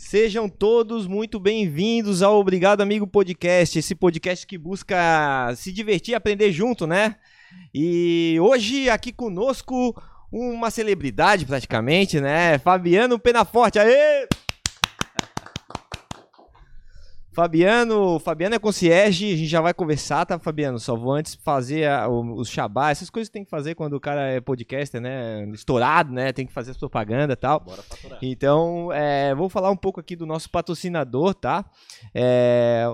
Sejam 0.00 0.48
todos 0.48 1.08
muito 1.08 1.40
bem-vindos 1.40 2.22
ao 2.22 2.38
Obrigado 2.38 2.80
Amigo 2.80 3.04
Podcast, 3.04 3.80
esse 3.80 3.96
podcast 3.96 4.46
que 4.46 4.56
busca 4.56 5.52
se 5.56 5.72
divertir 5.72 6.12
e 6.12 6.14
aprender 6.14 6.52
junto, 6.52 6.86
né? 6.86 7.16
E 7.74 8.38
hoje 8.40 8.88
aqui 8.88 9.12
conosco 9.12 10.00
uma 10.30 10.70
celebridade 10.70 11.44
praticamente, 11.44 12.20
né? 12.20 12.58
Fabiano 12.60 13.18
Penaforte, 13.18 13.80
aê! 13.80 14.28
Fabiano, 17.38 18.18
Fabiano 18.18 18.56
é 18.56 18.58
concierge, 18.58 19.32
a 19.32 19.36
gente 19.36 19.46
já 19.46 19.60
vai 19.60 19.72
conversar, 19.72 20.26
tá, 20.26 20.40
Fabiano? 20.40 20.80
Só 20.80 20.96
vou 20.96 21.12
antes 21.12 21.36
fazer 21.36 21.88
a, 21.88 22.08
o, 22.08 22.34
os 22.34 22.48
xabá, 22.48 22.90
essas 22.90 23.08
coisas 23.08 23.28
que 23.28 23.32
tem 23.32 23.44
que 23.44 23.50
fazer 23.50 23.76
quando 23.76 23.92
o 23.92 24.00
cara 24.00 24.22
é 24.22 24.40
podcaster, 24.40 25.00
né? 25.00 25.48
Estourado, 25.52 26.12
né? 26.12 26.32
Tem 26.32 26.44
que 26.44 26.52
fazer 26.52 26.72
as 26.72 26.76
propaganda 26.76 27.34
e 27.34 27.36
tal. 27.36 27.60
Bora 27.60 27.80
faturar. 27.80 28.18
Então, 28.20 28.92
é, 28.92 29.32
vou 29.36 29.48
falar 29.48 29.70
um 29.70 29.76
pouco 29.76 30.00
aqui 30.00 30.16
do 30.16 30.26
nosso 30.26 30.50
patrocinador, 30.50 31.32
tá? 31.32 31.64
É, 32.12 32.88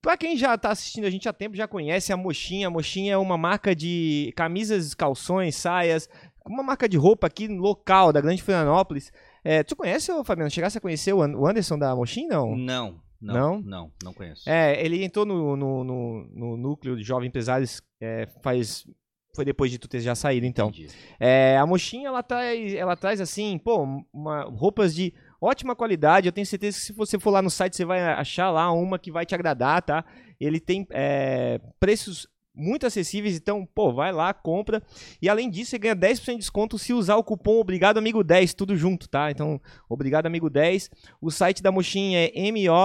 Pra 0.00 0.16
quem 0.16 0.34
já 0.34 0.56
tá 0.56 0.70
assistindo 0.70 1.06
a 1.06 1.10
gente 1.10 1.28
há 1.28 1.32
tempo, 1.34 1.54
já 1.54 1.68
conhece 1.68 2.10
a 2.10 2.16
Mochinha. 2.16 2.68
A 2.68 2.70
Mochinha 2.70 3.12
é 3.12 3.16
uma 3.18 3.36
marca 3.36 3.74
de 3.74 4.32
camisas, 4.34 4.94
calções, 4.94 5.56
saias, 5.56 6.08
uma 6.46 6.62
marca 6.62 6.88
de 6.88 6.96
roupa 6.96 7.26
aqui 7.26 7.48
local 7.48 8.12
da 8.14 8.20
Grande 8.22 8.42
Florianópolis. 8.42 9.12
É, 9.42 9.62
tu 9.62 9.76
conhece, 9.76 10.10
Fabiano? 10.24 10.50
Chegasse 10.50 10.78
a 10.78 10.80
conhecer 10.80 11.12
o 11.12 11.46
Anderson 11.46 11.78
da 11.78 11.94
Mochinha, 11.94 12.28
não? 12.28 12.56
Não, 12.56 13.00
não, 13.24 13.34
não, 13.34 13.62
não, 13.62 13.92
não 14.04 14.12
conheço. 14.12 14.48
É, 14.48 14.84
ele 14.84 15.02
entrou 15.02 15.24
no, 15.24 15.56
no, 15.56 15.84
no, 15.84 16.28
no 16.32 16.56
núcleo 16.56 16.96
de 16.96 17.02
jovens 17.02 17.28
empresários 17.28 17.82
é, 18.00 18.28
faz 18.42 18.86
foi 19.34 19.44
depois 19.44 19.70
de 19.70 19.78
tu 19.78 19.88
ter 19.88 20.00
já 20.00 20.14
saído, 20.14 20.46
então. 20.46 20.72
É, 21.18 21.58
a 21.58 21.66
mochinha, 21.66 22.06
ela 22.06 22.22
traz, 22.22 22.72
ela 22.74 22.96
traz 22.96 23.20
assim, 23.20 23.58
pô, 23.58 24.04
uma, 24.12 24.44
roupas 24.44 24.94
de 24.94 25.12
ótima 25.40 25.74
qualidade. 25.74 26.28
Eu 26.28 26.32
tenho 26.32 26.46
certeza 26.46 26.78
que 26.78 26.84
se 26.84 26.92
você 26.92 27.18
for 27.18 27.30
lá 27.30 27.42
no 27.42 27.50
site, 27.50 27.76
você 27.76 27.84
vai 27.84 28.00
achar 28.00 28.50
lá 28.50 28.70
uma 28.70 28.98
que 28.98 29.10
vai 29.10 29.26
te 29.26 29.34
agradar, 29.34 29.82
tá? 29.82 30.04
Ele 30.40 30.60
tem 30.60 30.86
é, 30.90 31.60
preços 31.80 32.28
muito 32.54 32.86
acessíveis, 32.86 33.36
então, 33.36 33.66
pô, 33.66 33.92
vai 33.92 34.12
lá, 34.12 34.32
compra. 34.32 34.80
E 35.20 35.28
além 35.28 35.50
disso, 35.50 35.70
você 35.70 35.78
ganha 35.78 35.96
10% 35.96 36.32
de 36.32 36.38
desconto 36.38 36.78
se 36.78 36.92
usar 36.92 37.16
o 37.16 37.24
cupom 37.24 37.58
Obrigado 37.58 37.98
Amigo 37.98 38.22
10, 38.22 38.54
tudo 38.54 38.76
junto, 38.76 39.08
tá? 39.08 39.30
Então, 39.30 39.60
Obrigado 39.88 40.26
Amigo 40.26 40.48
10. 40.48 40.90
O 41.20 41.30
site 41.30 41.62
da 41.62 41.72
Mochinha 41.72 42.26
é 42.26 42.30
M-O-S-H-I-N 42.34 42.84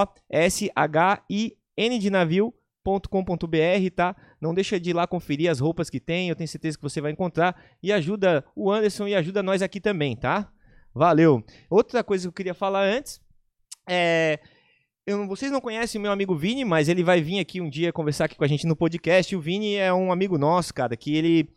de 2.00 2.10
navio.com.br, 2.10 2.56
tá? 3.96 4.16
Não 4.42 4.54
deixa 4.54 4.80
de 4.80 4.90
ir 4.90 4.94
lá 4.94 5.06
conferir 5.06 5.52
as 5.52 5.60
roupas 5.60 5.90
que 5.90 6.00
tem, 6.00 6.30
eu 6.30 6.36
tenho 6.36 6.48
certeza 6.48 6.78
que 6.78 6.84
você 6.84 7.00
vai 7.00 7.12
encontrar. 7.12 7.56
E 7.84 7.94
ajuda 7.94 8.44
o 8.56 8.72
Anderson 8.72 9.08
e 9.08 9.14
ajuda 9.16 9.44
nós 9.44 9.62
aqui 9.62 9.80
também, 9.80 10.16
tá? 10.16 10.52
Valeu. 10.94 11.44
Outra 11.70 12.04
coisa 12.04 12.24
que 12.24 12.30
eu 12.30 12.34
queria 12.34 12.56
falar 12.56 12.84
antes 12.84 13.22
é 13.88 14.40
eu, 15.10 15.28
vocês 15.28 15.52
não 15.52 15.60
conhecem 15.60 15.98
o 15.98 16.02
meu 16.02 16.12
amigo 16.12 16.36
Vini, 16.36 16.64
mas 16.64 16.88
ele 16.88 17.04
vai 17.04 17.20
vir 17.20 17.40
aqui 17.40 17.60
um 17.60 17.70
dia 17.70 17.92
conversar 17.92 18.26
aqui 18.26 18.36
com 18.36 18.44
a 18.44 18.48
gente 18.48 18.68
no 18.68 18.76
podcast. 18.76 19.36
O 19.36 19.42
Vini 19.42 19.76
é 19.76 19.92
um 19.92 20.12
amigo 20.12 20.38
nosso, 20.38 20.72
cara, 20.72 20.96
que 20.96 21.16
ele 21.16 21.50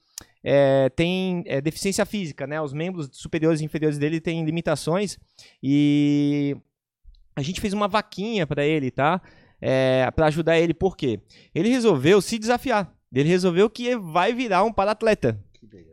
é, 0.43 0.89
tem 0.89 1.45
é, 1.47 1.61
deficiência 1.61 2.07
física, 2.07 2.47
né? 2.47 2.61
Os 2.63 2.73
membros 2.73 3.11
superiores 3.13 3.61
e 3.61 3.65
inferiores 3.65 3.99
dele 3.99 4.21
têm 4.21 4.45
limitações 4.45 5.19
e 5.63 6.57
a 7.37 7.43
gente 7.43 7.61
fez 7.61 7.75
uma 7.75 7.89
vaquinha 7.89 8.47
para 8.47 8.65
ele, 8.65 8.91
tá? 8.91 9.21
É, 9.61 10.11
para 10.13 10.27
ajudar 10.27 10.59
ele, 10.59 10.73
por 10.73 10.97
quê? 10.97 11.21
Ele 11.55 11.69
resolveu 11.69 12.23
se 12.23 12.39
desafiar. 12.39 12.91
Ele 13.13 13.29
resolveu 13.29 13.69
que 13.69 13.95
vai 13.97 14.33
virar 14.33 14.65
um 14.65 14.73
para-atleta. 14.73 15.39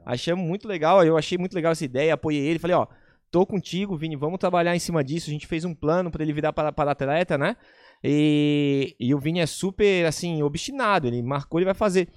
Achei 0.06 0.34
muito 0.34 0.66
legal, 0.66 1.04
eu 1.06 1.18
achei 1.18 1.38
muito 1.38 1.54
legal 1.54 1.74
essa 1.74 1.84
ideia, 1.84 2.14
apoiei 2.14 2.42
ele, 2.42 2.58
falei, 2.58 2.76
ó, 2.76 2.88
tô 3.32 3.46
contigo, 3.46 3.98
Vini, 3.98 4.16
vamos 4.16 4.40
trabalhar 4.40 4.76
em 4.76 4.80
cima 4.80 5.04
disso. 5.04 5.30
A 5.30 5.34
gente 5.34 5.48
fez 5.48 5.66
um 5.66 5.74
plano 5.74 6.12
para 6.12 6.24
ele 6.24 6.34
virar 6.34 6.54
para, 6.54 6.72
para 6.72 6.92
atleta, 6.92 7.38
né? 7.38 7.56
E, 8.04 8.96
e 9.00 9.14
o 9.14 9.20
Vini 9.20 9.40
é 9.40 9.46
super, 9.46 10.06
assim, 10.06 10.42
obstinado. 10.42 11.08
Ele 11.08 11.22
marcou, 11.22 11.60
ele 11.60 11.66
vai 11.66 11.74
fazer. 11.74 12.10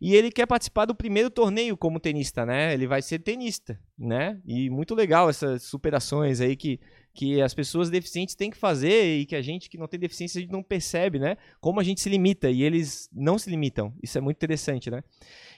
E 0.00 0.14
ele 0.14 0.30
quer 0.30 0.46
participar 0.46 0.84
do 0.84 0.94
primeiro 0.94 1.28
torneio 1.28 1.76
como 1.76 1.98
tenista, 1.98 2.46
né? 2.46 2.72
Ele 2.72 2.86
vai 2.86 3.02
ser 3.02 3.18
tenista, 3.18 3.78
né? 3.98 4.40
E 4.46 4.70
muito 4.70 4.94
legal 4.94 5.28
essas 5.28 5.64
superações 5.64 6.40
aí 6.40 6.54
que, 6.54 6.78
que 7.12 7.42
as 7.42 7.52
pessoas 7.52 7.90
deficientes 7.90 8.36
têm 8.36 8.48
que 8.48 8.56
fazer 8.56 9.18
e 9.18 9.26
que 9.26 9.34
a 9.34 9.42
gente 9.42 9.68
que 9.68 9.76
não 9.76 9.88
tem 9.88 9.98
deficiência 9.98 10.38
a 10.38 10.42
gente 10.42 10.52
não 10.52 10.62
percebe, 10.62 11.18
né? 11.18 11.36
Como 11.60 11.80
a 11.80 11.82
gente 11.82 12.00
se 12.00 12.08
limita 12.08 12.48
e 12.48 12.62
eles 12.62 13.10
não 13.12 13.38
se 13.38 13.50
limitam. 13.50 13.92
Isso 14.00 14.16
é 14.16 14.20
muito 14.20 14.36
interessante, 14.36 14.88
né? 14.88 15.02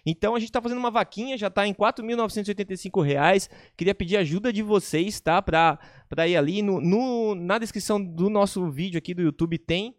Então 0.07 0.35
a 0.35 0.39
gente 0.39 0.49
está 0.49 0.63
fazendo 0.63 0.79
uma 0.79 0.91
vaquinha, 0.91 1.37
já 1.37 1.49
está 1.49 1.67
em 1.67 1.73
R$ 1.73 1.77
4.985. 1.79 3.51
Queria 3.77 3.95
pedir 3.95 4.17
ajuda 4.17 4.51
de 4.51 4.63
vocês, 4.63 5.21
tá? 5.21 5.43
Para 5.43 5.79
ir 6.27 6.37
ali 6.37 6.63
no, 6.63 6.81
no, 6.81 7.35
na 7.35 7.59
descrição 7.59 8.03
do 8.03 8.31
nosso 8.31 8.71
vídeo 8.71 8.97
aqui 8.97 9.13
do 9.13 9.21
YouTube 9.21 9.59
tem 9.59 9.95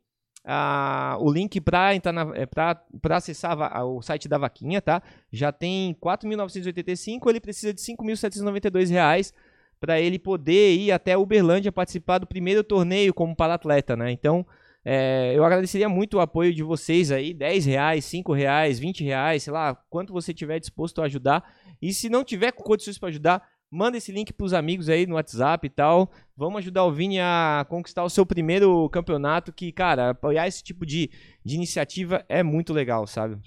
o 1.19 1.31
link 1.31 1.61
para 1.61 1.95
entrar 1.95 2.15
é, 2.35 2.45
para 2.45 3.17
acessar 3.17 3.85
o 3.85 4.01
site 4.01 4.27
da 4.27 4.37
vaquinha, 4.37 4.81
tá? 4.81 5.01
Já 5.31 5.51
tem 5.51 5.95
4.985, 6.01 7.29
ele 7.29 7.39
precisa 7.39 7.73
de 7.73 7.81
5.792 7.81 8.89
reais 8.89 9.33
para 9.79 9.99
ele 9.99 10.19
poder 10.19 10.75
ir 10.75 10.91
até 10.91 11.17
Uberlândia 11.17 11.71
participar 11.71 12.19
do 12.19 12.27
primeiro 12.27 12.63
torneio 12.63 13.13
como 13.13 13.35
para-atleta, 13.35 13.95
né? 13.95 14.11
Então, 14.11 14.45
é, 14.83 15.33
eu 15.35 15.43
agradeceria 15.43 15.89
muito 15.89 16.17
o 16.17 16.19
apoio 16.19 16.53
de 16.53 16.63
vocês 16.63 17.11
aí, 17.11 17.33
10 17.33 17.65
reais, 17.65 18.05
5 18.05 18.33
reais, 18.33 18.79
20 18.79 19.03
reais, 19.03 19.43
sei 19.43 19.53
lá, 19.53 19.75
quanto 19.89 20.13
você 20.13 20.33
tiver 20.33 20.59
disposto 20.59 21.01
a 21.01 21.05
ajudar. 21.05 21.43
E 21.81 21.93
se 21.93 22.09
não 22.09 22.23
tiver 22.23 22.51
condições 22.51 22.97
para 22.97 23.09
ajudar, 23.09 23.47
manda 23.71 23.97
esse 23.97 24.11
link 24.11 24.33
para 24.33 24.45
os 24.45 24.53
amigos 24.53 24.89
aí 24.89 25.07
no 25.07 25.15
WhatsApp 25.15 25.65
e 25.65 25.69
tal. 25.69 26.11
Vamos 26.35 26.59
ajudar 26.59 26.83
o 26.83 26.91
Vini 26.91 27.19
a 27.19 27.65
conquistar 27.69 28.03
o 28.03 28.09
seu 28.09 28.25
primeiro 28.25 28.89
campeonato, 28.89 29.53
que, 29.53 29.71
cara, 29.71 30.09
apoiar 30.09 30.47
esse 30.47 30.61
tipo 30.61 30.85
de, 30.85 31.09
de 31.43 31.55
iniciativa 31.55 32.25
é 32.27 32.43
muito 32.43 32.73
legal, 32.73 33.07
sabe? 33.07 33.37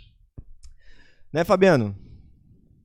Né, 1.30 1.44
Fabiano? 1.44 1.94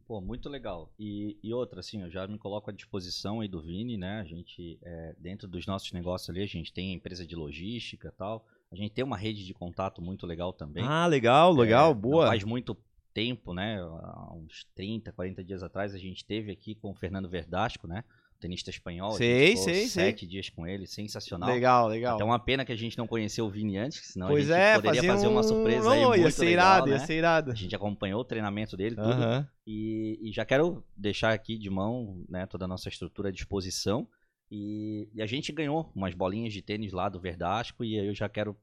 Pô, 0.06 0.20
muito 0.20 0.50
legal. 0.50 0.92
E, 1.00 1.38
e 1.42 1.54
outra, 1.54 1.82
assim, 1.82 2.02
eu 2.02 2.10
já 2.10 2.28
me 2.28 2.38
coloco 2.38 2.72
à 2.72 2.74
disposição 2.74 3.42
aí 3.42 3.48
do 3.48 3.62
Vini, 3.62 3.96
né? 3.96 4.20
A 4.20 4.24
gente, 4.26 4.80
é, 4.82 5.16
dentro 5.20 5.48
dos 5.48 5.68
nossos 5.68 5.92
negócios 5.92 6.30
ali, 6.32 6.42
a 6.42 6.48
gente 6.48 6.74
tem 6.74 6.92
a 6.92 6.96
empresa 6.96 7.26
de 7.26 7.36
logística 7.36 8.08
e 8.08 8.18
tal. 8.18 8.44
A 8.72 8.76
gente 8.76 8.92
tem 8.92 9.04
uma 9.04 9.18
rede 9.18 9.46
de 9.46 9.54
contato 9.54 10.02
muito 10.02 10.26
legal 10.26 10.52
também. 10.52 10.84
Ah, 10.84 11.06
legal, 11.06 11.54
legal, 11.54 11.92
é, 11.92 11.94
boa. 11.94 12.28
faz 12.28 12.44
muito 12.44 12.76
tempo, 13.14 13.54
né? 13.54 13.80
Há 13.80 14.34
uns 14.34 14.66
30, 14.76 15.12
40 15.12 15.44
dias 15.44 15.64
atrás, 15.64 15.94
a 15.94 15.98
gente 15.98 16.26
teve 16.26 16.52
aqui 16.52 16.76
com 16.76 16.92
o 16.92 16.96
Fernando 16.96 17.30
Verdasco, 17.30 17.88
né? 17.88 18.04
tenista 18.40 18.70
espanhol. 18.70 19.12
Sei, 19.12 19.56
sei, 19.58 19.88
sete 19.88 20.22
sei. 20.22 20.30
dias 20.30 20.50
com 20.50 20.66
ele, 20.66 20.88
sensacional. 20.88 21.50
Legal, 21.50 21.88
legal. 21.88 22.16
Então, 22.16 22.28
uma 22.28 22.40
pena 22.40 22.64
que 22.64 22.72
a 22.72 22.76
gente 22.76 22.98
não 22.98 23.06
conheceu 23.06 23.46
o 23.46 23.50
Vini 23.50 23.78
antes, 23.78 24.00
senão 24.14 24.28
pois 24.28 24.50
a 24.50 24.56
gente 24.56 24.64
é, 24.64 24.76
poderia 24.76 25.04
fazer 25.04 25.28
um... 25.28 25.32
uma 25.32 25.44
surpresa 25.44 25.92
aí 25.92 26.06
oh, 26.06 26.10
muito 26.10 26.22
ia 26.22 26.32
ser 26.32 26.46
legal, 26.46 26.66
irado, 26.66 26.86
né? 26.88 26.94
ia 26.94 27.00
ser 27.00 27.14
irado. 27.18 27.52
A 27.52 27.56
gente 27.56 27.76
acompanhou 27.76 28.22
o 28.22 28.26
treinamento 28.26 28.78
dele, 28.78 28.96
tudo. 28.96 29.08
Uh 29.08 29.12
-huh. 29.12 29.48
e, 29.68 30.20
e, 30.22 30.32
já 30.32 30.46
quero 30.46 30.84
deixar 30.96 31.34
aqui 31.34 31.58
de 31.58 31.70
mão 31.70 32.24
né, 32.30 32.46
toda 32.46 32.66
a 32.66 32.68
nossa 32.68 32.90
estrutura 32.90 33.30
à 33.30 33.32
disposição. 33.32 34.08
E, 34.50 35.10
e, 35.14 35.22
a 35.22 35.26
gente 35.26 35.52
ganhou 35.52 35.92
umas 35.94 36.16
bolinhas 36.16 36.54
de 36.54 36.62
tênis 36.62 36.92
lá 36.92 37.10
do 37.10 37.20
Verdasco 37.20 37.84
e 37.84 37.96
eu 37.96 38.16
já 38.16 38.28
quero 38.28 38.56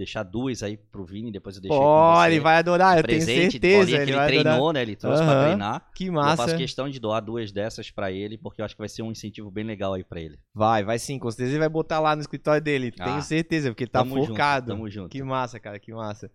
deixar 0.00 0.22
duas 0.22 0.62
aí 0.62 0.78
pro 0.78 1.04
Vini, 1.04 1.30
depois 1.30 1.56
eu 1.56 1.62
deixei 1.62 1.78
Pô, 1.78 2.24
ele 2.24 2.40
vai 2.40 2.56
adorar, 2.56 2.96
eu 2.96 3.04
tenho 3.04 3.20
certeza. 3.20 3.90
Ele, 3.90 4.12
ele 4.12 4.24
treinou, 4.24 4.52
adorar. 4.52 4.72
né? 4.74 4.82
Ele 4.82 4.96
trouxe 4.96 5.22
uhum, 5.22 5.28
pra 5.28 5.44
treinar. 5.44 5.90
Que 5.94 6.10
massa. 6.10 6.32
Eu 6.42 6.46
faço 6.46 6.56
questão 6.56 6.88
de 6.88 6.98
doar 6.98 7.20
duas 7.20 7.52
dessas 7.52 7.90
para 7.90 8.10
ele, 8.10 8.38
porque 8.38 8.62
eu 8.62 8.64
acho 8.64 8.74
que 8.74 8.80
vai 8.80 8.88
ser 8.88 9.02
um 9.02 9.12
incentivo 9.12 9.50
bem 9.50 9.64
legal 9.64 9.92
aí 9.92 10.02
para 10.02 10.20
ele. 10.20 10.38
Vai, 10.54 10.82
vai 10.82 10.98
sim, 10.98 11.18
com 11.18 11.30
certeza 11.30 11.52
ele 11.52 11.58
vai 11.58 11.68
botar 11.68 12.00
lá 12.00 12.16
no 12.16 12.22
escritório 12.22 12.62
dele, 12.62 12.92
ah, 12.98 13.04
tenho 13.04 13.22
certeza, 13.22 13.68
porque 13.70 13.84
ele 13.84 13.90
tá 13.90 14.00
tamo 14.00 14.26
focado. 14.26 14.70
Junto, 14.70 14.76
tamo 14.76 14.90
junto. 14.90 15.10
Que 15.10 15.22
massa, 15.22 15.60
cara, 15.60 15.78
que 15.78 15.92
massa. 15.92 16.30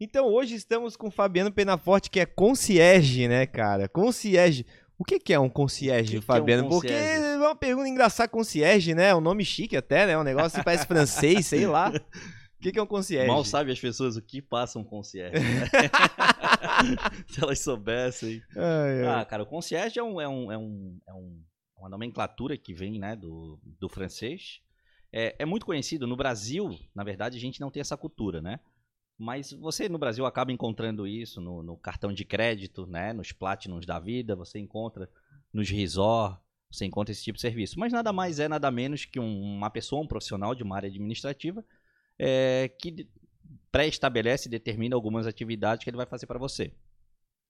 Então 0.00 0.26
hoje 0.26 0.54
estamos 0.54 0.96
com 0.96 1.08
o 1.08 1.10
Fabiano 1.10 1.50
Penaforte, 1.50 2.08
que 2.08 2.20
é 2.20 2.26
concierge, 2.26 3.26
né, 3.26 3.46
cara? 3.46 3.88
Concierge. 3.88 4.64
O 4.96 5.04
que, 5.04 5.18
que 5.18 5.32
é 5.32 5.40
um 5.40 5.48
concierge, 5.48 6.20
que 6.20 6.24
Fabiano? 6.24 6.62
Que 6.62 6.66
é 6.66 6.68
um 6.68 6.80
concierge? 6.80 7.04
Porque 7.04 7.26
é 7.26 7.36
uma 7.36 7.56
pergunta 7.56 7.88
engraçada, 7.88 8.28
concierge, 8.28 8.94
né? 8.94 9.08
É 9.08 9.14
um 9.14 9.20
nome 9.20 9.44
chique 9.44 9.76
até, 9.76 10.06
né? 10.06 10.16
Um 10.16 10.22
negócio 10.22 10.58
que 10.58 10.64
parece 10.64 10.86
francês, 10.86 11.46
sei 11.46 11.66
lá. 11.66 11.92
O 12.62 12.64
que, 12.64 12.70
que 12.70 12.78
é 12.78 12.82
um 12.82 12.86
concierge? 12.86 13.26
Mal 13.26 13.44
sabe 13.44 13.72
as 13.72 13.80
pessoas 13.80 14.16
o 14.16 14.22
que 14.22 14.40
passa 14.40 14.78
um 14.78 14.84
concierge. 14.84 15.34
Né? 15.34 15.66
Se 17.26 17.42
elas 17.42 17.58
soubessem. 17.58 18.40
Ai, 18.56 19.00
ai. 19.00 19.20
Ah, 19.20 19.24
cara, 19.24 19.42
o 19.42 19.46
concierge 19.46 19.98
é, 19.98 20.02
um, 20.02 20.20
é, 20.20 20.28
um, 20.28 20.52
é, 20.52 20.56
um, 20.56 21.00
é 21.08 21.12
um, 21.12 21.42
uma 21.76 21.88
nomenclatura 21.88 22.56
que 22.56 22.72
vem 22.72 23.00
né, 23.00 23.16
do, 23.16 23.58
do 23.64 23.88
francês. 23.88 24.60
É, 25.12 25.34
é 25.40 25.44
muito 25.44 25.66
conhecido. 25.66 26.06
No 26.06 26.14
Brasil, 26.14 26.78
na 26.94 27.02
verdade, 27.02 27.36
a 27.36 27.40
gente 27.40 27.60
não 27.60 27.68
tem 27.68 27.80
essa 27.80 27.96
cultura, 27.96 28.40
né? 28.40 28.60
Mas 29.18 29.50
você 29.50 29.88
no 29.88 29.98
Brasil 29.98 30.24
acaba 30.24 30.52
encontrando 30.52 31.04
isso 31.04 31.40
no, 31.40 31.64
no 31.64 31.76
cartão 31.76 32.12
de 32.12 32.24
crédito, 32.24 32.86
né? 32.86 33.12
Nos 33.12 33.32
Platinums 33.32 33.84
da 33.84 33.98
vida, 33.98 34.36
você 34.36 34.60
encontra 34.60 35.10
nos 35.52 35.68
resort, 35.68 36.40
você 36.70 36.84
encontra 36.84 37.10
esse 37.10 37.24
tipo 37.24 37.34
de 37.34 37.42
serviço. 37.42 37.76
Mas 37.80 37.92
nada 37.92 38.12
mais 38.12 38.38
é, 38.38 38.46
nada 38.46 38.70
menos 38.70 39.04
que 39.04 39.18
um, 39.18 39.42
uma 39.42 39.68
pessoa, 39.68 40.00
um 40.00 40.06
profissional 40.06 40.54
de 40.54 40.62
uma 40.62 40.76
área 40.76 40.88
administrativa 40.88 41.64
é, 42.22 42.68
que 42.68 43.08
pré-estabelece 43.72 44.46
e 44.46 44.50
determina 44.50 44.94
algumas 44.94 45.26
atividades 45.26 45.82
que 45.82 45.90
ele 45.90 45.96
vai 45.96 46.06
fazer 46.06 46.26
para 46.26 46.38
você. 46.38 46.72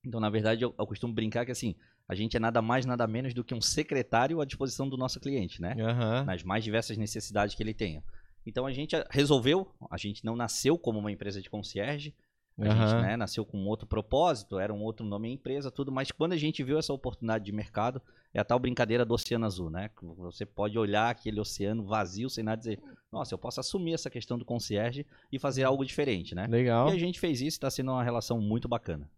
Então, 0.05 0.19
na 0.19 0.31
verdade, 0.31 0.65
eu, 0.65 0.75
eu, 0.79 0.87
costumo 0.87 1.13
brincar 1.13 1.45
que 1.45 1.53
assim, 1.53 1.75
a 2.09 2.15
gente 2.15 2.37
é 2.37 2.41
nada 2.41 2.63
mais, 2.63 2.87
nada 2.87 3.07
menos 3.07 3.35
do 3.35 3.45
que 3.45 3.55
um 3.55 3.61
secretário 3.61 4.41
à 4.41 4.45
disposição 4.47 4.89
do 4.89 4.97
nosso 4.97 5.21
cliente, 5.21 5.61
né? 5.61 5.75
Uhum. 5.77 6.25
Nas 6.25 6.43
mais 6.43 6.65
diversas 6.65 6.97
necessidades 6.97 7.55
que 7.55 7.63
ele 7.63 7.75
tenha. 7.75 8.03
Então 8.47 8.67
a 8.67 8.73
gente 8.73 8.97
resolveu, 9.11 9.71
a 9.91 9.97
gente 9.99 10.25
não 10.25 10.35
nasceu 10.35 10.79
como 10.79 10.99
uma 10.99 11.13
empresa 11.13 11.41
de 11.41 11.51
concierge, 11.51 12.15
a 12.59 12.63
uhum. 12.63 12.71
gente 12.71 13.03
né, 13.03 13.17
nasceu 13.17 13.45
com 13.45 13.59
outro 13.67 13.87
propósito, 13.87 14.59
era 14.59 14.73
um 14.73 14.83
outro 14.83 15.05
nome 15.07 15.29
em 15.29 15.35
empresa, 15.35 15.71
tudo, 15.71 15.93
mas 15.93 16.11
quando 16.11 16.33
a 16.33 16.37
gente 16.37 16.65
viu 16.65 16.79
essa 16.79 16.93
oportunidade 16.93 17.45
de 17.45 17.53
mercado, 17.53 18.03
é 18.35 18.41
a 18.41 18.45
tal 18.45 18.59
brincadeira 18.59 19.05
do 19.05 19.15
Oceano 19.15 19.45
Azul, 19.45 19.71
né? 19.71 19.91
Você 20.19 20.47
pode 20.47 20.79
olhar 20.79 21.11
aquele 21.11 21.41
oceano 21.41 21.85
vazio 21.85 22.31
sem 22.31 22.43
nada 22.43 22.59
dizer, 22.59 22.81
nossa, 23.11 23.35
eu 23.35 23.39
posso 23.39 23.61
assumir 23.61 23.93
essa 23.93 24.09
questão 24.09 24.39
do 24.39 24.45
concierge 24.45 25.07
e 25.31 25.39
fazer 25.39 25.65
algo 25.65 25.85
diferente, 25.85 26.35
né? 26.35 26.47
Legal. 26.47 26.89
E 26.89 26.93
a 26.93 26.99
gente 26.99 27.21
fez 27.21 27.41
isso, 27.41 27.57
está 27.57 27.71
sendo 27.71 27.93
uma 27.93 28.03
relação 28.03 28.41
muito 28.41 28.69
bacana. 28.69 29.09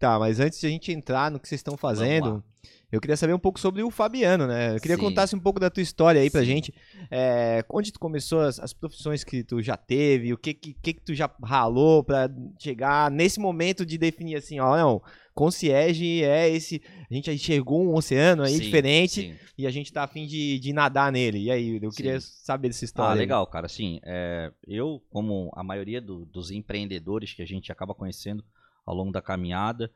Tá, 0.00 0.18
mas 0.18 0.40
antes 0.40 0.58
de 0.58 0.66
a 0.66 0.70
gente 0.70 0.90
entrar 0.90 1.30
no 1.30 1.38
que 1.38 1.46
vocês 1.46 1.58
estão 1.58 1.76
fazendo, 1.76 2.42
eu 2.90 3.02
queria 3.02 3.18
saber 3.18 3.34
um 3.34 3.38
pouco 3.38 3.60
sobre 3.60 3.82
o 3.82 3.90
Fabiano, 3.90 4.46
né? 4.46 4.74
Eu 4.74 4.80
queria 4.80 4.96
Sim. 4.96 5.02
contasse 5.02 5.36
um 5.36 5.38
pouco 5.38 5.60
da 5.60 5.68
tua 5.68 5.82
história 5.82 6.22
aí 6.22 6.30
pra 6.30 6.40
Sim. 6.40 6.46
gente. 6.46 6.74
É, 7.10 7.62
onde 7.68 7.92
tu 7.92 8.00
começou, 8.00 8.40
as, 8.40 8.58
as, 8.58 8.72
profissões 8.72 9.22
que 9.22 9.44
tu 9.44 9.60
já 9.60 9.76
teve, 9.76 10.32
o 10.32 10.38
que, 10.38 10.54
que, 10.54 10.72
que 10.72 10.94
tu 10.94 11.14
já 11.14 11.30
ralou 11.44 12.02
pra 12.02 12.30
chegar 12.58 13.10
nesse 13.10 13.38
momento 13.38 13.84
de 13.84 13.98
definir 13.98 14.36
assim, 14.36 14.58
ó, 14.58 14.74
não, 14.74 15.02
concierge 15.34 16.24
é 16.24 16.48
esse. 16.48 16.80
A 17.10 17.12
gente 17.12 17.30
enxergou 17.30 17.84
um 17.84 17.94
oceano 17.94 18.42
aí 18.42 18.54
sim, 18.54 18.62
diferente 18.62 19.20
sim. 19.20 19.34
e 19.58 19.66
a 19.66 19.70
gente 19.70 19.92
tá 19.92 20.02
afim 20.04 20.26
de, 20.26 20.58
de 20.58 20.72
nadar 20.72 21.12
nele. 21.12 21.40
E 21.40 21.50
aí, 21.50 21.78
eu 21.82 21.90
queria 21.90 22.18
sim. 22.18 22.32
saber 22.42 22.68
dessa 22.68 22.86
história. 22.86 23.12
Ah, 23.12 23.14
legal, 23.14 23.46
cara. 23.46 23.68
Sim, 23.68 24.00
é, 24.02 24.50
eu, 24.66 25.02
como 25.10 25.52
a 25.54 25.62
maioria 25.62 26.00
do, 26.00 26.24
dos 26.24 26.50
empreendedores 26.50 27.34
que 27.34 27.42
a 27.42 27.46
gente 27.46 27.70
acaba 27.70 27.94
conhecendo, 27.94 28.42
ao 28.84 28.94
longo 28.94 29.12
da 29.12 29.22
caminhada. 29.22 29.90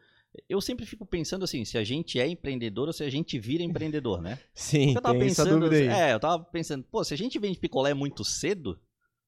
Eu 0.48 0.60
sempre 0.60 0.84
fico 0.84 1.06
pensando 1.06 1.44
assim, 1.44 1.64
se 1.64 1.78
a 1.78 1.84
gente 1.84 2.18
é 2.18 2.26
empreendedor 2.26 2.88
ou 2.88 2.92
se 2.92 3.04
a 3.04 3.10
gente 3.10 3.38
vira 3.38 3.62
empreendedor, 3.64 4.20
né? 4.20 4.38
Sim, 4.52 4.94
eu 4.94 5.00
tava 5.00 5.18
pensando. 5.18 5.72
É, 5.74 6.12
eu 6.12 6.20
tava 6.20 6.44
pensando, 6.44 6.84
pô, 6.84 7.04
se 7.04 7.14
a 7.14 7.16
gente 7.16 7.38
vende 7.38 7.58
picolé 7.58 7.94
muito 7.94 8.24
cedo, 8.24 8.78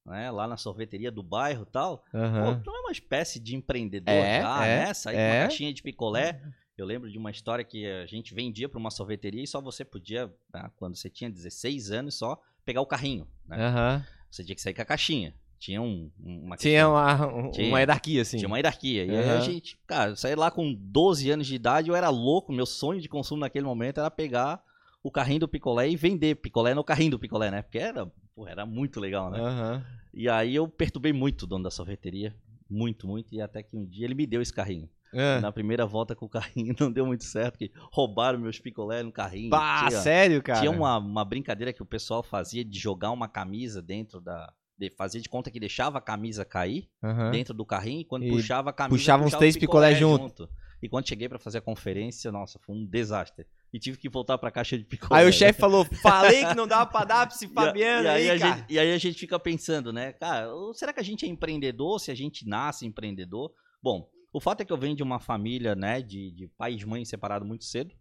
né, 0.04 0.30
lá 0.30 0.46
na 0.46 0.56
sorveteria 0.56 1.10
do 1.10 1.22
bairro 1.22 1.64
e 1.68 1.72
tal, 1.72 2.04
uhum. 2.12 2.60
pô, 2.60 2.70
não 2.70 2.76
é 2.76 2.80
uma 2.80 2.92
espécie 2.92 3.40
de 3.40 3.54
empreendedor 3.56 4.14
é, 4.14 4.40
já, 4.40 4.66
é, 4.66 4.86
né? 4.86 4.94
Sair 4.94 5.16
é. 5.16 5.18
com 5.18 5.36
uma 5.36 5.48
caixinha 5.48 5.72
de 5.72 5.82
picolé. 5.82 6.40
Eu 6.76 6.84
lembro 6.84 7.10
de 7.10 7.16
uma 7.16 7.30
história 7.30 7.64
que 7.64 7.86
a 7.86 8.06
gente 8.06 8.34
vendia 8.34 8.68
para 8.68 8.78
uma 8.78 8.90
sorveteria 8.90 9.42
e 9.42 9.46
só 9.46 9.60
você 9.60 9.84
podia, 9.84 10.26
né, 10.52 10.70
quando 10.76 10.96
você 10.96 11.08
tinha 11.08 11.30
16 11.30 11.90
anos, 11.90 12.16
só 12.16 12.40
pegar 12.64 12.80
o 12.80 12.86
carrinho, 12.86 13.26
né? 13.46 13.56
Uhum. 13.68 14.04
Você 14.30 14.44
tinha 14.44 14.54
que 14.54 14.60
sair 14.60 14.74
com 14.74 14.82
a 14.82 14.84
caixinha. 14.84 15.34
Tinha 15.58 15.80
um, 15.80 16.10
uma 16.18 16.56
Tinha 16.56 16.88
uma, 16.88 17.26
um, 17.26 17.50
tinha, 17.50 17.68
uma 17.68 17.78
hierarquia, 17.78 18.22
assim. 18.22 18.36
Tinha 18.36 18.48
uma 18.48 18.58
hierarquia. 18.58 19.04
E 19.04 19.10
aí 19.10 19.30
a 19.30 19.40
gente, 19.40 19.78
cara, 19.86 20.14
saí 20.14 20.34
lá 20.34 20.50
com 20.50 20.74
12 20.74 21.30
anos 21.30 21.46
de 21.46 21.54
idade, 21.54 21.88
eu 21.88 21.96
era 21.96 22.08
louco, 22.08 22.52
meu 22.52 22.66
sonho 22.66 23.00
de 23.00 23.08
consumo 23.08 23.40
naquele 23.40 23.64
momento 23.64 23.98
era 23.98 24.10
pegar 24.10 24.62
o 25.02 25.10
carrinho 25.10 25.40
do 25.40 25.48
picolé 25.48 25.88
e 25.88 25.96
vender 25.96 26.36
picolé 26.36 26.74
no 26.74 26.84
carrinho 26.84 27.12
do 27.12 27.18
picolé, 27.18 27.50
né? 27.50 27.62
Porque 27.62 27.78
era, 27.78 28.06
pô, 28.34 28.46
era 28.46 28.66
muito 28.66 29.00
legal, 29.00 29.30
né? 29.30 29.40
Uhum. 29.40 29.82
E 30.12 30.28
aí 30.28 30.54
eu 30.54 30.68
perturbei 30.68 31.12
muito 31.12 31.42
o 31.42 31.46
dono 31.46 31.64
da 31.64 31.70
sorveteria. 31.70 32.34
Muito, 32.68 33.06
muito. 33.06 33.34
E 33.34 33.40
até 33.40 33.62
que 33.62 33.76
um 33.76 33.84
dia 33.86 34.04
ele 34.04 34.14
me 34.14 34.26
deu 34.26 34.42
esse 34.42 34.52
carrinho. 34.52 34.88
É. 35.12 35.40
Na 35.40 35.52
primeira 35.52 35.86
volta 35.86 36.16
com 36.16 36.26
o 36.26 36.28
carrinho 36.28 36.74
não 36.80 36.90
deu 36.90 37.06
muito 37.06 37.24
certo, 37.24 37.58
que 37.58 37.70
roubaram 37.92 38.38
meus 38.38 38.58
picolé 38.58 39.02
no 39.02 39.12
carrinho. 39.12 39.50
Pá, 39.50 39.86
tinha, 39.88 40.00
sério, 40.00 40.42
cara? 40.42 40.60
Tinha 40.60 40.70
uma, 40.70 40.98
uma 40.98 41.24
brincadeira 41.24 41.72
que 41.72 41.82
o 41.82 41.86
pessoal 41.86 42.22
fazia 42.22 42.64
de 42.64 42.78
jogar 42.78 43.12
uma 43.12 43.28
camisa 43.28 43.80
dentro 43.80 44.20
da, 44.20 44.52
de 44.78 44.90
fazer 44.90 45.20
de 45.20 45.28
conta 45.28 45.50
que 45.50 45.58
deixava 45.58 45.98
a 45.98 46.00
camisa 46.00 46.44
cair 46.44 46.88
uhum. 47.02 47.30
dentro 47.30 47.54
do 47.54 47.64
carrinho 47.64 48.00
e 48.00 48.04
quando 48.04 48.24
e 48.24 48.30
puxava 48.30 48.70
a 48.70 48.72
camisa 48.72 48.96
puxava 48.96 49.24
uns 49.24 49.34
três 49.34 49.56
picolé, 49.56 49.94
picolé 49.94 50.00
junto. 50.00 50.42
junto. 50.42 50.48
E 50.82 50.88
quando 50.88 51.08
cheguei 51.08 51.28
para 51.28 51.38
fazer 51.38 51.58
a 51.58 51.62
conferência, 51.62 52.30
nossa, 52.30 52.58
foi 52.58 52.74
um 52.74 52.84
desastre. 52.84 53.46
E 53.72 53.78
tive 53.78 53.96
que 53.96 54.08
voltar 54.08 54.36
pra 54.36 54.50
caixa 54.50 54.76
de 54.76 54.84
picolé. 54.86 55.20
Aí 55.20 55.28
o 55.28 55.32
chefe 55.32 55.58
falou: 55.58 55.84
falei 56.02 56.44
que 56.44 56.54
não 56.54 56.66
dava 56.66 56.90
pra 56.90 57.04
dar 57.04 57.26
pra 57.26 57.34
esse 57.34 57.48
Fabiano 57.52 58.02
e, 58.02 58.04
e 58.04 58.08
aí, 58.08 58.30
aí 58.30 58.38
cara. 58.38 58.56
Gente, 58.56 58.72
e 58.72 58.78
aí 58.78 58.92
a 58.92 58.98
gente 58.98 59.18
fica 59.18 59.38
pensando, 59.38 59.92
né, 59.92 60.12
cara, 60.12 60.48
será 60.74 60.92
que 60.92 61.00
a 61.00 61.04
gente 61.04 61.24
é 61.24 61.28
empreendedor? 61.28 61.98
Se 61.98 62.10
a 62.10 62.14
gente 62.14 62.46
nasce 62.46 62.86
empreendedor? 62.86 63.52
Bom, 63.82 64.08
o 64.32 64.40
fato 64.40 64.60
é 64.60 64.64
que 64.64 64.72
eu 64.72 64.76
venho 64.76 64.94
de 64.94 65.02
uma 65.02 65.18
família, 65.18 65.74
né, 65.74 66.02
de, 66.02 66.30
de 66.30 66.46
pai 66.58 66.74
e 66.74 66.84
mãe 66.84 67.04
separado 67.04 67.44
muito 67.44 67.64
cedo. 67.64 67.94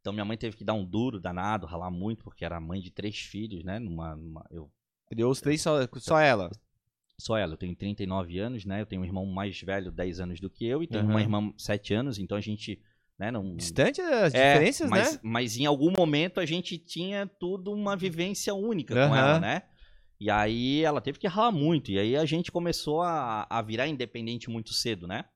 Então 0.00 0.12
minha 0.12 0.24
mãe 0.24 0.36
teve 0.36 0.56
que 0.56 0.64
dar 0.64 0.74
um 0.74 0.84
duro 0.84 1.20
danado, 1.20 1.66
ralar 1.66 1.90
muito, 1.90 2.24
porque 2.24 2.44
era 2.44 2.60
mãe 2.60 2.80
de 2.80 2.90
três 2.90 3.18
filhos, 3.18 3.64
né? 3.64 3.78
Numa, 3.78 4.16
numa 4.16 4.44
eu 4.50 4.70
Criou 5.12 5.30
os 5.30 5.42
três 5.42 5.60
só, 5.60 5.86
só 5.98 6.18
ela? 6.18 6.50
Só 7.18 7.36
ela. 7.36 7.52
Eu 7.52 7.58
tenho 7.58 7.76
39 7.76 8.38
anos, 8.38 8.64
né? 8.64 8.80
Eu 8.80 8.86
tenho 8.86 9.02
um 9.02 9.04
irmão 9.04 9.26
mais 9.26 9.60
velho, 9.60 9.92
10 9.92 10.20
anos 10.20 10.40
do 10.40 10.48
que 10.48 10.66
eu, 10.66 10.82
e 10.82 10.86
tenho 10.86 11.04
uhum. 11.04 11.10
uma 11.10 11.20
irmã 11.20 11.52
7 11.58 11.92
anos, 11.92 12.18
então 12.18 12.38
a 12.38 12.40
gente. 12.40 12.80
Né, 13.18 13.30
não... 13.30 13.54
Distante 13.54 14.00
as 14.00 14.32
é, 14.32 14.54
diferenças, 14.54 14.88
mas, 14.88 15.12
né? 15.12 15.20
Mas 15.22 15.56
em 15.58 15.66
algum 15.66 15.92
momento 15.94 16.40
a 16.40 16.46
gente 16.46 16.78
tinha 16.78 17.26
tudo 17.26 17.70
uma 17.70 17.94
vivência 17.94 18.54
única 18.54 18.94
uhum. 18.94 19.10
com 19.10 19.14
ela, 19.14 19.38
né? 19.38 19.62
E 20.18 20.30
aí 20.30 20.82
ela 20.82 20.98
teve 20.98 21.18
que 21.18 21.28
ralar 21.28 21.52
muito. 21.52 21.90
E 21.90 21.98
aí 21.98 22.16
a 22.16 22.24
gente 22.24 22.50
começou 22.50 23.02
a, 23.02 23.46
a 23.50 23.60
virar 23.60 23.88
independente 23.88 24.48
muito 24.48 24.72
cedo, 24.72 25.06
né? 25.06 25.26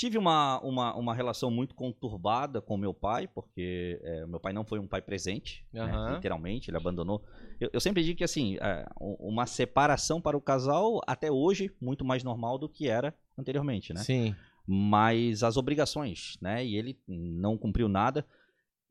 Tive 0.00 0.16
uma, 0.16 0.58
uma, 0.60 0.96
uma 0.96 1.14
relação 1.14 1.50
muito 1.50 1.74
conturbada 1.74 2.58
com 2.58 2.78
meu 2.78 2.94
pai, 2.94 3.28
porque 3.28 4.00
é, 4.02 4.24
meu 4.24 4.40
pai 4.40 4.50
não 4.50 4.64
foi 4.64 4.78
um 4.78 4.86
pai 4.86 5.02
presente, 5.02 5.62
uhum. 5.74 5.84
né, 5.84 6.14
literalmente, 6.14 6.70
ele 6.70 6.78
abandonou. 6.78 7.22
Eu, 7.60 7.68
eu, 7.70 7.80
sempre 7.82 8.02
digo 8.02 8.16
que, 8.16 8.24
assim, 8.24 8.56
é, 8.62 8.86
uma 8.98 9.44
separação 9.44 10.18
para 10.18 10.38
o 10.38 10.40
casal, 10.40 11.02
até 11.06 11.30
hoje, 11.30 11.70
muito 11.78 12.02
mais 12.02 12.24
normal 12.24 12.56
do 12.56 12.66
que 12.66 12.88
era 12.88 13.14
anteriormente, 13.36 13.92
né? 13.92 14.00
Sim. 14.00 14.34
Mas 14.66 15.42
as 15.42 15.58
obrigações, 15.58 16.38
né? 16.40 16.64
E 16.64 16.76
ele 16.76 16.98
não 17.06 17.58
cumpriu 17.58 17.86
nada. 17.86 18.24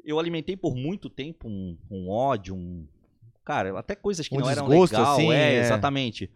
Eu 0.06 0.20
alimentei 0.20 0.56
por 0.56 0.76
muito 0.76 1.10
tempo 1.10 1.50
um, 1.50 1.76
um 1.90 2.08
ódio, 2.08 2.54
um. 2.54 2.88
Cara, 3.44 3.80
até 3.80 3.96
coisas 3.96 4.28
que 4.28 4.36
um 4.36 4.42
não 4.42 4.50
eram 4.52 4.68
legais. 4.68 4.94
Assim, 4.94 5.32
é, 5.32 5.56
é, 5.56 5.60
exatamente. 5.62 6.30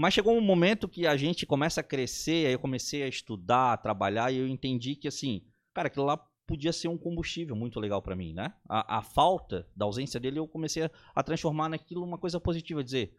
Mas 0.00 0.14
chegou 0.14 0.34
um 0.34 0.40
momento 0.40 0.88
que 0.88 1.06
a 1.06 1.14
gente 1.14 1.44
começa 1.44 1.82
a 1.82 1.84
crescer, 1.84 2.46
aí 2.46 2.54
eu 2.54 2.58
comecei 2.58 3.02
a 3.02 3.06
estudar, 3.06 3.74
a 3.74 3.76
trabalhar, 3.76 4.32
e 4.32 4.38
eu 4.38 4.48
entendi 4.48 4.96
que, 4.96 5.06
assim, 5.06 5.42
cara, 5.74 5.88
aquilo 5.88 6.06
lá 6.06 6.16
podia 6.46 6.72
ser 6.72 6.88
um 6.88 6.96
combustível 6.96 7.54
muito 7.54 7.78
legal 7.78 8.00
para 8.00 8.16
mim, 8.16 8.32
né? 8.32 8.50
A, 8.66 8.96
a, 8.96 9.02
falta 9.02 9.68
da 9.76 9.84
ausência 9.84 10.18
dele, 10.18 10.38
eu 10.38 10.48
comecei 10.48 10.84
a, 10.84 10.90
a, 11.14 11.22
transformar 11.22 11.68
naquilo 11.68 12.02
uma 12.02 12.16
coisa 12.16 12.40
positiva, 12.40 12.82
dizer, 12.82 13.14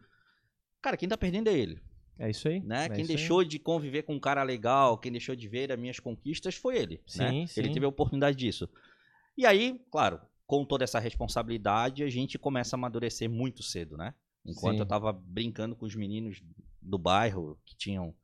cara, 0.82 0.96
quem 0.96 1.08
tá 1.08 1.16
perdendo 1.16 1.46
é 1.50 1.56
ele. 1.56 1.80
É 2.18 2.28
isso 2.28 2.48
aí. 2.48 2.58
Né? 2.58 2.86
É 2.86 2.88
quem 2.88 3.06
deixou 3.06 3.38
aí. 3.38 3.46
de 3.46 3.60
conviver 3.60 4.02
com 4.02 4.16
um 4.16 4.20
cara 4.20 4.42
legal, 4.42 4.98
quem 4.98 5.12
deixou 5.12 5.36
de 5.36 5.46
ver 5.46 5.70
as 5.70 5.78
minhas 5.78 6.00
conquistas 6.00 6.56
foi 6.56 6.78
ele. 6.78 7.00
Sim, 7.06 7.42
né? 7.42 7.46
sim. 7.46 7.60
Ele 7.60 7.72
teve 7.72 7.86
a 7.86 7.90
oportunidade 7.90 8.36
disso. 8.36 8.68
E 9.38 9.46
aí, 9.46 9.80
claro, 9.88 10.20
com 10.48 10.64
toda 10.64 10.82
essa 10.82 10.98
responsabilidade, 10.98 12.02
a 12.02 12.10
gente 12.10 12.40
começa 12.40 12.74
a 12.74 12.76
amadurecer 12.76 13.30
muito 13.30 13.62
cedo, 13.62 13.96
né? 13.96 14.12
Enquanto 14.44 14.78
sim. 14.78 14.80
eu 14.80 14.86
tava 14.86 15.12
brincando 15.12 15.76
com 15.76 15.86
os 15.86 15.94
meninos 15.94 16.42
do 16.82 16.98
bairro, 16.98 17.58
que 17.64 17.76
tinham 17.76 18.14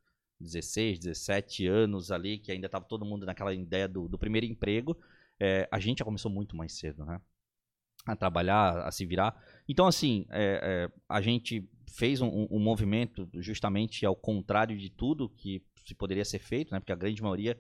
16, 0.41 0.99
17 0.99 1.67
anos 1.67 2.11
ali, 2.11 2.39
que 2.39 2.53
ainda 2.53 2.67
estava 2.67 2.85
todo 2.85 3.05
mundo 3.05 3.27
naquela 3.27 3.53
ideia 3.53 3.89
do, 3.89 4.09
do 4.09 4.19
primeiro 4.19 4.47
emprego, 4.47 4.97
é, 5.41 5.69
a 5.71 5.79
gente 5.79 5.99
já 5.99 6.05
começou 6.05 6.31
muito 6.31 6.57
mais 6.57 6.73
cedo, 6.73 7.05
né? 7.05 7.21
A 8.07 8.17
trabalhar, 8.17 8.87
a 8.87 8.91
se 8.91 9.05
virar. 9.05 9.37
Então, 9.69 9.87
assim, 9.87 10.27
é, 10.31 10.89
é, 10.91 11.01
a 11.09 11.21
gente 11.21 11.69
fez 11.91 12.21
um, 12.21 12.47
um, 12.51 12.59
movimento 12.59 13.29
justamente 13.35 14.07
ao 14.07 14.17
contrário 14.17 14.77
de 14.79 14.91
tudo 14.91 15.29
que 15.29 15.63
se 15.85 15.95
poderia 15.95 16.25
ser 16.25 16.39
feito, 16.39 16.73
né? 16.73 16.81
Porque 16.81 16.93
a 16.93 16.97
grande 16.97 17.23
maioria 17.23 17.59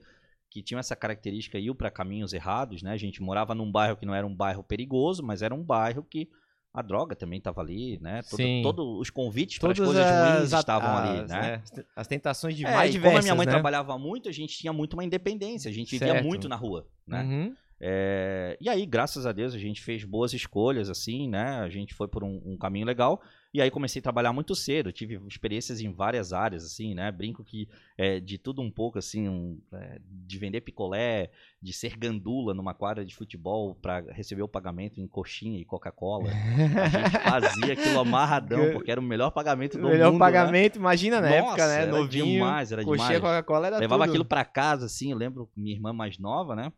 que 0.50 0.62
tinha 0.62 0.80
essa 0.80 0.96
característica 0.96 1.58
iam 1.58 1.74
para 1.74 1.90
caminhos 1.90 2.32
errados, 2.32 2.82
né? 2.82 2.92
A 2.92 2.96
gente 2.96 3.22
morava 3.22 3.54
num 3.54 3.70
bairro 3.70 3.96
que 3.96 4.06
não 4.06 4.14
era 4.14 4.26
um 4.26 4.34
bairro 4.34 4.62
perigoso, 4.62 5.22
mas 5.22 5.42
era 5.42 5.54
um 5.54 5.62
bairro 5.62 6.02
que 6.02 6.30
a 6.78 6.82
droga 6.82 7.16
também 7.16 7.38
estava 7.38 7.60
ali, 7.60 7.98
né? 8.00 8.22
Todos 8.22 8.62
todo 8.62 8.98
os 8.98 9.10
convites 9.10 9.58
para 9.58 9.72
as 9.72 9.78
coisas 9.78 10.04
ruins 10.04 10.52
estavam 10.52 10.96
as, 10.96 11.08
ali, 11.08 11.28
né? 11.28 11.62
É, 11.76 11.84
as 11.96 12.06
tentações 12.06 12.56
de 12.56 12.64
é, 12.64 12.72
mais 12.72 12.92
diversas, 12.92 13.10
como 13.10 13.18
a 13.18 13.22
minha 13.22 13.34
mãe 13.34 13.46
né? 13.46 13.52
trabalhava 13.52 13.98
muito, 13.98 14.28
a 14.28 14.32
gente 14.32 14.56
tinha 14.56 14.72
muito 14.72 14.94
uma 14.94 15.04
independência, 15.04 15.68
a 15.68 15.74
gente 15.74 15.90
vivia 15.90 16.12
certo. 16.12 16.24
muito 16.24 16.48
na 16.48 16.56
rua, 16.56 16.86
né? 17.06 17.22
Uhum. 17.22 17.56
É, 17.80 18.56
e 18.60 18.68
aí, 18.68 18.84
graças 18.84 19.24
a 19.24 19.32
Deus, 19.32 19.54
a 19.54 19.58
gente 19.58 19.80
fez 19.82 20.04
boas 20.04 20.32
escolhas, 20.32 20.90
assim, 20.90 21.28
né? 21.28 21.60
A 21.60 21.68
gente 21.68 21.94
foi 21.94 22.08
por 22.08 22.24
um, 22.24 22.40
um 22.44 22.56
caminho 22.56 22.86
legal. 22.86 23.20
E 23.54 23.62
aí 23.62 23.70
comecei 23.70 24.00
a 24.00 24.02
trabalhar 24.02 24.30
muito 24.32 24.54
cedo, 24.54 24.92
tive 24.92 25.18
experiências 25.26 25.80
em 25.80 25.90
várias 25.90 26.34
áreas, 26.34 26.64
assim, 26.64 26.94
né? 26.94 27.10
Brinco 27.10 27.42
que 27.42 27.66
é, 27.96 28.20
de 28.20 28.36
tudo 28.36 28.60
um 28.60 28.70
pouco, 28.70 28.98
assim, 28.98 29.26
um, 29.26 29.58
é, 29.72 29.98
de 30.04 30.38
vender 30.38 30.60
picolé, 30.60 31.30
de 31.62 31.72
ser 31.72 31.96
gandula 31.96 32.52
numa 32.52 32.74
quadra 32.74 33.06
de 33.06 33.14
futebol 33.14 33.74
para 33.74 34.00
receber 34.12 34.42
o 34.42 34.48
pagamento 34.48 35.00
em 35.00 35.08
coxinha 35.08 35.58
e 35.58 35.64
Coca-Cola. 35.64 36.28
A 36.28 36.88
gente 36.88 37.10
fazia 37.24 37.72
aquilo 37.72 38.00
amarradão, 38.00 38.70
porque 38.72 38.90
era 38.90 39.00
o 39.00 39.04
melhor 39.04 39.30
pagamento 39.30 39.78
do 39.78 39.84
melhor 39.84 39.92
mundo. 39.92 39.98
Melhor 39.98 40.12
né? 40.12 40.18
pagamento, 40.18 40.74
né? 40.74 40.80
imagina 40.80 41.20
na 41.20 41.28
Nossa, 41.30 41.38
época, 41.38 41.68
né? 41.68 41.82
Era 41.82 41.92
Novinho, 41.92 42.26
demais, 42.26 42.70
era 42.70 42.84
coxinha, 42.84 43.06
demais. 43.06 43.20
Coca-Cola 43.20 43.66
era 43.68 43.78
Levava 43.78 44.04
tudo. 44.04 44.10
aquilo 44.10 44.24
para 44.26 44.44
casa, 44.44 44.84
assim, 44.84 45.10
eu 45.10 45.16
lembro 45.16 45.48
minha 45.56 45.74
irmã 45.74 45.92
mais 45.92 46.18
nova, 46.18 46.54
né? 46.54 46.70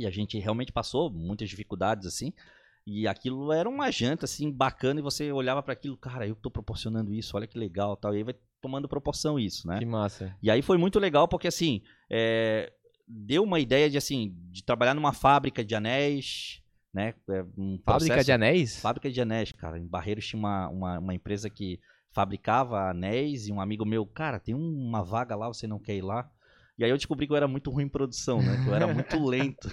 E 0.00 0.06
a 0.06 0.10
gente 0.10 0.38
realmente 0.38 0.72
passou 0.72 1.10
muitas 1.10 1.48
dificuldades, 1.48 2.06
assim. 2.06 2.32
E 2.86 3.06
aquilo 3.06 3.52
era 3.52 3.68
uma 3.68 3.90
janta, 3.90 4.24
assim, 4.24 4.50
bacana, 4.50 5.00
e 5.00 5.02
você 5.02 5.30
olhava 5.30 5.62
para 5.62 5.74
aquilo, 5.74 5.96
cara, 5.96 6.26
eu 6.26 6.34
tô 6.34 6.50
proporcionando 6.50 7.12
isso, 7.12 7.36
olha 7.36 7.46
que 7.46 7.58
legal 7.58 7.96
tal. 7.96 8.14
E 8.14 8.18
aí 8.18 8.24
vai 8.24 8.34
tomando 8.60 8.88
proporção 8.88 9.38
isso, 9.38 9.66
né? 9.68 9.78
Que 9.78 9.86
massa. 9.86 10.36
E 10.42 10.50
aí 10.50 10.62
foi 10.62 10.78
muito 10.78 10.98
legal, 10.98 11.28
porque 11.28 11.48
assim, 11.48 11.82
é, 12.10 12.72
deu 13.06 13.42
uma 13.42 13.60
ideia 13.60 13.88
de 13.90 13.98
assim, 13.98 14.34
de 14.50 14.64
trabalhar 14.64 14.94
numa 14.94 15.12
fábrica 15.12 15.64
de 15.64 15.74
anéis, 15.74 16.62
né? 16.92 17.14
É 17.28 17.44
um 17.56 17.78
fábrica 17.84 18.24
de 18.24 18.32
anéis? 18.32 18.80
Fábrica 18.80 19.10
de 19.10 19.20
anéis, 19.20 19.52
cara. 19.52 19.78
Em 19.78 19.86
Barreiros 19.86 20.26
tinha 20.26 20.38
uma, 20.38 20.68
uma, 20.68 20.98
uma, 20.98 21.14
empresa 21.14 21.48
que 21.48 21.80
fabricava 22.12 22.90
anéis 22.90 23.46
e 23.46 23.52
um 23.52 23.60
amigo 23.60 23.84
meu, 23.84 24.04
cara, 24.06 24.40
tem 24.40 24.54
uma 24.54 25.02
vaga 25.02 25.36
lá, 25.36 25.48
você 25.48 25.66
não 25.66 25.78
quer 25.78 25.96
ir 25.96 26.02
lá? 26.02 26.30
E 26.80 26.84
aí 26.84 26.90
eu 26.90 26.96
descobri 26.96 27.26
que 27.26 27.32
eu 27.34 27.36
era 27.36 27.46
muito 27.46 27.70
ruim 27.70 27.84
em 27.84 27.88
produção, 27.90 28.40
né? 28.40 28.62
Que 28.64 28.70
eu 28.70 28.74
era 28.74 28.86
muito 28.86 29.20
lento. 29.22 29.68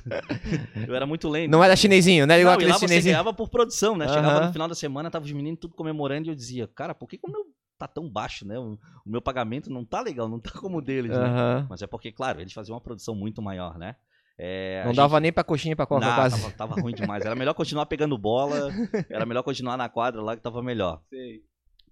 eu 0.86 0.94
era 0.94 1.06
muito 1.06 1.30
lento. 1.30 1.50
Não 1.50 1.64
era 1.64 1.74
chinesinho, 1.74 2.28
né? 2.28 2.38
Igual 2.38 2.52
não, 2.52 2.58
aquele 2.58 2.72
lá 2.74 2.78
chinesinho. 2.78 3.02
você 3.02 3.10
ganhava 3.12 3.34
por 3.34 3.48
produção, 3.48 3.96
né? 3.96 4.10
Chegava 4.10 4.48
no 4.48 4.52
final 4.52 4.68
da 4.68 4.76
semana, 4.76 5.10
tava 5.10 5.24
os 5.24 5.32
meninos 5.32 5.62
tudo 5.62 5.74
comemorando 5.74 6.28
e 6.28 6.32
eu 6.32 6.36
dizia, 6.36 6.68
cara, 6.68 6.94
por 6.94 7.08
que, 7.08 7.18
que 7.18 7.26
o 7.26 7.32
meu 7.32 7.46
tá 7.78 7.88
tão 7.88 8.10
baixo, 8.10 8.46
né? 8.46 8.60
O, 8.60 8.74
o, 9.06 9.10
meu 9.10 9.22
pagamento 9.22 9.70
não 9.70 9.86
tá 9.86 10.02
legal, 10.02 10.28
não 10.28 10.38
tá 10.38 10.52
como 10.52 10.80
o 10.80 10.82
deles, 10.82 11.12
né? 11.12 11.66
Mas 11.70 11.82
é 11.82 11.88
porque, 11.88 12.12
claro, 12.12 12.42
eles 12.42 12.52
faziam 12.52 12.76
uma 12.76 12.82
produção 12.82 13.16
muito 13.16 13.42
maior, 13.42 13.78
né? 13.78 13.96
É, 14.38 14.84
não 14.86 14.94
dava 14.94 15.16
gente... 15.16 15.24
nem 15.24 15.32
pra 15.32 15.46
coxinha 15.46 15.72
e 15.72 15.76
pra 15.78 15.86
coca, 15.86 16.06
não, 16.06 16.14
quase. 16.14 16.42
Tava, 16.42 16.54
tava 16.54 16.82
ruim 16.82 16.94
demais. 16.94 17.26
Era 17.26 17.36
melhor 17.36 17.54
continuar 17.54 17.86
pegando 17.86 18.18
bola, 18.18 18.70
era 19.10 19.26
melhor 19.26 19.44
continuar 19.44 19.78
na 19.78 19.88
quadra 19.88 20.22
lá 20.22 20.36
que 20.36 20.44
tava 20.44 20.62
melhor. 20.62 21.02
Sei. 21.10 21.42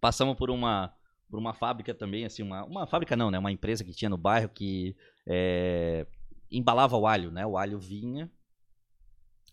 Passamos 0.01 0.35
por 0.35 0.51
uma 0.51 0.93
por 1.29 1.39
uma 1.39 1.53
fábrica 1.53 1.93
também, 1.93 2.25
assim, 2.25 2.43
uma, 2.43 2.63
uma 2.65 2.87
fábrica 2.87 3.15
não, 3.15 3.31
né? 3.31 3.39
Uma 3.39 3.51
empresa 3.51 3.83
que 3.83 3.93
tinha 3.93 4.09
no 4.09 4.17
bairro 4.17 4.49
que 4.49 4.95
é, 5.25 6.05
embalava 6.51 6.95
o 6.97 7.07
alho, 7.07 7.31
né? 7.31 7.45
O 7.45 7.57
alho 7.57 7.79
vinha 7.79 8.29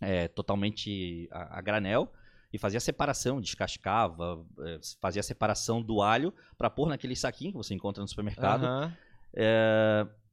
é, 0.00 0.29
totalmente 0.29 1.29
a, 1.31 1.59
a, 1.59 1.61
granel 1.61 2.12
e 2.52 2.59
fazia 2.59 2.81
separação, 2.81 3.41
descascava, 3.41 4.45
é, 4.61 4.79
fazia 5.00 5.23
separação 5.23 5.83
do 5.83 6.02
alho 6.02 6.35
para 6.59 6.69
pôr 6.69 6.88
naquele 6.88 7.17
saquinho 7.17 7.52
que 7.52 7.57
você 7.57 7.75
encontra 7.75 8.02
no 8.02 8.09
supermercado. 8.09 8.64
Uhum. 8.64 8.93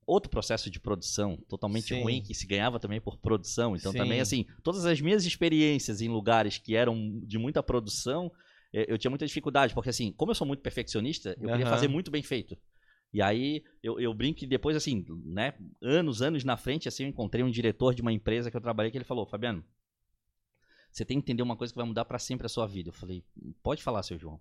outro 0.05 0.29
processo 0.29 0.69
de 0.69 0.79
produção 0.79 1.37
totalmente 1.47 1.95
Sim. 1.95 2.03
ruim 2.03 2.21
que 2.21 2.33
se 2.33 2.45
ganhava 2.45 2.79
também 2.79 2.99
por 2.99 3.17
produção. 3.17 3.75
Então 3.75 3.91
Sim. 3.91 3.99
também 3.99 4.19
assim, 4.19 4.45
todas 4.61 4.85
as 4.85 4.99
minhas 4.99 5.25
experiências 5.25 6.01
em 6.01 6.09
lugares 6.09 6.57
que 6.57 6.75
eram 6.75 7.21
de 7.23 7.37
muita 7.37 7.63
produção 7.63 8.29
eu 8.71 8.97
tinha 8.97 9.09
muita 9.09 9.25
dificuldade, 9.25 9.73
porque 9.73 9.89
assim, 9.89 10.11
como 10.11 10.31
eu 10.31 10.35
sou 10.35 10.45
muito 10.45 10.61
perfeccionista, 10.61 11.35
eu 11.39 11.47
uhum. 11.47 11.51
queria 11.51 11.65
fazer 11.65 11.87
muito 11.87 12.11
bem 12.11 12.21
feito. 12.21 12.57
E 13.11 13.21
aí 13.21 13.63
eu, 13.81 13.99
eu 13.99 14.13
brinco 14.13 14.39
que 14.39 14.47
depois, 14.47 14.75
assim, 14.75 15.03
né, 15.25 15.55
anos, 15.81 16.21
anos 16.21 16.43
na 16.43 16.55
frente, 16.55 16.87
assim, 16.87 17.03
eu 17.03 17.09
encontrei 17.09 17.43
um 17.43 17.49
diretor 17.49 17.95
de 17.95 18.01
uma 18.01 18.13
empresa 18.13 18.51
que 18.51 18.57
eu 18.57 18.61
trabalhei 18.61 18.91
que 18.91 18.97
ele 18.97 19.05
falou, 19.05 19.25
Fabiano, 19.25 19.63
você 20.91 21.03
tem 21.03 21.17
que 21.17 21.23
entender 21.23 21.41
uma 21.41 21.55
coisa 21.55 21.73
que 21.73 21.77
vai 21.77 21.87
mudar 21.87 22.05
para 22.05 22.19
sempre 22.19 22.45
a 22.45 22.49
sua 22.49 22.67
vida. 22.67 22.89
Eu 22.89 22.93
falei, 22.93 23.23
pode 23.63 23.81
falar, 23.81 24.03
seu 24.03 24.17
João. 24.17 24.39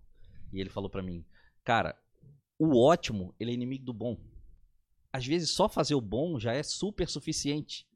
E 0.52 0.60
ele 0.60 0.70
falou 0.70 0.90
para 0.90 1.02
mim, 1.02 1.24
cara, 1.64 1.98
o 2.58 2.78
ótimo, 2.78 3.34
ele 3.38 3.50
é 3.50 3.54
inimigo 3.54 3.84
do 3.84 3.92
bom. 3.92 4.18
Às 5.12 5.26
vezes 5.26 5.50
só 5.50 5.68
fazer 5.68 5.94
o 5.94 6.00
bom 6.00 6.38
já 6.38 6.52
é 6.52 6.62
super 6.62 7.08
suficiente. 7.08 7.86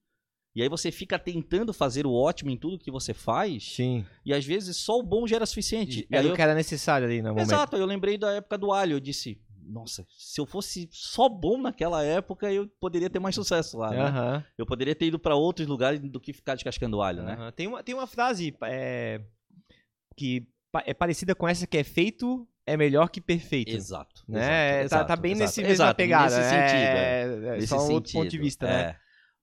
E 0.55 0.63
aí 0.63 0.69
você 0.69 0.91
fica 0.91 1.19
tentando 1.19 1.73
fazer 1.73 2.07
o 2.07 2.13
ótimo 2.13 2.51
em 2.51 2.57
tudo 2.57 2.79
que 2.79 2.91
você 2.91 3.15
faz. 3.15 3.75
Sim. 3.75 4.05
E 4.25 4.35
às 4.35 4.45
vezes 4.45 4.77
só 4.77 4.99
o 4.99 5.03
bom 5.03 5.27
já 5.27 5.37
era 5.37 5.47
suficiente. 5.47 6.07
Era 6.11 6.29
o 6.29 6.35
que 6.35 6.43
era 6.43 6.55
necessário 6.55 7.07
ali 7.07 7.23
no 7.23 7.31
momento. 7.31 7.47
Exato, 7.47 7.77
eu 7.77 7.87
lembrei 7.87 8.19
da 8.19 8.33
época 8.33 8.59
do 8.59 8.71
alho. 8.71 8.97
Eu 8.97 9.01
disse, 9.01 9.41
nossa, 9.65 10.07
se 10.11 10.41
eu 10.41 10.45
fosse 10.45 10.89
só 10.93 11.29
bom 11.29 11.61
naquela 11.61 12.05
época, 12.05 12.53
eu 12.53 12.69
poderia 12.81 13.09
ter 13.09 13.19
mais 13.19 13.35
sucesso 13.35 13.79
lá. 13.79 13.91
Né? 13.91 14.05
Uhum. 14.05 14.43
Eu 14.59 14.67
poderia 14.67 14.95
ter 14.95 15.07
ido 15.07 15.19
para 15.19 15.35
outros 15.35 15.67
lugares 15.67 16.01
do 16.01 16.21
que 16.21 16.33
ficar 16.33 16.55
descascando 16.55 17.01
alho, 17.01 17.21
uhum. 17.21 17.27
né? 17.27 17.53
Tem 17.57 17.67
uma, 17.67 17.83
tem 17.83 17.95
uma 17.95 18.07
frase 18.07 18.55
é, 18.65 19.23
que 20.17 20.47
é 20.85 20.93
parecida 20.93 21.35
com 21.35 21.49
essa 21.49 21.67
que 21.67 21.79
é 21.79 21.85
feito 21.85 22.47
é 22.67 22.77
melhor 22.77 23.09
que 23.09 23.21
perfeito. 23.21 23.75
Exato. 23.75 24.23
Né? 24.29 24.85
Exato, 24.85 25.07
tá, 25.07 25.17
tá, 25.17 25.21
bem 25.21 25.33
exato, 25.33 25.45
nesse 25.45 25.63
mesma 25.63 25.95
pegada. 25.95 26.37
Nesse 26.37 26.49
sentido. 26.49 26.77
É, 26.77 27.57
é, 27.57 27.59
é 27.59 27.67
só 27.67 27.77
um 27.77 27.81
sentido, 27.81 27.95
outro 27.95 28.13
ponto 28.13 28.29
de 28.29 28.39
vista, 28.39 28.67
né? 28.67 28.97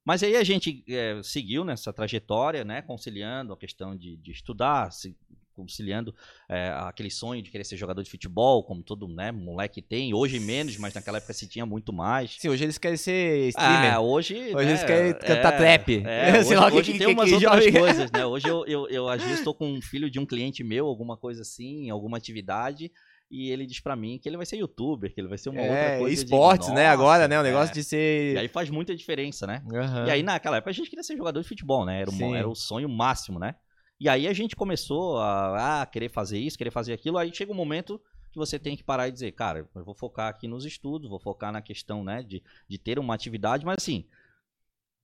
Mas 0.10 0.24
aí 0.24 0.36
a 0.36 0.44
gente 0.44 0.84
é, 0.90 1.22
seguiu 1.22 1.64
nessa 1.64 1.94
trajetória, 1.94 2.66
né, 2.66 2.82
conciliando 2.82 3.54
a 3.54 3.56
questão 3.56 3.96
de, 3.96 4.18
de 4.18 4.32
estudar, 4.32 4.92
se, 4.92 5.16
conciliando 5.54 6.16
é, 6.50 6.70
aquele 6.80 7.12
sonho 7.12 7.44
de 7.44 7.52
querer 7.52 7.64
ser 7.64 7.78
jogador 7.78 8.02
de 8.02 8.10
futebol, 8.10 8.64
como 8.64 8.82
todo 8.82 9.08
né, 9.08 9.32
moleque 9.32 9.84
tem. 9.84 10.12
Hoje 10.12 10.40
menos, 10.40 10.78
mas 10.78 10.96
naquela 10.96 11.20
época 11.20 11.32
se 11.34 11.48
tinha 11.48 11.64
muito 11.64 11.94
mais. 11.94 12.38
Sim, 12.40 12.50
hoje 12.50 12.64
eles 12.64 12.80
querem 12.80 12.98
ser 12.98 13.50
streamer. 13.50 13.94
Ah, 13.94 14.00
hoje. 14.00 14.34
Hoje 14.34 14.56
né, 14.56 14.72
eles 14.72 14.84
querem 14.84 15.14
cantar 15.14 15.54
é, 15.54 15.58
trap. 15.58 16.04
É, 16.04 16.40
hoje, 16.42 16.56
hoje 16.58 16.92
que, 16.94 16.98
tem 16.98 17.08
que, 17.10 17.14
umas 17.14 17.30
que 17.30 17.36
outras 17.36 17.66
joga. 17.66 17.80
coisas, 17.80 18.12
né? 18.12 18.26
Hoje 18.26 18.48
eu, 18.48 18.66
eu, 18.66 18.90
eu 18.90 19.10
às 19.10 19.22
vezes 19.22 19.38
estou 19.38 19.54
com 19.54 19.72
um 19.72 19.80
filho 19.80 20.10
de 20.10 20.20
um 20.20 20.26
cliente 20.26 20.64
meu, 20.64 20.88
alguma 20.88 21.18
coisa 21.18 21.44
assim, 21.44 21.88
alguma 21.92 22.18
atividade 22.18 22.92
e 23.30 23.52
ele 23.52 23.66
diz 23.66 23.80
para 23.80 23.96
mim 23.96 24.18
que 24.18 24.28
ele 24.28 24.38
vai 24.38 24.46
ser 24.46 24.58
youtuber, 24.58 25.14
que 25.14 25.22
ele 25.22 25.28
vai 25.28 25.38
ser 25.38 25.50
uma 25.50 25.62
é, 25.62 25.70
outra 25.70 25.98
coisa. 26.00 26.24
Esportes, 26.24 26.68
digo, 26.68 26.80
né? 26.80 26.88
Agora, 26.88 27.28
né? 27.28 27.40
O 27.40 27.44
negócio 27.44 27.72
é. 27.72 27.74
de 27.74 27.84
ser. 27.84 28.34
E 28.34 28.38
aí 28.38 28.48
faz 28.48 28.70
muita 28.70 28.96
diferença, 28.96 29.46
né? 29.46 29.62
Uhum. 29.66 30.08
E 30.08 30.12
aí 30.12 30.24
naquela 30.24 30.58
época 30.58 30.72
a 30.72 30.74
gente 30.74 30.90
queria 30.90 31.04
ser 31.04 31.16
jogador 31.16 31.42
de 31.42 31.48
futebol, 31.48 31.86
né? 31.86 32.02
Era, 32.02 32.12
um, 32.12 32.36
era 32.36 32.50
o 32.50 32.56
sonho 32.56 32.90
máximo, 32.90 33.38
né? 33.38 33.56
E 34.00 34.08
aí 34.08 34.28
a 34.28 34.34
gente 34.34 34.56
começou 34.56 35.20
a, 35.20 35.82
a, 35.82 35.86
querer 35.86 36.10
fazer 36.10 36.40
isso, 36.40 36.58
querer 36.58 36.72
fazer 36.72 36.94
aquilo. 36.94 37.18
Aí 37.18 37.34
chega 37.34 37.52
um 37.52 37.56
momento 37.56 38.02
que 38.32 38.38
você 38.38 38.58
tem 38.58 38.76
que 38.76 38.84
parar 38.84 39.08
e 39.08 39.12
dizer, 39.12 39.32
cara, 39.34 39.68
eu 39.76 39.84
vou 39.84 39.94
focar 39.94 40.30
aqui 40.30 40.48
nos 40.48 40.66
estudos, 40.66 41.10
vou 41.10 41.20
focar 41.20 41.52
na 41.52 41.62
questão, 41.62 42.04
né, 42.04 42.24
de, 42.24 42.42
de 42.68 42.78
ter 42.78 43.00
uma 43.00 43.14
atividade, 43.14 43.66
mas 43.66 43.78
assim, 43.80 44.06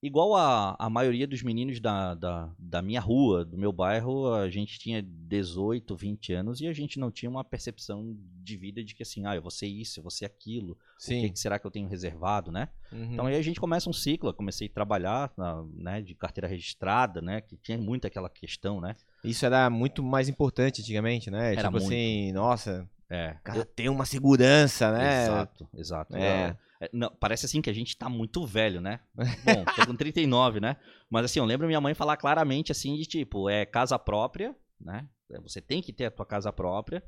igual 0.06 0.36
a, 0.36 0.76
a 0.78 0.88
maioria 0.88 1.26
dos 1.26 1.42
meninos 1.42 1.80
da, 1.80 2.14
da, 2.14 2.50
da, 2.58 2.80
minha 2.80 3.00
rua, 3.00 3.44
do 3.44 3.58
meu 3.58 3.72
bairro, 3.72 4.32
a 4.32 4.48
gente 4.48 4.78
tinha 4.78 5.02
18, 5.02 5.96
20 5.96 6.32
anos 6.32 6.60
e 6.60 6.66
a 6.66 6.72
gente 6.72 6.98
não 6.98 7.10
tinha 7.10 7.28
uma 7.28 7.44
percepção 7.44 8.16
de 8.42 8.56
vida 8.56 8.82
de 8.82 8.94
que 8.94 9.02
assim, 9.02 9.26
ah, 9.26 9.34
eu 9.34 9.42
vou 9.42 9.50
ser 9.50 9.66
isso, 9.66 9.98
eu 9.98 10.02
vou 10.02 10.10
ser 10.10 10.24
aquilo, 10.24 10.78
Sim. 10.98 11.18
o 11.18 11.22
que, 11.22 11.30
que 11.30 11.38
será 11.38 11.58
que 11.58 11.66
eu 11.66 11.70
tenho 11.70 11.88
reservado, 11.88 12.52
né? 12.52 12.68
Uhum. 12.92 13.12
Então 13.12 13.26
aí 13.26 13.36
a 13.36 13.42
gente 13.42 13.60
começa 13.60 13.90
um 13.90 13.92
ciclo, 13.92 14.30
eu 14.30 14.34
comecei 14.34 14.68
a 14.68 14.70
trabalhar 14.70 15.32
na, 15.36 15.64
né, 15.74 16.00
de 16.00 16.14
carteira 16.14 16.46
registrada, 16.46 17.20
né, 17.20 17.40
que 17.40 17.56
tinha 17.56 17.76
muito 17.76 18.06
aquela 18.06 18.30
questão, 18.30 18.80
né? 18.80 18.94
Isso 19.24 19.44
era 19.44 19.68
muito 19.68 20.02
mais 20.02 20.28
importante 20.28 20.80
antigamente, 20.80 21.30
né? 21.30 21.52
Era 21.52 21.62
tipo 21.62 21.72
muito. 21.72 21.86
assim, 21.86 22.32
nossa, 22.32 22.88
é. 23.10 23.36
cara 23.42 23.64
tem 23.64 23.88
uma 23.88 24.04
segurança, 24.04 24.92
né? 24.92 25.24
Exato, 25.24 25.68
exato. 25.74 26.16
É. 26.16 26.56
É, 26.80 26.90
não, 26.92 27.10
parece 27.18 27.46
assim 27.46 27.62
que 27.62 27.70
a 27.70 27.72
gente 27.72 27.96
tá 27.96 28.08
muito 28.08 28.46
velho, 28.46 28.80
né? 28.80 29.00
Bom, 29.44 29.64
tô 29.76 29.86
com 29.86 29.96
39, 29.96 30.60
né? 30.60 30.76
Mas 31.08 31.24
assim, 31.24 31.38
eu 31.38 31.44
lembro 31.44 31.66
minha 31.66 31.80
mãe 31.80 31.94
falar 31.94 32.16
claramente 32.16 32.72
assim 32.72 32.96
de 32.96 33.06
tipo, 33.06 33.48
é 33.48 33.64
casa 33.64 33.98
própria, 33.98 34.54
né? 34.80 35.08
É, 35.30 35.40
você 35.40 35.60
tem 35.60 35.82
que 35.82 35.92
ter 35.92 36.06
a 36.06 36.10
tua 36.10 36.26
casa 36.26 36.52
própria 36.52 37.02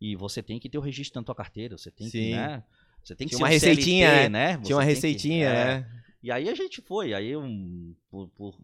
e 0.00 0.14
você 0.16 0.42
tem 0.42 0.58
que 0.58 0.68
ter 0.68 0.78
o 0.78 0.82
registro 0.82 1.20
na 1.20 1.24
tua 1.24 1.34
carteira, 1.34 1.76
você 1.76 1.90
tem 1.90 2.08
Sim. 2.08 2.18
que, 2.18 2.30
né? 2.32 2.64
Você 3.02 3.14
tem 3.14 3.28
que 3.28 3.36
Tinha 3.36 3.44
uma 3.44 3.50
receitinha, 3.50 4.08
CLT, 4.08 4.28
né? 4.30 4.58
Tinha 4.58 4.76
uma 4.76 4.84
receitinha, 4.84 5.50
que, 5.50 5.56
é. 5.56 5.64
né? 5.64 6.02
E 6.22 6.30
aí 6.30 6.48
a 6.48 6.54
gente 6.54 6.80
foi, 6.80 7.12
aí 7.12 7.36
um, 7.36 7.94
por, 8.10 8.28
por 8.30 8.58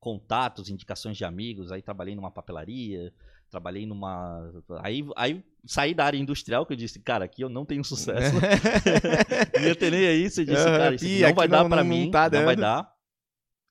contatos, 0.00 0.70
indicações 0.70 1.16
de 1.16 1.24
amigos, 1.24 1.70
aí 1.70 1.82
trabalhei 1.82 2.14
numa 2.14 2.30
papelaria, 2.30 3.12
trabalhei 3.54 3.86
numa. 3.86 4.50
Aí, 4.82 5.06
aí 5.16 5.44
saí 5.64 5.94
da 5.94 6.04
área 6.04 6.18
industrial, 6.18 6.66
que 6.66 6.72
eu 6.72 6.76
disse, 6.76 6.98
cara, 7.00 7.24
aqui 7.24 7.42
eu 7.42 7.48
não 7.48 7.64
tenho 7.64 7.84
sucesso. 7.84 8.34
não 9.62 9.74
ter 9.76 9.90
nem 9.92 10.06
aí, 10.06 10.28
você 10.28 10.44
disse, 10.44 10.64
cara, 10.64 10.94
isso 10.94 11.22
não 11.22 11.34
vai 11.34 11.48
dar 11.48 11.68
para 11.68 11.84
mim, 11.84 12.10
tá 12.10 12.28
não 12.28 12.44
vai 12.44 12.56
dar. 12.56 12.92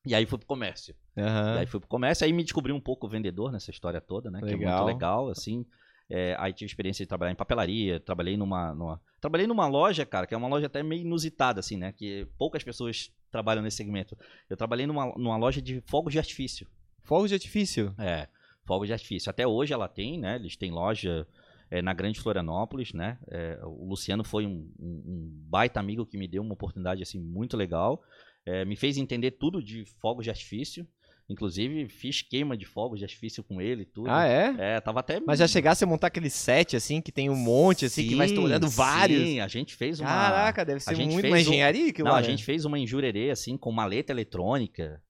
E 0.06 0.16
aí 0.16 0.26
fui 0.26 0.38
pro 0.38 0.48
comércio. 0.48 0.96
Uhum. 1.16 1.56
E 1.56 1.60
aí 1.60 1.66
fui 1.66 1.80
pro 1.80 1.90
comércio, 1.90 2.26
aí 2.26 2.34
me 2.34 2.44
descobri 2.44 2.72
um 2.72 2.80
pouco 2.80 3.08
vendedor 3.08 3.52
nessa 3.52 3.72
história 3.72 4.00
toda, 4.00 4.32
né? 4.32 4.40
Legal. 4.42 4.58
Que 4.58 4.66
é 4.66 4.68
muito 4.70 4.86
legal, 4.86 5.30
assim. 5.30 5.66
É, 6.10 6.36
aí 6.40 6.54
tive 6.54 6.70
experiência 6.70 7.04
de 7.04 7.10
trabalhar 7.10 7.32
em 7.32 7.36
papelaria, 7.36 8.00
trabalhei 8.00 8.38
numa, 8.38 8.74
numa, 8.74 9.02
Trabalhei 9.20 9.48
numa 9.48 9.68
loja, 9.68 10.06
cara, 10.06 10.28
que 10.28 10.34
é 10.34 10.38
uma 10.38 10.50
loja 10.50 10.68
até 10.68 10.84
meio 10.84 11.02
inusitada, 11.02 11.60
assim, 11.60 11.78
né? 11.78 11.92
Que 11.94 12.28
poucas 12.38 12.64
pessoas 12.64 13.12
trabalham 13.32 13.64
nesse 13.64 13.78
segmento. 13.78 14.18
Eu 14.50 14.58
trabalhei 14.58 14.86
numa, 14.86 15.14
numa 15.18 15.38
loja 15.38 15.62
de 15.62 15.82
fogos 15.82 16.12
de 16.12 16.20
artifício. 16.20 16.68
Fogos 17.04 17.30
de 17.30 17.36
artifício? 17.36 17.94
É 17.98 18.28
fogos 18.66 18.88
de 18.88 18.94
artifício. 18.94 19.30
Até 19.30 19.46
hoje 19.48 19.74
ela 19.74 19.88
tem, 19.88 20.20
né? 20.20 20.36
Eles 20.36 20.56
têm 20.56 20.72
loja 20.72 21.28
é, 21.70 21.82
na 21.82 21.94
Grande 21.94 22.20
Florianópolis, 22.20 22.94
né? 22.94 23.18
É, 23.30 23.60
o 23.64 23.86
Luciano 23.86 24.24
foi 24.24 24.46
um, 24.46 24.72
um, 24.80 25.04
um, 25.06 25.30
baita 25.50 25.80
amigo 25.80 26.06
que 26.06 26.18
me 26.18 26.28
deu 26.28 26.42
uma 26.42 26.54
oportunidade 26.54 27.02
assim 27.02 27.20
muito 27.20 27.58
legal. 27.58 28.02
É, 28.46 28.66
me 28.66 28.76
fez 28.76 28.98
entender 28.98 29.32
tudo 29.32 29.62
de 29.62 29.86
fogos 30.00 30.24
de 30.24 30.30
artifício. 30.30 30.88
Inclusive, 31.30 31.88
fiz 31.88 32.22
queima 32.22 32.58
de 32.58 32.66
fogos 32.66 33.00
de 33.00 33.06
artifício 33.06 33.42
com 33.44 33.62
ele 33.62 33.84
e 33.84 33.86
tudo. 33.86 34.10
Ah, 34.10 34.28
é? 34.28 34.56
É, 34.60 34.82
tava 34.82 35.00
até. 35.00 35.22
Mas 35.22 35.40
já 35.40 35.48
chegasse 35.48 35.84
a 35.84 35.88
montar 35.88 36.08
aquele 36.08 36.30
set, 36.30 36.76
assim, 36.76 37.02
que 37.02 37.14
tem 37.14 37.30
um 37.30 37.36
monte, 37.36 37.86
assim, 37.86 38.04
sim, 38.04 38.10
que 38.10 38.16
vai 38.16 38.28
estourando 38.28 38.70
vários. 38.70 39.24
Sim, 39.24 39.40
a 39.40 39.48
gente 39.48 39.74
fez 39.74 40.02
uma. 40.02 40.10
Caraca, 40.10 40.66
deve 40.66 40.82
ser 40.82 40.96
muito 40.98 41.26
uma 41.26 41.40
engenharia 41.40 41.94
que 41.94 42.04
Não, 42.04 42.14
a 42.14 42.22
gente 42.22 42.44
fez 42.44 42.66
uma 42.66 42.78
enjurerê, 42.78 43.32
assim, 43.32 43.58
com 43.58 43.72
maleta 43.72 44.12
eletrônica. 44.12 45.02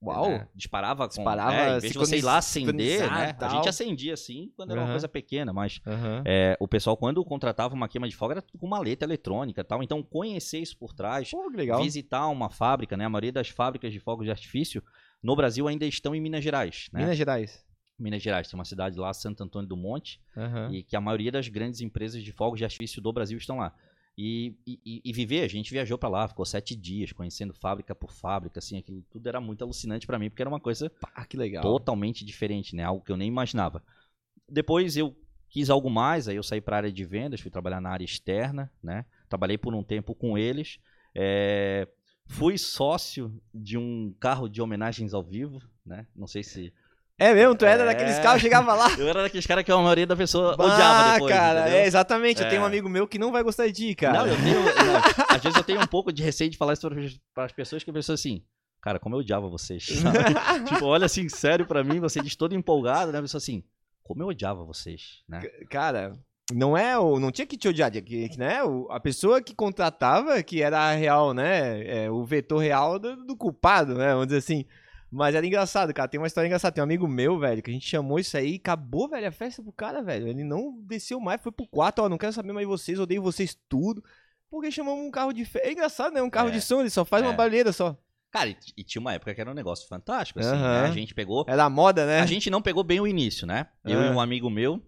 Uau! 0.00 0.30
Né? 0.30 0.48
Disparava 0.54 1.08
com. 1.08 1.14
Disparava, 1.14 1.54
é, 1.54 1.76
em 1.76 1.80
vez 1.80 1.92
de 1.92 1.98
você 1.98 2.18
ir 2.18 2.22
lá 2.22 2.38
acender, 2.38 3.10
né? 3.10 3.36
A 3.40 3.48
gente 3.48 3.68
acendia 3.68 4.14
assim 4.14 4.52
quando 4.56 4.70
era 4.70 4.80
uhum. 4.80 4.86
uma 4.86 4.92
coisa 4.92 5.08
pequena, 5.08 5.52
mas 5.52 5.80
uhum. 5.84 6.22
é, 6.24 6.56
o 6.60 6.68
pessoal, 6.68 6.96
quando 6.96 7.24
contratava 7.24 7.74
uma 7.74 7.88
queima 7.88 8.08
de 8.08 8.14
fogo, 8.14 8.32
era 8.32 8.42
com 8.42 8.66
maleta 8.66 9.04
eletrônica 9.04 9.64
tal. 9.64 9.82
Então, 9.82 10.02
conhecer 10.02 10.58
isso 10.58 10.78
por 10.78 10.94
trás, 10.94 11.30
Pô, 11.30 11.50
visitar 11.82 12.28
uma 12.28 12.48
fábrica, 12.48 12.96
né? 12.96 13.04
A 13.04 13.08
maioria 13.08 13.32
das 13.32 13.48
fábricas 13.48 13.92
de 13.92 13.98
fogos 13.98 14.24
de 14.24 14.30
artifício 14.30 14.82
no 15.22 15.34
Brasil 15.34 15.66
ainda 15.66 15.84
estão 15.84 16.14
em 16.14 16.20
Minas 16.20 16.44
Gerais. 16.44 16.88
Né? 16.92 17.00
Minas 17.00 17.16
Gerais. 17.16 17.66
Minas 17.98 18.22
Gerais, 18.22 18.48
tem 18.48 18.56
uma 18.56 18.64
cidade 18.64 18.96
lá, 18.96 19.12
Santo 19.12 19.42
Antônio 19.42 19.68
do 19.68 19.76
Monte, 19.76 20.20
uhum. 20.36 20.72
e 20.72 20.84
que 20.84 20.94
a 20.94 21.00
maioria 21.00 21.32
das 21.32 21.48
grandes 21.48 21.80
empresas 21.80 22.22
de 22.22 22.30
fogos 22.30 22.58
de 22.58 22.64
artifício 22.64 23.02
do 23.02 23.12
Brasil 23.12 23.36
estão 23.36 23.56
lá. 23.56 23.74
E, 24.20 24.56
e, 24.66 25.00
e, 25.04 25.12
viver, 25.12 25.44
a 25.44 25.48
gente 25.48 25.70
viajou 25.70 25.96
para 25.96 26.08
lá, 26.08 26.26
ficou 26.26 26.44
sete 26.44 26.74
dias 26.74 27.12
conhecendo 27.12 27.54
fábrica 27.54 27.94
por 27.94 28.10
fábrica, 28.10 28.58
assim, 28.58 28.76
aquilo 28.76 29.00
tudo 29.08 29.28
era 29.28 29.40
muito 29.40 29.62
alucinante 29.62 30.08
para 30.08 30.18
mim, 30.18 30.28
porque 30.28 30.42
era 30.42 30.50
uma 30.50 30.58
coisa 30.58 30.90
ah, 31.14 31.24
que 31.24 31.36
legal. 31.36 31.62
totalmente 31.62 32.24
diferente, 32.24 32.74
né? 32.74 32.82
Algo 32.82 33.04
que 33.04 33.12
eu 33.12 33.16
nem 33.16 33.28
imaginava. 33.28 33.80
Depois 34.48 34.96
eu 34.96 35.16
quis 35.48 35.70
algo 35.70 35.88
mais, 35.88 36.26
aí 36.26 36.34
eu 36.34 36.42
saí 36.42 36.60
para 36.60 36.74
a 36.74 36.78
área 36.78 36.92
de 36.92 37.04
vendas, 37.04 37.40
fui 37.40 37.48
trabalhar 37.48 37.80
na 37.80 37.90
área 37.90 38.04
externa, 38.04 38.68
né? 38.82 39.04
Trabalhei 39.28 39.56
por 39.56 39.72
um 39.72 39.84
tempo 39.84 40.16
com 40.16 40.36
eles. 40.36 40.80
É... 41.14 41.86
Fui 42.26 42.58
sócio 42.58 43.40
de 43.54 43.78
um 43.78 44.12
carro 44.18 44.48
de 44.48 44.60
homenagens 44.60 45.14
ao 45.14 45.22
vivo, 45.22 45.62
né? 45.86 46.08
Não 46.16 46.26
sei 46.26 46.42
se 46.42 46.72
é 47.18 47.34
mesmo? 47.34 47.54
Tu 47.54 47.64
era 47.64 47.82
é... 47.82 47.86
daqueles 47.86 48.18
caras 48.18 48.34
que 48.34 48.40
chegava 48.40 48.74
lá? 48.74 48.90
Eu 48.96 49.08
era 49.08 49.22
daqueles 49.22 49.46
caras 49.46 49.64
que 49.64 49.72
a 49.72 49.76
maioria 49.76 50.06
da 50.06 50.16
pessoa 50.16 50.56
bah, 50.56 50.64
odiava 50.64 51.12
depois, 51.14 51.34
cara, 51.34 51.60
entendeu? 51.62 51.78
é, 51.78 51.86
exatamente. 51.86 52.42
É. 52.42 52.46
Eu 52.46 52.48
tenho 52.48 52.62
um 52.62 52.64
é. 52.64 52.68
amigo 52.68 52.88
meu 52.88 53.08
que 53.08 53.18
não 53.18 53.32
vai 53.32 53.42
gostar 53.42 53.66
de 53.66 53.72
ti, 53.72 53.94
cara. 53.94 54.18
Não, 54.18 54.26
eu 54.28 54.36
tenho... 54.36 54.62
Não, 54.62 54.96
às 55.28 55.42
vezes 55.42 55.56
eu 55.56 55.64
tenho 55.64 55.80
um 55.80 55.86
pouco 55.86 56.12
de 56.12 56.22
receio 56.22 56.48
de 56.48 56.56
falar 56.56 56.74
isso 56.74 56.88
para 57.34 57.44
as 57.44 57.52
pessoas 57.52 57.82
que 57.82 57.92
pensam 57.92 58.14
assim... 58.14 58.42
Cara, 58.80 59.00
como 59.00 59.16
eu 59.16 59.18
odiava 59.18 59.48
vocês. 59.48 59.84
tipo, 60.68 60.84
olha 60.84 61.06
assim, 61.06 61.28
sério 61.28 61.66
para 61.66 61.82
mim, 61.82 61.98
você 61.98 62.20
diz 62.22 62.36
todo 62.36 62.54
empolgado, 62.54 63.10
né? 63.10 63.18
A 63.18 63.22
pessoa 63.22 63.38
assim, 63.38 63.64
como 64.04 64.22
eu 64.22 64.28
odiava 64.28 64.64
vocês, 64.64 65.24
né? 65.28 65.40
Cara, 65.68 66.12
não 66.52 66.76
é 66.76 66.98
o. 66.98 67.20
Não 67.20 67.30
tinha 67.30 67.46
que 67.46 67.58
te 67.58 67.68
odiar, 67.68 67.90
que, 67.90 68.30
né? 68.38 68.62
O, 68.64 68.90
a 68.90 68.98
pessoa 68.98 69.42
que 69.42 69.54
contratava, 69.54 70.42
que 70.42 70.62
era 70.62 70.78
a 70.78 70.92
real, 70.92 71.34
né? 71.34 72.04
É, 72.04 72.10
o 72.10 72.24
vetor 72.24 72.58
real 72.58 72.98
do, 72.98 73.16
do 73.16 73.36
culpado, 73.36 73.94
né? 73.94 74.12
Vamos 74.12 74.28
dizer 74.28 74.38
assim. 74.38 74.64
Mas 75.10 75.34
era 75.34 75.46
engraçado, 75.46 75.92
cara. 75.94 76.08
Tem 76.08 76.20
uma 76.20 76.26
história 76.26 76.46
engraçada. 76.46 76.74
Tem 76.74 76.82
um 76.82 76.84
amigo 76.84 77.08
meu, 77.08 77.38
velho, 77.38 77.62
que 77.62 77.70
a 77.70 77.72
gente 77.72 77.88
chamou 77.88 78.18
isso 78.18 78.36
aí 78.36 78.54
e 78.54 78.56
acabou, 78.56 79.08
velho, 79.08 79.26
a 79.26 79.32
festa 79.32 79.62
pro 79.62 79.72
cara, 79.72 80.02
velho. 80.02 80.28
Ele 80.28 80.44
não 80.44 80.78
desceu 80.82 81.18
mais, 81.18 81.40
foi 81.40 81.50
pro 81.50 81.66
quarto, 81.66 82.00
ó, 82.00 82.08
não 82.08 82.18
quero 82.18 82.32
saber 82.32 82.52
mais 82.52 82.66
vocês, 82.66 82.98
odeio 82.98 83.22
vocês 83.22 83.58
tudo. 83.68 84.04
Porque 84.50 84.70
chamamos 84.70 85.04
um 85.04 85.10
carro 85.10 85.32
de 85.32 85.44
festa. 85.44 85.68
É 85.68 85.72
engraçado, 85.72 86.12
né? 86.12 86.22
Um 86.22 86.30
carro 86.30 86.48
é, 86.48 86.52
de 86.52 86.60
som, 86.60 86.80
ele 86.80 86.90
só 86.90 87.04
faz 87.04 87.22
é. 87.24 87.26
uma 87.26 87.34
baleira 87.34 87.72
só. 87.72 87.96
Cara, 88.30 88.50
e, 88.50 88.56
e, 88.76 88.84
tinha 88.84 89.00
uma 89.00 89.14
época 89.14 89.34
que 89.34 89.40
era 89.40 89.50
um 89.50 89.54
negócio 89.54 89.88
fantástico, 89.88 90.38
assim, 90.38 90.50
uhum. 90.50 90.60
né? 90.60 90.84
A 90.84 90.90
gente 90.90 91.14
pegou. 91.14 91.44
Era 91.48 91.64
a 91.64 91.70
moda, 91.70 92.04
né? 92.04 92.20
A 92.20 92.26
gente 92.26 92.50
não 92.50 92.60
pegou 92.60 92.84
bem 92.84 93.00
o 93.00 93.06
início, 93.06 93.46
né? 93.46 93.66
Eu 93.84 94.02
e 94.02 94.10
um 94.10 94.20
amigo 94.20 94.50
meu, 94.50 94.82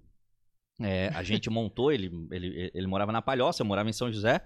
é, 0.83 1.11
a 1.15 1.23
gente 1.23 1.49
montou, 1.51 1.93
ele, 1.93 2.11
ele, 2.31 2.71
ele 2.75 2.87
morava 2.87 3.13
na 3.13 3.21
Palhoça, 3.21 3.63
eu 3.63 3.67
morava 3.67 3.89
em 3.89 3.93
São 3.93 4.11
José. 4.11 4.41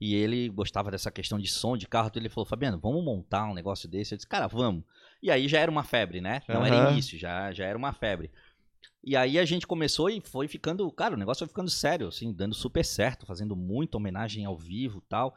E 0.00 0.14
ele 0.14 0.48
gostava 0.48 0.90
dessa 0.90 1.10
questão 1.10 1.38
de 1.38 1.48
som 1.48 1.76
de 1.76 1.86
carro. 1.86 2.08
Então 2.08 2.20
ele 2.20 2.28
falou, 2.28 2.46
Fabiano, 2.46 2.78
vamos 2.78 3.04
montar 3.04 3.48
um 3.50 3.54
negócio 3.54 3.88
desse? 3.88 4.14
Eu 4.14 4.16
disse, 4.16 4.28
cara, 4.28 4.46
vamos. 4.46 4.84
E 5.22 5.30
aí 5.30 5.48
já 5.48 5.58
era 5.58 5.70
uma 5.70 5.84
febre, 5.84 6.20
né? 6.20 6.42
Não 6.48 6.60
uhum. 6.60 6.66
era 6.66 6.90
início, 6.90 7.18
já, 7.18 7.52
já 7.52 7.64
era 7.64 7.78
uma 7.78 7.92
febre. 7.92 8.30
E 9.02 9.16
aí 9.16 9.38
a 9.38 9.44
gente 9.44 9.66
começou 9.66 10.10
e 10.10 10.20
foi 10.20 10.48
ficando, 10.48 10.90
cara, 10.90 11.14
o 11.14 11.18
negócio 11.18 11.46
foi 11.46 11.48
ficando 11.48 11.70
sério, 11.70 12.08
assim, 12.08 12.32
dando 12.32 12.54
super 12.54 12.84
certo, 12.84 13.24
fazendo 13.24 13.54
muita 13.54 13.96
homenagem 13.96 14.44
ao 14.44 14.58
vivo 14.58 15.00
tal. 15.08 15.34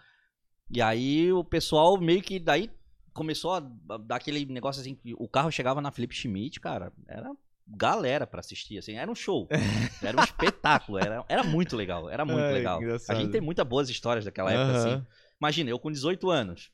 E 0.69 0.81
aí 0.81 1.31
o 1.31 1.43
pessoal 1.43 1.99
meio 1.99 2.21
que 2.21 2.39
daí 2.39 2.69
começou 3.13 3.53
a 3.53 3.59
dar 3.59 4.15
aquele 4.15 4.45
negócio 4.45 4.81
assim, 4.81 4.97
o 5.17 5.27
carro 5.27 5.51
chegava 5.51 5.81
na 5.81 5.91
Felipe 5.91 6.15
Schmidt, 6.15 6.59
cara, 6.59 6.91
era 7.07 7.31
galera 7.69 8.25
para 8.25 8.39
assistir, 8.39 8.77
assim, 8.77 8.95
era 8.95 9.09
um 9.09 9.15
show, 9.15 9.47
era 10.01 10.19
um 10.19 10.23
espetáculo, 10.23 10.97
era, 10.97 11.23
era 11.29 11.43
muito 11.43 11.75
legal, 11.75 12.09
era 12.09 12.25
muito 12.25 12.39
Ai, 12.39 12.53
legal. 12.53 12.81
Engraçado. 12.81 13.15
A 13.15 13.19
gente 13.19 13.31
tem 13.31 13.41
muitas 13.41 13.67
boas 13.67 13.89
histórias 13.89 14.25
daquela 14.25 14.51
época, 14.51 14.71
uhum. 14.71 14.93
assim. 14.93 15.05
Imagina, 15.39 15.69
eu 15.69 15.79
com 15.79 15.91
18 15.91 16.29
anos, 16.29 16.71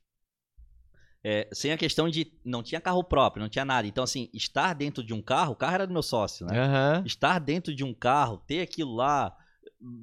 é, 1.24 1.48
sem 1.52 1.72
a 1.72 1.78
questão 1.78 2.08
de. 2.08 2.32
Não 2.46 2.62
tinha 2.62 2.80
carro 2.80 3.04
próprio, 3.04 3.42
não 3.42 3.50
tinha 3.50 3.66
nada. 3.66 3.88
Então, 3.88 4.04
assim, 4.04 4.30
estar 4.32 4.74
dentro 4.74 5.04
de 5.04 5.12
um 5.12 5.22
carro, 5.22 5.54
o 5.54 5.56
carro 5.56 5.74
era 5.74 5.88
do 5.88 5.94
meu 5.94 6.04
sócio, 6.04 6.46
né? 6.46 6.54
Uhum. 6.54 7.06
Estar 7.06 7.40
dentro 7.40 7.74
de 7.74 7.84
um 7.84 7.96
carro, 7.96 8.38
ter 8.46 8.62
aquilo 8.62 8.94
lá, 8.94 9.36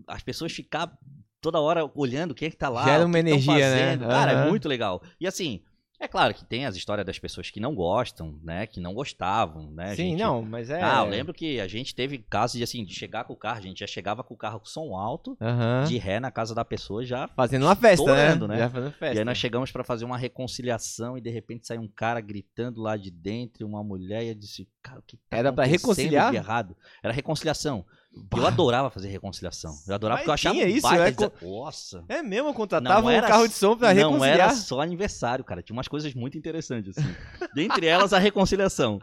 as 0.08 0.22
pessoas 0.22 0.50
ficar 0.50 0.92
toda 1.40 1.60
hora 1.60 1.88
olhando 1.94 2.34
quem 2.34 2.48
é 2.48 2.50
que 2.50 2.56
tá 2.56 2.68
lá. 2.68 2.84
Gera 2.84 3.06
uma 3.06 3.18
energia, 3.18 3.70
né? 3.70 3.92
Uhum. 3.94 4.08
Cara, 4.08 4.32
é 4.32 4.48
muito 4.48 4.68
legal. 4.68 5.00
E 5.20 5.26
assim, 5.26 5.62
é 6.02 6.08
claro 6.08 6.34
que 6.34 6.44
tem 6.44 6.66
as 6.66 6.74
histórias 6.74 7.06
das 7.06 7.18
pessoas 7.18 7.50
que 7.50 7.60
não 7.60 7.74
gostam, 7.74 8.38
né? 8.42 8.66
Que 8.66 8.80
não 8.80 8.92
gostavam, 8.92 9.70
né? 9.70 9.94
Sim, 9.94 10.10
gente... 10.10 10.20
não, 10.20 10.42
mas 10.42 10.68
é. 10.68 10.82
Ah, 10.82 11.02
eu 11.04 11.08
lembro 11.08 11.32
que 11.32 11.60
a 11.60 11.68
gente 11.68 11.94
teve 11.94 12.18
casos 12.18 12.56
de 12.56 12.64
assim, 12.64 12.84
de 12.84 12.92
chegar 12.92 13.24
com 13.24 13.32
o 13.32 13.36
carro, 13.36 13.58
a 13.58 13.62
gente 13.62 13.80
já 13.80 13.86
chegava 13.86 14.24
com 14.24 14.34
o 14.34 14.36
carro 14.36 14.58
com 14.58 14.66
som 14.66 14.96
alto, 14.96 15.36
uhum. 15.40 15.84
de 15.86 15.96
ré 15.98 16.18
na 16.18 16.30
casa 16.30 16.54
da 16.54 16.64
pessoa 16.64 17.04
já. 17.04 17.28
Fazendo 17.28 17.64
uma 17.66 17.76
festa, 17.76 18.14
né? 18.14 18.34
né? 18.34 18.58
Já 18.58 18.70
fazendo 18.70 18.92
festa. 18.92 19.14
E 19.14 19.18
aí 19.18 19.24
nós 19.24 19.38
chegamos 19.38 19.70
para 19.70 19.84
fazer 19.84 20.04
uma 20.04 20.18
reconciliação 20.18 21.16
e 21.16 21.20
de 21.20 21.30
repente 21.30 21.66
sai 21.66 21.78
um 21.78 21.88
cara 21.88 22.20
gritando 22.20 22.80
lá 22.80 22.96
de 22.96 23.10
dentro, 23.10 23.66
uma 23.66 23.84
mulher, 23.84 24.24
e 24.24 24.28
eu 24.28 24.34
disse, 24.34 24.68
cara, 24.82 24.98
o 24.98 25.02
que 25.02 25.16
tá 25.16 25.36
Era 25.36 25.52
para 25.52 25.64
reconciliar? 25.64 26.30
De 26.30 26.36
errado? 26.36 26.76
Era 27.02 27.12
reconciliação. 27.12 27.84
Eu 28.14 28.46
adorava 28.46 28.90
fazer 28.90 29.08
reconciliação. 29.08 29.74
Eu 29.86 29.94
adorava 29.94 30.18
Mas 30.18 30.24
porque 30.24 30.30
eu 30.30 30.34
achava 30.34 30.54
tinha 30.54 30.68
isso, 30.68 30.86
é, 30.86 31.12
co... 31.12 31.32
Nossa. 31.42 32.04
É 32.08 32.22
mesmo, 32.22 32.52
contratava 32.52 33.08
um 33.08 33.20
carro 33.20 33.48
de 33.48 33.54
som 33.54 33.76
pra 33.76 33.90
reconciliar. 33.90 34.36
Não 34.38 34.44
era 34.44 34.54
só 34.54 34.80
aniversário, 34.80 35.44
cara. 35.44 35.62
Tinha 35.62 35.74
umas 35.74 35.88
coisas 35.88 36.12
muito 36.14 36.36
interessantes, 36.36 36.96
assim. 36.96 37.08
Dentre 37.54 37.86
elas, 37.86 38.12
a 38.12 38.18
reconciliação. 38.18 39.00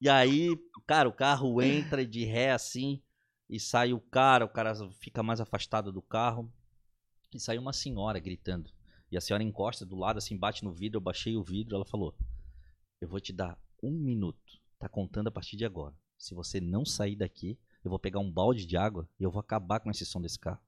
E 0.00 0.08
aí, 0.08 0.56
cara, 0.86 1.08
o 1.08 1.12
carro 1.12 1.62
entra 1.62 2.04
de 2.04 2.24
ré 2.24 2.50
assim, 2.50 3.00
e 3.48 3.60
sai 3.60 3.92
o 3.92 4.00
cara, 4.00 4.44
o 4.44 4.48
cara 4.48 4.74
fica 5.00 5.22
mais 5.22 5.40
afastado 5.40 5.92
do 5.92 6.02
carro, 6.02 6.52
e 7.32 7.38
sai 7.38 7.58
uma 7.58 7.72
senhora 7.72 8.18
gritando. 8.18 8.70
E 9.10 9.16
a 9.16 9.20
senhora 9.20 9.44
encosta 9.44 9.86
do 9.86 9.94
lado, 9.94 10.16
assim, 10.18 10.36
bate 10.36 10.64
no 10.64 10.72
vidro, 10.72 10.96
eu 10.96 11.02
baixei 11.02 11.36
o 11.36 11.44
vidro, 11.44 11.76
ela 11.76 11.84
falou, 11.84 12.16
eu 13.00 13.08
vou 13.08 13.20
te 13.20 13.32
dar 13.32 13.56
um 13.82 13.92
minuto, 13.92 14.58
tá 14.78 14.88
contando 14.88 15.28
a 15.28 15.30
partir 15.30 15.56
de 15.56 15.64
agora. 15.64 15.94
Se 16.18 16.34
você 16.34 16.60
não 16.60 16.84
sair 16.84 17.14
daqui, 17.14 17.58
eu 17.84 17.90
vou 17.90 17.98
pegar 17.98 18.20
um 18.20 18.30
balde 18.30 18.66
de 18.66 18.76
água 18.76 19.08
e 19.18 19.22
eu 19.22 19.30
vou 19.30 19.40
acabar 19.40 19.80
com 19.80 19.90
esse 19.90 20.04
som 20.06 20.20
desse 20.20 20.38
carro. 20.38 20.60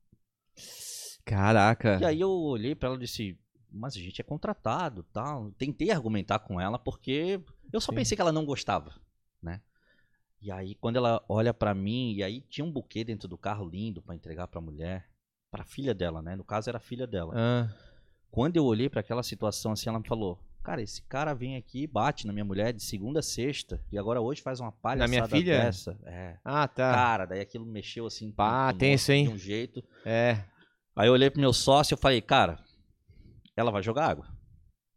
Caraca. 1.25 1.99
E 2.01 2.05
aí 2.05 2.21
eu 2.21 2.31
olhei 2.31 2.75
para 2.75 2.89
ela 2.89 2.97
e 2.97 3.01
disse, 3.01 3.39
mas 3.71 3.97
a 3.97 3.99
gente 3.99 4.21
é 4.21 4.25
contratado, 4.25 5.03
tal. 5.13 5.51
Tentei 5.53 5.91
argumentar 5.91 6.39
com 6.39 6.61
ela 6.61 6.79
porque 6.79 7.41
eu 7.73 7.81
só 7.81 7.93
Sim. 7.93 7.97
pensei 7.97 8.17
que 8.17 8.23
ela 8.23 8.33
não 8.33 8.45
gostava, 8.45 8.95
né? 9.43 9.61
E 10.41 10.51
aí 10.51 10.75
quando 10.75 10.97
ela 10.97 11.25
olha 11.29 11.55
para 11.55 11.75
mim 11.75 12.15
e 12.15 12.23
aí 12.23 12.41
tinha 12.43 12.65
um 12.65 12.71
buquê 12.73 13.03
dentro 13.05 13.27
do 13.27 13.39
carro 13.39 13.69
lindo 13.69 14.03
para 14.03 14.15
entregar 14.15 14.47
para 14.47 14.59
a 14.59 14.63
mulher, 14.63 15.09
para 15.51 15.65
filha 15.65 15.95
dela, 15.95 16.21
né? 16.21 16.37
No 16.37 16.45
caso 16.45 16.69
era 16.69 16.79
a 16.79 16.81
filha 16.81 17.07
dela. 17.07 17.33
Ah. 17.37 17.69
Quando 18.31 18.57
eu 18.57 18.65
olhei 18.65 18.89
para 18.89 19.01
aquela 19.01 19.23
situação 19.23 19.73
assim, 19.73 19.89
ela 19.89 20.01
me 20.01 20.07
falou: 20.07 20.39
Cara, 20.65 20.81
esse 20.81 21.03
cara 21.03 21.35
vem 21.35 21.57
aqui, 21.57 21.87
bate 21.87 22.27
na 22.27 22.33
minha 22.33 22.45
mulher 22.45 22.73
de 22.73 22.83
segunda 22.83 23.21
a 23.21 23.23
sexta 23.23 23.79
e 23.93 23.99
agora 23.99 24.23
hoje 24.23 24.41
faz 24.41 24.61
uma 24.61 24.73
palhaçada 24.73 25.05
na 25.05 25.09
minha 25.09 25.29
filha? 25.29 25.59
dessa. 25.59 25.99
É. 26.07 26.39
Ah, 26.43 26.67
tá. 26.67 26.91
Cara, 26.91 27.27
daí 27.27 27.41
aquilo 27.41 27.67
mexeu 27.67 28.07
assim. 28.07 28.33
Pá, 28.33 28.73
com, 28.73 28.79
tenso, 28.79 29.13
hein? 29.13 29.27
De 29.27 29.35
um 29.35 29.37
jeito. 29.39 29.85
É. 30.07 30.43
Aí 30.97 31.07
eu 31.07 31.13
olhei 31.13 31.29
pro 31.29 31.39
meu 31.39 31.53
sócio 31.53 31.95
e 31.95 31.99
falei, 31.99 32.23
cara, 32.23 32.59
ela 33.55 33.71
vai 33.71 33.83
jogar 33.83 34.09
água. 34.09 34.27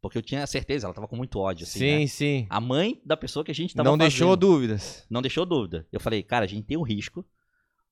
Porque 0.01 0.17
eu 0.17 0.21
tinha 0.21 0.47
certeza, 0.47 0.87
ela 0.87 0.93
tava 0.93 1.07
com 1.07 1.17
muito 1.17 1.37
ódio, 1.37 1.65
assim, 1.65 1.79
Sim, 1.79 1.99
né? 1.99 2.07
sim. 2.07 2.47
A 2.49 2.61
mãe 2.61 3.01
da 3.03 3.17
pessoa 3.17 3.43
que 3.43 3.51
a 3.51 3.55
gente 3.55 3.75
tava 3.75 3.89
Não 3.89 3.97
fazendo, 3.97 4.09
deixou 4.09 4.37
dúvidas. 4.37 5.05
Não 5.09 5.21
deixou 5.21 5.45
dúvida. 5.45 5.85
Eu 5.91 5.99
falei, 5.99 6.23
cara, 6.23 6.45
a 6.45 6.47
gente 6.47 6.65
tem 6.65 6.77
um 6.77 6.83
risco. 6.83 7.25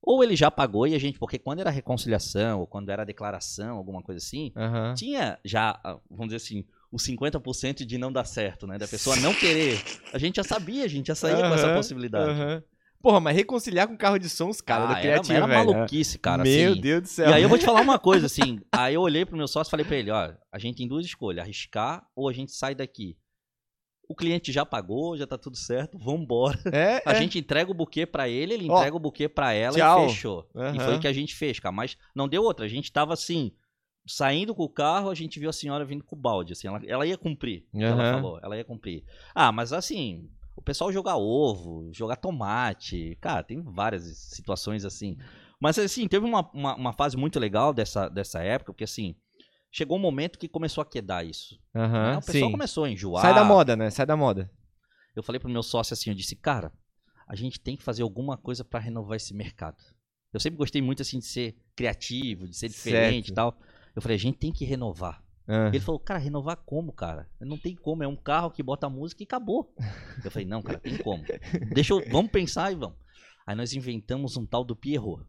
Ou 0.02 0.24
ele 0.24 0.36
já 0.38 0.50
pagou 0.50 0.88
e 0.88 0.96
a 0.96 1.00
gente... 1.00 1.20
Porque 1.20 1.38
quando 1.38 1.60
era 1.60 1.70
reconciliação, 1.70 2.62
ou 2.62 2.68
quando 2.68 2.90
era 2.90 3.04
declaração, 3.04 3.76
alguma 3.76 4.02
coisa 4.02 4.20
assim, 4.20 4.54
uhum. 4.56 4.94
tinha 4.94 5.38
já, 5.44 5.78
vamos 6.10 6.28
dizer 6.28 6.38
assim, 6.38 6.64
o 6.96 6.98
50% 6.98 7.84
de 7.84 7.98
não 7.98 8.10
dar 8.10 8.24
certo, 8.24 8.66
né? 8.66 8.78
Da 8.78 8.88
pessoa 8.88 9.18
não 9.18 9.34
querer. 9.34 9.84
A 10.14 10.18
gente 10.18 10.38
já 10.38 10.46
sabia, 10.46 10.86
a 10.86 10.88
gente 10.88 11.08
já 11.08 11.16
saía 11.16 11.36
uhum, 11.36 11.50
com 11.50 11.56
essa 11.56 11.74
possibilidade. 11.74 12.40
Uhum. 12.40 12.62
Porra, 13.02 13.20
mas 13.20 13.36
reconciliar 13.36 13.86
com 13.86 13.98
carro 13.98 14.18
de 14.18 14.30
sons, 14.30 14.62
cara, 14.62 14.86
ah, 14.86 14.94
da 14.94 15.02
criativa, 15.02 15.34
era, 15.34 15.54
era 15.54 15.66
maluquice, 15.66 16.18
cara. 16.18 16.42
Meu 16.42 16.72
assim. 16.72 16.82
Deus 16.82 17.02
do 17.02 17.08
céu. 17.10 17.30
E 17.30 17.34
aí 17.34 17.44
eu 17.44 17.50
vou 17.50 17.58
te 17.58 17.66
falar 17.66 17.82
uma 17.82 18.00
coisa, 18.00 18.28
assim. 18.28 18.62
aí 18.72 18.94
eu 18.94 19.02
olhei 19.02 19.26
pro 19.26 19.36
meu 19.36 19.48
sócio 19.48 19.70
e 19.70 19.72
falei 19.72 19.86
pra 19.86 19.98
ele, 19.98 20.10
ó, 20.10 20.34
a 20.50 20.58
gente 20.58 20.78
tem 20.78 20.88
duas 20.88 21.06
escolhas, 21.06 21.44
arriscar 21.44 22.02
ou 22.16 22.30
a 22.30 22.34
gente 22.34 22.54
sai 22.54 22.74
daqui. 22.74 23.18
O 24.08 24.16
cliente 24.16 24.54
já 24.54 24.66
pagou, 24.66 25.18
já 25.18 25.28
tá 25.28 25.38
tudo 25.38 25.58
certo, 25.58 25.98
vambora. 25.98 26.58
É, 26.72 27.02
a 27.06 27.12
é. 27.12 27.16
gente 27.16 27.38
entrega 27.38 27.70
o 27.70 27.74
buquê 27.74 28.06
para 28.06 28.30
ele, 28.30 28.54
ele 28.54 28.66
entrega 28.68 28.94
ó, 28.94 28.98
o 28.98 29.02
buquê 29.02 29.28
para 29.28 29.52
ela 29.52 29.76
tchau. 29.76 30.06
e 30.06 30.10
fechou. 30.10 30.50
Uhum. 30.56 30.76
E 30.76 30.80
foi 30.80 30.96
o 30.96 31.00
que 31.00 31.08
a 31.08 31.14
gente 31.14 31.36
fez, 31.36 31.60
cara. 31.60 31.76
Mas 31.76 31.98
não 32.16 32.30
deu 32.30 32.44
outra. 32.44 32.66
A 32.66 32.70
gente 32.70 32.90
tava 32.90 33.14
assim, 33.14 33.52
saindo 34.06 34.54
com 34.54 34.64
o 34.64 34.70
carro, 34.70 35.10
a 35.10 35.16
gente 35.16 35.40
viu 35.40 35.50
a 35.50 35.54
senhora 35.54 35.86
vindo 35.86 36.04
com 36.04 36.16
o 36.16 36.20
balde, 36.20 36.54
assim, 36.54 36.68
ela, 36.68 36.82
ela 36.86 37.06
ia 37.06 37.18
cumprir, 37.18 37.66
uhum. 37.74 37.82
ela 37.82 38.14
falou, 38.14 38.40
ela 38.42 38.58
ia 38.58 38.64
cumprir. 38.64 39.04
Ah, 39.34 39.52
mas 39.52 39.74
assim, 39.74 40.30
o 40.56 40.62
pessoal 40.62 40.92
jogar 40.92 41.18
ovo, 41.18 41.90
jogar 41.92 42.16
tomate, 42.16 43.18
cara, 43.20 43.44
tem 43.44 43.62
várias 43.62 44.04
situações 44.18 44.86
assim. 44.86 45.18
Mas 45.60 45.78
assim, 45.80 46.08
teve 46.08 46.26
uma, 46.26 46.50
uma, 46.54 46.76
uma, 46.76 46.94
fase 46.94 47.18
muito 47.18 47.40
legal 47.40 47.74
dessa, 47.74 48.08
dessa 48.10 48.42
época, 48.42 48.72
porque 48.72 48.84
assim, 48.84 49.16
chegou 49.72 49.98
um 49.98 50.02
momento 50.02 50.38
que 50.38 50.48
começou 50.48 50.82
a 50.82 50.86
quedar 50.86 51.26
isso. 51.26 51.60
Uhum, 51.74 51.92
né? 51.92 52.18
O 52.18 52.22
pessoal 52.22 52.46
sim. 52.46 52.52
começou 52.52 52.84
a 52.84 52.90
enjoar. 52.90 53.22
Sai 53.22 53.34
da 53.34 53.44
moda, 53.44 53.76
né? 53.76 53.90
Sai 53.90 54.06
da 54.06 54.16
moda. 54.16 54.50
Eu 55.16 55.24
falei 55.24 55.40
pro 55.40 55.50
meu 55.50 55.64
sócio 55.64 55.94
assim, 55.94 56.10
eu 56.10 56.16
disse, 56.16 56.36
cara, 56.36 56.72
a 57.28 57.36
gente 57.36 57.60
tem 57.60 57.76
que 57.76 57.84
fazer 57.84 58.04
alguma 58.04 58.38
coisa 58.38 58.64
para 58.64 58.80
renovar 58.80 59.16
esse 59.16 59.34
mercado. 59.34 59.78
Eu 60.34 60.40
sempre 60.40 60.58
gostei 60.58 60.82
muito 60.82 61.02
assim 61.02 61.20
de 61.20 61.26
ser 61.26 61.56
criativo, 61.76 62.48
de 62.48 62.56
ser 62.56 62.68
diferente 62.68 63.28
certo. 63.28 63.32
e 63.32 63.34
tal. 63.34 63.58
Eu 63.96 64.02
falei, 64.02 64.16
a 64.16 64.20
gente 64.20 64.38
tem 64.38 64.52
que 64.52 64.66
renovar. 64.66 65.24
É. 65.48 65.68
Ele 65.68 65.80
falou, 65.80 66.00
cara, 66.00 66.20
renovar 66.20 66.58
como, 66.58 66.92
cara? 66.92 67.30
Não 67.40 67.58
tem 67.58 67.76
como, 67.76 68.04
é 68.04 68.08
um 68.08 68.16
carro 68.16 68.50
que 68.50 68.64
bota 68.64 68.90
música 68.90 69.22
e 69.22 69.26
acabou. 69.26 69.74
Eu 70.24 70.32
falei, 70.32 70.48
não, 70.48 70.62
cara, 70.62 70.80
tem 70.80 70.98
como. 70.98 71.24
Deixa 71.74 71.94
eu, 71.94 72.04
vamos 72.10 72.32
pensar 72.32 72.72
e 72.72 72.76
vamos. 72.76 72.98
Aí 73.46 73.56
nós 73.56 73.74
inventamos 73.74 74.36
um 74.38 74.46
tal 74.46 74.64
do 74.64 74.76
Pierrot. 74.76 75.24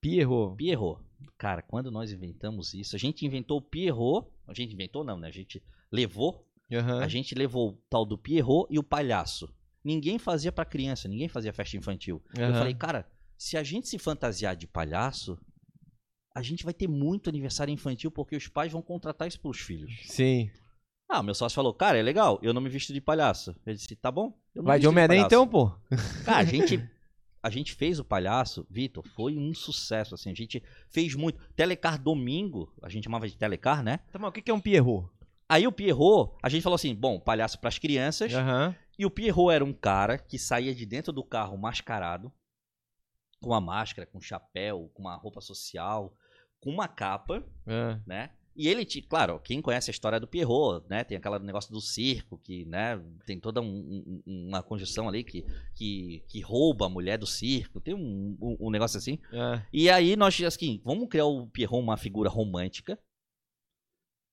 Pierrot? 0.00 0.56
Pierrot. 0.56 1.02
Cara, 1.38 1.62
quando 1.62 1.90
nós 1.90 2.12
inventamos 2.12 2.74
isso, 2.74 2.96
a 2.96 2.98
gente 2.98 3.24
inventou 3.24 3.58
o 3.58 3.62
Pierrot. 3.62 4.28
A 4.46 4.52
gente 4.52 4.74
inventou, 4.74 5.04
não, 5.04 5.18
né? 5.18 5.28
A 5.28 5.32
gente 5.32 5.62
levou. 5.90 6.46
Uhum. 6.70 6.98
A 6.98 7.08
gente 7.08 7.34
levou 7.34 7.70
o 7.70 7.78
tal 7.88 8.04
do 8.04 8.18
Pierrot 8.18 8.66
e 8.70 8.78
o 8.78 8.82
palhaço. 8.82 9.54
Ninguém 9.84 10.18
fazia 10.18 10.50
para 10.50 10.64
criança, 10.64 11.06
ninguém 11.06 11.28
fazia 11.28 11.52
festa 11.52 11.76
infantil. 11.76 12.22
Uhum. 12.36 12.44
Eu 12.44 12.54
falei, 12.54 12.74
cara, 12.74 13.06
se 13.36 13.56
a 13.56 13.62
gente 13.62 13.88
se 13.88 13.98
fantasiar 13.98 14.56
de 14.56 14.66
palhaço, 14.66 15.38
a 16.34 16.42
gente 16.42 16.64
vai 16.64 16.74
ter 16.74 16.88
muito 16.88 17.30
aniversário 17.30 17.72
infantil 17.72 18.10
porque 18.10 18.36
os 18.36 18.48
pais 18.48 18.72
vão 18.72 18.82
contratar 18.82 19.28
isso 19.28 19.40
pros 19.40 19.60
filhos. 19.60 19.92
Sim. 20.06 20.50
Ah, 21.08 21.22
meu 21.22 21.34
sócio 21.34 21.54
falou, 21.54 21.72
cara, 21.72 21.98
é 21.98 22.02
legal, 22.02 22.40
eu 22.42 22.52
não 22.52 22.60
me 22.60 22.68
visto 22.68 22.92
de 22.92 23.00
palhaço. 23.00 23.54
Eu 23.64 23.74
disse, 23.74 23.94
tá 23.94 24.10
bom. 24.10 24.36
vai 24.54 24.80
de 24.80 24.88
Homem-Aranha 24.88 25.22
então, 25.22 25.46
pô. 25.46 25.70
Cara, 26.24 26.38
a 26.38 26.44
gente 26.44 26.82
a 27.44 27.50
gente 27.50 27.74
fez 27.74 28.00
o 28.00 28.04
palhaço, 28.04 28.66
Vitor, 28.70 29.06
foi 29.06 29.36
um 29.36 29.52
sucesso, 29.54 30.14
assim, 30.14 30.30
a 30.30 30.34
gente 30.34 30.62
fez 30.88 31.14
muito. 31.14 31.38
Telecar 31.54 32.02
domingo, 32.02 32.72
a 32.82 32.88
gente 32.88 33.04
chamava 33.04 33.28
de 33.28 33.36
Telecar, 33.36 33.82
né? 33.82 33.98
Tá, 34.10 34.18
mas 34.18 34.30
o 34.30 34.32
que 34.32 34.50
é 34.50 34.54
um 34.54 34.60
Pierrot? 34.60 35.08
Aí 35.46 35.66
o 35.66 35.72
Pierrot, 35.72 36.34
a 36.42 36.48
gente 36.48 36.62
falou 36.62 36.74
assim, 36.74 36.94
bom, 36.94 37.20
palhaço 37.20 37.60
para 37.60 37.68
as 37.68 37.78
crianças, 37.78 38.32
uhum. 38.32 38.74
e 38.98 39.04
o 39.04 39.10
Pierrot 39.10 39.54
era 39.54 39.64
um 39.64 39.74
cara 39.74 40.16
que 40.16 40.38
saía 40.38 40.74
de 40.74 40.86
dentro 40.86 41.12
do 41.12 41.22
carro 41.22 41.58
mascarado, 41.58 42.32
com 43.42 43.50
uma 43.50 43.60
máscara, 43.60 44.06
com 44.06 44.16
um 44.16 44.22
chapéu, 44.22 44.90
com 44.94 45.02
uma 45.02 45.14
roupa 45.14 45.42
social, 45.42 46.14
com 46.64 46.70
uma 46.70 46.88
capa, 46.88 47.44
uhum. 47.66 48.00
né? 48.06 48.30
E 48.56 48.68
ele, 48.68 48.86
claro, 49.02 49.40
quem 49.40 49.60
conhece 49.60 49.90
a 49.90 49.92
história 49.92 50.20
do 50.20 50.28
Pierrot, 50.28 50.86
né? 50.88 51.02
Tem 51.02 51.18
aquele 51.18 51.40
negócio 51.40 51.72
do 51.72 51.80
circo, 51.80 52.38
que, 52.38 52.64
né? 52.66 53.02
Tem 53.26 53.40
toda 53.40 53.60
um, 53.60 53.66
um, 54.24 54.46
uma 54.48 54.62
conjunção 54.62 55.08
ali 55.08 55.24
que, 55.24 55.44
que, 55.74 56.22
que 56.28 56.40
rouba 56.40 56.86
a 56.86 56.88
mulher 56.88 57.18
do 57.18 57.26
circo. 57.26 57.80
Tem 57.80 57.94
um, 57.94 58.36
um 58.40 58.70
negócio 58.70 58.96
assim. 58.96 59.18
É. 59.32 59.60
E 59.72 59.90
aí 59.90 60.14
nós, 60.14 60.40
assim, 60.42 60.80
vamos 60.84 61.08
criar 61.08 61.26
o 61.26 61.48
Pierrot 61.48 61.82
uma 61.82 61.96
figura 61.96 62.30
romântica. 62.30 62.96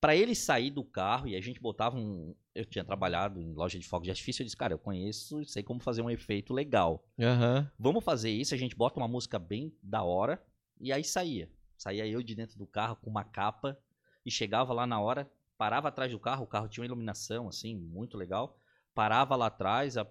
para 0.02 0.16
ele 0.16 0.34
sair 0.34 0.72
do 0.72 0.84
carro, 0.84 1.28
e 1.28 1.36
a 1.36 1.42
gente 1.42 1.60
botava 1.62 1.96
um. 1.96 2.36
Eu 2.54 2.66
tinha 2.66 2.84
trabalhado 2.84 3.40
em 3.40 3.54
loja 3.54 3.80
de 3.80 3.88
fogos 3.88 4.06
de 4.06 4.12
artifício. 4.12 4.42
Eu 4.42 4.46
disse, 4.46 4.58
cara, 4.58 4.74
eu 4.74 4.80
conheço, 4.80 5.44
sei 5.46 5.64
como 5.64 5.80
fazer 5.80 6.02
um 6.02 6.10
efeito 6.10 6.54
legal. 6.54 7.04
Uhum. 7.18 7.66
Vamos 7.80 8.04
fazer 8.04 8.30
isso. 8.30 8.54
A 8.54 8.58
gente 8.58 8.76
bota 8.76 9.00
uma 9.00 9.08
música 9.08 9.40
bem 9.40 9.74
da 9.82 10.04
hora. 10.04 10.40
E 10.80 10.92
aí 10.92 11.04
saía. 11.04 11.50
Saía 11.82 12.06
eu 12.06 12.22
de 12.22 12.36
dentro 12.36 12.60
do 12.60 12.68
carro 12.68 12.96
com 12.98 13.10
uma 13.10 13.24
capa 13.24 13.76
e 14.24 14.30
chegava 14.30 14.72
lá 14.72 14.86
na 14.86 15.02
hora, 15.02 15.28
parava 15.58 15.88
atrás 15.88 16.12
do 16.12 16.20
carro, 16.20 16.44
o 16.44 16.48
carro 16.48 16.68
tinha 16.68 16.84
uma 16.84 16.86
iluminação 16.86 17.48
assim, 17.48 17.76
muito 17.76 18.16
legal. 18.16 18.56
Parava 18.94 19.36
lá 19.36 19.48
atrás, 19.48 19.98
a 19.98 20.06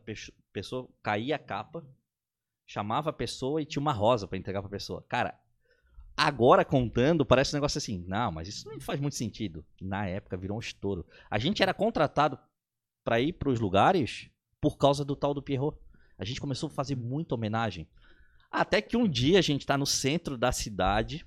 pessoa 0.53 0.89
caía 1.01 1.37
a 1.37 1.39
capa, 1.39 1.87
chamava 2.67 3.11
a 3.11 3.13
pessoa 3.13 3.63
e 3.63 3.65
tinha 3.65 3.81
uma 3.81 3.93
rosa 3.93 4.27
para 4.27 4.37
entregar 4.37 4.63
para 4.63 4.67
a 4.67 4.73
pessoa. 4.73 5.05
Cara, 5.09 5.39
agora 6.17 6.65
contando, 6.65 7.25
parece 7.25 7.55
um 7.55 7.59
negócio 7.59 7.79
assim, 7.79 8.05
não, 8.05 8.33
mas 8.33 8.49
isso 8.49 8.69
não 8.69 8.81
faz 8.81 8.99
muito 8.99 9.15
sentido. 9.15 9.65
Na 9.81 10.09
época 10.09 10.37
virou 10.37 10.57
um 10.57 10.61
estouro. 10.61 11.07
A 11.31 11.39
gente 11.39 11.63
era 11.63 11.73
contratado 11.73 12.37
para 13.05 13.21
ir 13.21 13.35
para 13.35 13.49
os 13.49 13.61
lugares 13.61 14.29
por 14.61 14.77
causa 14.77 15.05
do 15.05 15.15
tal 15.15 15.33
do 15.33 15.41
Pierrot. 15.41 15.79
A 16.19 16.25
gente 16.25 16.41
começou 16.41 16.67
a 16.67 16.73
fazer 16.73 16.97
muita 16.97 17.37
homenagem. 17.37 17.89
Até 18.51 18.83
que 18.83 18.97
um 18.97 19.07
dia 19.07 19.39
a 19.39 19.43
gente 19.43 19.61
está 19.61 19.79
no 19.79 19.87
centro 19.87 20.37
da 20.37 20.51
cidade, 20.51 21.25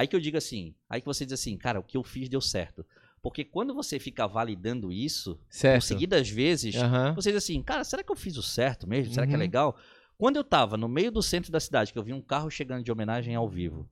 Aí 0.00 0.06
que 0.06 0.16
eu 0.16 0.20
digo 0.20 0.38
assim, 0.38 0.74
aí 0.88 0.98
que 0.98 1.06
você 1.06 1.26
diz 1.26 1.34
assim, 1.34 1.58
cara, 1.58 1.78
o 1.78 1.82
que 1.82 1.94
eu 1.94 2.02
fiz 2.02 2.26
deu 2.26 2.40
certo. 2.40 2.86
Porque 3.20 3.44
quando 3.44 3.74
você 3.74 3.98
fica 3.98 4.26
validando 4.26 4.90
isso, 4.90 5.38
certo. 5.46 5.84
seguidas 5.84 6.30
vezes, 6.30 6.74
uhum. 6.74 7.14
você 7.14 7.30
diz 7.30 7.44
assim, 7.44 7.62
cara, 7.62 7.84
será 7.84 8.02
que 8.02 8.10
eu 8.10 8.16
fiz 8.16 8.38
o 8.38 8.42
certo 8.42 8.88
mesmo? 8.88 9.12
Será 9.12 9.26
uhum. 9.26 9.28
que 9.28 9.34
é 9.34 9.36
Uhum. 9.36 9.42
legal? 9.42 9.76
Quando 10.16 10.36
eu 10.36 10.44
tava 10.44 10.78
no 10.78 10.88
meio 10.88 11.12
do 11.12 11.22
centro 11.22 11.52
da 11.52 11.60
cidade, 11.60 11.92
que 11.92 11.98
eu 11.98 12.02
vi 12.02 12.14
um 12.14 12.22
carro 12.22 12.50
chegando 12.50 12.82
de 12.82 12.90
homenagem 12.90 13.34
ao 13.34 13.46
vivo, 13.46 13.86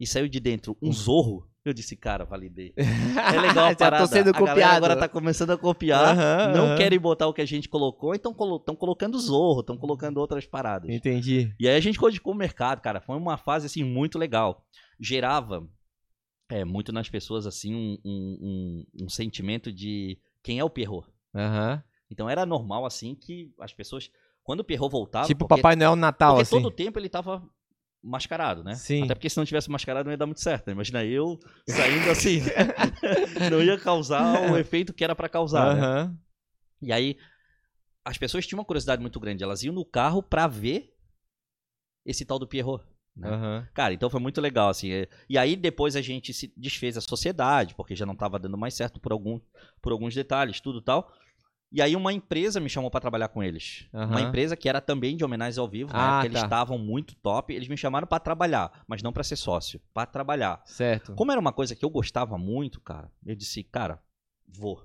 e 0.00 0.06
saiu 0.06 0.26
de 0.26 0.40
dentro 0.40 0.74
um 0.80 0.90
zorro, 0.90 1.46
eu 1.62 1.74
disse, 1.74 1.94
cara, 1.94 2.24
validei. 2.24 2.72
É 3.34 3.38
legal 3.38 3.68
a 3.68 3.76
parada. 3.76 4.06
tô 4.06 4.12
sendo 4.12 4.32
copiado. 4.32 4.76
agora 4.76 4.96
tá 4.96 5.08
começando 5.08 5.50
a 5.50 5.58
copiar, 5.58 6.16
Uhum, 6.16 6.56
não 6.56 6.70
uhum. 6.70 6.76
querem 6.76 6.98
botar 6.98 7.26
o 7.26 7.34
que 7.34 7.42
a 7.42 7.46
gente 7.46 7.68
colocou, 7.68 8.14
então 8.14 8.32
estão 8.32 8.74
colocando 8.74 9.18
zorro, 9.18 9.60
estão 9.60 9.76
colocando 9.76 10.16
outras 10.16 10.46
paradas. 10.46 10.88
Entendi. 10.88 11.54
E 11.60 11.68
aí 11.68 11.76
a 11.76 11.80
gente 11.80 11.98
codificou 11.98 12.32
o 12.32 12.36
mercado, 12.36 12.80
cara. 12.80 13.00
Foi 13.00 13.14
uma 13.14 13.36
fase, 13.36 13.66
assim, 13.66 13.84
muito 13.84 14.18
legal. 14.18 14.64
Gerava 14.98 15.68
é, 16.48 16.64
muito 16.64 16.92
nas 16.92 17.10
pessoas, 17.10 17.46
assim, 17.46 17.74
um, 17.74 17.98
um, 18.04 18.38
um, 18.96 19.04
um 19.04 19.08
sentimento 19.10 19.70
de 19.70 20.18
quem 20.42 20.58
é 20.58 20.64
o 20.64 20.70
Pierrot. 20.70 21.06
Aham. 21.34 21.82
Então 22.10 22.28
era 22.28 22.46
normal, 22.46 22.86
assim, 22.86 23.14
que 23.14 23.52
as 23.60 23.72
pessoas... 23.72 24.10
Quando 24.42 24.60
o 24.60 24.64
Pierrot 24.64 24.90
voltava... 24.90 25.26
Tipo 25.26 25.46
porque, 25.46 25.60
Papai 25.60 25.76
Noel 25.76 25.94
no 25.94 26.00
Natal, 26.00 26.34
porque 26.34 26.42
assim. 26.42 26.56
todo 26.56 26.74
tempo 26.74 26.98
ele 26.98 27.08
tava 27.08 27.46
mascarado, 28.02 28.64
né? 28.64 28.74
Sim. 28.74 29.04
Até 29.04 29.14
porque 29.14 29.28
se 29.30 29.36
não 29.36 29.44
tivesse 29.44 29.70
mascarado 29.70 30.04
não 30.06 30.12
ia 30.12 30.16
dar 30.16 30.26
muito 30.26 30.40
certo. 30.40 30.66
Né? 30.68 30.72
Imagina 30.72 31.04
eu 31.04 31.38
saindo 31.68 32.10
assim. 32.10 32.40
não 33.50 33.62
ia 33.62 33.78
causar 33.78 34.50
o 34.50 34.56
efeito 34.58 34.92
que 34.92 35.04
era 35.04 35.14
pra 35.14 35.28
causar, 35.28 35.74
né? 35.74 35.80
Aham. 35.82 36.18
E 36.82 36.92
aí, 36.92 37.18
as 38.04 38.16
pessoas 38.16 38.46
tinham 38.46 38.58
uma 38.58 38.64
curiosidade 38.64 39.02
muito 39.02 39.20
grande. 39.20 39.44
Elas 39.44 39.62
iam 39.62 39.74
no 39.74 39.84
carro 39.84 40.22
pra 40.22 40.46
ver 40.46 40.94
esse 42.06 42.24
tal 42.24 42.38
do 42.38 42.46
Pierrot. 42.48 42.82
né? 43.14 43.28
Aham. 43.28 43.68
Cara, 43.74 43.92
então 43.92 44.08
foi 44.08 44.20
muito 44.20 44.40
legal, 44.40 44.70
assim. 44.70 44.90
é- 44.92 45.08
E 45.28 45.36
aí 45.36 45.54
depois 45.56 45.94
a 45.96 46.00
gente 46.00 46.32
se 46.32 46.52
desfez 46.56 46.96
a 46.96 47.00
sociedade, 47.02 47.74
porque 47.74 47.94
já 47.94 48.06
não 48.06 48.16
tava 48.16 48.38
dando 48.38 48.56
mais 48.56 48.72
certo 48.74 48.98
por, 48.98 49.12
algum, 49.12 49.38
por 49.82 49.92
alguns 49.92 50.14
detalhes, 50.14 50.60
tudo 50.60 50.80
tal. 50.80 51.12
E 51.72 51.80
aí 51.80 51.94
uma 51.94 52.12
empresa 52.12 52.58
me 52.58 52.68
chamou 52.68 52.90
pra 52.90 53.00
trabalhar 53.00 53.28
com 53.28 53.42
eles. 53.42 53.88
Uma 53.92 54.02
Aham. 54.04 54.20
empresa 54.22 54.56
que 54.56 54.68
era 54.68 54.80
também 54.80 55.16
de 55.16 55.24
homenagens 55.24 55.56
ao 55.56 55.68
vivo, 55.68 55.92
né? 55.92 55.98
Ah, 56.00 56.22
eles 56.24 56.40
tá. 56.40 56.46
estavam 56.46 56.76
muito 56.76 57.14
top. 57.16 57.54
Eles 57.54 57.68
me 57.68 57.76
chamaram 57.76 58.08
pra 58.08 58.18
trabalhar, 58.18 58.82
mas 58.88 59.02
não 59.02 59.12
pra 59.12 59.22
ser 59.22 59.36
sócio, 59.36 59.80
pra 59.94 60.04
trabalhar. 60.04 60.60
Certo. 60.64 61.14
Como 61.14 61.30
era 61.30 61.40
uma 61.40 61.52
coisa 61.52 61.76
que 61.76 61.84
eu 61.84 61.90
gostava 61.90 62.36
muito, 62.36 62.80
cara, 62.80 63.10
eu 63.24 63.36
disse, 63.36 63.62
cara, 63.62 64.02
vou. 64.48 64.84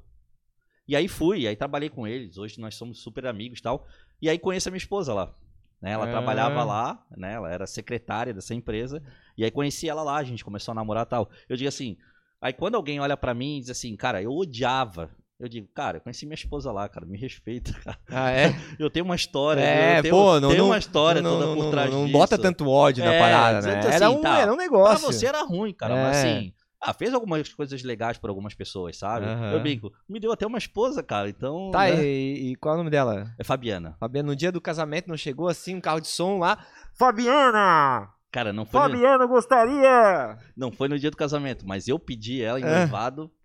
E 0.87 0.95
aí 0.95 1.07
fui, 1.07 1.39
e 1.41 1.47
aí 1.47 1.55
trabalhei 1.55 1.89
com 1.89 2.05
eles. 2.07 2.37
Hoje 2.37 2.59
nós 2.61 2.75
somos 2.75 2.99
super 3.01 3.25
amigos 3.25 3.57
e 3.57 3.63
tal. 3.63 3.87
E 4.21 4.29
aí 4.29 4.37
conheço 4.37 4.69
a 4.69 4.71
minha 4.71 4.77
esposa 4.77 5.11
lá. 5.11 5.33
Né? 5.81 5.91
Ela 5.91 6.05
Ah. 6.05 6.11
trabalhava 6.11 6.63
lá, 6.63 7.03
né? 7.17 7.33
Ela 7.33 7.51
era 7.51 7.65
secretária 7.65 8.31
dessa 8.31 8.53
empresa. 8.53 9.01
E 9.35 9.43
aí 9.43 9.49
conheci 9.49 9.89
ela 9.89 10.03
lá, 10.03 10.17
a 10.17 10.23
gente 10.23 10.45
começou 10.45 10.71
a 10.71 10.75
namorar 10.75 11.07
e 11.07 11.09
tal. 11.09 11.29
Eu 11.49 11.57
digo 11.57 11.67
assim, 11.67 11.97
aí 12.39 12.53
quando 12.53 12.75
alguém 12.75 12.99
olha 12.99 13.17
pra 13.17 13.33
mim 13.33 13.57
e 13.57 13.61
diz 13.61 13.71
assim, 13.71 13.95
cara, 13.95 14.21
eu 14.21 14.31
odiava. 14.31 15.09
Eu 15.37 15.49
digo, 15.49 15.67
cara, 15.75 15.97
eu 15.97 16.01
conheci 16.01 16.25
minha 16.25 16.35
esposa 16.35 16.71
lá, 16.71 16.87
cara, 16.87 17.05
me 17.05 17.17
respeita, 17.17 17.73
cara. 17.83 17.97
Ah, 18.09 18.31
é? 18.31 18.53
Eu 18.79 18.89
tenho 18.89 19.03
uma 19.05 19.15
história, 19.15 19.59
É, 19.59 19.99
eu 19.99 20.01
tenho, 20.03 20.15
pô, 20.15 20.39
não, 20.39 20.49
tenho 20.49 20.61
não, 20.61 20.69
uma 20.69 20.77
história 20.77 21.21
não, 21.21 21.31
toda 21.33 21.45
não, 21.47 21.53
por 21.55 21.63
não, 21.65 21.71
trás 21.71 21.91
não, 21.91 22.05
disso. 22.05 22.17
bota 22.17 22.37
tanto 22.37 22.69
ódio 22.69 23.03
na 23.03 23.13
É, 23.13 23.19
parada, 23.19 23.53
né? 23.67 23.75
dizendo 23.75 23.93
Era 23.93 24.07
assim, 24.07 24.17
um, 24.17 24.21
tá, 24.21 24.37
era 24.39 24.53
um 24.53 24.55
Pra 24.55 24.63
negócio. 24.65 25.11
você 25.11 25.25
era 25.25 25.41
ruim, 25.43 25.73
cara, 25.73 25.93
mas 25.95 26.17
É. 26.17 26.19
assim. 26.37 26.53
Ah, 26.87 26.93
fez 26.93 27.13
algumas 27.15 27.51
coisas 27.51 27.81
legais 27.83 28.17
por 28.17 28.29
algumas 28.29 28.53
pessoas, 28.53 28.95
sabe? 28.97 29.25
Aham. 29.25 29.53
Eu 29.53 29.59
brinco. 29.59 29.91
Me 30.07 30.19
deu 30.19 30.31
até 30.31 30.45
uma 30.45 30.57
esposa, 30.59 31.01
cara, 31.01 31.27
então. 31.27 31.71
Tá, 31.71 31.85
né? 31.87 32.03
e, 32.05 32.51
e 32.51 32.55
qual 32.57 32.73
é 32.73 32.75
o 32.75 32.77
nome 32.77 32.91
dela? 32.91 33.33
É 33.39 33.43
Fabiana. 33.43 33.95
Fabiana, 33.99 34.27
no 34.27 34.35
dia 34.35 34.51
do 34.51 34.61
casamento 34.61 35.07
não 35.09 35.17
chegou 35.17 35.47
assim, 35.47 35.75
um 35.75 35.81
carro 35.81 35.99
de 35.99 36.07
som 36.07 36.37
lá. 36.37 36.63
Fabiana! 36.93 38.09
Cara, 38.35 38.51
não 38.51 38.65
foi, 38.65 38.81
no, 38.81 38.89
Fabiana 38.89 39.25
gostaria! 39.25 40.37
não 40.57 40.69
foi 40.69 40.89
no 40.89 40.99
dia 40.99 41.09
do 41.09 41.15
casamento, 41.15 41.65
mas 41.65 41.87
eu 41.87 41.97
pedi 41.97 42.41
ela 42.41 42.59
em 42.59 42.63
É. 42.65 42.85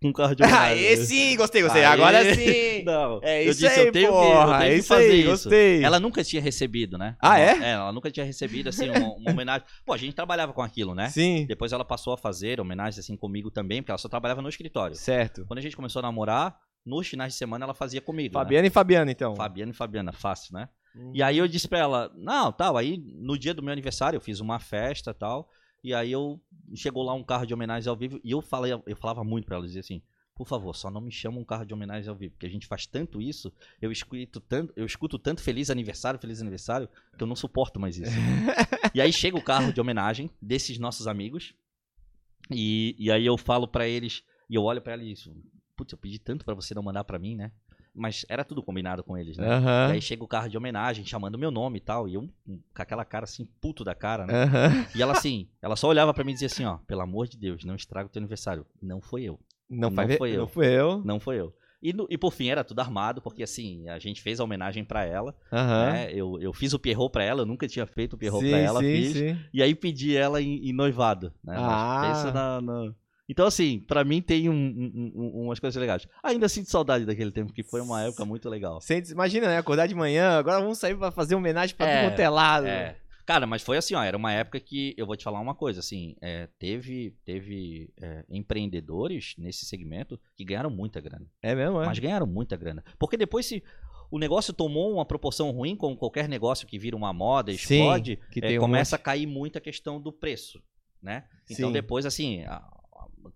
com 0.01 0.09
um 0.09 0.11
carro 0.11 0.35
de. 0.35 0.43
Aê, 0.43 0.97
sim, 0.97 1.37
gostei, 1.37 1.61
gostei. 1.61 1.81
Aê. 1.85 1.93
Agora 1.93 2.19
sim! 2.35 2.83
Não, 2.83 3.21
É 3.23 3.45
eu 3.45 3.51
isso 3.51 3.59
disse, 3.61 3.79
aí, 3.79 3.87
eu 3.87 3.91
tenho 3.93 4.07
que, 4.07 4.13
eu 4.13 4.13
porra, 4.13 4.59
tenho 4.59 4.63
é 4.63 4.73
que 4.73 4.79
isso 4.79 4.87
fazer 4.89 5.11
aí, 5.11 5.19
isso. 5.21 5.29
gostei. 5.29 5.83
Ela 5.83 5.97
nunca 5.97 6.21
tinha 6.25 6.41
recebido, 6.41 6.97
né? 6.97 7.15
Ah, 7.21 7.39
é? 7.39 7.57
É, 7.57 7.69
ela 7.71 7.93
nunca 7.93 8.11
tinha 8.11 8.25
recebido, 8.25 8.67
assim, 8.67 8.89
uma, 8.89 8.99
uma 9.15 9.31
homenagem. 9.31 9.65
Pô, 9.85 9.93
a 9.93 9.97
gente 9.97 10.13
trabalhava 10.13 10.51
com 10.51 10.61
aquilo, 10.61 10.93
né? 10.93 11.07
Sim, 11.09 11.45
Depois 11.47 11.71
ela 11.71 11.85
passou 11.85 12.13
a 12.13 12.17
fazer 12.17 12.59
homenagens, 12.59 12.99
assim, 12.99 13.15
comigo 13.15 13.49
também, 13.49 13.81
porque 13.81 13.91
ela 13.91 13.97
só 13.97 14.09
trabalhava 14.09 14.41
no 14.41 14.49
escritório. 14.49 14.95
certo. 14.97 15.45
Quando 15.47 15.59
a 15.59 15.61
gente 15.61 15.75
começou 15.77 16.01
a 16.01 16.03
namorar, 16.03 16.57
nos 16.85 17.07
finais 17.07 17.31
de 17.31 17.37
semana 17.39 17.63
ela 17.63 17.73
fazia 17.73 18.01
comigo. 18.01 18.33
né? 18.37 18.41
Fabiana 18.43 18.67
e 18.67 18.69
Fabiana, 18.69 19.09
então. 19.11 19.35
Fabiana 19.37 19.71
e 19.71 19.75
Fabiana, 19.75 20.11
fácil, 20.11 20.53
né? 20.53 20.67
Hum. 20.95 21.11
E 21.13 21.23
aí 21.23 21.37
eu 21.37 21.47
disse 21.47 21.67
pra 21.67 21.79
ela, 21.79 22.11
não, 22.15 22.51
tal, 22.51 22.77
aí 22.77 22.97
no 22.97 23.37
dia 23.37 23.53
do 23.53 23.63
meu 23.63 23.71
aniversário 23.71 24.17
eu 24.17 24.21
fiz 24.21 24.39
uma 24.39 24.59
festa 24.59 25.13
tal, 25.13 25.49
e 25.83 25.93
aí 25.93 26.11
eu 26.11 26.39
chegou 26.75 27.03
lá 27.03 27.13
um 27.13 27.23
carro 27.23 27.45
de 27.45 27.53
homenagem 27.53 27.89
ao 27.89 27.95
vivo, 27.95 28.19
e 28.23 28.31
eu 28.31 28.41
falei, 28.41 28.71
eu 28.85 28.95
falava 28.95 29.23
muito 29.23 29.45
pra 29.45 29.55
ela, 29.55 29.65
dizia 29.65 29.81
assim, 29.81 30.01
por 30.35 30.47
favor, 30.47 30.75
só 30.75 30.89
não 30.89 31.01
me 31.01 31.11
chama 31.11 31.39
um 31.39 31.45
carro 31.45 31.65
de 31.65 31.73
homenagem 31.73 32.09
ao 32.09 32.15
vivo, 32.15 32.33
porque 32.33 32.45
a 32.45 32.49
gente 32.49 32.67
faz 32.67 32.85
tanto 32.85 33.21
isso, 33.21 33.51
eu 33.81 33.91
escuto 33.91 34.39
tanto, 34.39 34.73
eu 34.75 34.85
escuto 34.85 35.19
tanto 35.19 35.41
feliz 35.41 35.69
aniversário, 35.69 36.19
feliz 36.19 36.41
aniversário, 36.41 36.89
que 37.17 37.23
eu 37.23 37.27
não 37.27 37.35
suporto 37.35 37.79
mais 37.79 37.97
isso. 37.97 38.11
e 38.93 39.01
aí 39.01 39.13
chega 39.13 39.37
o 39.37 39.43
carro 39.43 39.71
de 39.71 39.79
homenagem 39.79 40.29
desses 40.41 40.77
nossos 40.77 41.07
amigos, 41.07 41.53
e, 42.49 42.95
e 42.97 43.11
aí 43.11 43.25
eu 43.25 43.37
falo 43.37 43.67
pra 43.67 43.87
eles, 43.87 44.23
e 44.49 44.55
eu 44.55 44.63
olho 44.63 44.81
pra 44.81 44.93
ela 44.93 45.03
e 45.03 45.13
digo, 45.13 45.35
putz, 45.75 45.91
eu 45.93 45.97
pedi 45.97 46.19
tanto 46.19 46.43
pra 46.43 46.53
você 46.53 46.73
não 46.73 46.83
mandar 46.83 47.03
pra 47.03 47.19
mim, 47.19 47.35
né? 47.35 47.51
Mas 47.93 48.25
era 48.29 48.43
tudo 48.45 48.63
combinado 48.63 49.03
com 49.03 49.17
eles, 49.17 49.37
né? 49.37 49.47
Aham. 49.47 49.89
E 49.89 49.91
aí 49.93 50.01
chega 50.01 50.23
o 50.23 50.27
carro 50.27 50.49
de 50.49 50.57
homenagem, 50.57 51.05
chamando 51.05 51.37
meu 51.37 51.51
nome 51.51 51.77
e 51.77 51.81
tal. 51.81 52.07
E 52.07 52.13
eu, 52.13 52.21
com 52.45 52.61
aquela 52.81 53.03
cara 53.03 53.25
assim, 53.25 53.45
puto 53.59 53.83
da 53.83 53.93
cara, 53.93 54.25
né? 54.25 54.43
Aham. 54.43 54.87
E 54.95 55.01
ela 55.01 55.11
assim, 55.11 55.47
ela 55.61 55.75
só 55.75 55.87
olhava 55.89 56.13
pra 56.13 56.23
mim 56.23 56.31
e 56.31 56.35
dizia 56.35 56.47
assim, 56.47 56.65
ó, 56.65 56.77
pelo 56.87 57.01
amor 57.01 57.27
de 57.27 57.37
Deus, 57.37 57.65
não 57.65 57.75
estraga 57.75 58.07
o 58.07 58.09
teu 58.09 58.19
aniversário. 58.19 58.65
Não 58.81 59.01
foi 59.01 59.23
eu. 59.23 59.39
Não, 59.69 59.89
Não 59.89 60.07
foi 60.17 60.31
eu. 60.31 60.39
Não 60.39 60.47
foi 60.47 60.67
eu. 60.67 61.01
Não 61.03 61.19
foi 61.19 61.39
eu. 61.39 61.53
E, 61.81 61.93
no, 61.93 62.05
e 62.09 62.17
por 62.17 62.31
fim 62.31 62.47
era 62.49 62.63
tudo 62.63 62.79
armado, 62.79 63.21
porque 63.21 63.41
assim, 63.41 63.89
a 63.89 63.97
gente 63.97 64.21
fez 64.21 64.39
a 64.39 64.43
homenagem 64.43 64.85
para 64.85 65.03
ela. 65.03 65.35
Uhum. 65.51 65.57
Né? 65.91 66.13
Eu, 66.13 66.39
eu 66.39 66.53
fiz 66.53 66.73
o 66.73 66.79
Pierrot 66.79 67.11
pra 67.11 67.23
ela, 67.23 67.41
eu 67.41 67.45
nunca 67.45 67.67
tinha 67.67 67.87
feito 67.87 68.13
o 68.13 68.17
Pierrot 68.17 68.47
pra 68.47 68.59
ela, 68.59 68.79
sim, 68.81 68.85
fiz. 68.85 69.13
Sim. 69.13 69.37
E 69.51 69.63
aí 69.63 69.73
pedi 69.73 70.15
ela 70.15 70.39
em, 70.41 70.69
em 70.69 70.73
noivado. 70.73 71.33
Né? 71.43 71.55
Ah. 71.57 72.01
Pensa 72.03 72.31
na, 72.31 72.61
na, 72.61 72.93
Então, 73.31 73.47
assim, 73.47 73.79
para 73.79 74.03
mim 74.03 74.21
tem 74.21 74.49
um, 74.49 74.53
um, 74.53 75.11
um, 75.15 75.45
umas 75.45 75.57
coisas 75.57 75.79
legais. 75.79 76.05
Ainda 76.21 76.49
sinto 76.49 76.69
saudade 76.69 77.05
daquele 77.05 77.31
tempo, 77.31 77.53
que 77.53 77.63
foi 77.63 77.79
uma 77.79 78.03
época 78.03 78.25
muito 78.25 78.49
legal. 78.49 78.81
Você 78.81 79.01
imagina, 79.09 79.47
né? 79.47 79.57
Acordar 79.57 79.87
de 79.87 79.95
manhã, 79.95 80.31
agora 80.31 80.59
vamos 80.59 80.77
sair 80.77 80.97
pra 80.97 81.11
fazer 81.11 81.33
homenagem 81.33 81.73
pra 81.73 81.87
é, 81.87 82.09
todo 82.09 82.11
mundo 82.11 82.33
lado. 82.33 82.67
É. 82.67 82.97
Cara, 83.25 83.47
mas 83.47 83.61
foi 83.61 83.77
assim, 83.77 83.95
ó, 83.95 84.03
era 84.03 84.17
uma 84.17 84.33
época 84.33 84.59
que, 84.59 84.93
eu 84.97 85.05
vou 85.05 85.15
te 85.15 85.23
falar 85.23 85.39
uma 85.39 85.55
coisa, 85.55 85.79
assim, 85.79 86.13
é, 86.19 86.49
teve, 86.59 87.15
teve 87.23 87.89
é, 88.01 88.25
empreendedores 88.29 89.33
nesse 89.37 89.65
segmento 89.65 90.19
que 90.35 90.43
ganharam 90.43 90.69
muita 90.69 90.99
grana. 90.99 91.25
É 91.41 91.55
mesmo, 91.55 91.81
é? 91.81 91.85
Mas 91.85 91.99
ganharam 91.99 92.27
muita 92.27 92.57
grana. 92.57 92.83
Porque 92.99 93.15
depois 93.15 93.45
se 93.45 93.63
o 94.09 94.19
negócio 94.19 94.53
tomou 94.53 94.93
uma 94.93 95.05
proporção 95.05 95.51
ruim, 95.51 95.77
como 95.77 95.95
qualquer 95.95 96.27
negócio 96.27 96.67
que 96.67 96.77
vira 96.77 96.97
uma 96.97 97.13
moda, 97.13 97.49
explode, 97.49 98.19
Sim, 98.33 98.41
é, 98.41 98.57
começa 98.57 98.97
um 98.97 98.99
a 98.99 98.99
cair 98.99 99.25
muito 99.25 99.57
a 99.57 99.61
questão 99.61 100.01
do 100.01 100.11
preço, 100.11 100.61
né? 101.01 101.23
Então 101.49 101.69
Sim. 101.69 101.73
depois, 101.73 102.05
assim, 102.05 102.43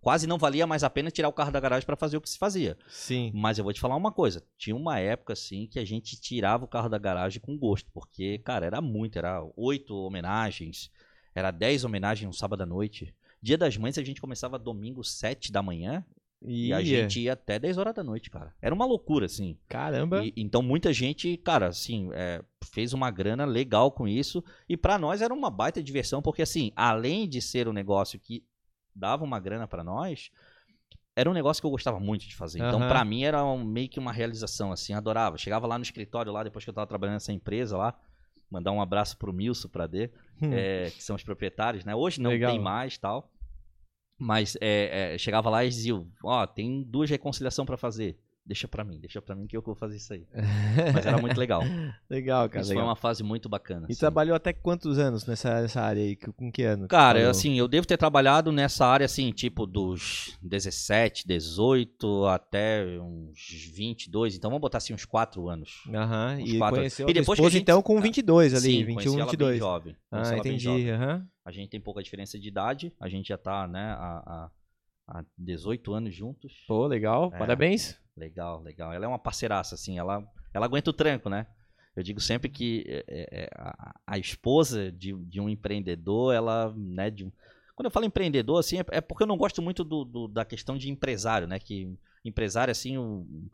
quase 0.02 0.28
não 0.28 0.38
valia 0.38 0.68
mais 0.68 0.84
a 0.84 0.90
pena 0.90 1.12
tirar 1.12 1.30
o 1.30 1.34
carro 1.34 1.52
da 1.52 1.60
garagem 1.60 1.86
para 1.86 1.96
fazer 1.96 2.18
o 2.18 2.22
que 2.22 2.30
se 2.30 2.38
fazia. 2.38 2.78
Sim. 2.88 3.32
Mas 3.34 3.58
eu 3.58 3.64
vou 3.64 3.74
te 3.74 3.80
falar 3.80 3.96
uma 3.96 4.12
coisa, 4.12 4.44
tinha 4.58 4.76
uma 4.76 5.00
época 5.00 5.34
assim 5.34 5.68
que 5.68 5.80
a 5.80 5.86
gente 5.86 6.20
tirava 6.20 6.66
o 6.66 6.68
carro 6.68 6.90
da 6.90 6.98
garagem 6.98 7.42
com 7.42 7.58
gosto, 7.58 7.90
porque, 7.94 8.40
cara, 8.40 8.66
era 8.66 8.82
muito, 8.82 9.18
era 9.18 9.46
oito 9.56 9.96
homenagens, 9.96 10.92
era 11.34 11.52
dez 11.52 11.84
homenagens 11.84 12.30
um 12.30 12.34
sábado 12.34 12.64
à 12.64 12.66
noite. 12.66 13.14
Dia 13.42 13.58
das 13.58 13.78
Mães 13.78 13.98
a 13.98 14.04
gente 14.04 14.22
começava 14.22 14.58
domingo 14.58 15.04
sete 15.04 15.52
da 15.52 15.62
manhã 15.62 16.04
e 16.48 16.72
a 16.72 16.82
gente 16.84 17.22
ia 17.22 17.34
até 17.34 17.58
10 17.58 17.78
horas 17.78 17.94
da 17.94 18.04
noite, 18.04 18.30
cara. 18.30 18.54
Era 18.62 18.74
uma 18.74 18.86
loucura, 18.86 19.26
assim. 19.26 19.58
Caramba. 19.68 20.24
E, 20.24 20.34
então 20.38 20.62
muita 20.62 20.94
gente, 20.94 21.36
cara, 21.38 21.68
assim, 21.68 22.10
é, 22.14 22.44
fez 22.64 22.94
uma 22.94 23.10
grana 23.10 23.46
legal 23.46 23.92
com 23.92 24.08
isso. 24.08 24.44
E 24.70 24.78
para 24.78 24.98
nós 24.98 25.22
era 25.22 25.34
uma 25.34 25.50
baita 25.50 25.82
diversão, 25.82 26.22
porque 26.22 26.42
assim, 26.42 26.72
além 26.76 27.28
de 27.28 27.42
ser 27.42 27.68
um 27.68 27.74
negócio 27.74 28.20
que 28.20 28.44
dava 28.96 29.24
uma 29.24 29.40
grana 29.40 29.68
para 29.68 29.84
nós, 29.84 30.32
era 31.16 31.30
um 31.30 31.34
negócio 31.34 31.62
que 31.62 31.66
eu 31.66 31.72
gostava 31.72 32.00
muito 32.00 32.28
de 32.28 32.36
fazer. 32.36 32.60
Então, 32.60 32.80
para 32.80 33.04
mim, 33.06 33.24
era 33.24 33.44
um, 33.44 33.64
meio 33.64 33.88
que 33.88 34.00
uma 34.00 34.12
realização, 34.12 34.72
assim, 34.72 34.94
adorava. 34.94 35.38
Chegava 35.38 35.66
lá 35.66 35.78
no 35.78 35.84
escritório, 35.84 36.32
lá, 36.32 36.44
depois 36.44 36.64
que 36.64 36.70
eu 36.70 36.74
tava 36.74 36.88
trabalhando 36.88 37.16
nessa 37.16 37.32
empresa 37.32 37.78
lá, 37.78 37.98
mandar 38.50 38.72
um 38.72 38.82
abraço 38.82 39.18
pro 39.18 39.32
Milson, 39.34 39.70
pra 39.70 39.88
D, 39.88 40.12
hum. 40.42 40.52
é, 40.52 40.92
que 40.92 41.04
são 41.04 41.16
os 41.16 41.24
proprietários, 41.24 41.86
né? 41.86 41.96
Hoje 41.96 42.20
não 42.20 42.32
Legal. 42.32 42.52
tem 42.52 42.60
mais 42.60 42.98
tal. 42.98 43.32
Mas 44.18 44.58
é, 44.62 45.14
é, 45.14 45.18
chegava 45.18 45.50
lá 45.50 45.66
e 45.66 45.70
dizia, 45.70 45.96
ó, 46.24 46.44
oh, 46.44 46.48
tem 46.48 46.84
duas 46.84 47.10
reconciliação 47.10 47.66
para 47.66 47.78
fazer 47.78 48.18
deixa 48.46 48.68
pra 48.68 48.84
mim, 48.84 49.00
deixa 49.00 49.22
pra 49.22 49.36
mim 49.36 49.48
que 49.48 49.58
eu 49.58 49.62
vou 49.62 49.76
fazer 49.76 49.98
isso 49.98 50.14
aí. 50.14 50.28
Mas 50.94 51.06
era 51.06 51.18
muito 51.18 51.38
legal. 51.38 51.62
legal, 52.10 52.48
cara. 52.48 52.62
Isso 52.62 52.70
legal. 52.70 52.84
foi 52.84 52.90
uma 52.90 52.96
fase 52.96 53.24
muito 53.24 53.50
bacana. 53.50 53.88
E 53.90 53.92
assim. 53.92 54.00
trabalhou 54.00 54.36
até 54.36 54.54
quantos 54.54 55.00
anos 55.00 55.26
nessa, 55.26 55.62
nessa 55.62 55.82
área 55.82 56.02
aí? 56.02 56.16
Com 56.16 56.52
que 56.52 56.64
ano? 56.64 56.88
Cara, 56.88 57.30
assim, 57.30 57.58
eu 57.58 57.68
devo 57.68 57.88
ter 57.88 57.98
trabalhado 57.98 58.52
nessa 58.52 58.86
área, 58.86 59.06
assim, 59.06 59.32
tipo 59.32 59.66
dos 59.66 60.38
17, 60.42 61.28
18 61.28 62.26
até 62.26 62.86
uns 63.00 63.72
22. 63.74 64.36
Então 64.36 64.52
vamos 64.52 64.62
botar 64.62 64.78
assim 64.78 64.94
uns 64.94 65.06
4 65.06 65.50
anos. 65.50 65.84
Aham. 65.94 66.40
E 66.40 66.58
quatro 66.58 66.78
conheceu 66.78 67.10
e 67.10 67.14
depois 67.14 67.38
esposa, 67.38 67.52
gente... 67.52 67.62
então 67.64 67.82
com 67.82 68.00
22 68.00 68.54
ali, 68.54 68.62
Sim, 68.62 68.84
21, 68.86 69.16
22. 69.18 69.52
Bem 69.52 69.60
jovem. 69.60 69.96
Ah, 70.12 70.38
entendi. 70.38 70.90
Aham. 70.90 71.28
A 71.44 71.52
gente 71.52 71.70
tem 71.70 71.80
pouca 71.80 72.02
diferença 72.02 72.40
de 72.40 72.48
idade. 72.48 72.94
A 73.00 73.08
gente 73.08 73.28
já 73.28 73.38
tá, 73.38 73.68
né, 73.68 73.96
a, 74.00 74.24
a 74.26 74.50
há 75.08 75.24
18 75.38 75.94
anos 75.94 76.16
juntos. 76.16 76.64
Pô, 76.68 76.88
legal. 76.88 77.32
É, 77.34 77.38
Parabéns. 77.38 77.98
Legal, 78.18 78.62
legal. 78.62 78.94
Ela 78.94 79.06
é 79.06 79.08
uma 79.08 79.20
parceiraça, 79.20 79.76
assim. 79.76 80.00
Ela, 80.00 80.24
ela 80.54 80.66
aguenta 80.66 80.90
o 80.90 80.94
tranco, 80.94 81.30
né? 81.30 81.48
Eu 81.96 82.04
digo 82.04 82.20
sempre 82.20 82.50
que 82.50 82.84
é, 82.88 83.06
é, 83.08 83.44
é 83.44 83.50
a, 83.56 83.96
a, 84.06 84.18
esposa 84.18 84.92
de, 84.92 85.14
de 85.14 85.40
um 85.40 85.48
empreendedor, 85.48 86.34
ela, 86.34 86.74
né, 86.76 87.10
de 87.10 87.24
um... 87.24 87.32
Quando 87.74 87.86
eu 87.86 87.92
falo 87.92 88.06
empreendedor, 88.06 88.60
assim, 88.60 88.80
é, 88.80 88.86
é 88.90 89.02
porque 89.02 89.24
eu 89.24 89.28
não 89.28 89.38
gosto 89.38 89.62
muito 89.62 89.84
do, 89.84 90.04
do, 90.04 90.28
da 90.28 90.44
questão 90.44 90.78
de 90.78 90.90
empresário, 90.90 91.48
né? 91.48 91.60
Que 91.60 91.98
empresário, 92.24 92.72
assim, 92.72 92.98
um, 92.98 93.48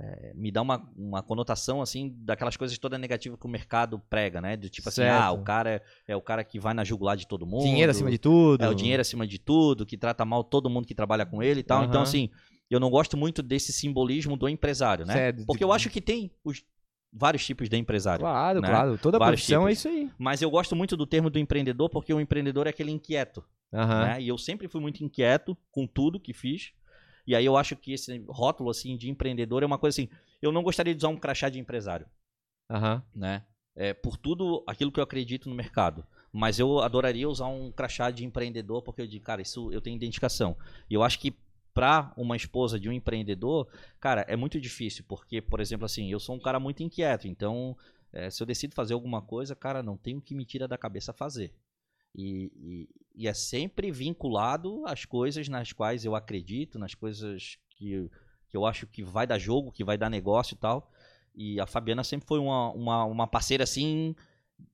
é, 0.00 0.32
me 0.34 0.52
dá 0.52 0.62
uma, 0.62 0.88
uma 0.96 1.22
conotação 1.22 1.82
assim 1.82 2.14
daquelas 2.18 2.56
coisas 2.56 2.78
toda 2.78 2.96
negativa 2.96 3.36
que 3.36 3.46
o 3.46 3.48
mercado 3.48 3.98
prega, 4.08 4.40
né? 4.40 4.56
Do 4.56 4.68
tipo 4.68 4.88
assim, 4.88 5.02
certo. 5.02 5.22
ah, 5.22 5.32
o 5.32 5.42
cara 5.42 5.70
é, 5.70 5.82
é, 6.08 6.16
o 6.16 6.20
cara 6.20 6.44
que 6.44 6.60
vai 6.60 6.72
na 6.72 6.84
jugular 6.84 7.16
de 7.16 7.26
todo 7.26 7.44
mundo. 7.44 7.64
Dinheiro 7.64 7.90
acima 7.90 8.10
de 8.10 8.18
tudo. 8.18 8.64
É 8.64 8.68
o 8.68 8.74
dinheiro 8.74 9.00
acima 9.00 9.26
de 9.26 9.40
tudo, 9.40 9.84
que 9.84 9.98
trata 9.98 10.24
mal 10.24 10.44
todo 10.44 10.70
mundo 10.70 10.86
que 10.86 10.94
trabalha 10.94 11.26
com 11.26 11.42
ele 11.42 11.60
e 11.60 11.62
tal. 11.64 11.80
Uhum. 11.80 11.88
Então, 11.88 12.02
assim, 12.02 12.30
eu 12.74 12.80
não 12.80 12.90
gosto 12.90 13.16
muito 13.16 13.42
desse 13.42 13.72
simbolismo 13.72 14.36
do 14.36 14.48
empresário, 14.48 15.06
né? 15.06 15.12
Certo. 15.12 15.46
Porque 15.46 15.64
eu 15.64 15.72
acho 15.72 15.88
que 15.88 16.00
tem 16.00 16.30
os 16.44 16.62
vários 17.12 17.44
tipos 17.44 17.68
de 17.68 17.76
empresário. 17.76 18.20
Claro, 18.20 18.60
né? 18.60 18.68
claro. 18.68 18.98
Toda 18.98 19.18
vários 19.18 19.40
profissão 19.40 19.68
tipos. 19.68 19.70
é 19.70 19.72
isso 19.72 19.88
aí. 19.88 20.10
Mas 20.18 20.42
eu 20.42 20.50
gosto 20.50 20.76
muito 20.76 20.96
do 20.96 21.06
termo 21.06 21.30
do 21.30 21.38
empreendedor 21.38 21.88
porque 21.88 22.12
o 22.12 22.20
empreendedor 22.20 22.66
é 22.66 22.70
aquele 22.70 22.90
inquieto. 22.90 23.42
Uhum. 23.72 23.86
Né? 23.86 24.22
E 24.22 24.28
eu 24.28 24.38
sempre 24.38 24.68
fui 24.68 24.80
muito 24.80 25.02
inquieto 25.02 25.56
com 25.70 25.86
tudo 25.86 26.20
que 26.20 26.32
fiz. 26.32 26.72
E 27.26 27.34
aí 27.34 27.44
eu 27.44 27.56
acho 27.56 27.76
que 27.76 27.92
esse 27.92 28.24
rótulo 28.28 28.70
assim 28.70 28.96
de 28.96 29.10
empreendedor 29.10 29.62
é 29.62 29.66
uma 29.66 29.78
coisa 29.78 30.00
assim. 30.00 30.08
Eu 30.40 30.52
não 30.52 30.62
gostaria 30.62 30.94
de 30.94 30.98
usar 30.98 31.08
um 31.08 31.16
crachá 31.16 31.48
de 31.48 31.58
empresário. 31.58 32.06
Uhum. 32.70 33.02
Né? 33.14 33.44
É, 33.76 33.94
por 33.94 34.16
tudo 34.16 34.64
aquilo 34.66 34.90
que 34.90 35.00
eu 35.00 35.04
acredito 35.04 35.48
no 35.48 35.54
mercado. 35.54 36.04
Mas 36.32 36.58
eu 36.58 36.80
adoraria 36.80 37.28
usar 37.28 37.46
um 37.46 37.72
crachá 37.72 38.10
de 38.10 38.24
empreendedor, 38.24 38.82
porque 38.82 39.00
eu 39.00 39.06
digo, 39.06 39.24
cara, 39.24 39.40
isso 39.40 39.72
eu 39.72 39.80
tenho 39.80 39.96
identificação. 39.96 40.56
E 40.88 40.94
eu 40.94 41.02
acho 41.02 41.18
que 41.18 41.34
para 41.78 42.12
uma 42.16 42.34
esposa 42.34 42.76
de 42.76 42.88
um 42.88 42.92
empreendedor, 42.92 43.68
cara, 44.00 44.22
é 44.22 44.34
muito 44.34 44.60
difícil, 44.60 45.04
porque, 45.06 45.40
por 45.40 45.60
exemplo, 45.60 45.84
assim, 45.86 46.10
eu 46.10 46.18
sou 46.18 46.34
um 46.34 46.40
cara 46.40 46.58
muito 46.58 46.82
inquieto, 46.82 47.28
então, 47.28 47.76
é, 48.12 48.28
se 48.30 48.42
eu 48.42 48.46
decido 48.48 48.74
fazer 48.74 48.94
alguma 48.94 49.22
coisa, 49.22 49.54
cara, 49.54 49.80
não 49.80 49.96
tenho 49.96 50.20
que 50.20 50.34
me 50.34 50.44
tirar 50.44 50.66
da 50.66 50.76
cabeça 50.76 51.12
fazer. 51.12 51.54
E, 52.12 52.50
e, 52.56 52.88
e, 53.14 53.28
é 53.28 53.32
sempre 53.32 53.92
vinculado 53.92 54.84
às 54.86 55.04
coisas 55.04 55.48
nas 55.48 55.72
quais 55.72 56.04
eu 56.04 56.16
acredito, 56.16 56.80
nas 56.80 56.96
coisas 56.96 57.58
que, 57.70 58.10
que 58.48 58.56
eu 58.56 58.66
acho 58.66 58.84
que 58.88 59.04
vai 59.04 59.24
dar 59.24 59.38
jogo, 59.38 59.70
que 59.70 59.84
vai 59.84 59.96
dar 59.96 60.10
negócio 60.10 60.54
e 60.54 60.58
tal. 60.58 60.90
E 61.32 61.60
a 61.60 61.66
Fabiana 61.66 62.02
sempre 62.02 62.26
foi 62.26 62.40
uma, 62.40 62.72
uma, 62.72 63.04
uma 63.04 63.26
parceira 63.28 63.62
assim, 63.62 64.16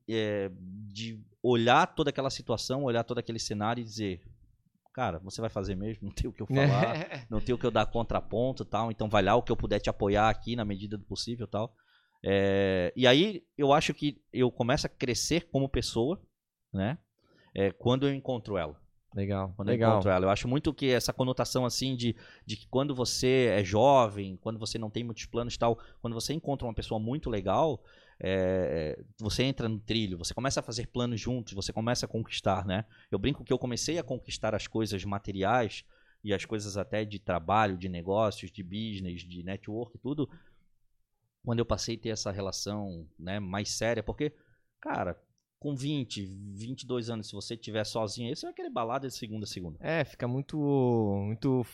é, 0.08 0.50
de 0.58 1.20
olhar 1.42 1.86
toda 1.94 2.08
aquela 2.08 2.30
situação, 2.30 2.82
olhar 2.82 3.04
todo 3.04 3.18
aquele 3.18 3.38
cenário 3.38 3.82
e 3.82 3.84
dizer: 3.84 4.22
Cara, 4.94 5.18
você 5.18 5.40
vai 5.40 5.50
fazer 5.50 5.74
mesmo, 5.74 6.06
não 6.06 6.14
tem 6.14 6.30
o 6.30 6.32
que 6.32 6.40
eu 6.40 6.46
falar, 6.48 7.26
não 7.28 7.40
tem 7.40 7.54
o 7.54 7.58
que 7.58 7.66
eu 7.66 7.70
dar 7.70 7.84
contraponto 7.86 8.64
tal, 8.64 8.90
então 8.90 9.08
vai 9.08 9.22
lá 9.22 9.34
o 9.34 9.42
que 9.42 9.52
eu 9.52 9.56
puder 9.56 9.80
te 9.80 9.90
apoiar 9.90 10.30
aqui 10.30 10.56
na 10.56 10.64
medida 10.64 10.96
do 10.96 11.04
possível 11.04 11.46
tal. 11.46 11.74
É, 12.24 12.92
e 12.96 13.06
aí 13.06 13.44
eu 13.58 13.72
acho 13.72 13.92
que 13.92 14.22
eu 14.32 14.50
começo 14.50 14.86
a 14.86 14.90
crescer 14.90 15.48
como 15.50 15.68
pessoa, 15.68 16.22
né? 16.72 16.96
é, 17.54 17.70
quando 17.70 18.06
eu 18.06 18.14
encontro 18.14 18.58
ela. 18.58 18.76
Legal. 19.14 19.52
Quando 19.56 19.68
legal. 19.68 19.90
eu 19.90 19.94
encontro 19.94 20.10
ela. 20.10 20.26
Eu 20.26 20.30
acho 20.30 20.48
muito 20.48 20.74
que 20.74 20.90
essa 20.90 21.12
conotação 21.12 21.64
assim 21.64 21.94
de, 21.94 22.16
de 22.44 22.56
que 22.56 22.66
quando 22.66 22.94
você 22.94 23.48
é 23.52 23.62
jovem, 23.62 24.36
quando 24.38 24.58
você 24.58 24.76
não 24.76 24.90
tem 24.90 25.04
muitos 25.04 25.24
planos 25.26 25.54
e 25.54 25.58
tal, 25.58 25.78
quando 26.02 26.14
você 26.14 26.34
encontra 26.34 26.66
uma 26.66 26.74
pessoa 26.74 26.98
muito 26.98 27.30
legal, 27.30 27.80
é, 28.26 29.04
você 29.18 29.42
entra 29.42 29.68
no 29.68 29.78
trilho, 29.78 30.16
você 30.16 30.32
começa 30.32 30.60
a 30.60 30.62
fazer 30.62 30.86
planos 30.86 31.20
juntos, 31.20 31.52
você 31.52 31.74
começa 31.74 32.06
a 32.06 32.08
conquistar, 32.08 32.64
né? 32.64 32.86
Eu 33.10 33.18
brinco 33.18 33.44
que 33.44 33.52
eu 33.52 33.58
comecei 33.58 33.98
a 33.98 34.02
conquistar 34.02 34.54
as 34.54 34.66
coisas 34.66 35.04
materiais 35.04 35.84
e 36.24 36.32
as 36.32 36.46
coisas 36.46 36.78
até 36.78 37.04
de 37.04 37.18
trabalho, 37.18 37.76
de 37.76 37.86
negócios, 37.86 38.50
de 38.50 38.62
business, 38.62 39.20
de 39.20 39.42
network, 39.42 39.98
tudo, 39.98 40.26
quando 41.44 41.58
eu 41.58 41.66
passei 41.66 41.96
a 41.96 41.98
ter 41.98 42.08
essa 42.08 42.30
relação 42.32 43.06
né, 43.18 43.38
mais 43.38 43.68
séria, 43.68 44.02
porque, 44.02 44.32
cara, 44.80 45.20
com 45.58 45.74
20, 45.74 46.24
22 46.24 47.10
anos, 47.10 47.26
se 47.26 47.34
você 47.34 47.52
estiver 47.52 47.84
sozinho 47.84 48.30
aí, 48.30 48.36
você 48.36 48.46
vai 48.46 48.54
querer 48.54 48.70
balada 48.70 49.06
de 49.06 49.14
segunda 49.14 49.44
a 49.44 49.46
segunda. 49.46 49.76
É, 49.80 50.02
fica 50.02 50.26
muito 50.26 50.56
muito 51.26 51.66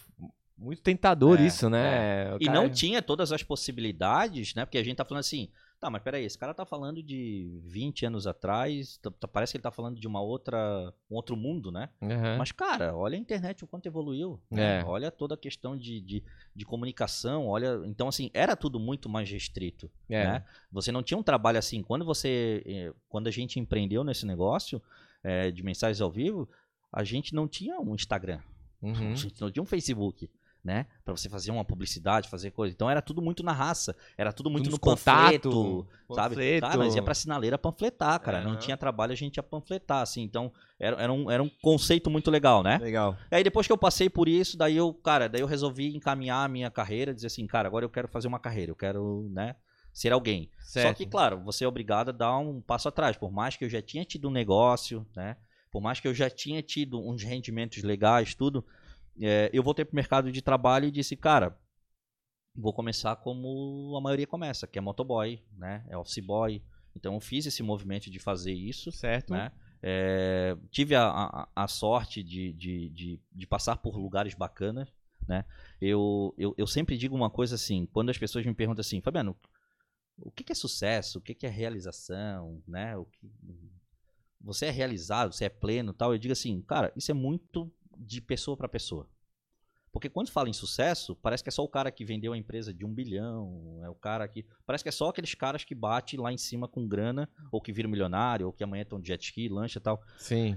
muito 0.58 0.82
tentador 0.82 1.40
é, 1.40 1.46
isso, 1.46 1.70
né? 1.70 2.34
É. 2.34 2.36
E 2.40 2.46
não 2.46 2.68
tinha 2.68 3.00
todas 3.00 3.30
as 3.30 3.44
possibilidades, 3.44 4.52
né? 4.54 4.64
Porque 4.64 4.78
a 4.78 4.84
gente 4.84 4.96
tá 4.96 5.04
falando 5.04 5.20
assim, 5.20 5.48
Tá, 5.80 5.88
mas 5.88 6.02
peraí, 6.02 6.26
esse 6.26 6.36
cara 6.36 6.52
tá 6.52 6.66
falando 6.66 7.02
de 7.02 7.58
20 7.64 8.04
anos 8.04 8.26
atrás, 8.26 8.98
tá, 8.98 9.10
tá, 9.10 9.26
parece 9.26 9.52
que 9.52 9.56
ele 9.56 9.62
tá 9.62 9.70
falando 9.70 9.98
de 9.98 10.06
uma 10.06 10.20
outra, 10.20 10.92
um 11.10 11.14
outro 11.14 11.34
mundo, 11.34 11.72
né? 11.72 11.88
Uhum. 12.02 12.36
Mas, 12.36 12.52
cara, 12.52 12.94
olha 12.94 13.16
a 13.16 13.18
internet 13.18 13.64
o 13.64 13.66
quanto 13.66 13.86
evoluiu. 13.86 14.38
Né? 14.50 14.80
É. 14.80 14.84
Olha 14.84 15.10
toda 15.10 15.36
a 15.36 15.38
questão 15.38 15.74
de, 15.74 15.98
de, 16.02 16.22
de, 16.54 16.64
comunicação, 16.66 17.46
olha. 17.46 17.80
Então, 17.86 18.08
assim, 18.08 18.30
era 18.34 18.54
tudo 18.54 18.78
muito 18.78 19.08
mais 19.08 19.30
restrito. 19.30 19.90
É. 20.06 20.24
Né? 20.24 20.44
Você 20.70 20.92
não 20.92 21.02
tinha 21.02 21.16
um 21.16 21.22
trabalho 21.22 21.58
assim. 21.58 21.82
Quando 21.82 22.04
você. 22.04 22.62
Eh, 22.66 22.92
quando 23.08 23.28
a 23.28 23.30
gente 23.30 23.58
empreendeu 23.58 24.04
nesse 24.04 24.26
negócio 24.26 24.82
é, 25.24 25.50
de 25.50 25.62
mensagens 25.62 26.02
ao 26.02 26.10
vivo, 26.10 26.46
a 26.92 27.02
gente 27.04 27.34
não 27.34 27.48
tinha 27.48 27.80
um 27.80 27.94
Instagram. 27.94 28.40
Uhum. 28.82 28.92
A 29.12 29.14
gente 29.14 29.40
não 29.40 29.50
tinha 29.50 29.62
um 29.62 29.66
Facebook. 29.66 30.28
Né? 30.62 30.86
Para 31.04 31.16
você 31.16 31.28
fazer 31.28 31.50
uma 31.50 31.64
publicidade, 31.64 32.28
fazer 32.28 32.50
coisa. 32.50 32.74
Então 32.74 32.88
era 32.90 33.00
tudo 33.00 33.22
muito 33.22 33.42
na 33.42 33.52
raça, 33.52 33.96
era 34.16 34.32
tudo 34.32 34.50
muito 34.50 34.64
tudo 34.64 34.72
no 34.74 34.78
contato, 34.78 35.50
panfleto, 35.50 35.86
sabe? 36.14 36.34
Panfleto. 36.34 36.66
Cara, 36.66 36.76
nós 36.76 36.94
ia 36.94 37.02
pra 37.02 37.14
sinaleira 37.14 37.58
panfletar, 37.58 38.20
cara. 38.20 38.42
Não 38.42 38.56
tinha 38.56 38.76
trabalho, 38.76 39.12
a 39.12 39.16
gente 39.16 39.36
ia 39.36 39.42
panfletar, 39.42 40.02
assim. 40.02 40.22
Então 40.22 40.52
era, 40.78 41.00
era, 41.02 41.12
um, 41.12 41.30
era 41.30 41.42
um 41.42 41.50
conceito 41.62 42.10
muito 42.10 42.30
legal, 42.30 42.62
né? 42.62 42.78
Legal. 42.78 43.16
E 43.30 43.36
aí 43.36 43.44
depois 43.44 43.66
que 43.66 43.72
eu 43.72 43.78
passei 43.78 44.10
por 44.10 44.28
isso, 44.28 44.56
daí 44.56 44.76
eu, 44.76 44.92
cara, 44.92 45.28
daí 45.28 45.40
eu 45.40 45.46
resolvi 45.46 45.96
encaminhar 45.96 46.44
a 46.44 46.48
minha 46.48 46.70
carreira, 46.70 47.14
dizer 47.14 47.28
assim, 47.28 47.46
cara, 47.46 47.66
agora 47.66 47.84
eu 47.84 47.90
quero 47.90 48.08
fazer 48.08 48.28
uma 48.28 48.38
carreira, 48.38 48.70
eu 48.70 48.76
quero, 48.76 49.28
né? 49.32 49.56
Ser 49.92 50.12
alguém. 50.12 50.50
Certo. 50.60 50.86
Só 50.86 50.94
que, 50.94 51.04
claro, 51.04 51.42
você 51.42 51.64
é 51.64 51.68
obrigado 51.68 52.10
a 52.10 52.12
dar 52.12 52.38
um 52.38 52.60
passo 52.60 52.88
atrás. 52.88 53.16
Por 53.16 53.32
mais 53.32 53.56
que 53.56 53.64
eu 53.64 53.68
já 53.68 53.82
tinha 53.82 54.04
tido 54.04 54.28
um 54.28 54.30
negócio, 54.30 55.04
né? 55.16 55.36
Por 55.70 55.80
mais 55.80 56.00
que 56.00 56.08
eu 56.08 56.14
já 56.14 56.28
tinha 56.28 56.62
tido 56.62 57.00
uns 57.00 57.22
rendimentos 57.22 57.82
legais, 57.82 58.34
tudo, 58.34 58.64
é, 59.20 59.50
eu 59.52 59.62
voltei 59.62 59.84
pro 59.84 59.94
mercado 59.94 60.30
de 60.30 60.42
trabalho 60.42 60.86
e 60.86 60.90
disse, 60.90 61.16
cara, 61.16 61.58
vou 62.54 62.72
começar 62.72 63.16
como 63.16 63.94
a 63.96 64.00
maioria 64.00 64.26
começa, 64.26 64.66
que 64.66 64.78
é 64.78 64.82
motoboy, 64.82 65.42
né? 65.56 65.84
É 65.88 65.96
office 65.96 66.24
boy. 66.24 66.62
Então 66.94 67.14
eu 67.14 67.20
fiz 67.20 67.46
esse 67.46 67.62
movimento 67.62 68.10
de 68.10 68.18
fazer 68.18 68.52
isso. 68.52 68.90
Certo. 68.92 69.32
Né? 69.32 69.52
É, 69.82 70.56
tive 70.70 70.94
a, 70.94 71.08
a, 71.08 71.48
a 71.54 71.68
sorte 71.68 72.22
de, 72.22 72.52
de, 72.52 72.88
de, 72.90 73.20
de, 73.32 73.46
passar 73.46 73.76
por 73.76 73.96
lugares 73.96 74.34
bacanas. 74.34 74.92
Né? 75.26 75.44
Eu, 75.80 76.34
eu, 76.36 76.54
eu 76.58 76.66
sempre 76.66 76.96
digo 76.96 77.14
uma 77.14 77.30
coisa 77.30 77.54
assim, 77.54 77.86
quando 77.86 78.10
as 78.10 78.18
pessoas 78.18 78.44
me 78.44 78.54
perguntam 78.54 78.80
assim, 78.80 79.00
Fabiano, 79.00 79.36
o 80.18 80.30
que, 80.30 80.44
que 80.44 80.52
é 80.52 80.54
sucesso? 80.54 81.18
O 81.18 81.22
que, 81.22 81.34
que 81.34 81.46
é 81.46 81.50
realização? 81.50 82.62
Né? 82.66 82.96
O 82.96 83.04
que, 83.04 83.30
você 84.40 84.66
é 84.66 84.70
realizado, 84.70 85.32
você 85.32 85.44
é 85.44 85.48
pleno 85.48 85.92
tal? 85.92 86.12
Eu 86.12 86.18
digo 86.18 86.32
assim, 86.32 86.60
cara, 86.62 86.92
isso 86.96 87.10
é 87.10 87.14
muito 87.14 87.70
de 88.00 88.20
pessoa 88.20 88.56
para 88.56 88.68
pessoa. 88.68 89.08
Porque 89.92 90.08
quando 90.08 90.30
fala 90.30 90.48
em 90.48 90.52
sucesso, 90.52 91.16
parece 91.16 91.42
que 91.42 91.48
é 91.48 91.52
só 91.52 91.64
o 91.64 91.68
cara 91.68 91.90
que 91.90 92.04
vendeu 92.04 92.32
a 92.32 92.38
empresa 92.38 92.72
de 92.72 92.84
um 92.84 92.94
bilhão, 92.94 93.80
é 93.82 93.88
o 93.88 93.94
cara 93.94 94.26
que. 94.28 94.46
Parece 94.64 94.84
que 94.84 94.88
é 94.88 94.92
só 94.92 95.08
aqueles 95.08 95.34
caras 95.34 95.64
que 95.64 95.74
bate 95.74 96.16
lá 96.16 96.32
em 96.32 96.38
cima 96.38 96.68
com 96.68 96.86
grana, 96.86 97.28
ou 97.50 97.60
que 97.60 97.72
viram 97.72 97.90
milionário, 97.90 98.46
ou 98.46 98.52
que 98.52 98.62
amanhã 98.62 98.82
estão 98.82 99.00
de 99.00 99.08
jet 99.08 99.22
ski, 99.24 99.48
lancha 99.48 99.78
e 99.78 99.82
tal. 99.82 100.00
Sim. 100.16 100.56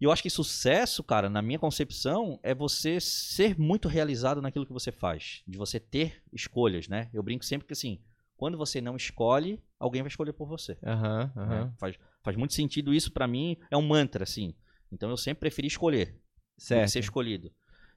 E 0.00 0.04
eu 0.04 0.12
acho 0.12 0.22
que 0.22 0.28
sucesso, 0.28 1.02
cara, 1.02 1.30
na 1.30 1.40
minha 1.40 1.58
concepção, 1.58 2.38
é 2.42 2.54
você 2.54 3.00
ser 3.00 3.58
muito 3.58 3.88
realizado 3.88 4.42
naquilo 4.42 4.66
que 4.66 4.72
você 4.72 4.92
faz. 4.92 5.42
De 5.46 5.56
você 5.56 5.80
ter 5.80 6.22
escolhas, 6.30 6.88
né? 6.88 7.08
Eu 7.12 7.22
brinco 7.22 7.44
sempre 7.44 7.66
que 7.66 7.72
assim, 7.72 8.02
quando 8.36 8.58
você 8.58 8.80
não 8.80 8.96
escolhe, 8.96 9.62
alguém 9.78 10.02
vai 10.02 10.08
escolher 10.08 10.34
por 10.34 10.46
você. 10.46 10.76
Aham, 10.84 11.32
uhum, 11.34 11.42
aham. 11.42 11.62
Uhum. 11.62 11.72
Faz, 11.78 11.98
faz 12.22 12.36
muito 12.36 12.52
sentido 12.52 12.92
isso 12.92 13.12
para 13.12 13.26
mim, 13.26 13.56
é 13.70 13.76
um 13.78 13.82
mantra, 13.82 14.24
assim. 14.24 14.54
Então 14.92 15.08
eu 15.08 15.16
sempre 15.16 15.40
preferi 15.40 15.68
escolher. 15.68 16.20
Certo. 16.56 16.88
ser 16.88 17.00
escolhido. 17.00 17.52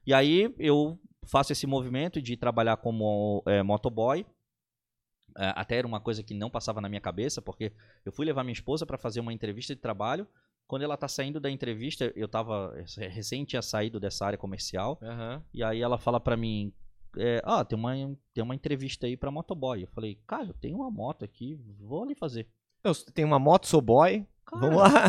E 0.06 0.12
aí 0.14 0.54
eu 0.58 0.98
faço 1.26 1.52
esse 1.52 1.66
movimento 1.66 2.20
de 2.20 2.36
trabalhar 2.36 2.76
como 2.78 3.42
é, 3.46 3.62
motoboy. 3.62 4.24
É, 5.36 5.52
até 5.54 5.76
era 5.76 5.86
uma 5.86 6.00
coisa 6.00 6.22
que 6.22 6.34
não 6.34 6.50
passava 6.50 6.80
na 6.80 6.88
minha 6.88 7.00
cabeça, 7.00 7.40
porque 7.40 7.72
eu 8.04 8.12
fui 8.12 8.26
levar 8.26 8.42
minha 8.42 8.52
esposa 8.52 8.86
para 8.86 8.98
fazer 8.98 9.20
uma 9.20 9.32
entrevista 9.32 9.74
de 9.74 9.80
trabalho. 9.80 10.26
Quando 10.66 10.82
ela 10.82 10.96
tá 10.96 11.08
saindo 11.08 11.40
da 11.40 11.50
entrevista, 11.50 12.12
eu 12.14 12.28
tava 12.28 12.74
recém 12.96 13.44
tinha 13.44 13.62
saído 13.62 13.98
dessa 13.98 14.26
área 14.26 14.38
comercial. 14.38 14.98
Uhum. 15.00 15.42
E 15.54 15.62
aí 15.62 15.80
ela 15.80 15.98
fala 15.98 16.20
para 16.20 16.36
mim, 16.36 16.72
é, 17.16 17.40
ah, 17.44 17.64
tem 17.64 17.78
uma, 17.78 17.94
tem 18.34 18.44
uma 18.44 18.54
entrevista 18.54 19.06
aí 19.06 19.16
para 19.16 19.30
motoboy. 19.30 19.82
Eu 19.82 19.88
falei, 19.88 20.20
cara, 20.26 20.46
eu 20.46 20.54
tenho 20.54 20.76
uma 20.76 20.90
moto 20.90 21.24
aqui, 21.24 21.58
vou 21.80 22.02
ali 22.02 22.14
fazer. 22.14 22.48
Eu 22.84 22.94
tenho 22.94 23.28
uma 23.28 23.38
moto, 23.38 23.66
sou 23.66 23.80
boy. 23.80 24.26
Cara, 24.44 24.60
Vamos 24.60 24.76
lá. 24.78 25.04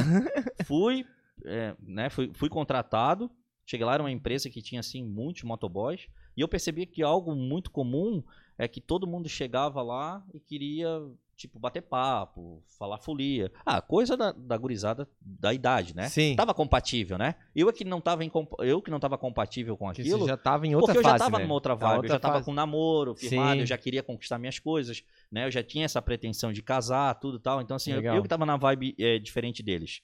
fui, 0.66 1.06
é, 1.46 1.76
né, 1.82 2.10
fui, 2.10 2.32
fui 2.34 2.50
contratado. 2.50 3.30
Cheguei 3.66 3.86
lá, 3.86 3.94
era 3.94 4.04
uma 4.04 4.12
empresa 4.12 4.50
que 4.50 4.62
tinha, 4.62 4.80
assim, 4.80 5.04
muitos 5.04 5.44
motoboys. 5.44 6.08
E 6.36 6.42
eu 6.42 6.48
percebi 6.48 6.86
que 6.86 7.04
algo 7.04 7.36
muito 7.36 7.70
comum 7.70 8.24
é 8.58 8.68
que 8.68 8.82
todo 8.82 9.08
mundo 9.08 9.30
chegava 9.30 9.82
lá 9.82 10.22
e 10.34 10.40
queria, 10.40 10.88
tipo, 11.36 11.58
bater 11.58 11.82
papo, 11.82 12.62
falar 12.78 12.98
folia. 12.98 13.50
Ah, 13.66 13.82
coisa 13.82 14.18
da, 14.18 14.34
da 14.34 14.58
gurizada 14.58 15.08
da 15.22 15.54
idade, 15.54 15.96
né? 15.96 16.10
Sim. 16.10 16.36
Tava 16.36 16.54
compatível, 16.54 17.18
né? 17.18 17.36
Eu 17.56 17.70
é 17.70 17.72
que 17.72 17.86
não 17.86 18.02
tava, 18.02 18.22
eu 18.60 18.82
que 18.82 18.92
não 18.92 19.00
tava 19.00 19.18
compatível 19.18 19.78
com 19.78 19.88
aquilo. 19.88 20.20
Você 20.20 20.28
já 20.28 20.36
tava 20.36 20.68
em 20.68 20.76
outra 20.76 20.94
porque 20.94 21.04
fase, 21.04 21.16
eu 21.16 21.20
já 21.20 21.26
tava 21.26 21.38
né? 21.38 21.44
numa 21.46 21.54
outra 21.54 21.74
vibe. 21.74 21.96
Outra 21.96 22.08
eu 22.08 22.14
já 22.14 22.20
tava 22.20 22.34
fase. 22.36 22.46
com 22.46 22.54
namoro, 22.54 23.16
firmado, 23.16 23.54
Sim. 23.54 23.60
eu 23.60 23.66
já 23.66 23.78
queria 23.78 24.04
conquistar 24.04 24.38
minhas 24.38 24.60
coisas, 24.60 25.04
né? 25.32 25.46
Eu 25.46 25.52
já 25.52 25.64
tinha 25.64 25.86
essa 25.86 26.02
pretensão 26.02 26.52
de 26.52 26.62
casar, 26.62 27.16
tudo 27.16 27.40
tal. 27.40 27.62
Então, 27.62 27.78
assim, 27.78 27.94
eu, 27.94 28.02
eu 28.02 28.22
que 28.22 28.28
tava 28.28 28.46
na 28.46 28.58
vibe 28.58 28.94
é, 29.00 29.20
diferente 29.20 29.64
deles. 29.64 30.02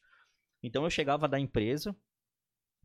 Então 0.65 0.84
eu 0.84 0.89
chegava 0.89 1.28
da 1.28 1.39
empresa, 1.39 1.95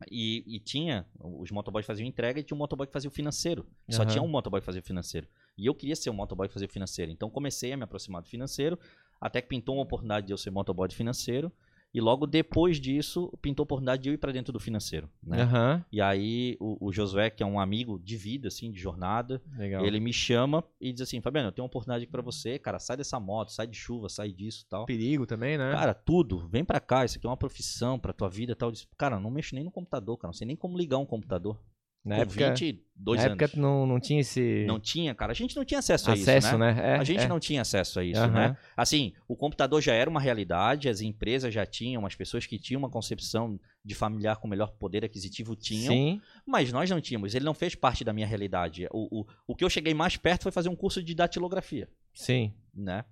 e, 0.09 0.43
e, 0.47 0.59
tinha, 0.59 1.05
os 1.19 1.51
motoboys 1.51 1.85
faziam 1.85 2.07
entrega 2.07 2.39
e 2.39 2.43
tinha 2.43 2.55
um 2.55 2.59
motoboy 2.59 2.87
que 2.87 2.93
fazia 2.93 3.09
o 3.09 3.13
financeiro. 3.13 3.67
Só 3.89 4.01
Aham. 4.01 4.11
tinha 4.11 4.23
um 4.23 4.27
motoboy 4.27 4.59
que 4.59 4.65
fazia 4.65 4.81
o 4.81 4.83
financeiro. 4.83 5.27
E 5.57 5.65
eu 5.65 5.75
queria 5.75 5.95
ser 5.95 6.09
um 6.09 6.13
motoboy 6.13 6.47
que 6.47 6.53
fazia 6.53 6.67
o 6.67 6.71
financeiro. 6.71 7.11
Então 7.11 7.29
comecei 7.29 7.71
a 7.73 7.77
me 7.77 7.83
aproximar 7.83 8.21
do 8.21 8.27
financeiro, 8.27 8.79
até 9.19 9.41
que 9.41 9.47
pintou 9.47 9.75
uma 9.75 9.83
oportunidade 9.83 10.25
de 10.25 10.33
eu 10.33 10.37
ser 10.37 10.49
motoboy 10.49 10.89
financeiro. 10.91 11.51
E 11.93 11.99
logo 11.99 12.25
depois 12.25 12.79
disso, 12.79 13.31
pintou 13.41 13.63
a 13.63 13.65
oportunidade 13.65 14.03
de 14.03 14.09
eu 14.09 14.13
ir 14.13 14.17
para 14.17 14.31
dentro 14.31 14.53
do 14.53 14.59
financeiro. 14.59 15.09
Né? 15.21 15.41
Aham, 15.41 15.85
E 15.91 15.99
aí 16.01 16.55
o, 16.59 16.87
o 16.87 16.91
Josué, 16.91 17.29
que 17.29 17.43
é 17.43 17.45
um 17.45 17.59
amigo 17.59 17.99
de 17.99 18.15
vida, 18.15 18.47
assim, 18.47 18.71
de 18.71 18.79
jornada, 18.79 19.41
legal. 19.57 19.85
ele 19.85 19.99
me 19.99 20.13
chama 20.13 20.63
e 20.79 20.93
diz 20.93 21.01
assim, 21.01 21.19
Fabiano, 21.19 21.49
eu 21.49 21.51
tenho 21.51 21.63
uma 21.63 21.67
oportunidade 21.67 22.03
aqui 22.03 22.11
para 22.11 22.21
você, 22.21 22.57
cara, 22.57 22.79
sai 22.79 22.95
dessa 22.95 23.19
moto, 23.19 23.51
sai 23.51 23.67
de 23.67 23.77
chuva, 23.77 24.07
sai 24.07 24.31
disso 24.31 24.63
e 24.65 24.69
tal. 24.69 24.85
Perigo 24.85 25.25
também, 25.25 25.57
né? 25.57 25.71
Cara, 25.73 25.93
tudo, 25.93 26.47
vem 26.47 26.63
pra 26.63 26.79
cá, 26.79 27.03
isso 27.03 27.17
aqui 27.17 27.27
é 27.27 27.29
uma 27.29 27.35
profissão 27.37 27.99
pra 27.99 28.13
tua 28.13 28.29
vida 28.29 28.53
e 28.53 28.55
tal. 28.55 28.69
Eu 28.69 28.73
disse, 28.73 28.87
cara, 28.97 29.19
não 29.19 29.29
mexo 29.29 29.53
nem 29.53 29.63
no 29.65 29.71
computador, 29.71 30.17
cara, 30.17 30.29
não 30.29 30.33
sei 30.33 30.47
nem 30.47 30.55
como 30.55 30.77
ligar 30.77 30.97
um 30.97 31.05
computador. 31.05 31.59
Na 32.03 32.15
Com 32.15 32.21
época, 32.23 32.49
22 32.49 33.19
na 33.19 33.25
anos. 33.25 33.41
época 33.41 33.61
não, 33.61 33.85
não 33.85 33.99
tinha 33.99 34.21
esse 34.21 34.65
Não 34.67 34.79
tinha, 34.79 35.13
cara, 35.13 35.31
a 35.31 35.35
gente 35.35 35.55
não 35.55 35.63
tinha 35.63 35.79
acesso, 35.79 36.09
acesso, 36.09 36.29
a 36.31 36.37
isso, 36.37 36.57
né? 36.57 36.73
né? 36.73 36.95
É, 36.95 36.95
a 36.97 37.03
gente 37.03 37.23
é. 37.23 37.27
não 37.27 37.39
tinha 37.39 37.61
acesso 37.61 37.99
a 37.99 38.03
isso, 38.03 38.19
Aham. 38.19 38.33
né? 38.33 38.57
Assim, 38.75 39.13
o 39.27 39.35
computador 39.35 39.81
já 39.81 39.93
era 39.93 40.09
uma 40.09 40.19
realidade, 40.19 40.89
as 40.89 41.01
empresas 41.01 41.53
já 41.53 41.65
tinham, 41.65 42.05
as 42.05 42.15
pessoas 42.15 42.45
que 42.47 42.57
tinham 42.57 42.79
uma 42.79 42.89
concepção 42.89 43.59
de 43.85 43.93
familiar 43.93 44.37
com 44.37 44.47
melhor 44.47 44.71
poder 44.71 45.05
aquisitivo 45.05 45.55
tinham, 45.55 45.93
Sim, 45.93 46.21
mas 46.45 46.71
nós 46.71 46.89
não 46.89 46.99
tínhamos. 46.99 47.35
Ele 47.35 47.45
não 47.45 47.53
fez 47.53 47.75
parte 47.75 48.03
da 48.03 48.13
minha 48.13 48.25
realidade. 48.27 48.87
O, 48.91 49.21
o, 49.21 49.25
o 49.47 49.55
que 49.55 49.63
eu 49.63 49.69
cheguei 49.69 49.93
mais 49.93 50.17
perto 50.17 50.43
foi 50.43 50.51
fazer 50.51 50.69
um 50.69 50.75
curso 50.75 51.03
de 51.03 51.13
datilografia. 51.13 51.87
sim. 52.13 52.53
né? 52.73 53.05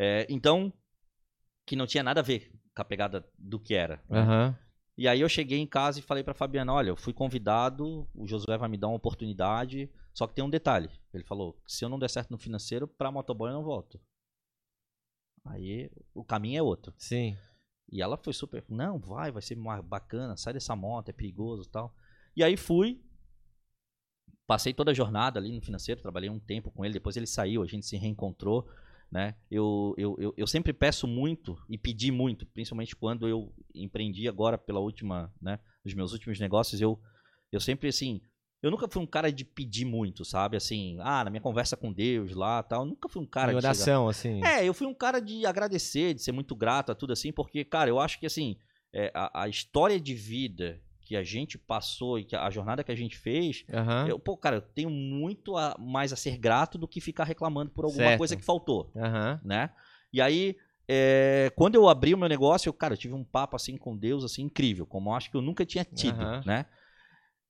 É, 0.00 0.24
então, 0.30 0.72
que 1.66 1.74
não 1.74 1.86
tinha 1.86 2.04
nada 2.04 2.20
a 2.20 2.22
ver 2.22 2.52
com 2.74 2.82
a 2.82 2.84
pegada 2.84 3.24
do 3.36 3.58
que 3.58 3.74
era. 3.74 4.00
né? 4.08 4.54
E 4.98 5.06
aí 5.06 5.20
eu 5.20 5.28
cheguei 5.28 5.60
em 5.60 5.66
casa 5.66 6.00
e 6.00 6.02
falei 6.02 6.24
pra 6.24 6.34
Fabiana, 6.34 6.72
olha, 6.72 6.88
eu 6.88 6.96
fui 6.96 7.12
convidado, 7.12 8.08
o 8.12 8.26
Josué 8.26 8.58
vai 8.58 8.68
me 8.68 8.76
dar 8.76 8.88
uma 8.88 8.96
oportunidade, 8.96 9.88
só 10.12 10.26
que 10.26 10.34
tem 10.34 10.44
um 10.44 10.50
detalhe. 10.50 10.90
Ele 11.14 11.22
falou, 11.22 11.56
se 11.68 11.84
eu 11.84 11.88
não 11.88 12.00
der 12.00 12.10
certo 12.10 12.32
no 12.32 12.36
financeiro, 12.36 12.88
pra 12.88 13.12
motoboy 13.12 13.48
eu 13.48 13.54
não 13.54 13.62
volto. 13.62 14.00
Aí 15.44 15.88
o 16.12 16.24
caminho 16.24 16.58
é 16.58 16.62
outro. 16.62 16.92
Sim. 16.98 17.36
E 17.92 18.02
ela 18.02 18.16
foi 18.16 18.32
super, 18.32 18.64
não, 18.68 18.98
vai, 18.98 19.30
vai 19.30 19.40
ser 19.40 19.54
mais 19.54 19.84
bacana, 19.84 20.36
sai 20.36 20.52
dessa 20.52 20.74
moto, 20.74 21.10
é 21.10 21.12
perigoso 21.12 21.62
e 21.62 21.70
tal. 21.70 21.94
E 22.34 22.42
aí 22.42 22.56
fui, 22.56 23.00
passei 24.48 24.74
toda 24.74 24.90
a 24.90 24.94
jornada 24.94 25.38
ali 25.38 25.52
no 25.52 25.62
financeiro, 25.62 26.02
trabalhei 26.02 26.28
um 26.28 26.40
tempo 26.40 26.72
com 26.72 26.84
ele, 26.84 26.94
depois 26.94 27.16
ele 27.16 27.26
saiu, 27.28 27.62
a 27.62 27.66
gente 27.68 27.86
se 27.86 27.96
reencontrou, 27.96 28.68
né? 29.10 29.34
Eu, 29.50 29.94
eu, 29.96 30.16
eu, 30.18 30.34
eu 30.36 30.46
sempre 30.46 30.72
peço 30.72 31.06
muito 31.06 31.56
e 31.68 31.78
pedi 31.78 32.10
muito, 32.12 32.46
principalmente 32.46 32.94
quando 32.94 33.26
eu 33.26 33.52
empreendi 33.74 34.28
agora 34.28 34.58
pela 34.58 34.80
última, 34.80 35.32
né, 35.40 35.58
nos 35.84 35.94
meus 35.94 36.12
últimos 36.12 36.38
negócios, 36.38 36.80
eu, 36.80 37.00
eu 37.50 37.60
sempre 37.60 37.88
assim, 37.88 38.20
eu 38.62 38.70
nunca 38.70 38.86
fui 38.88 39.02
um 39.02 39.06
cara 39.06 39.32
de 39.32 39.44
pedir 39.44 39.84
muito, 39.84 40.24
sabe? 40.24 40.56
Assim, 40.56 40.98
ah, 41.00 41.24
na 41.24 41.30
minha 41.30 41.40
conversa 41.40 41.76
com 41.76 41.92
Deus 41.92 42.32
lá, 42.34 42.62
tal, 42.62 42.82
eu 42.82 42.86
nunca 42.86 43.08
fui 43.08 43.22
um 43.22 43.26
cara 43.26 43.52
de 43.52 43.60
chegar- 43.60 43.68
oração, 43.68 44.08
assim. 44.08 44.42
é, 44.44 44.64
eu 44.64 44.74
fui 44.74 44.86
um 44.86 44.94
cara 44.94 45.20
de 45.20 45.46
agradecer, 45.46 46.12
de 46.14 46.22
ser 46.22 46.32
muito 46.32 46.54
grato 46.54 46.92
a 46.92 46.94
tudo 46.94 47.12
assim, 47.12 47.32
porque, 47.32 47.64
cara, 47.64 47.88
eu 47.88 47.98
acho 47.98 48.18
que 48.20 48.26
assim, 48.26 48.56
é, 48.92 49.10
a, 49.14 49.44
a 49.44 49.48
história 49.48 49.98
de 50.00 50.14
vida 50.14 50.82
que 51.08 51.16
a 51.16 51.22
gente 51.24 51.56
passou 51.56 52.18
e 52.18 52.24
que 52.24 52.36
a, 52.36 52.50
jornada 52.50 52.84
que 52.84 52.92
a 52.92 52.94
gente 52.94 53.16
fez, 53.16 53.64
Aham. 53.72 54.08
eu, 54.08 54.18
pô, 54.18 54.36
cara, 54.36 54.56
eu 54.56 54.60
tenho 54.60 54.90
muito 54.90 55.56
a- 55.56 55.74
mais 55.78 56.12
a 56.12 56.16
ser 56.16 56.36
grato 56.36 56.76
do 56.76 56.86
que 56.86 57.00
ficar 57.00 57.24
reclamando 57.24 57.70
por 57.70 57.86
alguma 57.86 58.02
Certo. 58.04 58.18
coisa 58.18 58.36
que 58.36 58.44
faltou, 58.44 58.92
Aham. 58.94 59.40
né? 59.42 59.70
E 60.12 60.20
aí, 60.20 60.54
é, 60.86 61.50
quando 61.56 61.76
eu 61.76 61.88
abri 61.88 62.12
o 62.12 62.18
meu 62.18 62.28
negócio, 62.28 62.68
eu, 62.68 62.74
cara, 62.74 62.92
eu 62.92 62.98
tive 62.98 63.14
um 63.14 63.24
papo 63.24 63.56
assim 63.56 63.78
com 63.78 63.96
Deus, 63.96 64.22
assim, 64.22 64.42
incrível, 64.42 64.84
como 64.84 65.08
eu 65.08 65.14
acho 65.14 65.30
que 65.30 65.36
eu 65.38 65.40
nunca 65.40 65.64
tinha 65.64 65.82
tido, 65.82 66.20
Aham. 66.20 66.42
né? 66.44 66.66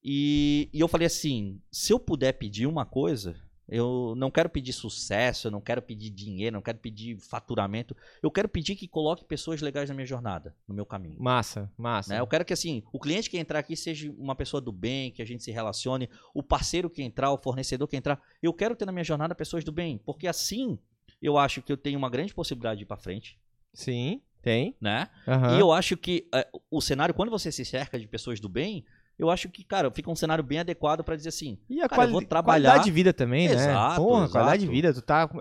E, 0.05 0.71
e 0.73 0.79
eu 0.79 0.87
falei 0.87 1.09
assim, 1.09 1.61
se 1.68 1.92
eu 1.92 1.99
puder 1.99 2.35
pedir 2.35 2.66
uma 2.68 2.87
coisa, 2.87 3.35
eu 3.68 4.14
não 4.16 4.31
quero 4.31 4.48
pedir 4.48 4.72
sucesso, 4.72 5.46
eu 5.46 5.50
não 5.50 5.61
quero 5.61 5.83
pedir 5.83 6.11
dinheiro, 6.11 6.54
não 6.54 6.62
quero 6.62 6.78
pedir 6.78 7.18
faturamento, 7.18 7.96
eu 8.22 8.31
quero 8.31 8.48
pedir 8.48 8.74
que 8.74 8.88
coloque 8.88 9.24
pessoas 9.24 9.61
legais 9.61 9.88
na 9.88 9.94
minha 9.94 10.07
jornada, 10.07 10.54
no 10.66 10.74
meu 10.74 10.87
caminho. 10.87 11.16
Massa, 11.20 11.70
massa. 11.76 12.14
Né? 12.14 12.20
Eu 12.20 12.26
quero 12.26 12.44
que 12.44 12.52
assim, 12.52 12.83
o 12.92 12.98
cliente 12.98 13.28
que 13.28 13.38
entrar 13.38 13.59
aqui 13.59 13.76
seja 13.76 14.11
uma 14.18 14.35
pessoa 14.35 14.61
do 14.61 14.72
bem, 14.72 15.11
que 15.11 15.20
a 15.20 15.26
gente 15.26 15.42
se 15.42 15.50
relacione, 15.50 16.09
o 16.33 16.42
parceiro 16.42 16.88
que 16.88 17.02
entrar, 17.02 17.31
o 17.31 17.38
fornecedor 17.38 17.87
que 17.87 17.96
entrar, 17.96 18.20
eu 18.42 18.52
quero 18.52 18.74
ter 18.74 18.87
na 18.87 18.92
minha 18.92 19.04
jornada 19.04 19.35
pessoas 19.35 19.64
do 19.64 19.72
bem, 19.72 19.98
porque 19.98 20.26
assim 20.26 20.78
eu 21.20 21.37
acho 21.37 21.61
que 21.62 21.72
eu 21.72 21.76
tenho 21.76 21.98
uma 21.98 22.09
grande 22.09 22.33
possibilidade 22.33 22.79
de 22.79 22.85
ir 22.85 22.87
para 22.87 22.96
frente, 22.96 23.38
Sim, 23.75 24.23
tem. 24.40 24.75
né? 24.81 25.08
Aham. 25.27 25.56
E 25.56 25.60
eu 25.60 25.73
acho 25.73 25.96
que 25.96 26.29
eh, 26.35 26.48
o 26.71 26.81
cenário, 26.81 27.14
quando 27.14 27.31
você 27.31 27.50
se 27.50 27.64
cerca 27.64 27.98
de 27.98 28.06
pessoas 28.06 28.40
do 28.40 28.48
bem, 28.48 28.85
eu 29.19 29.31
acho 29.31 29.48
que, 29.48 29.64
cara, 29.64 29.90
fica 29.90 30.10
um 30.10 30.14
cenário 30.14 30.44
bem 30.44 30.60
adequado 30.60 31.02
para 31.02 31.16
dizer 31.16 31.31
assim, 31.31 31.58
e 31.69 31.81
a 31.81 31.88
cara, 31.88 32.02
quali 32.02 32.08
eu 32.10 32.12
vou 32.12 32.23
trabalhar... 32.23 32.69
qualidade 32.69 32.85
de 32.85 32.90
vida 32.90 33.12
também, 33.12 33.48
né? 33.48 33.54
Exato, 33.54 33.96
Porra, 33.96 34.21
exato. 34.21 34.33
qualidade 34.33 34.62
de 34.62 34.71
vida, 34.71 34.94
tu 34.94 35.02
tá 35.02 35.27
com, 35.27 35.38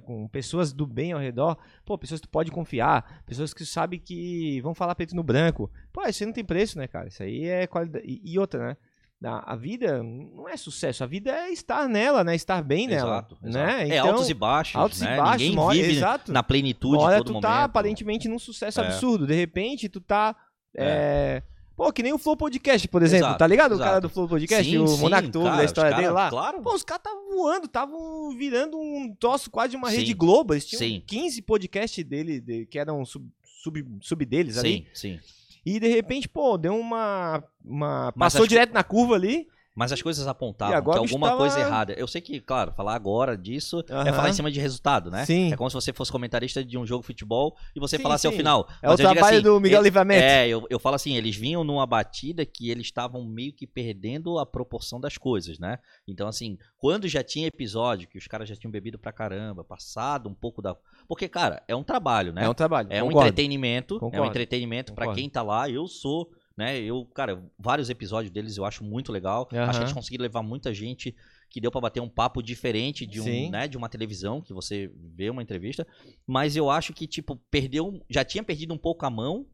com, 0.00 0.28
pessoas 0.28 0.72
do 0.72 0.86
bem 0.86 1.12
ao 1.12 1.20
redor, 1.20 1.58
pô, 1.84 1.98
pessoas 1.98 2.20
que 2.20 2.26
tu 2.26 2.30
pode 2.30 2.50
confiar, 2.50 3.22
pessoas 3.26 3.52
que 3.52 3.62
tu 3.62 3.66
sabe 3.66 3.98
que 3.98 4.60
vão 4.62 4.74
falar 4.74 4.94
preto 4.94 5.14
no 5.14 5.22
branco. 5.22 5.70
Pô, 5.92 6.02
isso 6.06 6.22
aí 6.22 6.26
não 6.26 6.32
tem 6.32 6.44
preço, 6.44 6.78
né, 6.78 6.88
cara? 6.88 7.08
Isso 7.08 7.22
aí 7.22 7.44
é 7.46 7.66
qualidade. 7.66 8.06
E, 8.06 8.32
e 8.32 8.38
outra, 8.38 8.68
né? 8.68 8.76
A, 9.22 9.52
a 9.52 9.56
vida 9.56 10.00
não 10.02 10.48
é 10.48 10.56
sucesso, 10.56 11.02
a 11.02 11.06
vida 11.06 11.30
é 11.30 11.50
estar 11.50 11.88
nela, 11.88 12.22
né? 12.22 12.36
Estar 12.36 12.62
bem 12.62 12.86
nela. 12.86 13.18
Exato, 13.18 13.38
exato. 13.42 13.66
Né? 13.66 13.84
Então, 13.86 13.96
é 13.96 13.98
altos 13.98 14.30
e 14.30 14.34
baixos. 14.34 14.76
Altos 14.76 15.00
né? 15.00 15.12
e 15.12 15.16
baixos, 15.16 15.42
Ninguém 15.42 15.56
mora, 15.56 15.74
vive 15.74 15.96
exato. 15.96 16.32
na 16.32 16.42
plenitude 16.42 17.02
Olha, 17.02 17.22
tu 17.22 17.32
momento. 17.32 17.42
tá 17.42 17.64
aparentemente 17.64 18.28
num 18.28 18.38
sucesso 18.38 18.80
É. 18.80 18.86
absurdo. 18.86 19.26
De 19.26 19.34
repente, 19.34 19.88
tu 19.88 20.00
tá. 20.00 20.36
É. 20.76 20.84
é, 20.84 21.42
Pô, 21.78 21.92
que 21.92 22.02
nem 22.02 22.12
o 22.12 22.18
Flow 22.18 22.36
Podcast, 22.36 22.88
por 22.88 23.04
exemplo, 23.04 23.26
Exato, 23.26 23.38
tá 23.38 23.46
ligado? 23.46 23.70
O 23.70 23.74
exato. 23.76 23.88
cara 23.88 24.00
do 24.00 24.08
Flow 24.08 24.26
Podcast, 24.28 24.68
Sim, 24.68 24.78
o 24.78 24.88
sim, 24.88 25.00
Monark 25.00 25.30
cara, 25.30 25.56
da 25.56 25.64
história 25.64 25.90
cara- 25.92 26.02
dele 26.02 26.12
lá. 26.12 26.28
Claro. 26.28 26.60
Pô, 26.60 26.74
os 26.74 26.82
caras 26.82 27.04
estavam 27.06 27.30
voando, 27.30 27.66
estavam 27.66 28.30
virando 28.36 28.76
um 28.76 29.14
troço 29.18 29.48
quase 29.48 29.70
de 29.70 29.76
uma 29.76 29.88
Sim. 29.88 29.98
rede 29.98 30.12
Globo. 30.12 30.54
Eles 30.54 30.66
tinham 30.66 30.80
Sim. 30.80 31.00
15 31.06 31.40
podcasts 31.40 32.02
dele, 32.04 32.40
de- 32.40 32.66
que 32.66 32.80
eram 32.80 33.04
sub, 33.04 33.24
sub, 33.62 33.86
sub 34.02 34.24
deles 34.26 34.58
ali. 34.58 34.88
Sim, 34.92 35.14
sim. 35.14 35.20
E 35.64 35.78
de 35.78 35.86
repente, 35.86 36.28
pô, 36.28 36.58
deu 36.58 36.74
uma. 36.76 37.44
uma 37.64 38.12
passou 38.18 38.40
acho 38.40 38.48
que- 38.48 38.54
direto 38.54 38.72
na 38.74 38.82
curva 38.82 39.14
ali. 39.14 39.46
Mas 39.78 39.92
as 39.92 40.02
coisas 40.02 40.26
apontavam 40.26 40.76
agora 40.76 40.98
que 40.98 41.04
o 41.04 41.08
alguma 41.08 41.28
tava- 41.28 41.38
coisa 41.38 41.60
errada. 41.60 41.92
Eu 41.92 42.08
sei 42.08 42.20
que, 42.20 42.40
claro, 42.40 42.72
falar 42.72 42.94
agora 42.96 43.38
disso 43.38 43.84
é 43.88 43.92
Aham. 43.94 44.12
falar 44.12 44.30
em 44.30 44.32
cima 44.32 44.50
de 44.50 44.58
resultado, 44.58 45.08
né? 45.08 45.24
Sim. 45.24 45.52
É 45.52 45.56
como 45.56 45.70
se 45.70 45.74
você 45.74 45.92
fosse 45.92 46.10
comentarista 46.10 46.64
de 46.64 46.76
um 46.76 46.84
jogo 46.84 47.02
de 47.02 47.06
futebol 47.06 47.56
e 47.76 47.78
você 47.78 47.96
Sim, 47.96 48.02
falasse 48.02 48.26
ao 48.26 48.32
sim. 48.32 48.38
final. 48.38 48.68
É 48.82 48.88
o 48.88 48.90
Mas 48.90 48.98
eu 49.00 49.06
digo 49.06 49.12
trabalho 49.14 49.36
assim, 49.36 49.44
do 49.44 49.60
Miguel 49.60 49.78
ele- 49.80 49.84
Livramento. 49.88 50.24
É, 50.24 50.48
eu, 50.48 50.66
eu 50.68 50.80
falo 50.80 50.96
assim, 50.96 51.14
eles 51.16 51.36
vinham 51.36 51.62
numa 51.62 51.86
batida 51.86 52.44
que 52.44 52.68
eles 52.70 52.86
estavam 52.86 53.24
meio 53.24 53.52
que 53.52 53.68
perdendo 53.68 54.38
a 54.40 54.44
proporção 54.44 55.00
das 55.00 55.16
coisas, 55.16 55.60
né? 55.60 55.78
Então, 56.08 56.26
assim, 56.26 56.58
quando 56.76 57.06
já 57.06 57.22
tinha 57.22 57.46
episódio 57.46 58.08
que 58.08 58.18
os 58.18 58.26
caras 58.26 58.48
já 58.48 58.56
tinham 58.56 58.72
bebido 58.72 58.98
pra 58.98 59.12
caramba, 59.12 59.62
passado 59.62 60.28
um 60.28 60.34
pouco 60.34 60.60
da. 60.60 60.74
Porque, 61.06 61.28
cara, 61.28 61.62
é 61.68 61.76
um 61.76 61.84
trabalho, 61.84 62.32
né? 62.32 62.44
É 62.44 62.48
um 62.48 62.54
trabalho. 62.54 62.88
É 62.90 63.00
um 63.02 63.06
concordo. 63.06 63.28
entretenimento. 63.28 63.94
É 63.94 63.96
um 63.96 64.00
Concordo. 64.00 64.26
entretenimento 64.26 64.92
pra 64.92 65.04
Concordo. 65.06 65.20
quem 65.20 65.30
tá 65.30 65.42
lá. 65.42 65.70
Eu 65.70 65.86
sou, 65.86 66.28
né? 66.58 66.76
Eu, 66.80 67.06
cara, 67.14 67.40
vários 67.56 67.88
episódios 67.88 68.32
deles 68.32 68.56
eu 68.56 68.64
acho 68.64 68.82
muito 68.82 69.12
legal. 69.12 69.48
Aham. 69.52 69.62
Acho 69.62 69.78
que 69.78 69.84
eles 69.84 69.94
conseguiram 69.94 70.24
levar 70.24 70.42
muita 70.42 70.74
gente 70.74 71.14
que 71.48 71.60
deu 71.60 71.70
pra 71.70 71.80
bater 71.80 72.00
um 72.00 72.08
papo 72.08 72.42
diferente 72.42 73.06
de 73.06 73.20
um, 73.20 73.24
Sim. 73.24 73.50
né, 73.50 73.68
de 73.68 73.76
uma 73.76 73.88
televisão, 73.88 74.42
que 74.42 74.52
você 74.52 74.90
vê 75.14 75.30
uma 75.30 75.40
entrevista. 75.40 75.86
Mas 76.26 76.56
eu 76.56 76.68
acho 76.68 76.92
que, 76.92 77.06
tipo, 77.06 77.36
perdeu. 77.48 78.04
Já 78.10 78.24
tinha 78.24 78.42
perdido 78.42 78.74
um 78.74 78.78
pouco 78.78 79.06
a 79.06 79.10
mão 79.10 79.46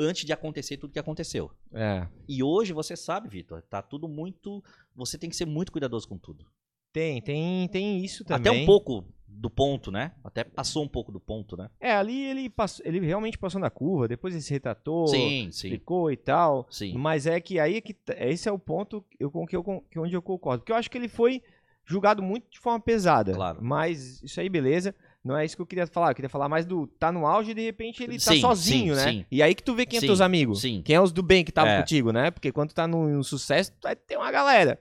antes 0.00 0.24
de 0.24 0.32
acontecer 0.32 0.76
tudo 0.76 0.92
que 0.92 0.98
aconteceu. 0.98 1.48
É. 1.72 2.08
E 2.28 2.42
hoje 2.42 2.72
você 2.72 2.96
sabe, 2.96 3.28
Vitor, 3.28 3.62
tá 3.62 3.80
tudo 3.80 4.08
muito. 4.08 4.60
Você 4.96 5.16
tem 5.16 5.30
que 5.30 5.36
ser 5.36 5.46
muito 5.46 5.70
cuidadoso 5.70 6.08
com 6.08 6.18
tudo. 6.18 6.44
Tem, 6.92 7.22
tem, 7.22 7.68
tem 7.68 8.04
isso 8.04 8.24
também. 8.24 8.40
Até 8.40 8.50
um 8.50 8.66
pouco 8.66 9.04
do 9.30 9.48
ponto, 9.50 9.90
né? 9.92 10.12
Até 10.24 10.42
passou 10.42 10.82
um 10.82 10.88
pouco 10.88 11.12
do 11.12 11.20
ponto, 11.20 11.56
né? 11.56 11.68
É, 11.78 11.92
ali 11.94 12.24
ele, 12.24 12.48
passou, 12.50 12.84
ele 12.84 12.98
realmente 13.00 13.38
passou 13.38 13.60
na 13.60 13.70
curva, 13.70 14.08
depois 14.08 14.34
ele 14.34 14.42
se 14.42 14.52
retratou, 14.52 15.06
sim, 15.08 15.48
sim, 15.52 15.68
explicou 15.68 16.10
e 16.10 16.16
tal. 16.16 16.66
sim. 16.70 16.94
Mas 16.96 17.26
é 17.26 17.40
que 17.40 17.60
aí 17.60 17.76
é 17.76 17.80
que 17.80 17.94
t- 17.94 18.14
esse 18.18 18.48
é 18.48 18.52
o 18.52 18.58
ponto 18.58 19.04
eu, 19.20 19.30
com 19.30 19.46
que 19.46 19.54
eu, 19.54 19.62
que 19.90 19.98
onde 19.98 20.14
eu 20.14 20.22
concordo. 20.22 20.60
Porque 20.62 20.72
eu 20.72 20.76
acho 20.76 20.90
que 20.90 20.98
ele 20.98 21.08
foi 21.08 21.40
julgado 21.84 22.22
muito 22.22 22.50
de 22.50 22.58
forma 22.58 22.80
pesada. 22.80 23.32
Claro. 23.32 23.58
Mas 23.62 24.22
isso 24.22 24.40
aí, 24.40 24.48
beleza. 24.48 24.94
Não 25.24 25.36
é 25.36 25.44
isso 25.44 25.56
que 25.56 25.62
eu 25.62 25.66
queria 25.66 25.86
falar. 25.86 26.10
Eu 26.10 26.14
queria 26.14 26.28
falar 26.28 26.48
mais 26.48 26.64
do 26.66 26.86
tá 26.86 27.12
no 27.12 27.26
auge 27.26 27.50
e 27.50 27.54
de 27.54 27.60
repente 27.62 28.02
ele 28.02 28.14
tá 28.18 28.32
Sim, 28.32 28.40
sozinho, 28.40 28.94
sim, 28.94 29.00
né? 29.04 29.12
sim. 29.12 29.26
E 29.30 29.42
aí 29.42 29.54
que 29.54 29.62
tu 29.62 29.74
vê 29.74 29.84
quem 29.86 29.98
é 29.98 30.00
teus 30.00 30.20
amigos. 30.20 30.60
sim. 30.62 30.80
Quem 30.82 30.96
é 30.96 31.00
os 31.00 31.12
do 31.12 31.22
bem 31.22 31.44
que 31.44 31.50
estavam 31.50 31.72
É. 31.72 31.78
contigo, 31.80 32.12
né? 32.12 32.30
Porque 32.30 32.50
quando 32.50 32.72
tá 32.72 32.86
no, 32.86 33.08
no 33.08 33.22
sucesso, 33.24 33.72
tu 33.72 33.84
vai 33.84 33.94
ter 33.94 34.16
uma 34.16 34.30
galera. 34.30 34.80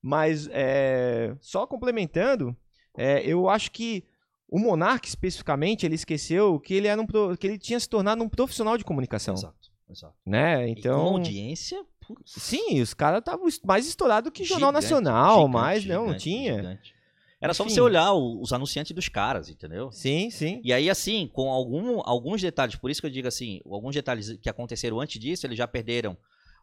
Mas 0.00 0.48
é, 0.52 1.34
só 1.40 1.66
complementando, 1.66 2.56
é, 2.96 3.22
eu 3.26 3.48
acho 3.48 3.70
que 3.70 4.04
o 4.48 4.58
Monark 4.58 5.08
especificamente, 5.08 5.86
ele 5.86 5.94
esqueceu 5.94 6.60
que 6.60 6.74
ele, 6.74 6.86
era 6.86 7.00
um, 7.00 7.06
pro- 7.06 7.36
que 7.38 7.46
ele 7.46 7.58
tinha 7.58 7.80
se 7.80 7.88
tornado 7.88 8.22
um 8.22 8.28
profissional 8.28 8.76
de 8.76 8.84
comunicação. 8.84 9.34
Exato, 9.34 9.70
exato. 9.90 10.14
Né? 10.26 10.68
E 10.68 10.74
com 10.74 10.78
Então. 10.80 11.00
audiência, 11.14 11.82
putz, 12.06 12.32
Sim, 12.36 12.80
os 12.82 12.92
caras 12.92 13.20
estavam 13.20 13.46
mais 13.64 13.86
estourados 13.86 14.30
que 14.32 14.44
Jornal 14.44 14.70
gigante, 14.70 14.82
Nacional, 14.84 15.36
gigante, 15.38 15.52
mas 15.52 15.84
não, 15.86 16.04
gigante, 16.06 16.22
tinha. 16.22 16.54
gigante. 16.56 16.94
Era 17.40 17.52
só 17.54 17.64
Enfim. 17.64 17.74
você 17.74 17.80
olhar 17.80 18.12
os 18.12 18.52
anunciantes 18.52 18.92
dos 18.94 19.08
caras, 19.08 19.48
entendeu? 19.48 19.90
Sim, 19.90 20.30
sim. 20.30 20.60
E 20.62 20.72
aí, 20.72 20.88
assim, 20.88 21.28
com 21.32 21.50
algum, 21.50 22.00
alguns 22.04 22.40
detalhes, 22.40 22.76
por 22.76 22.88
isso 22.88 23.00
que 23.00 23.06
eu 23.06 23.10
digo 23.10 23.26
assim, 23.26 23.60
alguns 23.66 23.94
detalhes 23.96 24.36
que 24.40 24.48
aconteceram 24.48 25.00
antes 25.00 25.20
disso, 25.20 25.44
eles 25.46 25.58
já 25.58 25.66
perderam 25.66 26.16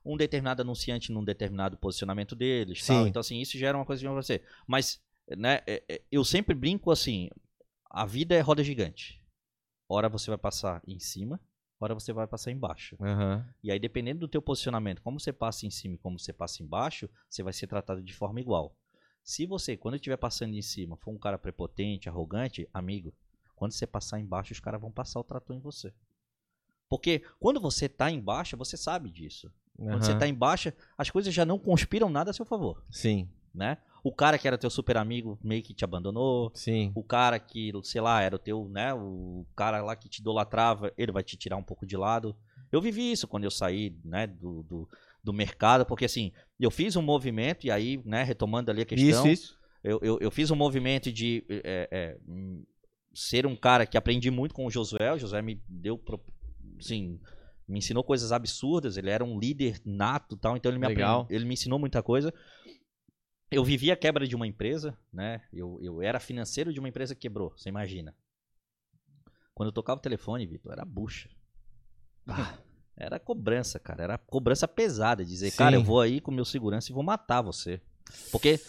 um 0.06 0.16
determinado 0.16 0.62
anunciante 0.62 1.12
num 1.12 1.22
determinado 1.22 1.76
posicionamento 1.76 2.34
deles. 2.34 2.86
Tal. 2.86 3.04
Sim. 3.04 3.10
Então, 3.10 3.20
assim, 3.20 3.42
isso 3.42 3.58
gera 3.58 3.78
uma 3.78 3.84
coisa 3.86 4.00
de 4.02 4.08
você. 4.08 4.42
Mas, 4.66 5.02
né, 5.38 5.62
é- 5.68 5.84
é- 5.88 6.02
eu 6.12 6.24
sempre 6.24 6.54
brinco 6.56 6.92
assim: 6.92 7.30
a 7.90 8.06
vida 8.06 8.36
é 8.36 8.40
roda 8.42 8.64
gigante. 8.64 9.22
Hora 9.88 10.08
você 10.10 10.30
vai 10.30 10.38
passar 10.38 10.82
em 10.88 11.00
cima, 11.00 11.40
hora 11.80 11.94
você 11.94 12.14
vai 12.14 12.28
passar 12.28 12.52
embaixo. 12.52 12.96
Aham. 13.02 13.48
E 13.64 13.72
aí, 13.72 13.80
dependendo 13.80 14.20
do 14.22 14.28
teu 14.28 14.42
posicionamento, 14.42 15.02
como 15.02 15.20
você 15.20 15.34
passa 15.34 15.66
em 15.66 15.72
cima 15.72 15.96
e 15.96 15.98
como 15.98 16.20
você 16.20 16.32
passa 16.32 16.62
embaixo, 16.62 17.10
você 17.30 17.42
vai 17.42 17.54
ser 17.54 17.68
tratado 17.68 18.02
de 18.02 18.14
forma 18.14 18.40
igual. 18.40 18.76
Se 19.24 19.46
você, 19.46 19.76
quando 19.76 19.96
estiver 19.96 20.18
passando 20.18 20.54
em 20.56 20.62
cima, 20.62 20.96
for 20.98 21.12
um 21.12 21.18
cara 21.18 21.38
prepotente, 21.38 22.08
arrogante, 22.08 22.68
amigo, 22.74 23.14
quando 23.56 23.74
você 23.74 23.86
passar 23.86 24.20
embaixo, 24.20 24.54
os 24.54 24.60
caras 24.60 24.80
vão 24.80 24.92
passar 24.92 25.20
o 25.20 25.24
trator 25.24 25.56
em 25.56 25.60
você. 25.60 25.94
Porque 26.88 27.24
quando 27.40 27.60
você 27.60 27.88
tá 27.90 28.10
embaixo, 28.10 28.58
você 28.58 28.78
sabe 28.78 29.10
disso. 29.10 29.52
Quando 29.78 30.04
você 30.04 30.12
aham. 30.12 30.20
tá 30.20 30.28
embaixo, 30.28 30.74
as 30.98 31.10
coisas 31.10 31.34
já 31.34 31.46
não 31.46 31.60
conspiram 31.60 32.10
nada 32.10 32.32
a 32.32 32.34
seu 32.34 32.46
favor, 32.46 32.84
Sim, 32.90 33.30
né? 33.54 33.78
O 34.04 34.14
cara 34.14 34.38
que 34.38 34.48
era 34.48 34.58
teu 34.58 34.70
super 34.70 34.98
amigo 34.98 35.38
meio 35.44 35.62
que 35.62 35.74
te 35.74 35.84
abandonou, 35.84 36.52
sim. 36.56 36.92
o 36.96 37.04
cara 37.04 37.38
que, 37.40 37.72
sei 37.84 38.02
lá, 38.02 38.22
era 38.22 38.36
o 38.36 38.40
teu, 38.40 38.68
né, 38.70 38.94
o 38.94 39.46
cara 39.56 39.82
lá 39.82 39.96
que 39.96 40.08
te 40.10 40.20
idolatrava, 40.20 40.92
ele 40.98 41.12
vai 41.12 41.24
te 41.24 41.36
tirar 41.38 41.58
um 41.58 41.64
pouco 41.64 41.86
de 41.86 41.98
lado. 41.98 42.36
Eu 42.72 42.82
vivi 42.82 43.12
isso 43.12 43.28
quando 43.28 43.44
eu 43.44 43.52
saí, 43.52 43.96
né, 44.06 44.28
do, 44.28 44.64
do, 44.64 44.90
do 45.24 45.34
mercado, 45.34 45.86
porque 45.86 46.06
assim, 46.06 46.32
eu 46.60 46.72
fiz 46.72 46.96
um 46.96 47.02
movimento, 47.02 47.66
e 47.66 47.72
aí, 47.72 48.02
né, 48.06 48.24
retomando 48.24 48.72
ali 48.72 48.82
a 48.82 48.86
questão, 48.86 49.26
Isso, 49.28 49.44
isso. 49.44 49.60
Eu, 49.84 50.00
eu, 50.02 50.18
eu 50.20 50.30
fiz 50.32 50.52
um 50.52 50.56
movimento 50.56 51.12
de 51.12 51.44
é, 51.50 51.88
é, 51.92 52.18
hum, 52.28 52.64
ser 53.14 53.46
um 53.46 53.56
cara 53.56 53.86
que 53.86 53.98
aprendi 53.98 54.30
muito 54.30 54.54
com 54.54 54.66
o 54.66 54.70
Josué, 54.72 55.14
o 55.14 55.18
Josué 55.18 55.42
me 55.42 55.62
deu, 55.68 55.98
pro- 55.98 56.22
assim, 56.80 57.20
me 57.68 57.80
ensinou 57.80 58.04
coisas 58.04 58.32
absurdas, 58.32 58.98
ele 58.98 59.10
era 59.10 59.24
um 59.24 59.40
líder 59.40 59.80
nato 59.86 60.36
e 60.36 60.40
tal, 60.40 60.58
então 60.58 60.72
ele 60.72 60.80
me, 60.80 60.86
aprend- 60.88 61.32
ele 61.32 61.46
me 61.46 61.54
ensinou 61.54 61.80
muita 61.80 62.02
coisa. 62.04 62.34
Eu 63.52 63.64
vivi 63.64 63.92
a 63.92 63.96
quebra 63.96 64.28
de 64.28 64.36
uma 64.36 64.46
empresa, 64.46 64.98
né? 65.12 65.42
Eu, 65.52 65.80
eu 65.82 66.02
era 66.02 66.20
financeiro 66.20 66.72
de 66.72 66.80
uma 66.80 66.90
empresa 66.90 67.16
que 67.16 67.22
quebrou, 67.22 67.54
você 67.56 67.70
imagina. 67.70 68.16
Quando 69.54 69.68
eu 69.70 69.74
tocava 69.74 70.00
o 70.00 70.02
telefone, 70.02 70.46
Vitor, 70.46 70.72
era 70.72 70.86
bucha. 70.86 71.30
Era 73.00 73.18
cobrança, 73.18 73.80
cara. 73.80 74.04
Era 74.04 74.18
cobrança 74.18 74.68
pesada. 74.68 75.24
Dizer, 75.24 75.52
Sim. 75.52 75.58
cara, 75.58 75.76
eu 75.78 75.82
vou 75.82 76.02
aí 76.02 76.20
com 76.20 76.32
meu 76.32 76.44
segurança 76.44 76.92
e 76.92 76.94
vou 76.94 77.02
matar 77.02 77.42
você. 77.42 77.80
Porque 78.30 78.60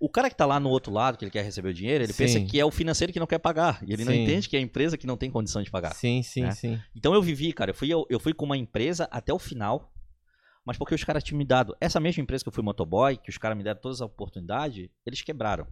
o 0.00 0.08
cara 0.08 0.30
que 0.30 0.36
tá 0.36 0.46
lá 0.46 0.58
no 0.58 0.70
outro 0.70 0.90
lado, 0.90 1.18
que 1.18 1.24
ele 1.24 1.30
quer 1.30 1.44
receber 1.44 1.68
o 1.68 1.74
dinheiro, 1.74 2.02
ele 2.02 2.12
Sim. 2.14 2.24
pensa 2.24 2.40
que 2.40 2.58
é 2.58 2.64
o 2.64 2.70
financeiro 2.70 3.12
que 3.12 3.20
não 3.20 3.26
quer 3.26 3.38
pagar. 3.38 3.82
E 3.86 3.92
ele 3.92 4.06
não 4.06 4.12
Sim. 4.12 4.22
entende 4.22 4.48
que 4.48 4.56
é 4.56 4.58
a 4.58 4.62
empresa 4.62 4.96
que 4.96 5.06
não 5.06 5.18
tem 5.18 5.30
condição 5.30 5.62
de 5.62 5.70
pagar. 5.70 5.94
Sim, 5.94 6.22
sim, 6.22 6.44
né? 6.44 6.52
sim. 6.52 6.80
Então 6.96 7.12
eu 7.12 7.20
vivi, 7.20 7.52
cara. 7.52 7.72
Eu 7.72 7.74
fui, 7.74 7.92
eu, 7.92 8.06
eu 8.08 8.18
fui 8.18 8.32
com 8.32 8.46
uma 8.46 8.56
empresa 8.56 9.06
até 9.10 9.34
o 9.34 9.38
final. 9.38 9.92
Mas 10.68 10.76
porque 10.76 10.94
os 10.94 11.02
caras 11.02 11.24
tinham 11.24 11.38
me 11.38 11.46
dado. 11.46 11.74
Essa 11.80 11.98
mesma 11.98 12.22
empresa 12.22 12.44
que 12.44 12.48
eu 12.48 12.52
fui 12.52 12.62
motoboy, 12.62 13.16
que 13.16 13.30
os 13.30 13.38
caras 13.38 13.56
me 13.56 13.64
deram 13.64 13.80
todas 13.80 14.02
as 14.02 14.06
oportunidades, 14.06 14.90
eles 15.06 15.22
quebraram. 15.22 15.66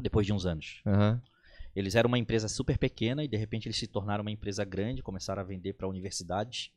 Depois 0.00 0.26
de 0.26 0.32
uns 0.32 0.44
anos. 0.44 0.82
Aham. 0.84 1.22
Eles 1.76 1.94
eram 1.94 2.08
uma 2.08 2.18
empresa 2.18 2.48
super 2.48 2.76
pequena 2.76 3.22
e 3.22 3.28
de 3.28 3.36
repente 3.36 3.68
eles 3.68 3.78
se 3.78 3.86
tornaram 3.86 4.22
uma 4.22 4.32
empresa 4.32 4.64
grande, 4.64 5.00
começaram 5.00 5.42
a 5.42 5.44
vender 5.44 5.74
para 5.74 5.86
universidades 5.86 6.72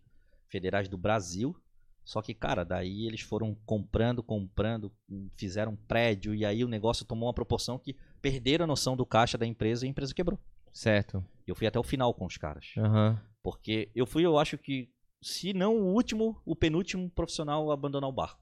federais 0.48 0.88
do 0.88 0.96
Brasil. 0.96 1.60
Só 2.06 2.22
que, 2.22 2.36
cara, 2.36 2.64
daí 2.64 3.08
eles 3.08 3.22
foram 3.22 3.56
comprando, 3.66 4.22
comprando, 4.22 4.92
fizeram 5.36 5.72
um 5.72 5.76
prédio 5.76 6.36
e 6.36 6.46
aí 6.46 6.64
o 6.64 6.68
negócio 6.68 7.04
tomou 7.04 7.26
uma 7.28 7.34
proporção 7.34 7.80
que 7.80 7.96
perderam 8.22 8.66
a 8.66 8.68
noção 8.68 8.96
do 8.96 9.08
caixa 9.08 9.40
da 9.40 9.48
empresa 9.48 9.86
e 9.86 9.88
a 9.88 9.90
empresa 9.90 10.14
quebrou. 10.14 10.40
Certo. 10.72 11.26
Eu 11.48 11.56
fui 11.56 11.66
até 11.66 11.80
o 11.80 11.84
final 11.84 12.14
com 12.14 12.28
os 12.28 12.38
caras. 12.38 12.74
Aham. 12.78 13.20
Porque 13.42 13.90
eu 13.96 14.06
fui, 14.06 14.24
eu 14.24 14.38
acho 14.38 14.56
que, 14.56 14.88
se 15.22 15.54
não 15.54 15.78
o 15.78 15.94
último, 15.94 16.42
o 16.46 16.56
penúltimo 16.56 17.10
profissional 17.10 17.70
a 17.70 17.74
abandonar 17.74 18.10
o 18.10 18.14
barco. 18.14 18.42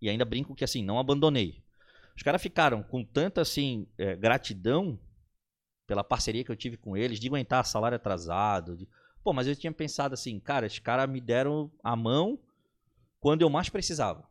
E 0.00 0.08
ainda 0.08 0.24
brinco 0.24 0.54
que 0.54 0.64
assim, 0.64 0.82
não 0.82 0.98
abandonei. 0.98 1.62
Os 2.16 2.22
caras 2.22 2.42
ficaram 2.42 2.82
com 2.82 3.04
tanta 3.04 3.40
assim, 3.40 3.86
eh, 3.98 4.16
gratidão 4.16 4.98
pela 5.86 6.04
parceria 6.04 6.44
que 6.44 6.50
eu 6.50 6.56
tive 6.56 6.76
com 6.76 6.96
eles, 6.96 7.18
de 7.18 7.28
aguentar 7.28 7.64
salário 7.64 7.96
atrasado. 7.96 8.76
de- 8.76 8.88
Pô, 9.22 9.32
mas 9.32 9.46
eu 9.46 9.54
tinha 9.56 9.72
pensado 9.72 10.14
assim, 10.14 10.38
cara, 10.40 10.66
os 10.66 10.78
caras 10.78 11.08
me 11.08 11.20
deram 11.20 11.70
a 11.82 11.94
mão 11.96 12.38
quando 13.20 13.42
eu 13.42 13.50
mais 13.50 13.68
precisava. 13.68 14.28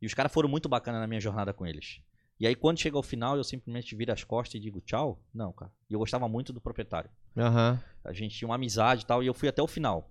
E 0.00 0.06
os 0.06 0.14
caras 0.14 0.32
foram 0.32 0.48
muito 0.48 0.68
bacanas 0.68 1.00
na 1.00 1.06
minha 1.06 1.20
jornada 1.20 1.52
com 1.52 1.66
eles. 1.66 2.00
E 2.38 2.46
aí, 2.46 2.54
quando 2.54 2.78
chega 2.78 2.96
ao 2.96 3.02
final, 3.02 3.36
eu 3.36 3.44
simplesmente 3.44 3.94
viro 3.94 4.12
as 4.12 4.24
costas 4.24 4.54
e 4.54 4.60
digo 4.60 4.80
tchau? 4.80 5.22
Não, 5.34 5.52
cara. 5.52 5.70
E 5.90 5.92
eu 5.92 5.98
gostava 5.98 6.26
muito 6.26 6.52
do 6.54 6.60
proprietário. 6.60 7.10
Aham. 7.36 7.82
A 8.02 8.12
gente 8.14 8.34
tinha 8.36 8.48
uma 8.48 8.54
amizade 8.54 9.02
e 9.02 9.06
tal, 9.06 9.22
e 9.22 9.26
eu 9.26 9.34
fui 9.34 9.48
até 9.48 9.60
o 9.62 9.66
final. 9.66 10.10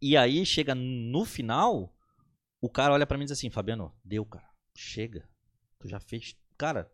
E 0.00 0.16
aí 0.16 0.44
chega 0.46 0.74
no 0.74 1.24
final, 1.24 1.92
o 2.60 2.68
cara 2.68 2.92
olha 2.92 3.06
para 3.06 3.16
mim 3.18 3.24
e 3.24 3.26
diz 3.26 3.38
assim, 3.38 3.50
Fabiano, 3.50 3.92
deu, 4.04 4.24
cara. 4.24 4.48
Chega. 4.74 5.28
Tu 5.78 5.88
já 5.88 5.98
fez. 5.98 6.36
Cara, 6.56 6.90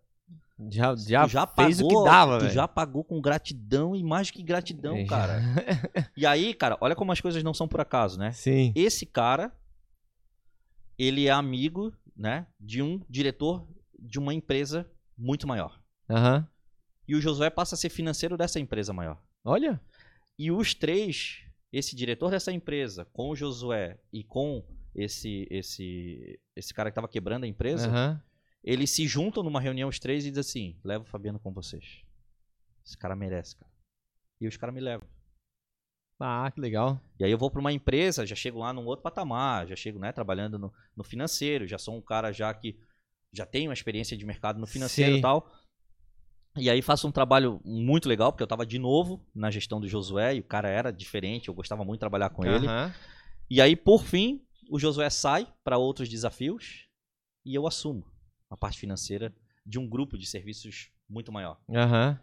já, 0.71 0.95
já, 0.95 1.27
já 1.27 1.47
fez 1.47 1.79
pagou, 1.79 2.01
o 2.01 2.05
que 2.05 2.11
dava, 2.11 2.39
Tu 2.39 2.43
véio. 2.43 2.55
já 2.55 2.69
pagou 2.69 3.05
com 3.05 3.21
gratidão 3.21 3.95
e 3.97 4.03
mais 4.03 4.31
que 4.31 4.43
gratidão, 4.43 4.97
é, 4.97 5.05
cara. 5.05 5.43
e 6.17 6.25
aí, 6.25 6.55
cara, 6.55 6.79
olha 6.81 6.95
como 6.95 7.13
as 7.13 7.21
coisas 7.21 7.43
não 7.43 7.53
são 7.53 7.67
por 7.67 7.81
acaso, 7.81 8.19
né? 8.19 8.33
Sim. 8.33 8.73
Esse 8.75 9.05
cara, 9.05 9.53
ele 10.99 11.27
é 11.27 11.31
amigo, 11.31 11.93
né, 12.17 12.47
de 12.59 12.81
um 12.81 13.01
diretor 13.09 13.67
de 13.99 14.19
uma 14.19 14.33
empresa 14.33 14.89
muito 15.19 15.47
maior. 15.47 15.81
Uhum. 16.09 16.45
E 17.09 17.15
o 17.15 17.21
Josué 17.21 17.51
passa 17.51 17.75
a 17.75 17.79
ser 17.79 17.91
financeiro 17.91 18.37
dessa 18.37 18.61
empresa 18.61 18.93
maior. 18.93 19.21
Olha. 19.45 19.81
E 20.39 20.51
os 20.51 20.73
três, 20.75 21.44
esse 21.77 21.97
diretor 21.97 22.31
dessa 22.31 22.53
empresa, 22.53 23.05
com 23.07 23.31
o 23.31 23.37
Josué 23.37 23.99
e 24.13 24.23
com 24.23 24.65
esse 24.95 25.47
esse 25.51 26.41
esse 26.55 26.73
cara 26.73 26.91
que 26.91 26.93
estava 26.93 27.09
quebrando 27.09 27.45
a 27.45 27.49
empresa, 27.49 27.89
uhum. 27.89 28.21
eles 28.63 28.91
se 28.91 29.07
juntam 29.07 29.43
numa 29.43 29.61
reunião 29.61 29.89
os 29.89 29.99
três 29.99 30.25
e 30.25 30.31
dizem 30.31 30.41
assim: 30.41 30.81
leva 30.85 31.03
o 31.03 31.07
Fabiano 31.07 31.41
com 31.41 31.53
vocês. 31.53 32.03
Esse 32.87 32.97
cara 32.97 33.17
merece, 33.17 33.57
cara. 33.57 33.71
E 34.41 34.47
os 34.47 34.57
caras 34.57 34.75
me 34.75 34.81
levam. 34.81 35.09
Ah, 36.21 36.51
que 36.55 36.61
legal. 36.61 37.01
E 37.19 37.25
aí 37.25 37.31
eu 37.31 37.39
vou 37.39 37.51
para 37.51 37.61
uma 37.61 37.73
empresa, 37.73 38.25
já 38.25 38.37
chego 38.37 38.61
lá 38.61 38.73
num 38.73 38.87
outro 38.87 39.03
patamar, 39.03 39.67
já 39.67 39.75
chego, 39.75 39.99
né, 39.99 40.13
trabalhando 40.13 40.59
no, 40.59 40.73
no 40.97 41.03
financeiro, 41.03 41.67
já 41.67 41.77
sou 41.77 41.97
um 41.97 42.01
cara 42.01 42.31
já 42.31 42.55
que 42.55 42.79
já 43.33 43.45
tenho 43.45 43.69
uma 43.69 43.75
experiência 43.75 44.17
de 44.17 44.25
mercado 44.25 44.61
no 44.61 44.67
financeiro 44.67 45.13
Sim. 45.13 45.19
e 45.19 45.23
tal. 45.23 45.51
E 46.57 46.71
aí 46.71 46.81
faço 46.81 47.09
um 47.09 47.13
trabalho 47.13 47.61
muito 47.65 48.09
legal, 48.09 48.33
porque 48.33 48.43
eu 48.43 48.47
estava 48.47 48.65
de 48.65 48.79
novo 48.79 49.21
na 49.35 49.51
gestão 49.51 49.81
do 49.81 49.89
Josué 49.89 50.37
e 50.37 50.41
o 50.41 50.45
cara 50.45 50.69
era 50.69 50.93
diferente, 50.93 51.49
eu 51.49 51.55
gostava 51.55 51.85
muito 51.85 51.97
de 51.97 52.01
trabalhar 52.01 52.31
com 52.31 52.43
uhum. 52.43 52.55
ele. 52.55 52.67
E 53.51 53.61
aí, 53.61 53.75
por 53.75 54.05
fim, 54.05 54.41
o 54.71 54.79
Josué 54.79 55.11
sai 55.11 55.47
para 55.65 55.79
outros 55.79 56.09
desafios 56.09 56.89
e 57.45 57.55
eu 57.55 57.67
assumo 57.67 58.05
a 58.49 58.57
parte 58.57 58.79
financeira 58.79 59.35
de 59.67 59.79
um 59.79 59.89
grupo 59.89 60.17
de 60.17 60.27
serviços 60.27 60.91
muito 61.09 61.33
maior. 61.33 61.59
Uhum. 61.69 62.17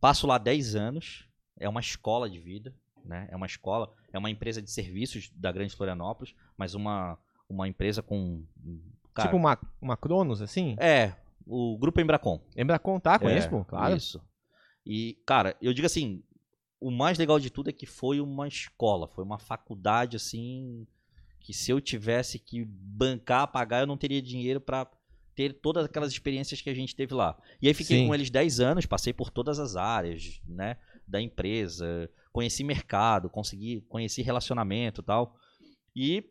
Passo 0.00 0.26
lá 0.26 0.38
10 0.38 0.76
anos, 0.76 1.26
é 1.58 1.68
uma 1.68 1.80
escola 1.80 2.28
de 2.28 2.38
vida, 2.38 2.74
né? 3.04 3.26
É 3.30 3.36
uma 3.36 3.46
escola, 3.46 3.92
é 4.12 4.18
uma 4.18 4.30
empresa 4.30 4.60
de 4.60 4.70
serviços 4.70 5.30
da 5.34 5.50
Grande 5.50 5.74
Florianópolis, 5.74 6.34
mas 6.56 6.74
uma, 6.74 7.18
uma 7.48 7.66
empresa 7.66 8.02
com. 8.02 8.44
Cara, 9.14 9.28
tipo 9.28 9.36
uma, 9.36 9.58
uma 9.80 9.96
Cronos, 9.96 10.42
assim? 10.42 10.76
É, 10.78 11.14
o 11.48 11.78
grupo 11.78 12.00
Embracon. 12.00 12.40
Embracon, 12.56 13.00
tá? 13.00 13.18
Conheço, 13.18 13.48
é, 13.48 13.64
claro. 13.64 13.96
Isso. 13.96 14.20
E, 14.84 15.18
cara, 15.26 15.56
eu 15.60 15.72
digo 15.72 15.86
assim, 15.86 16.22
o 16.80 16.90
mais 16.90 17.18
legal 17.18 17.40
de 17.40 17.50
tudo 17.50 17.70
é 17.70 17.72
que 17.72 17.86
foi 17.86 18.20
uma 18.20 18.46
escola, 18.46 19.08
foi 19.08 19.24
uma 19.24 19.38
faculdade, 19.38 20.16
assim, 20.16 20.86
que 21.40 21.52
se 21.52 21.70
eu 21.70 21.80
tivesse 21.80 22.38
que 22.38 22.64
bancar, 22.64 23.50
pagar, 23.50 23.80
eu 23.80 23.86
não 23.86 23.96
teria 23.96 24.22
dinheiro 24.22 24.60
para 24.60 24.88
ter 25.34 25.52
todas 25.60 25.84
aquelas 25.84 26.12
experiências 26.12 26.60
que 26.60 26.68
a 26.68 26.74
gente 26.74 26.94
teve 26.94 27.14
lá. 27.14 27.38
E 27.62 27.68
aí 27.68 27.74
fiquei 27.74 27.98
Sim. 27.98 28.06
com 28.06 28.14
eles 28.14 28.28
10 28.28 28.60
anos, 28.60 28.86
passei 28.86 29.12
por 29.12 29.30
todas 29.30 29.58
as 29.58 29.76
áreas, 29.76 30.40
né, 30.46 30.76
da 31.06 31.20
empresa, 31.20 32.10
conheci 32.32 32.62
mercado, 32.62 33.30
consegui, 33.30 33.80
conheci 33.88 34.20
relacionamento, 34.20 35.02
tal. 35.02 35.36
E 35.94 36.24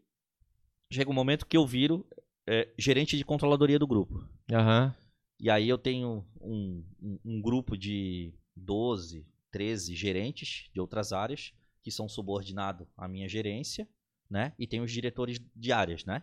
chega 0.91 1.09
um 1.09 1.13
momento 1.13 1.45
que 1.45 1.57
eu 1.57 1.65
viro 1.65 2.05
é, 2.47 2.68
gerente 2.78 3.18
de 3.18 3.26
controladoria 3.26 3.80
do 3.80 3.88
grupo. 3.88 4.15
Uhum. 4.51 4.93
E 5.40 5.50
aí 5.50 5.70
eu 5.70 5.78
tenho 5.78 6.26
um, 6.42 6.84
um, 7.02 7.20
um 7.24 7.42
grupo 7.42 7.78
de 7.78 8.34
12, 8.56 9.26
13 9.52 9.96
gerentes 9.96 10.70
de 10.74 10.80
outras 10.80 11.14
áreas 11.14 11.54
que 11.84 11.92
são 11.92 12.10
subordinados 12.10 12.88
à 12.98 13.08
minha 13.08 13.30
gerência 13.30 13.88
né? 14.30 14.54
E 14.60 14.68
tem 14.68 14.82
os 14.82 14.92
diretores 14.92 15.40
de 15.56 15.72
áreas, 15.72 16.06
né? 16.06 16.22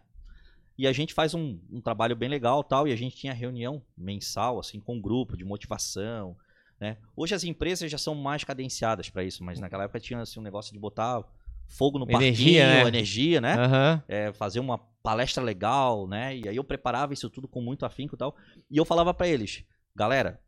E 0.77 0.87
a 0.87 0.93
gente 0.93 1.15
faz 1.15 1.35
um, 1.35 1.59
um, 1.71 1.81
trabalho 1.81 2.17
bem 2.17 2.29
legal 2.29 2.63
tal, 2.65 2.87
e 2.89 2.93
a 2.93 2.97
gente 2.97 3.17
tinha 3.17 3.33
reunião 3.33 3.83
mensal, 3.97 4.59
assim, 4.59 4.81
com 4.81 4.97
um 4.97 5.01
grupo 5.01 5.37
de 5.37 5.45
motivação, 5.45 6.37
né? 6.81 6.99
Hoje 7.17 7.35
as 7.35 7.45
empresas 7.45 7.91
já 7.91 7.99
são 7.99 8.15
mais 8.15 8.45
cadenciadas 8.45 9.09
para 9.09 9.25
isso, 9.25 9.45
mas 9.45 9.61
naquela 9.61 9.85
época 9.85 10.01
tinha 10.01 10.21
assim, 10.21 10.41
um 10.41 10.43
negócio 10.43 10.73
de 10.73 10.79
botar 10.79 11.23
fogo 11.67 11.99
no 11.99 12.05
energia, 12.09 12.63
parquinho, 12.63 12.85
né? 12.85 12.89
energia, 12.89 13.41
né? 13.41 13.57
Uhum. 13.57 14.03
É, 14.09 14.33
fazer 14.33 14.61
uma 14.61 14.79
palestra 15.03 15.43
legal, 15.43 16.07
né? 16.09 16.37
E 16.37 16.49
aí 16.49 16.57
eu 16.57 16.65
preparava 16.65 17.13
isso 17.13 17.29
tudo 17.29 17.47
com 17.47 17.61
muito 17.61 17.85
afinco 17.85 18.15
e 18.15 18.19
tal. 18.19 18.37
E 18.71 18.77
eu 18.77 18.85
falava 18.85 19.13
para 19.13 19.29
eles, 19.29 19.65
galera, 19.95 20.41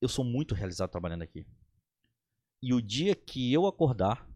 eu 0.00 0.08
sou 0.08 0.24
muito 0.24 0.54
realizado 0.54 0.90
trabalhando 0.90 1.22
aqui. 1.22 1.46
E 2.62 2.72
o 2.72 2.80
dia 2.80 3.14
que 3.14 3.52
eu 3.52 3.66
acordar 3.66 4.28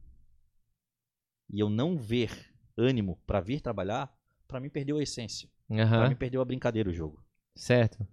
e 1.50 1.60
eu 1.60 1.70
não 1.70 1.96
ver 1.96 2.54
ânimo 2.76 3.18
para 3.26 3.40
vir 3.40 3.60
trabalhar, 3.60 4.12
para 4.46 4.60
mim 4.60 4.68
perdeu 4.68 4.98
a 4.98 5.02
essência. 5.02 5.48
Uhum. 5.68 5.88
Para 5.88 6.08
mim 6.08 6.16
perdeu 6.16 6.40
a 6.40 6.44
brincadeira 6.44 6.90
o 6.90 6.92
jogo. 6.92 7.24
Certo. 7.56 8.06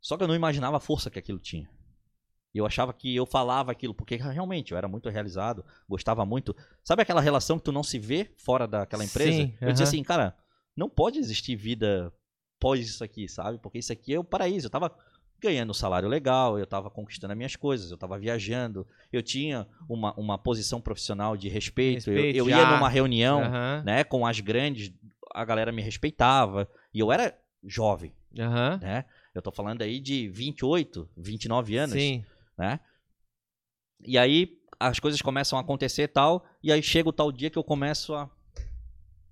Só 0.00 0.16
que 0.16 0.22
eu 0.22 0.28
não 0.28 0.34
imaginava 0.34 0.76
a 0.76 0.80
força 0.80 1.10
que 1.10 1.18
aquilo 1.18 1.38
tinha. 1.38 1.68
Eu 2.54 2.66
achava 2.66 2.92
que 2.92 3.14
eu 3.14 3.26
falava 3.26 3.70
aquilo, 3.70 3.94
porque 3.94 4.16
realmente 4.16 4.72
eu 4.72 4.78
era 4.78 4.88
muito 4.88 5.08
realizado, 5.08 5.64
gostava 5.88 6.24
muito. 6.24 6.56
Sabe 6.82 7.02
aquela 7.02 7.20
relação 7.20 7.58
que 7.58 7.64
tu 7.64 7.72
não 7.72 7.82
se 7.82 7.98
vê 7.98 8.30
fora 8.36 8.66
daquela 8.66 9.04
empresa? 9.04 9.32
Sim, 9.32 9.54
eu 9.60 9.70
dizia 9.70 9.84
assim, 9.84 10.02
cara, 10.02 10.34
não 10.76 10.88
pode 10.88 11.18
existir 11.18 11.54
vida 11.56 12.12
pós 12.58 12.80
isso 12.80 13.04
aqui, 13.04 13.28
sabe? 13.28 13.58
Porque 13.58 13.78
isso 13.78 13.92
aqui 13.92 14.14
é 14.14 14.18
o 14.18 14.24
paraíso. 14.24 14.66
Eu 14.66 14.70
tava 14.70 14.92
ganhando 15.40 15.70
um 15.70 15.74
salário 15.74 16.08
legal, 16.08 16.58
eu 16.58 16.64
estava 16.64 16.90
conquistando 16.90 17.32
as 17.32 17.36
minhas 17.36 17.56
coisas, 17.56 17.90
eu 17.90 17.94
estava 17.94 18.18
viajando, 18.18 18.86
eu 19.12 19.22
tinha 19.22 19.66
uma, 19.88 20.12
uma 20.14 20.36
posição 20.36 20.80
profissional 20.80 21.36
de 21.36 21.48
respeito, 21.48 22.10
respeito 22.10 22.36
eu, 22.36 22.48
eu 22.48 22.50
ia 22.50 22.70
numa 22.70 22.88
reunião 22.88 23.42
uhum. 23.42 23.84
né, 23.84 24.02
com 24.02 24.26
as 24.26 24.40
grandes, 24.40 24.92
a 25.32 25.44
galera 25.44 25.70
me 25.70 25.80
respeitava, 25.80 26.68
e 26.92 26.98
eu 26.98 27.12
era 27.12 27.38
jovem, 27.64 28.12
uhum. 28.36 28.78
né? 28.80 29.04
Eu 29.34 29.42
tô 29.42 29.52
falando 29.52 29.82
aí 29.82 30.00
de 30.00 30.28
28, 30.28 31.08
29 31.16 31.76
anos, 31.76 31.94
Sim. 31.94 32.24
Né? 32.58 32.80
E 34.04 34.18
aí 34.18 34.58
as 34.78 34.98
coisas 35.00 35.20
começam 35.22 35.58
a 35.58 35.62
acontecer 35.62 36.02
e 36.02 36.08
tal, 36.08 36.44
e 36.62 36.72
aí 36.72 36.82
chega 36.82 37.08
o 37.08 37.12
tal 37.12 37.32
dia 37.32 37.50
que 37.50 37.58
eu 37.58 37.64
começo 37.64 38.14
a 38.14 38.30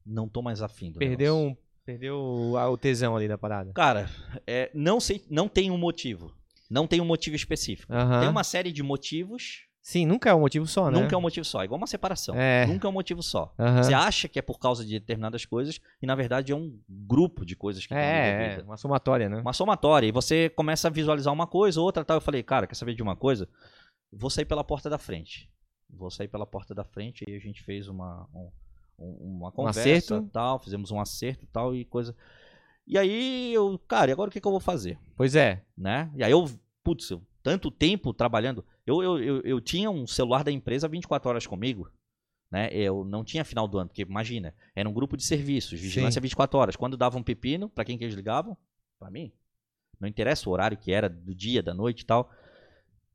não 0.05 0.29
tô 0.29 0.41
mais 0.41 0.63
afim 0.63 0.91
do 0.91 0.99
Perdeu 0.99 1.35
negócio. 1.35 1.63
um 1.63 1.67
Perdeu 1.87 2.19
o 2.19 2.77
tesão 2.77 3.15
ali 3.15 3.29
da 3.29 3.39
parada. 3.39 3.73
Cara, 3.73 4.11
é, 4.45 4.73
não 4.75 4.99
sei, 4.99 5.25
não 5.31 5.49
tem 5.49 5.71
um 5.71 5.79
motivo. 5.79 6.35
Não 6.69 6.85
tem 6.85 7.01
um 7.01 7.05
motivo 7.05 7.37
específico. 7.37 7.93
Uhum. 7.93 8.21
Tem 8.21 8.29
uma 8.29 8.43
série 8.43 8.73
de 8.73 8.83
motivos. 8.83 9.66
Sim, 9.87 10.05
nunca 10.05 10.29
é 10.29 10.35
um 10.35 10.41
motivo 10.41 10.67
só, 10.67 10.91
né? 10.91 11.01
Nunca 11.01 11.15
é 11.15 11.17
um 11.17 11.21
motivo 11.21 11.45
só. 11.45 11.63
É 11.63 11.65
igual 11.65 11.79
uma 11.79 11.87
separação. 11.87 12.35
É. 12.35 12.67
Nunca 12.67 12.89
é 12.89 12.91
um 12.91 12.93
motivo 12.93 13.23
só. 13.23 13.55
Uhum. 13.57 13.77
Você 13.77 13.95
acha 13.95 14.27
que 14.27 14.37
é 14.37 14.43
por 14.43 14.59
causa 14.59 14.85
de 14.85 14.99
determinadas 14.99 15.45
coisas 15.45 15.81
e, 16.03 16.07
na 16.09 16.17
verdade, 16.17 16.51
é 16.51 16.57
um 16.57 16.77
grupo 16.89 17.47
de 17.47 17.55
coisas 17.55 17.87
que 17.87 17.95
é, 17.95 18.57
É, 18.59 18.63
uma 18.65 18.77
somatória, 18.77 19.29
né? 19.29 19.41
Uma 19.41 19.53
somatória. 19.53 20.09
E 20.09 20.11
você 20.11 20.49
começa 20.49 20.89
a 20.89 20.91
visualizar 20.91 21.33
uma 21.33 21.47
coisa, 21.47 21.81
outra 21.81 22.05
tal. 22.05 22.17
Eu 22.17 22.21
falei, 22.21 22.43
cara, 22.43 22.67
quer 22.67 22.75
saber 22.75 22.97
de 22.97 23.03
uma 23.03 23.15
coisa? 23.15 23.49
Vou 24.13 24.29
sair 24.29 24.45
pela 24.45 24.65
porta 24.65 24.91
da 24.91 24.99
frente. 24.99 25.49
Vou 25.89 26.11
sair 26.11 26.27
pela 26.27 26.45
porta 26.45 26.75
da 26.75 26.83
frente 26.83 27.25
e 27.25 27.37
a 27.37 27.39
gente 27.39 27.63
fez 27.63 27.87
uma, 27.87 28.29
um, 28.99 29.37
uma 29.37 29.53
conversa 29.53 29.79
um 29.79 29.83
acerto. 29.83 30.31
tal. 30.33 30.59
Fizemos 30.59 30.91
um 30.91 30.99
acerto 30.99 31.47
tal 31.53 31.73
e 31.73 31.85
coisa... 31.85 32.13
E 32.89 32.99
aí 32.99 33.55
eu, 33.55 33.79
cara, 33.87 34.11
e 34.11 34.13
agora 34.13 34.31
o 34.31 34.33
que, 34.33 34.41
que 34.41 34.47
eu 34.49 34.51
vou 34.51 34.59
fazer? 34.59 34.99
Pois 35.17 35.37
é. 35.37 35.63
Né? 35.79 36.11
E 36.17 36.25
aí 36.25 36.33
eu, 36.33 36.45
putz, 36.83 37.09
eu, 37.09 37.23
tanto 37.41 37.71
tempo 37.71 38.13
trabalhando. 38.13 38.65
Eu, 38.87 39.03
eu, 39.03 39.23
eu, 39.23 39.41
eu, 39.43 39.61
tinha 39.61 39.91
um 39.91 40.07
celular 40.07 40.45
da 40.45 40.53
empresa 40.53 40.89
24 40.89 41.29
horas 41.29 41.47
comigo. 41.47 41.91
Né? 42.51 42.69
Eu 42.73 43.05
não 43.05 43.25
tinha 43.25 43.45
final 43.45 43.67
do 43.67 43.79
ano, 43.79 43.89
porque 43.89 44.03
imagina, 44.03 44.55
era 44.75 44.89
um 44.89 44.93
grupo 44.93 45.17
de 45.17 45.25
serviços, 45.25 45.81
vigilância 45.81 46.21
Sim. 46.21 46.23
24 46.23 46.59
horas. 46.59 46.77
Quando 46.77 46.97
dava 46.97 47.19
um 47.19 47.23
pepino, 47.23 47.69
para 47.69 47.85
quem 47.85 47.99
que 47.99 48.05
eles 48.05 48.15
ligavam? 48.15 48.57
Para 48.99 49.11
mim. 49.11 49.33
Não 49.99 50.09
interessa 50.09 50.49
o 50.49 50.53
horário 50.53 50.77
que 50.77 50.93
era, 50.93 51.09
do 51.09 51.35
dia, 51.35 51.63
da 51.63 51.75
noite 51.75 52.03
e 52.03 52.07
tal. 52.07 52.31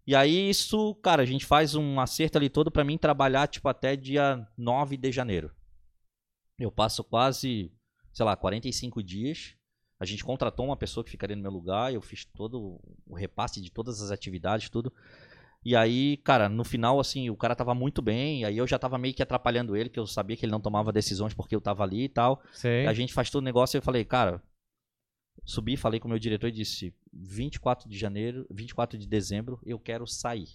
E 0.05 0.15
aí 0.15 0.49
isso, 0.49 0.95
cara, 0.95 1.21
a 1.21 1.25
gente 1.25 1.45
faz 1.45 1.75
um 1.75 1.99
acerto 1.99 2.37
ali 2.37 2.49
todo 2.49 2.69
para 2.69 2.83
mim 2.83 2.97
trabalhar 2.97 3.47
tipo 3.47 3.69
até 3.69 3.95
dia 3.95 4.45
9 4.57 4.97
de 4.97 5.11
janeiro. 5.11 5.51
Eu 6.59 6.71
passo 6.71 7.03
quase, 7.03 7.71
sei 8.11 8.25
lá, 8.25 8.35
45 8.35 9.01
dias 9.01 9.55
a 10.01 10.05
gente 10.05 10.23
contratou 10.23 10.65
uma 10.65 10.75
pessoa 10.75 11.03
que 11.03 11.11
ficaria 11.11 11.35
no 11.35 11.43
meu 11.43 11.51
lugar, 11.51 11.93
eu 11.93 12.01
fiz 12.01 12.25
todo 12.25 12.81
o 13.05 13.13
repasse 13.13 13.61
de 13.61 13.69
todas 13.69 14.01
as 14.01 14.09
atividades, 14.09 14.67
tudo. 14.67 14.91
E 15.63 15.75
aí, 15.75 16.17
cara, 16.17 16.49
no 16.49 16.63
final, 16.63 16.99
assim, 16.99 17.29
o 17.29 17.35
cara 17.35 17.55
tava 17.55 17.75
muito 17.75 18.01
bem, 18.01 18.43
aí 18.43 18.57
eu 18.57 18.65
já 18.65 18.79
tava 18.79 18.97
meio 18.97 19.13
que 19.13 19.21
atrapalhando 19.21 19.75
ele, 19.75 19.89
que 19.89 19.99
eu 19.99 20.07
sabia 20.07 20.35
que 20.35 20.43
ele 20.43 20.51
não 20.51 20.59
tomava 20.59 20.91
decisões 20.91 21.33
porque 21.35 21.55
eu 21.55 21.61
tava 21.61 21.83
ali 21.83 22.05
e 22.05 22.09
tal. 22.09 22.41
A 22.87 22.93
gente 22.93 23.13
faz 23.13 23.29
todo 23.29 23.41
o 23.41 23.45
negócio 23.45 23.77
e 23.77 23.79
eu 23.79 23.81
falei, 23.83 24.03
cara, 24.03 24.41
subi, 25.45 25.77
falei 25.77 25.99
com 25.99 26.07
o 26.07 26.09
meu 26.09 26.17
diretor 26.17 26.47
e 26.47 26.51
disse, 26.51 26.95
24 27.13 27.87
de 27.87 27.97
janeiro, 27.97 28.47
24 28.49 28.97
de 28.97 29.07
dezembro, 29.07 29.59
eu 29.63 29.77
quero 29.77 30.07
sair. 30.07 30.47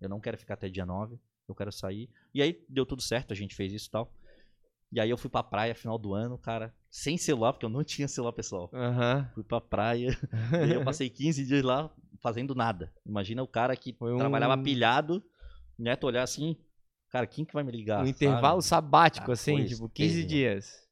Eu 0.00 0.08
não 0.08 0.20
quero 0.20 0.38
ficar 0.38 0.54
até 0.54 0.70
dia 0.70 0.86
9, 0.86 1.18
eu 1.46 1.54
quero 1.54 1.70
sair. 1.70 2.08
E 2.32 2.40
aí 2.40 2.64
deu 2.66 2.86
tudo 2.86 3.02
certo, 3.02 3.32
a 3.32 3.36
gente 3.36 3.54
fez 3.54 3.72
isso 3.74 3.88
e 3.88 3.90
tal. 3.90 4.10
E 4.92 4.98
aí 4.98 5.10
eu 5.10 5.18
fui 5.18 5.30
pra 5.30 5.42
praia 5.42 5.74
final 5.74 5.98
do 5.98 6.14
ano, 6.14 6.38
cara, 6.38 6.74
sem 6.90 7.16
celular, 7.16 7.52
porque 7.52 7.66
eu 7.66 7.70
não 7.70 7.84
tinha 7.84 8.08
celular 8.08 8.32
pessoal. 8.32 8.70
Uhum. 8.72 9.24
Fui 9.34 9.44
pra 9.44 9.60
praia, 9.60 10.18
e 10.52 10.56
aí 10.56 10.72
eu 10.72 10.82
passei 10.82 11.10
15 11.10 11.44
dias 11.44 11.62
lá 11.62 11.90
fazendo 12.20 12.54
nada. 12.54 12.92
Imagina 13.04 13.42
o 13.42 13.48
cara 13.48 13.74
que 13.76 13.96
um... 14.00 14.18
trabalhava 14.18 14.56
pilhado, 14.58 15.22
né, 15.78 15.96
tu 15.96 16.06
olhar 16.06 16.22
assim, 16.22 16.56
cara, 17.08 17.26
quem 17.26 17.44
que 17.44 17.54
vai 17.54 17.64
me 17.64 17.72
ligar? 17.72 17.96
Um 17.96 18.06
sabe? 18.06 18.10
intervalo 18.10 18.62
sabático, 18.62 19.30
ah, 19.30 19.34
assim, 19.34 19.64
tipo, 19.64 19.88
15 19.88 19.92
terrível. 19.92 20.28
dias. 20.28 20.88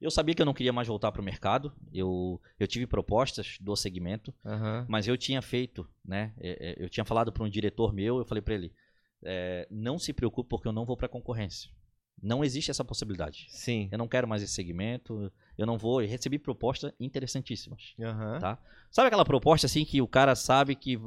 Eu 0.00 0.10
sabia 0.12 0.34
que 0.34 0.40
eu 0.40 0.46
não 0.46 0.54
queria 0.54 0.72
mais 0.72 0.86
voltar 0.86 1.10
para 1.10 1.20
o 1.20 1.24
mercado. 1.24 1.72
Eu, 1.92 2.40
eu 2.58 2.68
tive 2.68 2.86
propostas 2.86 3.58
do 3.60 3.74
segmento, 3.74 4.32
uhum. 4.44 4.86
mas 4.88 5.08
eu 5.08 5.16
tinha 5.16 5.42
feito, 5.42 5.88
né? 6.04 6.32
É, 6.38 6.70
é, 6.70 6.84
eu 6.84 6.88
tinha 6.88 7.04
falado 7.04 7.32
para 7.32 7.42
um 7.42 7.48
diretor 7.48 7.92
meu, 7.92 8.18
eu 8.18 8.24
falei 8.24 8.40
para 8.40 8.54
ele, 8.54 8.72
é, 9.24 9.66
não 9.70 9.98
se 9.98 10.12
preocupe 10.12 10.48
porque 10.48 10.68
eu 10.68 10.72
não 10.72 10.84
vou 10.84 10.96
para 10.96 11.08
concorrência. 11.08 11.68
Não 12.22 12.44
existe 12.44 12.70
essa 12.70 12.84
possibilidade. 12.84 13.46
Sim. 13.50 13.88
Eu 13.92 13.98
não 13.98 14.08
quero 14.08 14.26
mais 14.26 14.42
esse 14.42 14.52
segmento. 14.52 15.32
Eu 15.56 15.66
não 15.66 15.78
vou. 15.78 16.02
Eu 16.02 16.08
recebi 16.08 16.38
propostas 16.38 16.92
interessantíssimas. 16.98 17.94
Uhum. 17.98 18.38
Tá? 18.38 18.58
Sabe 18.90 19.08
aquela 19.08 19.24
proposta 19.24 19.66
assim 19.66 19.84
que 19.84 20.02
o 20.02 20.08
cara 20.08 20.34
sabe 20.34 20.74
que 20.74 20.98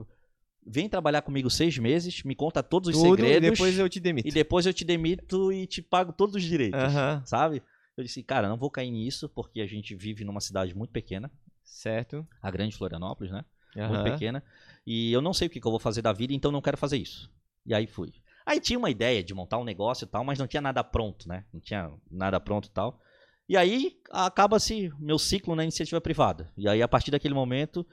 vem 0.66 0.88
trabalhar 0.88 1.22
comigo 1.22 1.50
seis 1.50 1.78
meses, 1.78 2.24
me 2.24 2.36
conta 2.36 2.62
todos 2.62 2.90
os 2.90 2.96
Tudo, 2.96 3.16
segredos. 3.16 3.48
E 3.48 3.52
depois 3.52 3.78
eu 3.78 3.90
te 3.90 4.00
demito. 4.00 4.28
E 4.28 4.32
depois 4.32 4.66
eu 4.66 4.74
te 4.74 4.86
demito 4.86 5.52
e 5.52 5.66
te 5.66 5.82
pago 5.82 6.14
todos 6.14 6.36
os 6.36 6.44
direitos. 6.44 6.80
Uhum. 6.80 7.26
Sabe? 7.26 7.64
Eu 7.98 8.04
disse, 8.04 8.24
cara, 8.24 8.48
não 8.48 8.58
vou 8.58 8.70
cair 8.70 8.92
nisso, 8.92 9.28
porque 9.30 9.62
a 9.62 9.68
gente 9.68 9.96
vive 9.96 10.24
numa 10.24 10.40
cidade 10.40 10.76
muito 10.76 10.92
pequena. 10.92 11.32
Certo. 11.64 12.28
A 12.42 12.50
grande 12.50 12.76
Florianópolis, 12.76 13.32
né? 13.32 13.44
Uhum. 13.76 13.88
Muito 13.90 14.04
pequena. 14.04 14.44
E 14.86 15.12
eu 15.12 15.22
não 15.22 15.34
sei 15.34 15.48
o 15.48 15.50
que, 15.50 15.60
que 15.60 15.68
eu 15.68 15.72
vou 15.72 15.80
fazer 15.80 16.02
da 16.02 16.14
vida, 16.14 16.34
então 16.34 16.52
não 16.52 16.62
quero 16.62 16.78
fazer 16.78 16.98
isso. 16.98 17.32
E 17.66 17.74
aí 17.74 17.88
fui. 17.88 18.14
Aí 18.46 18.60
tinha 18.60 18.80
uma 18.80 18.90
ideia 18.90 19.24
de 19.24 19.34
montar 19.34 19.58
um 19.58 19.64
negócio 19.64 20.06
e 20.06 20.08
tal, 20.08 20.24
mas 20.24 20.40
não 20.40 20.48
tinha 20.48 20.62
nada 20.62 20.84
pronto, 20.84 21.28
né? 21.28 21.46
Não 21.54 21.60
tinha 21.60 21.92
nada 22.10 22.40
pronto 22.40 22.68
e 22.68 22.72
tal. 22.72 23.00
E 23.48 23.58
aí 23.58 24.00
acaba-se 24.12 24.92
meu 25.00 25.20
ciclo 25.20 25.56
na 25.56 25.64
iniciativa 25.64 26.00
privada. 26.00 26.52
E 26.56 26.68
aí 26.68 26.82
a 26.82 26.88
partir 26.88 27.12
daquele 27.12 27.34
momento 27.34 27.86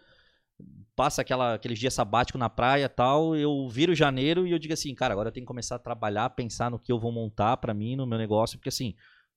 passa 0.94 1.22
aquela, 1.22 1.54
aqueles 1.54 1.78
dias 1.78 1.94
sabáticos 1.94 2.38
na 2.38 2.50
praia 2.50 2.88
tal, 2.88 3.36
eu 3.36 3.68
viro 3.68 3.94
janeiro 3.94 4.46
e 4.46 4.52
eu 4.52 4.58
digo 4.58 4.74
assim, 4.74 4.94
cara, 4.94 5.12
agora 5.12 5.28
eu 5.28 5.32
tenho 5.32 5.44
que 5.44 5.48
começar 5.48 5.76
a 5.76 5.78
trabalhar, 5.78 6.30
pensar 6.30 6.70
no 6.70 6.78
que 6.78 6.90
eu 6.90 6.98
vou 6.98 7.12
montar 7.12 7.56
para 7.58 7.72
mim, 7.74 7.94
no 7.94 8.06
meu 8.06 8.18
negócio, 8.18 8.58
porque 8.58 8.68
assim, 8.68 8.94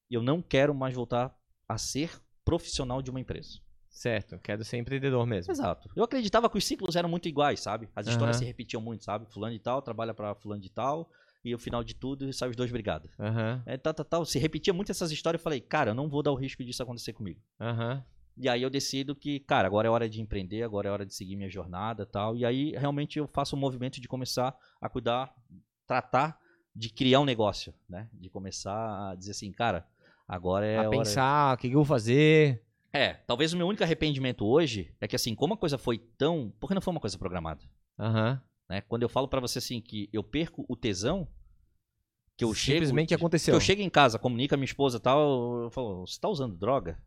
eu 0.10 0.22
não 0.22 0.42
quero 0.42 0.74
mais 0.74 0.96
voltar 0.96 1.36
a 1.68 1.78
ser 1.78 2.12
profissional 2.44 3.02
de 3.02 3.10
uma 3.10 3.20
empresa. 3.20 3.60
Certo, 3.92 4.40
quero 4.40 4.64
ser 4.64 4.78
empreendedor 4.78 5.28
mesmo. 5.28 5.52
Exato. 5.52 5.90
Eu 5.96 6.04
acreditava 6.04 6.50
que 6.50 6.58
os 6.58 6.66
ciclos 6.66 6.96
eram 6.96 7.10
muito 7.10 7.28
iguais, 7.28 7.60
sabe? 7.60 7.90
As 7.94 8.08
histórias 8.08 8.38
se 8.38 8.46
repetiam 8.46 8.82
muito, 8.82 9.04
sabe? 9.04 9.26
Fulano 9.30 9.54
de 9.54 9.60
tal 9.60 9.82
trabalha 9.82 10.14
para 10.14 10.34
fulano 10.34 10.62
de 10.62 10.70
tal 10.70 11.10
e 11.44 11.54
o 11.54 11.60
final 11.60 11.84
de 11.84 11.94
tudo 11.94 12.32
sai 12.32 12.50
os 12.50 12.56
dois 12.56 12.72
brigados. 12.72 13.12
Uhum. 13.20 13.62
É, 13.66 13.78
tal, 13.78 13.94
tal, 13.94 14.06
tal. 14.06 14.26
Se 14.26 14.40
repetia 14.40 14.74
muito 14.74 14.92
essas 14.92 15.12
histórias, 15.12 15.40
eu 15.40 15.44
falei, 15.44 15.60
cara, 15.60 15.92
eu 15.92 15.96
não 15.96 16.08
vou 16.08 16.24
dar 16.24 16.32
o 16.32 16.36
risco 16.36 16.64
disso 16.64 16.82
acontecer 16.82 17.14
comigo. 17.14 17.40
Uhum. 17.60 18.02
E 18.38 18.48
aí 18.48 18.62
eu 18.62 18.70
decido 18.70 19.14
que, 19.14 19.40
cara, 19.42 19.68
agora 19.68 19.88
é 19.88 19.92
hora 19.92 20.08
de 20.08 20.22
empreender, 20.22 20.64
agora 20.64 20.88
é 20.88 20.92
hora 20.92 21.06
de 21.06 21.14
seguir 21.14 21.36
minha 21.36 21.50
jornada 21.50 22.06
tal. 22.06 22.36
E 22.36 22.46
aí 22.46 22.72
realmente 22.72 23.20
eu 23.20 23.28
faço 23.28 23.56
o 23.56 23.58
um 23.58 23.62
movimento 23.62 24.00
de 24.00 24.08
começar 24.08 24.56
a 24.80 24.88
cuidar, 24.88 25.34
tratar 25.86 26.40
de 26.74 26.90
criar 26.90 27.20
um 27.20 27.26
negócio, 27.26 27.74
né? 27.90 28.08
De 28.14 28.30
começar 28.30 29.10
a 29.10 29.16
dizer 29.16 29.32
assim, 29.32 29.52
cara, 29.52 29.86
agora 30.28 30.66
é. 30.66 30.78
A 30.78 30.90
pensar, 30.90 31.56
o 31.56 31.58
que 31.58 31.68
eu 31.68 31.74
vou 31.74 31.86
fazer. 31.86 32.64
É, 32.94 33.14
talvez 33.14 33.54
o 33.54 33.58
meu 33.58 33.68
único 33.68 33.84
arrependimento 33.84 34.46
hoje 34.46 34.94
é 35.00 35.08
que, 35.08 35.16
assim, 35.16 35.34
como 35.34 35.54
a 35.54 35.58
coisa 35.58 35.78
foi 35.78 35.98
tão. 35.98 36.54
Porque 36.60 36.74
não 36.74 36.82
foi 36.82 36.92
uma 36.92 37.00
coisa 37.00 37.18
programada. 37.18 37.64
Aham. 37.98 38.42
Né? 38.70 38.82
Quando 38.82 39.04
eu 39.04 39.10
falo 39.10 39.28
para 39.28 39.42
você 39.42 39.60
assim 39.60 39.82
que 39.82 40.10
eu 40.14 40.24
perco 40.24 40.66
o 40.68 40.76
tesão, 40.76 41.28
que 42.38 42.44
eu 42.44 42.54
Simplesmente 42.54 43.10
chego. 43.10 43.22
aconteceu. 43.22 43.52
Que 43.52 43.56
eu 43.56 43.62
chego 43.62 43.82
em 43.82 43.90
casa, 43.90 44.18
comunico 44.18 44.54
a 44.54 44.58
minha 44.58 44.66
esposa 44.66 44.98
e 44.98 45.02
tal, 45.02 45.64
eu 45.64 45.70
falo, 45.70 46.08
você 46.08 46.20
tá 46.20 46.30
usando 46.30 46.58
droga? 46.58 46.98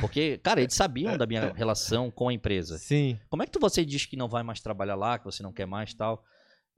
Porque, 0.00 0.38
cara, 0.42 0.60
eles 0.60 0.74
sabiam 0.74 1.16
da 1.16 1.26
minha 1.26 1.52
relação 1.54 2.10
com 2.10 2.28
a 2.28 2.32
empresa. 2.32 2.78
Sim. 2.78 3.18
Como 3.28 3.42
é 3.42 3.46
que 3.46 3.58
você 3.58 3.84
diz 3.84 4.06
que 4.06 4.16
não 4.16 4.28
vai 4.28 4.42
mais 4.42 4.60
trabalhar 4.60 4.96
lá, 4.96 5.18
que 5.18 5.24
você 5.24 5.42
não 5.42 5.52
quer 5.52 5.66
mais 5.66 5.94
tal? 5.94 6.24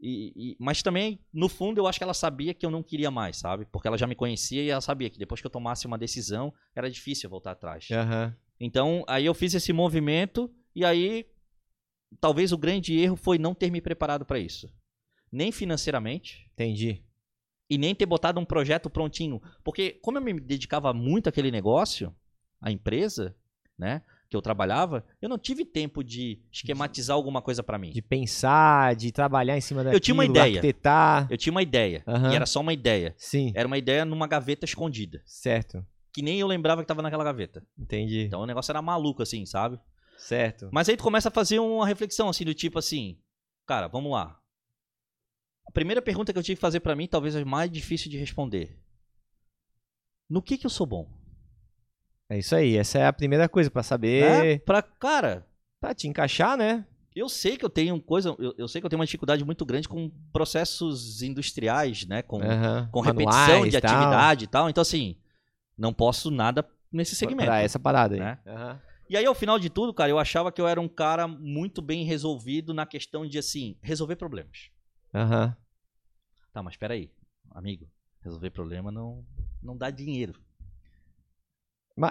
E, 0.00 0.32
e, 0.36 0.56
mas 0.60 0.82
também, 0.82 1.18
no 1.32 1.48
fundo, 1.48 1.78
eu 1.78 1.86
acho 1.86 1.98
que 1.98 2.04
ela 2.04 2.14
sabia 2.14 2.54
que 2.54 2.64
eu 2.64 2.70
não 2.70 2.82
queria 2.82 3.10
mais, 3.10 3.36
sabe? 3.36 3.66
Porque 3.66 3.88
ela 3.88 3.98
já 3.98 4.06
me 4.06 4.14
conhecia 4.14 4.62
e 4.62 4.70
ela 4.70 4.80
sabia 4.80 5.10
que 5.10 5.18
depois 5.18 5.40
que 5.40 5.46
eu 5.46 5.50
tomasse 5.50 5.86
uma 5.86 5.98
decisão, 5.98 6.54
era 6.74 6.90
difícil 6.90 7.28
voltar 7.28 7.52
atrás. 7.52 7.88
Uhum. 7.90 8.32
Então, 8.60 9.04
aí 9.08 9.26
eu 9.26 9.34
fiz 9.34 9.54
esse 9.54 9.72
movimento 9.72 10.50
e 10.74 10.84
aí, 10.84 11.26
talvez 12.20 12.52
o 12.52 12.58
grande 12.58 12.96
erro 12.98 13.16
foi 13.16 13.38
não 13.38 13.54
ter 13.54 13.70
me 13.70 13.80
preparado 13.80 14.24
para 14.24 14.38
isso. 14.38 14.72
Nem 15.30 15.50
financeiramente. 15.50 16.48
Entendi. 16.54 17.02
E 17.68 17.76
nem 17.76 17.94
ter 17.94 18.06
botado 18.06 18.40
um 18.40 18.44
projeto 18.44 18.88
prontinho. 18.88 19.42
Porque 19.64 19.92
como 20.02 20.18
eu 20.18 20.22
me 20.22 20.38
dedicava 20.40 20.94
muito 20.94 21.28
àquele 21.28 21.50
negócio, 21.50 22.14
a 22.60 22.70
empresa, 22.70 23.36
né? 23.76 24.02
Que 24.28 24.36
eu 24.36 24.42
trabalhava, 24.42 25.04
eu 25.22 25.28
não 25.28 25.38
tive 25.38 25.64
tempo 25.64 26.04
de 26.04 26.42
esquematizar 26.52 27.16
alguma 27.16 27.40
coisa 27.40 27.62
para 27.62 27.78
mim. 27.78 27.90
De 27.90 28.02
pensar, 28.02 28.94
de 28.94 29.10
trabalhar 29.10 29.56
em 29.56 29.60
cima 29.60 29.82
daquilo, 29.82 29.96
Eu 29.96 30.00
tinha 30.00 30.14
uma 30.14 30.24
ideia. 30.24 30.58
Arquitetar. 30.58 31.26
Eu 31.30 31.38
tinha 31.38 31.50
uma 31.50 31.62
ideia. 31.62 32.04
Uhum. 32.06 32.32
E 32.32 32.36
era 32.36 32.44
só 32.44 32.60
uma 32.60 32.72
ideia. 32.72 33.14
Sim. 33.16 33.52
Era 33.54 33.66
uma 33.66 33.78
ideia 33.78 34.04
numa 34.04 34.26
gaveta 34.26 34.66
escondida. 34.66 35.22
Certo. 35.24 35.84
Que 36.12 36.20
nem 36.20 36.38
eu 36.38 36.46
lembrava 36.46 36.82
que 36.82 36.88
tava 36.88 37.00
naquela 37.00 37.24
gaveta. 37.24 37.64
Entendi. 37.78 38.22
Então 38.22 38.40
o 38.40 38.46
negócio 38.46 38.70
era 38.70 38.82
maluco, 38.82 39.22
assim, 39.22 39.46
sabe? 39.46 39.78
Certo. 40.18 40.68
Mas 40.72 40.88
aí 40.88 40.96
tu 40.96 41.02
começa 41.02 41.28
a 41.28 41.32
fazer 41.32 41.58
uma 41.58 41.86
reflexão, 41.86 42.28
assim, 42.28 42.44
do 42.44 42.52
tipo 42.52 42.78
assim, 42.78 43.18
cara, 43.66 43.88
vamos 43.88 44.12
lá. 44.12 44.38
A 45.66 45.72
primeira 45.72 46.02
pergunta 46.02 46.32
que 46.32 46.38
eu 46.38 46.42
tive 46.42 46.56
que 46.56 46.60
fazer 46.60 46.80
para 46.80 46.96
mim, 46.96 47.06
talvez 47.06 47.34
a 47.34 47.44
mais 47.44 47.70
difícil 47.70 48.10
de 48.10 48.18
responder. 48.18 48.78
No 50.28 50.42
que 50.42 50.58
que 50.58 50.66
eu 50.66 50.70
sou 50.70 50.86
bom? 50.86 51.17
É 52.30 52.38
isso 52.38 52.54
aí, 52.54 52.76
essa 52.76 52.98
é 52.98 53.06
a 53.06 53.12
primeira 53.12 53.48
coisa 53.48 53.70
para 53.70 53.82
saber. 53.82 54.22
É, 54.22 54.58
pra, 54.58 54.82
cara. 54.82 55.46
Pra 55.80 55.94
te 55.94 56.06
encaixar, 56.06 56.56
né? 56.56 56.84
Eu 57.14 57.28
sei 57.28 57.56
que 57.56 57.64
eu 57.64 57.70
tenho 57.70 58.00
coisa, 58.00 58.34
eu, 58.38 58.54
eu, 58.56 58.68
sei 58.68 58.80
que 58.80 58.86
eu 58.86 58.90
tenho 58.90 59.00
uma 59.00 59.06
dificuldade 59.06 59.44
muito 59.44 59.64
grande 59.64 59.88
com 59.88 60.10
processos 60.32 61.22
industriais, 61.22 62.06
né? 62.06 62.22
Com, 62.22 62.36
uhum. 62.36 62.88
com 62.92 63.00
repetição 63.00 63.66
de 63.66 63.76
atividade 63.76 64.44
e 64.44 64.46
tal. 64.46 64.68
Então, 64.68 64.82
assim, 64.82 65.16
não 65.76 65.92
posso 65.92 66.30
nada 66.30 66.68
nesse 66.92 67.16
segmento. 67.16 67.46
Pra 67.46 67.60
essa 67.60 67.78
parada 67.78 68.14
aí. 68.14 68.20
Né? 68.20 68.38
Uhum. 68.46 68.78
E 69.10 69.16
aí, 69.16 69.24
ao 69.24 69.34
final 69.34 69.58
de 69.58 69.70
tudo, 69.70 69.94
cara, 69.94 70.10
eu 70.10 70.18
achava 70.18 70.52
que 70.52 70.60
eu 70.60 70.68
era 70.68 70.80
um 70.80 70.88
cara 70.88 71.26
muito 71.26 71.80
bem 71.80 72.04
resolvido 72.04 72.74
na 72.74 72.84
questão 72.84 73.26
de, 73.26 73.38
assim, 73.38 73.76
resolver 73.80 74.16
problemas. 74.16 74.70
Aham. 75.14 75.46
Uhum. 75.46 75.68
Tá, 76.52 76.62
mas 76.62 76.76
peraí, 76.76 77.10
amigo, 77.50 77.88
resolver 78.20 78.50
problema 78.50 78.90
não, 78.90 79.24
não 79.62 79.76
dá 79.76 79.90
dinheiro. 79.90 80.34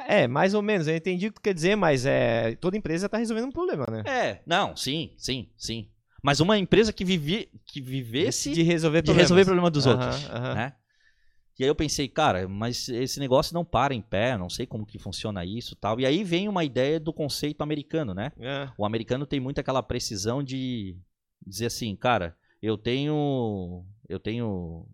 É, 0.08 0.28
mais 0.28 0.54
ou 0.54 0.62
menos. 0.62 0.88
Eu 0.88 0.96
entendi 0.96 1.28
o 1.28 1.30
que 1.30 1.36
tu 1.36 1.42
quer 1.42 1.54
dizer, 1.54 1.76
mas 1.76 2.06
é, 2.06 2.56
toda 2.56 2.78
empresa 2.78 3.06
está 3.06 3.18
resolvendo 3.18 3.46
um 3.46 3.52
problema, 3.52 3.86
né? 3.90 4.04
É, 4.06 4.42
não, 4.46 4.76
sim, 4.76 5.14
sim, 5.18 5.50
sim. 5.58 5.90
Mas 6.22 6.40
uma 6.40 6.58
empresa 6.58 6.92
que, 6.92 7.06
vive, 7.06 7.50
que 7.66 7.80
vivesse 7.80 8.52
de 8.52 8.64
resolver 8.64 9.02
de 9.02 9.12
resolver 9.12 9.46
problema 9.46 9.72
dos 9.72 9.86
outros, 9.86 10.28
né? 10.28 10.74
E 11.60 11.64
aí 11.64 11.70
eu 11.70 11.76
pensei, 11.76 12.08
cara, 12.08 12.48
mas 12.48 12.88
esse 12.88 13.20
negócio 13.20 13.54
não 13.54 13.66
para 13.66 13.94
em 13.94 14.02
pé, 14.02 14.38
não 14.38 14.50
sei 14.50 14.68
como 14.68 14.86
que 14.86 15.00
funciona 15.00 15.44
isso 15.44 15.76
tal. 15.76 16.00
E 16.00 16.06
aí 16.06 16.24
vem 16.24 16.48
uma 16.48 16.64
ideia 16.64 17.00
do 17.00 17.12
conceito 17.12 17.62
americano, 17.62 18.14
né? 18.14 18.32
É. 18.40 18.70
O 18.78 18.86
americano 18.86 19.26
tem 19.26 19.40
muito 19.40 19.60
aquela 19.60 19.82
precisão 19.82 20.44
de 20.44 20.96
dizer 21.44 21.68
assim, 21.68 21.96
cara, 21.96 22.38
eu 22.62 22.78
tenho. 22.78 23.84
Eu 24.08 24.20
tenho. 24.20 24.86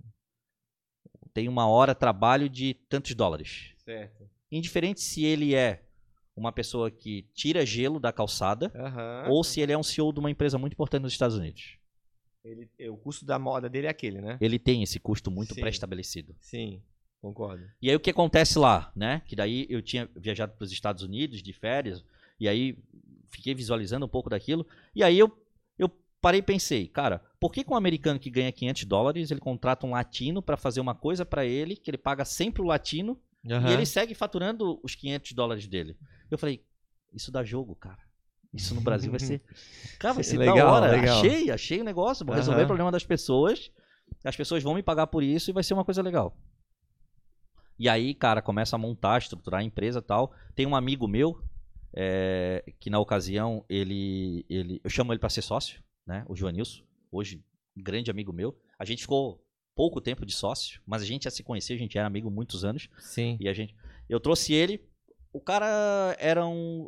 Tenho 1.34 1.52
uma 1.52 1.68
hora 1.68 1.94
trabalho 1.94 2.48
de 2.48 2.76
tantos 2.88 3.14
dólares. 3.14 3.74
Certo 3.84 4.33
indiferente 4.58 5.01
se 5.01 5.24
ele 5.24 5.56
é 5.56 5.84
uma 6.36 6.51
pessoa 6.51 6.89
que 6.89 7.28
tira 7.34 7.66
gelo 7.66 7.99
da 7.99 8.12
calçada 8.12 8.72
uhum. 8.74 9.32
ou 9.32 9.43
se 9.43 9.62
ele 9.62 9.72
é 9.72 9.78
um 9.78 9.84
CEO 9.84 10.12
de 10.12 10.20
uma 10.20 10.32
empresa 10.32 10.58
muito 10.58 10.74
importante 10.74 11.04
nos 11.04 11.14
Estados 11.14 11.38
Unidos. 11.38 11.78
Ele, 12.43 12.70
é, 12.78 12.89
o 12.89 12.97
custo 12.97 13.26
da 13.26 13.39
moda 13.39 13.70
dele 13.70 13.88
é 13.88 13.89
aquele, 13.89 14.20
né? 14.20 14.38
Ele 14.41 14.60
tem 14.60 14.84
esse 14.84 14.99
custo 14.99 15.32
muito 15.32 15.56
pré-estabelecido. 15.56 16.36
Sim, 16.41 16.82
concordo. 17.22 17.64
E 17.82 17.89
aí 17.89 17.95
o 17.95 17.99
que 17.99 18.10
acontece 18.10 18.60
lá, 18.60 18.91
né? 18.95 19.22
Que 19.26 19.36
daí 19.36 19.66
eu 19.70 19.82
tinha 19.82 20.10
viajado 20.16 20.54
para 20.54 20.66
os 20.66 20.72
Estados 20.72 21.04
Unidos 21.04 21.41
de 21.41 21.54
férias 21.54 22.04
e 22.39 22.47
aí 22.47 22.78
fiquei 23.30 23.56
visualizando 23.56 24.06
um 24.06 24.10
pouco 24.10 24.30
daquilo 24.30 24.68
e 24.93 25.04
aí 25.04 25.18
eu, 25.18 25.32
eu 25.78 25.89
parei 26.20 26.39
e 26.39 26.43
pensei, 26.43 26.88
cara, 26.88 27.24
por 27.39 27.51
que, 27.51 27.64
que 27.64 27.72
um 27.72 27.78
americano 27.78 28.20
que 28.20 28.30
ganha 28.30 28.51
500 28.51 28.84
dólares 28.86 29.32
ele 29.32 29.39
contrata 29.39 29.86
um 29.88 29.91
latino 29.91 30.41
para 30.41 30.58
fazer 30.58 30.82
uma 30.82 30.93
coisa 30.93 31.26
para 31.26 31.45
ele 31.45 31.78
que 31.78 31.89
ele 31.89 31.97
paga 31.97 32.26
sempre 32.26 32.62
o 32.62 32.66
latino 32.66 33.20
Uhum. 33.46 33.68
E 33.68 33.74
ele 33.74 33.86
segue 33.86 34.16
faturando 34.16 34.80
os 34.84 34.96
500 34.96 35.34
dólares 35.34 35.68
dele. 35.68 35.98
Eu 36.32 36.38
falei, 36.38 36.64
isso 37.14 37.32
dá 37.32 37.44
jogo, 37.44 37.76
cara. 37.76 38.00
Isso 38.54 38.76
no 38.76 38.82
Brasil 38.82 39.10
vai 39.10 39.20
ser. 39.20 39.41
Cara, 39.98 40.14
vai 40.14 40.24
ser 40.24 40.38
legal, 40.38 40.56
da 40.56 40.72
hora. 40.72 40.91
Legal. 40.91 41.18
Achei, 41.18 41.50
achei 41.50 41.82
o 41.82 41.84
negócio. 41.84 42.24
Vou 42.24 42.36
resolver 42.36 42.60
uhum. 42.60 42.66
o 42.66 42.68
problema 42.68 42.91
das 42.91 43.04
pessoas. 43.04 43.72
As 44.24 44.36
pessoas 44.36 44.62
vão 44.62 44.76
me 44.76 44.84
pagar 44.84 45.08
por 45.08 45.24
isso 45.24 45.50
e 45.50 45.54
vai 45.54 45.64
ser 45.64 45.74
uma 45.74 45.84
coisa 45.84 46.04
legal. 46.04 46.38
E 47.80 47.89
aí, 47.89 48.14
cara, 48.14 48.44
começa 48.44 48.76
a 48.76 48.80
montar, 48.80 49.18
estruturar 49.18 49.62
a 49.62 49.64
empresa 49.64 50.00
e 50.00 50.04
tal. 50.04 50.32
Tem 50.54 50.68
um 50.68 50.76
amigo 50.76 51.08
meu, 51.08 51.44
é, 51.96 52.64
que 52.80 52.91
na 52.91 53.00
ocasião, 53.00 53.66
ele, 53.68 54.46
ele. 54.48 54.80
Eu 54.84 54.89
chamo 54.89 55.12
ele 55.12 55.20
para 55.20 55.30
ser 55.30 55.41
sócio, 55.41 55.84
né? 56.06 56.24
O 56.28 56.36
Joanilson. 56.36 56.84
Hoje, 57.12 57.44
grande 57.76 58.12
amigo 58.12 58.32
meu. 58.32 58.56
A 58.78 58.86
gente 58.86 59.02
ficou 59.02 59.43
pouco 59.76 60.01
tempo 60.01 60.26
de 60.26 60.34
sócio, 60.34 60.82
mas 60.86 61.01
a 61.01 61.05
gente 61.05 61.24
já 61.24 61.32
se 61.32 61.43
conhecia, 61.43 61.76
a 61.76 61.80
gente 61.80 61.97
era 61.97 62.07
amigo 62.07 62.30
muitos 62.30 62.63
anos. 62.63 62.89
Sim. 62.99 63.38
E 63.39 63.47
a 63.47 63.53
gente. 63.53 63.76
Eu 64.09 64.19
trouxe 64.19 64.53
ele. 64.53 64.82
O 65.32 65.39
cara 65.39 66.15
era 66.19 66.45
um. 66.45 66.88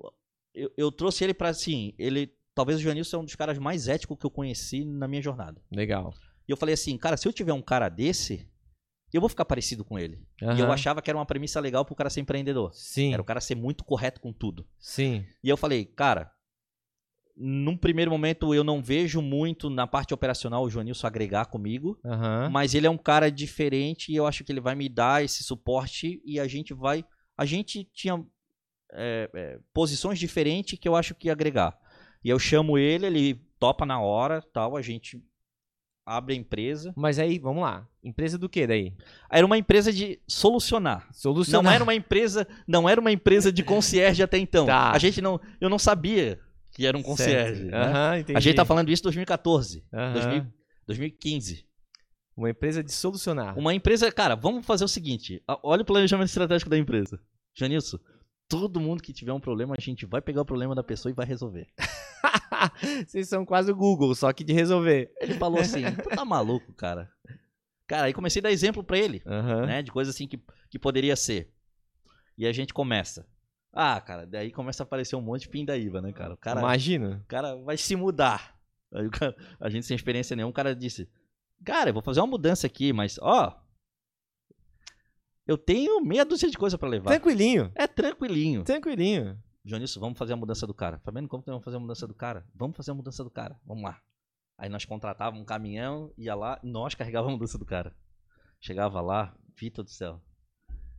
Eu, 0.54 0.72
eu 0.78 0.92
trouxe 0.92 1.24
ele 1.24 1.34
para 1.34 1.50
assim. 1.50 1.94
Ele. 1.98 2.34
Talvez 2.54 2.80
o 2.80 2.82
Joanilson 2.82 3.18
é 3.18 3.20
um 3.20 3.26
dos 3.26 3.36
caras 3.36 3.58
mais 3.58 3.88
éticos 3.88 4.18
que 4.18 4.26
eu 4.26 4.32
conheci 4.32 4.86
na 4.86 5.08
minha 5.08 5.22
jornada. 5.22 5.62
Legal. 5.70 6.14
E 6.48 6.52
eu 6.52 6.56
falei 6.56 6.74
assim, 6.74 6.98
cara, 6.98 7.18
se 7.18 7.28
eu 7.28 7.34
tiver 7.34 7.52
um 7.52 7.62
cara 7.62 7.90
desse, 7.90 8.48
eu 9.16 9.22
vou 9.22 9.30
ficar 9.30 9.46
parecido 9.46 9.84
com 9.84 9.98
ele. 9.98 10.22
Uhum. 10.42 10.56
E 10.56 10.60
eu 10.60 10.72
achava 10.72 11.02
que 11.02 11.10
era 11.10 11.18
uma 11.18 11.26
premissa 11.26 11.60
legal 11.60 11.86
pro 11.86 11.96
cara 11.96 12.10
ser 12.10 12.22
empreendedor. 12.22 12.74
Sim. 12.74 13.14
Era 13.14 13.22
o 13.22 13.26
cara 13.26 13.42
ser 13.42 13.56
muito 13.56 13.84
correto 13.84 14.20
com 14.20 14.34
tudo. 14.34 14.68
Sim. 14.80 15.26
E 15.44 15.50
eu 15.50 15.58
falei, 15.58 15.86
cara, 15.86 16.32
num 17.38 17.76
primeiro 17.76 18.10
momento 18.10 18.54
eu 18.54 18.64
não 18.64 18.82
vejo 18.82 19.22
muito 19.22 19.70
na 19.70 19.86
parte 19.86 20.14
operacional 20.14 20.64
o 20.64 20.70
Joanilson 20.70 21.06
agregar 21.06 21.46
comigo, 21.46 22.00
uhum. 22.04 22.50
mas 22.50 22.74
ele 22.74 22.88
é 22.88 22.90
um 22.90 22.98
cara 22.98 23.30
diferente 23.30 24.12
e 24.12 24.16
eu 24.16 24.26
acho 24.26 24.44
que 24.44 24.52
ele 24.52 24.62
vai 24.62 24.76
me 24.76 24.88
dar 24.88 25.24
esse 25.24 25.44
suporte 25.44 26.22
e 26.26 26.40
a 26.40 26.48
gente 26.48 26.74
vai. 26.74 27.04
A 27.38 27.46
gente 27.46 27.84
tinha 27.94 28.24
é, 28.94 29.30
é, 29.34 29.60
posições 29.74 30.18
diferentes 30.18 30.80
que 30.80 30.88
eu 30.88 30.96
acho 30.96 31.14
que 31.14 31.28
ia 31.28 31.34
agregar. 31.34 31.78
E 32.24 32.30
eu 32.30 32.40
chamo 32.40 32.78
ele, 32.78 33.06
ele 33.06 33.36
topa 33.60 33.86
na 33.86 34.00
hora, 34.00 34.42
tal, 34.54 34.78
a 34.78 34.82
gente 34.82 35.22
abre 36.06 36.34
a 36.34 36.38
empresa. 36.38 36.94
Mas 36.96 37.20
aí, 37.20 37.40
vamos 37.40 37.64
lá. 37.64 37.88
Empresa 38.04 38.38
do 38.38 38.48
que 38.48 38.66
daí? 38.66 38.94
Era 39.30 39.46
uma 39.46 39.58
empresa 39.58 39.92
de 39.92 40.20
solucionar. 40.28 41.08
Solucionar. 41.12 41.64
Não 41.64 41.72
era 41.72 41.84
uma 41.84 41.96
empresa, 41.96 42.48
não 42.68 42.88
era 42.88 43.02
uma 43.02 43.12
empresa 43.12 43.52
de 43.52 43.64
concierge 43.64 44.24
até 44.24 44.38
então. 44.38 44.66
Tá. 44.66 44.92
A 44.92 44.98
gente 44.98 45.22
não, 45.22 45.40
eu 45.60 45.70
não 45.70 45.80
sabia 45.80 46.40
que 46.76 46.86
era 46.86 46.98
um 46.98 47.02
concierge. 47.02 47.64
Né? 47.64 47.88
Uhum, 47.88 48.36
a 48.36 48.40
gente 48.42 48.56
tá 48.56 48.66
falando 48.66 48.90
isso 48.90 49.02
em 49.02 49.04
2014, 49.04 49.86
uhum. 49.94 50.14
2000, 50.14 50.54
2015. 50.86 51.66
Uma 52.36 52.50
empresa 52.50 52.84
de 52.84 52.92
solucionar. 52.92 53.58
Uma 53.58 53.74
empresa, 53.74 54.12
cara, 54.12 54.36
vamos 54.36 54.66
fazer 54.66 54.84
o 54.84 54.90
seguinte. 54.90 55.42
Olha 55.64 55.84
o 55.84 55.86
planejamento 55.86 56.28
estratégico 56.28 56.70
da 56.70 56.78
empresa. 56.78 57.18
Janilson, 57.58 57.98
todo 58.50 58.82
mundo 58.82 59.02
que 59.02 59.14
tiver 59.14 59.32
um 59.32 59.40
problema, 59.40 59.74
a 59.78 59.82
gente 59.82 60.06
vai 60.06 60.22
pegar 60.22 60.42
o 60.42 60.46
problema 60.46 60.76
da 60.76 60.84
pessoa 60.84 61.10
e 61.10 61.16
vai 61.16 61.26
resolver. 61.26 61.70
Vocês 63.08 63.30
são 63.30 63.46
quase 63.46 63.72
o 63.72 63.76
Google, 63.76 64.14
só 64.14 64.34
que 64.34 64.44
de 64.44 64.52
resolver. 64.52 65.14
Ele 65.22 65.36
falou 65.36 65.62
assim: 65.62 65.84
tu 66.04 66.10
tá 66.10 66.26
maluco, 66.26 66.74
cara. 66.74 67.10
Cara, 67.88 68.08
aí 68.08 68.14
comecei 68.14 68.42
a 68.42 68.44
dar 68.44 68.52
exemplo 68.52 68.84
para 68.84 68.98
ele, 68.98 69.24
uhum. 69.26 69.66
né? 69.66 69.82
De 69.82 69.92
coisas 69.92 70.14
assim 70.14 70.28
que, 70.28 70.42
que 70.70 70.78
poderia 70.78 71.16
ser. 71.16 71.54
E 72.38 72.46
a 72.46 72.52
gente 72.52 72.74
começa. 72.74 73.26
Ah, 73.78 74.00
cara, 74.00 74.26
daí 74.26 74.52
começa 74.52 74.84
a 74.84 74.86
aparecer 74.86 75.18
um 75.18 75.22
monte 75.22 75.42
de 75.42 75.50
pindaíba, 75.50 76.02
né, 76.02 76.14
cara? 76.14 76.34
O 76.34 76.38
cara 76.38 76.62
Imagina. 76.62 77.22
O 77.26 77.28
cara 77.28 77.58
vai 77.58 77.76
se 77.76 77.94
mudar. 77.94 78.58
Aí 78.94 79.10
cara, 79.10 79.36
a 79.60 79.70
gente 79.70 79.86
sem 79.86 79.96
experiência 79.96 80.34
nenhuma, 80.34 80.52
o 80.52 80.54
cara 80.54 80.74
disse: 80.74 81.10
Cara, 81.66 81.90
eu 81.90 81.94
vou 81.94 82.02
fazer 82.02 82.22
uma 82.22 82.28
mudança 82.28 82.66
aqui, 82.66 82.94
mas 82.94 83.20
ó. 83.22 83.62
Eu 85.46 85.58
tenho 85.58 86.02
meia 86.02 86.26
dúzia 86.26 86.50
de 86.50 86.58
coisa 86.58 86.78
para 86.78 86.88
levar. 86.88 87.12
Tranquilinho. 87.12 87.72
É 87.76 87.86
tranquilinho. 87.86 88.64
Tranquilinho. 88.64 89.38
Jonilson, 89.64 90.00
vamos 90.00 90.18
fazer 90.18 90.34
a 90.34 90.38
mudança 90.38 90.66
do 90.66 90.74
cara. 90.74 90.98
Tá 91.00 91.12
vendo 91.12 91.28
como 91.28 91.44
vamos 91.46 91.64
fazer 91.64 91.78
a 91.78 91.80
mudança 91.80 92.08
do 92.08 92.16
cara? 92.16 92.48
Vamos 92.56 92.78
fazer 92.78 92.92
a 92.92 92.94
mudança 92.94 93.24
do 93.24 93.30
cara. 93.30 93.60
Vamos 93.66 93.84
lá. 93.84 94.02
Aí 94.58 94.70
nós 94.70 94.86
contratávamos 94.86 95.42
um 95.42 95.46
caminhão, 95.46 96.14
ia 96.18 96.34
lá, 96.34 96.60
nós 96.64 96.96
carregávamos 96.96 97.34
a 97.34 97.38
mudança 97.38 97.58
do 97.58 97.66
cara. 97.66 97.94
Chegava 98.60 99.02
lá, 99.02 99.36
Vitor 99.56 99.84
do 99.84 99.90
céu. 99.90 100.22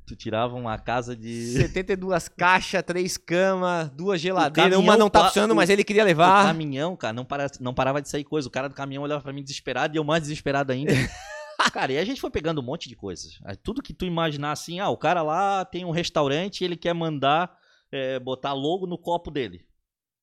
Tu 0.07 0.15
tirava 0.15 0.55
uma 0.55 0.79
casa 0.79 1.17
de. 1.17 1.55
72 1.55 2.29
caixas, 2.29 2.81
três 2.85 3.17
camas, 3.17 3.91
duas 3.91 4.21
geladeiras. 4.21 4.79
Uma 4.79 4.97
não 4.97 5.11
tá 5.11 5.25
funcionando, 5.25 5.55
mas 5.55 5.69
ele 5.69 5.83
queria 5.83 6.05
levar. 6.05 6.45
O 6.45 6.47
caminhão, 6.47 6.95
cara, 6.95 7.13
não, 7.13 7.25
para, 7.25 7.47
não 7.59 7.75
parava 7.75 8.01
de 8.01 8.09
sair 8.09 8.23
coisa. 8.23 8.47
O 8.47 8.51
cara 8.51 8.69
do 8.69 8.75
caminhão 8.75 9.03
olhava 9.03 9.21
pra 9.21 9.33
mim 9.33 9.43
desesperado 9.43 9.97
e 9.97 9.99
eu 9.99 10.05
mais 10.05 10.23
desesperado 10.23 10.73
ainda. 10.73 10.93
cara, 11.73 11.93
e 11.93 11.99
a 11.99 12.05
gente 12.05 12.21
foi 12.21 12.31
pegando 12.31 12.61
um 12.61 12.65
monte 12.65 12.89
de 12.89 12.95
coisas. 12.95 13.41
Tudo 13.65 13.83
que 13.83 13.93
tu 13.93 14.05
imaginar 14.05 14.53
assim, 14.53 14.79
ah, 14.79 14.89
o 14.89 14.97
cara 14.97 15.23
lá 15.23 15.65
tem 15.65 15.85
um 15.85 15.91
restaurante 15.91 16.61
e 16.61 16.65
ele 16.65 16.77
quer 16.77 16.95
mandar 16.95 17.57
é, 17.91 18.21
botar 18.21 18.53
logo 18.53 18.87
no 18.87 18.97
copo 18.97 19.29
dele. 19.29 19.67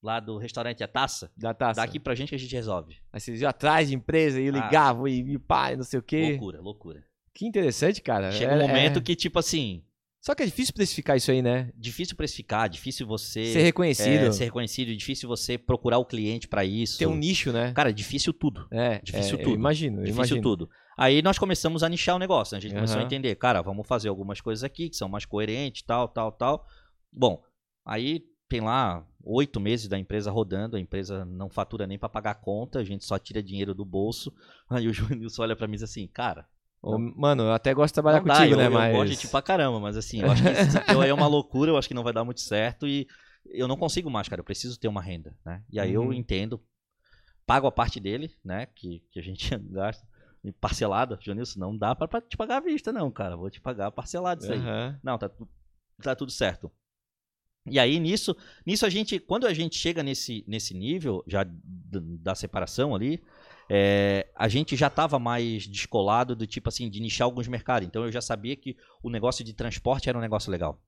Lá 0.02 0.22
do 0.22 0.38
restaurante 0.38 0.82
A 0.82 0.88
Taça. 0.88 1.30
Da 1.36 1.54
Taça. 1.54 1.82
Daqui 1.82 2.00
pra 2.00 2.16
gente 2.16 2.30
que 2.30 2.36
a 2.36 2.40
gente 2.40 2.56
resolve. 2.56 2.98
Aí 3.12 3.20
vocês 3.20 3.42
iam 3.42 3.50
atrás 3.50 3.90
de 3.90 3.96
empresa 3.96 4.40
e 4.40 4.48
ah. 4.48 4.52
ligavam 4.52 5.06
ah, 5.06 5.10
e, 5.10 5.34
e 5.34 5.40
pá, 5.40 5.76
não 5.76 5.84
sei 5.84 6.00
o 6.00 6.04
quê. 6.04 6.32
Loucura, 6.32 6.62
loucura. 6.62 7.04
Que 7.34 7.46
interessante, 7.46 8.02
cara. 8.02 8.32
Chega 8.32 8.54
é, 8.54 8.56
um 8.56 8.68
momento 8.68 9.00
é... 9.00 9.02
que, 9.02 9.16
tipo 9.16 9.40
assim. 9.40 9.84
Só 10.22 10.34
que 10.34 10.44
é 10.44 10.46
difícil 10.46 10.74
precificar 10.74 11.18
isso 11.18 11.32
aí, 11.32 11.42
né? 11.42 11.70
Difícil 11.76 12.16
precificar, 12.16 12.70
difícil 12.70 13.06
você. 13.06 13.46
Ser 13.52 13.64
reconhecido. 13.64 14.26
É, 14.28 14.32
ser 14.32 14.46
reconhecido, 14.46 14.96
difícil 14.96 15.28
você 15.28 15.58
procurar 15.58 15.98
o 15.98 16.06
cliente 16.06 16.48
para 16.48 16.64
isso. 16.64 16.98
Ter 16.98 17.08
um 17.08 17.16
nicho, 17.16 17.52
né? 17.52 17.74
Cara, 17.74 17.92
difícil 17.92 18.32
tudo. 18.32 18.66
É. 18.72 19.00
Difícil 19.04 19.38
é, 19.38 19.44
tudo. 19.44 19.56
imagino. 19.56 19.98
Difícil 19.98 20.38
imagino. 20.38 20.42
tudo. 20.42 20.70
Aí 20.98 21.22
nós 21.22 21.38
começamos 21.38 21.84
a 21.84 21.90
nichar 21.90 22.16
o 22.16 22.20
negócio. 22.20 22.54
Né? 22.54 22.60
A 22.60 22.62
gente 22.62 22.72
uhum. 22.72 22.78
começou 22.78 23.02
a 23.02 23.04
entender, 23.04 23.36
cara, 23.36 23.62
vamos 23.62 23.88
fazer 23.88 24.10
algumas 24.10 24.40
coisas 24.40 24.64
aqui 24.64 24.90
que 24.90 24.96
são 24.96 25.10
mais 25.10 25.26
coerentes, 25.26 25.82
tal, 25.82 26.08
tal, 26.08 26.32
tal. 26.32 26.66
Bom, 27.12 27.44
aí 27.86 28.24
tem 28.48 28.62
lá 28.62 29.06
oito 29.24 29.60
meses 29.60 29.88
da 29.88 29.98
empresa 29.98 30.30
rodando, 30.32 30.78
a 30.78 30.80
empresa 30.80 31.26
não 31.26 31.50
fatura 31.50 31.88
nem 31.88 31.98
para 31.98 32.10
pagar 32.10 32.32
a 32.32 32.36
conta, 32.36 32.80
a 32.80 32.84
gente 32.84 33.04
só 33.04 33.18
tira 33.18 33.42
dinheiro 33.42 33.74
do 33.74 33.84
bolso. 33.84 34.34
Aí 34.70 34.88
o 34.88 34.94
Junilson 34.94 35.42
olha 35.42 35.56
para 35.56 35.68
mim 35.68 35.74
e 35.74 35.78
diz 35.78 35.84
assim, 35.84 36.08
cara. 36.08 36.48
Ô, 36.84 37.00
mano, 37.00 37.44
eu 37.44 37.54
até 37.54 37.74
gosto 37.74 37.92
de 37.92 37.94
trabalhar 37.94 38.20
contigo, 38.20 38.58
dá, 38.58 38.58
né? 38.58 38.68
Eu, 38.68 38.72
mas... 38.72 38.94
eu 38.94 39.00
gosto 39.00 39.12
de 39.12 39.18
ti 39.18 39.28
pra 39.30 39.42
caramba, 39.42 39.80
mas 39.80 39.96
assim, 39.96 40.22
eu 40.22 40.30
acho 40.30 40.44
que 40.44 40.50
isso 40.50 40.86
teu 40.86 41.00
aí 41.00 41.10
é 41.10 41.14
uma 41.14 41.28
loucura, 41.28 41.72
eu 41.72 41.78
acho 41.78 41.88
que 41.88 41.94
não 41.94 42.04
vai 42.04 42.12
dar 42.12 42.26
muito 42.26 42.42
certo 42.42 42.86
e 42.86 43.08
eu 43.46 43.70
não 43.70 43.78
consigo 43.78 44.10
mais, 44.10 44.28
cara. 44.28 44.42
Eu 44.42 44.46
preciso 44.46 44.78
ter 44.78 44.90
uma 44.90 45.02
renda, 45.02 45.34
né? 45.46 45.64
E 45.72 45.80
aí 45.80 45.98
uhum. 45.98 46.06
eu 46.06 46.14
entendo, 46.14 46.62
pago 47.46 47.68
a 47.68 47.72
parte 47.72 48.02
dele, 48.02 48.36
né? 48.44 48.66
Que, 48.66 49.02
que 49.12 49.18
a 49.18 49.24
gente 49.24 49.50
gasta 49.72 50.06
parcelada. 50.60 51.18
Janilson, 51.22 51.58
não 51.58 51.78
dá 51.78 51.96
pra, 51.96 52.06
pra, 52.06 52.20
te 52.20 52.36
pagar 52.36 52.58
à 52.58 52.60
vista, 52.60 52.92
não, 52.92 53.10
cara. 53.10 53.38
Vou 53.38 53.50
te 53.50 53.62
pagar 53.62 53.90
parcelado 53.92 54.44
isso 54.44 54.52
aí. 54.52 54.60
Uhum. 54.60 55.00
Não, 55.02 55.18
tá, 55.18 55.32
tá 56.02 56.14
tudo 56.16 56.34
certo. 56.34 56.70
E 57.66 57.80
aí, 57.80 57.98
nisso, 57.98 58.36
nisso 58.66 58.86
a 58.86 58.90
gente, 58.90 59.18
quando 59.20 59.48
a 59.48 59.54
gente 59.54 59.78
chega 59.78 60.04
nesse, 60.04 60.44
nesse 60.46 60.74
nível 60.74 61.24
já 61.26 61.46
da 61.46 62.36
separação 62.36 62.94
ali, 62.94 63.24
é, 63.70 64.28
a 64.36 64.48
gente 64.48 64.76
já 64.76 64.88
estava 64.88 65.18
mais 65.20 65.68
descolado 65.68 66.36
do 66.36 66.46
tipo 66.46 66.70
assim, 66.70 66.90
de 66.90 67.00
nichar 67.00 67.26
alguns 67.26 67.48
mercados. 67.48 67.88
Então 67.88 68.04
eu 68.04 68.12
já 68.12 68.22
sabia 68.22 68.56
que 68.56 68.76
o 69.02 69.10
negócio 69.10 69.44
de 69.44 69.54
transporte 69.54 70.10
era 70.10 70.18
um 70.18 70.22
negócio 70.22 70.52
legal. 70.52 70.80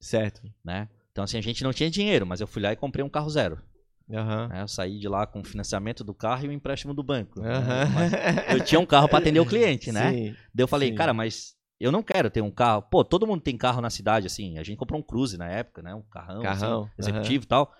Certo. 0.00 0.42
Né? 0.64 0.88
Então 1.10 1.24
assim, 1.24 1.38
a 1.38 1.42
gente 1.42 1.62
não 1.62 1.72
tinha 1.72 1.90
dinheiro, 1.90 2.26
mas 2.26 2.40
eu 2.40 2.46
fui 2.46 2.62
lá 2.62 2.72
e 2.72 2.76
comprei 2.76 3.04
um 3.04 3.10
carro 3.10 3.30
zero. 3.30 3.60
Uhum. 4.08 4.48
Né? 4.48 4.62
Eu 4.62 4.68
saí 4.68 4.98
de 4.98 5.08
lá 5.08 5.26
com 5.26 5.40
o 5.40 5.44
financiamento 5.44 6.04
do 6.04 6.12
carro 6.12 6.44
e 6.44 6.48
o 6.48 6.52
empréstimo 6.52 6.92
do 6.92 7.02
banco. 7.02 7.40
Uhum. 7.40 7.44
Né? 7.46 8.46
Eu 8.50 8.64
tinha 8.64 8.80
um 8.80 8.86
carro 8.86 9.08
para 9.08 9.18
atender 9.18 9.40
o 9.40 9.46
cliente, 9.46 9.92
né? 9.92 10.12
Sim, 10.12 10.36
Daí 10.54 10.64
eu 10.64 10.68
falei, 10.68 10.90
sim. 10.90 10.94
cara, 10.94 11.14
mas 11.14 11.54
eu 11.80 11.90
não 11.90 12.02
quero 12.02 12.30
ter 12.30 12.40
um 12.40 12.50
carro. 12.50 12.82
Pô, 12.82 13.04
todo 13.04 13.26
mundo 13.26 13.40
tem 13.40 13.56
carro 13.56 13.80
na 13.80 13.90
cidade, 13.90 14.26
assim. 14.26 14.58
A 14.58 14.62
gente 14.62 14.76
comprou 14.76 15.00
um 15.00 15.02
Cruze 15.02 15.36
na 15.36 15.48
época, 15.48 15.82
né? 15.82 15.94
Um 15.94 16.02
carrão, 16.02 16.42
carrão 16.42 16.82
assim, 16.82 16.92
executivo 16.98 17.44
e 17.44 17.46
tal. 17.46 17.72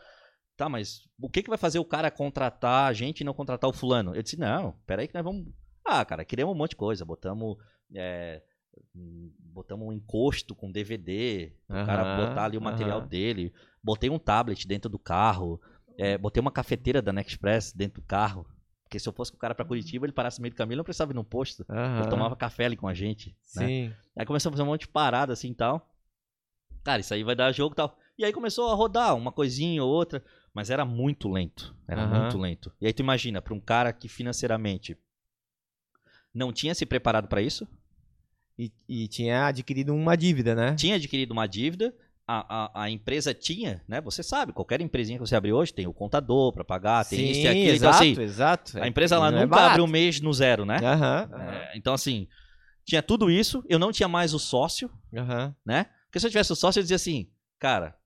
Tá, 0.57 0.69
mas 0.69 1.09
o 1.19 1.29
que, 1.29 1.43
que 1.43 1.49
vai 1.49 1.59
fazer 1.59 1.79
o 1.79 1.85
cara 1.85 2.11
contratar 2.11 2.89
a 2.89 2.93
gente 2.93 3.21
e 3.21 3.25
não 3.25 3.35
contratar 3.35 3.69
o 3.69 3.73
fulano? 3.73 4.15
Eu 4.15 4.23
disse, 4.23 4.39
não, 4.39 4.73
peraí 4.87 5.09
que 5.09 5.15
nós 5.15 5.25
vamos... 5.25 5.53
Ah, 5.85 6.05
cara, 6.05 6.25
queremos 6.25 6.55
um 6.55 6.59
monte 6.59 6.71
de 6.71 6.77
coisa. 6.77 7.05
Botamos... 7.05 7.57
É, 7.95 8.43
botamos 9.39 9.87
um 9.87 9.93
encosto 9.93 10.55
com 10.55 10.71
DVD, 10.71 11.53
o 11.69 11.75
uhum, 11.75 11.87
cara 11.87 12.17
botar 12.17 12.45
ali 12.45 12.57
o 12.57 12.61
material 12.61 13.01
uhum. 13.01 13.07
dele. 13.07 13.53
Botei 13.83 14.11
um 14.11 14.19
tablet 14.19 14.67
dentro 14.67 14.91
do 14.91 14.99
carro. 14.99 15.61
É, 15.99 16.17
botei 16.17 16.41
uma 16.41 16.51
cafeteira 16.51 17.03
da 17.03 17.13
Nexpress 17.13 17.73
dentro 17.73 18.01
do 18.01 18.07
carro. 18.07 18.47
Porque 18.85 18.99
se 18.99 19.09
eu 19.09 19.13
fosse 19.13 19.31
com 19.31 19.37
o 19.37 19.41
cara 19.41 19.55
pra 19.55 19.65
Curitiba, 19.65 20.05
ele 20.05 20.13
parasse 20.13 20.39
no 20.39 20.43
meio 20.43 20.53
do 20.53 20.57
caminho, 20.57 20.75
ele 20.75 20.79
não 20.79 20.85
precisava 20.85 21.13
ir 21.13 21.15
num 21.15 21.25
posto. 21.25 21.65
Uhum. 21.69 21.99
Ele 22.01 22.09
tomava 22.09 22.37
café 22.37 22.67
ali 22.67 22.77
com 22.77 22.89
a 22.89 22.95
gente. 22.95 23.31
Né? 23.57 23.67
Sim. 23.67 23.89
Né? 23.89 23.97
Aí 24.19 24.27
começamos 24.27 24.55
a 24.55 24.57
fazer 24.59 24.69
um 24.69 24.71
monte 24.71 24.83
de 24.83 24.89
parada 24.89 25.33
assim 25.33 25.51
e 25.51 25.55
tal. 25.55 25.89
Cara, 26.85 27.01
isso 27.01 27.15
aí 27.15 27.23
vai 27.23 27.35
dar 27.35 27.53
jogo 27.53 27.75
e 27.75 27.77
tal. 27.77 27.97
E 28.19 28.25
aí 28.25 28.33
começou 28.33 28.71
a 28.71 28.75
rodar 28.75 29.17
uma 29.17 29.33
coisinha 29.33 29.83
ou 29.83 29.91
outra, 29.91 30.23
mas 30.55 30.71
era 30.71 30.85
muito 30.85 31.29
lento. 31.29 31.75
Era 31.87 32.05
uhum. 32.05 32.21
muito 32.23 32.39
lento. 32.39 32.73
E 32.81 32.87
aí 32.87 32.93
tu 32.93 33.01
imagina, 33.01 33.41
pra 33.41 33.55
um 33.55 33.61
cara 33.61 33.93
que 33.93 34.09
financeiramente 34.09 34.97
não 36.35 36.53
tinha 36.53 36.75
se 36.75 36.87
preparado 36.87 37.29
para 37.29 37.43
isso. 37.43 37.67
E, 38.59 38.71
e, 38.87 39.09
tinha 39.09 39.47
adquirido 39.47 39.95
uma 39.95 40.15
dívida, 40.15 40.55
né? 40.55 40.75
Tinha 40.75 40.97
adquirido 40.97 41.33
uma 41.33 41.47
dívida 41.47 41.95
a, 42.27 42.81
a, 42.81 42.85
a, 42.85 42.91
empresa 42.91 43.35
tinha, 43.35 43.83
né? 43.87 44.01
Você 44.01 44.23
sabe, 44.23 44.53
qualquer 44.53 44.81
empresinha 44.81 45.19
que 45.19 45.27
você 45.27 45.35
abrir 45.35 45.53
hoje 45.53 45.75
tem 45.75 45.87
o 45.87 45.93
contador 45.93 46.53
para 46.53 46.65
pagar, 46.65 47.05
tem 47.05 47.19
Sim, 47.19 47.31
isso 47.31 47.41
e 47.41 47.49
aquilo. 47.49 47.69
Exato, 47.71 48.05
então, 48.05 48.13
assim, 48.13 48.23
exato. 48.23 48.83
A 48.83 48.89
empresa 48.89 49.19
lá 49.19 49.31
não 49.31 49.43
nunca 49.43 49.61
é 49.61 49.65
abre 49.65 49.83
um 49.83 49.87
mês 49.87 50.21
no 50.21 50.33
zero, 50.33 50.65
né? 50.65 50.77
Uhum, 50.77 51.41
é, 51.41 51.73
então, 51.77 51.93
assim, 51.93 52.29
tinha 52.85 53.03
tudo 53.03 53.31
isso. 53.31 53.65
Eu 53.69 53.79
não 53.79 53.93
tinha 53.93 54.09
mais 54.09 54.33
o 54.33 54.39
sócio, 54.39 54.91
uhum. 55.13 55.53
né? 55.65 55.87
Porque 56.07 56.21
se 56.21 56.27
eu 56.27 56.31
tivesse 56.31 56.53
o 56.53 56.57
sócio, 56.57 56.79
eu 56.79 56.83
dizia 56.83 56.97
assim, 56.97 57.29
cara, 57.59 57.97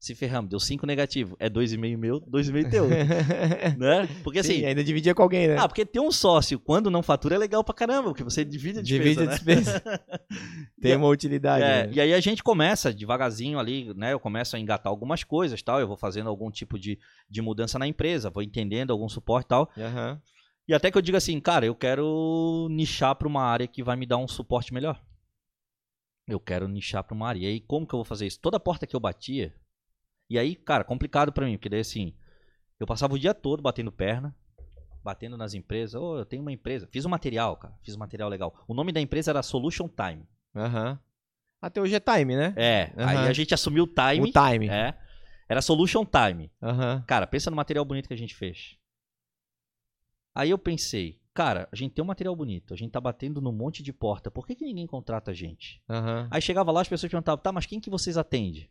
se 0.00 0.14
ferramos, 0.14 0.48
deu 0.48 0.58
5 0.58 0.86
negativo. 0.86 1.36
É 1.38 1.50
2,5 1.50 1.98
meu, 1.98 2.22
2,5 2.22 2.70
teu. 2.70 2.88
né? 3.78 4.08
Porque 4.24 4.38
assim. 4.38 4.54
Sim, 4.54 4.64
ainda 4.64 4.82
dividia 4.82 5.14
com 5.14 5.22
alguém, 5.22 5.46
né? 5.46 5.56
Ah, 5.58 5.68
porque 5.68 5.84
ter 5.84 6.00
um 6.00 6.10
sócio 6.10 6.58
quando 6.58 6.90
não 6.90 7.02
fatura 7.02 7.34
é 7.34 7.38
legal 7.38 7.62
pra 7.62 7.74
caramba, 7.74 8.08
porque 8.08 8.24
você 8.24 8.42
divide 8.42 8.78
a 8.78 8.82
despesa. 8.82 9.04
Divide 9.04 9.22
a 9.22 9.26
despesa. 9.26 9.82
Né? 9.84 10.18
Tem 10.80 10.96
uma 10.96 11.06
utilidade. 11.06 11.62
É, 11.62 11.86
né? 11.86 11.92
E 11.92 12.00
aí 12.00 12.14
a 12.14 12.20
gente 12.20 12.42
começa 12.42 12.94
devagarzinho 12.94 13.58
ali, 13.58 13.92
né? 13.94 14.14
Eu 14.14 14.18
começo 14.18 14.56
a 14.56 14.58
engatar 14.58 14.90
algumas 14.90 15.22
coisas 15.22 15.60
tal. 15.62 15.78
Eu 15.78 15.86
vou 15.86 15.98
fazendo 15.98 16.30
algum 16.30 16.50
tipo 16.50 16.78
de, 16.78 16.98
de 17.28 17.42
mudança 17.42 17.78
na 17.78 17.86
empresa, 17.86 18.30
vou 18.30 18.42
entendendo 18.42 18.92
algum 18.92 19.08
suporte 19.08 19.44
e 19.44 19.48
tal. 19.48 19.70
Uhum. 19.76 20.18
E 20.66 20.72
até 20.72 20.90
que 20.90 20.96
eu 20.96 21.02
diga 21.02 21.18
assim, 21.18 21.38
cara, 21.40 21.66
eu 21.66 21.74
quero 21.74 22.68
nichar 22.70 23.14
pra 23.16 23.28
uma 23.28 23.42
área 23.42 23.66
que 23.66 23.82
vai 23.82 23.96
me 23.96 24.06
dar 24.06 24.16
um 24.16 24.28
suporte 24.28 24.72
melhor. 24.72 24.98
Eu 26.26 26.40
quero 26.40 26.66
nichar 26.66 27.04
pra 27.04 27.14
uma 27.14 27.28
área. 27.28 27.40
E 27.40 27.46
aí, 27.46 27.60
como 27.60 27.86
que 27.86 27.94
eu 27.94 27.98
vou 27.98 28.04
fazer 28.04 28.26
isso? 28.26 28.40
Toda 28.40 28.58
porta 28.58 28.86
que 28.86 28.96
eu 28.96 29.00
batia, 29.00 29.54
e 30.30 30.38
aí, 30.38 30.54
cara, 30.54 30.84
complicado 30.84 31.32
para 31.32 31.44
mim, 31.44 31.58
porque 31.58 31.68
daí 31.68 31.80
assim, 31.80 32.14
eu 32.78 32.86
passava 32.86 33.14
o 33.14 33.18
dia 33.18 33.34
todo 33.34 33.62
batendo 33.62 33.90
perna, 33.90 34.34
batendo 35.02 35.36
nas 35.36 35.54
empresas. 35.54 36.00
Ô, 36.00 36.12
oh, 36.12 36.18
eu 36.18 36.24
tenho 36.24 36.40
uma 36.40 36.52
empresa. 36.52 36.86
Fiz 36.90 37.04
um 37.04 37.10
material, 37.10 37.56
cara. 37.56 37.74
Fiz 37.82 37.96
um 37.96 37.98
material 37.98 38.28
legal. 38.28 38.54
O 38.68 38.72
nome 38.72 38.92
da 38.92 39.00
empresa 39.00 39.30
era 39.32 39.42
Solution 39.42 39.88
Time. 39.88 40.26
Aham. 40.54 40.92
Uhum. 40.92 40.98
Até 41.60 41.78
hoje 41.78 41.94
é 41.94 42.00
Time, 42.00 42.36
né? 42.36 42.54
É. 42.56 42.92
Uhum. 42.96 43.06
Aí 43.06 43.16
a 43.18 43.32
gente 43.34 43.52
assumiu 43.52 43.84
o 43.84 43.86
Time. 43.86 44.30
O 44.30 44.32
Time. 44.32 44.68
É. 44.68 44.96
Era 45.48 45.60
Solution 45.60 46.06
Time. 46.06 46.50
Uhum. 46.62 47.02
Cara, 47.06 47.26
pensa 47.26 47.50
no 47.50 47.56
material 47.56 47.84
bonito 47.84 48.06
que 48.06 48.14
a 48.14 48.16
gente 48.16 48.34
fez. 48.34 48.78
Aí 50.34 50.48
eu 50.48 50.58
pensei, 50.58 51.20
cara, 51.34 51.68
a 51.70 51.76
gente 51.76 51.92
tem 51.92 52.02
um 52.02 52.06
material 52.06 52.34
bonito, 52.36 52.72
a 52.72 52.76
gente 52.76 52.92
tá 52.92 53.00
batendo 53.00 53.40
num 53.40 53.52
monte 53.52 53.82
de 53.82 53.92
porta, 53.92 54.30
por 54.30 54.46
que, 54.46 54.54
que 54.54 54.64
ninguém 54.64 54.86
contrata 54.86 55.32
a 55.32 55.34
gente? 55.34 55.82
Aí 56.30 56.40
chegava 56.40 56.70
lá, 56.70 56.80
as 56.80 56.88
pessoas 56.88 57.10
perguntavam, 57.10 57.42
tá, 57.42 57.50
mas 57.50 57.66
quem 57.66 57.80
que 57.80 57.90
vocês 57.90 58.16
atendem? 58.16 58.70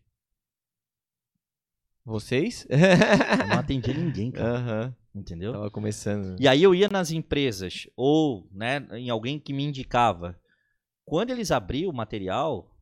Vocês? 2.10 2.66
Eu 2.70 3.48
não 3.48 3.60
atendia 3.60 3.94
ninguém, 3.94 4.32
cara. 4.32 4.96
Uhum. 5.16 5.22
Entendeu? 5.22 5.54
Tava 5.54 5.70
começando. 5.70 6.40
E 6.40 6.48
aí 6.48 6.64
eu 6.64 6.74
ia 6.74 6.90
nas 6.90 7.12
empresas, 7.12 7.88
ou 7.96 8.48
né, 8.52 8.88
em 8.94 9.10
alguém 9.10 9.40
que 9.40 9.54
me 9.54 9.64
indicava. 9.64 10.40
Quando 11.06 11.30
eles 11.30 11.52
abriam 11.52 11.92
o 11.92 11.94
material, 11.94 12.76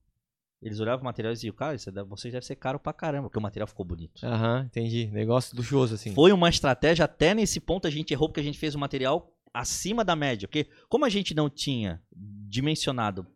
eles 0.61 0.80
olhavam 0.80 1.01
o 1.01 1.05
material 1.05 1.34
e 1.34 1.36
diziam, 1.36 1.53
cara, 1.53 1.75
isso 1.75 1.91
deve, 1.91 2.07
vocês 2.07 2.32
devem 2.32 2.45
ser 2.45 2.55
caro 2.55 2.80
pra 2.80 2.93
caramba, 2.93 3.28
porque 3.28 3.38
o 3.38 3.41
material 3.41 3.67
ficou 3.67 3.86
bonito. 3.86 4.25
Aham, 4.25 4.59
uhum, 4.59 4.65
entendi. 4.65 5.07
Negócio 5.07 5.55
luxuoso, 5.57 5.95
assim. 5.95 6.13
Foi 6.13 6.32
uma 6.32 6.47
estratégia, 6.47 7.03
até 7.03 7.34
nesse 7.34 7.59
ponto 7.59 7.86
a 7.86 7.91
gente 7.91 8.13
errou, 8.13 8.30
porque 8.30 8.39
a 8.39 8.43
gente 8.43 8.57
fez 8.57 8.75
o 8.75 8.80
material 8.80 9.34
acima 9.53 10.05
da 10.05 10.15
média. 10.15 10.47
Porque 10.47 10.69
como 10.88 11.03
a 11.03 11.09
gente 11.09 11.34
não 11.34 11.49
tinha 11.49 12.01
dimensionado 12.13 13.28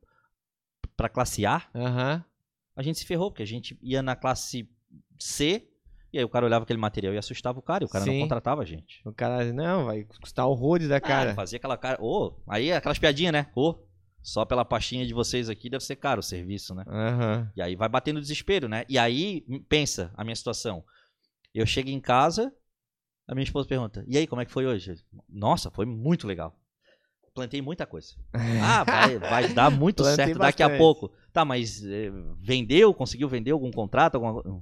para 0.96 1.10
classe 1.10 1.46
A, 1.46 1.62
uhum. 1.74 2.24
a 2.76 2.82
gente 2.82 3.00
se 3.00 3.06
ferrou, 3.06 3.30
porque 3.30 3.44
a 3.44 3.48
gente 3.48 3.78
ia 3.82 4.02
na 4.02 4.16
classe 4.16 4.70
C 5.20 5.68
e 6.14 6.18
aí 6.20 6.26
o 6.26 6.30
cara 6.30 6.46
olhava 6.46 6.64
aquele 6.64 6.80
material 6.80 7.14
e 7.14 7.18
assustava 7.18 7.58
o 7.58 7.62
cara, 7.62 7.84
e 7.84 7.88
o 7.88 7.90
cara 7.90 8.04
Sim. 8.04 8.14
não 8.14 8.20
contratava 8.22 8.62
a 8.62 8.66
gente. 8.66 9.02
O 9.06 9.14
cara, 9.14 9.52
não, 9.54 9.86
vai 9.86 10.04
custar 10.04 10.48
horrores 10.48 10.90
da 10.90 11.00
cara. 11.00 11.32
Ah, 11.32 11.36
fazia 11.36 11.58
aquela 11.58 11.78
cara, 11.78 11.98
ô, 12.02 12.28
oh, 12.28 12.52
aí 12.52 12.72
aquelas 12.72 13.00
piadinhas, 13.00 13.32
né? 13.32 13.48
Ô, 13.56 13.70
oh, 13.70 13.80
só 14.22 14.44
pela 14.44 14.66
pastinha 14.66 15.06
de 15.06 15.14
vocês 15.14 15.50
aqui 15.50 15.70
deve 15.70 15.84
ser 15.84 15.96
caro 15.96 16.20
o 16.20 16.24
serviço, 16.24 16.76
né? 16.76 16.84
Uhum. 16.86 17.50
E 17.56 17.62
aí 17.62 17.76
vai 17.76 17.88
batendo 17.88 18.20
desespero, 18.20 18.68
né? 18.68 18.84
E 18.90 18.98
aí, 18.98 19.46
pensa 19.70 20.12
a 20.16 20.24
minha 20.24 20.36
situação. 20.36 20.84
Eu 21.54 21.66
chego 21.66 21.90
em 21.90 22.00
casa, 22.00 22.54
a 23.28 23.34
minha 23.34 23.44
esposa 23.44 23.68
pergunta, 23.68 24.04
e 24.08 24.18
aí, 24.18 24.28
como 24.28 24.42
é 24.42 24.46
que 24.46 24.52
foi 24.52 24.66
hoje? 24.66 24.96
Nossa, 25.30 25.72
foi 25.72 25.86
muito 25.86 26.28
legal. 26.28 26.56
Plantei 27.34 27.62
muita 27.62 27.86
coisa. 27.86 28.14
Ah, 28.62 28.84
vai, 28.84 29.18
vai 29.18 29.48
dar 29.54 29.72
muito 29.72 30.04
certo 30.04 30.18
bastante. 30.18 30.38
daqui 30.40 30.64
a 30.64 30.78
pouco. 30.78 31.10
Tá, 31.32 31.46
mas 31.46 31.82
eh, 31.86 32.12
vendeu? 32.38 32.94
Conseguiu 32.94 33.30
vender 33.30 33.52
algum 33.52 33.72
contrato? 33.72 34.16
Alguma... 34.16 34.62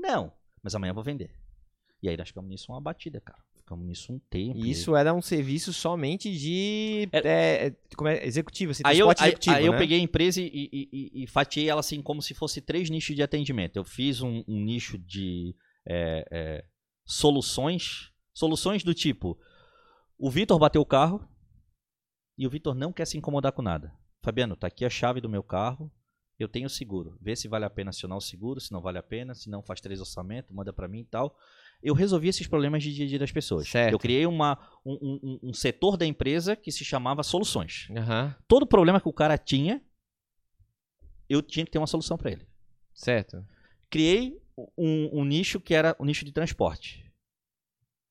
Não. 0.00 0.32
Mas 0.66 0.74
amanhã 0.74 0.90
eu 0.90 0.96
vou 0.96 1.04
vender. 1.04 1.30
E 2.02 2.08
aí 2.08 2.16
nós 2.16 2.26
ficamos 2.26 2.50
nisso 2.50 2.72
uma 2.72 2.80
batida, 2.80 3.20
cara. 3.20 3.38
Ficamos 3.54 3.86
nisso 3.86 4.12
um 4.12 4.18
tempo. 4.18 4.58
E 4.58 4.68
isso 4.68 4.96
era 4.96 5.14
um 5.14 5.22
serviço 5.22 5.72
somente 5.72 6.36
de 6.36 7.08
é, 7.12 7.66
é, 7.66 7.76
como 7.96 8.08
é, 8.08 8.26
executivo, 8.26 8.72
assim, 8.72 8.82
aí 8.84 8.98
eu, 8.98 9.08
executivo, 9.08 9.54
aí, 9.54 9.62
né? 9.62 9.68
eu 9.68 9.78
peguei 9.78 10.00
a 10.00 10.02
empresa 10.02 10.40
e, 10.40 10.50
e, 10.52 10.88
e, 10.92 11.22
e, 11.22 11.26
fatiei 11.28 11.68
ela 11.68 11.78
assim 11.78 12.02
como 12.02 12.20
se 12.20 12.34
fosse 12.34 12.60
três 12.60 12.90
nichos 12.90 13.14
de 13.14 13.22
atendimento. 13.22 13.76
Eu 13.76 13.84
fiz 13.84 14.22
um, 14.22 14.42
um 14.48 14.60
nicho 14.60 14.98
de 14.98 15.54
é, 15.88 16.26
é 16.32 16.64
soluções, 17.04 18.10
soluções 18.34 18.82
do 18.82 18.92
tipo, 18.92 19.38
o 20.18 20.28
Vitor 20.28 20.58
bateu 20.58 20.82
o 20.82 20.86
carro 20.86 21.24
e 22.36 22.44
o 22.44 22.50
Vitor 22.50 22.74
não 22.74 22.92
quer 22.92 23.06
se 23.06 23.16
incomodar 23.16 23.52
com 23.52 23.62
nada. 23.62 23.94
Fabiano, 24.20 24.56
tá 24.56 24.66
aqui 24.66 24.84
a 24.84 24.90
chave 24.90 25.20
do 25.20 25.28
meu 25.28 25.44
carro, 25.44 25.92
eu 26.38 26.48
tenho 26.48 26.68
seguro. 26.68 27.16
Vê 27.20 27.34
se 27.34 27.48
vale 27.48 27.64
a 27.64 27.70
pena 27.70 27.90
acionar 27.90 28.18
o 28.18 28.20
seguro, 28.20 28.60
se 28.60 28.72
não 28.72 28.80
vale 28.80 28.98
a 28.98 29.02
pena, 29.02 29.34
se 29.34 29.48
não 29.48 29.62
faz 29.62 29.80
três 29.80 30.00
orçamentos, 30.00 30.54
manda 30.54 30.72
para 30.72 30.86
mim 30.86 31.00
e 31.00 31.04
tal. 31.04 31.36
Eu 31.82 31.94
resolvi 31.94 32.28
esses 32.28 32.46
problemas 32.46 32.82
de 32.82 32.94
dia 32.94 33.04
a 33.04 33.08
dia 33.08 33.18
das 33.18 33.32
pessoas. 33.32 33.68
Certo. 33.68 33.92
Eu 33.92 33.98
criei 33.98 34.26
uma, 34.26 34.58
um, 34.84 35.18
um, 35.22 35.40
um, 35.44 35.52
setor 35.54 35.96
da 35.96 36.04
empresa 36.04 36.54
que 36.54 36.70
se 36.70 36.84
chamava 36.84 37.22
soluções. 37.22 37.88
Uhum. 37.90 38.34
Todo 38.46 38.66
problema 38.66 39.00
que 39.00 39.08
o 39.08 39.12
cara 39.12 39.38
tinha, 39.38 39.82
eu 41.28 41.42
tinha 41.42 41.64
que 41.64 41.72
ter 41.72 41.78
uma 41.78 41.86
solução 41.86 42.16
para 42.16 42.30
ele. 42.30 42.46
Certo. 42.94 43.44
Criei 43.90 44.40
um, 44.76 45.20
um, 45.20 45.24
nicho 45.24 45.60
que 45.60 45.74
era 45.74 45.94
o 45.98 46.04
nicho 46.04 46.24
de 46.24 46.32
transporte. 46.32 47.04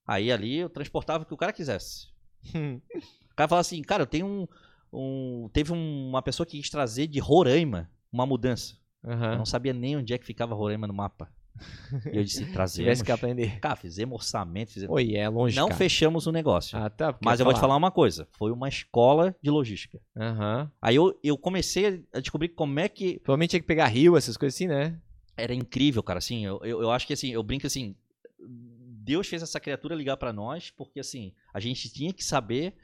Aí 0.07 0.31
ali 0.31 0.57
eu 0.57 0.69
transportava 0.69 1.23
o 1.23 1.27
que 1.27 1.33
o 1.33 1.37
cara 1.37 1.53
quisesse. 1.53 2.07
o 2.53 3.35
cara 3.35 3.49
falava 3.49 3.61
assim, 3.61 3.81
cara, 3.81 4.03
eu 4.03 4.07
tenho 4.07 4.25
um. 4.27 4.47
um 4.93 5.49
teve 5.49 5.71
uma 5.71 6.21
pessoa 6.21 6.45
que 6.45 6.57
quis 6.57 6.69
trazer 6.69 7.07
de 7.07 7.19
Roraima 7.19 7.89
uma 8.15 8.25
mudança. 8.25 8.75
Uhum. 9.03 9.31
Eu 9.31 9.37
não 9.37 9.45
sabia 9.45 9.73
nem 9.73 9.97
onde 9.97 10.13
é 10.13 10.17
que 10.17 10.25
ficava 10.25 10.55
Roraima 10.55 10.87
no 10.87 10.93
mapa. 10.93 11.29
E 12.11 12.17
eu 12.17 12.23
disse, 12.23 12.45
trazemos. 12.47 12.85
Tivesse 12.85 13.03
que 13.03 13.11
aprender. 13.11 13.59
Cara, 13.59 13.75
fizemos 13.75 14.15
orçamento, 14.15 14.71
fizemos. 14.71 14.93
Oi, 14.93 15.15
é 15.15 15.27
longe. 15.29 15.55
Não 15.55 15.67
cara. 15.67 15.77
fechamos 15.77 16.27
o 16.27 16.31
negócio. 16.31 16.77
Ah, 16.77 16.89
tá. 16.89 17.17
Mas 17.23 17.39
eu, 17.39 17.45
vou 17.45 17.53
te 17.53 17.59
falar 17.59 17.75
uma 17.75 17.91
coisa: 17.91 18.27
foi 18.33 18.51
uma 18.51 18.67
escola 18.67 19.35
de 19.41 19.49
logística. 19.49 19.99
Uhum. 20.15 20.69
Aí 20.81 20.95
eu, 20.95 21.17
eu 21.23 21.37
comecei 21.37 22.03
a 22.13 22.19
descobrir 22.19 22.49
como 22.49 22.79
é 22.79 22.89
que. 22.89 23.19
Provavelmente 23.19 23.51
tinha 23.51 23.61
que 23.61 23.67
pegar 23.67 23.87
rio, 23.87 24.17
essas 24.17 24.35
coisas 24.35 24.55
assim, 24.55 24.67
né? 24.67 24.99
Era 25.37 25.53
incrível, 25.53 26.03
cara. 26.03 26.19
Assim, 26.19 26.45
eu, 26.45 26.59
eu, 26.63 26.81
eu 26.81 26.91
acho 26.91 27.07
que 27.07 27.13
assim, 27.13 27.29
eu 27.29 27.43
brinco 27.43 27.67
assim. 27.67 27.95
Deus 28.39 29.27
fez 29.27 29.41
essa 29.43 29.59
criatura 29.59 29.95
ligar 29.95 30.17
para 30.17 30.33
nós, 30.33 30.71
porque 30.71 30.99
assim, 30.99 31.31
a 31.53 31.59
gente 31.59 31.89
tinha 31.89 32.11
que 32.11 32.23
saber 32.23 32.75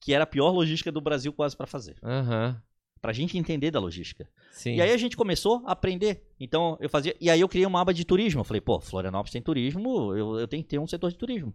que 0.00 0.12
era 0.12 0.24
a 0.24 0.26
pior 0.26 0.50
logística 0.50 0.92
do 0.92 1.00
Brasil 1.00 1.32
quase 1.32 1.56
para 1.56 1.66
fazer. 1.66 1.96
Aham. 2.02 2.62
Uhum 3.06 3.06
pra 3.06 3.12
gente 3.12 3.38
entender 3.38 3.70
da 3.70 3.78
logística. 3.78 4.28
Sim. 4.50 4.74
E 4.74 4.82
aí 4.82 4.90
a 4.90 4.96
gente 4.96 5.16
começou 5.16 5.62
a 5.64 5.72
aprender. 5.72 6.26
Então 6.40 6.76
eu 6.80 6.88
fazia. 6.90 7.14
E 7.20 7.30
aí 7.30 7.40
eu 7.40 7.48
criei 7.48 7.64
uma 7.64 7.80
aba 7.80 7.94
de 7.94 8.04
turismo. 8.04 8.40
Eu 8.40 8.44
falei, 8.44 8.60
pô, 8.60 8.80
Florianópolis 8.80 9.30
tem 9.30 9.40
turismo, 9.40 10.12
eu, 10.16 10.40
eu 10.40 10.48
tenho 10.48 10.60
que 10.64 10.68
ter 10.68 10.80
um 10.80 10.88
setor 10.88 11.12
de 11.12 11.16
turismo. 11.16 11.54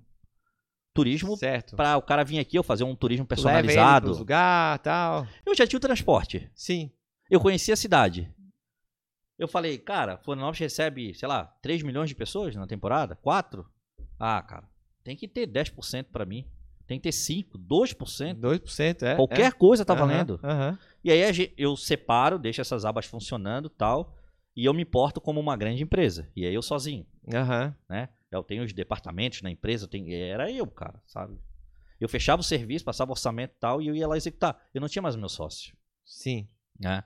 Turismo 0.94 1.36
certo. 1.36 1.76
para 1.76 1.98
o 1.98 2.02
cara 2.02 2.24
vir 2.24 2.40
aqui, 2.40 2.58
eu 2.58 2.64
fazer 2.64 2.86
um 2.86 2.96
turismo 2.96 3.26
personalizado. 3.26 4.08
Leva 4.08 4.20
lugar, 4.20 4.80
tal. 4.80 5.28
Eu 5.46 5.54
já 5.54 5.68
tinha 5.68 5.78
o 5.78 5.82
transporte. 5.82 6.50
Sim. 6.56 6.90
Eu 7.30 7.42
conhecia 7.42 7.74
a 7.74 7.78
cidade. 7.78 8.34
Eu 9.38 9.48
falei, 9.48 9.78
cara, 9.78 10.18
Florianópolis 10.20 10.60
recebe, 10.60 11.14
sei 11.14 11.28
lá, 11.28 11.46
3 11.62 11.84
milhões 11.84 12.08
de 12.08 12.16
pessoas 12.16 12.56
na 12.56 12.66
temporada? 12.66 13.18
4? 13.18 13.66
Ah, 14.18 14.42
cara, 14.42 14.70
tem 15.04 15.18
que 15.18 15.28
ter 15.28 15.48
10% 15.48 16.06
para 16.14 16.26
mim. 16.26 16.46
Tem 16.88 16.98
que 16.98 17.04
ter 17.04 17.12
5, 17.12 17.58
2%. 17.58 18.40
2%, 18.40 19.04
é. 19.04 19.16
Qualquer 19.16 19.48
é. 19.48 19.52
coisa 19.52 19.84
tá 19.84 19.94
valendo. 19.94 20.40
Uhum. 20.44 20.78
E 21.04 21.12
aí 21.12 21.54
eu 21.58 21.76
separo, 21.76 22.38
deixo 22.38 22.62
essas 22.62 22.86
abas 22.86 23.06
funcionando 23.06 23.70
tal, 23.70 24.16
e 24.56 24.66
eu 24.66 24.74
me 24.74 24.86
porto 24.86 25.20
como 25.20 25.40
uma 25.40 25.58
grande 25.58 25.84
empresa. 25.84 26.30
E 26.36 26.46
aí 26.46 26.54
eu 26.54 26.62
sozinho. 26.62 27.06
Uhum. 27.26 27.74
Né? 27.90 28.10
Eu 28.32 28.44
tenho 28.44 28.64
os 28.64 28.74
departamentos 28.74 29.42
na 29.42 29.50
empresa, 29.50 29.88
tenho... 29.88 30.14
era 30.14 30.52
eu, 30.52 30.68
cara, 30.68 31.02
sabe? 31.06 31.40
Eu 32.00 32.10
fechava 32.10 32.42
o 32.42 32.44
serviço, 32.44 32.86
passava 32.86 33.12
o 33.12 33.14
orçamento 33.14 33.54
e 33.56 33.60
tal, 33.60 33.82
e 33.82 33.88
eu 33.88 33.96
ia 33.96 34.08
lá 34.08 34.18
executar. 34.18 34.60
Eu 34.74 34.82
não 34.82 34.88
tinha 34.88 35.02
mais 35.02 35.16
meu 35.16 35.30
sócio. 35.30 35.76
Sim. 36.06 36.48
Né? 36.80 37.04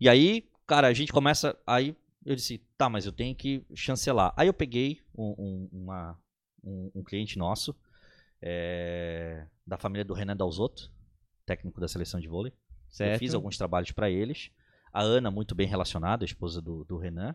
E 0.00 0.08
aí, 0.08 0.48
cara, 0.66 0.88
a 0.88 0.92
gente 0.92 1.12
começa. 1.12 1.56
Aí 1.66 1.96
eu 2.24 2.34
disse, 2.34 2.58
tá, 2.76 2.88
mas 2.88 3.06
eu 3.06 3.12
tenho 3.12 3.34
que 3.34 3.64
chancelar. 3.74 4.32
Aí 4.36 4.48
eu 4.48 4.54
peguei 4.54 5.00
um, 5.16 5.34
um, 5.38 5.68
uma, 5.72 6.18
um, 6.62 6.90
um 6.96 7.04
cliente 7.04 7.38
nosso, 7.38 7.76
é, 8.42 9.46
da 9.66 9.78
família 9.78 10.04
do 10.04 10.14
Renan 10.14 10.36
Dalzotto, 10.36 10.92
técnico 11.46 11.80
da 11.80 11.88
seleção 11.88 12.18
de 12.18 12.28
vôlei. 12.28 12.52
Certo. 12.90 13.14
Eu 13.14 13.18
fiz 13.18 13.34
alguns 13.34 13.56
trabalhos 13.56 13.92
para 13.92 14.10
eles. 14.10 14.50
A 14.92 15.02
Ana, 15.02 15.30
muito 15.30 15.54
bem 15.54 15.66
relacionada, 15.66 16.24
a 16.24 16.26
esposa 16.26 16.60
do, 16.60 16.84
do 16.84 16.98
Renan. 16.98 17.34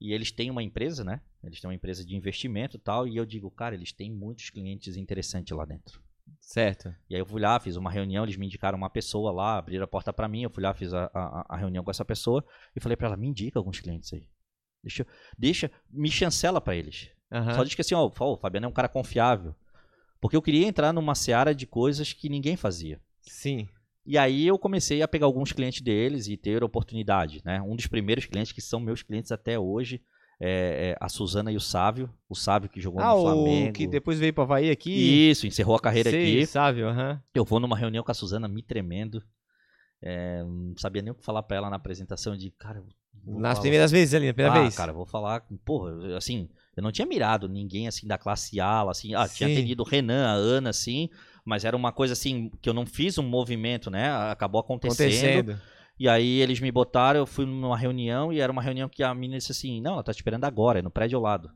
E 0.00 0.12
eles 0.12 0.32
têm 0.32 0.50
uma 0.50 0.62
empresa, 0.62 1.04
né? 1.04 1.20
Eles 1.42 1.60
têm 1.60 1.68
uma 1.68 1.74
empresa 1.74 2.04
de 2.04 2.16
investimento 2.16 2.76
e 2.76 2.80
tal. 2.80 3.06
E 3.06 3.16
eu 3.16 3.24
digo, 3.24 3.50
cara, 3.50 3.74
eles 3.74 3.92
têm 3.92 4.10
muitos 4.10 4.50
clientes 4.50 4.96
interessantes 4.96 5.56
lá 5.56 5.64
dentro. 5.64 6.02
Certo. 6.40 6.94
E 7.08 7.14
aí 7.14 7.20
eu 7.20 7.26
fui 7.26 7.40
lá, 7.40 7.58
fiz 7.60 7.76
uma 7.76 7.90
reunião, 7.90 8.24
eles 8.24 8.36
me 8.36 8.46
indicaram 8.46 8.76
uma 8.76 8.90
pessoa 8.90 9.30
lá, 9.30 9.58
abriram 9.58 9.84
a 9.84 9.88
porta 9.88 10.12
para 10.12 10.28
mim, 10.28 10.42
eu 10.42 10.50
fui 10.50 10.62
lá, 10.62 10.74
fiz 10.74 10.92
a, 10.92 11.10
a, 11.14 11.46
a 11.50 11.56
reunião 11.56 11.84
com 11.84 11.90
essa 11.90 12.04
pessoa 12.04 12.44
e 12.74 12.80
falei 12.80 12.96
para 12.96 13.08
ela, 13.08 13.16
me 13.16 13.28
indica 13.28 13.58
alguns 13.58 13.80
clientes 13.80 14.12
aí. 14.12 14.28
Deixa, 14.82 15.06
deixa 15.38 15.70
me 15.90 16.10
chancela 16.10 16.60
para 16.60 16.76
eles. 16.76 17.10
Uhum. 17.30 17.54
Só 17.54 17.64
diz 17.64 17.74
que 17.74 17.80
assim, 17.80 17.94
ó, 17.94 18.06
o 18.06 18.36
Fabiano 18.36 18.66
é 18.66 18.68
um 18.68 18.72
cara 18.72 18.88
confiável. 18.88 19.54
Porque 20.20 20.36
eu 20.36 20.42
queria 20.42 20.66
entrar 20.66 20.92
numa 20.92 21.14
seara 21.14 21.54
de 21.54 21.66
coisas 21.66 22.12
que 22.12 22.28
ninguém 22.28 22.56
fazia. 22.56 23.00
Sim. 23.22 23.68
E 24.06 24.18
aí 24.18 24.46
eu 24.46 24.58
comecei 24.58 25.02
a 25.02 25.08
pegar 25.08 25.26
alguns 25.26 25.52
clientes 25.52 25.80
deles 25.80 26.28
e 26.28 26.36
ter 26.36 26.62
oportunidade, 26.62 27.40
né? 27.44 27.62
Um 27.62 27.74
dos 27.74 27.86
primeiros 27.86 28.26
clientes 28.26 28.52
que 28.52 28.60
são 28.60 28.78
meus 28.78 29.02
clientes 29.02 29.32
até 29.32 29.58
hoje 29.58 30.02
é, 30.38 30.90
é 30.90 30.96
a 31.00 31.08
Suzana 31.08 31.50
e 31.50 31.56
o 31.56 31.60
Sávio, 31.60 32.10
o 32.28 32.34
Sávio 32.34 32.68
que 32.68 32.80
jogou 32.80 33.00
ah, 33.00 33.14
no 33.14 33.22
Flamengo. 33.22 33.70
O 33.70 33.72
que 33.72 33.86
depois 33.86 34.18
veio 34.18 34.34
para 34.34 34.44
Havaí 34.44 34.70
aqui. 34.70 35.30
Isso, 35.30 35.46
encerrou 35.46 35.76
a 35.76 35.80
carreira 35.80 36.10
Sei, 36.10 36.36
aqui. 36.36 36.46
Sávio. 36.46 36.88
Uhum. 36.88 37.18
Eu 37.34 37.44
vou 37.44 37.58
numa 37.60 37.76
reunião 37.76 38.04
com 38.04 38.10
a 38.10 38.14
Suzana 38.14 38.46
me 38.46 38.62
tremendo. 38.62 39.22
É, 40.02 40.42
não 40.42 40.76
sabia 40.76 41.00
nem 41.00 41.12
o 41.12 41.14
que 41.14 41.24
falar 41.24 41.42
para 41.42 41.56
ela 41.56 41.70
na 41.70 41.76
apresentação 41.76 42.36
de, 42.36 42.50
cara, 42.50 42.84
nas 43.26 43.52
falar... 43.52 43.60
primeiras 43.62 43.90
vezes 43.90 44.12
ali, 44.12 44.26
na 44.26 44.34
primeira 44.34 44.58
ah, 44.58 44.62
vez. 44.62 44.76
cara, 44.76 44.92
vou 44.92 45.06
falar, 45.06 45.46
porra, 45.64 46.14
assim, 46.14 46.50
eu 46.76 46.82
não 46.82 46.92
tinha 46.92 47.06
mirado 47.06 47.48
ninguém 47.48 47.88
assim 47.88 48.06
da 48.06 48.18
classe 48.18 48.60
A, 48.60 48.82
assim, 48.82 49.14
ah, 49.14 49.26
Sim. 49.26 49.34
tinha 49.34 49.48
atendido 49.48 49.82
o 49.82 49.86
Renan, 49.86 50.26
a 50.26 50.32
Ana, 50.32 50.70
assim, 50.70 51.08
mas 51.44 51.64
era 51.64 51.76
uma 51.76 51.92
coisa 51.92 52.12
assim 52.12 52.50
que 52.60 52.68
eu 52.68 52.74
não 52.74 52.86
fiz 52.86 53.18
um 53.18 53.22
movimento, 53.22 53.90
né? 53.90 54.10
Acabou 54.30 54.60
acontecendo. 54.60 55.50
acontecendo. 55.50 55.60
E 55.98 56.08
aí 56.08 56.40
eles 56.40 56.58
me 56.58 56.72
botaram, 56.72 57.20
eu 57.20 57.26
fui 57.26 57.46
numa 57.46 57.76
reunião 57.76 58.32
e 58.32 58.40
era 58.40 58.50
uma 58.50 58.62
reunião 58.62 58.88
que 58.88 59.02
a 59.02 59.14
menina 59.14 59.38
disse 59.38 59.52
assim: 59.52 59.80
"Não, 59.80 59.92
ela 59.94 60.02
tá 60.02 60.12
te 60.12 60.16
esperando 60.16 60.44
agora, 60.44 60.80
é 60.80 60.82
no 60.82 60.90
prédio 60.90 61.16
ao 61.16 61.22
lado". 61.22 61.50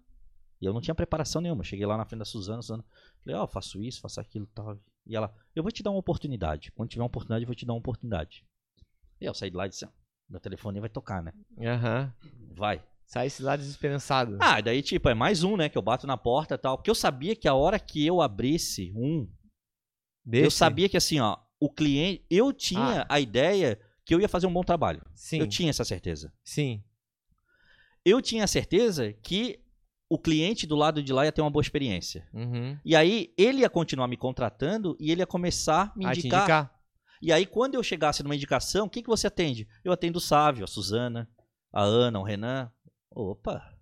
E 0.61 0.67
eu 0.67 0.73
não 0.73 0.81
tinha 0.81 0.95
preparação 0.95 1.41
nenhuma. 1.41 1.63
Cheguei 1.63 1.87
lá 1.87 1.97
na 1.97 2.05
frente 2.05 2.21
da 2.21 2.25
Suzana, 2.25 2.63
Suzana 2.63 2.85
falei, 3.23 3.39
ó, 3.39 3.45
oh, 3.45 3.47
faço 3.47 3.83
isso, 3.83 4.01
faço 4.01 4.21
aquilo 4.21 4.45
e 4.45 4.55
tal. 4.55 4.79
E 5.07 5.17
ela, 5.17 5.33
eu 5.55 5.63
vou 5.63 5.71
te 5.71 5.83
dar 5.83 5.91
uma 5.91 6.01
oportunidade. 6.01 6.73
Quando 6.73 6.89
tiver 6.89 7.03
uma 7.03 7.07
oportunidade, 7.07 7.45
eu 7.45 7.47
vou 7.47 7.55
te 7.55 7.65
dar 7.65 7.73
uma 7.73 7.79
oportunidade. 7.79 8.45
E 9.21 9.25
eu 9.25 9.35
saí 9.35 9.51
de 9.51 9.57
lá 9.57 9.67
e 9.67 9.69
disse, 9.69 9.85
ah, 9.85 9.93
meu 10.29 10.41
telefone 10.41 10.81
vai 10.81 10.89
tocar, 10.89 11.23
né? 11.23 11.33
Aham. 11.61 12.13
Uhum. 12.25 12.55
Vai. 12.55 12.83
Sai-se 13.07 13.43
lá 13.43 13.57
desesperançado. 13.57 14.37
Ah, 14.41 14.61
daí, 14.61 14.83
tipo, 14.83 15.09
é 15.09 15.15
mais 15.15 15.43
um, 15.43 15.57
né? 15.57 15.69
Que 15.69 15.79
eu 15.79 15.83
bato 15.83 16.07
na 16.07 16.17
porta 16.17 16.57
e 16.57 16.59
tal. 16.59 16.77
Porque 16.77 16.91
eu 16.91 16.95
sabia 16.95 17.35
que 17.35 17.49
a 17.49 17.55
hora 17.55 17.79
que 17.79 18.05
eu 18.05 18.21
abrisse 18.21 18.93
um. 18.95 19.27
Eu 20.33 20.51
sabia 20.51 20.89
que 20.89 20.97
assim, 20.97 21.21
ó, 21.21 21.37
o 21.61 21.71
cliente. 21.71 22.25
Eu 22.31 22.53
tinha 22.53 23.03
ah. 23.03 23.07
a 23.09 23.21
ideia 23.21 23.79
que 24.05 24.15
eu 24.15 24.21
ia 24.21 24.29
fazer 24.29 24.47
um 24.47 24.53
bom 24.53 24.63
trabalho. 24.63 25.03
Sim. 25.15 25.39
Eu 25.39 25.47
tinha 25.47 25.71
essa 25.71 25.85
certeza. 25.85 26.33
Sim. 26.45 26.83
Eu 28.05 28.23
tinha 28.23 28.45
a 28.45 28.49
certeza 28.49 29.13
que 29.13 29.61
o 30.09 30.19
cliente 30.19 30.67
do 30.67 30.75
lado 30.75 31.03
de 31.03 31.13
lá 31.13 31.25
ia 31.25 31.33
ter 31.33 31.43
uma 31.43 31.51
boa 31.51 31.63
experiência. 31.63 32.27
Uhum. 32.33 32.79
E 32.85 32.97
aí 32.97 33.33
ele 33.37 33.61
ia 33.61 33.69
continuar 33.69 34.09
me 34.09 34.17
contratando 34.17 34.97
e 34.99 35.11
ele 35.11 35.21
ia 35.21 35.27
começar 35.27 35.93
a 35.95 35.99
me 35.99 36.07
indicar. 36.07 36.41
indicar. 36.41 36.79
E 37.21 37.33
aí, 37.33 37.45
quando 37.45 37.75
eu 37.75 37.83
chegasse 37.83 38.23
numa 38.23 38.37
indicação, 38.37 38.89
quem 38.89 39.03
que 39.03 39.09
você 39.09 39.27
atende? 39.27 39.69
Eu 39.85 39.93
atendo 39.93 40.19
o 40.19 40.21
Sávio, 40.21 40.65
a 40.65 40.69
Suzana, 40.69 41.29
a 41.73 41.83
Ana, 41.83 42.21
o 42.21 42.23
Renan. 42.23 42.71
Opa! 43.11 43.78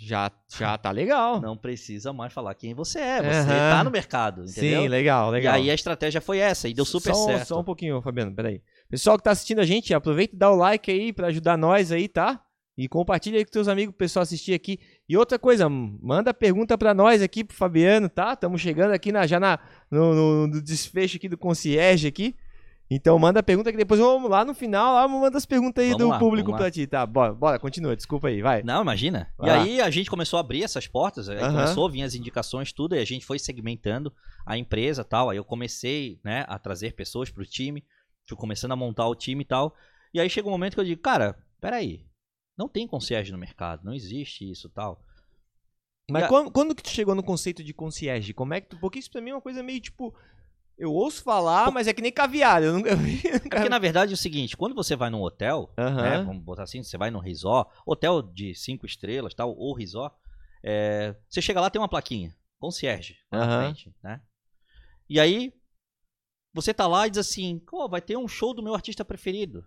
Já, 0.00 0.30
já 0.56 0.78
tá 0.78 0.92
legal. 0.92 1.40
Não 1.40 1.56
precisa 1.56 2.12
mais 2.12 2.32
falar 2.32 2.54
quem 2.54 2.72
você 2.72 3.00
é. 3.00 3.20
Você 3.20 3.40
uhum. 3.40 3.46
tá 3.46 3.82
no 3.82 3.90
mercado, 3.90 4.44
entendeu? 4.44 4.82
Sim, 4.82 4.88
legal, 4.88 5.28
legal. 5.30 5.56
E 5.56 5.62
aí 5.62 5.70
a 5.72 5.74
estratégia 5.74 6.20
foi 6.20 6.38
essa 6.38 6.68
e 6.68 6.74
deu 6.74 6.84
super 6.84 7.12
só, 7.12 7.26
certo. 7.26 7.48
Só 7.48 7.60
um 7.60 7.64
pouquinho, 7.64 8.00
Fabiano, 8.00 8.32
peraí. 8.32 8.62
Pessoal 8.88 9.18
que 9.18 9.24
tá 9.24 9.32
assistindo 9.32 9.60
a 9.60 9.64
gente, 9.64 9.92
aproveita 9.92 10.36
e 10.36 10.38
dá 10.38 10.52
o 10.52 10.56
like 10.56 10.88
aí 10.88 11.12
para 11.12 11.26
ajudar 11.26 11.58
nós 11.58 11.90
aí, 11.90 12.06
tá? 12.06 12.40
E 12.76 12.86
compartilha 12.86 13.38
aí 13.38 13.44
com 13.44 13.52
seus 13.52 13.66
amigos, 13.66 13.92
o 13.92 13.98
pessoal 13.98 14.22
assistir 14.22 14.54
aqui. 14.54 14.78
E 15.08 15.16
outra 15.16 15.36
coisa, 15.36 15.68
manda 15.68 16.32
pergunta 16.32 16.78
para 16.78 16.94
nós 16.94 17.20
aqui, 17.20 17.42
pro 17.42 17.56
Fabiano, 17.56 18.08
tá? 18.08 18.34
Estamos 18.34 18.60
chegando 18.60 18.92
aqui 18.92 19.10
na, 19.10 19.26
já 19.26 19.40
na, 19.40 19.58
no, 19.90 20.14
no, 20.14 20.46
no 20.46 20.62
desfecho 20.62 21.16
aqui 21.16 21.28
do 21.28 21.36
concierge 21.36 22.06
aqui. 22.06 22.36
Então 22.90 23.18
manda 23.18 23.42
pergunta 23.42 23.70
que 23.70 23.76
depois 23.76 24.00
vamos 24.00 24.30
lá 24.30 24.44
no 24.44 24.54
final, 24.54 24.94
lá 24.94 25.06
manda 25.06 25.36
as 25.36 25.44
perguntas 25.44 25.84
aí 25.84 25.90
vamos 25.90 26.04
do 26.04 26.08
lá, 26.08 26.18
público 26.18 26.56
pra 26.56 26.70
ti, 26.70 26.86
tá? 26.86 27.04
Bora, 27.04 27.34
bora, 27.34 27.58
continua, 27.58 27.94
desculpa 27.94 28.28
aí, 28.28 28.40
vai. 28.40 28.62
Não, 28.62 28.80
imagina. 28.80 29.30
Vai 29.36 29.48
e 29.48 29.52
lá. 29.52 29.62
aí 29.62 29.80
a 29.82 29.90
gente 29.90 30.08
começou 30.08 30.38
a 30.38 30.40
abrir 30.40 30.62
essas 30.62 30.86
portas, 30.86 31.28
aí 31.28 31.36
uhum. 31.36 31.50
começou 31.50 31.86
a 31.86 31.90
vir 31.90 32.02
as 32.02 32.14
indicações, 32.14 32.72
tudo, 32.72 32.96
e 32.96 32.98
a 32.98 33.04
gente 33.04 33.26
foi 33.26 33.38
segmentando 33.38 34.10
a 34.46 34.56
empresa 34.56 35.04
tal. 35.04 35.28
Aí 35.28 35.36
eu 35.36 35.44
comecei, 35.44 36.18
né, 36.24 36.46
a 36.48 36.58
trazer 36.58 36.94
pessoas 36.94 37.28
pro 37.28 37.44
time, 37.44 37.84
fui 38.26 38.38
começando 38.38 38.72
a 38.72 38.76
montar 38.76 39.06
o 39.06 39.14
time 39.14 39.42
e 39.42 39.46
tal. 39.46 39.74
E 40.14 40.18
aí 40.18 40.30
chega 40.30 40.48
um 40.48 40.52
momento 40.52 40.74
que 40.74 40.80
eu 40.80 40.84
digo, 40.84 41.02
cara, 41.02 41.36
peraí, 41.60 42.06
não 42.56 42.68
tem 42.68 42.88
concierge 42.88 43.30
no 43.30 43.38
mercado, 43.38 43.84
não 43.84 43.92
existe 43.92 44.50
isso 44.50 44.70
tal. 44.70 45.04
Mas 46.10 46.24
a... 46.24 46.28
quando, 46.28 46.50
quando 46.50 46.74
que 46.74 46.82
tu 46.82 46.88
chegou 46.88 47.14
no 47.14 47.22
conceito 47.22 47.62
de 47.62 47.74
concierge? 47.74 48.32
Como 48.32 48.54
é 48.54 48.62
que 48.62 48.68
tu, 48.68 48.80
porque 48.80 48.98
isso 48.98 49.10
pra 49.10 49.20
mim 49.20 49.30
é 49.30 49.34
uma 49.34 49.42
coisa 49.42 49.62
meio 49.62 49.78
tipo 49.78 50.14
eu 50.78 50.92
ouço 50.92 51.22
falar, 51.22 51.70
mas 51.72 51.88
é 51.88 51.92
que 51.92 52.00
nem 52.00 52.12
caviar. 52.12 52.62
Eu 52.62 52.72
nunca 52.72 52.94
vi. 52.96 53.20
É 53.26 53.38
porque, 53.38 53.68
na 53.68 53.78
verdade, 53.78 54.12
é 54.12 54.14
o 54.14 54.18
seguinte: 54.18 54.56
quando 54.56 54.74
você 54.74 54.94
vai 54.94 55.10
num 55.10 55.20
hotel, 55.20 55.72
uhum. 55.76 55.96
né, 55.96 56.22
vamos 56.22 56.42
botar 56.42 56.62
assim, 56.62 56.82
você 56.82 56.96
vai 56.96 57.10
num 57.10 57.18
resort, 57.18 57.70
hotel 57.84 58.22
de 58.22 58.54
cinco 58.54 58.86
estrelas, 58.86 59.34
tal, 59.34 59.54
ou 59.56 59.74
resort, 59.74 60.16
é, 60.62 61.16
você 61.28 61.42
chega 61.42 61.60
lá 61.60 61.68
tem 61.68 61.80
uma 61.80 61.88
plaquinha, 61.88 62.34
concierge, 62.58 63.16
uhum. 63.32 63.38
na 63.38 63.62
frente, 63.62 63.94
né? 64.02 64.20
E 65.10 65.18
aí, 65.18 65.52
você 66.54 66.72
tá 66.72 66.86
lá 66.86 67.06
e 67.06 67.10
diz 67.10 67.18
assim: 67.18 67.60
oh, 67.72 67.88
vai 67.88 68.00
ter 68.00 68.16
um 68.16 68.28
show 68.28 68.54
do 68.54 68.62
meu 68.62 68.74
artista 68.74 69.04
preferido. 69.04 69.66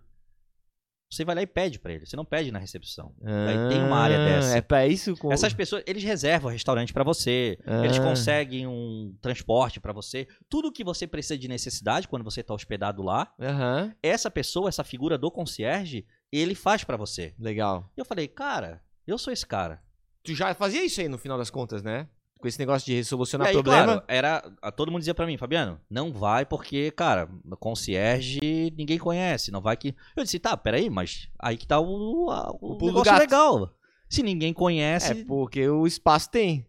Você 1.12 1.26
vai 1.26 1.34
lá 1.34 1.42
e 1.42 1.46
pede 1.46 1.78
para 1.78 1.92
ele. 1.92 2.06
Você 2.06 2.16
não 2.16 2.24
pede 2.24 2.50
na 2.50 2.58
recepção. 2.58 3.14
Ah, 3.22 3.46
Aí 3.48 3.68
tem 3.68 3.84
uma 3.84 3.98
área 3.98 4.16
dessa. 4.16 4.56
É 4.56 4.60
para 4.62 4.86
isso. 4.86 5.14
Com... 5.18 5.30
Essas 5.30 5.52
pessoas, 5.52 5.82
eles 5.86 6.02
reservam 6.02 6.50
restaurante 6.50 6.90
para 6.90 7.04
você. 7.04 7.58
Ah. 7.66 7.84
Eles 7.84 7.98
conseguem 7.98 8.66
um 8.66 9.14
transporte 9.20 9.78
para 9.78 9.92
você. 9.92 10.26
Tudo 10.48 10.72
que 10.72 10.82
você 10.82 11.06
precisa 11.06 11.36
de 11.36 11.48
necessidade 11.48 12.08
quando 12.08 12.24
você 12.24 12.42
tá 12.42 12.54
hospedado 12.54 13.02
lá. 13.02 13.30
Uhum. 13.38 13.92
Essa 14.02 14.30
pessoa, 14.30 14.70
essa 14.70 14.82
figura 14.82 15.18
do 15.18 15.30
concierge, 15.30 16.06
ele 16.32 16.54
faz 16.54 16.82
para 16.82 16.96
você. 16.96 17.34
Legal. 17.38 17.90
E 17.94 18.00
eu 18.00 18.06
falei, 18.06 18.26
cara, 18.26 18.82
eu 19.06 19.18
sou 19.18 19.30
esse 19.34 19.46
cara. 19.46 19.82
Tu 20.24 20.34
já 20.34 20.54
fazia 20.54 20.82
isso 20.82 20.98
aí 20.98 21.08
no 21.08 21.18
final 21.18 21.36
das 21.36 21.50
contas, 21.50 21.82
né? 21.82 22.08
Com 22.42 22.48
esse 22.48 22.58
negócio 22.58 22.84
de 22.84 23.04
solucionar 23.04 23.46
aí, 23.46 23.54
problema. 23.54 23.84
Claro, 23.84 24.04
era, 24.08 24.40
todo 24.74 24.90
mundo 24.90 24.98
dizia 24.98 25.14
para 25.14 25.26
mim, 25.26 25.38
Fabiano, 25.38 25.80
não 25.88 26.12
vai 26.12 26.44
porque, 26.44 26.90
cara, 26.90 27.28
concierge 27.60 28.40
ninguém 28.76 28.98
conhece, 28.98 29.52
não 29.52 29.60
vai 29.60 29.76
que. 29.76 29.94
Eu 30.16 30.24
disse, 30.24 30.40
tá, 30.40 30.56
peraí, 30.56 30.90
mas 30.90 31.28
aí 31.38 31.56
que 31.56 31.66
tá 31.66 31.78
o, 31.78 32.26
o, 32.26 32.82
o 32.82 32.86
negócio 32.86 33.16
legal. 33.16 33.72
Se 34.08 34.24
ninguém 34.24 34.52
conhece. 34.52 35.12
É 35.12 35.24
porque 35.24 35.68
o 35.68 35.86
espaço 35.86 36.28
tem. 36.30 36.66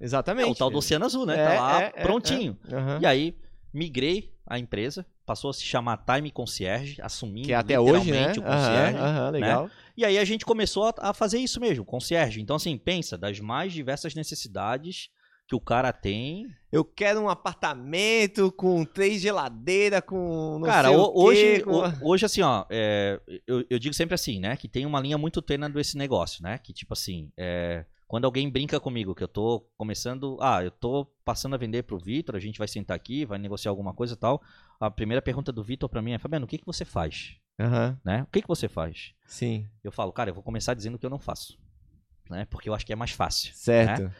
Exatamente. 0.00 0.48
É 0.48 0.52
o 0.52 0.54
tal 0.54 0.70
do 0.70 0.78
Oceano 0.78 1.04
Azul, 1.04 1.26
né? 1.26 1.34
Tá 1.34 1.42
é, 1.42 1.56
tá 1.56 1.60
lá 1.60 1.82
é, 1.82 1.92
é 1.96 2.02
prontinho. 2.02 2.56
Uhum. 2.64 3.00
E 3.00 3.06
aí, 3.06 3.36
migrei 3.74 4.32
a 4.46 4.58
empresa, 4.58 5.04
passou 5.24 5.50
a 5.50 5.54
se 5.54 5.62
chamar 5.62 5.98
Time 5.98 6.30
Concierge, 6.30 7.00
assumindo 7.00 7.46
que 7.46 7.52
é 7.52 7.56
até 7.56 7.78
hoje, 7.78 8.10
né? 8.10 8.32
o 8.32 8.42
concierge. 8.42 8.98
Uhum, 8.98 9.24
uhum, 9.24 9.30
legal. 9.30 9.64
Né? 9.64 9.70
E 9.96 10.04
aí 10.04 10.18
a 10.18 10.24
gente 10.24 10.44
começou 10.44 10.84
a, 10.84 10.94
a 10.98 11.14
fazer 11.14 11.38
isso 11.38 11.60
mesmo, 11.60 11.84
concierge. 11.84 12.40
Então, 12.40 12.56
assim, 12.56 12.76
pensa, 12.76 13.16
das 13.16 13.38
mais 13.40 13.72
diversas 13.72 14.14
necessidades 14.14 15.10
que 15.46 15.54
o 15.54 15.60
cara 15.60 15.92
tem. 15.92 16.46
Eu 16.70 16.84
quero 16.84 17.20
um 17.20 17.28
apartamento 17.28 18.50
com 18.52 18.84
três 18.84 19.20
geladeiras, 19.20 20.00
com. 20.00 20.62
cara, 20.64 20.90
hoje, 20.90 21.56
quê, 21.56 21.60
com... 21.60 21.82
hoje, 22.08 22.24
assim, 22.24 22.40
ó, 22.40 22.64
é, 22.70 23.20
eu, 23.46 23.64
eu, 23.68 23.78
digo 23.78 23.94
sempre 23.94 24.14
assim, 24.14 24.40
né? 24.40 24.56
Que 24.56 24.68
tem 24.68 24.86
uma 24.86 25.00
linha 25.00 25.18
muito 25.18 25.42
tênue 25.42 25.70
desse 25.70 25.98
negócio, 25.98 26.42
né? 26.42 26.58
Que, 26.58 26.72
tipo 26.72 26.94
assim, 26.94 27.30
é, 27.36 27.84
quando 28.12 28.26
alguém 28.26 28.50
brinca 28.50 28.78
comigo, 28.78 29.14
que 29.14 29.24
eu 29.24 29.28
tô 29.28 29.60
começando. 29.74 30.36
Ah, 30.38 30.62
eu 30.62 30.70
tô 30.70 31.06
passando 31.24 31.54
a 31.54 31.56
vender 31.56 31.84
pro 31.84 31.98
Vitor, 31.98 32.36
a 32.36 32.38
gente 32.38 32.58
vai 32.58 32.68
sentar 32.68 32.94
aqui, 32.94 33.24
vai 33.24 33.38
negociar 33.38 33.70
alguma 33.70 33.94
coisa 33.94 34.12
e 34.12 34.16
tal. 34.18 34.42
A 34.78 34.90
primeira 34.90 35.22
pergunta 35.22 35.50
do 35.50 35.64
Vitor 35.64 35.88
para 35.88 36.02
mim 36.02 36.12
é: 36.12 36.18
Fabiano, 36.18 36.44
o 36.44 36.46
que, 36.46 36.58
que 36.58 36.66
você 36.66 36.84
faz? 36.84 37.36
Uhum. 37.58 37.96
Né? 38.04 38.22
O 38.24 38.26
que, 38.26 38.42
que 38.42 38.48
você 38.48 38.68
faz? 38.68 39.14
Sim. 39.24 39.66
Eu 39.82 39.90
falo, 39.90 40.12
cara, 40.12 40.28
eu 40.28 40.34
vou 40.34 40.42
começar 40.42 40.74
dizendo 40.74 40.98
que 40.98 41.06
eu 41.06 41.08
não 41.08 41.18
faço. 41.18 41.58
Né? 42.28 42.44
Porque 42.50 42.68
eu 42.68 42.74
acho 42.74 42.84
que 42.84 42.92
é 42.92 42.96
mais 42.96 43.12
fácil. 43.12 43.50
Certo. 43.54 44.02
Né? 44.02 44.14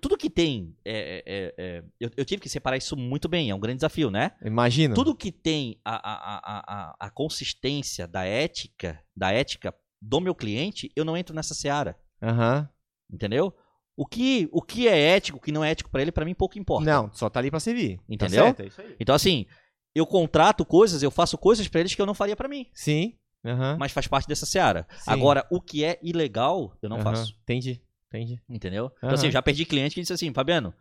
Tudo 0.00 0.16
que 0.16 0.30
tem. 0.30 0.76
É, 0.84 1.24
é, 1.26 1.54
é, 1.58 1.84
eu, 1.98 2.10
eu, 2.16 2.24
tive 2.24 2.40
que 2.40 2.48
separar 2.48 2.76
isso 2.76 2.96
muito 2.96 3.28
bem, 3.28 3.50
é 3.50 3.54
um 3.56 3.58
grande 3.58 3.78
desafio, 3.78 4.08
né? 4.08 4.36
Imagino. 4.40 4.94
Tudo 4.94 5.16
que 5.16 5.32
tem 5.32 5.80
a, 5.84 5.96
a, 5.96 6.38
a, 6.38 6.96
a, 7.06 7.10
consistência 7.10 8.06
da 8.06 8.24
ética, 8.24 9.02
da 9.16 9.32
ética 9.32 9.74
do 10.00 10.20
meu 10.20 10.32
cliente, 10.32 10.92
eu 10.94 11.04
não 11.04 11.16
entro 11.16 11.34
nessa 11.34 11.54
seara. 11.54 11.98
Uhum. 12.22 12.68
Entendeu? 13.12 13.54
O 13.96 14.06
que, 14.06 14.48
o 14.52 14.62
que 14.62 14.88
é 14.88 14.98
ético, 15.16 15.38
o 15.38 15.40
que 15.40 15.52
não 15.52 15.64
é 15.64 15.72
ético 15.72 15.90
para 15.90 16.00
ele, 16.00 16.12
para 16.12 16.24
mim 16.24 16.34
pouco 16.34 16.58
importa. 16.58 16.90
Não, 16.90 17.12
só 17.12 17.28
tá 17.28 17.38
ali 17.38 17.50
para 17.50 17.60
servir. 17.60 18.00
Entendeu? 18.08 18.54
Tá 18.54 18.64
certo, 18.64 18.80
é 18.80 18.96
então, 18.98 19.14
assim, 19.14 19.46
eu 19.94 20.06
contrato 20.06 20.64
coisas, 20.64 21.02
eu 21.02 21.10
faço 21.10 21.36
coisas 21.36 21.68
para 21.68 21.80
eles 21.80 21.94
que 21.94 22.00
eu 22.00 22.06
não 22.06 22.14
faria 22.14 22.36
para 22.36 22.48
mim. 22.48 22.66
Sim. 22.72 23.14
Uhum. 23.44 23.76
Mas 23.78 23.92
faz 23.92 24.06
parte 24.06 24.28
dessa 24.28 24.46
seara. 24.46 24.86
Sim. 24.90 25.10
Agora, 25.10 25.46
o 25.50 25.60
que 25.60 25.84
é 25.84 25.98
ilegal, 26.02 26.76
eu 26.80 26.88
não 26.88 26.98
uhum. 26.98 27.02
faço. 27.02 27.34
Entendi. 27.42 27.82
Entendi. 28.08 28.40
Entendeu? 28.48 28.84
Uhum. 28.84 28.90
Então, 28.96 29.10
assim, 29.10 29.26
eu 29.26 29.32
já 29.32 29.42
perdi 29.42 29.64
cliente 29.64 29.94
que 29.94 30.00
disse 30.00 30.12
assim, 30.12 30.32
Fabiano, 30.32 30.74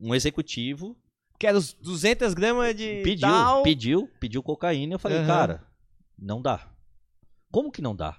um 0.00 0.14
executivo. 0.14 0.96
Quero 1.38 1.60
200 1.82 2.34
gramas 2.34 2.74
de. 2.74 3.02
Pediu, 3.02 3.28
tal. 3.28 3.62
pediu, 3.62 4.10
pediu 4.18 4.42
cocaína. 4.42 4.94
Eu 4.94 4.98
falei, 4.98 5.24
cara, 5.24 5.64
não 6.18 6.42
dá. 6.42 6.68
Como 7.50 7.70
que 7.70 7.80
não 7.80 7.94
dá? 7.94 8.18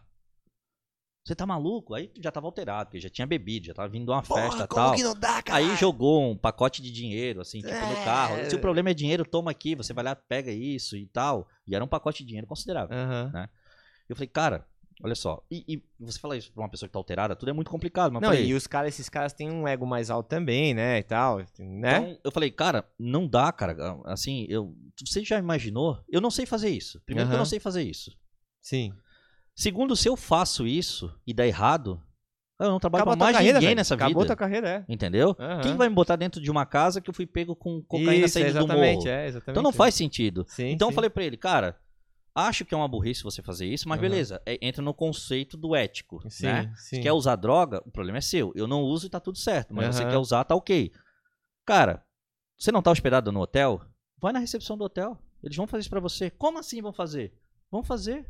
Você 1.29 1.35
tá 1.35 1.45
maluco? 1.45 1.93
Aí 1.93 2.11
já 2.19 2.31
tava 2.31 2.47
alterado, 2.47 2.87
porque 2.87 2.99
já 2.99 3.07
tinha 3.07 3.27
bebido, 3.27 3.67
já 3.67 3.73
tava 3.75 3.87
vindo 3.87 4.05
de 4.05 4.09
uma 4.09 4.23
Porra, 4.23 4.41
festa 4.41 4.63
e 4.63 4.67
tal. 4.67 4.95
Que 4.95 5.03
não 5.03 5.13
dá, 5.13 5.43
cara? 5.43 5.59
Aí 5.59 5.75
jogou 5.75 6.31
um 6.31 6.35
pacote 6.35 6.81
de 6.81 6.91
dinheiro, 6.91 7.39
assim, 7.39 7.61
tipo, 7.61 7.71
é... 7.71 7.87
no 7.87 8.03
carro. 8.03 8.49
Se 8.49 8.55
o 8.55 8.59
problema 8.59 8.89
é 8.89 8.95
dinheiro, 8.95 9.23
toma 9.23 9.51
aqui, 9.51 9.75
você 9.75 9.93
vai 9.93 10.03
lá, 10.03 10.15
pega 10.15 10.51
isso 10.51 10.97
e 10.97 11.05
tal. 11.05 11.47
E 11.67 11.75
era 11.75 11.85
um 11.85 11.87
pacote 11.87 12.23
de 12.23 12.29
dinheiro 12.29 12.47
considerável, 12.47 12.97
uhum. 12.97 13.29
né? 13.31 13.47
Eu 14.09 14.15
falei, 14.15 14.27
cara, 14.27 14.65
olha 15.03 15.13
só. 15.13 15.45
E, 15.51 15.63
e, 15.67 15.83
você 15.99 16.17
fala 16.17 16.35
isso 16.35 16.51
pra 16.51 16.63
uma 16.63 16.69
pessoa 16.69 16.89
que 16.89 16.93
tá 16.93 16.97
alterada, 16.97 17.35
tudo 17.35 17.49
é 17.49 17.53
muito 17.53 17.69
complicado. 17.69 18.11
Mas 18.11 18.23
não, 18.23 18.29
falei, 18.29 18.47
e 18.47 18.55
os 18.55 18.65
caras, 18.65 18.95
esses 18.95 19.07
caras 19.07 19.31
têm 19.31 19.51
um 19.51 19.67
ego 19.67 19.85
mais 19.85 20.09
alto 20.09 20.27
também, 20.27 20.73
né? 20.73 20.97
E 20.97 21.03
tal, 21.03 21.37
né? 21.59 21.97
Então, 21.99 22.17
eu 22.23 22.31
falei, 22.31 22.49
cara, 22.49 22.83
não 22.97 23.27
dá, 23.27 23.51
cara. 23.51 24.01
Assim, 24.05 24.47
eu. 24.49 24.75
Você 25.05 25.23
já 25.23 25.37
imaginou? 25.37 26.03
Eu 26.09 26.21
não 26.21 26.31
sei 26.31 26.47
fazer 26.47 26.69
isso. 26.69 26.99
Primeiro 27.01 27.27
uhum. 27.27 27.33
que 27.33 27.35
eu 27.35 27.39
não 27.39 27.45
sei 27.45 27.59
fazer 27.59 27.83
isso. 27.83 28.17
Sim. 28.59 28.91
Segundo, 29.59 29.93
se 29.93 30.07
eu 30.07 30.15
faço 30.15 30.65
isso 30.65 31.13
e 31.27 31.33
dá 31.33 31.45
errado, 31.45 32.01
eu 32.57 32.69
não 32.69 32.79
trabalho 32.79 33.01
Acaba 33.01 33.17
pra 33.17 33.25
mais 33.25 33.35
carreira, 33.35 33.59
ninguém 33.59 33.75
nessa 33.75 33.93
vida. 33.93 34.05
Acabou 34.05 34.25
tua 34.25 34.35
carreira, 34.37 34.69
é. 34.69 34.85
Entendeu? 34.87 35.35
Uhum. 35.37 35.61
Quem 35.61 35.75
vai 35.75 35.89
me 35.89 35.95
botar 35.95 36.15
dentro 36.15 36.39
de 36.39 36.49
uma 36.49 36.65
casa 36.65 37.01
que 37.01 37.09
eu 37.09 37.13
fui 37.13 37.25
pego 37.27 37.53
com 37.57 37.81
cocaína 37.81 38.25
isso, 38.25 38.39
saindo 38.39 38.57
do 38.57 38.67
morro? 38.67 38.79
É, 38.79 39.27
exatamente. 39.27 39.49
Então 39.49 39.61
não 39.61 39.73
faz 39.73 39.95
sentido. 39.95 40.45
Sim, 40.47 40.67
então 40.69 40.87
sim. 40.87 40.91
eu 40.93 40.95
falei 40.95 41.09
pra 41.09 41.25
ele, 41.25 41.35
cara, 41.35 41.77
acho 42.33 42.63
que 42.63 42.73
é 42.73 42.77
uma 42.77 42.87
burrice 42.87 43.21
você 43.21 43.41
fazer 43.41 43.65
isso, 43.65 43.89
mas 43.89 43.97
uhum. 43.97 44.01
beleza, 44.01 44.41
é, 44.45 44.57
entra 44.65 44.81
no 44.81 44.93
conceito 44.93 45.57
do 45.57 45.75
ético, 45.75 46.23
sim, 46.29 46.45
né? 46.45 46.71
Sim. 46.77 46.95
Se 46.95 47.01
quer 47.01 47.11
usar 47.11 47.35
droga, 47.35 47.83
o 47.85 47.91
problema 47.91 48.19
é 48.19 48.21
seu. 48.21 48.53
Eu 48.55 48.65
não 48.65 48.81
uso 48.83 49.07
e 49.07 49.09
tá 49.09 49.19
tudo 49.19 49.37
certo, 49.37 49.75
mas 49.75 49.87
uhum. 49.87 49.91
você 49.91 50.05
quer 50.05 50.17
usar, 50.19 50.45
tá 50.45 50.55
ok. 50.55 50.89
Cara, 51.65 52.01
você 52.57 52.71
não 52.71 52.81
tá 52.81 52.91
hospedado 52.91 53.29
no 53.29 53.41
hotel? 53.41 53.81
Vai 54.21 54.31
na 54.31 54.39
recepção 54.39 54.77
do 54.77 54.85
hotel. 54.85 55.17
Eles 55.43 55.57
vão 55.57 55.67
fazer 55.67 55.81
isso 55.81 55.89
pra 55.89 55.99
você. 55.99 56.29
Como 56.29 56.59
assim 56.59 56.81
vão 56.81 56.93
fazer? 56.93 57.33
Vão 57.69 57.83
fazer. 57.83 58.25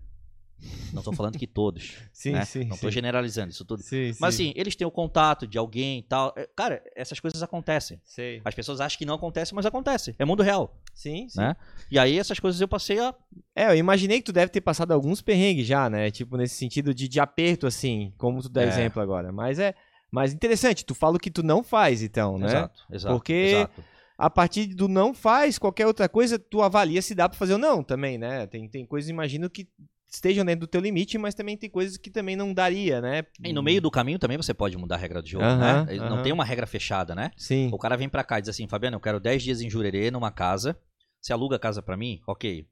Não 0.92 1.00
estou 1.00 1.14
falando 1.14 1.38
que 1.38 1.48
todos. 1.48 1.96
sim, 2.12 2.32
né? 2.32 2.44
sim. 2.46 2.66
Não 2.66 2.76
estou 2.76 2.92
generalizando 2.92 3.50
isso 3.52 3.64
tudo. 3.66 3.82
Sim, 3.84 4.14
Mas 4.20 4.36
sim. 4.36 4.50
assim, 4.50 4.54
eles 4.56 4.76
têm 4.76 4.86
o 4.86 4.92
contato 4.92 5.48
de 5.48 5.58
alguém 5.58 6.00
e 6.00 6.04
tal. 6.04 6.34
É, 6.38 6.48
Cara, 6.56 6.84
essas 6.96 7.20
coisas 7.20 7.42
acontecem. 7.44 8.02
Sei. 8.04 8.42
As 8.44 8.54
pessoas 8.54 8.82
acham 8.82 8.98
que 8.98 9.06
não 9.06 9.16
acontece, 9.16 9.54
mas 9.56 9.66
acontece. 9.66 10.16
É 10.20 10.26
mundo 10.26 10.44
real, 10.44 10.78
Sim, 10.94 11.28
sim. 11.30 11.40
né? 11.40 11.56
E 11.92 11.98
aí 11.98 12.18
essas 12.20 12.40
coisas 12.40 12.60
eu 12.60 12.68
passei 12.68 13.00
a. 13.00 13.14
É, 13.56 13.66
eu 13.72 13.76
imaginei 13.76 14.18
que 14.20 14.26
tu 14.26 14.34
deve 14.34 14.52
ter 14.52 14.62
passado 14.62 14.92
alguns 14.92 15.22
perrengues 15.22 15.66
já, 15.66 15.90
né? 15.90 16.12
Tipo, 16.12 16.36
nesse 16.38 16.56
sentido 16.56 16.94
de, 16.94 17.08
de 17.08 17.20
aperto, 17.20 17.66
assim, 17.68 18.14
como 18.18 18.42
tu 18.42 18.50
dá 18.50 18.64
É. 18.64 18.68
exemplo 18.68 19.02
agora. 19.02 19.32
Mas 19.32 19.60
é. 19.60 19.74
Mas 20.12 20.34
interessante, 20.34 20.84
tu 20.84 20.96
fala 20.96 21.18
o 21.18 21.20
que 21.20 21.30
tu 21.30 21.44
não 21.44 21.64
faz, 21.64 22.02
então, 22.02 22.38
né? 22.40 22.48
Exato, 22.48 22.86
exato. 22.92 23.16
Porque- 23.16 23.34
exato. 23.34 23.84
A 24.22 24.30
partir 24.30 24.66
do 24.76 24.90
não 24.90 25.14
faz, 25.14 25.58
qualquer 25.58 25.88
outra 25.88 26.10
coisa, 26.10 26.38
tu 26.38 26.62
avalia 26.62 27.02
se 27.02 27.16
dá 27.16 27.30
pra 27.30 27.38
fazer 27.38 27.54
ou 27.54 27.60
não 27.60 27.82
também, 27.82 28.18
né? 28.18 28.46
Tem, 28.48 28.68
tem 28.68 28.86
coisas, 28.86 29.10
imagino, 29.10 29.50
que 29.50 29.66
estejam 30.10 30.44
dentro 30.44 30.62
do 30.62 30.68
teu 30.68 30.82
limite, 30.82 31.18
mas 31.18 31.36
também 31.36 31.56
tem 31.56 31.70
coisas 31.70 31.96
que 31.98 32.10
também 32.10 32.36
não 32.36 32.54
daria, 32.54 33.00
né? 33.00 33.24
E 33.44 33.54
no 33.54 33.62
meio 33.64 33.82
do 33.82 33.92
caminho 33.92 34.18
também 34.20 34.38
você 34.38 34.54
pode 34.54 34.76
mudar 34.78 34.96
a 34.96 34.98
regra 34.98 35.22
do 35.22 35.28
jogo, 35.28 35.44
né? 35.46 35.86
Não 36.10 36.18
tem 36.24 36.32
uma 36.34 36.44
regra 36.44 36.66
fechada, 36.66 37.14
né? 37.14 37.32
Sim. 37.38 37.70
O 37.72 37.78
cara 37.78 37.96
vem 37.96 38.10
pra 38.10 38.24
cá 38.24 38.40
e 38.40 38.42
diz 38.42 38.50
assim, 38.50 38.68
Fabiano, 38.68 38.96
eu 38.98 39.02
quero 39.02 39.20
10 39.20 39.44
dias 39.44 39.62
em 39.62 39.70
Jurerê, 39.70 40.10
numa 40.12 40.32
casa. 40.32 40.78
Você 41.22 41.32
aluga 41.34 41.58
a 41.58 41.60
casa 41.60 41.82
pra 41.82 41.96
mim? 41.98 42.20
Ok. 42.28 42.68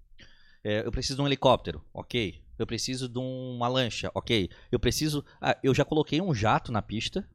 É, 0.63 0.85
eu 0.85 0.91
preciso 0.91 1.17
de 1.17 1.21
um 1.21 1.27
helicóptero? 1.27 1.83
Ok. 1.93 2.41
Eu 2.57 2.65
preciso 2.65 3.07
de 3.07 3.19
uma 3.19 3.67
lancha? 3.67 4.09
Ok. 4.15 4.49
Eu 4.71 4.79
preciso... 4.79 5.23
Ah, 5.39 5.55
eu 5.63 5.73
já 5.75 5.85
coloquei 5.85 6.19
um 6.19 6.33
jato 6.33 6.71
na 6.71 6.81
pista, 6.81 7.27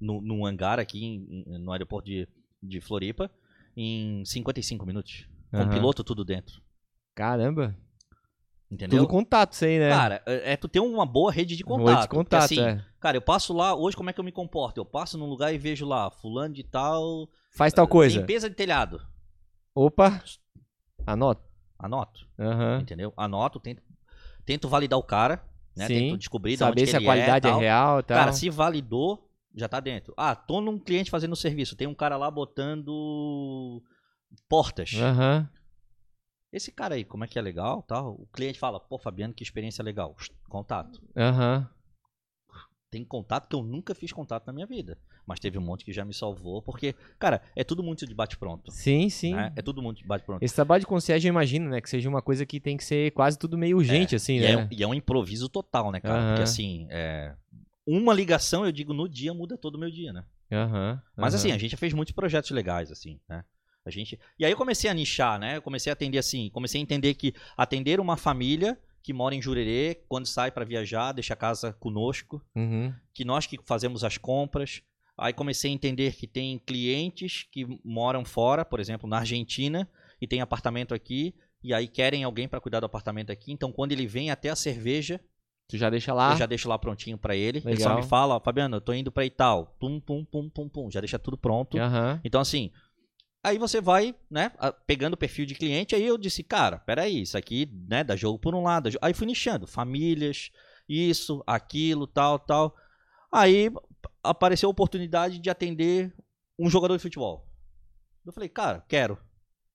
no, 0.00 0.20
num 0.20 0.46
hangar 0.46 0.78
aqui 0.78 1.04
em- 1.04 1.44
no 1.58 1.72
aeroporto 1.72 2.08
de, 2.08 2.26
de 2.62 2.80
Floripa, 2.80 3.30
em 3.76 4.24
55 4.24 4.86
minutos. 4.86 5.26
Com 5.50 5.58
piloto 5.68 6.02
tudo 6.02 6.24
dentro. 6.24 6.62
Caramba. 7.14 7.76
Entendeu? 8.72 9.00
Tudo 9.00 9.10
contato 9.10 9.52
isso 9.52 9.66
aí, 9.66 9.78
né? 9.78 9.90
Cara, 9.90 10.22
é 10.24 10.52
é 10.52 10.56
tu 10.56 10.66
ter 10.66 10.80
uma 10.80 11.04
boa 11.04 11.30
rede 11.30 11.54
de 11.54 11.62
contato. 11.62 11.88
olho 11.88 12.00
de 12.00 12.08
contato, 12.08 12.44
assim, 12.44 12.58
é. 12.58 12.82
Cara, 12.98 13.18
eu 13.18 13.20
passo 13.20 13.52
lá, 13.52 13.74
hoje 13.74 13.94
como 13.94 14.08
é 14.08 14.14
que 14.14 14.18
eu 14.18 14.24
me 14.24 14.32
comporto? 14.32 14.80
Eu 14.80 14.84
passo 14.86 15.18
num 15.18 15.26
lugar 15.26 15.52
e 15.52 15.58
vejo 15.58 15.84
lá, 15.84 16.10
fulano 16.10 16.54
de 16.54 16.64
tal. 16.64 17.28
Faz 17.54 17.74
tal 17.74 17.86
coisa. 17.86 18.20
Limpeza 18.20 18.48
de 18.48 18.56
telhado. 18.56 18.98
Opa. 19.74 20.22
Anota. 21.06 21.42
Anoto, 21.78 22.26
Aham. 22.38 22.78
entendeu? 22.80 23.12
Anoto, 23.14 23.60
tento, 23.60 23.82
tento 24.46 24.68
validar 24.68 24.98
o 24.98 25.02
cara, 25.02 25.44
né? 25.76 25.86
Sim. 25.86 25.98
Tento 25.98 26.16
descobrir 26.16 26.52
de 26.52 26.58
Saber 26.58 26.84
que 26.84 26.90
se 26.90 26.96
a 26.96 26.98
ele 26.98 27.06
qualidade 27.06 27.48
é, 27.48 27.50
é, 27.50 27.54
real 27.54 28.00
e 28.00 28.02
tal. 28.04 28.16
Cara, 28.16 28.32
se 28.32 28.48
validou, 28.48 29.28
já 29.54 29.68
tá 29.68 29.80
dentro. 29.80 30.14
Ah, 30.16 30.34
tô 30.34 30.62
num 30.62 30.78
cliente 30.78 31.10
fazendo 31.10 31.36
serviço, 31.36 31.76
tem 31.76 31.88
um 31.88 31.94
cara 31.94 32.16
lá 32.16 32.30
botando 32.30 33.82
portas. 34.48 34.92
Aham. 34.94 35.50
Esse 36.52 36.70
cara 36.70 36.94
aí, 36.96 37.04
como 37.04 37.24
é 37.24 37.26
que 37.28 37.38
é 37.38 37.42
legal, 37.42 37.82
tal? 37.82 38.12
O 38.12 38.26
cliente 38.32 38.58
fala, 38.58 38.78
pô, 38.78 38.98
Fabiano, 38.98 39.32
que 39.32 39.42
experiência 39.42 39.82
legal. 39.82 40.14
Contato. 40.48 41.00
Aham. 41.16 41.68
Tem 42.90 43.02
contato 43.02 43.48
que 43.48 43.56
eu 43.56 43.62
nunca 43.62 43.94
fiz 43.94 44.12
contato 44.12 44.46
na 44.46 44.52
minha 44.52 44.66
vida. 44.66 44.98
Mas 45.26 45.40
teve 45.40 45.56
um 45.56 45.62
monte 45.62 45.82
que 45.82 45.94
já 45.94 46.04
me 46.04 46.12
salvou, 46.12 46.60
porque, 46.60 46.92
cara, 47.18 47.40
é 47.56 47.64
tudo 47.64 47.82
muito 47.82 48.06
de 48.06 48.14
bate-pronto. 48.14 48.70
Sim, 48.70 49.08
sim. 49.08 49.32
né? 49.34 49.50
É 49.56 49.62
tudo 49.62 49.80
muito 49.80 49.98
de 50.02 50.04
bate-pronto. 50.06 50.44
Esse 50.44 50.54
trabalho 50.54 50.80
de 50.82 50.86
concierge, 50.86 51.26
eu 51.26 51.30
imagino, 51.30 51.70
né? 51.70 51.80
Que 51.80 51.88
seja 51.88 52.06
uma 52.06 52.20
coisa 52.20 52.44
que 52.44 52.60
tem 52.60 52.76
que 52.76 52.84
ser 52.84 53.12
quase 53.12 53.38
tudo 53.38 53.56
meio 53.56 53.78
urgente, 53.78 54.14
assim, 54.14 54.36
E 54.38 54.40
né? 54.42 54.50
é, 54.52 54.58
um- 54.58 54.68
e 54.70 54.82
é 54.82 54.86
um 54.86 54.92
improviso 54.92 55.48
total, 55.48 55.90
né, 55.90 56.00
cara? 56.00 56.16
Aham. 56.18 56.26
Porque 56.28 56.42
assim, 56.42 56.86
é, 56.90 57.34
uma 57.86 58.12
ligação, 58.12 58.66
eu 58.66 58.72
digo, 58.72 58.92
no 58.92 59.08
dia 59.08 59.32
muda 59.32 59.56
todo 59.56 59.76
o 59.76 59.78
meu 59.78 59.90
dia, 59.90 60.12
né? 60.12 60.22
Aham. 60.52 61.00
Mas 61.16 61.34
assim, 61.34 61.50
a 61.50 61.56
gente 61.56 61.70
já 61.70 61.78
fez 61.78 61.94
muitos 61.94 62.12
projetos 62.12 62.50
legais, 62.50 62.90
assim, 62.92 63.18
né? 63.26 63.42
A 63.84 63.90
gente... 63.90 64.18
E 64.38 64.44
aí 64.44 64.52
eu 64.52 64.56
comecei 64.56 64.88
a 64.88 64.94
nichar, 64.94 65.38
né? 65.38 65.56
Eu 65.56 65.62
comecei 65.62 65.90
a 65.90 65.94
atender 65.94 66.18
assim, 66.18 66.48
comecei 66.50 66.80
a 66.80 66.82
entender 66.82 67.14
que 67.14 67.34
atender 67.56 67.98
uma 68.00 68.16
família 68.16 68.78
que 69.02 69.12
mora 69.12 69.34
em 69.34 69.42
Jurerê, 69.42 70.00
quando 70.08 70.26
sai 70.26 70.52
pra 70.52 70.64
viajar, 70.64 71.10
deixa 71.12 71.34
a 71.34 71.36
casa 71.36 71.72
conosco, 71.72 72.40
Uhum. 72.54 72.94
que 73.12 73.24
nós 73.24 73.46
que 73.46 73.58
fazemos 73.64 74.04
as 74.04 74.16
compras. 74.16 74.82
Aí 75.18 75.32
comecei 75.32 75.70
a 75.70 75.74
entender 75.74 76.14
que 76.14 76.26
tem 76.28 76.58
clientes 76.64 77.46
que 77.50 77.66
moram 77.84 78.24
fora, 78.24 78.64
por 78.64 78.78
exemplo, 78.78 79.08
na 79.08 79.18
Argentina, 79.18 79.88
e 80.20 80.26
tem 80.28 80.40
apartamento 80.40 80.94
aqui, 80.94 81.34
e 81.64 81.74
aí 81.74 81.88
querem 81.88 82.22
alguém 82.22 82.46
para 82.46 82.60
cuidar 82.60 82.78
do 82.80 82.86
apartamento 82.86 83.30
aqui. 83.32 83.52
Então, 83.52 83.72
quando 83.72 83.90
ele 83.90 84.06
vem 84.06 84.30
até 84.30 84.50
a 84.50 84.56
cerveja, 84.56 85.20
Tu 85.68 85.76
já 85.76 85.90
deixa 85.90 86.12
lá. 86.14 86.32
eu 86.32 86.36
já 86.36 86.46
deixo 86.46 86.68
lá 86.68 86.78
prontinho 86.78 87.18
para 87.18 87.34
ele. 87.34 87.58
Ele 87.64 87.76
só 87.80 87.88
Legal. 87.88 87.96
me 88.02 88.08
fala, 88.08 88.36
ó, 88.36 88.40
Fabiano, 88.40 88.76
eu 88.76 88.80
tô 88.80 88.92
indo 88.92 89.10
para 89.10 89.24
Ital. 89.24 89.74
Pum, 89.80 89.98
pum, 90.00 90.24
pum, 90.24 90.48
pum, 90.48 90.68
pum. 90.68 90.90
Já 90.90 91.00
deixa 91.00 91.18
tudo 91.18 91.36
pronto. 91.36 91.76
Aham. 91.78 92.20
Então, 92.24 92.40
assim, 92.40 92.70
aí 93.42 93.58
você 93.58 93.80
vai, 93.80 94.14
né, 94.30 94.52
pegando 94.86 95.14
o 95.14 95.16
perfil 95.16 95.44
de 95.46 95.54
cliente, 95.54 95.94
aí 95.94 96.04
eu 96.06 96.16
disse, 96.18 96.42
cara, 96.42 96.78
peraí, 96.78 97.22
isso 97.22 97.36
aqui, 97.36 97.66
né, 97.88 98.04
dá 98.04 98.14
jogo 98.16 98.38
por 98.38 98.54
um 98.54 98.62
lado. 98.62 98.90
Aí 99.00 99.12
fui 99.14 99.26
nichando, 99.26 99.66
famílias, 99.66 100.50
isso, 100.88 101.42
aquilo, 101.46 102.06
tal, 102.06 102.38
tal. 102.38 102.76
Aí 103.32 103.70
apareceu 104.22 104.68
a 104.68 104.70
oportunidade 104.70 105.38
de 105.38 105.50
atender 105.50 106.14
um 106.58 106.68
jogador 106.70 106.96
de 106.96 107.02
futebol. 107.02 107.48
Eu 108.24 108.32
falei, 108.32 108.48
cara, 108.48 108.84
quero. 108.88 109.18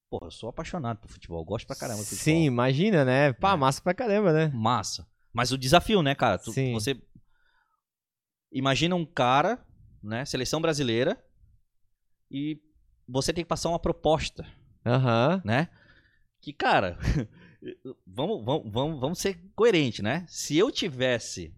Porra, 0.10 0.28
eu 0.28 0.32
sou 0.32 0.48
apaixonado 0.48 1.00
por 1.00 1.10
futebol, 1.10 1.44
gosto 1.44 1.68
pra 1.68 1.76
caramba 1.76 2.00
de 2.02 2.06
futebol. 2.10 2.24
Sim, 2.24 2.44
imagina, 2.46 3.04
né? 3.04 3.34
Pá, 3.34 3.54
É. 3.54 3.56
massa 3.58 3.82
pra 3.82 3.94
caramba, 3.94 4.32
né? 4.32 4.50
Massa. 4.54 5.06
Mas 5.34 5.52
o 5.52 5.58
desafio, 5.58 6.02
né, 6.02 6.16
cara? 6.16 6.38
Tu- 6.38 6.54
Sim. 6.54 6.72
Você 6.72 6.96
imagina 8.52 8.96
um 8.96 9.06
cara, 9.06 9.60
né, 10.02 10.24
seleção 10.24 10.62
brasileira, 10.62 11.22
e 12.32 12.60
você 13.08 13.32
tem 13.34 13.44
que 13.44 13.50
passar 13.50 13.70
uma 13.70 13.80
proposta, 13.80 14.46
Aham. 14.86 15.42
né? 15.44 15.70
Que, 16.42 16.54
cara, 16.54 16.98
vamos, 18.06 18.44
vamos, 18.44 18.72
vamos, 18.72 19.00
vamos 19.00 19.20
ser 19.20 19.40
coerente, 19.56 20.02
né? 20.02 20.26
Se 20.28 20.58
eu 20.58 20.72
tivesse, 20.72 21.54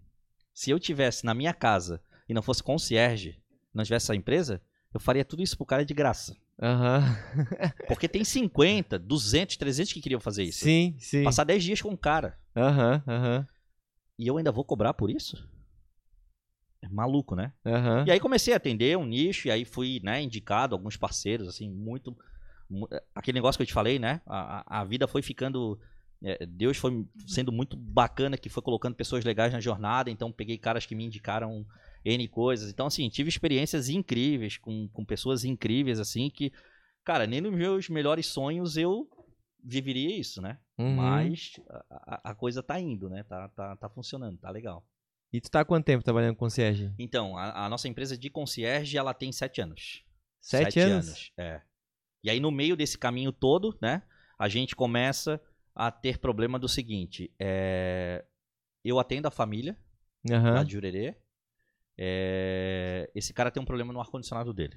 se 0.54 0.70
eu 0.70 0.78
tivesse 0.78 1.24
na 1.24 1.34
minha 1.34 1.52
casa 1.52 2.02
e 2.28 2.34
não 2.34 2.42
fosse 2.42 2.62
concierge, 2.62 3.40
não 3.74 3.84
tivesse 3.84 4.06
essa 4.06 4.16
empresa, 4.16 4.62
eu 4.92 5.00
faria 5.00 5.24
tudo 5.24 5.42
isso 5.42 5.56
pro 5.56 5.66
cara 5.66 5.84
de 5.84 5.94
graça. 5.94 6.36
Aham. 6.60 7.16
Porque 7.88 8.08
tem 8.08 8.24
50, 8.24 8.98
200, 8.98 9.56
300 9.56 9.92
que 9.92 10.00
queriam 10.00 10.20
fazer 10.20 10.44
isso. 10.44 10.64
Sim, 10.64 10.96
sim. 10.98 11.24
Passar 11.24 11.44
10 11.44 11.62
dias 11.62 11.80
com 11.80 11.90
um 11.90 11.96
cara. 11.96 12.38
Aham, 12.56 13.02
aham. 13.06 13.46
E 14.18 14.26
eu 14.26 14.36
ainda 14.36 14.52
vou 14.52 14.64
cobrar 14.64 14.92
por 14.92 15.10
isso? 15.10 15.48
É 16.82 16.88
maluco, 16.88 17.34
né? 17.36 17.52
Aham. 17.64 18.04
E 18.06 18.10
aí 18.10 18.18
comecei 18.18 18.54
a 18.54 18.56
atender 18.56 18.96
um 18.96 19.04
nicho, 19.04 19.48
e 19.48 19.50
aí 19.50 19.64
fui, 19.64 20.00
né, 20.02 20.22
indicado 20.22 20.74
alguns 20.74 20.96
parceiros, 20.96 21.46
assim, 21.48 21.68
muito. 21.70 22.16
mu- 22.68 22.88
Aquele 23.14 23.36
negócio 23.36 23.58
que 23.58 23.62
eu 23.62 23.66
te 23.66 23.72
falei, 23.74 23.98
né? 23.98 24.20
A, 24.26 24.80
a- 24.80 24.84
vida 24.84 25.06
foi 25.06 25.20
ficando. 25.22 25.78
é, 26.22 26.46
Deus 26.46 26.76
foi 26.78 27.06
sendo 27.26 27.50
muito 27.52 27.76
bacana, 27.76 28.36
que 28.38 28.48
foi 28.48 28.62
colocando 28.62 28.94
pessoas 28.94 29.24
legais 29.24 29.52
na 29.52 29.60
jornada, 29.60 30.10
então 30.10 30.32
peguei 30.32 30.56
caras 30.58 30.86
que 30.86 30.94
me 30.94 31.04
indicaram 31.04 31.66
N 32.04 32.28
coisas. 32.28 32.70
Então, 32.70 32.86
assim, 32.86 33.08
tive 33.10 33.28
experiências 33.28 33.88
incríveis 33.90 34.56
com, 34.56 34.88
com 34.88 35.04
pessoas 35.04 35.44
incríveis, 35.44 35.98
assim, 36.00 36.30
que, 36.30 36.50
cara, 37.04 37.26
nem 37.26 37.40
nos 37.42 37.52
meus 37.54 37.88
melhores 37.90 38.26
sonhos 38.26 38.76
eu 38.78 39.06
viveria 39.62 40.18
isso, 40.18 40.40
né? 40.40 40.58
Uhum. 40.78 40.94
Mas 40.96 41.52
a, 41.68 41.84
a- 42.14 42.20
a 42.30 42.34
coisa 42.34 42.62
tá 42.62 42.80
indo, 42.80 43.10
né? 43.10 43.22
Tá, 43.24 43.48
tá, 43.50 43.76
tá 43.76 43.88
funcionando, 43.90 44.38
tá 44.38 44.50
legal. 44.50 44.82
E 45.32 45.40
tu 45.40 45.50
tá 45.50 45.60
há 45.60 45.64
quanto 45.64 45.84
tempo 45.84 46.02
trabalhando 46.04 46.34
com 46.34 46.40
concierge? 46.40 46.92
Então, 46.98 47.36
a, 47.36 47.66
a 47.66 47.68
nossa 47.68 47.86
empresa 47.88 48.16
de 48.18 48.28
concierge, 48.28 48.96
ela 48.98 49.14
tem 49.14 49.30
sete 49.32 49.60
anos. 49.60 50.04
Sete, 50.40 50.80
anos? 50.80 51.32
É. 51.36 51.60
E 52.24 52.30
aí, 52.30 52.40
no 52.40 52.50
meio 52.50 52.76
desse 52.76 52.98
caminho 52.98 53.30
todo, 53.32 53.76
né, 53.80 54.02
a 54.38 54.48
gente 54.48 54.74
começa 54.74 55.40
a 55.74 55.90
ter 55.90 56.18
problema 56.18 56.58
do 56.58 56.68
seguinte: 56.68 57.32
é, 57.38 58.24
eu 58.84 58.98
atendo 58.98 59.28
a 59.28 59.30
família 59.30 59.76
lá 60.28 60.36
Aham. 60.36 60.64
de 60.64 60.72
Jurerê. 60.72 61.16
é, 61.96 63.10
esse 63.14 63.32
cara 63.32 63.50
tem 63.50 63.62
um 63.62 63.66
problema 63.66 63.92
no 63.92 64.00
ar-condicionado 64.00 64.52
dele. 64.52 64.76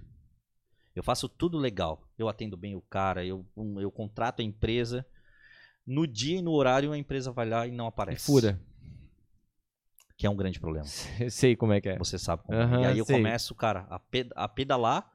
Eu 0.95 1.01
faço 1.03 1.27
tudo 1.27 1.57
legal. 1.57 2.07
Eu 2.17 2.29
atendo 2.29 2.55
bem 2.55 2.75
o 2.75 2.81
cara, 2.81 3.25
eu, 3.25 3.45
eu 3.81 3.91
contrato 3.91 4.41
a 4.41 4.43
empresa. 4.43 5.05
No 5.85 6.05
dia 6.05 6.37
e 6.37 6.41
no 6.41 6.51
horário, 6.51 6.91
a 6.91 6.97
empresa 6.97 7.31
vai 7.31 7.49
lá 7.49 7.65
e 7.65 7.71
não 7.71 7.85
E 7.85 7.89
aparece. 7.89 8.25
fura. 8.25 8.59
Que 10.17 10.27
é 10.27 10.29
um 10.29 10.35
grande 10.35 10.59
problema. 10.59 10.85
Sei 11.29 11.55
como 11.55 11.73
é 11.73 11.81
que 11.81 11.89
é. 11.89 11.97
Você 11.97 12.17
sabe 12.19 12.43
como 12.43 12.57
é. 12.57 12.63
Aham, 12.63 12.81
E 12.81 12.85
aí 12.85 12.97
eu 12.99 13.05
sei. 13.05 13.15
começo, 13.17 13.55
cara, 13.55 13.87
a, 13.89 13.99
ped- 13.99 14.31
a 14.35 14.47
pedalar. 14.47 15.09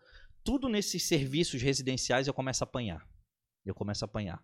Tudo 0.45 0.69
nesses 0.69 1.05
serviços 1.07 1.61
residenciais 1.63 2.27
eu 2.27 2.35
começo 2.35 2.65
a 2.65 2.67
apanhar. 2.67 3.07
Eu 3.65 3.75
começo 3.75 4.05
a 4.05 4.07
apanhar. 4.07 4.43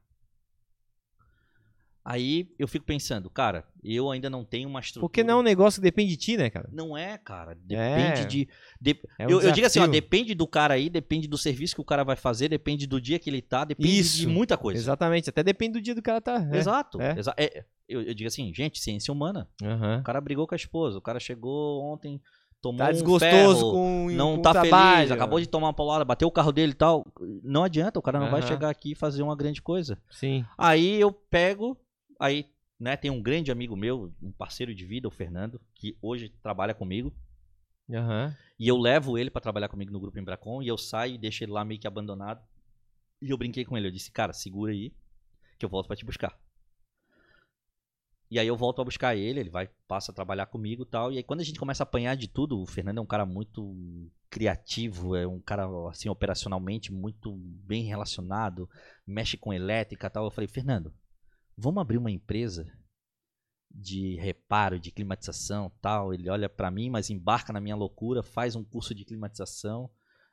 Aí 2.06 2.54
eu 2.58 2.68
fico 2.68 2.84
pensando, 2.84 3.30
cara, 3.30 3.66
eu 3.82 4.10
ainda 4.10 4.28
não 4.28 4.44
tenho 4.44 4.68
uma 4.68 4.78
estrutura. 4.78 5.08
Porque 5.08 5.24
não 5.24 5.38
é 5.38 5.40
um 5.40 5.42
negócio 5.42 5.80
que 5.80 5.84
depende 5.84 6.10
de 6.10 6.16
ti, 6.18 6.36
né, 6.36 6.50
cara? 6.50 6.68
Não 6.70 6.94
é, 6.94 7.16
cara. 7.16 7.54
Depende 7.54 8.20
É. 8.20 8.24
de. 8.26 8.48
de- 8.78 9.00
É 9.18 9.26
um 9.26 9.30
eu, 9.30 9.40
eu 9.40 9.52
digo 9.52 9.66
assim, 9.66 9.78
ó, 9.80 9.86
depende 9.86 10.34
do 10.34 10.46
cara 10.46 10.74
aí, 10.74 10.90
depende 10.90 11.26
do 11.26 11.38
serviço 11.38 11.74
que 11.74 11.80
o 11.80 11.84
cara 11.84 12.04
vai 12.04 12.14
fazer, 12.14 12.50
depende 12.50 12.86
do 12.86 13.00
dia 13.00 13.18
que 13.18 13.30
ele 13.30 13.40
tá, 13.40 13.64
depende 13.64 13.88
de 13.90 14.00
Isso. 14.00 14.28
muita 14.28 14.58
coisa. 14.58 14.78
Exatamente. 14.78 15.30
Até 15.30 15.42
depende 15.42 15.72
do 15.78 15.80
dia 15.80 15.94
do 15.94 16.02
cara 16.02 16.20
tá. 16.20 16.46
é. 16.52 16.56
Exato. 16.58 17.00
é. 17.00 17.18
exa- 17.18 17.34
é, 17.38 17.64
eu, 17.88 18.02
eu 18.02 18.14
digo 18.14 18.28
assim, 18.28 18.52
gente, 18.54 18.80
ciência 18.80 19.12
humana. 19.12 19.48
Aham. 19.62 20.00
O 20.00 20.02
cara 20.04 20.20
brigou 20.20 20.46
com 20.46 20.54
a 20.54 20.56
esposa, 20.56 20.98
o 20.98 21.02
cara 21.02 21.20
chegou 21.20 21.82
ontem, 21.82 22.20
tomou 22.60 22.78
Tá 22.78 22.88
um 22.88 22.92
desgostoso 22.92 23.60
ferro, 23.60 23.72
com 23.72 24.08
não 24.10 24.36
com 24.36 24.42
tá 24.42 24.52
trabalho. 24.52 24.98
feliz, 24.98 25.10
acabou 25.10 25.40
de 25.40 25.46
tomar 25.46 25.68
uma 25.68 25.74
paulada, 25.74 26.04
bateu 26.04 26.28
o 26.28 26.32
carro 26.32 26.52
dele 26.52 26.72
e 26.72 26.76
tal. 26.76 27.06
Não 27.42 27.64
adianta, 27.64 27.98
o 27.98 28.02
cara 28.02 28.18
não 28.18 28.30
vai 28.30 28.40
Aham. 28.40 28.48
chegar 28.48 28.70
aqui 28.70 28.92
e 28.92 28.96
fazer 28.96 29.22
uma 29.22 29.36
grande 29.36 29.60
coisa. 29.62 29.98
Sim. 30.10 30.44
Aí 30.56 31.00
eu 31.00 31.12
pego, 31.12 31.76
aí 32.18 32.46
né? 32.78 32.96
Tem 32.96 33.10
um 33.10 33.22
grande 33.22 33.50
amigo 33.50 33.76
meu, 33.76 34.12
um 34.22 34.32
parceiro 34.32 34.74
de 34.74 34.84
vida, 34.84 35.08
o 35.08 35.10
Fernando, 35.10 35.60
que 35.74 35.96
hoje 36.02 36.28
trabalha 36.42 36.74
comigo. 36.74 37.14
Uhum. 37.88 38.32
E 38.58 38.68
eu 38.68 38.76
levo 38.76 39.16
ele 39.16 39.30
para 39.30 39.40
trabalhar 39.40 39.68
comigo 39.68 39.92
no 39.92 40.00
grupo 40.00 40.18
Embracon 40.18 40.62
e 40.62 40.68
eu 40.68 40.76
saio 40.76 41.14
e 41.14 41.18
deixo 41.18 41.44
ele 41.44 41.52
lá 41.52 41.64
meio 41.64 41.80
que 41.80 41.86
abandonado. 41.86 42.42
E 43.22 43.30
eu 43.30 43.38
brinquei 43.38 43.64
com 43.64 43.76
ele, 43.76 43.86
eu 43.86 43.92
disse, 43.92 44.10
cara, 44.10 44.32
segura 44.32 44.72
aí, 44.72 44.92
que 45.58 45.64
eu 45.64 45.68
volto 45.68 45.86
para 45.86 45.96
te 45.96 46.04
buscar. 46.04 46.38
E 48.30 48.38
aí 48.38 48.46
eu 48.46 48.56
volto 48.56 48.80
a 48.80 48.84
buscar 48.84 49.14
ele, 49.14 49.40
ele 49.40 49.50
vai, 49.50 49.68
passa 49.86 50.10
a 50.10 50.14
trabalhar 50.14 50.46
comigo 50.46 50.82
e 50.82 50.86
tal. 50.86 51.12
E 51.12 51.16
aí 51.18 51.22
quando 51.22 51.40
a 51.40 51.44
gente 51.44 51.58
começa 51.58 51.82
a 51.82 51.84
apanhar 51.84 52.16
de 52.16 52.28
tudo, 52.28 52.60
o 52.60 52.66
Fernando 52.66 52.98
é 52.98 53.00
um 53.00 53.06
cara 53.06 53.26
muito 53.26 54.10
criativo, 54.30 55.14
é 55.14 55.26
um 55.26 55.40
cara, 55.40 55.66
assim, 55.88 56.08
operacionalmente 56.08 56.92
muito 56.92 57.32
bem 57.36 57.84
relacionado, 57.84 58.68
mexe 59.06 59.36
com 59.36 59.52
elétrica 59.52 60.06
e 60.06 60.10
tal. 60.10 60.24
Eu 60.24 60.30
falei, 60.30 60.48
Fernando, 60.48 60.92
vamos 61.56 61.80
abrir 61.80 61.98
uma 61.98 62.10
empresa 62.10 62.66
de 63.70 64.16
reparo, 64.16 64.78
de 64.78 64.92
climatização 64.92 65.70
tal. 65.80 66.14
Ele 66.14 66.30
olha 66.30 66.48
para 66.48 66.70
mim, 66.70 66.88
mas 66.90 67.10
embarca 67.10 67.52
na 67.52 67.60
minha 67.60 67.76
loucura, 67.76 68.22
faz 68.22 68.54
um 68.54 68.64
curso 68.64 68.94
de 68.94 69.04
climatização 69.04 69.90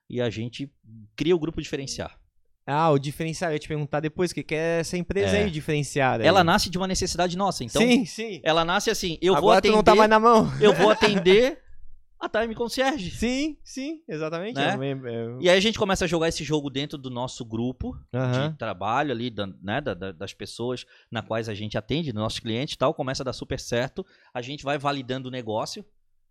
e 0.09 0.21
a 0.21 0.29
gente 0.29 0.71
cria 1.15 1.35
o 1.35 1.39
grupo 1.39 1.61
diferenciar. 1.61 2.20
Ah, 2.65 2.91
o 2.91 2.99
diferencial, 2.99 3.51
eu 3.51 3.53
ia 3.55 3.59
te 3.59 3.67
perguntar 3.67 3.99
depois, 3.99 4.31
o 4.31 4.35
que, 4.35 4.43
que 4.43 4.55
é 4.55 4.79
essa 4.79 4.95
empresa 4.97 5.35
é. 5.35 5.43
aí 5.43 5.51
diferenciada? 5.51 6.23
Ela 6.23 6.43
nasce 6.43 6.69
de 6.69 6.77
uma 6.77 6.87
necessidade 6.87 7.35
nossa, 7.35 7.63
então. 7.63 7.81
Sim, 7.81 8.05
sim. 8.05 8.39
Ela 8.43 8.63
nasce 8.63 8.89
assim, 8.89 9.17
eu 9.21 9.33
Agora 9.33 9.41
vou 9.41 9.51
atender. 9.53 9.73
tu 9.73 9.75
não 9.77 9.83
tá 9.83 9.95
mais 9.95 10.09
na 10.09 10.19
mão. 10.19 10.51
Eu 10.61 10.73
vou 10.73 10.89
atender 10.91 11.59
a 12.19 12.29
Time 12.29 12.53
Concierge. 12.53 13.09
Sim, 13.09 13.57
sim, 13.63 14.03
exatamente. 14.07 14.55
Né? 14.55 14.75
É, 14.79 14.91
é... 14.91 15.37
E 15.41 15.49
aí 15.49 15.57
a 15.57 15.59
gente 15.59 15.79
começa 15.79 16.05
a 16.05 16.07
jogar 16.07 16.27
esse 16.29 16.43
jogo 16.43 16.69
dentro 16.69 16.95
do 16.99 17.09
nosso 17.09 17.43
grupo 17.43 17.97
Aham. 18.13 18.51
de 18.51 18.57
trabalho 18.59 19.11
ali, 19.11 19.31
da- 19.31 19.47
né, 19.61 19.81
da- 19.81 19.95
da- 19.95 20.11
das 20.11 20.31
pessoas 20.31 20.85
na 21.09 21.23
quais 21.23 21.49
a 21.49 21.55
gente 21.55 21.79
atende, 21.79 22.13
nossos 22.13 22.39
clientes 22.39 22.75
e 22.75 22.77
tal, 22.77 22.93
começa 22.93 23.23
a 23.23 23.25
dar 23.25 23.33
super 23.33 23.59
certo, 23.59 24.05
a 24.31 24.39
gente 24.41 24.63
vai 24.63 24.77
validando 24.77 25.29
o 25.29 25.31
negócio. 25.31 25.83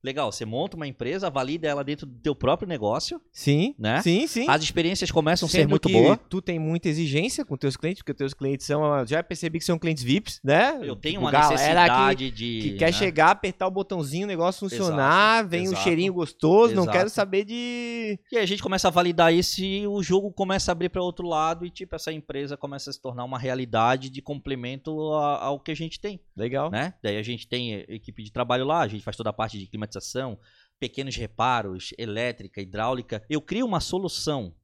Legal, 0.03 0.31
você 0.33 0.45
monta 0.45 0.77
uma 0.77 0.87
empresa, 0.87 1.29
valida 1.29 1.69
ela 1.69 1.85
dentro 1.85 2.07
do 2.07 2.19
teu 2.21 2.35
próprio 2.35 2.67
negócio, 2.69 3.21
Sim, 3.33 3.75
né? 3.79 4.01
sim, 4.03 4.27
sim. 4.27 4.47
As 4.49 4.63
experiências 4.63 5.11
começam 5.11 5.47
a 5.47 5.51
ser 5.51 5.69
muito 5.69 5.89
boas. 5.89 6.19
tu 6.29 6.41
tem 6.41 6.59
muita 6.59 6.89
exigência 6.89 7.45
com 7.45 7.57
teus 7.57 7.77
clientes, 7.77 8.03
porque 8.03 8.15
teus 8.15 8.33
clientes 8.33 8.67
são, 8.67 9.07
já 9.07 9.23
percebi 9.23 9.59
que 9.59 9.65
são 9.65 9.79
clientes 9.79 10.03
VIPs, 10.03 10.41
né? 10.43 10.79
Eu 10.83 10.97
tenho 10.97 11.21
Tipo, 11.21 11.25
uma 11.25 11.33
necessidade 11.33 12.25
que, 12.27 12.31
de. 12.31 12.61
que 12.63 12.77
quer 12.79 12.87
né? 12.87 12.93
chegar, 12.93 13.31
apertar 13.31 13.67
o 13.67 13.71
botãozinho, 13.71 14.25
o 14.25 14.29
negócio 14.29 14.69
funcionar, 14.69 15.47
vem 15.47 15.63
um 15.63 15.73
exato, 15.73 15.83
cheirinho 15.83 16.13
gostoso, 16.15 16.75
não 16.75 16.85
exato. 16.85 16.97
quero 16.99 17.11
saber 17.11 17.45
de... 17.45 18.19
E 18.33 18.37
aí 18.37 18.43
a 18.43 18.47
gente 18.47 18.63
começa 18.63 18.89
a 18.89 18.91
validar 18.91 19.33
isso 19.35 19.63
e 19.63 19.87
o 19.87 20.03
jogo 20.03 20.33
começa 20.33 20.71
a 20.71 20.73
abrir 20.73 20.89
para 20.89 21.03
outro 21.03 21.27
lado 21.27 21.67
e 21.67 21.71
tipo 21.71 21.95
essa 21.95 22.13
empresa 22.13 22.57
começa 22.57 22.91
a 22.91 22.93
se 22.93 23.01
tornar 23.01 23.25
uma 23.25 23.39
realidade 23.39 24.09
de 24.09 24.23
complemento 24.23 24.91
ao 25.13 25.61
que 25.61 25.71
a 25.71 25.75
gente 25.77 26.01
tem, 26.01 26.21
Legal. 26.37 26.71
né? 26.71 26.95
Daí 27.03 27.17
a 27.17 27.23
gente 27.23 27.47
tem 27.47 27.75
equipe 27.89 28.23
de 28.23 28.33
trabalho 28.33 28.65
lá, 28.65 28.81
a 28.81 28.89
gente 28.89 29.03
faz 29.05 29.17
toda 29.17 29.31
a 29.31 29.33
parte 29.33 29.59
de 29.59 29.67
climatização, 29.91 30.39
pequenos 30.79 31.17
reparos, 31.17 31.93
elétrica, 31.99 32.61
hidráulica. 32.61 33.25
Eu 33.29 33.43
crio 33.43 33.67
uma 33.67 33.81
solução 33.81 34.55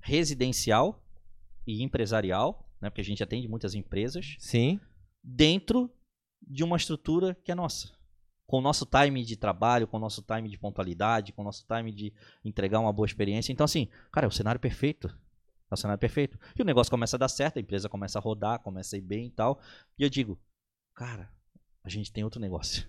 residencial 0.00 1.04
e 1.66 1.82
empresarial, 1.82 2.68
né? 2.80 2.88
Porque 2.88 3.00
a 3.00 3.04
gente 3.04 3.22
atende 3.22 3.48
muitas 3.48 3.74
empresas 3.74 4.36
Sim. 4.38 4.80
dentro 5.22 5.90
de 6.40 6.64
uma 6.64 6.76
estrutura 6.76 7.34
que 7.34 7.52
é 7.52 7.54
nossa. 7.54 7.92
Com 8.46 8.58
o 8.58 8.62
nosso 8.62 8.84
time 8.84 9.24
de 9.24 9.36
trabalho, 9.36 9.86
com 9.86 9.96
o 9.96 10.00
nosso 10.00 10.22
time 10.22 10.48
de 10.48 10.58
pontualidade, 10.58 11.32
com 11.32 11.42
o 11.42 11.44
nosso 11.44 11.64
time 11.66 11.92
de 11.92 12.12
entregar 12.44 12.80
uma 12.80 12.92
boa 12.92 13.06
experiência. 13.06 13.52
Então, 13.52 13.64
assim, 13.64 13.88
cara, 14.10 14.26
é 14.26 14.28
o 14.28 14.32
cenário 14.32 14.60
perfeito. 14.60 15.08
É 15.70 15.74
o 15.74 15.76
cenário 15.76 16.00
perfeito. 16.00 16.38
E 16.58 16.60
o 16.60 16.64
negócio 16.64 16.90
começa 16.90 17.16
a 17.16 17.18
dar 17.18 17.28
certo, 17.28 17.56
a 17.56 17.60
empresa 17.60 17.88
começa 17.88 18.18
a 18.18 18.22
rodar, 18.22 18.58
começa 18.58 18.96
a 18.96 18.98
ir 18.98 19.02
bem 19.02 19.28
e 19.28 19.30
tal. 19.30 19.60
E 19.98 20.02
eu 20.02 20.10
digo, 20.10 20.38
cara, 20.94 21.32
a 21.84 21.88
gente 21.88 22.12
tem 22.12 22.24
outro 22.24 22.40
negócio. 22.40 22.86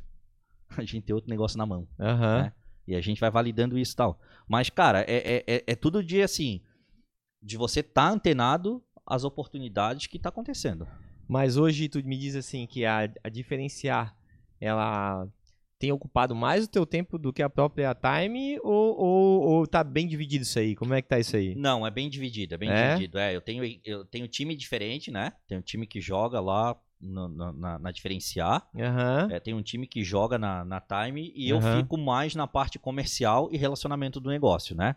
A 0.81 0.83
gente 0.85 1.01
tem 1.01 1.13
outro 1.13 1.29
negócio 1.29 1.57
na 1.57 1.65
mão. 1.65 1.87
Aham. 1.99 2.43
né? 2.43 2.53
E 2.85 2.95
a 2.95 3.01
gente 3.01 3.19
vai 3.21 3.31
validando 3.31 3.77
isso 3.79 3.93
e 3.93 3.95
tal. 3.95 4.19
Mas, 4.47 4.69
cara, 4.69 5.05
é, 5.07 5.35
é, 5.37 5.43
é, 5.47 5.63
é 5.67 5.75
tudo 5.75 6.03
de 6.03 6.21
assim. 6.21 6.59
De 7.41 7.55
você 7.55 7.79
estar 7.79 8.09
antenado 8.09 8.83
às 9.05 9.23
oportunidades 9.23 10.07
que 10.07 10.19
tá 10.19 10.27
acontecendo. 10.29 10.85
Mas 11.27 11.55
hoje 11.55 11.87
tu 11.87 12.03
me 12.05 12.17
diz 12.17 12.35
assim 12.35 12.67
que 12.67 12.83
a, 12.85 13.09
a 13.23 13.29
diferenciar, 13.29 14.13
ela 14.59 15.25
tem 15.79 15.91
ocupado 15.91 16.33
mais 16.35 16.65
o 16.65 16.67
teu 16.67 16.85
tempo 16.85 17.17
do 17.17 17.31
que 17.33 17.41
a 17.41 17.49
própria 17.49 17.93
Time 17.95 18.57
ou, 18.63 18.97
ou, 18.97 19.41
ou 19.41 19.67
tá 19.67 19.83
bem 19.83 20.07
dividido 20.07 20.43
isso 20.43 20.59
aí? 20.59 20.75
Como 20.75 20.93
é 20.93 21.01
que 21.01 21.07
tá 21.09 21.19
isso 21.19 21.35
aí? 21.35 21.55
Não, 21.55 21.85
é 21.87 21.91
bem 21.91 22.09
dividido, 22.09 22.53
é 22.53 22.57
bem 22.57 22.69
É? 22.69 22.89
dividido. 22.89 23.17
É, 23.17 23.35
eu 23.35 23.41
tenho, 23.41 23.63
eu 23.83 24.05
tenho 24.05 24.27
time 24.27 24.55
diferente, 24.55 25.11
né? 25.11 25.33
Tem 25.47 25.57
um 25.57 25.61
time 25.61 25.85
que 25.87 25.99
joga 26.01 26.39
lá 26.39 26.75
no- 27.03 27.51
na, 27.53 27.79
na 27.79 27.91
diferenciar. 27.91 28.67
Aham. 28.75 29.27
É, 29.31 29.39
tem 29.39 29.53
um 29.53 29.61
time 29.61 29.85
que 29.87 30.03
joga 30.03 30.37
na, 30.37 30.63
na 30.63 30.79
Time 30.81 31.31
e 31.35 31.49
eu 31.49 31.57
Aham. 31.57 31.81
fico 31.81 31.97
mais 31.97 32.33
na 32.35 32.47
parte 32.47 32.79
comercial 32.79 33.49
e 33.51 33.57
relacionamento 33.57 34.19
do 34.19 34.29
negócio, 34.29 34.75
né? 34.75 34.95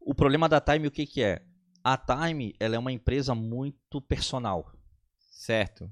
O 0.00 0.14
problema 0.14 0.48
da 0.48 0.60
Time, 0.60 0.86
o 0.86 0.90
que 0.90 1.06
que 1.06 1.22
é? 1.22 1.42
A 1.82 1.96
Time, 1.96 2.54
ela 2.60 2.76
é 2.76 2.78
uma 2.78 2.92
empresa 2.92 3.34
muito 3.34 4.00
personal. 4.00 4.72
Certo. 5.30 5.90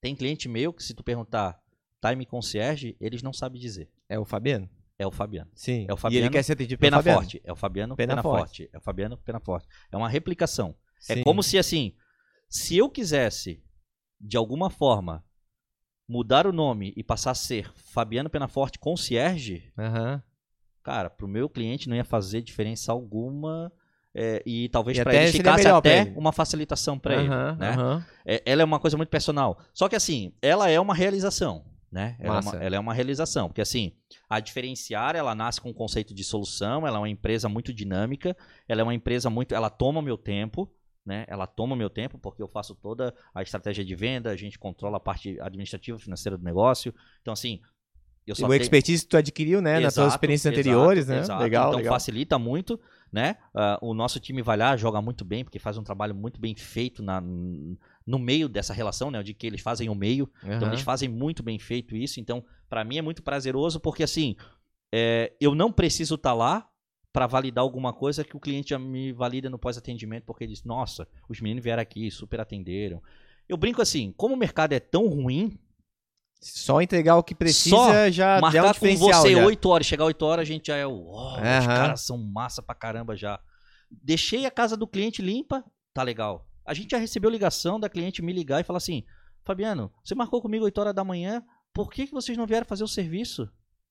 Tem 0.00 0.14
cliente 0.14 0.48
meu 0.48 0.72
que 0.72 0.82
se 0.82 0.94
tu 0.94 1.02
perguntar 1.02 1.60
Time 2.00 2.26
Concierge, 2.26 2.96
eles 3.00 3.22
não 3.22 3.32
sabem 3.32 3.60
dizer. 3.60 3.88
É 4.08 4.18
o 4.18 4.24
Fabiano? 4.24 4.68
É 4.98 5.06
o 5.06 5.10
Fabiano. 5.10 5.50
Sim. 5.54 5.86
É 5.88 5.92
o 5.92 5.96
E 5.96 5.98
Fabiano, 5.98 6.26
ele 6.26 6.32
quer 6.32 6.42
ser 6.42 6.52
atendido 6.52 6.78
pelo 6.78 6.90
Pena 6.90 6.98
Fabiano? 6.98 7.20
Forte. 7.20 7.40
É 7.44 7.52
o 7.52 7.56
Fabiano 7.56 7.96
Pena 7.96 8.12
Pena, 8.12 8.22
Forte. 8.22 8.38
Forte. 8.58 8.70
É 8.72 8.78
o 8.78 8.80
Fabiano 8.80 9.16
Pena 9.18 9.40
Forte. 9.40 9.68
É 9.90 9.96
uma 9.96 10.08
replicação. 10.08 10.76
É 11.08 11.14
Sim. 11.16 11.22
como 11.24 11.42
se 11.42 11.58
assim, 11.58 11.94
se 12.48 12.76
eu 12.76 12.88
quisesse, 12.88 13.63
de 14.24 14.36
alguma 14.38 14.70
forma, 14.70 15.22
mudar 16.08 16.46
o 16.46 16.52
nome 16.52 16.92
e 16.96 17.04
passar 17.04 17.32
a 17.32 17.34
ser 17.34 17.70
Fabiano 17.76 18.30
Penaforte 18.30 18.78
Concierge, 18.78 19.70
Aham. 19.78 20.22
cara, 20.82 21.10
pro 21.10 21.28
meu 21.28 21.48
cliente 21.48 21.88
não 21.88 21.96
ia 21.96 22.04
fazer 22.04 22.40
diferença 22.40 22.90
alguma. 22.90 23.70
é, 24.14 24.42
e 24.46 24.68
talvez 24.70 24.98
para 25.00 25.12
até 25.12 25.22
ele 25.24 25.32
ficasse 25.32 25.68
até 25.68 26.00
ele. 26.02 26.12
uma 26.16 26.32
facilitação 26.32 26.98
para 26.98 27.16
ele. 27.16 27.28
Aham, 27.28 27.56
né? 27.58 27.70
aham. 27.72 28.06
É, 28.24 28.42
ela 28.46 28.62
é 28.62 28.64
uma 28.64 28.80
coisa 28.80 28.96
muito 28.96 29.10
personal. 29.10 29.58
Só 29.74 29.88
que 29.88 29.96
assim, 29.96 30.32
ela 30.40 30.70
é 30.70 30.80
uma 30.80 30.94
realização, 30.94 31.64
né? 31.92 32.16
Ela 32.18 32.38
é 32.38 32.40
uma, 32.40 32.56
ela 32.56 32.76
é 32.76 32.78
uma 32.78 32.94
realização, 32.94 33.48
porque 33.48 33.60
assim, 33.60 33.92
a 34.28 34.40
diferenciar, 34.40 35.16
ela 35.16 35.34
nasce 35.34 35.60
com 35.60 35.68
um 35.70 35.74
conceito 35.74 36.14
de 36.14 36.24
solução, 36.24 36.86
ela 36.86 36.96
é 36.96 37.00
uma 37.00 37.08
empresa 37.10 37.48
muito 37.48 37.72
dinâmica, 37.74 38.34
ela 38.66 38.80
é 38.80 38.84
uma 38.84 38.94
empresa 38.94 39.28
muito, 39.28 39.54
ela 39.54 39.68
toma 39.68 40.00
meu 40.00 40.16
tempo, 40.16 40.70
né? 41.04 41.24
Ela 41.28 41.46
toma 41.46 41.76
meu 41.76 41.90
tempo 41.90 42.18
porque 42.18 42.42
eu 42.42 42.48
faço 42.48 42.74
toda 42.74 43.14
a 43.34 43.42
estratégia 43.42 43.84
de 43.84 43.94
venda, 43.94 44.30
a 44.30 44.36
gente 44.36 44.58
controla 44.58 44.96
a 44.96 45.00
parte 45.00 45.38
administrativa, 45.40 45.98
financeira 45.98 46.36
do 46.38 46.44
negócio. 46.44 46.94
Então 47.20 47.32
assim, 47.32 47.60
eu 48.26 48.34
só 48.34 48.46
o 48.46 48.48
tenho- 48.48 48.62
expertise 48.62 49.02
que 49.02 49.08
tu 49.10 49.16
adquiriu, 49.18 49.60
né? 49.60 49.78
nas 49.80 49.94
tuas 49.94 50.06
Exato, 50.06 50.14
experiências 50.16 50.52
exato, 50.52 50.60
anteriores, 50.68 51.06
né? 51.06 51.18
exato. 51.18 51.42
Legal, 51.42 51.68
então 51.68 51.78
legal. 51.78 51.94
facilita 51.94 52.38
muito, 52.38 52.80
né? 53.12 53.36
Ah, 53.54 53.78
o 53.82 53.92
nosso 53.92 54.18
time 54.18 54.40
vai 54.40 54.56
lá, 54.56 54.76
joga 54.76 55.00
muito 55.02 55.24
bem, 55.26 55.44
porque 55.44 55.58
faz 55.58 55.76
um 55.76 55.82
trabalho 55.84 56.14
muito 56.14 56.40
bem 56.40 56.56
feito 56.56 57.02
na, 57.02 57.20
no 57.20 58.18
meio 58.18 58.48
dessa 58.48 58.72
relação, 58.72 59.10
né? 59.10 59.22
De 59.22 59.34
que 59.34 59.46
eles 59.46 59.60
fazem 59.60 59.90
o 59.90 59.94
meio. 59.94 60.28
Então 60.42 60.52
Aham. 60.62 60.68
eles 60.68 60.80
fazem 60.80 61.08
muito 61.08 61.42
bem 61.42 61.58
feito 61.58 61.94
isso. 61.94 62.18
Então, 62.18 62.42
pra 62.68 62.82
mim 62.82 62.96
é 62.96 63.02
muito 63.02 63.22
prazeroso, 63.22 63.78
porque 63.78 64.02
assim, 64.02 64.36
é, 64.92 65.32
eu 65.38 65.54
não 65.54 65.70
preciso 65.70 66.14
estar 66.14 66.32
lá 66.32 66.66
para 67.14 67.28
validar 67.28 67.62
alguma 67.62 67.92
coisa 67.92 68.24
que 68.24 68.36
o 68.36 68.40
cliente 68.40 68.70
já 68.70 68.78
me 68.78 69.12
valida 69.12 69.48
no 69.48 69.56
pós-atendimento, 69.56 70.24
porque 70.24 70.42
ele 70.42 70.52
diz, 70.52 70.64
nossa, 70.64 71.06
os 71.28 71.40
meninos 71.40 71.62
vieram 71.62 71.80
aqui, 71.80 72.10
super 72.10 72.40
atenderam. 72.40 73.00
Eu 73.48 73.56
brinco 73.56 73.80
assim, 73.80 74.12
como 74.16 74.34
o 74.34 74.36
mercado 74.36 74.72
é 74.72 74.80
tão 74.80 75.06
ruim, 75.06 75.56
Só 76.40 76.82
entregar 76.82 77.16
o 77.16 77.22
que 77.22 77.32
precisa 77.32 77.76
Só 77.76 78.10
já 78.10 78.34
é 78.34 78.38
um 78.38 78.40
marcar 78.40 78.76
com 78.76 78.96
você 78.96 79.32
já. 79.32 79.46
8 79.46 79.68
horas, 79.68 79.86
chegar 79.86 80.04
8 80.06 80.22
horas, 80.24 80.42
a 80.42 80.44
gente 80.44 80.66
já 80.66 80.76
é 80.76 80.84
o. 80.84 81.06
Oh, 81.06 81.34
Os 81.34 81.66
caras 81.66 82.00
são 82.00 82.18
massa 82.18 82.60
pra 82.60 82.74
caramba 82.74 83.16
já. 83.16 83.38
Deixei 83.88 84.44
a 84.44 84.50
casa 84.50 84.76
do 84.76 84.86
cliente 84.86 85.22
limpa, 85.22 85.64
tá 85.94 86.02
legal. 86.02 86.48
A 86.66 86.74
gente 86.74 86.90
já 86.90 86.98
recebeu 86.98 87.30
ligação 87.30 87.78
da 87.78 87.88
cliente 87.88 88.22
me 88.22 88.32
ligar 88.32 88.60
e 88.60 88.64
falar 88.64 88.78
assim: 88.78 89.04
Fabiano, 89.44 89.92
você 90.02 90.16
marcou 90.16 90.42
comigo 90.42 90.64
8 90.64 90.78
horas 90.78 90.94
da 90.94 91.04
manhã, 91.04 91.44
por 91.72 91.92
que, 91.92 92.08
que 92.08 92.12
vocês 92.12 92.36
não 92.36 92.46
vieram 92.46 92.66
fazer 92.66 92.82
o 92.82 92.88
serviço? 92.88 93.48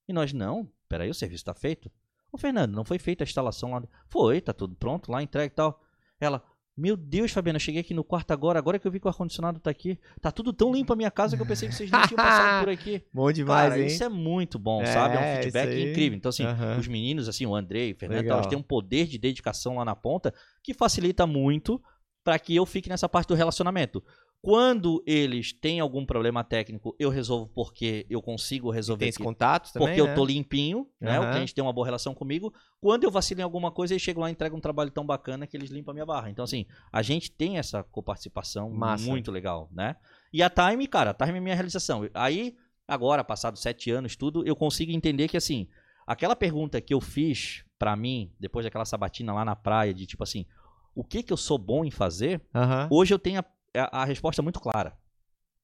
E 0.10 0.12
nós, 0.12 0.34
não, 0.34 0.70
peraí, 0.90 1.10
o 1.10 1.14
serviço 1.14 1.46
tá 1.46 1.54
feito. 1.54 1.90
Ô 2.34 2.38
Fernando, 2.38 2.74
não 2.74 2.84
foi 2.84 2.98
feita 2.98 3.24
a 3.24 3.26
instalação 3.26 3.72
lá? 3.72 3.84
Foi, 4.10 4.42
tá 4.42 4.52
tudo 4.52 4.76
pronto 4.76 5.12
lá, 5.12 5.22
entregue 5.22 5.54
e 5.54 5.56
tal. 5.56 5.80
Ela, 6.20 6.44
meu 6.76 6.98
Deus, 6.98 7.32
Fabiano, 7.32 7.58
eu 7.58 7.62
cheguei 7.62 7.82
aqui 7.82 7.94
no 7.94 8.04
quarto 8.04 8.32
agora, 8.32 8.58
agora 8.58 8.80
que 8.80 8.88
eu 8.88 8.92
vi 8.92 9.00
que 9.00 9.06
o 9.06 9.10
ar-condicionado 9.10 9.60
tá 9.60 9.70
aqui. 9.70 10.00
Tá 10.20 10.32
tudo 10.32 10.52
tão 10.52 10.74
limpo 10.74 10.92
a 10.92 10.96
minha 10.96 11.12
casa 11.12 11.36
que 11.36 11.42
eu 11.44 11.46
pensei 11.46 11.70
que 11.70 11.76
vocês 11.76 11.92
não 11.92 12.02
tinham 12.08 12.16
passado 12.18 12.66
por 12.66 12.70
aqui. 12.74 13.04
Bom 13.14 13.32
demais, 13.32 13.70
Cara, 13.70 13.80
hein? 13.82 13.86
isso 13.86 14.04
é 14.04 14.10
muito 14.10 14.58
bom, 14.58 14.82
É, 14.82 14.88
sabe? 14.88 15.16
É 15.16 15.20
um 15.20 15.42
feedback 15.42 15.80
incrível. 15.80 16.18
Então, 16.18 16.30
assim, 16.30 16.44
Aham. 16.44 16.80
os 16.80 16.88
meninos, 16.88 17.30
assim, 17.30 17.46
o 17.46 17.54
Andrei, 17.54 17.92
o 17.92 17.96
Fernando, 17.96 18.26
eles 18.26 18.48
têm 18.48 18.58
um 18.58 18.64
poder 18.64 19.06
de 19.06 19.20
dedicação 19.20 19.76
lá 19.76 19.86
na 19.86 19.96
ponta 19.96 20.34
que 20.64 20.74
facilita 20.74 21.28
muito 21.28 21.80
para 22.24 22.40
que 22.40 22.56
eu 22.56 22.66
fique 22.66 22.90
nessa 22.90 23.08
parte 23.08 23.28
do 23.28 23.36
relacionamento. 23.36 24.04
Quando 24.46 25.02
eles 25.08 25.54
têm 25.54 25.80
algum 25.80 26.06
problema 26.06 26.44
técnico, 26.44 26.94
eu 27.00 27.10
resolvo 27.10 27.48
porque 27.48 28.06
eu 28.10 28.22
consigo 28.22 28.68
Tem 28.68 28.76
resolver 28.76 29.08
esse 29.08 29.16
aqui, 29.16 29.24
contato 29.24 29.72
também, 29.72 29.88
porque 29.88 30.02
né? 30.02 30.10
eu 30.10 30.14
tô 30.14 30.26
limpinho, 30.26 30.86
né? 31.00 31.18
O 31.18 31.24
Aham. 31.24 31.32
cliente 31.32 31.56
tem 31.56 31.64
uma 31.64 31.72
boa 31.72 31.88
relação 31.88 32.14
comigo. 32.14 32.54
Quando 32.82 33.06
eu 33.06 33.10
vacilo 33.10 33.40
em 33.40 33.44
alguma 33.44 33.72
coisa, 33.72 33.94
eles 33.94 34.02
chegam 34.04 34.22
lá 34.22 34.28
e 34.28 34.34
entregam 34.34 34.58
um 34.58 34.62
trabalho 34.62 34.92
tão 34.92 35.06
bacana 35.06 35.48
que 35.48 35.56
eles 35.56 35.72
limpam 35.72 35.92
a 35.92 35.94
minha 35.94 36.06
barra. 36.06 36.30
Então, 36.30 36.44
assim, 36.44 36.66
a 36.92 37.02
gente 37.02 37.32
tem 37.32 37.58
essa 37.58 37.84
coparticipação 37.84 38.70
Massa. 38.70 39.06
muito 39.06 39.32
legal, 39.32 39.70
né? 39.72 39.96
E 40.34 40.44
a 40.44 40.50
Time, 40.50 40.88
cara, 40.88 41.12
a 41.12 41.14
Time 41.14 41.38
é 41.38 41.42
minha 41.42 41.56
realização. 41.56 42.10
Aí, 42.14 42.54
agora, 42.86 43.24
passados 43.24 43.62
sete 43.62 43.92
anos, 43.92 44.18
tudo, 44.18 44.46
eu 44.46 44.58
consigo 44.58 44.92
entender 44.92 45.30
que, 45.30 45.38
assim, 45.38 45.70
aquela 46.06 46.36
pergunta 46.36 46.82
que 46.82 46.94
eu 46.94 47.00
fiz 47.00 47.64
para 47.80 47.96
mim, 47.96 48.30
depois 48.38 48.66
daquela 48.66 48.84
sabatina 48.84 49.32
lá 49.32 49.46
na 49.46 49.56
praia, 49.56 49.94
de 49.94 50.06
tipo 50.06 50.22
assim, 50.24 50.46
o 50.94 51.02
que 51.02 51.24
que 51.24 51.32
eu 51.32 51.38
sou 51.38 51.58
bom 51.58 51.86
em 51.86 51.92
fazer, 51.92 52.42
Aham. 52.54 52.90
hoje 52.92 53.14
eu 53.14 53.20
tenho 53.20 53.40
a, 53.40 53.46
a- 53.76 54.02
a 54.02 54.06
resposta 54.06 54.42
muito 54.42 54.60
clara. 54.60 54.98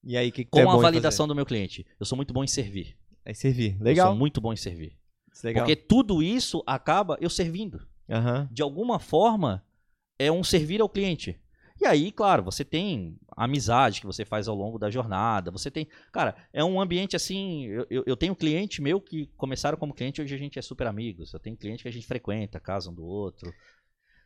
E 0.03 0.15
aí, 0.15 0.29
o 0.29 0.31
que, 0.31 0.45
que 0.45 0.51
Com 0.51 0.59
é 0.59 0.63
a 0.63 0.75
validação 0.77 1.27
do 1.27 1.35
meu 1.35 1.45
cliente. 1.45 1.85
Eu 1.99 2.05
sou 2.05 2.15
muito 2.15 2.33
bom 2.33 2.43
em 2.43 2.47
servir. 2.47 2.97
É 3.25 3.33
servir. 3.33 3.75
Eu 3.79 3.83
Legal. 3.83 4.07
sou 4.07 4.15
muito 4.15 4.39
bom 4.39 4.53
em 4.53 4.57
servir. 4.57 4.97
É 5.43 5.47
legal. 5.47 5.65
Porque 5.65 5.75
tudo 5.75 6.23
isso 6.23 6.63
acaba 6.65 7.17
eu 7.19 7.29
servindo. 7.29 7.85
Aham. 8.09 8.47
De 8.51 8.61
alguma 8.61 8.97
forma, 8.97 9.63
é 10.17 10.31
um 10.31 10.43
servir 10.43 10.81
ao 10.81 10.89
cliente. 10.89 11.39
E 11.81 11.85
aí, 11.85 12.11
claro, 12.11 12.43
você 12.43 12.65
tem 12.65 13.17
amizade 13.37 14.01
que 14.01 14.05
você 14.05 14.25
faz 14.25 14.47
ao 14.49 14.55
longo 14.55 14.77
da 14.77 14.89
jornada. 14.89 15.49
Você 15.51 15.69
tem. 15.71 15.87
Cara, 16.11 16.35
é 16.51 16.63
um 16.63 16.81
ambiente 16.81 17.15
assim. 17.15 17.65
Eu, 17.67 17.87
eu, 17.89 18.03
eu 18.05 18.17
tenho 18.17 18.35
cliente 18.35 18.81
meu 18.81 18.99
que 18.99 19.27
começaram 19.37 19.77
como 19.77 19.93
cliente, 19.93 20.21
hoje 20.21 20.33
a 20.35 20.37
gente 20.37 20.59
é 20.59 20.61
super 20.61 20.87
amigos. 20.87 21.31
Eu 21.33 21.39
tenho 21.39 21.55
cliente 21.55 21.83
que 21.83 21.89
a 21.89 21.91
gente 21.91 22.05
frequenta, 22.07 22.59
casa 22.59 22.89
um 22.89 22.93
do 22.93 23.05
outro. 23.05 23.53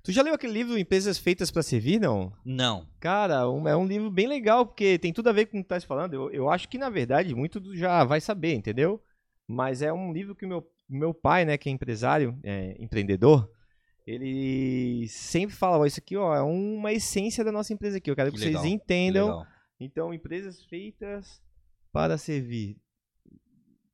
Tu 0.04 0.12
já 0.12 0.22
leu 0.22 0.34
aquele 0.34 0.52
livro 0.52 0.78
Empresas 0.78 1.18
Feitas 1.18 1.50
para 1.50 1.64
Servir, 1.64 1.98
não? 2.00 2.34
Não. 2.44 2.86
Cara, 3.00 3.50
um- 3.50 3.66
é 3.68 3.76
um 3.76 3.86
livro 3.88 4.12
bem 4.12 4.28
legal, 4.28 4.66
porque 4.66 5.00
tem 5.00 5.14
tudo 5.14 5.30
a 5.30 5.32
ver 5.34 5.46
com 5.46 5.58
o 5.60 5.62
que 5.62 5.66
tu 5.66 5.70
tá 5.70 5.80
falando. 5.80 6.14
Eu, 6.14 6.30
eu 6.32 6.50
acho 6.50 6.68
que, 6.68 6.78
na 6.78 6.90
verdade, 6.90 7.34
muito 7.34 7.74
já 7.76 8.04
vai 8.04 8.20
saber, 8.20 8.54
entendeu? 8.54 9.02
Mas 9.48 9.82
é 9.82 9.94
um 9.94 10.12
livro 10.12 10.36
que 10.36 10.46
o 10.46 10.50
meu, 10.50 10.70
meu 10.90 11.14
pai, 11.14 11.46
né, 11.46 11.58
que 11.58 11.70
é 11.70 11.72
empresário, 11.72 12.38
é, 12.44 12.76
empreendedor, 12.84 13.50
ele 14.06 15.08
sempre 15.08 15.56
fala, 15.56 15.78
ó, 15.78 15.86
isso 15.86 16.00
aqui, 16.02 16.18
ó, 16.18 16.36
é 16.36 16.42
uma 16.42 16.92
essência 16.92 17.42
da 17.42 17.52
nossa 17.54 17.72
empresa 17.74 17.98
aqui. 17.98 18.12
Eu 18.12 18.16
quero 18.16 18.30
que, 18.30 18.36
Que 18.36 18.44
vocês 18.44 18.56
legal, 18.56 18.64
que 18.64 18.70
entendam. 18.74 19.28
legal. 19.28 19.48
Então, 19.80 20.14
empresas 20.14 20.62
feitas 20.66 21.42
para 21.94 22.18
servir. 22.18 22.78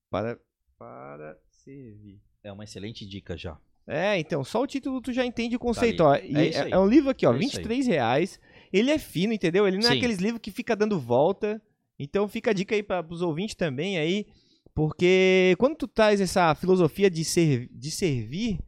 Para, 0.09 0.39
para 0.75 1.37
servir. 1.51 2.19
É 2.43 2.51
uma 2.51 2.63
excelente 2.63 3.07
dica 3.07 3.37
já. 3.37 3.59
É, 3.91 4.19
então, 4.19 4.43
só 4.43 4.61
o 4.61 4.67
título 4.67 5.01
tu 5.01 5.11
já 5.11 5.25
entende 5.25 5.55
o 5.55 5.59
conceito, 5.59 5.97
Tá 6.03 6.09
ó. 6.09 6.15
É 6.15 6.19
É, 6.21 6.69
é 6.71 6.77
um 6.77 6.87
livro 6.87 7.09
aqui, 7.09 7.25
ó, 7.25 7.33
É 7.33 7.37
isso 7.39 7.57
aí. 7.57 7.63
23 7.63 7.87
reais. 7.87 8.39
Ele 8.71 8.91
é 8.91 8.99
fino, 8.99 9.33
entendeu? 9.33 9.67
Ele 9.67 9.77
não 9.77 9.87
é 9.87 9.93
Sim. 9.93 9.97
aqueles 9.97 10.19
livros 10.19 10.39
que 10.41 10.51
fica 10.51 10.75
dando 10.75 10.99
volta. 10.99 11.59
Então 11.97 12.27
fica 12.27 12.51
a 12.51 12.53
dica 12.53 12.75
aí 12.75 12.83
para 12.83 13.05
os 13.09 13.21
ouvintes 13.21 13.55
também 13.55 13.97
aí, 13.97 14.25
porque 14.73 15.55
quando 15.59 15.75
tu 15.75 15.87
traz 15.87 16.21
essa 16.21 16.55
filosofia 16.55 17.09
de, 17.09 17.25
ser, 17.25 17.67
de 17.73 17.91
servir, 17.91 18.59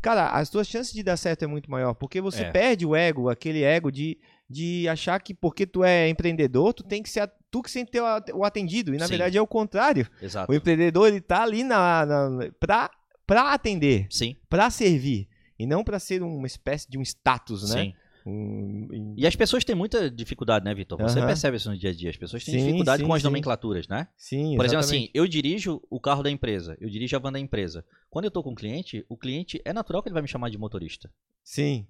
cara, 0.00 0.30
as 0.30 0.50
tuas 0.50 0.66
chances 0.66 0.92
de 0.92 1.02
dar 1.02 1.16
certo 1.16 1.44
é 1.44 1.46
muito 1.46 1.70
maior, 1.70 1.94
porque 1.94 2.20
você 2.20 2.42
É. 2.42 2.50
perde 2.50 2.84
o 2.84 2.96
ego, 2.96 3.28
aquele 3.28 3.62
ego 3.62 3.92
de, 3.92 4.18
de 4.50 4.88
achar 4.88 5.20
que 5.20 5.32
porque 5.32 5.64
tu 5.66 5.84
é 5.84 6.08
empreendedor, 6.08 6.72
tu 6.74 6.82
tem 6.82 7.02
que 7.02 7.08
ser 7.10 7.30
tu 7.50 7.62
que 7.62 7.70
tem 7.72 7.84
que 7.84 7.92
ter 7.92 8.00
o 8.34 8.44
atendido, 8.44 8.94
e 8.94 8.98
na 8.98 9.04
Sim. 9.04 9.10
verdade 9.10 9.36
é 9.38 9.42
o 9.42 9.46
contrário. 9.46 10.08
Exato. 10.20 10.50
O 10.50 10.54
empreendedor 10.54 11.06
ele 11.06 11.20
tá 11.20 11.42
ali 11.42 11.62
na, 11.62 12.06
na 12.06 12.50
pra, 12.58 12.90
pra 13.32 13.52
atender, 13.52 14.06
Sim, 14.10 14.36
pra 14.48 14.70
servir 14.70 15.28
e 15.58 15.66
não 15.66 15.82
pra 15.84 15.98
ser 15.98 16.22
uma 16.22 16.46
espécie 16.46 16.88
de 16.90 16.98
um 16.98 17.02
status, 17.02 17.68
né? 17.70 17.84
sim. 17.84 17.94
Um- 18.24 19.14
E 19.16 19.26
as 19.26 19.34
pessoas 19.34 19.64
têm 19.64 19.74
muita 19.74 20.08
dificuldade, 20.08 20.64
né, 20.64 20.72
Vitor? 20.72 20.96
Você 21.00 21.18
Aham. 21.18 21.26
percebe 21.26 21.56
isso 21.56 21.68
no 21.68 21.76
dia 21.76 21.90
a 21.90 21.92
dia. 21.92 22.08
As 22.10 22.16
pessoas 22.16 22.44
têm 22.44 22.54
Sim, 22.54 22.64
dificuldade 22.66 23.02
sim, 23.02 23.08
com 23.08 23.12
as 23.14 23.20
sim. 23.20 23.26
nomenclaturas, 23.26 23.88
né? 23.88 24.06
Sim, 24.16 24.54
Por 24.54 24.64
exemplo, 24.64 24.78
assim, 24.80 24.94
exatamente. 24.96 25.10
eu 25.14 25.26
dirijo 25.26 25.82
o 25.90 25.98
carro 25.98 26.22
da 26.22 26.30
empresa, 26.30 26.76
eu 26.80 26.88
dirijo 26.88 27.16
a 27.16 27.18
van 27.18 27.32
da 27.32 27.40
empresa. 27.40 27.84
Quando 28.08 28.26
eu 28.26 28.30
tô 28.30 28.40
com 28.42 28.52
o 28.52 28.54
cliente, 28.54 29.04
o 29.08 29.16
cliente 29.16 29.60
é 29.64 29.72
natural 29.72 30.02
que 30.02 30.08
ele 30.08 30.14
vai 30.14 30.22
me 30.22 30.28
chamar 30.28 30.50
de 30.50 30.58
motorista. 30.58 31.10
Sim. 31.42 31.84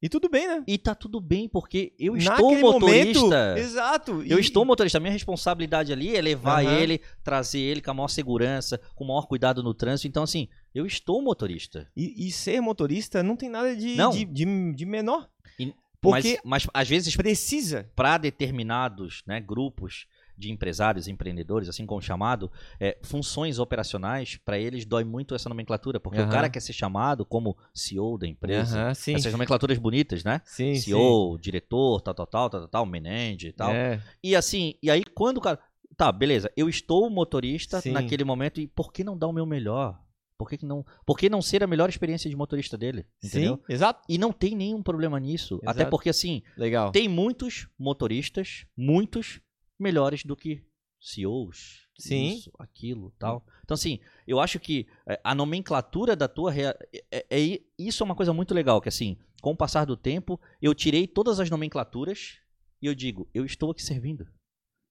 E 0.00 0.08
tudo 0.08 0.28
bem, 0.28 0.46
né? 0.46 0.62
E 0.66 0.76
tá 0.78 0.94
tudo 0.94 1.18
bem, 1.20 1.48
porque 1.48 1.92
eu 1.98 2.14
estou 2.16 2.32
Naquele 2.50 2.60
motorista. 2.62 3.20
momento, 3.20 3.58
exato. 3.58 4.22
Eu 4.26 4.38
E- 4.38 4.40
estou 4.42 4.64
motorista. 4.64 4.98
A 4.98 5.00
minha 5.00 5.12
responsabilidade 5.12 5.92
ali 5.92 6.14
é 6.14 6.20
levar 6.20 6.62
Aham. 6.64 6.72
ele, 6.78 7.00
trazer 7.24 7.58
ele 7.60 7.80
com 7.80 7.90
a 7.90 7.94
maior 7.94 8.08
segurança, 8.08 8.78
com 8.94 9.02
o 9.04 9.08
maior 9.08 9.26
cuidado 9.26 9.62
no 9.62 9.72
trânsito. 9.74 10.06
Então, 10.06 10.22
assim, 10.22 10.46
eu 10.74 10.86
estou 10.86 11.22
motorista. 11.22 11.88
E, 11.96 12.26
e 12.26 12.32
ser 12.32 12.60
motorista 12.60 13.22
não 13.22 13.36
tem 13.36 13.48
nada 13.48 13.74
de, 13.76 13.94
Não. 13.94 14.10
de, 14.10 14.24
de, 14.24 14.72
de 14.74 14.84
menor. 14.86 15.28
E- 15.58 15.72
Porque 16.00 16.38
Mas, 16.44 16.64
mas 16.66 16.70
às 16.82 16.88
vezes, 16.88 17.16
precisa. 17.16 17.88
para 17.94 18.18
determinados 18.18 19.22
né, 19.26 19.40
grupos 19.40 20.06
de 20.36 20.50
empresários, 20.50 21.06
empreendedores, 21.06 21.68
assim 21.68 21.86
como 21.86 22.02
chamado, 22.02 22.50
é, 22.80 22.98
funções 23.02 23.60
operacionais, 23.60 24.36
para 24.44 24.58
eles 24.58 24.84
dói 24.84 25.04
muito 25.04 25.32
essa 25.32 25.48
nomenclatura, 25.48 26.00
porque 26.00 26.18
Aham. 26.18 26.28
o 26.28 26.30
cara 26.32 26.50
quer 26.50 26.58
ser 26.60 26.72
chamado 26.72 27.24
como 27.24 27.56
CEO 27.72 28.18
da 28.18 28.26
empresa. 28.26 28.92
Sim. 28.94 29.14
Essas 29.14 29.30
nomenclaturas 29.32 29.78
bonitas, 29.78 30.24
né? 30.24 30.40
Sim, 30.44 30.74
CEO, 30.74 31.38
diretor, 31.38 32.00
tal, 32.00 32.12
tal, 32.14 32.26
tal, 32.26 32.50
tal, 32.50 32.60
tal, 32.62 32.68
tal, 32.68 32.84
manager 32.86 33.50
e 33.50 33.52
sim. 33.52 33.56
tal. 33.56 33.70
É. 33.72 34.00
E 34.22 34.34
assim, 34.34 34.74
e 34.82 34.90
aí 34.90 35.04
quando 35.04 35.38
o 35.38 35.40
cara. 35.40 35.58
Tá, 35.96 36.10
beleza, 36.10 36.50
eu 36.56 36.68
estou 36.68 37.08
motorista 37.08 37.80
Sim. 37.80 37.92
naquele 37.92 38.24
momento 38.24 38.60
e 38.60 38.66
por 38.66 38.92
que 38.92 39.04
não 39.04 39.16
dar 39.16 39.28
o 39.28 39.32
meu 39.32 39.46
melhor? 39.46 39.96
Por 40.36 40.48
que, 40.48 40.58
que 40.58 40.66
não. 40.66 40.84
Por 41.06 41.16
que 41.16 41.28
não 41.30 41.40
ser 41.40 41.62
a 41.62 41.66
melhor 41.66 41.88
experiência 41.88 42.28
de 42.28 42.36
motorista 42.36 42.76
dele? 42.76 43.06
Entendeu? 43.22 43.56
Sim, 43.56 43.72
exato. 43.72 44.02
E 44.08 44.18
não 44.18 44.32
tem 44.32 44.56
nenhum 44.56 44.82
problema 44.82 45.18
nisso. 45.20 45.56
Exato. 45.62 45.70
Até 45.70 45.84
porque, 45.88 46.08
assim, 46.08 46.42
Legal. 46.56 46.90
tem 46.90 47.08
muitos 47.08 47.68
motoristas, 47.78 48.66
muitos 48.76 49.40
melhores 49.78 50.24
do 50.24 50.34
que 50.36 50.64
CEOs. 51.00 51.84
Sim. 51.96 52.32
Isso, 52.34 52.50
aquilo, 52.58 53.12
tal. 53.18 53.46
Então, 53.62 53.74
assim, 53.76 54.00
eu 54.26 54.40
acho 54.40 54.58
que 54.58 54.88
é, 55.06 55.20
a 55.22 55.34
nomenclatura 55.34 56.16
da 56.16 56.26
tua. 56.26 56.50
rea- 56.50 56.76
É, 56.92 57.26
é- 57.30 57.52
é- 57.54 57.60
isso 57.78 58.02
é 58.02 58.04
uma 58.04 58.16
coisa 58.16 58.32
muito 58.32 58.52
legal, 58.52 58.80
que 58.80 58.88
assim, 58.88 59.16
com 59.40 59.52
o 59.52 59.56
passar 59.56 59.84
do 59.84 59.96
tempo, 59.96 60.40
eu 60.60 60.74
tirei 60.74 61.06
todas 61.06 61.38
as 61.38 61.48
nomenclaturas 61.48 62.38
e 62.82 62.86
eu 62.86 62.94
digo, 62.94 63.28
eu 63.32 63.44
estou 63.44 63.70
aqui 63.70 63.82
servindo. 63.82 64.26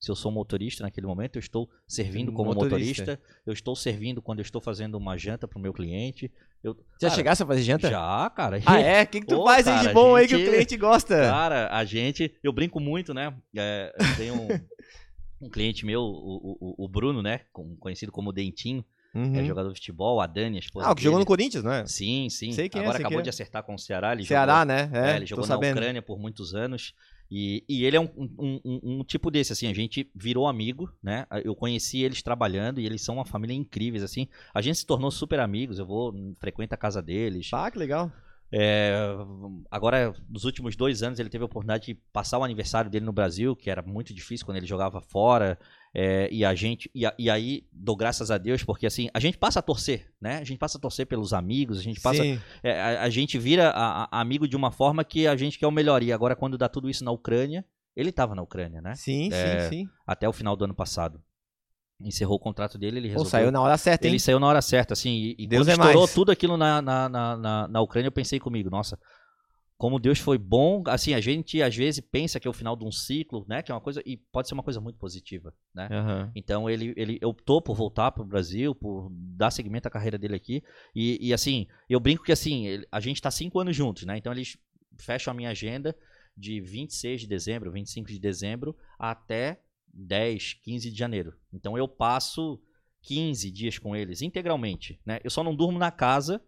Se 0.03 0.11
eu 0.11 0.17
sou 0.17 0.29
motorista 0.33 0.83
naquele 0.83 1.07
momento, 1.07 1.37
eu 1.37 1.39
estou 1.39 1.69
servindo 1.87 2.33
como 2.33 2.53
Motorista. 2.53 3.03
motorista. 3.03 3.19
Eu 3.45 3.53
estou 3.53 3.73
servindo 3.73 4.21
quando 4.21 4.39
eu 4.39 4.43
estou 4.43 4.59
fazendo 4.59 4.95
uma 4.95 5.15
janta 5.17 5.47
para 5.47 5.57
o 5.57 5.61
meu 5.61 5.71
cliente. 5.71 6.29
Eu, 6.61 6.75
Já 6.99 7.07
cara, 7.07 7.15
chegasse 7.15 7.41
a 7.41 7.45
fazer 7.45 7.61
janta? 7.61 7.89
Já, 7.89 8.29
cara. 8.35 8.59
Ah, 8.65 8.81
é? 8.81 9.03
O 9.03 9.07
que, 9.07 9.21
que 9.21 9.27
tu 9.27 9.39
Ô, 9.39 9.45
faz 9.45 9.65
aí 9.65 9.75
cara, 9.75 9.87
de 9.87 9.93
bom 9.93 10.13
aí 10.13 10.27
que 10.27 10.35
gente- 10.37 10.45
o 10.45 10.51
cliente 10.51 10.75
gosta? 10.75 11.15
Cara, 11.21 11.69
a 11.73 11.85
gente. 11.85 12.35
Eu 12.43 12.51
brinco 12.51 12.81
muito, 12.81 13.13
né? 13.13 13.33
É, 13.55 13.93
tenho 14.17 14.33
um, 14.41 14.47
um 15.43 15.49
cliente 15.49 15.85
meu, 15.85 16.01
o, 16.01 16.57
o, 16.59 16.85
o 16.85 16.87
Bruno, 16.89 17.21
né? 17.21 17.39
Conhecido 17.79 18.11
como 18.11 18.33
Dentinho. 18.33 18.83
Uhum. 19.15 19.35
É 19.37 19.45
jogador 19.45 19.69
de 19.71 19.75
futebol, 19.79 20.19
a 20.19 20.27
Dani, 20.27 20.57
a 20.57 20.59
esposa 20.59 20.89
Ah, 20.89 20.95
que 20.95 21.03
jogou 21.03 21.19
no. 21.19 21.25
Corinthians, 21.25 21.63
não 21.63 21.71
é? 21.71 21.85
Sim, 21.85 22.27
sim. 22.29 22.51
Sei 22.51 22.67
quem 22.67 22.81
é, 22.81 22.83
Agora 22.83 22.97
sei 22.97 23.05
acabou 23.05 23.19
quem 23.19 23.21
é. 23.21 23.23
de 23.23 23.29
acertar 23.29 23.63
com 23.63 23.75
o 23.75 23.79
Ceará. 23.79 24.11
Ele 24.11 24.25
Ceará, 24.25 24.61
jogou, 24.61 24.65
né? 24.65 24.89
é, 24.91 25.11
É, 25.11 25.15
ele 25.15 25.25
jogou 25.27 25.45
na 25.45 25.53
sabendo. 25.55 25.77
Ucrânia 25.77 26.01
por 26.01 26.19
muitos 26.19 26.53
anos. 26.53 26.93
E, 27.35 27.63
e 27.67 27.83
ele 27.83 27.97
é 27.97 27.99
um, 27.99 28.09
um, 28.15 28.59
um- 28.63 28.79
um 28.99 29.03
tipo 29.03 29.31
desse, 29.31 29.51
assim, 29.53 29.65
a 29.65 29.73
gente 29.73 30.07
virou 30.13 30.47
amigo, 30.47 30.87
né? 31.01 31.25
Eu 31.43 31.55
conheci 31.55 32.03
eles 32.03 32.21
trabalhando 32.21 32.79
e 32.79 32.85
eles 32.85 33.01
são 33.01 33.15
uma 33.15 33.25
família 33.25 33.55
incríveis, 33.55 34.03
assim. 34.03 34.27
A 34.53 34.61
gente 34.61 34.77
se 34.77 34.85
tornou 34.85 35.09
super 35.09 35.39
amigos, 35.39 35.79
eu 35.79 35.85
vou, 35.85 36.13
frequento 36.39 36.75
a 36.75 36.77
casa 36.77 37.01
deles. 37.01 37.49
Ah, 37.51 37.71
que 37.71 37.79
legal. 37.79 38.11
É, 38.51 38.93
agora, 39.71 40.13
nos 40.29 40.43
últimos 40.45 40.75
dois 40.75 41.01
anos, 41.01 41.19
ele 41.19 41.27
teve 41.29 41.41
a 41.41 41.45
oportunidade 41.45 41.87
de 41.87 41.95
passar 42.13 42.37
o 42.37 42.43
aniversário 42.43 42.91
dele 42.91 43.03
no 43.03 43.11
Brasil, 43.11 43.55
que 43.55 43.67
era 43.67 43.81
muito 43.81 44.13
difícil 44.13 44.45
quando 44.45 44.57
ele 44.57 44.67
jogava 44.67 45.01
fora. 45.01 45.57
É, 45.93 46.27
e 46.31 46.43
a 46.43 46.55
gente. 46.55 46.89
E, 46.93 47.05
a- 47.05 47.13
e 47.19 47.29
aí, 47.29 47.67
dou 47.71 47.95
graças 47.95 48.31
a 48.31 48.37
Deus, 48.37 48.63
porque 48.63 48.85
assim, 48.85 49.09
a 49.13 49.19
gente 49.19 49.37
passa 49.37 49.59
a 49.59 49.61
torcer, 49.61 50.11
né? 50.19 50.37
A 50.37 50.43
gente 50.43 50.57
passa 50.57 50.77
a 50.77 50.81
torcer 50.81 51.05
pelos 51.05 51.33
amigos, 51.33 51.77
a 51.77 51.81
gente 51.81 52.01
passa. 52.01 52.23
É, 52.63 52.81
a, 52.81 53.03
a 53.03 53.09
gente 53.09 53.37
vira 53.37 53.69
a- 53.69 54.19
amigo 54.19 54.47
de 54.47 54.55
uma 54.55 54.71
forma 54.71 55.03
que 55.03 55.27
a 55.27 55.35
gente 55.35 55.59
quer 55.59 55.67
o 55.67 55.71
melhor. 55.71 56.01
E 56.01 56.11
agora, 56.11 56.35
quando 56.35 56.57
dá 56.57 56.67
tudo 56.67 56.89
isso 56.89 57.03
na 57.03 57.11
Ucrânia, 57.11 57.63
ele 57.95 58.09
estava 58.09 58.33
na 58.33 58.41
Ucrânia, 58.41 58.81
né? 58.81 58.95
Sim, 58.95 59.29
É, 59.31 59.69
sim, 59.69 59.69
sim. 59.85 59.89
Até 60.07 60.27
o 60.27 60.33
final 60.33 60.55
do 60.55 60.65
ano 60.65 60.73
passado. 60.75 61.21
Encerrou 62.01 62.35
o 62.35 62.39
contrato 62.39 62.77
dele, 62.77 62.97
ele 62.97 63.07
Pô, 63.07 63.11
resolveu. 63.19 63.29
saiu 63.29 63.51
na 63.51 63.61
hora 63.61 63.77
certa, 63.77 64.07
hein? 64.07 64.13
Ele 64.13 64.19
saiu 64.19 64.39
na 64.39 64.47
hora 64.47 64.61
certa, 64.61 64.93
assim, 64.93 65.11
e, 65.11 65.35
e 65.39 65.47
Deus 65.47 65.61
quando 65.67 65.69
é 65.69 65.73
estourou 65.73 66.01
mais. 66.01 66.13
tudo 66.13 66.31
aquilo 66.31 66.57
na, 66.57 66.81
na, 66.81 67.07
na, 67.07 67.37
na, 67.37 67.67
na 67.67 67.81
Ucrânia, 67.81 68.07
eu 68.07 68.11
pensei 68.11 68.39
comigo, 68.39 68.69
nossa, 68.69 68.99
como 69.77 69.99
Deus 69.99 70.19
foi 70.19 70.37
bom, 70.37 70.83
assim, 70.87 71.13
a 71.13 71.19
gente 71.19 71.61
às 71.61 71.75
vezes 71.75 71.99
pensa 71.99 72.39
que 72.39 72.47
é 72.47 72.49
o 72.49 72.53
final 72.53 72.75
de 72.75 72.85
um 72.85 72.91
ciclo, 72.91 73.45
né, 73.49 73.61
que 73.61 73.71
é 73.71 73.75
uma 73.75 73.81
coisa, 73.81 74.01
e 74.05 74.15
pode 74.17 74.47
ser 74.47 74.53
uma 74.53 74.63
coisa 74.63 74.79
muito 74.79 74.97
positiva, 74.97 75.53
né. 75.73 75.87
Aham. 75.91 76.31
Então 76.35 76.69
ele, 76.69 76.93
ele 76.95 77.19
optou 77.23 77.61
por 77.61 77.75
voltar 77.75 78.11
pro 78.11 78.23
Brasil, 78.25 78.73
por 78.73 79.09
dar 79.11 79.51
seguimento 79.51 79.87
à 79.87 79.91
carreira 79.91 80.17
dele 80.17 80.35
aqui, 80.35 80.63
e, 80.95 81.27
e 81.27 81.33
assim, 81.33 81.67
eu 81.89 81.99
brinco 81.99 82.23
que 82.23 82.31
assim, 82.31 82.67
ele- 82.67 82.87
a 82.91 82.99
gente 82.99 83.21
tá 83.21 83.29
cinco 83.31 83.59
anos 83.59 83.75
juntos, 83.75 84.03
né, 84.03 84.17
então 84.17 84.31
eles 84.31 84.57
fecham 84.99 85.31
a 85.31 85.35
minha 85.35 85.49
agenda 85.49 85.95
de 86.37 86.61
26 86.61 87.21
de 87.21 87.27
dezembro, 87.27 87.71
25 87.71 88.07
de 88.07 88.19
dezembro, 88.19 88.75
até 88.97 89.61
10, 89.93 90.53
15 90.53 90.89
de 90.89 90.97
janeiro. 90.97 91.33
Então 91.51 91.77
eu 91.77 91.87
passo 91.87 92.59
15 93.03 93.51
dias 93.51 93.77
com 93.77 93.95
eles 93.95 94.21
integralmente, 94.21 94.99
né? 95.05 95.19
Eu 95.23 95.29
só 95.29 95.43
não 95.43 95.53
durmo 95.55 95.77
na 95.77 95.91
casa, 95.91 96.41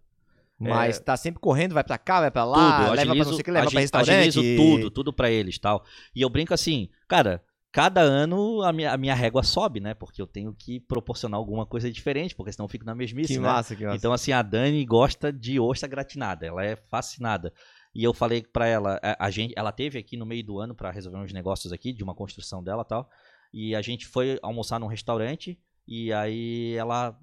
Mas 0.58 1.00
tá 1.00 1.18
sempre 1.18 1.42
correndo, 1.42 1.74
vai 1.74 1.84
pra 1.84 1.98
cá, 1.98 2.22
vai 2.22 2.32
pra 2.32 2.46
lá, 2.46 2.56
tudo, 2.56 2.92
leva 2.92 2.94
pra 2.94 3.02
agilizo, 3.02 3.30
não 3.30 3.36
sei 3.36 3.42
o 3.42 3.44
que, 3.44 3.52
leva 3.52 3.70
pra 3.70 3.80
restaurante. 3.80 4.12
agilizo 4.12 4.42
tudo, 4.56 4.92
tudo 4.92 5.14
pra 5.14 5.30
eles, 5.30 5.60
tal. 5.60 5.84
E 6.16 6.22
eu 6.22 6.30
brinco 6.30 6.54
assim, 6.54 6.90
cara, 7.08 7.44
cada 7.74 8.00
ano 8.00 8.62
a 8.62 8.72
minha, 8.72 8.94
a 8.94 8.98
minha 8.98 9.14
régua 9.14 9.44
sobe, 9.44 9.82
né? 9.82 9.94
Porque 9.94 10.22
eu 10.22 10.28
tenho 10.28 10.54
que 10.58 10.80
proporcionar 10.80 11.38
alguma 11.38 11.66
coisa 11.66 11.92
diferente, 11.92 12.34
porque 12.34 12.54
senão 12.54 12.66
eu 12.66 12.70
fico 12.70 12.86
na 12.86 12.96
mesmice, 12.96 13.34
Que 13.34 13.40
né? 13.40 13.48
massa, 13.48 13.76
que 13.76 13.84
massa. 13.84 13.98
Então, 13.98 14.14
assim, 14.14 14.32
a 14.32 14.42
Dani 14.42 14.86
gosta 14.86 15.32
de 15.32 15.60
ostra 15.60 15.90
gratinada, 15.90 16.46
ela 16.46 16.64
é 16.64 16.78
fascinada. 16.78 17.52
E 17.94 18.02
eu 18.02 18.14
falei 18.14 18.42
pra 18.44 18.66
ela, 18.66 18.98
a, 19.04 19.26
a 19.26 19.30
gente, 19.30 19.54
ela 19.58 19.74
teve 19.74 20.00
aqui 20.00 20.16
no 20.16 20.26
meio 20.26 20.46
do 20.46 20.58
ano 20.60 20.74
pra 20.74 20.90
resolver 20.90 21.18
uns 21.18 21.34
negócios 21.34 21.74
aqui, 21.74 21.92
de 21.92 22.02
uma 22.04 22.16
construção 22.16 22.64
dela 22.64 22.84
e 22.84 22.88
tal. 22.88 23.10
E 23.54 23.76
a 23.76 23.82
gente 23.82 24.06
foi 24.08 24.40
almoçar 24.42 24.80
num 24.80 24.88
restaurante 24.88 25.60
e 25.86 26.12
aí 26.14 26.76
ela 26.76 27.18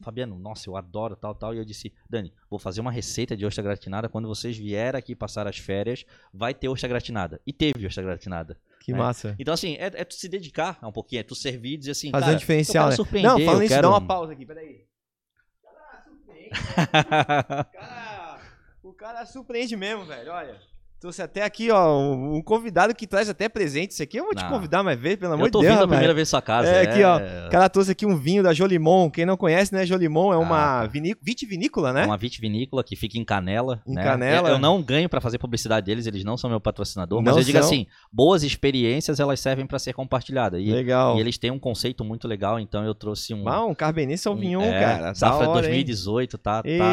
Fabiano, 0.00 0.38
nossa, 0.38 0.68
eu 0.68 0.76
adoro 0.76 1.16
tal, 1.16 1.34
tal. 1.34 1.54
E 1.54 1.58
eu 1.58 1.64
disse, 1.64 1.92
Dani, 2.08 2.32
vou 2.50 2.58
fazer 2.58 2.80
uma 2.80 2.90
receita 2.90 3.36
de 3.36 3.44
ostra 3.46 3.62
gratinada. 3.62 4.08
Quando 4.08 4.28
vocês 4.28 4.56
vierem 4.56 4.98
aqui 4.98 5.14
passar 5.14 5.46
as 5.46 5.58
férias, 5.58 6.04
vai 6.32 6.54
ter 6.54 6.68
ostra 6.68 6.88
gratinada. 6.88 7.40
E 7.46 7.52
teve 7.52 7.86
ostra 7.86 8.02
gratinada. 8.02 8.58
Que 8.80 8.92
né? 8.92 8.98
massa. 8.98 9.34
Então, 9.38 9.52
assim, 9.54 9.74
é, 9.74 9.86
é, 9.86 10.04
tu 10.04 10.14
se 10.14 10.28
dedicar 10.28 10.78
um 10.82 10.92
pouquinho, 10.92 11.20
é 11.20 11.22
tu 11.22 11.34
servir 11.34 11.74
e 11.74 11.76
dizer 11.76 11.92
assim, 11.92 12.10
Fazer 12.10 12.24
cara, 12.24 12.36
um 12.36 12.38
diferencial, 12.38 12.88
né? 12.88 12.96
Não, 13.22 13.40
falando 13.40 13.62
isso, 13.62 13.74
quero... 13.74 13.82
dá 13.82 13.88
uma 13.88 14.06
pausa 14.06 14.32
aqui, 14.32 14.46
peraí. 14.46 14.84
Cara, 15.62 16.04
surpreende. 16.04 16.50
cara, 17.72 18.40
o 18.82 18.92
cara 18.92 19.26
surpreende 19.26 19.76
mesmo, 19.76 20.04
velho, 20.04 20.30
olha. 20.30 20.75
Trouxe 20.98 21.20
até 21.20 21.42
aqui, 21.42 21.70
ó, 21.70 22.00
um 22.00 22.40
convidado 22.40 22.94
que 22.94 23.06
traz 23.06 23.28
até 23.28 23.50
presente. 23.50 23.90
Isso 23.90 24.02
aqui 24.02 24.16
eu 24.16 24.24
vou 24.24 24.34
te 24.34 24.44
convidar 24.48 24.82
mais 24.82 24.98
vezes, 24.98 25.18
pelo 25.18 25.34
amor 25.34 25.46
de 25.46 25.52
Deus. 25.52 25.64
Eu 25.64 25.70
tô 25.70 25.74
vindo 25.74 25.84
a 25.84 25.88
primeira 25.88 26.14
vez 26.14 26.26
sua 26.26 26.40
casa. 26.40 26.68
É, 26.68 26.84
é, 26.84 26.88
aqui, 26.88 27.02
ó. 27.02 27.18
O 27.46 27.50
cara 27.50 27.68
trouxe 27.68 27.92
aqui 27.92 28.06
um 28.06 28.16
vinho 28.16 28.42
da 28.42 28.54
Jolimon. 28.54 29.10
Quem 29.10 29.26
não 29.26 29.36
conhece, 29.36 29.74
né? 29.74 29.84
Jolimon 29.84 30.32
é 30.32 30.38
uma 30.38 30.84
ah, 30.84 30.86
vitivinícola, 31.20 31.92
né? 31.92 32.04
É 32.04 32.06
uma 32.06 32.16
vitivinícola 32.16 32.82
que 32.82 32.96
fica 32.96 33.18
em 33.18 33.24
Canela. 33.24 33.82
Em 33.86 33.94
né? 33.94 34.02
Canela. 34.02 34.48
Eu, 34.48 34.54
eu, 34.54 34.58
não 34.58 34.82
ganho 34.82 35.06
para 35.06 35.20
fazer 35.20 35.38
publicidade 35.38 35.84
deles, 35.84 36.06
eles 36.06 36.24
não 36.24 36.38
são 36.38 36.48
meu 36.48 36.60
patrocinador. 36.60 37.20
Mas 37.22 37.34
não 37.34 37.40
eu 37.40 37.44
digo 37.44 37.58
são. 37.58 37.66
assim, 37.66 37.86
boas 38.10 38.42
experiências, 38.42 39.20
elas 39.20 39.38
servem 39.38 39.66
para 39.66 39.78
ser 39.78 39.92
compartilhadas. 39.92 40.62
E, 40.62 40.72
legal. 40.72 41.18
E 41.18 41.20
eles 41.20 41.36
têm 41.36 41.50
um 41.50 41.58
conceito 41.58 42.02
muito 42.04 42.26
legal, 42.26 42.58
então 42.58 42.82
eu 42.86 42.94
trouxe 42.94 43.34
um... 43.34 43.46
Ah, 43.46 43.66
um 43.66 43.74
Cabernet 43.74 44.18
Sauvignon, 44.18 44.62
um, 44.62 44.64
é, 44.64 44.80
cara. 44.80 45.14
Safra 45.14 45.50
hora, 45.50 45.60
2018, 45.60 46.38
tá, 46.38 46.62
e... 46.64 46.78
tá, 46.78 46.86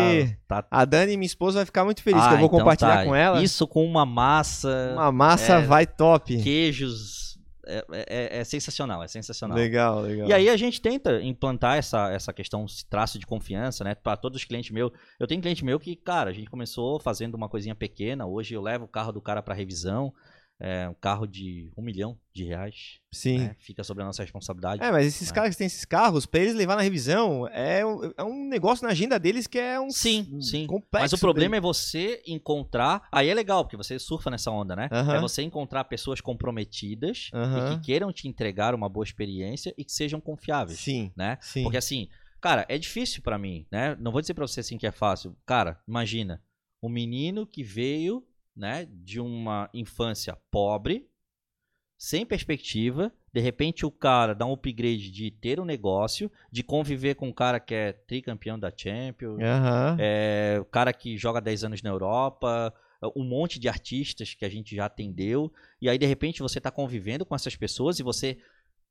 tá, 0.61 0.67
A 0.69 0.85
Dani, 0.85 1.17
minha 1.17 1.25
esposa, 1.25 1.59
vai 1.59 1.65
ficar 1.65 1.83
muito 1.83 2.03
feliz 2.03 2.21
ah, 2.21 2.27
que 2.27 2.33
eu 2.35 2.37
vou 2.37 2.47
então 2.47 2.59
compartilhar 2.59 2.97
tá. 2.97 3.05
com 3.05 3.15
ela. 3.15 3.41
Isso 3.41 3.67
com 3.67 3.85
uma 3.85 4.05
massa 4.05 4.91
uma 4.93 5.11
massa 5.11 5.53
é, 5.53 5.61
vai 5.61 5.87
top. 5.87 6.37
Queijos. 6.41 7.23
É, 7.65 7.85
é, 7.91 8.39
é, 8.39 8.43
sensacional, 8.43 9.01
é 9.01 9.07
sensacional. 9.07 9.57
Legal, 9.57 10.01
legal. 10.01 10.27
E 10.27 10.33
aí 10.33 10.49
a 10.49 10.57
gente 10.57 10.81
tenta 10.81 11.21
implantar 11.21 11.77
essa, 11.77 12.11
essa 12.11 12.33
questão, 12.33 12.65
esse 12.65 12.85
traço 12.85 13.17
de 13.17 13.25
confiança, 13.25 13.85
né? 13.85 13.95
Para 13.95 14.17
todos 14.17 14.41
os 14.41 14.43
clientes 14.45 14.69
meus. 14.71 14.91
Eu 15.17 15.25
tenho 15.25 15.41
cliente 15.41 15.63
meu 15.63 15.79
que, 15.79 15.95
cara, 15.95 16.29
a 16.29 16.33
gente 16.33 16.49
começou 16.49 16.99
fazendo 16.99 17.35
uma 17.35 17.47
coisinha 17.47 17.73
pequena. 17.73 18.25
Hoje 18.25 18.53
eu 18.53 18.61
levo 18.61 18.83
o 18.83 18.87
carro 18.87 19.13
do 19.13 19.21
cara 19.21 19.41
para 19.41 19.53
revisão 19.53 20.13
é, 20.63 20.87
um 20.87 20.93
carro 20.93 21.27
de 21.27 21.69
um 21.75 21.81
milhão 21.81 22.17
de 22.33 22.45
reais. 22.45 22.99
Sim. 23.11 23.39
Né? 23.39 23.55
Fica 23.59 23.83
sobre 23.83 24.01
a 24.01 24.05
nossa 24.05 24.23
responsabilidade. 24.23 24.81
É, 24.81 24.89
mas 24.93 25.05
esses 25.05 25.27
né? 25.27 25.35
caras 25.35 25.49
que 25.49 25.57
têm 25.57 25.67
esses 25.67 25.83
carros, 25.83 26.25
para 26.25 26.39
eles 26.39 26.55
levar 26.55 26.77
na 26.77 26.81
revisão, 26.81 27.45
é, 27.49 27.81
é, 27.81 28.23
um 28.23 28.47
negócio 28.47 28.85
na 28.85 28.91
agenda 28.93 29.19
deles 29.19 29.45
que 29.45 29.59
é 29.59 29.77
um. 29.77 29.89
Sim, 29.91 30.39
sim. 30.39 30.65
Complexo. 30.65 31.03
Mas 31.03 31.13
o 31.13 31.17
problema 31.17 31.51
dele. 31.51 31.57
é 31.57 31.61
você 31.61 32.23
encontrar. 32.25 33.05
Aí 33.11 33.27
é 33.27 33.33
legal, 33.33 33.65
porque 33.65 33.75
você 33.75 33.99
surfa 33.99 34.31
nessa 34.31 34.49
onda, 34.51 34.73
né? 34.73 34.87
É 34.89 35.19
você 35.19 35.41
encontrar 35.41 35.83
pessoas 35.83 36.21
comprometidas 36.21 37.29
e 37.33 37.75
que 37.75 37.81
queiram 37.81 38.13
te 38.13 38.29
entregar 38.29 38.73
uma 38.73 38.87
boa 38.87 39.03
experiência 39.03 39.73
e 39.77 39.83
que 39.83 39.91
sejam 39.91 40.21
confiáveis. 40.21 40.79
Sim. 40.79 41.11
Né? 41.13 41.37
Sim. 41.41 41.63
Porque 41.63 41.77
assim, 41.77 42.07
cara, 42.39 42.65
é 42.69 42.77
difícil 42.77 43.21
para 43.21 43.37
mim, 43.37 43.67
né? 43.69 43.97
Não 43.99 44.13
vou 44.13 44.21
dizer 44.21 44.33
pra 44.33 44.47
você 44.47 44.61
assim 44.61 44.77
que 44.77 44.87
é 44.87 44.91
fácil. 44.91 45.35
Cara, 45.45 45.77
imagina. 45.85 46.41
Um 46.81 46.89
menino 46.89 47.45
que 47.45 47.63
veio 47.63 48.25
né, 48.55 48.87
de 48.89 49.19
uma 49.19 49.69
infância 49.73 50.37
pobre, 50.51 51.07
sem 51.97 52.25
perspectiva, 52.25 53.11
de 53.31 53.39
repente 53.39 53.85
o 53.85 53.91
cara 53.91 54.35
dá 54.35 54.45
um 54.45 54.53
upgrade 54.53 55.09
de 55.09 55.31
ter 55.31 55.59
um 55.59 55.65
negócio, 55.65 56.31
de 56.51 56.61
conviver 56.61 57.15
com 57.15 57.29
um 57.29 57.33
cara 57.33 57.59
que 57.59 57.73
é 57.73 57.93
tricampeão 57.93 58.59
da 58.59 58.71
Champions, 58.75 59.39
uhum. 59.39 59.97
é, 59.99 60.57
o 60.59 60.65
cara 60.65 60.91
que 60.91 61.17
joga 61.17 61.39
10 61.39 61.63
anos 61.63 61.81
na 61.81 61.89
Europa, 61.89 62.73
um 63.15 63.23
monte 63.23 63.59
de 63.59 63.67
artistas 63.67 64.33
que 64.33 64.45
a 64.45 64.49
gente 64.49 64.75
já 64.75 64.85
atendeu, 64.85 65.51
e 65.81 65.89
aí 65.89 65.97
de 65.97 66.05
repente 66.05 66.41
você 66.41 66.57
está 66.57 66.69
convivendo 66.69 67.25
com 67.25 67.35
essas 67.35 67.55
pessoas 67.55 67.99
e 67.99 68.03
você 68.03 68.37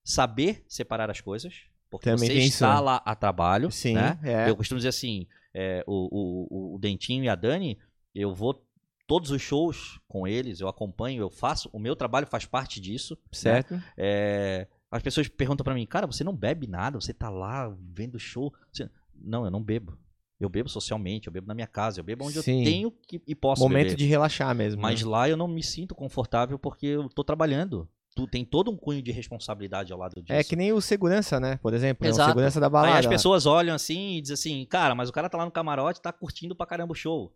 saber 0.04 0.64
separar 0.66 1.10
as 1.10 1.20
coisas, 1.20 1.54
porque 1.90 2.08
Também 2.08 2.30
você 2.30 2.38
está 2.38 2.74
isso. 2.74 2.82
lá 2.82 3.02
a 3.04 3.14
trabalho, 3.14 3.70
Sim, 3.70 3.94
né? 3.94 4.18
É. 4.22 4.48
Eu 4.48 4.56
costumo 4.56 4.78
dizer 4.78 4.88
assim, 4.88 5.26
é, 5.54 5.84
o, 5.86 6.72
o, 6.72 6.76
o 6.76 6.78
Dentinho 6.78 7.24
e 7.24 7.28
a 7.28 7.34
Dani, 7.34 7.78
eu 8.14 8.34
vou 8.34 8.66
todos 9.06 9.30
os 9.30 9.42
shows 9.42 10.00
com 10.08 10.26
eles, 10.26 10.60
eu 10.60 10.68
acompanho, 10.68 11.22
eu 11.22 11.30
faço, 11.30 11.68
o 11.72 11.78
meu 11.78 11.94
trabalho 11.94 12.26
faz 12.26 12.44
parte 12.44 12.80
disso. 12.80 13.14
Né? 13.14 13.28
Certo. 13.32 13.74
Né? 13.74 13.84
É, 13.96 14.68
as 14.90 15.02
pessoas 15.02 15.28
perguntam 15.28 15.64
para 15.64 15.74
mim, 15.74 15.86
cara, 15.86 16.06
você 16.06 16.22
não 16.22 16.36
bebe 16.36 16.66
nada, 16.66 17.00
você 17.00 17.14
tá 17.14 17.30
lá 17.30 17.74
vendo 17.80 18.18
show. 18.18 18.52
Você... 18.72 18.90
Não, 19.14 19.44
eu 19.44 19.50
não 19.50 19.62
bebo. 19.62 19.96
Eu 20.38 20.48
bebo 20.48 20.68
socialmente, 20.68 21.28
eu 21.28 21.32
bebo 21.32 21.46
na 21.46 21.54
minha 21.54 21.66
casa, 21.66 22.00
eu 22.00 22.04
bebo 22.04 22.26
onde 22.26 22.42
Sim. 22.42 22.58
eu 22.58 22.64
tenho 22.64 22.90
que, 23.06 23.22
e 23.26 23.34
posso 23.34 23.62
Momento 23.62 23.90
beber. 23.90 23.96
de 23.96 24.06
relaxar 24.06 24.54
mesmo. 24.54 24.82
Mas 24.82 25.02
né? 25.02 25.08
lá 25.08 25.28
eu 25.28 25.36
não 25.36 25.46
me 25.46 25.62
sinto 25.62 25.94
confortável 25.94 26.58
porque 26.58 26.86
eu 26.86 27.08
tô 27.08 27.22
trabalhando. 27.22 27.88
Tu 28.14 28.26
tem 28.26 28.44
todo 28.44 28.70
um 28.70 28.76
cunho 28.76 29.00
de 29.00 29.10
responsabilidade 29.10 29.92
ao 29.92 29.98
lado 29.98 30.20
disso. 30.20 30.32
É 30.32 30.44
que 30.44 30.54
nem 30.54 30.72
o 30.72 30.80
segurança, 30.80 31.40
né? 31.40 31.58
Por 31.62 31.72
exemplo, 31.72 32.06
Exato. 32.06 32.20
É 32.20 32.24
o 32.24 32.28
segurança 32.28 32.60
da 32.60 32.68
balada. 32.68 32.92
Aí 32.92 32.98
as 32.98 33.06
pessoas 33.06 33.46
olham 33.46 33.74
assim 33.74 34.16
e 34.16 34.20
dizem 34.20 34.34
assim, 34.34 34.66
cara, 34.66 34.94
mas 34.94 35.08
o 35.08 35.12
cara 35.12 35.30
tá 35.30 35.38
lá 35.38 35.46
no 35.46 35.50
camarote, 35.50 36.02
tá 36.02 36.12
curtindo 36.12 36.54
pra 36.54 36.66
caramba 36.66 36.92
o 36.92 36.96
show. 36.96 37.32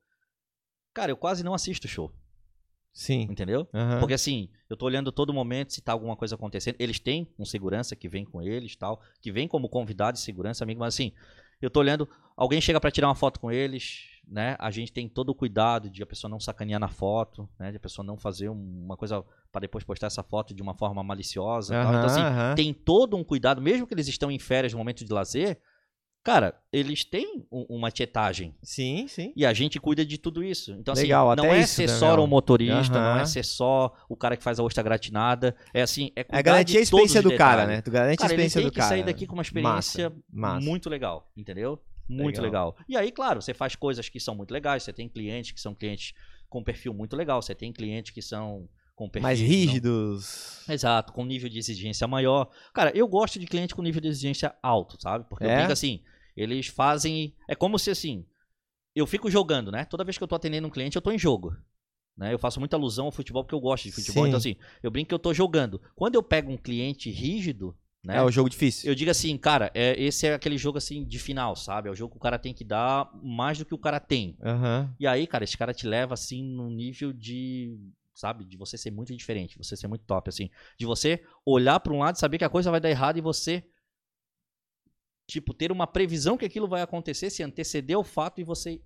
Cara, 0.97 1.13
eu 1.13 1.17
quase 1.17 1.45
não 1.45 1.53
assisto 1.53 1.87
show. 1.87 2.11
Sim. 2.91 3.29
Entendeu? 3.31 3.69
Uhum. 3.75 4.01
Porque 4.01 4.15
assim, 4.15 4.49
eu 4.71 4.79
tô 4.79 4.87
olhando 4.87 5.13
todo 5.13 5.31
momento 5.31 5.75
se 5.75 5.83
tá 5.83 5.93
alguma 5.93 6.17
coisa 6.17 6.37
acontecendo. 6.37 6.77
Eles 6.79 6.99
têm 6.99 7.31
um 7.39 7.45
segurança 7.45 7.95
que 7.95 8.09
vem 8.09 8.25
com 8.25 8.41
eles 8.41 8.75
tal, 8.77 9.03
que 9.21 9.31
vem 9.31 9.47
como 9.47 9.69
convidado 9.69 10.15
de 10.15 10.23
segurança, 10.23 10.65
amigo, 10.65 10.81
mas 10.81 10.95
assim, 10.95 11.13
eu 11.61 11.69
tô 11.69 11.81
olhando, 11.81 12.09
alguém 12.35 12.63
chega 12.63 12.81
para 12.81 12.91
tirar 12.91 13.09
uma 13.09 13.15
foto 13.15 13.39
com 13.39 13.53
eles, 13.53 14.05
né? 14.27 14.57
A 14.59 14.71
gente 14.71 14.91
tem 14.91 15.07
todo 15.07 15.29
o 15.29 15.35
cuidado 15.35 15.91
de 15.91 16.03
a 16.03 16.07
pessoa 16.07 16.31
não 16.31 16.41
sacanear 16.41 16.81
na 16.81 16.89
foto, 16.89 17.47
né? 17.59 17.71
De 17.73 17.77
a 17.77 17.81
pessoa 17.81 18.03
não 18.03 18.17
fazer 18.17 18.49
uma 18.49 18.97
coisa 18.97 19.23
para 19.53 19.61
depois 19.61 19.85
postar 19.85 20.07
essa 20.07 20.23
foto 20.23 20.55
de 20.55 20.63
uma 20.63 20.73
forma 20.73 21.03
maliciosa. 21.03 21.75
Uhum, 21.75 21.89
Então, 21.91 22.07
assim, 22.07 22.23
uhum. 22.23 22.55
tem 22.55 22.73
todo 22.73 23.19
um 23.19 23.23
cuidado, 23.23 23.61
mesmo 23.61 23.87
que 23.87 23.93
eles 23.93 24.09
estão 24.09 24.31
em 24.31 24.39
férias 24.39 24.73
no 24.73 24.79
momento 24.79 25.05
de 25.05 25.13
lazer, 25.13 25.61
Cara, 26.27 26.57
eles 26.73 27.05
têm 27.05 27.47
uma 27.53 27.89
tietagem. 27.89 28.53
Sim, 28.61 29.07
sim. 29.07 29.33
E 29.37 29.47
a 29.47 29.53
gente 29.53 29.79
cuida 29.79 30.05
de 30.05 30.19
tudo 30.19 30.43
isso. 30.43 30.73
Então, 30.73 30.91
assim, 30.91 31.03
Legal, 31.03 31.31
assim, 31.31 31.41
não 31.41 31.55
é 31.55 31.61
isso, 31.61 31.75
ser 31.75 31.89
só 31.89 32.21
o 32.21 32.27
motorista, 32.27 32.99
uhum. 32.99 33.05
não 33.05 33.19
é 33.21 33.27
ser 33.27 33.45
só 33.45 33.95
o 34.09 34.17
cara 34.17 34.37
que 34.37 34.43
faz 34.43 34.59
a 34.59 34.65
ostra 34.65 34.83
gratinada. 34.83 35.55
É 35.73 35.83
assim, 35.83 36.11
é 36.17 36.27
É 36.29 36.43
garantir 36.43 36.79
a 36.79 36.81
experiência 36.81 37.23
do 37.23 37.37
cara, 37.37 37.65
né? 37.65 37.81
Tu 37.81 37.93
garante 37.93 38.17
cara, 38.17 38.29
a 38.29 38.35
experiência 38.35 38.61
do 38.61 38.73
cara. 38.73 38.89
sair 38.89 39.05
daqui 39.05 39.25
com 39.25 39.35
uma 39.35 39.43
experiência 39.43 40.11
massa, 40.11 40.17
massa. 40.29 40.67
muito 40.67 40.91
legal, 40.91 41.31
entendeu? 41.37 41.81
Muito 42.09 42.43
legal. 42.43 42.71
legal. 42.71 42.87
E 42.89 42.97
aí, 42.97 43.13
claro, 43.13 43.41
você 43.41 43.55
faz 43.55 43.77
coisas 43.77 44.09
que 44.09 44.19
são 44.19 44.35
muito 44.35 44.51
legais. 44.51 44.83
Você 44.83 44.93
tem 44.93 45.09
clientes 45.09 45.53
que 45.53 45.61
são 45.61 45.77
clientes 45.77 46.13
com 46.49 46.61
perfil 46.61 46.93
muito 46.93 47.15
legal. 47.15 47.41
Você 47.41 47.55
tem 47.55 47.73
clientes 47.73 48.11
que 48.11 48.21
são 48.21 48.69
com 48.97 49.09
perfis 49.09 49.23
mais 49.23 49.39
rígidos. 49.39 50.65
Não... 50.67 50.75
Exato, 50.75 51.13
com 51.13 51.25
nível 51.25 51.49
de 51.49 51.59
exigência 51.59 52.09
maior. 52.09 52.51
Cara, 52.73 52.91
eu 52.97 53.07
gosto 53.07 53.39
de 53.39 53.47
cliente 53.47 53.75
com 53.75 53.83
nível 53.83 54.01
de 54.01 54.09
exigência 54.09 54.53
alto, 54.63 55.01
sabe? 55.01 55.27
Porque 55.29 55.45
é? 55.45 55.55
eu 55.55 55.61
digo 55.61 55.73
assim, 55.73 56.03
eles 56.37 56.67
fazem. 56.67 57.35
É 57.49 57.55
como 57.55 57.79
se 57.79 57.91
assim. 57.91 58.25
Eu 58.95 59.07
fico 59.07 59.31
jogando, 59.31 59.71
né? 59.71 59.85
Toda 59.85 60.05
vez 60.05 60.17
que 60.17 60.25
eu 60.25 60.29
tô 60.29 60.35
atendendo 60.35 60.67
um 60.67 60.71
cliente, 60.71 60.97
eu 60.97 61.03
tô 61.03 61.11
em 61.11 61.19
jogo. 61.19 61.55
Né? 62.17 62.33
Eu 62.33 62.39
faço 62.39 62.59
muita 62.59 62.77
alusão 62.77 63.07
ao 63.07 63.13
futebol 63.13 63.45
porque 63.45 63.55
eu 63.55 63.61
gosto 63.61 63.85
de 63.85 63.93
futebol. 63.93 64.25
Sim. 64.25 64.29
Então, 64.29 64.39
assim, 64.39 64.57
eu 64.83 64.91
brinco 64.91 65.09
que 65.09 65.15
eu 65.15 65.19
tô 65.19 65.35
jogando. 65.35 65.81
Quando 65.95 66.15
eu 66.15 66.23
pego 66.23 66.51
um 66.51 66.57
cliente 66.57 67.11
rígido. 67.11 67.77
Né? 68.03 68.17
É 68.17 68.23
o 68.23 68.31
jogo 68.31 68.49
difícil. 68.49 68.89
Eu 68.89 68.95
digo 68.95 69.11
assim, 69.11 69.37
cara, 69.37 69.71
é, 69.75 70.01
esse 70.01 70.27
é 70.27 70.35
aquele 70.35 70.57
jogo 70.57 70.79
assim 70.79 71.05
de 71.05 71.19
final, 71.19 71.57
sabe? 71.57 71.89
É 71.89 71.93
o 71.93 71.95
jogo 71.95 72.13
que 72.13 72.17
o 72.17 72.21
cara 72.21 72.39
tem 72.39 72.55
que 72.55 72.65
dar 72.65 73.11
mais 73.23 73.59
do 73.59 73.65
que 73.65 73.75
o 73.75 73.79
cara 73.79 73.99
tem. 73.99 74.39
Uhum. 74.41 74.89
E 74.99 75.07
aí, 75.07 75.27
cara, 75.27 75.43
esse 75.43 75.59
cara 75.59 75.75
te 75.75 75.87
leva 75.87 76.15
assim 76.15 76.43
no 76.43 76.71
nível 76.71 77.13
de 77.13 77.77
sabe? 78.15 78.45
De 78.45 78.57
você 78.57 78.79
ser 78.79 78.91
muito 78.91 79.15
diferente, 79.15 79.59
você 79.59 79.77
ser 79.77 79.89
muito 79.89 80.05
top, 80.07 80.31
assim. 80.31 80.49
De 80.79 80.87
você 80.87 81.23
olhar 81.45 81.79
para 81.81 81.93
um 81.93 81.99
lado 81.99 82.17
e 82.17 82.19
saber 82.19 82.39
que 82.39 82.45
a 82.45 82.49
coisa 82.49 82.71
vai 82.71 82.81
dar 82.81 82.89
errado 82.89 83.19
e 83.19 83.21
você 83.21 83.63
Tipo, 85.27 85.53
ter 85.53 85.73
uma 85.73 85.87
previsão 85.87 86.37
que 86.37 86.45
aquilo 86.45 86.69
vai 86.69 86.83
acontecer, 86.83 87.31
se 87.31 87.43
anteceder 87.43 87.99
o 87.99 88.05
fato 88.05 88.41
e 88.41 88.45
você 88.45 88.81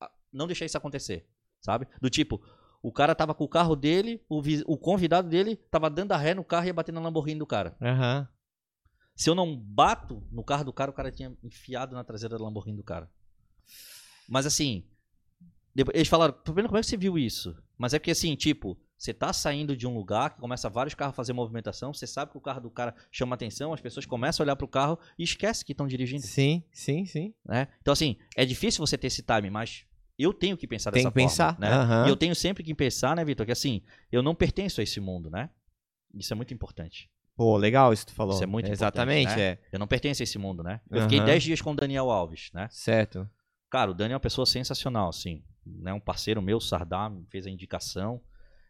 ah, 0.00 0.10
não 0.32 0.46
deixar 0.46 0.66
isso 0.66 0.76
acontecer, 0.76 1.26
sabe? 1.60 1.86
Do 2.00 2.10
tipo, 2.10 2.42
o 2.82 2.92
cara 2.92 3.14
tava 3.14 3.34
com 3.34 3.44
o 3.44 3.48
carro 3.48 3.74
dele, 3.74 4.22
o, 4.28 4.42
o 4.66 4.76
convidado 4.76 5.28
dele 5.28 5.56
tava 5.56 5.88
dando 5.88 6.12
a 6.12 6.16
ré 6.16 6.34
no 6.34 6.44
carro 6.44 6.64
e 6.64 6.66
ia 6.68 6.74
bater 6.74 6.92
na 6.92 7.00
Lamborghini 7.00 7.38
do 7.38 7.46
cara. 7.46 7.76
Uhum. 7.80 8.26
Se 9.14 9.30
eu 9.30 9.34
não 9.34 9.56
bato 9.56 10.26
no 10.30 10.42
carro 10.42 10.64
do 10.64 10.72
cara, 10.72 10.90
o 10.90 10.94
cara 10.94 11.10
tinha 11.10 11.36
enfiado 11.42 11.94
na 11.94 12.04
traseira 12.04 12.36
da 12.36 12.44
Lamborghini 12.44 12.76
do 12.76 12.84
cara. 12.84 13.10
Mas 14.28 14.46
assim, 14.46 14.84
eles 15.94 16.08
falaram, 16.08 16.34
como 16.44 16.60
é 16.60 16.80
que 16.80 16.86
você 16.86 16.96
viu 16.96 17.18
isso? 17.18 17.56
Mas 17.78 17.94
é 17.94 17.98
porque 17.98 18.10
assim, 18.10 18.34
tipo, 18.36 18.78
você 19.02 19.12
tá 19.12 19.32
saindo 19.32 19.76
de 19.76 19.84
um 19.84 19.92
lugar 19.94 20.30
que 20.30 20.38
começa 20.40 20.70
vários 20.70 20.94
carros 20.94 21.12
a 21.12 21.16
fazer 21.16 21.32
movimentação, 21.32 21.92
você 21.92 22.06
sabe 22.06 22.30
que 22.30 22.38
o 22.38 22.40
carro 22.40 22.60
do 22.60 22.70
cara 22.70 22.94
chama 23.10 23.34
atenção, 23.34 23.72
as 23.72 23.80
pessoas 23.80 24.06
começam 24.06 24.44
a 24.44 24.46
olhar 24.46 24.54
pro 24.54 24.68
carro 24.68 24.96
e 25.18 25.24
esquece 25.24 25.64
que 25.64 25.72
estão 25.72 25.88
dirigindo. 25.88 26.22
Sim, 26.24 26.62
sim, 26.72 27.04
sim. 27.04 27.34
Né? 27.44 27.66
Então, 27.80 27.90
assim, 27.90 28.16
é 28.36 28.44
difícil 28.44 28.78
você 28.86 28.96
ter 28.96 29.08
esse 29.08 29.20
time, 29.20 29.50
mas 29.50 29.84
eu 30.16 30.32
tenho 30.32 30.56
que 30.56 30.68
pensar 30.68 30.92
Tem 30.92 31.02
dessa 31.02 31.10
que 31.12 31.18
forma. 31.20 31.28
pensar. 31.28 31.58
Né? 31.58 31.76
Uhum. 31.76 32.06
E 32.06 32.10
eu 32.10 32.16
tenho 32.16 32.34
sempre 32.36 32.62
que 32.62 32.72
pensar, 32.76 33.16
né, 33.16 33.24
Vitor, 33.24 33.44
que 33.44 33.50
assim, 33.50 33.82
eu 34.12 34.22
não 34.22 34.36
pertenço 34.36 34.80
a 34.80 34.84
esse 34.84 35.00
mundo, 35.00 35.28
né? 35.28 35.50
Isso 36.14 36.32
é 36.32 36.36
muito 36.36 36.54
importante. 36.54 37.10
Pô, 37.34 37.56
legal 37.56 37.92
isso 37.92 38.06
que 38.06 38.12
tu 38.12 38.14
falou. 38.14 38.34
Isso 38.34 38.44
é 38.44 38.46
muito 38.46 38.70
Exatamente, 38.70 39.22
importante. 39.32 39.38
Né? 39.40 39.44
é. 39.46 39.58
Eu 39.72 39.80
não 39.80 39.88
pertenço 39.88 40.22
a 40.22 40.24
esse 40.24 40.38
mundo, 40.38 40.62
né? 40.62 40.80
Eu 40.88 40.98
Uhum. 40.98 41.02
fiquei 41.08 41.20
10 41.24 41.42
dias 41.42 41.60
com 41.60 41.72
o 41.72 41.74
Daniel 41.74 42.08
Alves, 42.08 42.50
né? 42.54 42.68
Certo. 42.70 43.28
Cara, 43.68 43.90
o 43.90 43.94
Daniel 43.94 44.14
é 44.14 44.16
uma 44.16 44.20
pessoa 44.20 44.46
sensacional, 44.46 45.08
assim. 45.08 45.42
Né? 45.66 45.92
Um 45.92 45.98
parceiro 45.98 46.40
meu, 46.40 46.60
Sardar, 46.60 47.10
me 47.10 47.26
fez 47.30 47.46
a 47.46 47.50
indicação. 47.50 48.20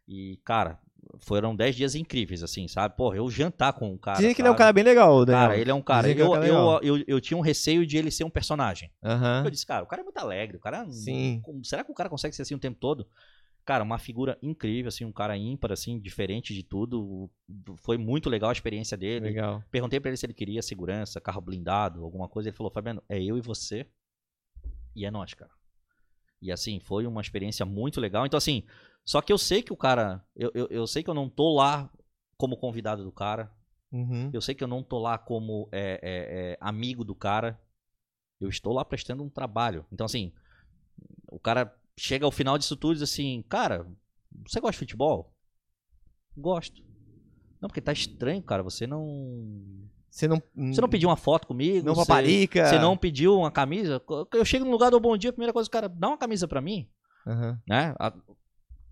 E, 0.07 0.39
cara, 0.45 0.81
foram 1.19 1.55
10 1.55 1.77
dias 1.77 1.95
incríveis, 1.95 2.43
assim, 2.43 2.67
sabe? 2.69 2.97
Pô, 2.97 3.15
eu 3.15 3.29
jantar 3.31 3.73
com 3.73 3.93
o 3.93 3.99
cara. 3.99 4.19
Dizem 4.19 4.35
que 4.35 4.41
ele 4.41 4.49
é 4.49 4.51
um 4.51 4.57
cara 4.57 4.73
bem 4.73 4.85
legal, 4.85 5.25
Daniel. 5.25 5.49
Cara, 5.49 5.61
ele 5.61 5.71
é 5.71 5.75
um 5.75 5.83
cara. 5.83 6.11
Eu, 6.11 6.25
é 6.25 6.29
um 6.29 6.33
cara 6.33 6.47
eu, 6.47 6.81
eu, 6.83 7.05
eu, 7.07 7.21
tinha 7.21 7.37
um 7.37 7.41
receio 7.41 7.87
de 7.87 7.97
ele 7.97 8.11
ser 8.11 8.25
um 8.25 8.31
personagem. 8.31 8.91
Uhum. 9.03 9.45
Eu 9.45 9.51
disse, 9.51 9.67
cara, 9.67 9.83
o 9.83 9.87
cara 9.87 10.03
é 10.03 10.05
muito 10.05 10.19
alegre. 10.19 10.57
O 10.57 10.61
cara. 10.61 10.91
Sim. 10.91 11.43
Será 11.63 11.85
que 11.85 11.91
o 11.91 11.95
cara 11.95 12.09
consegue 12.09 12.35
ser 12.35 12.43
assim 12.43 12.55
o 12.55 12.59
tempo 12.59 12.79
todo? 12.79 13.07
Cara, 13.65 13.85
uma 13.85 13.99
figura 13.99 14.37
incrível, 14.43 14.89
assim, 14.89 15.05
um 15.05 15.13
cara 15.13 15.37
ímpar, 15.37 15.71
assim, 15.71 15.99
diferente 15.99 16.53
de 16.53 16.65
tudo. 16.65 17.31
Foi 17.79 17.97
muito 17.97 18.29
legal 18.29 18.51
a 18.51 18.53
experiência 18.53 18.97
dele. 18.97 19.27
Legal. 19.27 19.63
Perguntei 19.71 20.01
para 20.01 20.11
ele 20.11 20.17
se 20.17 20.27
ele 20.27 20.35
queria 20.35 20.63
segurança, 20.63 21.21
carro 21.21 21.41
blindado, 21.41 22.03
alguma 22.03 22.29
coisa. 22.29 22.49
Ele 22.49 22.57
falou, 22.57 22.73
Fabiano, 22.73 23.03
é 23.09 23.23
eu 23.23 23.37
e 23.37 23.41
você. 23.41 23.87
E 24.97 25.07
é 25.07 25.11
nós, 25.11 25.33
cara. 25.35 25.51
E 26.41 26.51
assim, 26.51 26.81
foi 26.81 27.07
uma 27.07 27.21
experiência 27.21 27.65
muito 27.65 28.01
legal. 28.01 28.27
Então, 28.27 28.37
assim, 28.37 28.65
só 29.05 29.21
que 29.21 29.33
eu 29.33 29.39
sei 29.39 29.63
que 29.63 29.73
o 29.73 29.77
cara. 29.77 30.25
Eu, 30.35 30.51
eu, 30.55 30.67
eu 30.69 30.87
sei 30.87 31.03
que 31.03 31.11
eu 31.11 31.15
não 31.15 31.29
tô 31.29 31.55
lá 31.55 31.91
como 32.37 32.57
convidado 32.57 33.05
do 33.05 33.13
cara. 33.13 33.53
Uhum. 33.91 34.31
Eu 34.33 34.41
sei 34.41 34.55
que 34.55 34.65
eu 34.65 34.69
não 34.69 34.83
tô 34.83 34.99
lá 34.99 35.19
como 35.19 35.69
é, 35.71 36.01
é, 36.03 36.53
é, 36.53 36.59
amigo 36.61 37.05
do 37.05 37.15
cara. 37.15 37.61
Eu 38.41 38.49
estou 38.49 38.73
lá 38.73 38.85
prestando 38.85 39.23
um 39.23 39.29
trabalho. 39.29 39.85
Então, 39.93 40.07
assim, 40.07 40.33
o 41.31 41.39
cara 41.39 41.75
chega 41.97 42.25
ao 42.25 42.33
final 42.33 42.57
disso 42.57 42.77
tudo 42.77 42.93
e 42.93 42.95
diz 42.95 43.03
assim: 43.03 43.45
Cara, 43.49 43.87
você 44.47 44.61
gosta 44.61 44.73
de 44.73 44.79
futebol? 44.79 45.33
Gosto. 46.37 46.83
Não, 47.61 47.69
porque 47.69 47.81
tá 47.81 47.93
estranho, 47.93 48.43
cara. 48.43 48.63
Você 48.63 48.87
não. 48.87 49.89
Você 50.11 50.29
não, 50.29 50.43
você 50.55 50.81
não 50.81 50.91
pediu 50.91 51.09
uma 51.09 51.17
foto 51.17 51.47
comigo? 51.47 51.87
Não 51.87 51.95
paparica? 51.95 52.67
Você 52.67 52.79
não 52.79 52.99
pediu 52.99 53.39
uma 53.39 53.51
camisa? 53.51 54.03
Eu 54.35 54.45
chego 54.45 54.65
no 54.65 54.71
lugar 54.71 54.91
do 54.91 55.01
bom 55.01 55.17
dia, 55.17 55.31
a 55.31 55.33
primeira 55.33 55.55
coisa, 55.55 55.71
cara, 55.71 55.89
dá 55.89 56.09
uma 56.09 56.19
camisa 56.19 56.47
pra 56.47 56.61
mim. 56.61 56.87
Uhum. 57.27 57.57
Né? 57.67 57.95
A, 57.99 58.13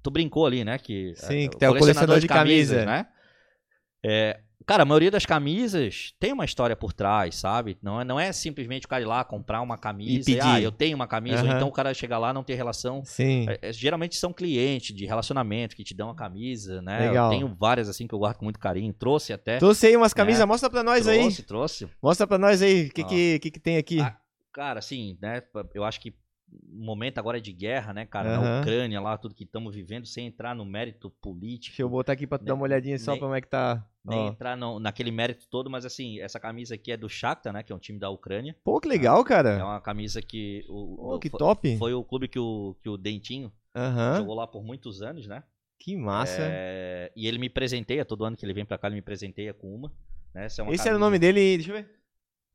tu 0.02 0.10
brincou 0.10 0.46
ali, 0.46 0.64
né? 0.64 0.78
Que, 0.78 1.14
Sim, 1.16 1.44
é, 1.44 1.48
que 1.48 1.58
tem 1.58 1.68
o 1.68 1.78
colecionador, 1.78 2.16
de, 2.16 2.22
de 2.22 2.28
camisas, 2.28 2.84
camisa. 2.84 2.86
né? 2.86 3.06
É, 4.04 4.40
Cara, 4.66 4.82
a 4.82 4.86
maioria 4.86 5.10
das 5.10 5.24
camisas 5.24 6.14
tem 6.20 6.32
uma 6.32 6.44
história 6.44 6.76
por 6.76 6.92
trás, 6.92 7.34
sabe? 7.34 7.78
Não 7.82 8.00
é, 8.00 8.04
não 8.04 8.20
é 8.20 8.30
simplesmente 8.30 8.86
o 8.86 8.88
cara 8.88 9.02
ir 9.02 9.06
lá 9.06 9.24
comprar 9.24 9.60
uma 9.62 9.78
camisa 9.78 10.30
e, 10.30 10.34
e 10.34 10.40
ah, 10.40 10.60
eu 10.60 10.70
tenho 10.70 10.94
uma 10.94 11.06
camisa, 11.06 11.42
uhum. 11.42 11.48
ou 11.48 11.56
então 11.56 11.68
o 11.68 11.72
cara 11.72 11.92
chegar 11.94 12.18
lá 12.18 12.32
não 12.32 12.44
ter 12.44 12.54
relação. 12.54 13.02
Sim. 13.04 13.46
É, 13.48 13.58
é, 13.62 13.72
geralmente 13.72 14.16
são 14.16 14.32
clientes 14.32 14.94
de 14.94 15.06
relacionamento 15.06 15.74
que 15.74 15.82
te 15.82 15.94
dão 15.94 16.10
a 16.10 16.14
camisa, 16.14 16.80
né? 16.82 17.08
Legal. 17.08 17.32
Eu 17.32 17.38
tenho 17.38 17.56
várias 17.58 17.88
assim 17.88 18.06
que 18.06 18.14
eu 18.14 18.18
guardo 18.18 18.36
com 18.36 18.44
muito 18.44 18.60
carinho. 18.60 18.92
Trouxe 18.92 19.32
até. 19.32 19.58
Trouxe 19.58 19.86
aí 19.86 19.96
umas 19.96 20.12
camisas, 20.12 20.40
né? 20.40 20.46
mostra 20.46 20.68
pra 20.68 20.84
nós 20.84 21.02
trouxe, 21.02 21.10
aí. 21.10 21.20
Trouxe, 21.20 21.42
trouxe. 21.42 21.88
Mostra 22.02 22.26
pra 22.26 22.38
nós 22.38 22.62
aí 22.62 22.86
o 22.86 22.92
que, 22.92 23.02
que, 23.02 23.38
que, 23.40 23.50
que 23.50 23.60
tem 23.60 23.76
aqui. 23.78 24.00
Ah, 24.00 24.16
cara, 24.52 24.78
assim, 24.78 25.18
né? 25.20 25.42
Eu 25.74 25.82
acho 25.82 26.00
que 26.00 26.14
momento 26.68 27.18
agora 27.18 27.40
de 27.40 27.52
guerra, 27.52 27.92
né, 27.92 28.06
cara, 28.06 28.38
uhum. 28.38 28.44
na 28.44 28.60
Ucrânia 28.60 29.00
lá, 29.00 29.16
tudo 29.16 29.34
que 29.34 29.44
estamos 29.44 29.74
vivendo, 29.74 30.06
sem 30.06 30.26
entrar 30.26 30.54
no 30.54 30.64
mérito 30.64 31.10
político. 31.10 31.72
Deixa 31.72 31.82
eu 31.82 31.88
botar 31.88 32.12
aqui 32.12 32.26
pra 32.26 32.38
tu 32.38 32.42
nem, 32.42 32.48
dar 32.48 32.54
uma 32.54 32.64
olhadinha 32.64 32.98
só 32.98 33.12
nem, 33.12 33.20
como 33.20 33.34
é 33.34 33.40
que 33.40 33.48
tá. 33.48 33.86
Nem 34.04 34.28
entrar 34.28 34.56
no, 34.56 34.80
naquele 34.80 35.10
mérito 35.10 35.46
todo, 35.48 35.68
mas 35.68 35.84
assim, 35.84 36.20
essa 36.20 36.40
camisa 36.40 36.74
aqui 36.74 36.90
é 36.90 36.96
do 36.96 37.08
Shakhtar, 37.08 37.52
né, 37.52 37.62
que 37.62 37.72
é 37.72 37.74
um 37.74 37.78
time 37.78 37.98
da 37.98 38.10
Ucrânia. 38.10 38.56
Pô, 38.64 38.80
que 38.80 38.88
legal, 38.88 39.22
cara. 39.24 39.50
É 39.50 39.64
uma 39.64 39.80
camisa 39.80 40.22
que... 40.22 40.64
O, 40.68 40.96
Pô, 40.96 41.18
que 41.18 41.28
foi, 41.28 41.38
top. 41.38 41.76
Foi 41.76 41.92
o 41.94 42.02
clube 42.02 42.28
que 42.28 42.38
o, 42.38 42.76
que 42.82 42.88
o 42.88 42.96
Dentinho 42.96 43.52
uhum. 43.74 44.16
jogou 44.16 44.34
lá 44.34 44.46
por 44.46 44.64
muitos 44.64 45.02
anos, 45.02 45.26
né. 45.26 45.42
Que 45.78 45.96
massa. 45.96 46.40
É, 46.40 47.10
e 47.16 47.26
ele 47.26 47.38
me 47.38 47.48
presenteia, 47.48 48.04
todo 48.04 48.24
ano 48.24 48.36
que 48.36 48.44
ele 48.44 48.52
vem 48.52 48.66
pra 48.66 48.76
cá, 48.76 48.88
ele 48.88 48.96
me 48.96 49.02
presenteia 49.02 49.54
com 49.54 49.74
uma. 49.74 49.90
Né, 50.34 50.44
essa 50.44 50.60
é 50.60 50.62
uma 50.62 50.70
Esse 50.72 50.84
camisa... 50.84 50.88
era 50.90 50.96
o 50.96 51.00
nome 51.00 51.18
dele, 51.18 51.56
deixa 51.56 51.70
eu 51.70 51.76
ver. 51.76 51.99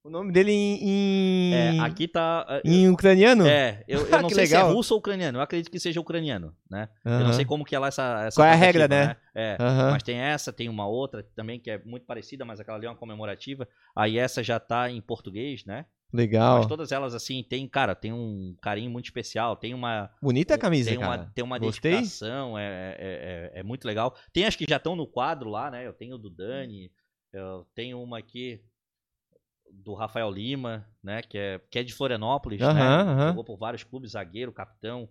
O 0.06 0.10
nome 0.11 0.32
dele 0.32 0.52
em. 0.52 1.52
É, 1.52 1.80
aqui 1.80 2.07
tá. 2.07 2.61
Em 2.64 2.88
ucraniano? 2.88 3.48
É, 3.48 3.84
eu, 3.88 4.06
eu 4.06 4.22
não 4.22 4.30
sei 4.30 4.44
legal. 4.44 4.65
se 4.68 4.72
é 4.72 4.76
russo 4.76 4.94
ou 4.94 4.99
ucraniano. 4.99 5.40
Eu 5.40 5.41
acredito 5.41 5.72
que 5.72 5.80
seja 5.80 5.99
ucraniano, 5.99 6.56
né? 6.69 6.90
Uhum. 7.03 7.11
Eu 7.11 7.26
não 7.26 7.34
sei 7.34 7.44
como 7.44 7.65
que 7.65 7.76
é 7.76 7.80
lá 7.80 7.88
essa. 7.88 8.26
essa 8.27 8.40
Qual 8.40 8.48
é 8.48 8.52
a 8.52 8.56
regra, 8.56 8.88
né? 8.88 9.07
né? 9.07 9.18
É, 9.34 9.57
uhum. 9.60 9.91
mas 9.94 10.03
tem 10.03 10.18
essa, 10.18 10.53
tem 10.53 10.69
uma 10.69 10.88
outra 10.88 11.23
também 11.36 11.60
que 11.60 11.72
é 11.72 11.84
muito 11.84 12.06
parecida, 12.06 12.45
mas 12.45 12.60
aquela 12.60 12.77
ali 12.77 12.86
é 12.86 12.90
uma 12.90 12.95
comemorativa. 12.95 13.68
Aí 13.95 14.19
essa 14.19 14.44
já 14.44 14.60
tá 14.60 14.91
em 14.91 15.02
português, 15.02 15.65
né? 15.65 15.88
Legal. 16.14 16.60
Mas 16.60 16.68
todas 16.68 16.91
elas, 16.91 17.15
assim, 17.15 17.41
tem, 17.41 17.68
cara, 17.68 17.95
tem 17.95 18.14
um 18.14 18.56
carinho 18.61 18.91
muito 18.91 19.06
especial. 19.06 19.56
Tem 19.56 19.73
uma. 19.73 20.11
Bonita 20.22 20.53
a 20.53 20.57
camisa, 20.60 20.91
tem 20.91 20.99
cara. 20.99 21.23
Uma, 21.23 21.32
tem 21.34 21.44
uma 21.44 21.57
Gostei. 21.57 21.94
dedicação, 21.94 22.56
é, 22.60 22.64
é, 22.64 23.52
é, 23.56 23.60
é, 23.60 23.64
muito 23.64 23.86
legal. 23.86 24.15
Tem 24.32 24.45
as 24.45 24.56
que 24.56 24.68
já 24.69 24.77
estão 24.77 24.95
no 24.95 25.07
quadro 25.07 25.49
lá, 25.49 25.72
né? 25.72 25.88
Eu 25.88 25.94
tenho 25.94 26.14
o 26.14 26.19
do 26.19 26.30
Dani, 26.30 26.91
eu 27.34 27.65
tenho 27.73 27.99
uma 27.99 28.19
aqui 28.19 28.61
do 29.84 29.93
Rafael 29.93 30.31
Lima, 30.31 30.88
né, 31.03 31.22
que 31.22 31.38
é, 31.38 31.60
que 31.69 31.80
é 31.80 31.84
de 31.84 31.93
Florianópolis, 31.93 32.61
uhum, 32.61 32.73
né, 32.73 33.03
uhum. 33.03 33.27
jogou 33.27 33.43
por 33.43 33.57
vários 33.57 33.84
clubes, 33.84 34.11
zagueiro, 34.11 34.52
capitão, 34.52 35.10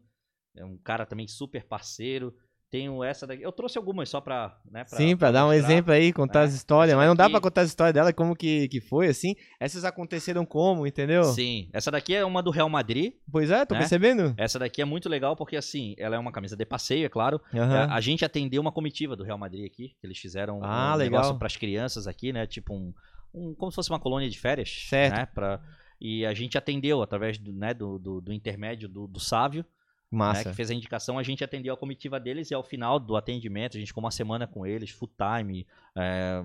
é 0.57 0.65
um 0.65 0.77
cara 0.79 1.05
também 1.05 1.27
super 1.27 1.65
parceiro. 1.65 2.35
Tenho 2.71 3.05
essa 3.05 3.25
daqui, 3.25 3.41
eu 3.41 3.53
trouxe 3.53 3.79
algumas 3.79 4.09
só 4.09 4.21
pra, 4.21 4.59
né, 4.69 4.83
pra 4.83 4.99
Sim, 4.99 5.11
pra, 5.11 5.29
pra 5.29 5.31
dar 5.31 5.47
um 5.47 5.53
exemplo 5.53 5.93
aí, 5.93 6.13
contar 6.13 6.41
né? 6.41 6.47
as 6.47 6.55
histórias, 6.55 6.97
mas 6.97 7.07
não 7.07 7.15
dá 7.15 7.31
pra 7.31 7.41
contar 7.41 7.61
as 7.61 7.69
histórias 7.69 7.95
dela, 7.95 8.13
como 8.13 8.35
que, 8.35 8.67
que 8.67 8.81
foi, 8.81 9.07
assim. 9.07 9.37
Essas 9.61 9.85
aconteceram 9.85 10.45
como, 10.45 10.85
entendeu? 10.85 11.23
Sim, 11.23 11.69
essa 11.73 11.89
daqui 11.89 12.17
é 12.17 12.25
uma 12.25 12.43
do 12.43 12.51
Real 12.51 12.69
Madrid. 12.69 13.13
Pois 13.31 13.49
é, 13.53 13.65
tô 13.65 13.75
né? 13.75 13.81
percebendo. 13.81 14.35
Essa 14.37 14.59
daqui 14.59 14.83
é 14.83 14.85
muito 14.85 15.09
legal 15.09 15.37
porque, 15.37 15.55
assim, 15.57 15.95
ela 15.97 16.17
é 16.17 16.19
uma 16.19 16.33
camisa 16.33 16.57
de 16.57 16.67
passeio, 16.67 17.07
é 17.07 17.09
claro. 17.09 17.41
Uhum. 17.53 17.63
A, 17.63 17.95
a, 17.95 18.01
gente 18.01 18.25
atendeu 18.25 18.61
uma 18.61 18.73
comitiva 18.73 19.15
do 19.15 19.23
Real 19.23 19.39
Madrid 19.39 19.65
aqui, 19.65 19.95
que 20.01 20.05
eles 20.05 20.19
fizeram 20.19 20.59
ah, 20.65 20.95
um 20.95 20.97
legal. 20.97 21.21
negócio 21.21 21.39
pras 21.39 21.57
crianças 21.57 22.09
aqui, 22.09 22.33
né, 22.33 22.45
tipo 22.45 22.75
um 22.75 22.93
um, 23.35 23.55
como 23.55 23.71
se 23.71 23.77
fosse 23.77 23.91
uma 23.91 24.01
colônia 24.01 24.31
de 24.31 24.39
férias. 24.39 24.71
Certo. 24.89 25.17
Né, 25.17 25.27
pra, 25.27 25.61
e 26.01 26.25
a 26.25 26.33
gente 26.33 26.57
atendeu 26.57 27.03
através 27.03 27.39
do, 27.39 27.53
né, 27.53 27.75
do, 27.75 27.99
do, 27.99 28.21
do 28.21 28.33
intermédio 28.33 28.89
do, 28.89 29.07
do 29.07 29.21
Sávio. 29.21 29.65
Massa. 30.11 30.45
Né, 30.45 30.51
que 30.51 30.57
fez 30.57 30.71
a 30.71 30.75
indicação, 30.75 31.19
a 31.19 31.25
gente 31.25 31.43
atendeu 31.43 31.75
a 31.75 31.77
comitiva 31.77 32.21
deles 32.21 32.49
e 32.49 32.55
ao 32.55 32.63
final 32.63 33.01
do 33.01 33.17
atendimento, 33.17 33.77
a 33.77 33.81
gente 33.81 33.89
ficou 33.89 34.03
uma 34.03 34.13
semana 34.13 34.47
com 34.47 34.65
eles, 34.65 34.91
full 34.91 35.11
time, 35.17 35.67
é, 35.97 36.45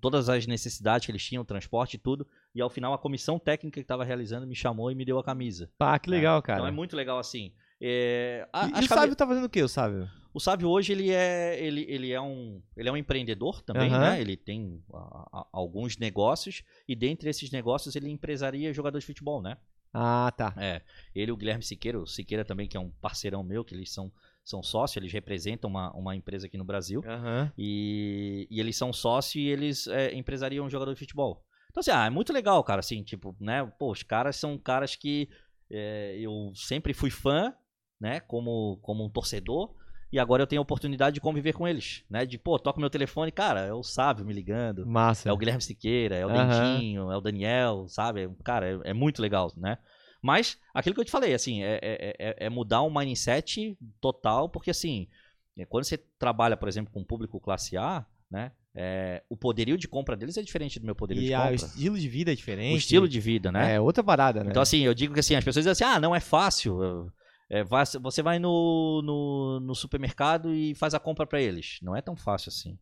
todas 0.00 0.30
as 0.30 0.46
necessidades 0.46 1.04
que 1.04 1.12
eles 1.12 1.22
tinham, 1.22 1.44
transporte 1.44 1.94
e 1.94 1.98
tudo. 1.98 2.26
E 2.54 2.60
ao 2.62 2.70
final 2.70 2.94
a 2.94 2.98
comissão 2.98 3.38
técnica 3.38 3.74
que 3.74 3.84
estava 3.84 4.02
realizando 4.02 4.46
me 4.46 4.54
chamou 4.54 4.90
e 4.90 4.94
me 4.94 5.04
deu 5.04 5.18
a 5.18 5.24
camisa. 5.24 5.70
Pá, 5.76 5.98
que 5.98 6.08
legal, 6.08 6.36
né? 6.36 6.42
cara. 6.42 6.58
Então 6.60 6.66
é 6.66 6.70
muito 6.70 6.96
legal 6.96 7.18
assim. 7.18 7.52
É, 7.84 8.48
a, 8.52 8.66
e, 8.68 8.82
e 8.82 8.84
o 8.84 8.88
Sávio 8.88 9.16
tá 9.16 9.26
fazendo 9.26 9.44
o 9.44 9.48
que, 9.50 9.60
o 9.62 9.68
Sávio? 9.68 10.08
O 10.32 10.38
Sávio 10.40 10.68
hoje 10.68 10.92
ele 10.92 11.10
é, 11.10 11.58
ele, 11.62 11.84
ele 11.88 12.12
é, 12.12 12.20
um, 12.20 12.62
ele 12.76 12.88
é 12.88 12.92
um 12.92 12.96
empreendedor 12.96 13.60
também, 13.60 13.90
Uhum. 13.92 13.98
né? 13.98 14.20
Ele 14.20 14.36
tem 14.36 14.82
a- 14.94 15.28
a- 15.40 15.46
alguns 15.52 15.98
negócios 15.98 16.62
e 16.88 16.94
dentre 16.94 17.28
esses 17.28 17.50
negócios 17.50 17.96
ele 17.96 18.08
empresaria 18.08 18.72
jogadores 18.72 19.02
de 19.02 19.08
futebol, 19.08 19.42
né? 19.42 19.56
Ah, 19.92 20.32
tá. 20.34 20.54
É, 20.56 20.80
ele 21.14 21.30
e 21.30 21.32
o 21.32 21.36
Guilherme 21.36 21.62
Siqueira, 21.62 21.98
o 21.98 22.06
Siqueira 22.06 22.44
também 22.46 22.66
que 22.66 22.76
é 22.76 22.80
um 22.80 22.88
parceirão 22.88 23.42
meu, 23.42 23.62
que 23.62 23.74
eles 23.74 23.92
são, 23.92 24.10
são 24.42 24.62
sócios, 24.62 24.96
eles 24.96 25.12
representam 25.12 25.68
uma, 25.68 25.90
uma 25.94 26.16
empresa 26.16 26.46
aqui 26.46 26.56
no 26.56 26.64
Brasil 26.64 27.02
Aham. 27.06 27.52
e, 27.58 28.46
e 28.50 28.58
eles 28.58 28.76
são 28.76 28.90
sócios 28.90 29.34
e 29.34 29.48
eles 29.48 29.86
é, 29.88 30.14
empresariam 30.14 30.64
um 30.64 30.70
jogador 30.70 30.94
de 30.94 30.98
futebol. 31.00 31.44
Então 31.70 31.80
assim, 31.82 31.90
ah, 31.90 32.06
é 32.06 32.10
muito 32.10 32.32
legal, 32.32 32.62
cara, 32.64 32.80
assim, 32.80 33.02
tipo, 33.02 33.36
né? 33.38 33.64
Pô, 33.78 33.90
os 33.90 34.02
caras 34.02 34.36
são 34.36 34.56
caras 34.56 34.96
que 34.96 35.28
é, 35.70 36.16
eu 36.18 36.52
sempre 36.54 36.94
fui 36.94 37.10
fã, 37.10 37.54
né? 38.02 38.18
Como, 38.18 38.78
como 38.82 39.04
um 39.04 39.08
torcedor. 39.08 39.72
E 40.12 40.18
agora 40.18 40.42
eu 40.42 40.46
tenho 40.46 40.60
a 40.60 40.62
oportunidade 40.64 41.14
de 41.14 41.20
conviver 41.20 41.52
com 41.54 41.66
eles, 41.66 42.04
né? 42.10 42.26
De, 42.26 42.36
pô, 42.36 42.58
toca 42.58 42.80
meu 42.80 42.90
telefone, 42.90 43.30
cara, 43.32 43.60
é 43.60 43.72
o 43.72 43.82
Sávio 43.82 44.26
me 44.26 44.34
ligando, 44.34 44.84
Massa. 44.84 45.28
é 45.28 45.32
o 45.32 45.36
Guilherme 45.38 45.62
Siqueira, 45.62 46.16
é 46.16 46.26
o 46.26 46.28
Aham. 46.28 46.74
Dentinho, 46.74 47.10
é 47.12 47.16
o 47.16 47.20
Daniel, 47.20 47.86
sabe? 47.88 48.28
Cara, 48.44 48.66
é, 48.84 48.90
é 48.90 48.92
muito 48.92 49.22
legal, 49.22 49.50
né? 49.56 49.78
Mas, 50.20 50.58
aquilo 50.74 50.94
que 50.94 51.00
eu 51.00 51.04
te 51.04 51.10
falei, 51.10 51.32
assim, 51.32 51.62
é, 51.62 51.78
é, 51.80 52.16
é- 52.18 52.36
é 52.46 52.50
mudar 52.50 52.82
um 52.82 52.92
mindset 52.92 53.78
total, 54.00 54.48
porque, 54.48 54.70
assim, 54.70 55.08
é, 55.56 55.64
quando 55.64 55.84
você 55.84 55.96
trabalha, 56.18 56.56
por 56.56 56.68
exemplo, 56.68 56.92
com 56.92 57.00
um 57.00 57.04
público 57.04 57.40
classe 57.40 57.76
A, 57.76 58.04
né? 58.30 58.52
é, 58.74 59.22
o 59.28 59.36
poderio 59.36 59.76
de 59.78 59.86
compra 59.88 60.16
deles 60.16 60.36
é 60.36 60.42
diferente 60.42 60.78
do 60.80 60.86
meu 60.86 60.94
poderio 60.94 61.22
E 61.22 61.26
de 61.26 61.34
ah, 61.34 61.40
o 61.40 61.50
compra. 61.52 61.66
estilo 61.66 61.98
de 61.98 62.08
vida 62.08 62.32
é 62.32 62.34
diferente. 62.34 62.74
O 62.74 62.76
estilo 62.78 63.08
de 63.08 63.20
vida, 63.20 63.50
né? 63.52 63.74
É 63.74 63.80
outra 63.80 64.02
parada, 64.04 64.42
né? 64.44 64.50
Então, 64.50 64.62
assim, 64.62 64.80
eu 64.80 64.94
digo 64.94 65.12
que 65.14 65.20
assim, 65.20 65.34
as 65.34 65.44
pessoas 65.44 65.64
dizem 65.64 65.72
assim, 65.72 65.84
ah, 65.96 66.00
não 66.00 66.14
é 66.14 66.20
fácil. 66.20 67.10
É, 67.52 67.62
vai- 67.62 67.84
você 68.00 68.22
vai 68.22 68.38
no, 68.38 69.02
no, 69.04 69.60
no 69.60 69.74
supermercado 69.74 70.54
e 70.54 70.74
faz 70.74 70.94
a 70.94 70.98
compra 70.98 71.26
pra 71.26 71.38
eles. 71.40 71.78
Não 71.82 71.94
é 71.94 72.00
tão 72.00 72.16
fácil 72.16 72.48
assim. 72.48 72.78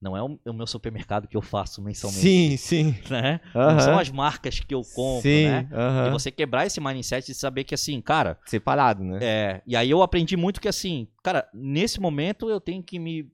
Não 0.00 0.16
é 0.16 0.22
o, 0.22 0.36
o 0.46 0.52
meu 0.52 0.66
supermercado 0.66 1.28
que 1.28 1.36
eu 1.36 1.42
faço 1.42 1.80
mensalmente. 1.80 2.20
sim, 2.20 2.56
sim. 2.56 2.94
Né? 3.08 3.40
Aham. 3.54 3.72
Não 3.74 3.80
são 3.80 3.98
as 3.98 4.10
marcas 4.10 4.58
que 4.60 4.74
eu 4.74 4.82
compro, 4.82 5.22
sim, 5.22 5.44
né? 5.44 5.68
aham. 5.72 6.08
E 6.08 6.10
você 6.10 6.30
quebrar 6.30 6.66
esse 6.66 6.80
mindset 6.80 7.30
e 7.30 7.34
saber 7.34 7.62
que 7.64 7.74
assim, 7.74 8.00
cara, 8.00 8.38
Separado, 8.46 9.04
né? 9.04 9.18
é, 9.22 9.62
e 9.66 9.76
aí 9.76 9.88
eu 9.90 10.02
aprendi 10.02 10.36
muito 10.36 10.60
que 10.60 10.68
assim, 10.68 11.06
cara, 11.22 11.48
nesse 11.54 12.00
momento 12.00 12.50
eu 12.50 12.60
tenho 12.60 12.82
que 12.82 12.98
me 12.98 13.30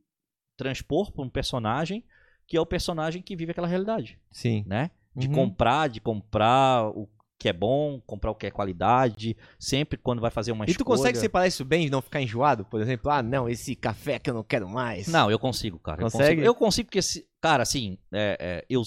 transpor 0.57 1.11
para 1.13 1.25
um 1.25 1.29
personagem 1.31 2.05
que 2.47 2.57
é 2.57 2.61
o 2.61 2.67
personagem 2.67 3.23
que 3.23 3.35
vive 3.37 3.51
aquela 3.53 3.67
realidade, 3.67 4.19
Sim. 4.31 4.63
né? 4.67 4.91
De 5.15 5.27
Uhum. 5.27 5.35
comprar, 5.35 5.89
de 5.89 6.01
comprar 6.01 6.87
o 6.91 7.09
que 7.39 7.49
é 7.49 7.53
bom, 7.53 8.01
comprar 8.07 8.31
o 8.31 8.35
que 8.35 8.47
é 8.47 8.51
qualidade, 8.51 9.37
sempre 9.59 9.99
quando 9.99 10.21
vai 10.21 10.31
fazer 10.31 10.53
uma 10.53 10.65
E 10.65 10.69
tu 10.69 10.71
escolha. 10.71 10.87
consegue 10.97 11.19
separar 11.19 11.47
isso 11.47 11.65
bem 11.65 11.87
e 11.87 11.91
não 11.91 12.01
ficar 12.01 12.23
enjoado? 12.23 12.65
Por 12.65 12.81
exemplo, 12.81 13.11
ah, 13.11 13.23
não, 13.23 13.49
esse 13.49 13.75
café 13.77 14.19
que 14.19 14.31
eu 14.31 14.35
não 14.35 14.43
quero 14.43 14.69
mais. 14.69 15.07
Não, 15.09 15.31
eu 15.31 15.39
consigo, 15.39 15.79
cara. 15.79 16.01
Eu 16.01 16.05
Consegue? 16.07 16.23
consigo, 16.37 16.43
eu 16.43 16.55
consigo 16.55 16.87
porque, 16.87 17.03
se- 17.03 17.27
cara, 17.41 17.63
assim, 17.63 17.99
é, 18.13 18.37
é, 18.41 18.67
eu, 18.71 18.83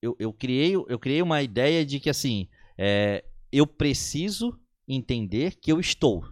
eu, 0.00 0.16
eu, 0.18 0.32
criei, 0.32 0.74
eu 0.74 0.98
criei 0.98 1.22
uma 1.22 1.42
ideia 1.42 1.86
de 1.86 2.00
que, 2.00 2.10
assim, 2.10 2.48
é, 2.76 3.24
eu 3.52 3.66
preciso 3.66 4.58
entender 4.88 5.54
que 5.60 5.70
eu 5.70 5.78
estou. 5.78 6.24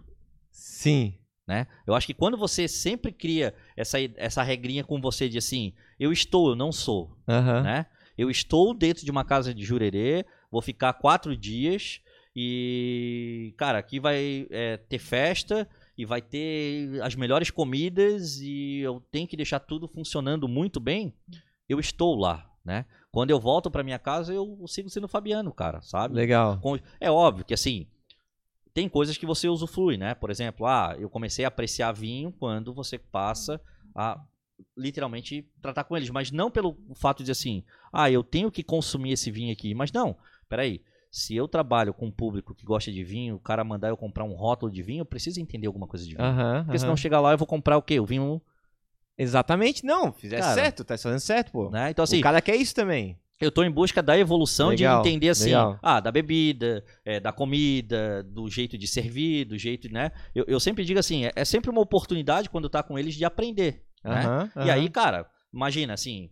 Sim. 0.51 1.15
Né? 1.47 1.67
Eu 1.87 1.93
acho 1.95 2.05
que 2.07 2.13
quando 2.13 2.37
você 2.37 2.67
sempre 2.67 3.11
cria 3.11 3.53
essa, 3.75 3.97
essa 4.15 4.43
regrinha 4.43 4.83
com 4.83 5.01
você 5.01 5.27
de 5.27 5.37
assim, 5.37 5.73
eu 5.99 6.11
estou, 6.11 6.49
eu 6.49 6.55
não 6.55 6.71
sou, 6.71 7.17
Aham. 7.27 7.63
né? 7.63 7.85
Eu 8.17 8.29
estou 8.29 8.73
dentro 8.73 9.03
de 9.03 9.09
uma 9.11 9.25
casa 9.25 9.53
de 9.53 9.63
jurerê, 9.63 10.25
vou 10.51 10.61
ficar 10.61 10.93
quatro 10.93 11.35
dias 11.35 12.01
e, 12.35 13.53
cara, 13.57 13.77
aqui 13.77 13.99
vai 13.99 14.47
é, 14.49 14.77
ter 14.77 14.99
festa 14.99 15.67
e 15.97 16.05
vai 16.05 16.21
ter 16.21 17.01
as 17.01 17.15
melhores 17.15 17.49
comidas 17.49 18.39
e 18.39 18.79
eu 18.79 19.01
tenho 19.11 19.27
que 19.27 19.37
deixar 19.37 19.59
tudo 19.59 19.87
funcionando 19.87 20.47
muito 20.47 20.79
bem. 20.79 21.13
Eu 21.67 21.79
estou 21.79 22.15
lá, 22.15 22.49
né? 22.63 22.85
Quando 23.11 23.31
eu 23.31 23.39
volto 23.39 23.69
pra 23.69 23.83
minha 23.83 23.99
casa, 23.99 24.33
eu 24.33 24.65
sigo 24.67 24.89
sendo 24.89 25.07
Fabiano, 25.07 25.53
cara, 25.53 25.81
sabe? 25.81 26.15
Legal. 26.15 26.59
É 26.99 27.11
óbvio 27.11 27.43
que 27.43 27.53
assim, 27.53 27.87
tem 28.73 28.87
coisas 28.87 29.17
que 29.17 29.25
você 29.25 29.49
usufrui, 29.49 29.97
né? 29.97 30.15
Por 30.15 30.29
exemplo, 30.29 30.65
ah, 30.65 30.95
eu 30.97 31.09
comecei 31.09 31.43
a 31.43 31.49
apreciar 31.49 31.91
vinho 31.91 32.31
quando 32.31 32.73
você 32.73 32.97
passa 32.97 33.59
a 33.93 34.21
literalmente 34.77 35.45
tratar 35.61 35.83
com 35.83 35.97
eles, 35.97 36.09
mas 36.09 36.31
não 36.31 36.49
pelo 36.49 36.77
fato 36.95 37.23
de 37.23 37.31
assim, 37.31 37.63
ah, 37.91 38.09
eu 38.09 38.23
tenho 38.23 38.51
que 38.51 38.63
consumir 38.63 39.11
esse 39.11 39.29
vinho 39.29 39.51
aqui, 39.51 39.73
mas 39.73 39.91
não, 39.91 40.15
peraí, 40.51 40.81
se 41.09 41.33
eu 41.33 41.47
trabalho 41.47 41.93
com 41.93 42.07
um 42.07 42.11
público 42.11 42.53
que 42.53 42.65
gosta 42.65 42.91
de 42.91 43.03
vinho, 43.03 43.35
o 43.35 43.39
cara 43.39 43.63
mandar 43.63 43.87
eu 43.87 43.95
comprar 43.97 44.25
um 44.25 44.33
rótulo 44.33 44.71
de 44.71 44.83
vinho, 44.83 45.01
eu 45.01 45.05
preciso 45.05 45.39
entender 45.39 45.67
alguma 45.67 45.87
coisa 45.87 46.05
de 46.05 46.13
vinho. 46.13 46.27
Aham. 46.27 46.63
Porque 46.65 46.77
senão 46.77 46.91
aham. 46.91 46.97
chegar 46.97 47.21
lá 47.21 47.31
eu 47.31 47.37
vou 47.37 47.47
comprar 47.47 47.77
o 47.77 47.81
quê? 47.81 47.99
O 47.99 48.05
vinho, 48.05 48.41
Exatamente, 49.17 49.85
não. 49.85 50.11
Fizesse 50.11 50.41
Cara. 50.41 50.53
certo, 50.55 50.83
tá 50.83 50.97
fazendo 50.97 51.19
certo, 51.19 51.51
pô. 51.51 51.69
né? 51.69 51.89
Então 51.91 52.03
assim, 52.03 52.19
o 52.19 52.23
cara 52.23 52.41
quer 52.41 52.55
isso 52.55 52.73
também. 52.73 53.17
eu 53.39 53.51
tô 53.51 53.63
em 53.63 53.71
busca 53.71 54.01
da 54.01 54.17
evolução 54.17 54.69
Legal, 54.69 55.01
de 55.03 55.09
entender 55.09 55.29
assim, 55.29 55.45
legal. 55.45 55.79
ah, 55.81 55.99
da 55.99 56.11
bebida, 56.11 56.83
é, 57.05 57.19
da 57.19 57.31
comida, 57.31 58.23
do 58.23 58.49
jeito 58.49 58.77
de 58.77 58.87
servir, 58.87 59.45
do 59.45 59.57
jeito, 59.57 59.91
né? 59.91 60.11
Eu, 60.33 60.45
eu 60.47 60.59
sempre 60.59 60.83
digo 60.85 60.99
assim, 60.99 61.25
é, 61.25 61.31
é 61.35 61.45
sempre 61.45 61.69
uma 61.69 61.81
oportunidade 61.81 62.49
quando 62.49 62.69
tá 62.69 62.81
com 62.83 62.97
eles 62.97 63.15
de 63.15 63.25
aprender, 63.25 63.83
né? 64.03 64.25
Aham, 64.25 64.51
E 64.65 64.69
aí, 64.71 64.89
cara, 64.89 65.27
imagina 65.53 65.93
assim, 65.93 66.29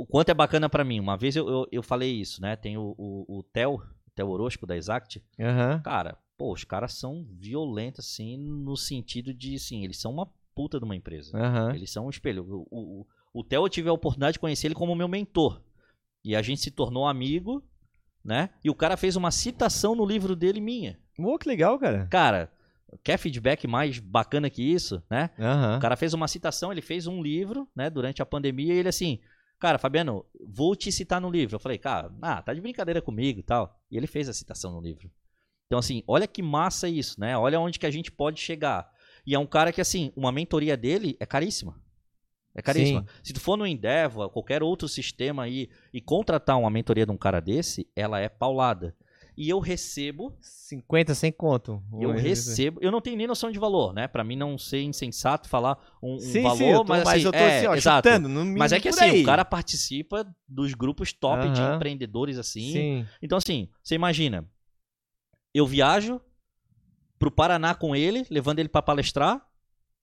o 0.00 0.06
quanto 0.06 0.28
é 0.28 0.34
bacana 0.34 0.68
pra 0.68 0.84
mim. 0.84 1.00
Uma 1.00 1.16
vez 1.16 1.36
eu, 1.36 1.48
eu, 1.48 1.68
eu 1.72 1.82
falei 1.82 2.12
isso, 2.12 2.40
né? 2.42 2.56
Tem 2.56 2.76
o, 2.76 2.94
o, 2.98 3.38
o 3.38 3.42
Theo, 3.42 3.74
o 3.74 4.10
Theo 4.14 4.28
Orozco 4.28 4.66
da 4.66 4.76
Exact. 4.76 5.22
Aham. 5.40 5.80
Cara, 5.82 6.18
pô, 6.36 6.52
os 6.52 6.64
caras 6.64 6.94
são 6.94 7.26
violentos, 7.30 8.06
assim, 8.06 8.36
no 8.36 8.76
sentido 8.76 9.32
de, 9.32 9.54
assim, 9.54 9.84
eles 9.84 9.98
são 9.98 10.12
uma 10.12 10.28
puta 10.54 10.78
de 10.78 10.84
uma 10.84 10.96
empresa. 10.96 11.36
Aham. 11.36 11.74
Eles 11.74 11.90
são 11.90 12.06
um 12.06 12.10
espelho. 12.10 12.66
O, 12.70 13.00
o, 13.00 13.06
o 13.32 13.44
Theo, 13.44 13.64
eu 13.64 13.68
tive 13.68 13.88
a 13.88 13.92
oportunidade 13.92 14.34
de 14.34 14.38
conhecer 14.38 14.66
ele 14.66 14.74
como 14.74 14.94
meu 14.94 15.08
mentor. 15.08 15.62
E 16.24 16.34
a 16.34 16.42
gente 16.42 16.60
se 16.60 16.70
tornou 16.70 17.06
amigo, 17.06 17.62
né? 18.24 18.50
E 18.64 18.68
o 18.68 18.74
cara 18.74 18.96
fez 18.96 19.16
uma 19.16 19.30
citação 19.30 19.94
no 19.94 20.04
livro 20.04 20.34
dele 20.34 20.60
minha. 20.60 20.98
Pô, 21.16 21.38
que 21.38 21.48
legal, 21.48 21.78
cara. 21.78 22.06
Cara, 22.10 22.52
quer 23.02 23.16
feedback 23.16 23.66
mais 23.66 23.98
bacana 23.98 24.50
que 24.50 24.62
isso, 24.62 25.02
né? 25.08 25.30
Aham. 25.38 25.76
O 25.78 25.80
cara 25.80 25.96
fez 25.96 26.12
uma 26.12 26.26
citação, 26.28 26.72
ele 26.72 26.82
fez 26.82 27.06
um 27.06 27.22
livro, 27.22 27.68
né, 27.74 27.88
durante 27.88 28.20
a 28.20 28.26
pandemia, 28.26 28.74
e 28.74 28.78
ele 28.78 28.88
assim, 28.88 29.20
cara, 29.58 29.78
Fabiano, 29.78 30.24
vou 30.46 30.74
te 30.76 30.90
citar 30.92 31.20
no 31.20 31.30
livro. 31.30 31.56
Eu 31.56 31.60
falei, 31.60 31.78
cara, 31.78 32.12
ah, 32.22 32.42
tá 32.42 32.52
de 32.52 32.60
brincadeira 32.60 33.02
comigo 33.02 33.40
e 33.40 33.42
tal. 33.42 33.78
E 33.90 33.96
ele 33.96 34.06
fez 34.06 34.28
a 34.28 34.32
citação 34.32 34.72
no 34.72 34.80
livro. 34.80 35.10
Então, 35.66 35.78
assim, 35.78 36.02
olha 36.06 36.26
que 36.26 36.42
massa 36.42 36.88
isso, 36.88 37.20
né? 37.20 37.36
Olha 37.36 37.60
onde 37.60 37.78
que 37.78 37.86
a 37.86 37.90
gente 37.90 38.10
pode 38.10 38.40
chegar. 38.40 38.90
E 39.26 39.34
é 39.34 39.38
um 39.38 39.46
cara 39.46 39.72
que, 39.72 39.80
assim, 39.80 40.12
uma 40.16 40.30
mentoria 40.30 40.76
dele 40.76 41.16
é 41.18 41.26
caríssima. 41.26 41.80
É 42.54 42.62
caríssima. 42.62 43.00
Sim. 43.00 43.20
Se 43.22 43.32
tu 43.32 43.40
for 43.40 43.56
no 43.56 43.66
Endeavor, 43.66 44.30
qualquer 44.30 44.62
outro 44.62 44.88
sistema 44.88 45.42
aí, 45.42 45.68
e 45.92 46.00
contratar 46.00 46.58
uma 46.58 46.70
mentoria 46.70 47.04
de 47.04 47.12
um 47.12 47.16
cara 47.16 47.40
desse, 47.40 47.86
ela 47.94 48.20
é 48.20 48.28
paulada. 48.28 48.96
E 49.36 49.50
eu 49.50 49.58
recebo 49.58 50.34
50, 50.40 51.14
sem 51.14 51.30
conto. 51.30 51.82
eu 52.00 52.10
recebo, 52.10 52.80
eu 52.82 52.90
não 52.90 53.02
tenho 53.02 53.16
nem 53.18 53.26
noção 53.26 53.50
de 53.50 53.58
valor, 53.58 53.92
né? 53.92 54.08
Pra 54.08 54.24
mim 54.24 54.34
não 54.34 54.56
ser 54.56 54.80
insensato 54.80 55.46
falar 55.46 55.78
um, 56.02 56.14
um 56.14 56.18
Sim, 56.20 56.42
valor, 56.42 56.56
sim, 56.56 56.70
eu 56.70 56.84
tô, 56.84 56.92
mas, 56.94 57.08
assim, 57.08 57.20
eu 57.22 57.32
tô 57.32 57.38
é, 57.38 57.56
assim, 57.58 57.66
ó, 57.66 57.74
exato. 57.74 58.08
chutando. 58.08 58.28
Mas 58.56 58.72
é 58.72 58.80
que 58.80 58.88
assim, 58.88 59.04
aí. 59.04 59.22
o 59.22 59.26
cara 59.26 59.44
participa 59.44 60.26
dos 60.48 60.72
grupos 60.72 61.12
top 61.12 61.48
de 61.50 61.60
Aham. 61.60 61.76
empreendedores 61.76 62.38
assim. 62.38 62.72
Sim. 62.72 63.06
Então 63.20 63.36
assim, 63.36 63.68
você 63.82 63.94
imagina, 63.94 64.48
eu 65.52 65.66
viajo 65.66 66.18
pro 67.18 67.30
Paraná 67.30 67.74
com 67.74 67.94
ele, 67.94 68.26
levando 68.30 68.58
ele 68.58 68.68
pra 68.68 68.80
palestrar, 68.80 69.45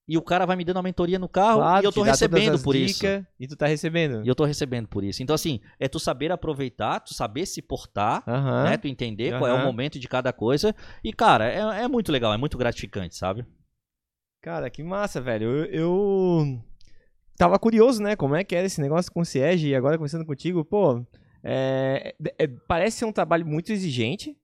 e 0.07 0.17
o 0.17 0.21
cara 0.21 0.45
vai 0.45 0.55
me 0.55 0.65
dando 0.65 0.77
uma 0.77 0.83
mentoria 0.83 1.17
no 1.17 1.29
carro 1.29 1.59
Claro, 1.59 1.83
e 1.83 1.87
eu 1.87 1.91
tô 1.91 2.01
recebendo 2.01 2.61
por 2.61 2.75
isso. 2.75 3.05
E 3.39 3.47
tu 3.47 3.55
tá 3.55 3.67
recebendo. 3.67 4.23
E 4.23 4.27
eu 4.27 4.35
tô 4.35 4.43
recebendo 4.43 4.87
por 4.87 5.03
isso. 5.03 5.23
Então 5.23 5.33
assim, 5.33 5.61
é 5.79 5.87
tu 5.87 5.99
saber 5.99 6.31
aproveitar, 6.31 6.99
tu 6.99 7.13
saber 7.13 7.45
se 7.45 7.61
portar, 7.61 8.23
Aham. 8.27 8.63
né? 8.63 8.77
Tu 8.77 8.87
entender 8.87 9.37
qual 9.37 9.47
é 9.47 9.53
o 9.53 9.63
momento 9.63 9.97
de 9.97 10.07
cada 10.07 10.33
coisa. 10.33 10.75
E, 11.03 11.13
cara, 11.13 11.49
é, 11.49 11.83
é 11.83 11.87
muito 11.87 12.11
legal, 12.11 12.33
é 12.33 12.37
muito 12.37 12.57
gratificante, 12.57 13.15
sabe? 13.15 13.45
Cara, 14.41 14.69
que 14.69 14.83
massa, 14.83 15.21
velho. 15.21 15.47
Eu, 15.47 15.65
eu 15.65 16.63
tava 17.37 17.57
curioso, 17.57 18.03
né? 18.03 18.15
Como 18.15 18.35
é 18.35 18.43
que 18.43 18.55
era 18.55 18.67
esse 18.67 18.81
negócio 18.81 19.09
com 19.11 19.21
o 19.21 19.25
Ciege 19.25 19.69
e 19.69 19.75
agora 19.75 19.97
conversando 19.97 20.25
contigo, 20.25 20.65
pô, 20.65 21.05
é, 21.41 22.13
é- 22.37 22.47
parece 22.67 22.97
ser 22.97 23.05
um 23.05 23.11
trabalho 23.13 23.45
muito 23.45 23.71
exigente, 23.71 24.37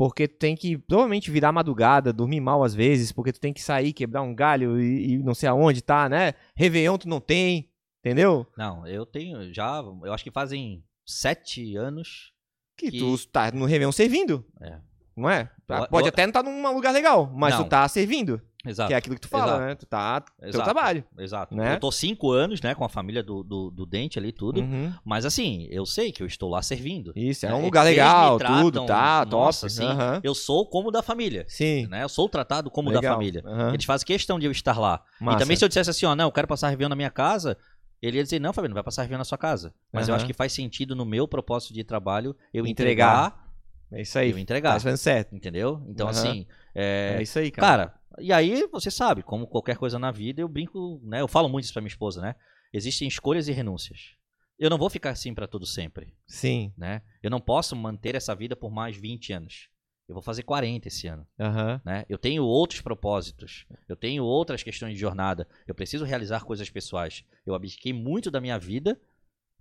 porque 0.00 0.26
tu 0.26 0.38
tem 0.38 0.56
que 0.56 0.78
provavelmente 0.78 1.30
virar 1.30 1.52
madrugada, 1.52 2.10
dormir 2.10 2.40
mal 2.40 2.64
às 2.64 2.74
vezes, 2.74 3.12
porque 3.12 3.34
tu 3.34 3.38
tem 3.38 3.52
que 3.52 3.60
sair, 3.60 3.92
quebrar 3.92 4.22
um 4.22 4.34
galho 4.34 4.80
e, 4.80 5.12
e 5.12 5.18
não 5.18 5.34
sei 5.34 5.46
aonde 5.46 5.82
tá, 5.82 6.08
né? 6.08 6.32
Réveillon 6.56 6.96
tu 6.96 7.06
não 7.06 7.20
tem, 7.20 7.68
entendeu? 8.02 8.46
Não, 8.56 8.86
eu 8.86 9.04
tenho 9.04 9.52
já, 9.52 9.82
eu 10.02 10.10
acho 10.10 10.24
que 10.24 10.30
fazem 10.30 10.82
sete 11.04 11.76
anos. 11.76 12.32
Que, 12.78 12.90
Que- 12.90 12.98
tu 12.98 13.28
tá 13.28 13.52
no 13.52 13.66
Réveillon 13.66 13.92
servindo. 13.92 14.42
É. 14.58 14.78
Não 15.14 15.28
é? 15.28 15.50
Eu- 15.68 15.86
Pode 15.88 16.06
eu- 16.06 16.08
até 16.08 16.22
não 16.22 16.30
estar 16.30 16.42
num 16.42 16.72
lugar 16.74 16.94
legal, 16.94 17.30
mas 17.34 17.54
Não. 17.54 17.64
tu 17.64 17.68
tá 17.68 17.86
servindo. 17.86 18.40
Exato. 18.66 18.88
Que 18.88 18.94
é 18.94 18.96
aquilo 18.98 19.14
que 19.14 19.20
tu 19.22 19.28
fala, 19.28 19.52
Exato. 19.52 19.64
né? 19.64 19.74
Tu 19.74 19.86
tá 19.86 20.20
teu 20.52 20.62
trabalho. 20.62 21.02
Exato. 21.18 21.54
né? 21.54 21.74
Eu 21.76 21.80
tô 21.80 21.90
cinco 21.90 22.30
anos, 22.30 22.60
né, 22.60 22.74
com 22.74 22.84
a 22.84 22.88
família 22.90 23.22
do, 23.22 23.42
do, 23.42 23.70
do 23.70 23.86
Dente 23.86 24.18
ali, 24.18 24.32
tudo. 24.32 24.60
Uhum. 24.60 24.92
Mas 25.04 25.24
assim, 25.24 25.66
eu 25.70 25.86
sei 25.86 26.12
que 26.12 26.22
eu 26.22 26.26
estou 26.26 26.50
lá 26.50 26.60
servindo. 26.60 27.12
Isso, 27.16 27.46
é 27.46 27.48
É, 27.48 27.54
um 27.54 27.62
lugar 27.64 27.86
eles 27.86 27.96
legal, 27.96 28.36
tratam, 28.38 28.62
tudo, 28.62 28.86
tá, 28.86 29.24
nossa, 29.24 29.66
top. 29.66 29.72
assim, 29.72 29.86
Aham. 29.86 30.20
Eu 30.22 30.34
sou 30.34 30.66
como 30.68 30.90
da 30.90 31.02
família. 31.02 31.44
Sim. 31.48 31.86
Né? 31.86 32.02
Eu 32.04 32.08
sou 32.10 32.28
tratado 32.28 32.70
como 32.70 32.90
da 32.92 33.00
legal. 33.00 33.14
família. 33.14 33.42
Aham. 33.46 33.72
Eles 33.72 33.84
fazem 33.86 34.06
questão 34.06 34.38
de 34.38 34.44
eu 34.46 34.52
estar 34.52 34.78
lá. 34.78 35.02
Massa. 35.18 35.36
E 35.36 35.40
também 35.40 35.56
se 35.56 35.64
eu 35.64 35.68
dissesse 35.68 35.88
assim, 35.90 36.04
ó, 36.04 36.14
não, 36.14 36.26
eu 36.26 36.32
quero 36.32 36.46
passar 36.46 36.68
Réveillon 36.68 36.90
na 36.90 36.96
minha 36.96 37.10
casa, 37.10 37.56
ele 38.02 38.18
ia 38.18 38.22
dizer, 38.22 38.38
não, 38.40 38.52
Fabiano, 38.52 38.74
vai 38.74 38.82
passar 38.82 39.02
Réveillon 39.02 39.18
na 39.20 39.24
sua 39.24 39.38
casa. 39.38 39.72
Mas 39.90 40.06
eu 40.08 40.14
acho 40.14 40.26
que 40.26 40.34
faz 40.34 40.52
sentido 40.52 40.94
no 40.94 41.06
meu 41.06 41.26
propósito 41.26 41.72
de 41.72 41.82
trabalho 41.82 42.36
eu 42.52 42.66
Entregar. 42.66 43.26
entregar, 43.28 43.50
É 43.92 44.02
isso 44.02 44.18
aí. 44.18 44.30
eu 44.30 44.38
entregar. 44.38 44.74
Tá 44.74 44.80
fazendo 44.80 44.98
certo. 44.98 45.34
Entendeu? 45.34 45.82
Então, 45.88 46.08
assim, 46.08 46.46
é, 46.74 47.16
É, 47.18 47.22
isso 47.22 47.38
aí, 47.38 47.50
cara. 47.50 47.66
Cara, 47.84 47.99
e 48.18 48.32
aí 48.32 48.66
você 48.68 48.90
sabe, 48.90 49.22
como 49.22 49.46
qualquer 49.46 49.76
coisa 49.76 49.98
na 49.98 50.10
vida, 50.10 50.40
eu 50.40 50.48
brinco, 50.48 51.00
né? 51.04 51.20
Eu 51.20 51.28
falo 51.28 51.48
muito 51.48 51.64
isso 51.64 51.72
pra 51.72 51.82
minha 51.82 51.88
esposa, 51.88 52.20
né? 52.20 52.34
Existem 52.72 53.06
escolhas 53.08 53.48
e 53.48 53.52
renúncias. 53.52 54.14
Eu 54.58 54.68
não 54.68 54.78
vou 54.78 54.90
ficar 54.90 55.10
assim 55.10 55.32
pra 55.32 55.46
tudo 55.46 55.64
sempre, 55.64 56.14
Sim. 56.26 56.72
né? 56.76 57.02
Eu 57.22 57.30
não 57.30 57.40
posso 57.40 57.74
manter 57.74 58.14
essa 58.14 58.34
vida 58.34 58.54
por 58.54 58.70
mais 58.70 58.96
20 58.96 59.32
anos. 59.32 59.68
Eu 60.06 60.14
vou 60.14 60.22
fazer 60.22 60.42
40 60.42 60.88
esse 60.88 61.06
ano, 61.06 61.26
Aham. 61.38 61.80
né? 61.84 62.04
Eu 62.08 62.18
tenho 62.18 62.42
outros 62.44 62.80
propósitos, 62.80 63.64
eu 63.88 63.94
tenho 63.94 64.24
outras 64.24 64.62
questões 64.62 64.94
de 64.94 65.00
jornada, 65.00 65.46
eu 65.68 65.74
preciso 65.74 66.04
realizar 66.04 66.44
coisas 66.44 66.68
pessoais. 66.68 67.24
Eu 67.46 67.54
abdiquei 67.54 67.92
muito 67.92 68.30
da 68.30 68.40
minha 68.40 68.58
vida 68.58 69.00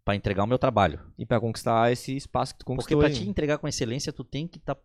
pra 0.04 0.16
entregar 0.16 0.44
o 0.44 0.48
meu 0.48 0.58
trabalho. 0.58 1.00
E 1.18 1.26
pra 1.26 1.40
conquistar 1.40 1.92
esse 1.92 2.16
espaço 2.16 2.54
que 2.54 2.60
tu 2.60 2.66
Porque 2.66 2.96
conquistou 2.96 2.98
pra 3.00 3.08
aí. 3.08 3.14
te 3.14 3.30
entregar 3.30 3.60
com 3.60 3.68
excelência, 3.68 4.12
tu 4.12 4.24
tem 4.24 4.48
que 4.48 4.58
estar 4.58 4.76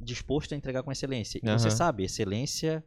disposto 0.00 0.52
a 0.52 0.56
entregar 0.56 0.82
com 0.82 0.90
excelência. 0.90 1.38
E 1.38 1.46
você 1.48 1.68
Aham. 1.68 1.76
sabe, 1.76 2.04
excelência 2.04 2.84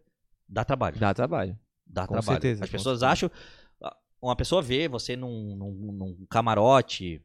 dá 0.48 0.64
trabalho. 0.66 0.98
Dá 1.00 1.14
trabalho. 1.14 1.58
Dá 1.86 2.06
Com 2.08 2.14
trabalho. 2.14 2.34
certeza, 2.42 2.64
As 2.64 2.70
pessoas 2.70 3.00
certeza. 3.00 3.12
acham. 3.28 3.32
ah, 3.82 3.96
Uma 4.22 4.36
pessoa 4.36 4.62
vê 4.62 4.88
você 4.88 5.16
num, 5.16 5.56
num, 5.56 5.92
num 5.92 6.26
camarote, 6.30 7.22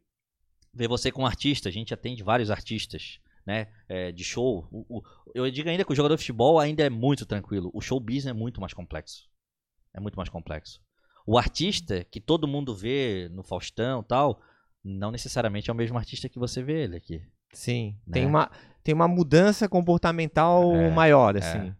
vê 0.73 0.86
você 0.89 1.11
com 1.11 1.23
um 1.23 1.27
artista, 1.27 1.69
a 1.69 1.73
gente 1.73 1.93
atende 1.93 2.23
vários 2.23 2.51
artistas, 2.51 3.19
né? 3.47 3.69
é, 3.89 4.12
de 4.12 4.23
show. 4.24 4.66
O- 4.70 4.99
o- 4.99 5.03
eu 5.35 5.51
digo 5.51 5.69
ainda 5.69 5.85
que 5.85 5.93
o 5.93 5.97
jogador 5.97 6.15
de 6.16 6.23
futebol 6.23 6.59
ainda 6.59 6.82
é 6.85 6.90
muito 6.90 7.27
tranquilo. 7.27 7.70
O 7.74 7.81
show 7.81 7.99
business 7.99 8.27
é 8.27 8.32
muito 8.32 8.61
mais 8.61 8.73
complexo. 8.73 9.28
É 9.94 10.01
muito 10.01 10.16
mais 10.16 10.28
complexo. 10.28 10.81
O 11.27 11.36
artista 11.39 12.05
que 12.05 12.20
todo 12.20 12.49
mundo 12.49 12.74
vê 12.74 13.28
no 13.32 13.43
Faustão 13.43 14.01
e 14.01 14.05
tal, 14.05 14.40
não 14.82 15.11
necessariamente 15.11 15.70
é 15.70 15.73
o 15.73 15.77
mesmo 15.77 15.97
artista 15.99 16.28
que 16.28 16.39
você 16.39 16.62
vê 16.62 16.85
ele 16.85 16.97
aqui. 16.97 17.23
Sim. 17.53 17.97
Né? 18.07 18.15
Tem, 18.15 18.27
uma, 18.27 18.51
tem 18.82 18.94
uma 18.94 19.07
mudança 19.07 19.69
comportamental 19.69 20.74
É, 20.74 20.90
maior, 20.90 21.36
assim. 21.36 21.74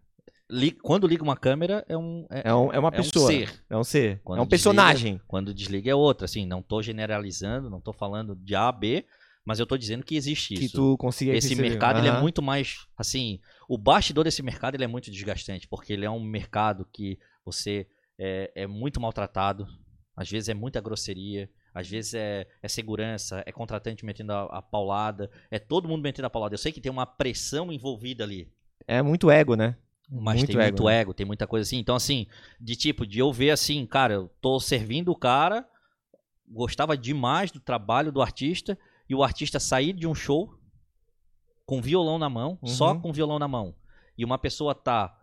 Li- 0.53 0.71
Quando 0.71 1.07
liga 1.07 1.23
uma 1.23 1.35
câmera, 1.35 1.83
é 1.87 1.97
um. 1.97 2.27
É, 2.29 2.49
É, 2.49 2.53
um- 2.55 2.71
é 2.71 2.77
uma 2.79 2.89
é 2.89 2.91
um 2.91 3.03
pessoa. 3.03 3.27
ser. 3.27 3.63
É 3.69 3.75
um 3.77 3.83
ser. 3.83 4.21
Quando 4.23 4.39
é 4.39 4.41
um 4.41 4.45
desliga- 4.45 4.49
personagem. 4.49 5.21
Quando 5.27 5.53
desliga 5.53 5.89
é 5.91 5.95
outra, 5.95 6.25
assim, 6.25 6.45
não 6.45 6.61
tô 6.61 6.81
generalizando, 6.81 7.69
não 7.69 7.81
tô 7.81 7.91
falando 7.91 8.35
de 8.35 8.53
A 8.55 8.67
a 8.67 8.71
B, 8.71 9.05
mas 9.45 9.59
eu 9.59 9.65
tô 9.65 9.77
dizendo 9.77 10.05
que 10.05 10.15
existe 10.15 10.53
Que 10.55 10.65
isso. 10.65 10.75
tu 10.77 10.97
consiga 10.97 11.33
Esse 11.33 11.49
perceber. 11.49 11.69
mercado 11.69 11.99
ele 11.99 12.07
é 12.07 12.19
muito 12.21 12.41
mais, 12.41 12.77
assim, 12.97 13.39
o 13.67 13.77
bastidor 13.77 14.23
desse 14.23 14.43
mercado 14.43 14.75
ele 14.75 14.83
é 14.83 14.87
muito 14.87 15.09
desgastante, 15.09 15.67
porque 15.67 15.91
ele 15.91 16.05
é 16.05 16.09
um 16.09 16.23
mercado 16.23 16.87
que 16.93 17.17
você 17.43 17.87
é, 18.19 18.51
é 18.55 18.67
muito 18.67 19.01
maltratado, 19.01 19.65
às 20.15 20.29
vezes 20.29 20.47
é 20.49 20.53
muita 20.53 20.79
grosseria, 20.79 21.49
às 21.73 21.89
vezes 21.89 22.13
é, 22.13 22.45
é 22.61 22.67
segurança, 22.67 23.41
é 23.47 23.51
contratante 23.51 24.05
metendo 24.05 24.31
a, 24.33 24.43
a 24.59 24.61
paulada, 24.61 25.29
é 25.49 25.57
todo 25.57 25.89
mundo 25.89 26.03
metendo 26.03 26.27
a 26.27 26.29
paulada. 26.29 26.53
Eu 26.53 26.59
sei 26.59 26.71
que 26.71 26.79
tem 26.79 26.91
uma 26.91 27.05
pressão 27.07 27.71
envolvida 27.73 28.23
ali. 28.23 28.47
É 28.87 29.01
muito 29.01 29.31
ego, 29.31 29.55
né? 29.55 29.75
Mas 30.09 30.37
muito 30.37 30.51
tem 30.51 30.57
ego, 30.57 30.65
muito 30.65 30.83
né? 30.85 30.99
ego, 30.99 31.13
tem 31.13 31.25
muita 31.25 31.47
coisa 31.47 31.67
assim. 31.67 31.77
Então, 31.77 31.95
assim, 31.95 32.27
de 32.59 32.75
tipo, 32.75 33.05
de 33.05 33.19
eu 33.19 33.31
ver 33.31 33.51
assim, 33.51 33.85
cara, 33.85 34.13
eu 34.13 34.27
tô 34.41 34.59
servindo 34.59 35.11
o 35.11 35.15
cara, 35.15 35.67
gostava 36.47 36.97
demais 36.97 37.51
do 37.51 37.59
trabalho 37.59 38.11
do 38.11 38.21
artista, 38.21 38.77
e 39.09 39.15
o 39.15 39.23
artista 39.23 39.59
sair 39.59 39.93
de 39.93 40.07
um 40.07 40.15
show 40.15 40.57
com 41.65 41.81
violão 41.81 42.17
na 42.17 42.29
mão, 42.29 42.57
uhum. 42.61 42.67
só 42.67 42.95
com 42.95 43.11
violão 43.11 43.39
na 43.39 43.47
mão, 43.47 43.75
e 44.17 44.23
uma 44.23 44.37
pessoa 44.37 44.75
tá 44.75 45.17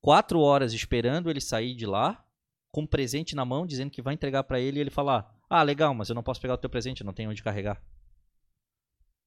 quatro 0.00 0.40
horas 0.40 0.72
esperando 0.72 1.30
ele 1.30 1.40
sair 1.40 1.74
de 1.74 1.86
lá, 1.86 2.24
com 2.70 2.82
um 2.82 2.86
presente 2.86 3.36
na 3.36 3.44
mão, 3.44 3.66
dizendo 3.66 3.90
que 3.90 4.02
vai 4.02 4.14
entregar 4.14 4.42
para 4.44 4.58
ele, 4.58 4.78
e 4.78 4.80
ele 4.80 4.90
falar: 4.90 5.32
Ah, 5.48 5.62
legal, 5.62 5.94
mas 5.94 6.08
eu 6.08 6.14
não 6.14 6.22
posso 6.22 6.40
pegar 6.40 6.54
o 6.54 6.58
teu 6.58 6.68
presente, 6.68 7.02
eu 7.02 7.06
não 7.06 7.12
tenho 7.12 7.30
onde 7.30 7.42
carregar. 7.42 7.80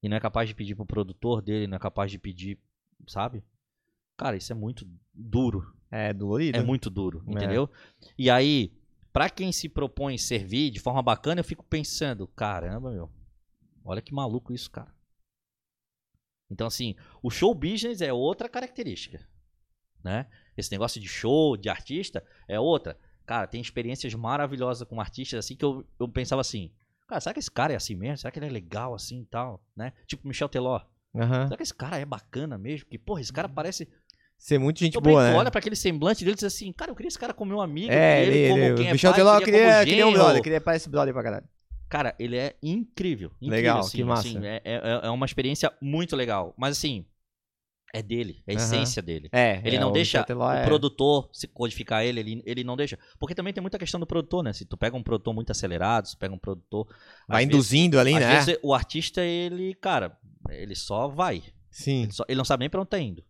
E 0.02 0.08
não 0.08 0.16
é 0.16 0.20
capaz 0.20 0.48
de 0.48 0.54
pedir 0.54 0.74
pro 0.74 0.86
produtor 0.86 1.40
dele, 1.40 1.66
não 1.66 1.76
é 1.76 1.78
capaz 1.78 2.10
de 2.10 2.18
pedir, 2.18 2.58
sabe? 3.06 3.42
Cara, 4.18 4.36
isso 4.36 4.52
é 4.52 4.54
muito 4.54 4.84
duro. 5.14 5.72
É 5.90 6.12
dolorido. 6.12 6.58
É 6.58 6.62
muito 6.62 6.90
duro, 6.90 7.22
é. 7.26 7.30
entendeu? 7.30 7.70
E 8.18 8.28
aí, 8.28 8.72
para 9.12 9.30
quem 9.30 9.52
se 9.52 9.68
propõe 9.68 10.18
servir 10.18 10.70
de 10.70 10.80
forma 10.80 11.00
bacana, 11.00 11.40
eu 11.40 11.44
fico 11.44 11.64
pensando, 11.64 12.26
caramba, 12.26 12.90
meu. 12.90 13.08
Olha 13.84 14.02
que 14.02 14.12
maluco 14.12 14.52
isso, 14.52 14.70
cara. 14.70 14.92
Então, 16.50 16.66
assim, 16.66 16.96
o 17.22 17.30
show 17.30 17.54
business 17.54 18.00
é 18.00 18.12
outra 18.12 18.48
característica, 18.48 19.26
né? 20.02 20.26
Esse 20.56 20.72
negócio 20.72 21.00
de 21.00 21.06
show, 21.06 21.56
de 21.56 21.68
artista, 21.68 22.24
é 22.48 22.58
outra. 22.58 22.98
Cara, 23.24 23.46
tem 23.46 23.60
experiências 23.60 24.12
maravilhosas 24.14 24.86
com 24.88 25.00
artistas, 25.00 25.44
assim, 25.44 25.54
que 25.54 25.64
eu, 25.64 25.86
eu 26.00 26.08
pensava 26.08 26.40
assim, 26.40 26.72
cara, 27.06 27.20
será 27.20 27.32
que 27.32 27.40
esse 27.40 27.50
cara 27.50 27.72
é 27.72 27.76
assim 27.76 27.94
mesmo? 27.94 28.18
Será 28.18 28.32
que 28.32 28.38
ele 28.38 28.46
é 28.46 28.50
legal 28.50 28.94
assim 28.94 29.20
e 29.20 29.26
tal, 29.26 29.62
né? 29.76 29.92
Tipo 30.06 30.26
Michel 30.26 30.48
Teló. 30.48 30.80
Uhum. 31.14 31.44
Será 31.44 31.56
que 31.56 31.62
esse 31.62 31.74
cara 31.74 31.98
é 31.98 32.04
bacana 32.04 32.58
mesmo? 32.58 32.88
Que, 32.88 32.98
porra, 32.98 33.20
esse 33.20 33.32
cara 33.32 33.48
parece 33.48 33.88
Ser 34.38 34.58
muito 34.58 34.78
gente 34.78 34.98
boa, 35.00 35.30
né? 35.30 35.36
olha 35.36 35.50
para 35.50 35.58
aquele 35.58 35.74
semblante 35.74 36.24
dele 36.24 36.34
e 36.34 36.36
diz 36.36 36.44
assim, 36.44 36.72
cara, 36.72 36.92
eu 36.92 36.94
queria 36.94 37.08
esse 37.08 37.18
cara 37.18 37.34
como 37.34 37.50
meu 37.50 37.60
amigo. 37.60 37.92
É, 37.92 38.22
ele, 38.22 38.38
ele, 38.38 38.48
como 38.50 38.62
ele, 38.62 38.74
quem 38.76 38.88
é 38.88 38.92
Michel 38.92 39.10
pai, 39.10 39.20
Teló 39.20 39.38
queria, 39.40 39.84
queria, 39.84 40.06
um 40.06 40.12
brother, 40.12 40.42
queria 40.42 40.60
parecer 40.60 40.88
brother 40.88 41.12
pra 41.12 41.22
caralho. 41.24 41.44
Cara, 41.88 42.14
ele 42.18 42.36
é 42.36 42.54
incrível. 42.62 43.30
incrível 43.40 43.56
legal, 43.56 43.80
assim, 43.80 43.96
que 43.96 44.04
massa. 44.04 44.28
Assim, 44.28 44.46
é, 44.46 44.62
é, 44.64 45.00
é, 45.02 45.10
uma 45.10 45.26
experiência 45.26 45.72
muito 45.80 46.14
legal. 46.14 46.54
Mas 46.56 46.78
assim, 46.78 47.04
é 47.92 48.02
dele, 48.02 48.42
é 48.46 48.52
a 48.52 48.54
essência 48.54 49.02
dele. 49.02 49.28
É, 49.32 49.60
ele 49.64 49.76
é, 49.76 49.80
não 49.80 49.90
deixa 49.90 50.24
o 50.28 50.50
é... 50.52 50.64
produtor 50.64 51.28
se 51.32 51.48
codificar 51.48 52.04
ele, 52.04 52.20
ele, 52.20 52.42
ele 52.44 52.62
não 52.62 52.76
deixa. 52.76 52.98
Porque 53.18 53.34
também 53.34 53.52
tem 53.52 53.62
muita 53.62 53.78
questão 53.78 53.98
do 53.98 54.06
produtor, 54.06 54.44
né? 54.44 54.52
Se 54.52 54.64
tu 54.64 54.76
pega 54.76 54.96
um 54.96 55.02
produtor 55.02 55.34
muito 55.34 55.50
acelerado, 55.50 56.06
se 56.06 56.16
pega 56.16 56.34
um 56.34 56.38
produtor. 56.38 56.86
Vai 57.26 57.44
induzindo 57.44 57.96
vezes, 57.96 58.14
ali, 58.14 58.24
né? 58.24 58.36
Vezes, 58.36 58.58
o 58.62 58.74
artista, 58.74 59.22
ele, 59.22 59.74
cara, 59.74 60.16
ele 60.50 60.74
só 60.74 61.08
vai. 61.08 61.42
Sim. 61.70 62.04
Ele, 62.04 62.12
só, 62.12 62.24
ele 62.28 62.38
não 62.38 62.44
sabe 62.44 62.60
nem 62.60 62.70
pra 62.70 62.80
onde 62.80 62.90
tá 62.90 63.00
indo. 63.00 63.24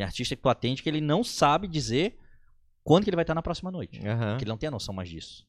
Tem 0.00 0.06
artista 0.06 0.34
que 0.34 0.40
tu 0.40 0.48
atende 0.48 0.82
que 0.82 0.88
ele 0.88 1.02
não 1.02 1.22
sabe 1.22 1.68
dizer 1.68 2.16
quando 2.82 3.04
que 3.04 3.10
ele 3.10 3.16
vai 3.16 3.22
estar 3.22 3.34
na 3.34 3.42
próxima 3.42 3.70
noite. 3.70 4.00
Uhum. 4.00 4.38
Que 4.38 4.44
ele 4.44 4.48
não 4.48 4.56
tem 4.56 4.68
a 4.68 4.70
noção 4.70 4.94
mais 4.94 5.10
disso. 5.10 5.46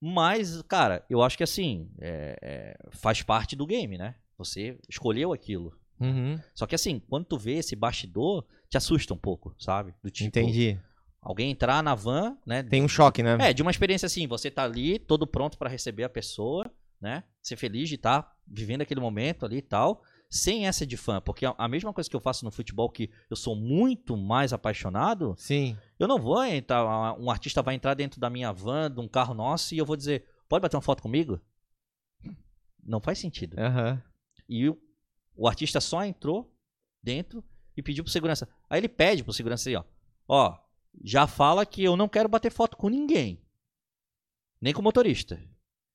Mas, 0.00 0.62
cara, 0.62 1.04
eu 1.10 1.20
acho 1.20 1.36
que 1.36 1.44
assim, 1.44 1.90
é, 2.00 2.38
é, 2.40 2.88
faz 2.92 3.20
parte 3.20 3.54
do 3.54 3.66
game, 3.66 3.98
né? 3.98 4.14
Você 4.38 4.78
escolheu 4.88 5.34
aquilo. 5.34 5.78
Uhum. 6.00 6.40
Só 6.54 6.66
que 6.66 6.74
assim, 6.74 6.98
quando 6.98 7.26
tu 7.26 7.36
vê 7.36 7.58
esse 7.58 7.76
bastidor, 7.76 8.46
te 8.70 8.78
assusta 8.78 9.12
um 9.12 9.18
pouco, 9.18 9.54
sabe? 9.58 9.94
Do 10.02 10.10
tipo, 10.10 10.28
Entendi. 10.28 10.80
Alguém 11.20 11.50
entrar 11.50 11.82
na 11.82 11.94
van, 11.94 12.38
né? 12.46 12.62
Tem 12.62 12.82
um 12.82 12.88
choque, 12.88 13.22
né? 13.22 13.36
É, 13.38 13.52
de 13.52 13.60
uma 13.60 13.70
experiência 13.70 14.06
assim, 14.06 14.26
você 14.26 14.50
tá 14.50 14.64
ali, 14.64 14.98
todo 14.98 15.26
pronto 15.26 15.58
para 15.58 15.68
receber 15.68 16.04
a 16.04 16.08
pessoa, 16.08 16.72
né? 16.98 17.22
Ser 17.42 17.56
feliz 17.56 17.90
de 17.90 17.96
estar 17.96 18.22
tá 18.22 18.34
vivendo 18.48 18.80
aquele 18.80 19.00
momento 19.00 19.44
ali 19.44 19.58
e 19.58 19.62
tal 19.62 20.02
sem 20.32 20.66
essa 20.66 20.86
de 20.86 20.96
fã, 20.96 21.20
porque 21.20 21.44
a 21.44 21.68
mesma 21.68 21.92
coisa 21.92 22.08
que 22.08 22.16
eu 22.16 22.20
faço 22.20 22.42
no 22.42 22.50
futebol, 22.50 22.88
que 22.88 23.10
eu 23.28 23.36
sou 23.36 23.54
muito 23.54 24.16
mais 24.16 24.54
apaixonado, 24.54 25.34
sim. 25.36 25.76
eu 25.98 26.08
não 26.08 26.18
vou 26.18 26.42
entrar, 26.42 27.12
um 27.20 27.30
artista 27.30 27.60
vai 27.60 27.74
entrar 27.74 27.92
dentro 27.92 28.18
da 28.18 28.30
minha 28.30 28.50
van, 28.50 28.90
de 28.90 28.98
um 28.98 29.06
carro 29.06 29.34
nosso, 29.34 29.74
e 29.74 29.78
eu 29.78 29.84
vou 29.84 29.94
dizer, 29.94 30.24
pode 30.48 30.62
bater 30.62 30.74
uma 30.74 30.82
foto 30.82 31.02
comigo? 31.02 31.38
Não 32.82 32.98
faz 32.98 33.18
sentido. 33.18 33.58
Uhum. 33.58 34.00
E 34.48 34.70
o, 34.70 34.78
o 35.36 35.46
artista 35.46 35.82
só 35.82 36.02
entrou 36.02 36.50
dentro 37.02 37.44
e 37.76 37.82
pediu 37.82 38.02
pro 38.02 38.12
segurança. 38.12 38.48
Aí 38.70 38.80
ele 38.80 38.88
pede 38.88 39.22
pro 39.22 39.34
segurança 39.34 39.68
aí, 39.68 39.76
ó, 39.76 39.84
ó, 40.26 40.58
já 41.04 41.26
fala 41.26 41.66
que 41.66 41.84
eu 41.84 41.94
não 41.94 42.08
quero 42.08 42.28
bater 42.30 42.50
foto 42.50 42.78
com 42.78 42.88
ninguém. 42.88 43.38
Nem 44.58 44.72
com 44.72 44.80
o 44.80 44.84
motorista. 44.84 45.38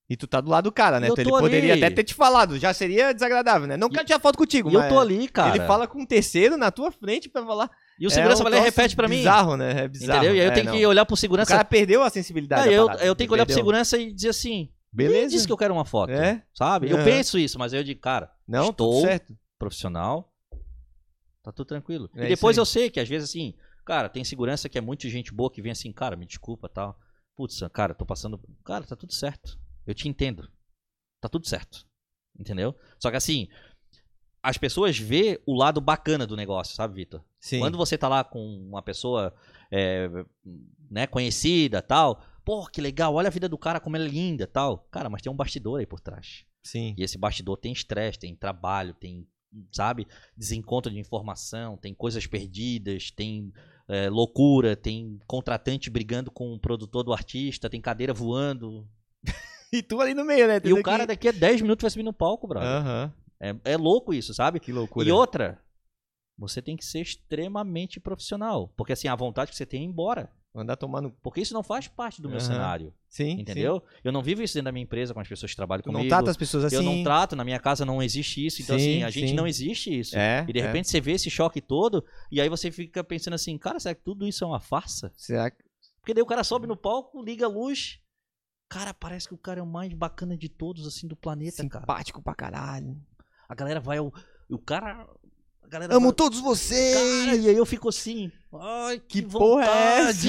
E 0.08 0.16
tu 0.16 0.26
tá 0.26 0.40
do 0.40 0.50
lado 0.50 0.64
do 0.64 0.72
cara, 0.72 0.98
né? 0.98 1.08
Então 1.08 1.22
ele 1.22 1.30
ali. 1.30 1.40
poderia 1.40 1.74
até 1.74 1.90
ter 1.90 2.02
te 2.02 2.14
falado, 2.14 2.58
já 2.58 2.72
seria 2.72 3.12
desagradável, 3.12 3.68
né? 3.68 3.76
Não 3.76 3.90
quero 3.90 4.06
tirar 4.06 4.18
foto 4.18 4.38
contigo, 4.38 4.70
e 4.70 4.72
mas. 4.72 4.84
eu 4.84 4.88
tô 4.88 4.98
ali, 4.98 5.28
cara. 5.28 5.56
Ele 5.56 5.66
fala 5.66 5.86
com 5.86 6.00
um 6.00 6.06
terceiro 6.06 6.56
na 6.56 6.70
tua 6.70 6.90
frente 6.90 7.28
pra 7.28 7.44
falar. 7.44 7.70
E 8.00 8.06
o 8.06 8.10
segurança 8.10 8.40
é 8.40 8.44
vai 8.44 8.52
lá 8.52 8.58
e 8.58 8.62
repete 8.62 8.96
pra 8.96 9.06
mim. 9.06 9.16
É 9.16 9.18
bizarro, 9.18 9.56
né? 9.56 9.84
É 9.84 9.88
bizarro. 9.88 10.18
Entendeu? 10.18 10.36
E 10.36 10.40
aí 10.40 10.46
eu 10.46 10.50
é, 10.50 10.54
tenho 10.54 10.66
não. 10.66 10.72
que 10.72 10.86
olhar 10.86 11.04
pro 11.04 11.16
segurança. 11.16 11.50
O 11.50 11.56
cara 11.56 11.64
perdeu 11.64 12.02
a 12.02 12.08
sensibilidade. 12.08 12.72
eu, 12.72 12.88
eu 12.88 13.14
tenho 13.14 13.28
que 13.28 13.34
olhar 13.34 13.44
perdeu. 13.44 13.46
pro 13.46 13.54
segurança 13.54 13.98
e 13.98 14.12
dizer 14.12 14.30
assim. 14.30 14.70
Beleza. 14.90 15.18
Ele 15.18 15.28
disse 15.28 15.46
que 15.46 15.52
eu 15.52 15.56
quero 15.58 15.74
uma 15.74 15.84
foto. 15.84 16.10
É? 16.10 16.42
Sabe? 16.54 16.86
Uhum. 16.90 16.98
Eu 16.98 17.04
penso 17.04 17.38
isso, 17.38 17.58
mas 17.58 17.74
aí 17.74 17.80
eu 17.80 17.84
digo, 17.84 18.00
cara, 18.00 18.30
não, 18.46 18.70
estou 18.70 19.02
certo. 19.02 19.36
profissional. 19.58 20.32
Tá 21.42 21.52
tudo 21.52 21.66
tranquilo. 21.66 22.08
É 22.16 22.24
e 22.24 22.28
depois 22.28 22.56
eu 22.56 22.64
sei 22.64 22.88
que 22.88 22.98
às 22.98 23.08
vezes 23.08 23.28
assim, 23.28 23.54
cara, 23.84 24.08
tem 24.08 24.24
segurança 24.24 24.68
que 24.70 24.78
é 24.78 24.80
muito 24.80 25.06
gente 25.08 25.34
boa 25.34 25.50
que 25.50 25.60
vem 25.60 25.72
assim, 25.72 25.92
cara, 25.92 26.16
me 26.16 26.24
desculpa 26.24 26.66
tal. 26.66 26.98
Putz, 27.36 27.62
cara, 27.72 27.92
tô 27.94 28.06
passando. 28.06 28.40
Cara, 28.64 28.84
tá 28.84 28.96
tudo 28.96 29.12
certo. 29.12 29.58
Eu 29.88 29.94
te 29.94 30.08
entendo 30.08 30.48
tá 31.20 31.28
tudo 31.28 31.46
certo. 31.46 31.86
Entendeu? 32.38 32.74
Só 32.98 33.10
que 33.10 33.16
assim, 33.16 33.48
as 34.42 34.56
pessoas 34.56 34.98
vê 34.98 35.42
o 35.44 35.54
lado 35.54 35.80
bacana 35.80 36.26
do 36.26 36.36
negócio, 36.36 36.74
sabe, 36.74 36.94
Vitor? 36.94 37.24
Sim. 37.40 37.60
Quando 37.60 37.76
você 37.76 37.98
tá 37.98 38.08
lá 38.08 38.22
com 38.22 38.40
uma 38.40 38.82
pessoa 38.82 39.34
é, 39.70 40.08
né, 40.90 41.06
conhecida 41.06 41.82
tal, 41.82 42.22
pô, 42.44 42.66
que 42.66 42.80
legal, 42.80 43.14
olha 43.14 43.28
a 43.28 43.32
vida 43.32 43.48
do 43.48 43.58
cara 43.58 43.80
como 43.80 43.96
ela 43.96 44.06
é 44.06 44.08
linda 44.08 44.46
tal. 44.46 44.86
Cara, 44.90 45.10
mas 45.10 45.22
tem 45.22 45.32
um 45.32 45.36
bastidor 45.36 45.80
aí 45.80 45.86
por 45.86 46.00
trás. 46.00 46.44
Sim. 46.62 46.94
E 46.96 47.02
esse 47.02 47.18
bastidor 47.18 47.56
tem 47.56 47.72
estresse, 47.72 48.18
tem 48.18 48.36
trabalho, 48.36 48.94
tem, 48.94 49.26
sabe, 49.72 50.06
desencontro 50.36 50.92
de 50.92 50.98
informação, 50.98 51.76
tem 51.76 51.94
coisas 51.94 52.26
perdidas, 52.26 53.10
tem 53.10 53.52
é, 53.88 54.08
loucura, 54.08 54.76
tem 54.76 55.18
contratante 55.26 55.90
brigando 55.90 56.30
com 56.30 56.52
o 56.52 56.60
produtor 56.60 57.02
do 57.02 57.12
artista, 57.12 57.70
tem 57.70 57.80
cadeira 57.80 58.14
voando. 58.14 58.88
e 59.72 59.82
tu 59.82 60.00
ali 60.00 60.14
no 60.14 60.24
meio, 60.24 60.46
né? 60.46 60.60
e 60.64 60.72
o 60.72 60.82
cara 60.82 61.06
daqui 61.06 61.28
a 61.28 61.32
10 61.32 61.62
minutos 61.62 61.82
vai 61.82 61.90
subir 61.90 62.02
no 62.02 62.12
palco, 62.12 62.46
brother. 62.46 62.68
Uhum. 62.68 63.12
É, 63.40 63.72
é 63.72 63.76
louco 63.76 64.12
isso, 64.12 64.34
sabe? 64.34 64.58
Que 64.58 64.72
loucura. 64.72 65.08
E 65.08 65.12
outra, 65.12 65.60
você 66.36 66.62
tem 66.62 66.76
que 66.76 66.84
ser 66.84 67.00
extremamente 67.00 68.00
profissional. 68.00 68.72
Porque 68.76 68.92
assim, 68.92 69.08
a 69.08 69.14
vontade 69.14 69.50
que 69.50 69.56
você 69.56 69.66
tem 69.66 69.80
é 69.80 69.84
ir 69.84 69.86
embora. 69.86 70.30
Andar 70.54 70.76
tomando. 70.76 71.10
Porque 71.22 71.40
isso 71.40 71.54
não 71.54 71.62
faz 71.62 71.86
parte 71.86 72.20
do 72.20 72.28
meu 72.28 72.38
uhum. 72.38 72.44
cenário. 72.44 72.94
Sim. 73.08 73.32
Entendeu? 73.32 73.80
Sim. 73.80 74.00
Eu 74.04 74.12
não 74.12 74.22
vivo 74.22 74.42
isso 74.42 74.54
dentro 74.54 74.64
da 74.64 74.72
minha 74.72 74.82
empresa 74.82 75.14
com 75.14 75.20
as 75.20 75.28
pessoas 75.28 75.52
que 75.52 75.56
trabalham 75.56 75.82
tu 75.82 75.86
comigo. 75.86 76.02
não 76.02 76.08
trata 76.08 76.30
as 76.30 76.36
pessoas 76.36 76.64
assim. 76.64 76.76
Eu 76.76 76.82
não 76.82 77.02
trato, 77.04 77.36
na 77.36 77.44
minha 77.44 77.60
casa 77.60 77.84
não 77.84 78.02
existe 78.02 78.44
isso. 78.44 78.62
Então, 78.62 78.78
sim, 78.78 78.96
assim, 78.96 79.02
a 79.04 79.10
gente 79.10 79.28
sim. 79.28 79.34
não 79.34 79.46
existe 79.46 79.96
isso. 79.96 80.16
É, 80.16 80.44
e 80.48 80.52
de 80.52 80.60
repente 80.60 80.86
é. 80.86 80.88
você 80.90 81.00
vê 81.00 81.12
esse 81.12 81.30
choque 81.30 81.60
todo, 81.60 82.04
e 82.30 82.40
aí 82.40 82.48
você 82.48 82.72
fica 82.72 83.04
pensando 83.04 83.34
assim, 83.34 83.56
cara, 83.56 83.78
será 83.78 83.94
que 83.94 84.02
tudo 84.02 84.26
isso 84.26 84.42
é 84.42 84.46
uma 84.46 84.60
farsa? 84.60 85.12
Será 85.16 85.50
que. 85.50 85.62
Porque 86.00 86.14
daí 86.14 86.22
o 86.22 86.26
cara 86.26 86.42
sobe 86.42 86.66
no 86.66 86.76
palco, 86.76 87.22
liga 87.22 87.44
a 87.44 87.48
luz, 87.48 88.00
Cara, 88.68 88.92
parece 88.92 89.28
que 89.28 89.34
o 89.34 89.38
cara 89.38 89.60
é 89.60 89.62
o 89.62 89.66
mais 89.66 89.92
bacana 89.94 90.36
de 90.36 90.48
todos, 90.48 90.86
assim, 90.86 91.06
do 91.06 91.16
planeta, 91.16 91.62
Simpático 91.62 92.22
cara. 92.22 92.24
pra 92.24 92.34
caralho. 92.34 92.96
A 93.48 93.54
galera 93.54 93.80
vai. 93.80 93.98
O, 93.98 94.12
o 94.50 94.58
cara. 94.58 95.06
A 95.62 95.68
galera 95.68 95.94
Amo 95.94 96.08
vai, 96.08 96.14
todos 96.14 96.40
vocês! 96.40 96.94
Cara, 97.26 97.36
e 97.36 97.48
aí 97.48 97.56
eu 97.56 97.66
fico 97.66 97.88
assim. 97.88 98.30
Ai, 98.52 98.98
que, 98.98 99.22
que 99.22 99.30
porra 99.30 99.64
é 99.64 99.98
essa? 100.00 100.28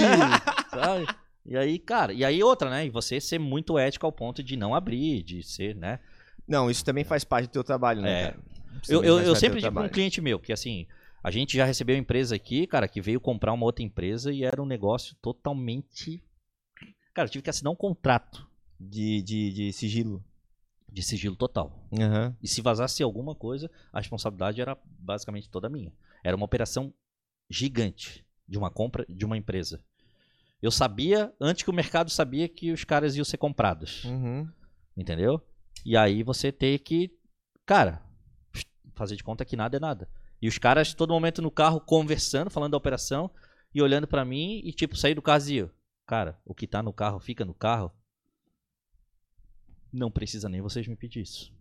Sabe? 0.70 1.08
E 1.46 1.58
aí, 1.58 1.80
cara, 1.80 2.14
e 2.14 2.24
aí 2.24 2.44
outra, 2.44 2.70
né? 2.70 2.86
E 2.86 2.90
você 2.90 3.20
ser 3.20 3.40
muito 3.40 3.78
ético 3.78 4.06
ao 4.06 4.12
ponto 4.12 4.44
de 4.44 4.56
não 4.56 4.76
abrir, 4.76 5.24
de 5.24 5.42
ser, 5.44 5.76
né? 5.76 6.00
Não, 6.48 6.70
isso 6.70 6.86
também 6.86 7.04
faz 7.04 7.24
parte 7.24 7.48
do 7.48 7.52
teu 7.52 7.64
trabalho, 7.64 8.02
né, 8.02 8.22
é. 8.22 8.24
cara? 8.26 8.40
eu, 8.88 9.04
eu, 9.04 9.20
eu 9.20 9.36
sempre 9.36 9.60
digo 9.60 9.74
pra 9.74 9.84
um 9.84 9.90
cliente 9.90 10.22
meu, 10.22 10.40
que 10.40 10.54
assim, 10.54 10.88
a 11.24 11.32
gente 11.32 11.56
já 11.58 11.66
recebeu 11.66 11.98
empresa 11.98 12.36
aqui, 12.36 12.66
cara, 12.66 12.88
que 12.88 13.02
veio 13.02 13.20
comprar 13.20 13.54
uma 13.54 13.66
outra 13.66 13.84
empresa 13.84 14.32
e 14.32 14.44
era 14.44 14.62
um 14.62 14.66
negócio 14.66 15.16
totalmente. 15.22 16.24
Cara, 17.14 17.28
eu 17.28 17.32
tive 17.32 17.44
que 17.44 17.50
assinar 17.50 17.72
um 17.72 17.76
contrato 17.76 18.48
de, 18.80 19.22
de, 19.22 19.54
de 19.54 19.74
sigilo. 19.74 20.24
De 20.92 21.04
sigilo 21.04 21.36
total. 21.36 21.88
Uhum. 21.92 22.36
E 22.42 22.48
se 22.48 22.62
vazasse 22.62 23.04
alguma 23.04 23.36
coisa, 23.36 23.70
a 23.94 24.00
responsabilidade 24.00 24.60
era 24.60 24.78
basicamente 24.84 25.50
toda 25.50 25.70
minha. 25.70 25.94
Era 26.24 26.36
uma 26.36 26.46
operação 26.46 26.94
gigante 27.50 28.26
de 28.48 28.58
uma 28.58 28.72
compra 28.72 29.06
de 29.08 29.26
uma 29.26 29.38
empresa. 29.38 29.84
Eu 30.62 30.72
sabia, 30.72 31.34
antes 31.40 31.64
que 31.64 31.70
o 31.70 31.74
mercado 31.74 32.10
sabia 32.10 32.50
que 32.50 32.72
os 32.72 32.84
caras 32.84 33.16
iam 33.16 33.24
ser 33.24 33.38
comprados. 33.38 34.04
Uhum. 34.06 34.50
Entendeu? 34.98 35.42
E 35.86 35.96
aí 35.96 36.24
você 36.24 36.52
tem 36.52 36.78
que, 36.78 37.12
cara, 37.66 38.04
fazer 38.96 39.16
de 39.16 39.24
conta 39.24 39.46
que 39.46 39.56
nada 39.56 39.78
é 39.78 39.80
nada. 39.80 40.10
E 40.42 40.48
os 40.48 40.58
caras 40.58 40.94
todo 40.94 41.14
momento 41.14 41.42
no 41.42 41.52
carro 41.52 41.80
conversando, 41.80 42.50
falando 42.50 42.72
da 42.72 42.78
operação 42.78 43.30
e 43.74 43.82
olhando 43.82 44.08
para 44.08 44.26
mim 44.26 44.62
e 44.64 44.74
tipo 44.74 44.96
sair 44.96 45.16
do 45.16 45.22
carro 45.22 45.50
e 45.50 45.70
cara, 46.10 46.40
o 46.44 46.56
que 46.56 46.66
tá 46.66 46.82
no 46.82 46.92
carro 46.92 47.20
fica 47.20 47.46
no 47.46 47.54
carro. 47.54 47.92
Não 49.94 50.10
precisa 50.10 50.50
nem 50.50 50.60
vocês 50.60 50.88
me 50.88 50.96
pedir 50.96 51.22
isso. 51.22 51.54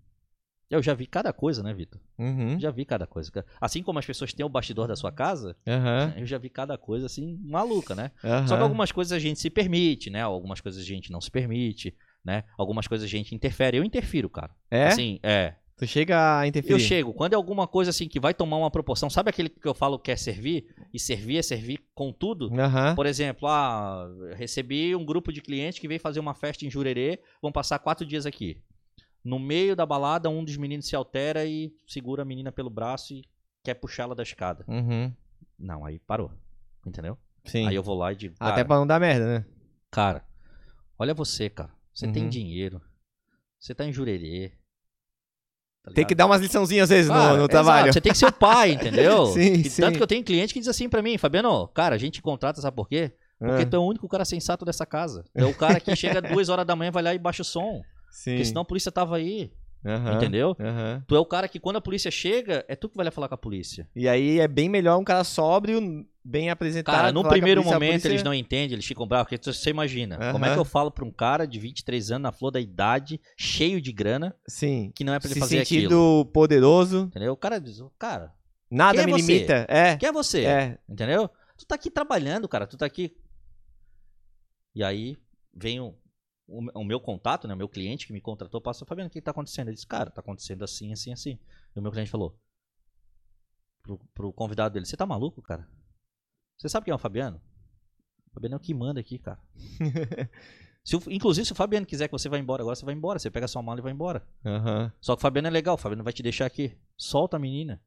Eu 0.71 0.83
já 0.83 0.95
vi 0.95 1.07
cada 1.07 1.35
coisa, 1.35 1.63
né, 1.63 1.75
Vitor? 1.75 2.01
Uhum. 2.19 2.59
Já 2.59 2.71
vi 2.71 2.87
cada 2.87 3.07
coisa. 3.07 3.31
Assim 3.61 3.83
como 3.83 3.99
as 3.99 4.07
pessoas 4.07 4.33
têm 4.33 4.45
o 4.47 4.49
bastidor 4.49 4.89
da 4.89 4.97
sua 4.97 5.13
casa, 5.13 5.55
uhum. 5.67 6.21
eu 6.21 6.27
já 6.27 6.39
vi 6.39 6.49
cada 6.49 6.79
coisa 6.79 7.05
assim, 7.05 7.39
maluca, 7.45 7.95
né? 7.95 8.11
Uhum. 8.25 8.49
Só 8.49 8.57
que 8.57 8.63
algumas 8.63 8.91
coisas 8.91 9.13
a 9.13 9.19
gente 9.19 9.39
se 9.39 9.51
permite, 9.51 10.09
né? 10.09 10.23
Algumas 10.23 10.63
coisas 10.63 10.83
a 10.83 10.87
gente 10.87 11.13
não 11.13 11.21
se 11.21 11.31
permite, 11.31 11.95
né? 12.25 12.45
Algumas 12.57 12.87
coisas 12.87 13.05
a 13.05 13.11
gente 13.11 13.35
interfere. 13.35 13.77
Eu 13.77 13.85
interfiro, 13.85 14.31
cara. 14.31 14.55
É? 14.71 14.89
Assim, 14.89 15.21
é. 15.23 15.57
Tu 15.79 15.87
chega 15.87 16.41
a 16.41 16.47
interferir? 16.47 16.75
Eu 16.75 16.79
chego. 16.81 17.15
Quando 17.15 17.33
é 17.35 17.37
alguma 17.37 17.67
coisa 17.67 17.91
assim 17.91 18.09
que 18.09 18.19
vai 18.19 18.35
tomar 18.35 18.57
uma 18.57 18.71
proporção, 18.71 19.09
sabe 19.09 19.31
aquele 19.31 19.49
que 19.49 19.67
eu 19.67 19.75
falo 19.75 19.99
que 19.99 20.11
é 20.11 20.17
servir? 20.17 20.75
E 20.93 20.99
servir 20.99 21.39
é 21.39 21.43
servir 21.43 21.81
com 21.95 22.13
tudo? 22.13 22.49
Uhum. 22.49 22.95
Por 22.97 23.07
exemplo, 23.07 23.47
ah, 23.49 24.09
recebi 24.35 24.95
um 24.97 25.05
grupo 25.05 25.33
de 25.33 25.41
clientes 25.41 25.79
que 25.79 25.87
veio 25.87 26.01
fazer 26.01 26.19
uma 26.19 26.35
festa 26.35 26.67
em 26.67 26.71
Jurerê, 26.71 27.21
vão 27.41 27.53
passar 27.53 27.79
quatro 27.79 28.05
dias 28.05 28.27
aqui. 28.27 28.61
No 29.25 29.39
meio 29.39 29.77
da 29.77 29.87
balada, 29.87 30.29
um 30.29 30.45
dos 30.45 30.57
meninos 30.57 30.87
se 30.87 30.97
altera 30.97 31.45
e 31.45 31.73
segura 31.87 32.23
a 32.23 32.25
menina 32.25 32.51
pelo 32.51 32.71
braço 32.71 33.15
e 33.15 33.25
quer 33.63 33.75
puxá-la 33.75 34.15
da 34.15 34.23
escada. 34.23 34.65
Uhum. 34.67 35.13
Não, 35.59 35.85
aí 35.85 35.99
parou. 36.01 36.33
Entendeu? 36.85 37.17
Sim. 37.45 37.67
Aí 37.69 37.75
eu 37.75 37.83
vou 37.83 37.97
lá 37.97 38.13
e 38.13 38.17
digo. 38.17 38.35
Até 38.41 38.65
pra 38.65 38.77
não 38.77 38.87
dar 38.87 38.99
merda, 38.99 39.27
né? 39.27 39.47
cara 39.91 40.29
olha 40.99 41.15
você, 41.15 41.49
cara. 41.49 41.71
Você 41.95 42.07
Uhum. 42.07 42.13
tem 42.13 42.29
dinheiro. 42.29 42.81
Você 43.59 43.75
tá 43.75 43.85
em 43.85 43.93
Jurerê. 43.93 44.53
Tá 45.89 45.95
Tem 45.95 46.05
que 46.07 46.15
dar 46.15 46.27
umas 46.27 46.41
liçãozinhas 46.41 46.85
às 46.85 46.97
vezes 46.97 47.09
no- 47.11 47.15
Cara, 47.15 47.29
no, 47.31 47.35
exato, 47.37 47.49
trabalho. 47.49 47.93
Você 47.93 48.01
tem 48.01 48.13
que 48.13 48.19
ser 48.19 48.27
o 48.27 48.33
pai, 48.33 48.73
entendeu? 48.73 49.27
Sim, 49.33 49.53
E 49.55 49.71
sim. 49.71 49.83
Tanto 49.83 49.97
que 49.97 50.03
eu 50.03 50.07
tenho 50.07 50.23
cliente 50.25 50.53
que 50.55 50.61
diz 50.61 50.69
assim 50.69 50.89
pra 50.89 51.03
mim, 51.03 51.17
Fabiano, 51.19 51.67
cara, 51.69 51.95
a 51.95 51.99
gente 51.99 52.21
contrata, 52.23 52.61
sabe 52.61 52.75
por 52.77 52.89
quê? 52.89 53.13
Porque 53.39 53.63
Ah, 53.63 53.67
tu 53.67 53.77
é 53.77 53.79
o 53.79 53.83
único 53.87 54.09
cara 54.09 54.25
sensato 54.25 54.65
dessa 54.65 54.85
casa. 54.85 55.25
É 55.35 55.45
o 55.45 55.55
cara 55.55 55.79
que 55.79 55.95
chega 55.95 56.21
duas 56.23 56.49
horas 56.49 56.67
da 56.67 56.75
manhã, 56.75 56.91
vai 56.91 57.03
lá 57.03 57.15
e 57.15 57.19
baixa 57.19 57.43
o 57.43 57.45
som. 57.45 57.83
sim. 58.11 58.33
Porque 58.33 58.45
senão 58.47 58.63
a 58.63 58.65
polícia 58.65 58.91
tava 58.91 59.17
aí, 59.17 59.51
Aham, 59.89 60.17
entendeu? 60.17 60.57
aham. 60.61 61.03
Tu 61.07 61.17
é 61.17 61.19
o 61.19 61.25
cara 61.27 61.49
que 61.49 61.59
quando 61.59 61.77
a 61.77 61.81
polícia 61.81 62.11
chega, 62.11 62.65
é 62.69 62.77
tu 62.77 62.89
que 62.89 62.97
vai 62.97 63.05
lá 63.05 63.11
falar 63.11 63.29
com 63.29 63.35
a 63.35 63.39
polícia. 63.39 63.89
E 63.97 64.09
aí 64.09 64.39
é 64.39 64.47
bem 64.49 64.69
melhor 64.69 64.99
um 64.99 65.05
cara 65.05 65.25
sóbrio, 65.25 65.81
bem 66.25 66.51
apresentado. 66.51 66.95
Cara, 66.95 67.13
no 67.13 67.27
primeiro 67.27 67.63
polícia, 67.63 67.75
momento 67.77 67.91
polícia- 67.93 68.09
eles 68.09 68.23
não 68.23 68.35
entendem, 68.35 68.75
eles 68.75 68.85
ficam 68.87 69.07
bravos, 69.07 69.29
porque 69.31 69.53
você 69.53 69.71
imagina. 69.71 70.19
Como 70.33 70.45
é 70.45 70.53
que 70.53 70.59
eu 70.59 70.65
falo 70.65 70.91
pra 70.91 71.05
um 71.05 71.11
cara 71.11 71.47
de 71.47 71.59
23 71.59 72.11
anos, 72.11 72.23
na 72.25 72.33
flor 72.33 72.51
da 72.51 72.61
idade, 72.61 73.21
cheio 73.37 73.81
de 73.81 73.93
grana, 73.93 74.35
Sim. 74.47 74.93
que 74.95 75.03
não 75.05 75.15
é 75.15 75.19
pra 75.19 75.27
ele 75.29 75.35
Se 75.35 75.41
fazer 75.41 75.59
sentindo 75.65 75.87
aquilo? 75.87 76.25
poderoso, 76.27 77.05
Entendeu? 77.05 77.33
O 77.33 77.37
cara 77.37 77.59
diz, 77.59 77.83
cara, 77.99 78.33
nada 78.71 79.03
é 79.03 79.07
me 79.07 79.13
você? 79.13 79.33
limita. 79.33 79.67
É. 79.69 79.97
quem 79.97 80.09
é 80.09 80.13
você? 80.13 80.45
É. 80.45 80.79
Entendeu? 80.89 81.31
Tu 81.57 81.65
tá 81.67 81.75
aqui 81.75 81.91
trabalhando, 81.91 82.47
cara. 82.49 82.67
Tu 82.67 82.77
tá 82.77 82.87
aqui. 82.87 83.17
E 84.75 84.85
aí 84.85 85.17
vem 85.55 85.81
o, 85.81 85.95
o, 86.49 86.81
o 86.81 86.85
meu 86.85 86.99
contato, 87.01 87.47
né? 87.47 87.55
O 87.55 87.57
meu 87.57 87.69
cliente 87.69 88.07
que 88.07 88.13
me 88.13 88.21
contratou, 88.21 88.61
passou, 88.61 88.87
Fabiano, 88.89 89.09
o 89.09 89.13
que 89.13 89.21
tá 89.21 89.31
acontecendo? 89.31 89.69
Ele 89.69 89.75
disse, 89.75 89.87
cara, 89.87 90.11
tá 90.11 90.21
acontecendo 90.21 90.65
assim, 90.65 90.93
assim, 90.93 91.13
assim. 91.13 91.39
E 91.77 91.79
o 91.79 91.83
meu 91.83 91.93
cliente 91.93 92.11
falou 92.11 92.37
pro, 93.83 93.99
pro 94.15 94.33
convidado 94.33 94.73
dele, 94.75 94.87
você 94.87 94.97
tá 94.97 95.07
maluco, 95.07 95.43
cara? 95.43 95.69
Você 96.57 96.69
sabe 96.69 96.85
quem 96.85 96.93
é 96.93 96.95
o 96.95 96.99
Fabiano? 96.99 97.41
O 98.31 98.35
Fabiano 98.35 98.55
é 98.55 98.57
o 98.57 98.61
que 98.61 98.75
manda 98.75 99.01
aqui, 99.01 99.19
cara. 99.19 99.39
Se 100.85 100.97
o- 100.97 101.03
inclusive, 101.09 101.45
se 101.45 101.53
o 101.53 101.55
Fabiano 101.55 101.85
quiser 101.85 102.09
que 102.09 102.13
você 102.13 102.31
vá 102.31 102.39
embora 102.39 102.63
agora, 102.63 102.75
você 102.75 102.85
vai 102.85 102.95
embora. 102.95 103.19
Você 103.19 103.31
pega 103.31 103.45
a 103.45 103.49
sua 103.49 103.61
mala 103.61 103.79
e 103.79 103.83
vai 103.83 103.93
embora. 103.93 104.27
Aham. 104.43 104.91
Só 105.03 105.15
que 105.15 105.19
o 105.19 105.21
Fabiano 105.21 105.47
é 105.47 105.51
legal, 105.51 105.75
o 105.75 105.79
Fabiano 105.79 106.03
vai 106.03 106.15
te 106.15 106.23
deixar 106.23 106.47
aqui. 106.47 106.75
Solta 106.97 107.37
a 107.37 107.39
menina. 107.41 107.83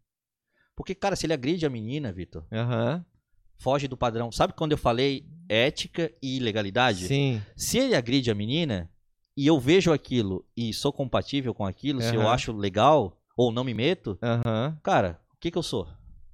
Porque, 0.75 0.93
cara, 0.93 1.15
se 1.15 1.25
ele 1.25 1.33
agride 1.33 1.65
a 1.65 1.69
menina, 1.69 2.11
Vitor, 2.11 2.45
Aham. 2.51 3.03
Foge 3.61 3.87
do 3.87 3.95
padrão. 3.95 4.31
Sabe 4.31 4.53
quando 4.53 4.71
eu 4.71 4.77
falei 4.77 5.25
ética 5.47 6.11
e 6.21 6.39
legalidade? 6.39 7.05
Sim. 7.07 7.41
Se 7.55 7.77
ele 7.77 7.95
agride 7.95 8.31
a 8.31 8.35
menina 8.35 8.89
e 9.37 9.45
eu 9.45 9.59
vejo 9.59 9.93
aquilo 9.93 10.43
e 10.57 10.73
sou 10.73 10.91
compatível 10.91 11.53
com 11.53 11.65
aquilo, 11.65 12.01
se 12.01 12.15
eu 12.15 12.27
acho 12.27 12.51
legal 12.51 13.17
ou 13.37 13.51
não 13.51 13.63
me 13.63 13.73
meto, 13.73 14.17
Aham. 14.21 14.77
cara, 14.83 15.21
o 15.33 15.37
que 15.39 15.51
que 15.51 15.57
eu 15.57 15.63
sou? 15.63 15.87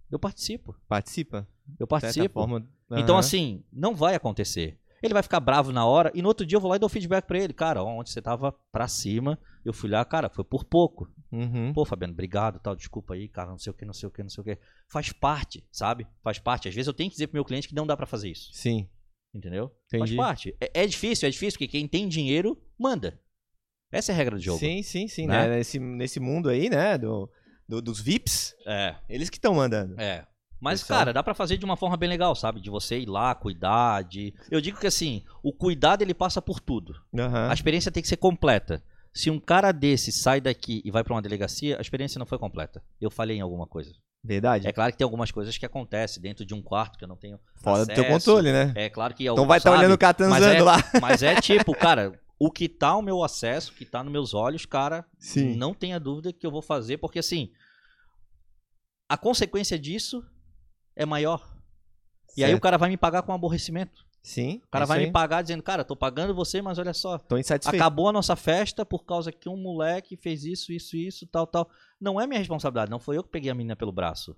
Eu 0.09 0.17
participo. 0.17 0.73
Participa. 0.87 1.47
Eu 1.77 1.85
participo. 1.85 2.33
forma. 2.33 2.65
Então, 2.91 3.15
Aham. 3.15 3.19
assim, 3.19 3.63
não 3.71 3.93
vai 3.93 4.15
acontecer. 4.15 4.79
Ele 5.03 5.13
vai 5.13 5.21
ficar 5.21 5.39
bravo 5.39 5.71
na 5.71 5.85
hora 5.85 6.11
e 6.15 6.21
no 6.21 6.27
outro 6.29 6.45
dia 6.45 6.55
eu 6.55 6.61
vou 6.61 6.69
lá 6.69 6.77
e 6.77 6.79
dou 6.79 6.89
feedback 6.89 7.25
pra 7.25 7.37
ele. 7.37 7.53
Cara, 7.53 7.83
onde 7.83 8.09
você 8.09 8.21
tava 8.21 8.55
pra 8.71 8.87
cima, 8.87 9.37
eu 9.68 9.73
fui 9.73 9.89
lá, 9.89 10.03
cara, 10.06 10.30
foi 10.30 10.44
por 10.44 10.64
pouco. 10.64 11.10
Uhum. 11.31 11.73
Pô, 11.73 11.84
Fabiano, 11.85 12.14
obrigado, 12.14 12.60
tal, 12.60 12.76
desculpa 12.76 13.14
aí, 13.14 13.27
cara, 13.27 13.49
não 13.52 13.57
sei 13.57 13.72
o 13.72 13.73
que, 13.73 13.85
não 13.85 13.94
sei 13.94 14.07
o 14.07 14.11
que, 14.11 14.23
não 14.23 14.30
sei 14.30 14.41
o 14.41 14.45
que. 14.45 14.57
Faz 14.88 15.11
parte, 15.11 15.64
sabe? 15.72 16.07
Faz 16.23 16.39
parte. 16.39 16.68
Às 16.69 16.76
vezes 16.76 16.88
eu 16.88 16.94
tenho 16.94 17.10
que 17.10 17.15
dizer 17.15 17.27
pro 17.27 17.35
meu 17.35 17.45
cliente 17.45 17.68
que 17.68 17.76
não 17.76 17.85
dá 17.85 17.95
pra 17.98 18.06
fazer 18.06 18.30
isso. 18.30 18.49
Sim. 18.53 18.88
Entendeu? 19.34 19.72
Entendi. 19.88 20.15
Faz 20.15 20.15
parte. 20.15 20.56
É, 20.61 20.84
é 20.84 20.88
difícil, 20.88 21.27
é 21.27 21.31
difícil, 21.31 21.57
porque 21.60 21.68
quem 21.68 21.88
tem 21.88 22.07
dinheiro, 22.07 22.57
manda. 22.80 23.19
Essa 23.91 24.11
é 24.11 24.14
a 24.14 24.18
regra 24.18 24.35
do 24.35 24.41
jogo. 24.41 24.60
Sim, 24.60 24.81
sim, 24.84 25.07
sim. 25.07 25.27
Né? 25.27 25.48
Né? 25.48 25.57
Nesse, 25.57 25.80
nesse 25.80 26.19
mundo 26.19 26.49
aí, 26.49 26.69
né? 26.69 26.98
Do, 26.98 27.30
do- 27.68 27.81
dos 27.81 27.99
VIPs, 28.02 28.56
É, 28.65 28.95
eles 29.10 29.30
que 29.30 29.38
estão 29.38 29.53
mandando. 29.53 29.99
é. 29.99 30.26
Mas, 30.60 30.81
Pessoal. 30.81 30.99
cara, 31.02 31.14
dá 31.14 31.22
pra 31.22 31.35
fazer 31.35 31.56
de 31.57 31.65
uma 31.65 31.77
forma 31.77 31.95
bem 31.95 32.10
legal, 32.10 32.34
sabe? 32.34 32.60
De 32.60 32.68
você 32.68 32.98
ir 32.98 33.06
lá, 33.06 33.35
cuidar, 33.35 34.02
de... 34.03 34.34
Eu 34.49 34.60
digo 34.60 34.80
que, 34.80 34.88
assim, 34.88 35.23
o 35.44 35.53
cuidado, 35.53 36.02
ele 36.02 36.15
passa 36.15 36.41
por 36.41 36.60
tudo. 36.60 36.95
Aham. 37.15 37.52
A 37.52 37.53
experiência 37.53 37.91
tem 37.91 38.02
que 38.02 38.10
ser 38.10 38.18
completa. 38.18 38.84
Se 39.18 39.31
um 39.31 39.39
cara 39.39 39.72
desse 39.72 40.11
sai 40.11 40.39
daqui 40.39 40.80
e 40.85 40.91
vai 40.91 41.03
pra 41.03 41.11
uma 41.14 41.22
delegacia, 41.23 41.77
a 41.80 41.81
experiência 41.81 42.19
não 42.19 42.26
foi 42.27 42.38
completa. 42.38 42.84
Eu 43.02 43.10
falhei 43.10 43.38
em 43.38 43.41
alguma 43.41 43.65
coisa. 43.65 43.91
Verdade. 44.23 44.68
É 44.68 44.72
claro 44.72 44.91
que 44.91 44.98
tem 44.99 45.06
algumas 45.06 45.31
coisas 45.31 45.57
que 45.57 45.65
acontecem 45.65 46.22
dentro 46.22 46.45
de 46.45 46.53
um 46.53 46.61
quarto 46.61 46.99
que 46.99 47.03
eu 47.03 47.07
não 47.07 47.15
tenho 47.15 47.39
Fora 47.56 47.84
do 47.84 47.88
teu 47.94 48.03
acesso. 48.03 48.10
controle, 48.30 48.52
né? 48.52 48.73
É 48.76 48.89
claro 48.91 49.15
que 49.15 49.23
então 49.26 49.48
vai 49.48 49.57
estar 49.57 49.72
sabe? 49.72 49.80
olhando 49.80 49.95
o 49.95 50.14
transando 50.14 50.45
é- 50.45 50.61
lá. 50.61 50.77
Mas 51.02 51.23
é 51.23 51.41
tipo, 51.41 51.73
cara, 51.73 52.19
o 52.38 52.52
que 52.52 52.69
tá 52.69 52.89
ao 52.89 53.02
meu 53.02 53.23
acesso, 53.23 53.72
o 53.72 53.76
que 53.76 53.85
tá 53.85 54.03
nos 54.03 54.14
meus 54.14 54.35
olhos, 54.35 54.68
cara, 54.68 55.03
Sim. 55.18 55.56
não 55.56 55.73
tenha 55.73 55.99
dúvida 55.99 56.31
que 56.31 56.45
eu 56.45 56.52
vou 56.52 56.61
fazer, 56.61 56.98
porque 56.99 57.18
assim, 57.18 57.52
a 59.10 59.18
consequência 59.18 59.80
disso 59.80 60.23
é 60.95 61.07
maior. 61.07 61.41
E 62.35 62.44
aí 62.44 62.52
o 62.52 62.53
Certo. 62.53 62.61
cara 62.61 62.77
vai 62.77 62.89
me 62.89 62.98
pagar 62.98 63.23
com 63.23 63.34
aborrecimento. 63.34 64.06
Sim. 64.27 64.61
O 64.65 64.67
cara 64.69 64.85
vai 64.85 64.99
aí. 64.99 65.05
me 65.05 65.11
pagar 65.13 65.41
dizendo, 65.41 65.63
cara, 65.63 65.85
tô 65.85 65.95
pagando 65.95 66.35
você, 66.35 66.61
mas 66.61 66.77
olha 66.77 66.93
só, 66.93 67.17
Tô 67.17 67.37
insatisfeito. 67.37 67.81
acabou 67.81 68.09
a 68.09 68.11
nossa 68.11 68.35
festa 68.35 68.85
por 68.85 69.05
causa 69.05 69.31
que 69.31 69.47
um 69.47 69.55
moleque 69.55 70.17
fez 70.17 70.43
isso, 70.43 70.73
isso, 70.73 70.97
isso, 70.97 71.25
tal, 71.27 71.47
tal. 71.47 71.69
Não 71.99 72.19
é 72.19 72.27
minha 72.27 72.39
responsabilidade, 72.39 72.91
não 72.91 72.99
foi 72.99 73.17
eu 73.17 73.23
que 73.23 73.29
peguei 73.29 73.49
a 73.49 73.55
menina 73.55 73.75
pelo 73.75 73.91
braço. 73.91 74.35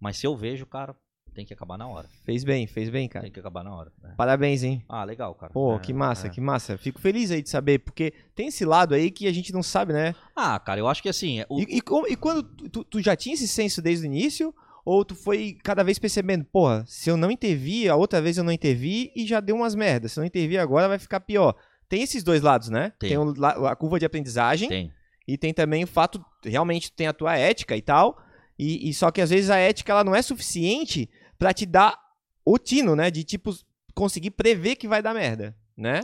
Mas 0.00 0.16
se 0.16 0.26
eu 0.26 0.34
vejo, 0.34 0.64
cara, 0.64 0.96
tem 1.34 1.44
que 1.44 1.52
acabar 1.52 1.76
na 1.76 1.86
hora. 1.86 2.08
Fez 2.24 2.42
bem, 2.42 2.66
fez 2.66 2.88
bem, 2.88 3.06
cara. 3.06 3.22
Tem 3.24 3.30
que 3.30 3.38
acabar 3.38 3.62
na 3.62 3.74
hora. 3.74 3.92
né? 4.02 4.14
Parabéns, 4.16 4.62
hein? 4.62 4.82
Ah, 4.88 5.04
legal, 5.04 5.34
cara. 5.34 5.52
Pô, 5.52 5.76
É, 5.76 5.78
que 5.78 5.92
massa, 5.92 6.28
é. 6.28 6.30
que 6.30 6.40
massa. 6.40 6.78
Fico 6.78 6.98
feliz 6.98 7.30
aí 7.30 7.42
de 7.42 7.50
saber, 7.50 7.80
porque 7.80 8.14
tem 8.34 8.46
esse 8.48 8.64
lado 8.64 8.94
aí 8.94 9.10
que 9.10 9.26
a 9.26 9.32
gente 9.32 9.52
não 9.52 9.62
sabe, 9.62 9.92
né? 9.92 10.14
Ah, 10.34 10.58
cara, 10.58 10.80
eu 10.80 10.88
acho 10.88 11.02
que 11.02 11.08
assim, 11.10 11.42
o- 11.50 11.60
E, 11.60 11.66
e 11.76 11.82
e 12.12 12.16
quando 12.16 12.42
tu- 12.42 12.82
tu 12.84 13.02
já 13.02 13.14
tinha 13.14 13.34
esse 13.34 13.46
senso 13.46 13.82
desde 13.82 14.06
o 14.06 14.08
início? 14.10 14.54
Ou 14.86 15.04
tu 15.04 15.14
foi 15.16 15.58
cada 15.64 15.82
vez 15.82 15.98
percebendo, 15.98 16.44
porra, 16.44 16.84
se 16.86 17.10
eu 17.10 17.16
não 17.16 17.28
intervir, 17.30 17.90
a 17.90 17.96
outra 17.96 18.22
vez 18.22 18.38
eu 18.38 18.44
não 18.44 18.52
intervi 18.52 19.10
e 19.16 19.26
já 19.26 19.40
deu 19.40 19.56
umas 19.56 19.74
merdas. 19.74 20.12
Se 20.12 20.18
eu 20.18 20.22
não 20.22 20.26
intervir 20.26 20.60
agora, 20.60 20.86
vai 20.88 20.98
ficar 20.98 21.18
pior. 21.20 21.54
Tem 21.88 22.02
esses 22.02 22.22
dois 22.22 22.40
lados, 22.40 22.68
né? 22.68 22.92
Tem. 23.08 23.18
la- 23.36 23.70
a 23.72 23.74
curva 23.76 23.98
de 23.98 24.06
aprendizagem 24.06 24.68
tem. 24.68 24.92
e 25.26 25.36
tem 25.36 25.52
também 25.52 25.82
o 25.82 25.88
fato, 25.88 26.24
realmente, 26.44 26.92
tem 26.92 27.08
a 27.08 27.12
tua 27.12 27.36
ética 27.36 27.76
e 27.76 27.82
tal. 27.82 28.16
E, 28.58 28.88
e 28.88 28.94
só 28.94 29.10
que 29.10 29.20
às 29.20 29.28
vezes 29.30 29.50
a 29.50 29.56
ética 29.56 29.90
ela 29.92 30.04
não 30.04 30.14
é 30.14 30.22
suficiente 30.22 31.10
pra 31.36 31.52
te 31.52 31.66
dar 31.66 31.98
o 32.44 32.56
tino, 32.56 32.94
né? 32.94 33.10
De 33.10 33.24
tipo, 33.24 33.50
conseguir 33.92 34.30
prever 34.30 34.76
que 34.76 34.86
vai 34.88 35.02
dar 35.02 35.12
merda, 35.12 35.54
né? 35.76 36.00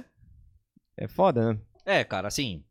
É 0.96 1.06
foda, 1.06 1.52
né? 1.52 1.60
É, 1.86 2.04
cara, 2.04 2.26
assim. 2.28 2.64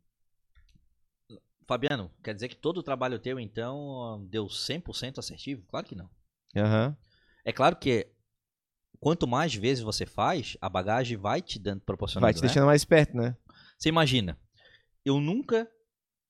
Fabiano, 1.66 2.10
quer 2.22 2.34
dizer 2.34 2.48
que 2.48 2.56
todo 2.56 2.78
o 2.78 2.82
trabalho 2.82 3.18
teu, 3.18 3.38
então, 3.38 4.26
deu 4.28 4.46
100% 4.46 5.18
assertivo? 5.18 5.64
Claro 5.68 5.86
que 5.86 5.94
não. 5.94 6.10
Aham. 6.56 6.96
É 7.44 7.52
claro 7.52 7.76
que 7.76 8.08
quanto 9.00 9.26
mais 9.26 9.54
vezes 9.54 9.82
você 9.82 10.06
faz, 10.06 10.56
a 10.60 10.68
bagagem 10.68 11.16
vai 11.16 11.40
te 11.42 11.58
dando 11.58 11.80
proporcionando. 11.80 12.26
Vai 12.26 12.34
te 12.34 12.42
né? 12.42 12.48
deixando 12.48 12.66
mais 12.66 12.82
esperto, 12.82 13.16
né? 13.16 13.36
Você 13.78 13.88
imagina, 13.88 14.38
eu 15.04 15.20
nunca, 15.20 15.68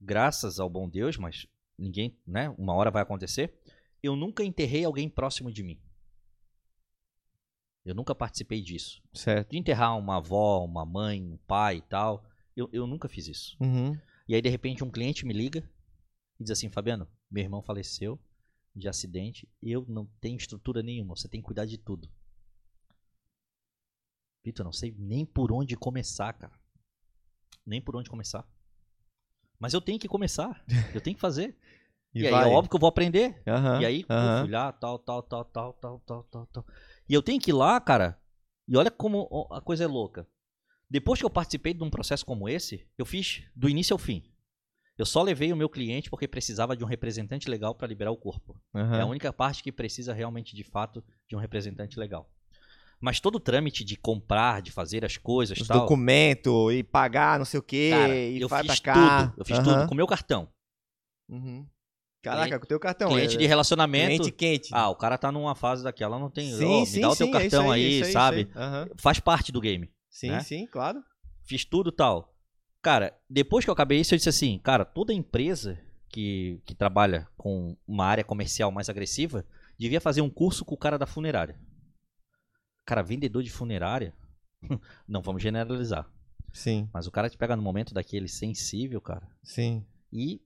graças 0.01 0.59
ao 0.59 0.71
bom 0.71 0.89
Deus, 0.89 1.17
mas 1.17 1.47
ninguém, 1.79 2.19
né? 2.27 2.49
Uma 2.57 2.75
hora 2.75 2.91
vai 2.91 3.03
acontecer, 3.03 3.55
eu 4.03 4.17
nunca 4.17 4.45
enterrei 4.45 4.85
alguém 4.85 5.09
próximo 5.09 5.53
de 5.53 5.63
mim. 5.63 5.81
Eu 7.85 7.95
nunca 7.95 8.15
participei 8.15 8.63
disso. 8.63 9.03
Certo. 9.13 9.51
De 9.51 9.59
enterrar 9.59 9.99
uma 9.99 10.19
avó, 10.19 10.65
uma 10.65 10.87
mãe, 10.87 11.21
um 11.21 11.37
pai 11.37 11.79
e 11.79 11.83
tal. 11.83 12.25
Eu, 12.57 12.69
eu 12.73 12.87
nunca 12.87 13.09
fiz 13.09 13.27
isso. 13.27 13.57
Uhum. 13.61 13.99
E 14.29 14.35
aí, 14.35 14.43
de 14.43 14.49
repente, 14.49 14.85
um 14.85 14.91
cliente 14.91 15.27
me 15.27 15.33
liga 15.35 15.69
e 16.39 16.45
diz 16.45 16.51
assim: 16.51 16.71
Fabiano, 16.71 17.09
meu 17.31 17.43
irmão 17.43 17.63
faleceu 17.63 18.19
de 18.75 18.89
acidente 18.89 19.49
e 19.61 19.71
eu 19.71 19.85
não 19.89 20.07
tenho 20.21 20.37
estrutura 20.37 20.83
nenhuma. 20.83 21.17
Você 21.17 21.29
tem 21.29 21.41
que 21.41 21.47
cuidar 21.47 21.67
de 21.67 21.79
tudo. 21.79 22.09
Vitor, 24.45 24.65
não 24.65 24.73
sei 24.73 24.95
nem 24.99 25.25
por 25.25 25.53
onde 25.53 25.77
começar, 25.77 26.33
cara. 26.33 26.53
Nem 27.65 27.81
por 27.81 27.95
onde 27.97 28.11
começar. 28.11 28.47
Mas 29.59 29.73
eu 29.73 29.81
tenho 29.81 29.99
que 29.99 30.09
começar. 30.09 30.65
Eu 30.93 31.01
tenho 31.01 31.15
que 31.15 31.21
fazer. 31.21 31.57
E, 32.15 32.27
aí 32.27 32.31
vai. 32.31 32.45
é 32.45 32.55
óbvio 32.55 32.69
que 32.69 32.77
eu 32.77 32.81
vou 32.81 32.91
aprender. 32.91 33.43
Aham, 33.47 33.81
E 33.81 33.87
aí, 33.87 34.05
aham. 34.11 34.43
fui 34.43 34.51
lá, 34.51 34.71
tal, 34.71 34.99
tal, 34.99 35.23
tal, 35.23 35.45
tal, 35.47 35.73
tal, 35.73 35.99
tal, 36.01 36.23
tal, 36.25 36.47
tal. 36.47 36.67
E 37.09 37.15
eu 37.15 37.23
tenho 37.23 37.41
que 37.41 37.51
ir 37.51 37.55
lá, 37.55 37.81
cara. 37.81 38.21
E 38.69 38.77
olha 38.77 38.91
como 38.91 39.49
a 39.51 39.63
coisa 39.63 39.85
é 39.85 39.87
louca. 39.87 40.29
Depois 40.93 41.19
que 41.19 41.25
eu 41.25 41.31
participei 41.31 41.73
de 41.73 41.83
um 41.83 41.89
processo 41.89 42.27
como 42.27 42.47
esse, 42.47 42.87
eu 42.99 43.07
fiz 43.07 43.45
do 43.57 43.67
início 43.67 43.95
ao 43.95 43.99
fim. 43.99 44.23
Eu 44.99 45.07
só 45.07 45.23
levei 45.23 45.51
o 45.51 45.57
meu 45.57 45.67
cliente 45.67 46.11
porque 46.11 46.29
precisava 46.29 46.77
de 46.77 46.85
um 46.85 46.87
representante 46.87 47.49
legal 47.49 47.75
para 47.75 47.89
liberar 47.89 48.11
o 48.11 48.17
corpo. 48.17 48.61
Uhum. 48.75 48.95
É 48.97 49.01
a 49.01 49.07
única 49.07 49.33
parte 49.33 49.63
que 49.63 49.73
precisa 49.73 50.13
realmente, 50.13 50.55
de 50.55 50.63
fato, 50.63 51.03
de 51.27 51.35
um 51.35 51.39
representante 51.39 51.99
legal. 51.99 52.31
Mas 53.01 53.21
todo 53.21 53.37
o 53.37 53.41
trâmite 53.41 53.83
de 53.85 53.97
comprar, 53.97 54.61
de 54.61 54.71
fazer 54.71 55.03
as 55.03 55.17
coisas, 55.17 55.59
Os 55.59 55.67
tal, 55.67 55.81
documento 55.81 56.71
e 56.71 56.83
pagar, 56.83 57.39
não 57.39 57.47
sei 57.47 57.59
o 57.59 57.63
quê, 57.63 57.89
cara, 57.91 58.15
e 58.15 58.39
eu 58.39 58.49
fiz 58.51 58.81
tudo. 58.81 59.35
Eu 59.39 59.45
fiz 59.47 59.57
uhum. 59.57 59.65
tudo 59.65 59.87
com 59.87 59.95
o 59.95 59.97
meu 59.97 60.07
cartão. 60.07 60.47
Uhum. 61.27 61.67
Caraca, 62.23 62.45
cliente, 62.45 62.59
com 62.61 62.65
o 62.67 62.69
teu 62.69 62.79
cartão. 62.79 63.09
Cliente 63.09 63.37
é, 63.37 63.39
de 63.39 63.47
relacionamento. 63.47 64.25
Cliente 64.25 64.31
quente. 64.31 64.69
Ah, 64.73 64.91
o 64.91 64.95
cara 64.95 65.17
tá 65.17 65.33
numa 65.33 65.55
fase 65.55 65.83
daquela, 65.83 66.19
não 66.19 66.29
tem. 66.29 66.53
Sim, 66.53 66.83
oh, 66.83 66.85
sim, 66.85 66.97
me 66.97 67.01
dá 67.01 67.09
o 67.09 67.17
teu 67.17 67.27
sim, 67.29 67.33
cartão 67.33 67.71
aí, 67.71 67.83
aí, 67.83 68.03
aí 68.05 68.13
sabe? 68.13 68.51
Aí. 68.55 68.63
Uhum. 68.63 68.89
Faz 68.99 69.19
parte 69.19 69.51
do 69.51 69.59
game. 69.59 69.91
Sim, 70.13 70.31
né? 70.31 70.41
sim, 70.41 70.67
claro. 70.67 71.03
Fiz 71.43 71.65
tudo 71.65 71.91
tal. 71.91 72.37
Cara, 72.83 73.19
depois 73.29 73.65
que 73.65 73.71
eu 73.71 73.73
acabei 73.73 73.99
isso, 73.99 74.15
eu 74.15 74.19
disse 74.19 74.29
assim, 74.29 74.59
cara, 74.59 74.85
toda 74.85 75.13
empresa 75.13 75.81
que, 76.09 76.61
que 76.67 76.75
trabalha 76.75 77.27
com 77.37 77.77
uma 77.87 78.05
área 78.05 78.23
comercial 78.23 78.71
mais 78.71 78.89
agressiva 78.89 79.45
devia 79.79 80.01
fazer 80.01 80.21
um 80.21 80.31
curso 80.31 80.65
com 80.65 80.75
o 80.75 80.79
cara 80.79 80.99
da 80.99 81.07
funerária. 81.07 81.59
Cara, 82.85 83.03
vendedor 83.03 83.43
de 83.43 83.51
funerária, 83.51 84.15
não 85.09 85.23
vamos 85.23 85.43
generalizar. 85.43 86.09
Sim. 86.53 86.89
Mas 86.93 87.07
o 87.07 87.11
cara 87.11 87.31
te 87.31 87.39
pega 87.39 87.57
no 87.57 87.63
momento 87.63 87.95
daquele 87.95 88.29
sensível, 88.29 89.01
cara. 89.01 89.27
Sim. 89.43 89.87
E 90.13 90.43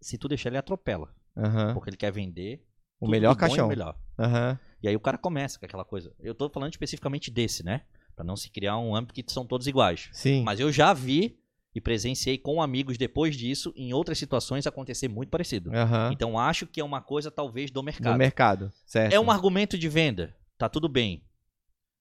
se 0.00 0.16
tu 0.16 0.28
deixar, 0.28 0.50
ele 0.50 0.58
atropela. 0.58 1.12
Uhum. 1.34 1.74
Porque 1.74 1.90
ele 1.90 1.96
quer 1.96 2.12
vender 2.12 2.64
o 3.00 3.08
melhor 3.08 3.34
caixão. 3.34 3.66
O 3.66 3.68
melhor. 3.68 3.98
Uhum. 4.18 4.58
E 4.82 4.88
aí 4.88 4.94
o 4.94 5.00
cara 5.00 5.18
começa 5.18 5.58
com 5.58 5.66
aquela 5.66 5.84
coisa. 5.84 6.14
Eu 6.20 6.34
tô 6.34 6.48
falando 6.48 6.72
especificamente 6.72 7.30
desse, 7.30 7.64
né? 7.64 7.82
Pra 8.18 8.24
não 8.24 8.36
se 8.36 8.50
criar 8.50 8.76
um 8.78 8.96
âmbito 8.96 9.14
que 9.14 9.24
são 9.32 9.46
todos 9.46 9.68
iguais. 9.68 10.08
Sim. 10.12 10.42
Mas 10.42 10.58
eu 10.58 10.72
já 10.72 10.92
vi 10.92 11.38
e 11.72 11.80
presenciei 11.80 12.36
com 12.36 12.60
amigos 12.60 12.98
depois 12.98 13.36
disso, 13.36 13.72
em 13.76 13.92
outras 13.92 14.18
situações, 14.18 14.66
acontecer 14.66 15.06
muito 15.06 15.28
parecido. 15.30 15.70
Uhum. 15.70 16.10
Então 16.10 16.36
acho 16.36 16.66
que 16.66 16.80
é 16.80 16.84
uma 16.84 17.00
coisa 17.00 17.30
talvez 17.30 17.70
do 17.70 17.80
mercado. 17.80 18.14
Do 18.14 18.18
mercado, 18.18 18.72
certo. 18.84 19.12
É 19.12 19.20
um 19.20 19.30
argumento 19.30 19.78
de 19.78 19.88
venda, 19.88 20.36
tá 20.58 20.68
tudo 20.68 20.88
bem. 20.88 21.24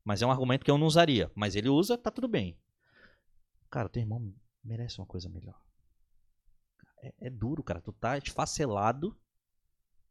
Mas 0.03 0.23
é 0.23 0.25
um 0.25 0.31
argumento 0.31 0.65
que 0.65 0.71
eu 0.71 0.77
não 0.79 0.87
usaria. 0.87 1.31
Mas 1.35 1.55
ele 1.55 1.69
usa, 1.69 1.95
tá 1.95 2.09
tudo 2.09 2.27
bem. 2.27 2.57
Cara, 3.69 3.87
teu 3.87 4.01
irmão 4.01 4.33
merece 4.63 4.97
uma 4.99 5.05
coisa 5.05 5.29
melhor. 5.29 5.61
É, 7.03 7.27
é 7.27 7.29
duro, 7.29 7.61
cara. 7.61 7.79
Tu 7.79 7.93
tá 7.93 8.17
esfacelado 8.17 9.15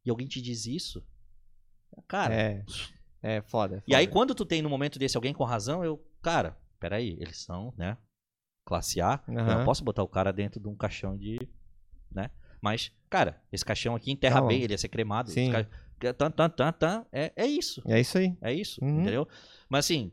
e 0.04 0.10
alguém 0.10 0.28
te 0.28 0.40
diz 0.40 0.66
isso. 0.66 1.04
Cara. 2.06 2.32
É. 2.32 2.64
É 3.22 3.40
foda, 3.42 3.76
é 3.76 3.80
foda. 3.80 3.84
E 3.86 3.94
aí, 3.94 4.06
quando 4.06 4.34
tu 4.34 4.44
tem 4.44 4.62
no 4.62 4.70
momento 4.70 4.98
desse 4.98 5.16
alguém 5.16 5.34
com 5.34 5.44
razão, 5.44 5.84
eu. 5.84 6.02
Cara, 6.22 6.56
peraí, 6.78 7.16
eles 7.20 7.42
são, 7.42 7.72
né? 7.76 7.96
Classe 8.64 9.00
A. 9.00 9.20
Uhum. 9.28 9.38
Eu 9.38 9.44
não 9.44 9.64
posso 9.64 9.84
botar 9.84 10.02
o 10.02 10.08
cara 10.08 10.32
dentro 10.32 10.60
de 10.60 10.68
um 10.68 10.74
caixão 10.74 11.16
de. 11.16 11.38
né? 12.10 12.30
Mas, 12.60 12.92
cara, 13.08 13.40
esse 13.52 13.64
caixão 13.64 13.94
aqui 13.94 14.10
enterra 14.10 14.40
tá 14.40 14.46
bem, 14.46 14.62
ele 14.62 14.72
ia 14.72 14.78
ser 14.78 14.88
cremado. 14.88 15.30
Sim. 15.30 15.52
Tan, 16.18 16.30
tan, 16.30 16.50
tan, 16.50 16.72
tan, 16.72 17.06
é, 17.12 17.32
é 17.36 17.46
isso. 17.46 17.82
É 17.86 18.00
isso 18.00 18.18
aí. 18.18 18.36
É 18.42 18.52
isso, 18.52 18.84
uhum. 18.84 19.00
entendeu? 19.00 19.28
Mas 19.68 19.86
assim, 19.86 20.12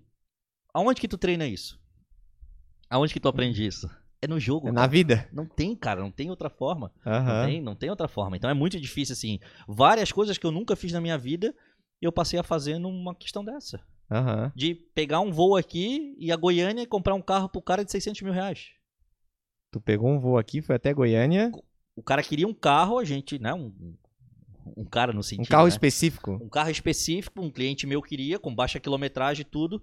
aonde 0.73 1.01
que 1.01 1.07
tu 1.07 1.17
treina 1.17 1.45
isso? 1.45 1.81
Aonde 2.89 3.13
que 3.13 3.19
tu 3.19 3.27
aprende 3.27 3.65
isso? 3.65 3.89
É 4.21 4.27
no 4.27 4.39
jogo. 4.39 4.69
É 4.69 4.71
na 4.71 4.87
vida. 4.87 5.27
Não 5.33 5.45
tem, 5.45 5.75
cara, 5.75 5.99
não 5.99 6.11
tem 6.11 6.29
outra 6.29 6.49
forma. 6.49 6.93
Uhum. 7.05 7.23
Não, 7.23 7.45
tem, 7.45 7.61
não 7.61 7.75
tem 7.75 7.89
outra 7.89 8.07
forma. 8.07 8.37
Então 8.37 8.49
é 8.49 8.53
muito 8.53 8.79
difícil, 8.79 9.11
assim. 9.13 9.39
Várias 9.67 10.11
coisas 10.11 10.37
que 10.37 10.45
eu 10.45 10.51
nunca 10.51 10.75
fiz 10.75 10.93
na 10.93 11.01
minha 11.01 11.17
vida, 11.17 11.53
eu 12.05 12.11
passei 12.11 12.39
a 12.39 12.43
fazer 12.43 12.77
numa 12.79 13.15
questão 13.15 13.43
dessa. 13.43 13.79
Uhum. 14.09 14.51
De 14.55 14.75
pegar 14.75 15.19
um 15.21 15.31
voo 15.31 15.55
aqui 15.55 16.15
e 16.19 16.31
a 16.31 16.35
Goiânia 16.35 16.83
e 16.83 16.87
comprar 16.87 17.15
um 17.15 17.21
carro 17.21 17.49
pro 17.49 17.61
cara 17.61 17.83
de 17.83 17.91
600 17.91 18.21
mil 18.21 18.33
reais. 18.33 18.71
Tu 19.71 19.81
pegou 19.81 20.09
um 20.09 20.19
voo 20.19 20.37
aqui, 20.37 20.61
foi 20.61 20.75
até 20.75 20.93
Goiânia. 20.93 21.51
O 21.95 22.03
cara 22.03 22.21
queria 22.21 22.47
um 22.47 22.53
carro, 22.53 22.99
a 22.99 23.03
gente, 23.03 23.39
né? 23.39 23.53
Um, 23.53 23.73
um 24.77 24.85
cara 24.85 25.11
no 25.13 25.23
sentido. 25.23 25.45
Um 25.45 25.49
carro 25.49 25.63
né? 25.63 25.69
específico. 25.69 26.31
Um 26.41 26.49
carro 26.49 26.69
específico, 26.69 27.41
um 27.41 27.49
cliente 27.49 27.87
meu 27.87 28.01
queria, 28.01 28.37
com 28.37 28.53
baixa 28.53 28.79
quilometragem 28.79 29.41
e 29.41 29.45
tudo. 29.45 29.81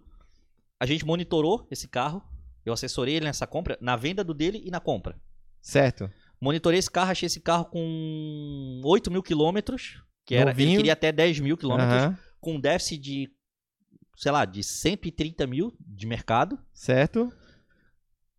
A 0.79 0.87
gente 0.87 1.05
monitorou 1.05 1.67
esse 1.71 1.89
carro. 1.89 2.23
Eu 2.65 2.73
assessorei 2.73 3.17
ele 3.17 3.25
nessa 3.25 3.47
compra, 3.47 3.77
na 3.81 3.97
venda 3.97 4.23
do 4.23 4.35
dele 4.35 4.63
e 4.65 4.71
na 4.71 4.81
compra. 4.81 5.17
Certo. 5.61 6.11
Monitorei 6.41 6.79
esse 6.79 6.91
carro, 6.91 7.11
achei 7.11 7.27
esse 7.27 7.41
carro 7.41 7.65
com 7.67 8.81
8 8.85 9.11
mil 9.11 9.23
quilômetros. 9.23 10.03
Que 10.31 10.37
era, 10.37 10.53
ele 10.53 10.77
queria 10.77 10.93
até 10.93 11.11
10 11.11 11.41
mil 11.41 11.57
quilômetros. 11.57 12.05
Uhum. 12.05 12.17
Com 12.41 12.55
um 12.55 12.61
déficit 12.61 13.01
de, 13.01 13.31
sei 14.17 14.31
lá, 14.31 14.45
de 14.45 14.63
130 14.63 15.45
mil 15.45 15.77
de 15.81 16.07
mercado. 16.07 16.57
Certo. 16.73 17.33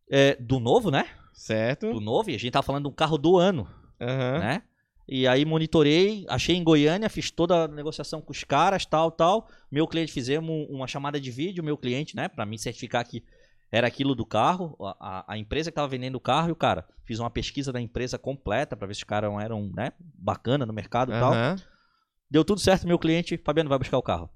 É, 0.10 0.38
do 0.38 0.58
novo, 0.58 0.90
né? 0.90 1.06
Certo. 1.34 1.92
Do 1.92 2.00
novo, 2.00 2.30
e 2.30 2.36
a 2.36 2.40
gente 2.40 2.54
tá 2.54 2.62
falando 2.62 2.84
de 2.84 2.90
um 2.92 2.96
carro 2.96 3.18
do 3.18 3.38
ano. 3.38 3.68
Uhum. 4.00 4.40
Né? 4.40 4.64
E 5.06 5.28
aí 5.28 5.44
monitorei, 5.44 6.26
achei 6.30 6.56
em 6.56 6.64
Goiânia, 6.64 7.10
fiz 7.10 7.30
toda 7.30 7.66
a 7.66 7.68
negociação 7.68 8.22
com 8.22 8.32
os 8.32 8.46
caras, 8.46 8.86
tal, 8.86 9.12
tal. 9.12 9.50
Meu 9.70 9.86
cliente 9.86 10.14
fizemos 10.14 10.66
uma 10.70 10.88
chamada 10.88 11.20
de 11.20 11.30
vídeo, 11.30 11.62
meu 11.62 11.78
cliente, 11.78 12.16
né, 12.16 12.30
para 12.30 12.46
me 12.46 12.58
certificar 12.58 13.06
que 13.06 13.22
era 13.70 13.86
aquilo 13.86 14.16
do 14.16 14.26
carro, 14.26 14.78
a, 14.98 15.34
a 15.34 15.38
empresa 15.38 15.70
que 15.70 15.74
estava 15.74 15.90
vendendo 15.90 16.16
o 16.16 16.22
carro 16.22 16.48
e 16.48 16.52
o 16.54 16.56
cara. 16.56 16.88
Fiz 17.04 17.20
uma 17.20 17.30
pesquisa 17.30 17.74
da 17.74 17.82
empresa 17.82 18.18
completa 18.18 18.78
para 18.78 18.88
ver 18.88 18.94
se 18.94 19.00
os 19.00 19.04
caras 19.04 19.30
eram, 19.44 19.70
né, 19.76 19.92
bacana 20.00 20.66
no 20.66 20.72
mercado 20.72 21.12
e 21.12 21.16
uhum. 21.16 21.20
tal. 21.20 21.34
Deu 22.32 22.46
tudo 22.46 22.62
certo, 22.62 22.88
meu 22.88 22.98
cliente, 22.98 23.38
Fabiano 23.38 23.70
vai 23.70 23.78
buscar 23.78 23.98
o 23.98 24.02
carro. 24.02 24.30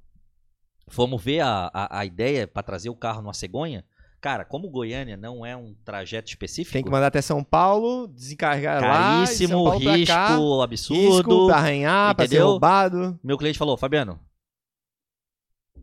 Fomos 0.89 1.23
ver 1.23 1.39
a, 1.39 1.72
a, 1.73 1.99
a 1.99 2.05
ideia 2.05 2.45
para 2.45 2.61
trazer 2.61 2.89
o 2.89 2.95
carro 2.95 3.22
numa 3.22 3.34
cegonha. 3.34 3.85
Cara, 4.19 4.43
como 4.43 4.69
Goiânia 4.69 5.15
não 5.15 5.45
é 5.45 5.55
um 5.55 5.73
trajeto 5.85 6.27
específico. 6.27 6.73
Tem 6.73 6.84
que 6.84 6.89
mandar 6.89 7.07
até 7.07 7.22
São 7.22 7.41
Paulo, 7.41 8.07
descarregar 8.09 8.81
caríssimo, 8.81 9.63
lá. 9.63 9.72
Caríssimo, 9.72 9.95
risco 9.95 10.13
cá, 10.13 10.63
absurdo. 10.63 11.01
Risco 11.01 11.47
pra 11.47 11.55
arranhar, 11.55 12.11
entendeu? 12.11 12.15
pra 12.15 12.27
ser 12.27 12.39
roubado. 12.39 13.19
Meu 13.23 13.38
cliente 13.38 13.57
falou, 13.57 13.77
Fabiano, 13.77 14.19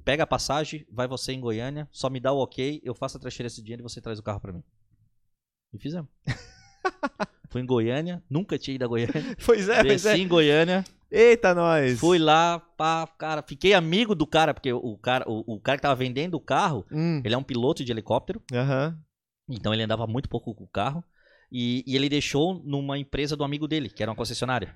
pega 0.05 0.25
a 0.25 0.27
passagem, 0.27 0.87
vai 0.91 1.09
você 1.09 1.33
em 1.33 1.41
Goiânia, 1.41 1.89
só 1.91 2.11
me 2.11 2.21
dá 2.21 2.31
o 2.31 2.43
ok, 2.43 2.83
eu 2.85 2.95
faço 2.95 3.17
a 3.17 3.21
transferência 3.21 3.57
de 3.57 3.65
dinheiro 3.65 3.83
e 3.83 3.89
você 3.89 4.03
traz 4.03 4.19
o 4.19 4.23
carro 4.23 4.41
para 4.41 4.53
mim. 4.53 4.63
E 5.73 5.79
fizemos. 5.79 6.11
Fui 7.53 7.61
em 7.61 7.67
Goiânia, 7.67 8.23
nunca 8.31 8.59
tinha 8.59 8.75
ido 8.75 8.85
a 8.87 8.89
Goiânia. 8.89 9.13
Pois 9.45 9.69
é, 9.69 9.83
Desci 9.83 10.05
pois 10.05 10.07
é. 10.07 10.17
em 10.17 10.27
Goiânia. 10.27 10.85
Eita, 11.11 11.55
nós! 11.55 12.01
Fui 12.01 12.19
lá, 12.19 12.59
pá, 12.59 13.07
cara, 13.07 13.43
fiquei 13.43 13.75
amigo 13.75 14.15
do 14.15 14.27
cara, 14.27 14.55
porque 14.55 14.73
o 14.73 14.97
cara, 14.97 15.27
o, 15.29 15.57
o 15.57 15.61
cara 15.61 15.77
que 15.77 15.83
tava 15.83 15.95
vendendo 15.95 16.35
o 16.35 16.41
carro, 16.41 16.87
hum. 16.91 17.21
ele 17.23 17.35
é 17.35 17.37
um 17.37 17.43
piloto 17.43 17.85
de 17.85 17.93
helicóptero. 17.93 18.41
Uhum. 18.51 18.97
Então 19.51 19.75
ele 19.75 19.83
andava 19.83 20.07
muito 20.07 20.31
pouco 20.31 20.55
com 20.55 20.65
o 20.65 20.69
carro. 20.69 21.05
E, 21.51 21.85
e, 21.87 21.95
ele 21.95 22.09
deixou 22.09 22.63
numa 22.65 22.97
empresa 22.97 23.37
do 23.37 23.45
amigo 23.45 23.69
dele, 23.69 23.91
que 23.91 24.03
era 24.03 24.11
uma 24.11 24.17
concessionária. 24.17 24.75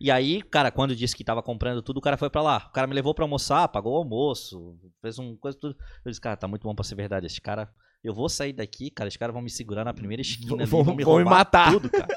E 0.00 0.10
aí, 0.10 0.40
cara, 0.40 0.70
quando 0.70 0.96
disse 0.96 1.14
que 1.14 1.22
tava 1.22 1.42
comprando 1.42 1.82
tudo, 1.82 1.98
o 1.98 2.00
cara 2.00 2.16
foi 2.16 2.30
para 2.30 2.40
lá. 2.40 2.66
O 2.70 2.72
cara 2.72 2.86
me 2.86 2.94
levou 2.94 3.12
para 3.12 3.24
almoçar, 3.24 3.68
pagou 3.68 3.92
o 3.92 3.98
almoço, 3.98 4.78
fez 5.02 5.18
um 5.18 5.36
coisa 5.36 5.58
tudo. 5.60 5.76
Eu 6.06 6.10
disse, 6.10 6.22
cara, 6.22 6.38
tá 6.38 6.48
muito 6.48 6.62
bom 6.62 6.74
pra 6.74 6.84
ser 6.84 6.94
verdade. 6.94 7.26
Esse 7.26 7.42
cara, 7.42 7.68
eu 8.02 8.14
vou 8.14 8.28
sair 8.28 8.52
daqui, 8.52 8.90
cara, 8.90 9.08
esses 9.08 9.16
caras 9.16 9.32
vão 9.32 9.42
me 9.42 9.50
segurar 9.50 9.84
na 9.84 9.92
primeira 9.94 10.20
esquina, 10.20 10.64
vão, 10.64 10.84
vão 10.84 10.94
me 10.94 11.04
vão 11.04 11.18
me 11.18 11.24
matar 11.24 11.72
tudo, 11.72 11.90
cara. 11.90 12.08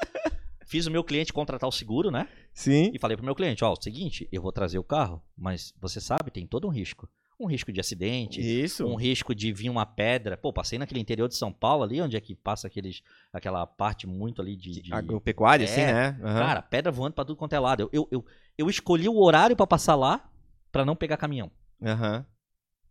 Fiz 0.65 0.85
o 0.85 0.91
meu 0.91 1.03
cliente 1.03 1.33
contratar 1.33 1.67
o 1.67 1.71
seguro, 1.71 2.09
né? 2.09 2.27
Sim. 2.53 2.91
E 2.93 2.99
falei 2.99 3.17
pro 3.17 3.25
meu 3.25 3.35
cliente, 3.35 3.63
ó, 3.63 3.73
o 3.73 3.81
seguinte, 3.81 4.27
eu 4.31 4.41
vou 4.41 4.51
trazer 4.53 4.79
o 4.79 4.83
carro, 4.83 5.21
mas 5.37 5.73
você 5.81 5.99
sabe, 5.99 6.31
tem 6.31 6.47
todo 6.47 6.65
um 6.65 6.71
risco. 6.71 7.09
Um 7.37 7.47
risco 7.47 7.73
de 7.73 7.79
acidente, 7.79 8.39
Isso. 8.39 8.85
um 8.85 8.93
risco 8.93 9.33
de 9.33 9.51
vir 9.51 9.67
uma 9.67 9.83
pedra. 9.83 10.37
Pô, 10.37 10.53
passei 10.53 10.77
naquele 10.77 10.99
interior 10.99 11.27
de 11.27 11.35
São 11.35 11.51
Paulo 11.51 11.83
ali, 11.83 11.99
onde 11.99 12.15
é 12.15 12.21
que 12.21 12.35
passa 12.35 12.67
aqueles, 12.67 13.01
aquela 13.33 13.65
parte 13.65 14.05
muito 14.05 14.39
ali 14.41 14.55
de... 14.55 14.79
de... 14.79 14.93
Agropecuária, 14.93 15.65
é, 15.65 15.67
assim, 15.67 15.81
né? 15.81 16.09
Uhum. 16.19 16.35
Cara, 16.35 16.61
pedra 16.61 16.91
voando 16.91 17.15
pra 17.15 17.25
tudo 17.25 17.35
quanto 17.35 17.53
é 17.53 17.59
lado. 17.59 17.81
Eu, 17.81 17.89
eu, 17.91 18.07
eu, 18.11 18.25
eu 18.59 18.69
escolhi 18.69 19.09
o 19.09 19.17
horário 19.17 19.55
para 19.55 19.65
passar 19.65 19.95
lá 19.95 20.29
para 20.71 20.85
não 20.85 20.95
pegar 20.95 21.17
caminhão. 21.17 21.51
Aham. 21.83 22.17
Uhum. 22.17 22.25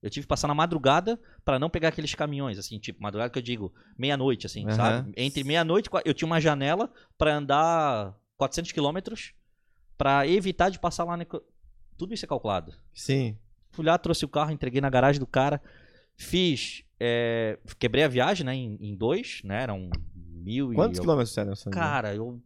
Eu 0.02 0.08
tive 0.08 0.24
que 0.24 0.28
passar 0.28 0.48
na 0.48 0.54
madrugada 0.54 1.20
para 1.44 1.58
não 1.58 1.68
pegar 1.68 1.88
aqueles 1.88 2.14
caminhões, 2.14 2.58
assim, 2.58 2.78
tipo, 2.78 3.02
madrugada 3.02 3.30
que 3.30 3.38
eu 3.38 3.42
digo, 3.42 3.72
meia-noite, 3.98 4.46
assim, 4.46 4.64
uhum. 4.64 4.72
sabe? 4.72 5.12
Entre 5.16 5.44
meia-noite, 5.44 5.90
eu 6.04 6.14
tinha 6.14 6.26
uma 6.26 6.40
janela 6.40 6.90
para 7.18 7.36
andar 7.36 8.16
400 8.36 8.72
quilômetros 8.72 9.34
para 9.98 10.26
evitar 10.26 10.70
de 10.70 10.78
passar 10.78 11.04
lá. 11.04 11.16
Ne... 11.16 11.26
Tudo 11.98 12.14
isso 12.14 12.24
é 12.24 12.28
calculado. 12.28 12.72
Sim. 12.94 13.36
Fui 13.70 13.84
lá, 13.84 13.98
trouxe 13.98 14.24
o 14.24 14.28
carro, 14.28 14.50
entreguei 14.50 14.80
na 14.80 14.88
garagem 14.88 15.20
do 15.20 15.26
cara, 15.26 15.60
fiz, 16.16 16.82
é... 16.98 17.58
quebrei 17.78 18.04
a 18.04 18.08
viagem, 18.08 18.46
né, 18.46 18.54
em, 18.54 18.78
em 18.80 18.96
dois, 18.96 19.42
né, 19.44 19.62
eram 19.62 19.90
mil 20.14 20.72
Quantos 20.72 20.98
e... 20.98 21.00
quilômetros 21.02 21.34
você 21.34 21.40
eram? 21.40 21.54
Cara, 21.70 22.14
eu 22.14 22.40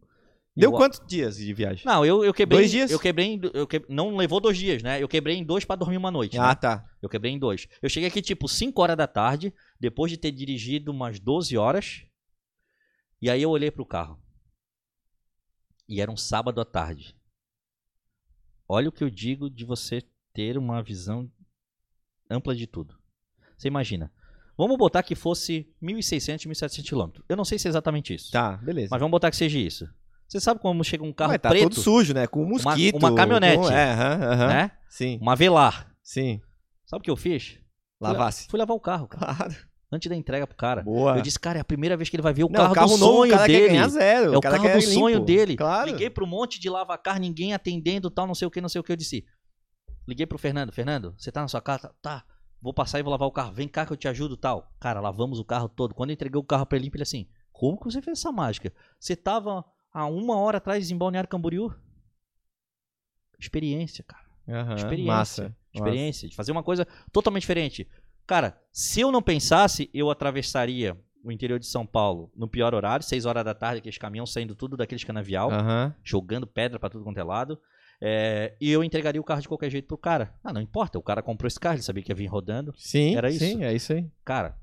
Deu 0.55 0.71
eu... 0.71 0.77
quantos 0.77 1.01
dias 1.05 1.35
de 1.35 1.53
viagem? 1.53 1.85
Não, 1.85 2.05
eu, 2.05 2.23
eu 2.23 2.33
quebrei. 2.33 2.59
Dois 2.59 2.71
dias? 2.71 2.89
Eu 2.89 2.99
quebrei. 2.99 3.39
Eu 3.53 3.67
que... 3.67 3.83
Não 3.89 4.15
levou 4.15 4.39
dois 4.39 4.57
dias, 4.57 4.81
né? 4.81 5.03
Eu 5.03 5.07
quebrei 5.07 5.35
em 5.35 5.43
dois 5.43 5.65
para 5.65 5.75
dormir 5.75 5.97
uma 5.97 6.09
noite. 6.09 6.37
Ah, 6.37 6.49
né? 6.49 6.55
tá. 6.55 6.89
Eu 7.01 7.09
quebrei 7.09 7.33
em 7.33 7.37
dois. 7.37 7.67
Eu 7.81 7.89
cheguei 7.89 8.07
aqui 8.07 8.21
tipo 8.21 8.47
5 8.47 8.81
horas 8.81 8.95
da 8.95 9.05
tarde, 9.05 9.53
depois 9.77 10.09
de 10.09 10.17
ter 10.17 10.31
dirigido 10.31 10.91
umas 10.91 11.19
12 11.19 11.57
horas. 11.57 12.05
E 13.21 13.29
aí 13.29 13.41
eu 13.41 13.49
olhei 13.49 13.69
pro 13.69 13.85
carro. 13.85 14.17
E 15.89 15.99
era 15.99 16.09
um 16.09 16.17
sábado 16.17 16.61
à 16.61 16.65
tarde. 16.65 17.15
Olha 18.67 18.87
o 18.87 18.91
que 18.91 19.03
eu 19.03 19.09
digo 19.09 19.49
de 19.49 19.65
você 19.65 20.03
ter 20.33 20.57
uma 20.57 20.81
visão 20.81 21.29
ampla 22.29 22.55
de 22.55 22.65
tudo. 22.65 22.97
Você 23.57 23.67
imagina. 23.67 24.11
Vamos 24.57 24.77
botar 24.77 25.03
que 25.03 25.15
fosse 25.15 25.69
1.600, 25.83 26.47
1.700 26.47 26.87
quilômetros. 26.87 27.25
Eu 27.27 27.35
não 27.35 27.43
sei 27.43 27.59
se 27.59 27.67
é 27.67 27.69
exatamente 27.69 28.13
isso. 28.13 28.31
Tá, 28.31 28.55
beleza. 28.55 28.87
Mas 28.89 28.99
vamos 28.99 29.11
botar 29.11 29.29
que 29.29 29.35
seja 29.35 29.59
isso. 29.59 29.87
Você 30.27 30.39
sabe 30.39 30.59
como 30.59 30.83
chega 30.83 31.03
um 31.03 31.13
carro 31.13 31.31
Mas 31.31 31.41
tá 31.41 31.49
preto? 31.49 31.69
todo 31.69 31.81
sujo, 31.81 32.13
né? 32.13 32.27
Com 32.27 32.43
mosquito. 32.45 32.97
Uma, 32.97 33.09
uma 33.09 33.15
caminhonete. 33.15 33.57
Com... 33.57 33.69
É, 33.69 33.93
uh 33.93 33.97
-huh, 33.97 34.47
né? 34.47 34.71
Sim. 34.89 35.19
Uma 35.21 35.35
velar. 35.35 35.91
Sim. 36.03 36.41
Sabe 36.85 37.01
o 37.01 37.03
que 37.03 37.11
eu 37.11 37.15
fiz? 37.15 37.59
Lavasse. 37.99 38.47
Fui 38.49 38.59
lavar 38.59 38.75
o 38.75 38.79
carro, 38.79 39.07
cara. 39.07 39.35
Claro. 39.35 39.55
Antes 39.91 40.09
da 40.09 40.15
entrega 40.15 40.45
pro 40.47 40.57
cara. 40.57 40.81
Boa. 40.81 41.15
Eu 41.17 41.21
disse, 41.21 41.39
cara, 41.39 41.59
é 41.59 41.61
a 41.61 41.65
primeira 41.65 41.95
vez 41.95 42.09
que 42.09 42.15
ele 42.15 42.23
vai 42.23 42.33
ver 42.33 42.43
o 42.43 42.49
Não, 42.49 42.55
carro, 42.55 42.73
carro 42.73 42.87
do 42.89 42.97
novo, 42.97 43.13
sonho 43.13 43.37
dele. 43.45 43.89
Zero. 43.89 44.33
É 44.33 44.37
o, 44.37 44.41
carro 44.41 44.73
do 44.73 44.81
sonho 44.81 45.15
limpo. 45.15 45.25
dele. 45.25 45.55
Claro. 45.55 45.89
Liguei 45.89 46.09
pro 46.09 46.27
monte 46.27 46.59
de 46.59 46.69
lavacar, 46.69 47.19
ninguém 47.19 47.53
atendendo, 47.53 48.09
tal, 48.09 48.27
não 48.27 48.35
sei 48.35 48.47
o 48.47 48.51
que, 48.51 48.59
não 48.59 48.69
sei 48.69 48.81
o 48.81 48.83
que. 48.83 48.91
Eu 48.91 48.95
disse. 48.95 49.25
Liguei 50.07 50.25
pro 50.25 50.37
Fernando. 50.37 50.71
Fernando, 50.71 51.15
você 51.17 51.31
tá 51.31 51.41
na 51.41 51.47
sua 51.47 51.61
casa? 51.61 51.93
Tá. 52.01 52.23
Vou 52.61 52.73
passar 52.73 52.99
e 52.99 53.03
vou 53.03 53.11
lavar 53.11 53.27
o 53.27 53.31
carro. 53.31 53.53
Vem 53.53 53.67
cá 53.67 53.85
que 53.85 53.93
eu 53.93 53.97
te 53.97 54.07
ajudo, 54.07 54.35
tal. 54.35 54.71
Cara, 54.79 54.99
lavamos 54.99 55.39
o 55.39 55.45
carro 55.45 55.69
todo. 55.69 55.93
Quando 55.93 56.09
eu 56.09 56.15
entreguei 56.15 56.39
o 56.39 56.43
carro 56.43 56.65
pra 56.65 56.77
ele, 56.77 56.89
ele 56.93 57.03
assim, 57.03 57.27
como 57.51 57.77
que 57.77 57.85
você 57.85 58.01
fez 58.01 58.19
essa 58.19 58.31
mágica? 58.31 58.73
Você 58.99 59.15
tava 59.15 59.63
há 59.95 60.05
uma 60.05 60.37
hora 60.37 60.57
atrás 60.57 60.91
em 60.91 60.97
Balneário 60.97 61.29
Camboriú? 61.29 61.73
Experiência, 63.39 64.03
cara. 64.03 64.25
Uhum, 64.45 64.75
experiência. 64.75 65.13
Massa. 65.13 65.55
Experiência. 65.73 66.25
Massa. 66.25 66.29
De 66.29 66.35
fazer 66.35 66.51
uma 66.51 66.61
coisa 66.63 66.85
totalmente 67.13 67.43
diferente. 67.43 67.87
Cara, 68.27 68.59
se 68.71 68.99
eu 68.99 69.11
não 69.11 69.21
pensasse, 69.21 69.89
eu 69.93 70.09
atravessaria 70.09 70.97
o 71.23 71.31
interior 71.31 71.57
de 71.57 71.65
São 71.65 71.85
Paulo 71.85 72.29
no 72.35 72.47
pior 72.47 72.75
horário, 72.75 73.05
6 73.05 73.25
horas 73.25 73.45
da 73.45 73.53
tarde, 73.53 73.79
aqueles 73.79 73.97
caminhões 73.97 74.31
saindo 74.31 74.53
tudo 74.53 74.75
daqueles 74.75 75.03
canavial, 75.03 75.49
uhum. 75.49 75.93
jogando 76.03 76.45
pedra 76.45 76.77
para 76.77 76.89
tudo 76.89 77.03
quanto 77.03 77.17
é 77.17 77.23
lado. 77.23 77.59
É, 78.01 78.53
e 78.59 78.69
eu 78.69 78.83
entregaria 78.83 79.21
o 79.21 79.23
carro 79.23 79.41
de 79.41 79.47
qualquer 79.47 79.69
jeito 79.71 79.87
pro 79.87 79.97
cara. 79.97 80.35
Ah, 80.43 80.51
não 80.51 80.61
importa, 80.61 80.99
o 80.99 81.03
cara 81.03 81.23
comprou 81.23 81.47
esse 81.47 81.59
carro, 81.59 81.75
ele 81.75 81.83
sabia 81.83 82.03
que 82.03 82.11
ia 82.11 82.15
vir 82.15 82.27
rodando. 82.27 82.73
Sim, 82.77 83.15
Era 83.15 83.29
isso. 83.29 83.39
Sim, 83.39 83.63
é 83.63 83.73
isso 83.73 83.93
aí. 83.93 84.09
Cara, 84.23 84.57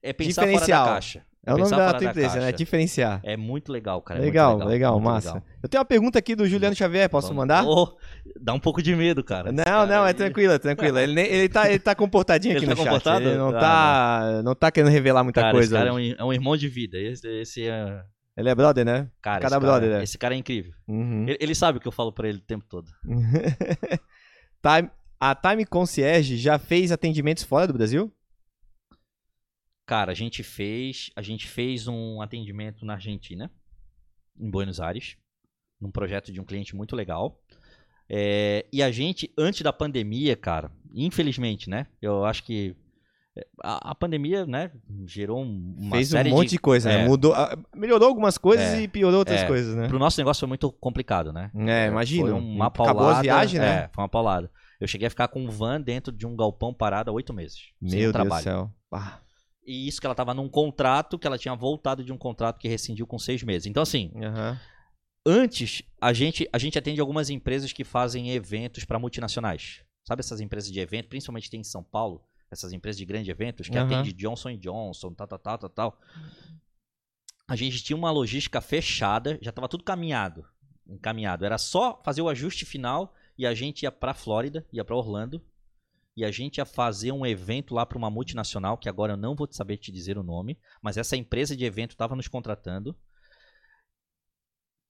é 0.00 0.12
pensar 0.12 0.46
fora 0.46 0.66
da 0.66 0.84
caixa. 0.84 1.26
É 1.44 1.54
o 1.54 1.56
nome 1.56 1.70
da 1.70 1.94
tua 1.94 2.08
empresa, 2.10 2.38
né? 2.38 2.52
Diferenciar. 2.52 3.20
É 3.24 3.34
muito 3.34 3.72
legal, 3.72 4.02
cara. 4.02 4.20
É 4.20 4.22
legal, 4.22 4.56
legal, 4.56 4.68
legal 4.68 5.00
massa. 5.00 5.34
Legal. 5.34 5.44
Eu 5.62 5.68
tenho 5.68 5.80
uma 5.80 5.86
pergunta 5.86 6.18
aqui 6.18 6.34
do 6.34 6.46
Juliano 6.46 6.76
Xavier, 6.76 7.08
posso 7.08 7.28
Vamos. 7.28 7.42
mandar? 7.42 7.66
Oh, 7.66 7.96
dá 8.38 8.52
um 8.52 8.60
pouco 8.60 8.82
de 8.82 8.94
medo, 8.94 9.24
cara. 9.24 9.50
Não, 9.50 9.64
cara 9.64 9.86
não, 9.86 10.06
é 10.06 10.12
tranquilo, 10.12 10.52
é 10.52 10.58
tranquilo. 10.58 10.98
Ele, 10.98 11.18
ele, 11.20 11.48
tá, 11.48 11.68
ele 11.68 11.78
tá 11.78 11.94
comportadinho 11.94 12.56
aqui 12.56 12.66
ele 12.66 12.70
no 12.70 12.76
tá 12.76 12.82
comportado? 12.82 13.24
chat. 13.24 13.28
Ele 13.28 13.38
não, 13.38 13.48
ah, 13.56 13.60
tá, 13.60 14.42
não 14.44 14.54
tá 14.54 14.70
querendo 14.70 14.90
revelar 14.90 15.24
muita 15.24 15.40
cara, 15.40 15.52
coisa. 15.52 15.76
Esse 15.76 15.84
cara 15.84 15.88
é 15.88 15.92
um, 15.92 16.14
é 16.18 16.24
um, 16.24 16.32
irmão 16.32 16.56
de 16.56 16.68
vida. 16.68 16.98
Esse, 16.98 17.26
esse 17.40 17.66
é... 17.66 18.02
Ele 18.36 18.48
é 18.48 18.54
brother, 18.54 18.84
né? 18.84 19.08
Cara, 19.22 19.40
Cada 19.40 19.56
esse 19.56 19.60
brother, 19.60 19.88
cara, 19.88 19.98
né? 19.98 20.04
Esse 20.04 20.18
cara 20.18 20.34
é 20.34 20.38
incrível. 20.38 20.72
Uhum. 20.86 21.22
Ele, 21.26 21.38
ele, 21.40 21.54
sabe 21.54 21.78
o 21.78 21.80
que 21.80 21.88
eu 21.88 21.92
falo 21.92 22.12
pra 22.12 22.28
ele 22.28 22.38
o 22.38 22.42
tempo 22.42 22.66
todo. 22.68 22.86
time, 24.62 24.90
a 25.18 25.34
Time 25.34 25.64
Concierge 25.64 26.36
já 26.36 26.58
fez 26.58 26.92
atendimentos 26.92 27.44
fora 27.44 27.66
do 27.66 27.72
Brasil? 27.72 28.12
Cara, 29.90 30.12
a 30.12 30.14
gente 30.14 30.44
fez, 30.44 31.10
a 31.16 31.20
gente 31.20 31.48
fez 31.48 31.88
um 31.88 32.22
atendimento 32.22 32.86
na 32.86 32.92
Argentina, 32.92 33.50
em 34.38 34.48
Buenos 34.48 34.78
Aires, 34.78 35.16
num 35.80 35.90
projeto 35.90 36.30
de 36.30 36.40
um 36.40 36.44
cliente 36.44 36.76
muito 36.76 36.94
legal. 36.94 37.42
É, 38.08 38.64
e 38.72 38.84
a 38.84 38.92
gente, 38.92 39.34
antes 39.36 39.62
da 39.62 39.72
pandemia, 39.72 40.36
cara, 40.36 40.70
infelizmente, 40.94 41.68
né? 41.68 41.88
Eu 42.00 42.24
acho 42.24 42.44
que 42.44 42.76
é, 43.36 43.44
a, 43.64 43.90
a 43.90 43.94
pandemia, 43.96 44.46
né, 44.46 44.70
gerou 45.06 45.42
uma 45.42 45.96
Fez 45.96 46.10
série 46.10 46.30
um 46.30 46.36
monte 46.36 46.50
de, 46.50 46.54
de 46.54 46.58
coisa, 46.60 46.88
é, 46.88 46.98
né? 46.98 47.08
Mudou, 47.08 47.34
melhorou 47.74 48.06
algumas 48.06 48.38
coisas 48.38 48.66
É, 48.66 48.82
e 48.82 48.86
piorou 48.86 49.18
outras 49.18 49.40
é. 49.40 49.46
coisas, 49.48 49.74
né? 49.74 49.88
Pro 49.88 49.98
nosso 49.98 50.20
negócio 50.20 50.38
foi 50.38 50.48
muito 50.48 50.70
complicado, 50.70 51.32
né? 51.32 51.50
É, 51.66 51.88
imagino. 51.88 52.28
Foi 52.28 52.32
uma 52.38 52.66
Acabou 52.66 52.86
paulada. 52.86 53.16
as 53.16 53.22
viagens, 53.22 53.60
né? 53.60 53.86
É, 53.86 53.90
foi 53.92 54.04
uma 54.04 54.08
paulada. 54.08 54.52
Eu 54.80 54.86
cheguei 54.86 55.08
a 55.08 55.10
ficar 55.10 55.26
com 55.26 55.40
um 55.40 55.50
van 55.50 55.80
dentro 55.80 56.12
de 56.12 56.28
um 56.28 56.36
galpão 56.36 56.72
parado 56.72 57.10
há 57.10 57.12
oito 57.12 57.34
meses. 57.34 57.72
Meu 57.82 58.12
Deus 58.12 58.28
do 58.28 58.40
céu. 58.40 58.70
Ah, 58.92 59.18
E 59.70 59.86
isso 59.86 60.00
que 60.00 60.06
ela 60.06 60.16
tava 60.16 60.34
num 60.34 60.48
contrato, 60.48 61.16
que 61.16 61.28
ela 61.28 61.38
tinha 61.38 61.54
voltado 61.54 62.02
de 62.02 62.12
um 62.12 62.18
contrato 62.18 62.58
que 62.58 62.66
rescindiu 62.66 63.06
com 63.06 63.20
seis 63.20 63.40
meses. 63.44 63.66
Então, 63.66 63.84
assim, 63.84 64.10
aham. 64.16 64.58
antes, 65.24 65.80
a 66.00 66.12
gente, 66.12 66.48
a 66.52 66.58
gente 66.58 66.76
atende 66.76 67.00
algumas 67.00 67.30
empresas 67.30 67.72
que 67.72 67.84
fazem 67.84 68.32
eventos 68.32 68.84
para 68.84 68.98
multinacionais. 68.98 69.84
Sabe 70.04 70.20
essas 70.20 70.40
empresas 70.40 70.72
de 70.72 70.80
evento, 70.80 71.08
principalmente 71.08 71.48
tem 71.48 71.60
em 71.60 71.64
São 71.64 71.84
Paulo, 71.84 72.20
essas 72.50 72.72
empresas 72.72 72.98
de 72.98 73.04
grandes 73.04 73.28
eventos, 73.28 73.68
que 73.68 73.78
Aham. 73.78 73.86
atende 73.86 74.12
Johnson 74.12 74.56
Johnson, 74.56 75.14
tal, 75.14 75.28
tal, 75.28 75.38
tal, 75.38 75.58
tal, 75.58 75.70
tal. 75.70 76.00
A 77.46 77.54
gente 77.54 77.80
tinha 77.84 77.96
uma 77.96 78.10
logística 78.10 78.60
fechada, 78.60 79.38
já 79.40 79.50
estava 79.50 79.68
tudo 79.68 79.84
caminhado, 79.84 80.44
encaminhado. 80.84 81.44
Era 81.44 81.58
só 81.58 82.02
fazer 82.04 82.22
o 82.22 82.28
ajuste 82.28 82.64
final 82.64 83.14
e 83.38 83.46
a 83.46 83.54
gente 83.54 83.84
ia 83.84 83.92
para 83.92 84.14
Flórida, 84.14 84.66
ia 84.72 84.84
para 84.84 84.96
Orlando, 84.96 85.40
e 86.20 86.24
a 86.24 86.30
gente 86.30 86.58
ia 86.58 86.64
fazer 86.66 87.12
um 87.12 87.24
evento 87.24 87.74
lá 87.74 87.84
para 87.86 87.96
uma 87.98 88.10
multinacional, 88.10 88.76
que 88.78 88.88
agora 88.88 89.12
eu 89.12 89.16
não 89.16 89.34
vou 89.34 89.48
saber 89.50 89.76
te 89.78 89.90
dizer 89.90 90.18
o 90.18 90.22
nome, 90.22 90.58
mas 90.82 90.96
essa 90.96 91.16
empresa 91.16 91.56
de 91.56 91.64
evento 91.64 91.92
estava 91.92 92.14
nos 92.16 92.28
contratando. 92.28 92.96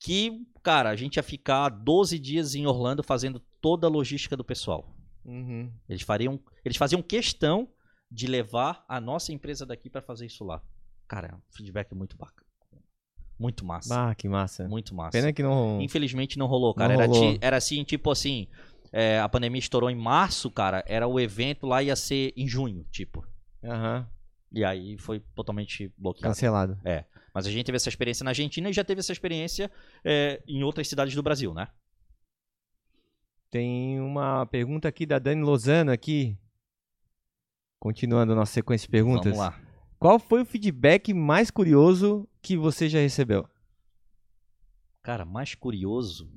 Que, 0.02 0.47
cara, 0.62 0.89
a 0.90 0.97
gente 0.97 1.16
ia 1.16 1.23
ficar 1.23 1.69
12 1.69 2.19
dias 2.19 2.55
em 2.55 2.66
Orlando 2.66 3.02
fazendo 3.02 3.40
toda 3.61 3.86
a 3.86 3.90
logística 3.90 4.36
do 4.36 4.44
pessoal. 4.44 4.97
Uhum. 5.24 5.70
Eles 5.89 6.02
fariam, 6.02 6.40
eles 6.65 6.78
faziam 6.78 7.02
questão 7.02 7.69
de 8.11 8.27
levar 8.27 8.85
a 8.89 9.01
nossa 9.01 9.32
empresa 9.32 9.66
daqui 9.66 9.90
para 9.90 10.01
fazer 10.01 10.27
isso 10.27 10.43
lá. 10.43 10.62
Cara, 11.07 11.28
é 11.28 11.35
um 11.35 11.40
feedback 11.55 11.94
muito 11.94 12.16
bacana. 12.16 12.48
Muito 13.39 13.65
massa. 13.65 14.11
Ah, 14.11 14.15
que 14.15 14.28
massa. 14.28 14.69
Muito 14.69 14.94
massa. 14.94 15.12
Pena 15.12 15.32
que 15.32 15.43
não. 15.43 15.81
Infelizmente 15.81 16.39
não 16.39 16.47
rolou, 16.47 16.74
cara. 16.74 16.94
Não 16.94 17.01
era, 17.02 17.11
rolou. 17.11 17.32
ti- 17.35 17.39
era 17.43 17.57
assim, 17.57 17.82
tipo 17.85 18.11
assim, 18.11 18.48
é, 18.92 19.20
a 19.20 19.28
pandemia 19.28 19.58
estourou 19.58 19.90
em 19.90 19.96
março, 19.96 20.50
cara. 20.50 20.84
Era 20.86 21.06
o 21.06 21.18
evento 21.18 21.66
lá 21.66 21.82
ia 21.82 21.96
ser 21.96 22.32
em 22.36 22.46
junho, 22.48 22.84
tipo. 22.90 23.26
Aham. 23.64 24.08
E 24.52 24.64
aí 24.64 24.98
foi 24.98 25.20
totalmente 25.34 25.92
bloqueado. 25.96 26.34
Cancelado. 26.34 26.78
Mas 27.32 27.46
a 27.46 27.50
gente 27.50 27.66
teve 27.66 27.76
essa 27.76 27.88
experiência 27.88 28.24
na 28.24 28.30
Argentina 28.30 28.68
e 28.68 28.72
já 28.72 28.82
teve 28.82 28.98
essa 28.98 29.12
experiência 29.12 29.70
é, 30.04 30.42
em 30.46 30.64
outras 30.64 30.88
cidades 30.88 31.14
do 31.14 31.22
Brasil, 31.22 31.54
né? 31.54 31.68
Tem 33.50 34.00
uma 34.00 34.46
pergunta 34.46 34.88
aqui 34.88 35.06
da 35.06 35.18
Dani 35.18 35.42
Lozano 35.42 35.92
aqui. 35.92 36.36
Continuando 37.78 38.32
a 38.32 38.36
nossa 38.36 38.52
sequência 38.52 38.86
de 38.86 38.90
perguntas. 38.90 39.36
Vamos 39.36 39.38
lá. 39.38 39.60
Qual 39.98 40.18
foi 40.18 40.42
o 40.42 40.46
feedback 40.46 41.12
mais 41.14 41.50
curioso 41.50 42.28
que 42.42 42.56
você 42.56 42.88
já 42.88 42.98
recebeu? 42.98 43.48
Cara, 45.02 45.24
mais 45.24 45.54
curioso. 45.54 46.30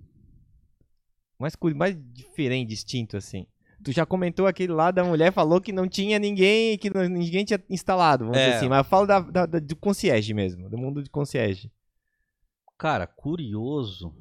Mais, 1.43 1.55
mais 1.75 1.97
diferente, 2.13 2.69
distinto, 2.69 3.17
assim. 3.17 3.45
Tu 3.83 3.91
já 3.91 4.05
comentou 4.05 4.47
aquele 4.47 4.71
lá 4.71 4.91
da 4.91 5.03
mulher, 5.03 5.31
falou 5.33 5.59
que 5.59 5.73
não 5.73 5.87
tinha 5.87 6.17
ninguém, 6.17 6.77
que 6.77 6.89
não- 6.89 7.07
ninguém 7.09 7.43
tinha 7.43 7.61
instalado, 7.69 8.23
vamos 8.23 8.37
É. 8.39 8.45
dizer 8.45 8.57
assim. 8.57 8.69
Mas 8.69 8.77
eu 8.79 8.83
falo 8.85 9.05
da, 9.05 9.19
da- 9.19 9.45
da- 9.45 9.59
do 9.59 9.75
concierge 9.75 10.33
mesmo, 10.33 10.69
do 10.69 10.77
mundo 10.77 11.03
de 11.03 11.09
concierge. 11.09 11.69
Cara, 12.77 13.05
curioso. 13.05 14.13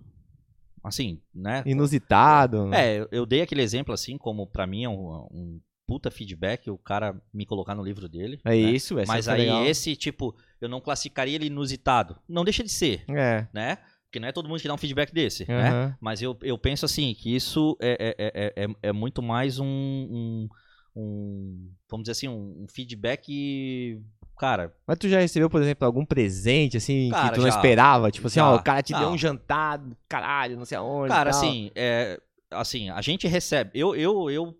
Assim, 0.82 1.20
né? 1.32 1.62
Inusitado. 1.64 2.74
É, 2.74 3.06
eu- 3.12 3.24
dei 3.24 3.40
aquele 3.40 3.62
exemplo 3.62 3.94
assim, 3.94 4.18
como 4.18 4.46
pra 4.48 4.66
mim 4.66 4.82
é 4.82 4.88
um, 4.88 5.28
um 5.30 5.60
puta 5.86 6.10
feedback, 6.10 6.68
o 6.70 6.78
cara 6.78 7.20
me 7.32 7.46
colocar 7.46 7.74
no 7.74 7.84
livro 7.84 8.08
dele. 8.08 8.40
É 8.44 8.50
né? 8.50 8.56
isso, 8.56 8.98
essa 8.98 9.12
Mas 9.12 9.26
foi 9.26 9.34
aí 9.34 9.40
legal. 9.42 9.64
esse, 9.64 9.94
tipo, 9.94 10.34
eu 10.60 10.68
não 10.68 10.80
classificaria 10.80 11.36
ele 11.36 11.46
inusitado. 11.46 12.16
Não 12.28 12.42
deixa 12.44 12.64
de 12.64 12.70
ser, 12.70 13.04
É. 13.08 13.46
né? 13.52 13.78
Porque 14.12 14.20
não 14.20 14.28
é 14.28 14.32
todo 14.32 14.46
mundo 14.46 14.60
que 14.60 14.68
dá 14.68 14.74
um 14.74 14.76
feedback 14.76 15.10
desse, 15.10 15.46
né? 15.48 15.70
aham. 15.70 15.96
Mas 15.98 16.20
eu, 16.20 16.36
eu 16.42 16.58
penso 16.58 16.84
assim, 16.84 17.14
que 17.14 17.34
isso 17.34 17.74
é, 17.80 18.14
é, 18.18 18.32
é, 18.34 18.64
é, 18.64 18.68
é 18.90 18.92
muito 18.92 19.22
mais 19.22 19.58
um, 19.58 19.64
um, 19.64 20.48
um- 20.94 21.70
Vamos 21.90 22.04
dizer 22.04 22.12
assim, 22.12 22.28
um, 22.28 22.66
feedback. 22.68 23.98
Cara, 24.38 24.70
Mas 24.86 24.98
tu 24.98 25.08
já 25.08 25.18
recebeu, 25.18 25.48
por 25.48 25.62
exemplo, 25.62 25.86
algum 25.86 26.04
presente, 26.04 26.76
assim, 26.76 27.08
Cara, 27.10 27.28
que 27.30 27.34
tu 27.36 27.40
não 27.40 27.48
já. 27.48 27.56
esperava? 27.56 28.10
Tipo 28.10 28.26
assim, 28.26 28.34
Já. 28.40 28.50
ó, 28.50 28.56
o 28.56 28.62
cara 28.62 28.82
te 28.82 28.92
deu 28.92 29.00
Não. 29.00 29.12
um 29.14 29.18
jantar, 29.18 29.82
caralho, 30.06 30.58
não 30.58 30.66
sei 30.66 30.76
aonde. 30.76 31.08
cara, 31.08 31.30
assim, 31.30 31.70
é, 31.74 32.20
assim, 32.50 32.90
a 32.90 33.00
gente 33.00 33.26
recebe. 33.26 33.70
Eu, 33.72 33.96
eu, 33.96 34.30
eu 34.30 34.54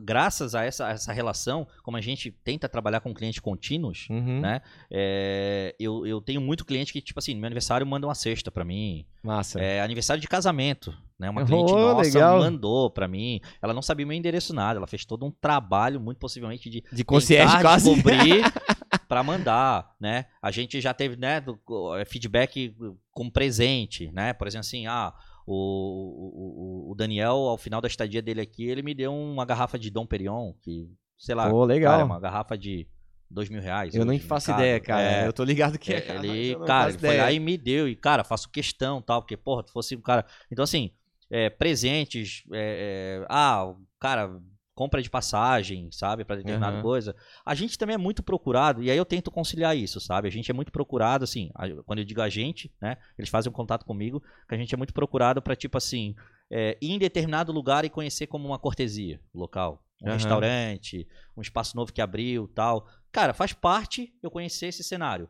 graças 0.00 0.54
a 0.54 0.64
essa, 0.64 0.88
essa 0.90 1.12
relação, 1.12 1.66
como 1.82 1.96
a 1.96 2.00
gente 2.00 2.30
tenta 2.30 2.68
trabalhar 2.68 3.00
com 3.00 3.12
clientes 3.12 3.40
contínuos, 3.40 4.06
Uhum, 4.10 4.40
né? 4.40 4.60
É, 4.90 5.74
eu, 5.78 6.06
eu 6.06 6.20
tenho 6.20 6.40
muito 6.40 6.64
cliente 6.64 6.92
que, 6.92 7.00
tipo 7.00 7.18
assim, 7.18 7.34
no 7.34 7.40
meu 7.40 7.46
aniversário 7.46 7.86
manda 7.86 8.06
uma 8.06 8.14
cesta 8.14 8.50
pra 8.50 8.64
mim. 8.64 9.04
Massa. 9.22 9.60
É, 9.60 9.80
aniversário 9.80 10.20
de 10.20 10.28
casamento, 10.28 10.94
né? 11.18 11.28
Uma 11.28 11.42
Oh, 11.42 11.46
cliente 11.46 11.72
nossa 11.72 12.02
legal. 12.02 12.38
mandou 12.38 12.90
pra 12.90 13.08
mim. 13.08 13.40
Ela 13.60 13.74
não 13.74 13.82
sabia 13.82 14.06
meu 14.06 14.16
endereço 14.16 14.54
nada. 14.54 14.78
Ela 14.78 14.86
fez 14.86 15.04
todo 15.04 15.26
um 15.26 15.30
trabalho, 15.30 16.00
muito 16.00 16.18
possivelmente, 16.18 16.70
de 16.70 16.82
De 16.92 17.04
concierge 17.04 17.46
tentar 17.48 17.62
quase. 17.62 17.92
descobrir 17.92 18.42
pra 19.08 19.22
mandar, 19.22 19.94
né? 20.00 20.26
A 20.40 20.50
gente 20.50 20.80
já 20.80 20.94
teve, 20.94 21.16
né, 21.16 21.40
do- 21.40 21.58
é, 21.96 22.04
feedback 22.04 22.74
com 23.10 23.28
presente, 23.28 24.10
né? 24.12 24.32
Por 24.32 24.46
exemplo, 24.46 24.66
assim, 24.66 24.86
ah, 24.86 25.12
o, 25.52 26.88
o, 26.88 26.90
o- 26.92 26.94
Daniel, 26.94 27.34
ao 27.36 27.56
final 27.58 27.80
da 27.80 27.88
estadia 27.88 28.20
dele 28.22 28.40
aqui, 28.40 28.66
ele 28.66 28.82
me 28.82 28.94
deu 28.94 29.12
uma 29.14 29.44
garrafa 29.44 29.78
de 29.78 29.90
Dom 29.90 30.06
Perignon, 30.06 30.52
que, 30.62 30.90
sei 31.16 31.34
lá, 31.34 31.48
Pô, 31.50 31.64
legal. 31.64 31.92
cara, 31.92 32.02
é 32.02 32.04
uma 32.04 32.20
garrafa 32.20 32.56
de 32.58 32.86
dois 33.30 33.48
mil 33.48 33.60
reais. 33.60 33.94
Eu 33.94 34.04
nem 34.04 34.18
hoje 34.18 34.26
faço 34.26 34.48
mercado. 34.50 34.64
ideia, 34.64 34.80
cara. 34.80 35.02
É, 35.02 35.26
Eu 35.26 35.32
tô 35.32 35.44
ligado 35.44 35.78
que 35.78 35.92
é. 35.92 36.00
cara, 36.00 36.26
ele, 36.26 36.56
cara, 36.66 36.90
ele 36.90 36.98
foi 36.98 37.16
lá 37.16 37.30
e 37.32 37.38
me 37.38 37.56
deu. 37.58 37.88
E, 37.88 37.94
cara, 37.94 38.24
faço 38.24 38.50
questão 38.50 39.00
tal, 39.02 39.20
porque, 39.22 39.36
porra, 39.36 39.62
tu 39.62 39.72
fosse 39.72 39.94
um 39.96 40.00
cara. 40.00 40.24
Então, 40.50 40.62
assim, 40.62 40.90
é, 41.30 41.50
presentes. 41.50 42.42
é, 42.52 43.20
é, 43.22 43.26
ah, 43.28 43.74
cara, 44.00 44.40
compra 44.78 45.02
de 45.02 45.10
passagem, 45.10 45.90
sabe, 45.90 46.24
para 46.24 46.36
determinada 46.36 46.76
uhum. 46.76 46.82
coisa. 46.82 47.16
A 47.44 47.52
gente 47.52 47.76
também 47.76 47.94
é 47.94 47.98
muito 47.98 48.22
procurado, 48.22 48.80
e 48.80 48.92
aí 48.92 48.96
eu 48.96 49.04
tento 49.04 49.28
conciliar 49.28 49.76
isso, 49.76 49.98
sabe? 50.00 50.28
A 50.28 50.30
gente 50.30 50.48
é 50.52 50.54
muito 50.54 50.70
procurado, 50.70 51.24
assim, 51.24 51.50
quando 51.84 51.98
eu 51.98 52.04
digo 52.04 52.22
a 52.22 52.28
gente, 52.28 52.72
né, 52.80 52.96
eles 53.18 53.28
fazem 53.28 53.50
um 53.50 53.52
contato 53.52 53.84
comigo, 53.84 54.22
que 54.48 54.54
a 54.54 54.56
gente 54.56 54.72
é 54.72 54.78
muito 54.78 54.94
procurado 54.94 55.42
para 55.42 55.56
tipo 55.56 55.76
assim, 55.76 56.14
é, 56.48 56.78
ir 56.80 56.92
em 56.92 56.98
determinado 56.98 57.50
lugar 57.50 57.84
e 57.84 57.90
conhecer 57.90 58.28
como 58.28 58.46
uma 58.46 58.58
cortesia 58.58 59.20
local. 59.34 59.82
Um 60.00 60.06
uhum. 60.06 60.12
restaurante, 60.12 61.08
um 61.36 61.42
espaço 61.42 61.76
novo 61.76 61.92
que 61.92 62.00
abriu 62.00 62.46
tal. 62.46 62.86
Cara, 63.10 63.34
faz 63.34 63.52
parte 63.52 64.14
eu 64.22 64.30
conhecer 64.30 64.66
esse 64.66 64.84
cenário. 64.84 65.28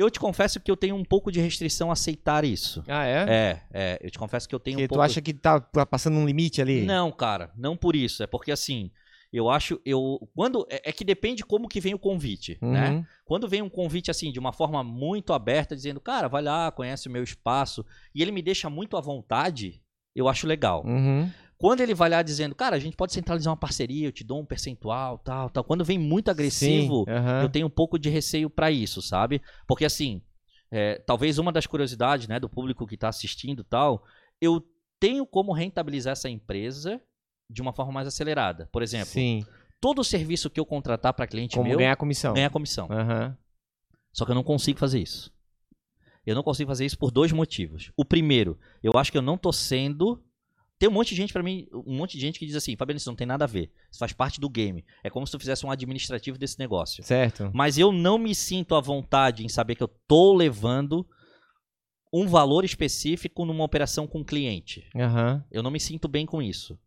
Eu 0.00 0.10
te 0.10 0.18
confesso 0.18 0.58
que 0.58 0.70
eu 0.70 0.76
tenho 0.76 0.96
um 0.96 1.04
pouco 1.04 1.30
de 1.30 1.40
restrição 1.40 1.90
a 1.90 1.92
aceitar 1.92 2.42
isso. 2.42 2.82
Ah, 2.88 3.04
é? 3.04 3.26
É, 3.28 3.62
é. 3.70 3.98
Eu 4.00 4.10
te 4.10 4.18
confesso 4.18 4.48
que 4.48 4.54
eu 4.54 4.58
tenho 4.58 4.78
que 4.78 4.84
um 4.84 4.88
tu 4.88 5.02
acha 5.02 5.20
que 5.20 5.34
tá 5.34 5.60
passando 5.60 6.16
um 6.16 6.24
limite 6.24 6.62
ali? 6.62 6.86
Não, 6.86 7.12
cara. 7.12 7.50
Não 7.54 7.76
por 7.76 7.94
isso. 7.94 8.22
É 8.22 8.26
porque 8.26 8.50
assim, 8.50 8.90
eu 9.30 9.50
acho, 9.50 9.78
eu 9.84 10.26
quando 10.34 10.66
é, 10.70 10.88
é 10.88 10.92
que 10.92 11.04
depende 11.04 11.44
como 11.44 11.68
que 11.68 11.82
vem 11.82 11.92
o 11.92 11.98
convite, 11.98 12.56
né? 12.62 12.66
uhum. 12.66 12.72
né? 12.72 13.06
Quando 13.26 13.46
vem 13.46 13.60
um 13.60 13.68
convite 13.68 14.10
assim 14.10 14.32
de 14.32 14.38
uma 14.38 14.54
forma 14.54 14.82
muito 14.82 15.34
aberta, 15.34 15.76
dizendo, 15.76 16.00
cara, 16.00 16.28
vai 16.28 16.40
lá, 16.40 16.72
conhece 16.72 17.06
o 17.06 17.10
meu 17.10 17.22
espaço, 17.22 17.84
e 18.14 18.22
ele 18.22 18.32
me 18.32 18.40
deixa 18.40 18.70
muito 18.70 18.96
à 18.96 19.02
vontade, 19.02 19.82
eu 20.16 20.28
acho 20.28 20.46
legal. 20.46 20.82
Uhum. 20.86 21.30
Quando 21.60 21.82
ele 21.82 21.92
vai 21.92 22.08
lá 22.08 22.22
dizendo, 22.22 22.54
cara, 22.54 22.74
a 22.74 22.78
gente 22.78 22.96
pode 22.96 23.12
centralizar 23.12 23.50
uma 23.50 23.56
parceria, 23.56 24.08
eu 24.08 24.12
te 24.12 24.24
dou 24.24 24.40
um 24.40 24.46
percentual, 24.46 25.18
tal, 25.18 25.50
tal. 25.50 25.62
Quando 25.62 25.84
vem 25.84 25.98
muito 25.98 26.30
agressivo, 26.30 27.04
Sim, 27.04 27.42
eu 27.42 27.50
tenho 27.50 27.66
um 27.66 27.70
pouco 27.70 27.98
de 27.98 28.08
receio 28.08 28.48
para 28.48 28.70
isso, 28.70 29.02
sabe? 29.02 29.42
Porque 29.66 29.84
assim, 29.84 30.22
é, 30.70 30.94
talvez 31.00 31.36
uma 31.36 31.52
das 31.52 31.66
curiosidades, 31.66 32.26
né, 32.26 32.40
do 32.40 32.48
público 32.48 32.86
que 32.86 32.94
está 32.94 33.10
assistindo, 33.10 33.62
tal, 33.62 34.02
eu 34.40 34.66
tenho 34.98 35.26
como 35.26 35.52
rentabilizar 35.52 36.12
essa 36.12 36.30
empresa 36.30 36.98
de 37.50 37.60
uma 37.60 37.74
forma 37.74 37.92
mais 37.92 38.08
acelerada. 38.08 38.66
Por 38.72 38.82
exemplo, 38.82 39.10
Sim. 39.10 39.44
todo 39.78 40.02
serviço 40.02 40.48
que 40.48 40.58
eu 40.58 40.64
contratar 40.64 41.12
para 41.12 41.26
cliente 41.26 41.56
como 41.56 41.68
meu, 41.68 41.76
ganhar 41.76 41.96
comissão. 41.96 42.32
Ganhar 42.32 42.48
comissão. 42.48 42.88
Só 44.14 44.24
que 44.24 44.30
eu 44.30 44.34
não 44.34 44.42
consigo 44.42 44.78
fazer 44.78 44.98
isso. 44.98 45.30
Eu 46.24 46.34
não 46.34 46.42
consigo 46.42 46.68
fazer 46.70 46.86
isso 46.86 46.98
por 46.98 47.10
dois 47.10 47.32
motivos. 47.32 47.92
O 47.98 48.04
primeiro, 48.04 48.58
eu 48.82 48.92
acho 48.96 49.12
que 49.12 49.18
eu 49.18 49.22
não 49.22 49.36
tô 49.36 49.52
sendo 49.52 50.24
tem 50.80 50.88
um 50.88 50.92
monte 50.92 51.10
de 51.10 51.16
gente 51.16 51.30
para 51.30 51.42
mim, 51.42 51.68
um 51.74 51.94
monte 51.94 52.16
de 52.16 52.20
gente 52.22 52.38
que 52.38 52.46
diz 52.46 52.56
assim, 52.56 52.74
Fabiano, 52.74 52.96
isso 52.96 53.10
não 53.10 53.14
tem 53.14 53.26
nada 53.26 53.44
a 53.44 53.46
ver. 53.46 53.70
Isso 53.90 53.98
faz 53.98 54.14
parte 54.14 54.40
do 54.40 54.48
game. 54.48 54.82
É 55.04 55.10
como 55.10 55.26
se 55.26 55.30
tu 55.30 55.38
fizesse 55.38 55.66
um 55.66 55.70
administrativo 55.70 56.38
desse 56.38 56.58
negócio. 56.58 57.04
Certo. 57.04 57.50
Mas 57.52 57.76
eu 57.76 57.92
não 57.92 58.16
me 58.16 58.34
sinto 58.34 58.74
à 58.74 58.80
vontade 58.80 59.44
em 59.44 59.48
saber 59.48 59.74
que 59.74 59.82
eu 59.82 59.88
tô 60.08 60.34
levando 60.34 61.06
um 62.10 62.26
valor 62.26 62.64
específico 62.64 63.44
numa 63.44 63.62
operação 63.62 64.06
com 64.06 64.24
cliente. 64.24 64.88
Uhum. 64.94 65.42
Eu 65.52 65.62
não 65.62 65.70
me 65.70 65.78
sinto 65.78 66.08
bem 66.08 66.24
com 66.24 66.40
isso. 66.40 66.80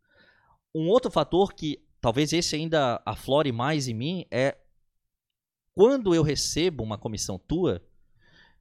Um 0.74 0.90
outro 0.90 1.12
fator 1.12 1.54
que 1.54 1.80
talvez 2.02 2.34
esse 2.34 2.56
ainda 2.56 3.00
aflore 3.06 3.52
mais 3.52 3.88
em 3.88 3.94
mim 3.94 4.26
é 4.32 4.58
quando 5.76 6.16
eu 6.16 6.24
recebo 6.24 6.84
uma 6.84 6.98
comissão 6.98 7.38
tua, 7.38 7.80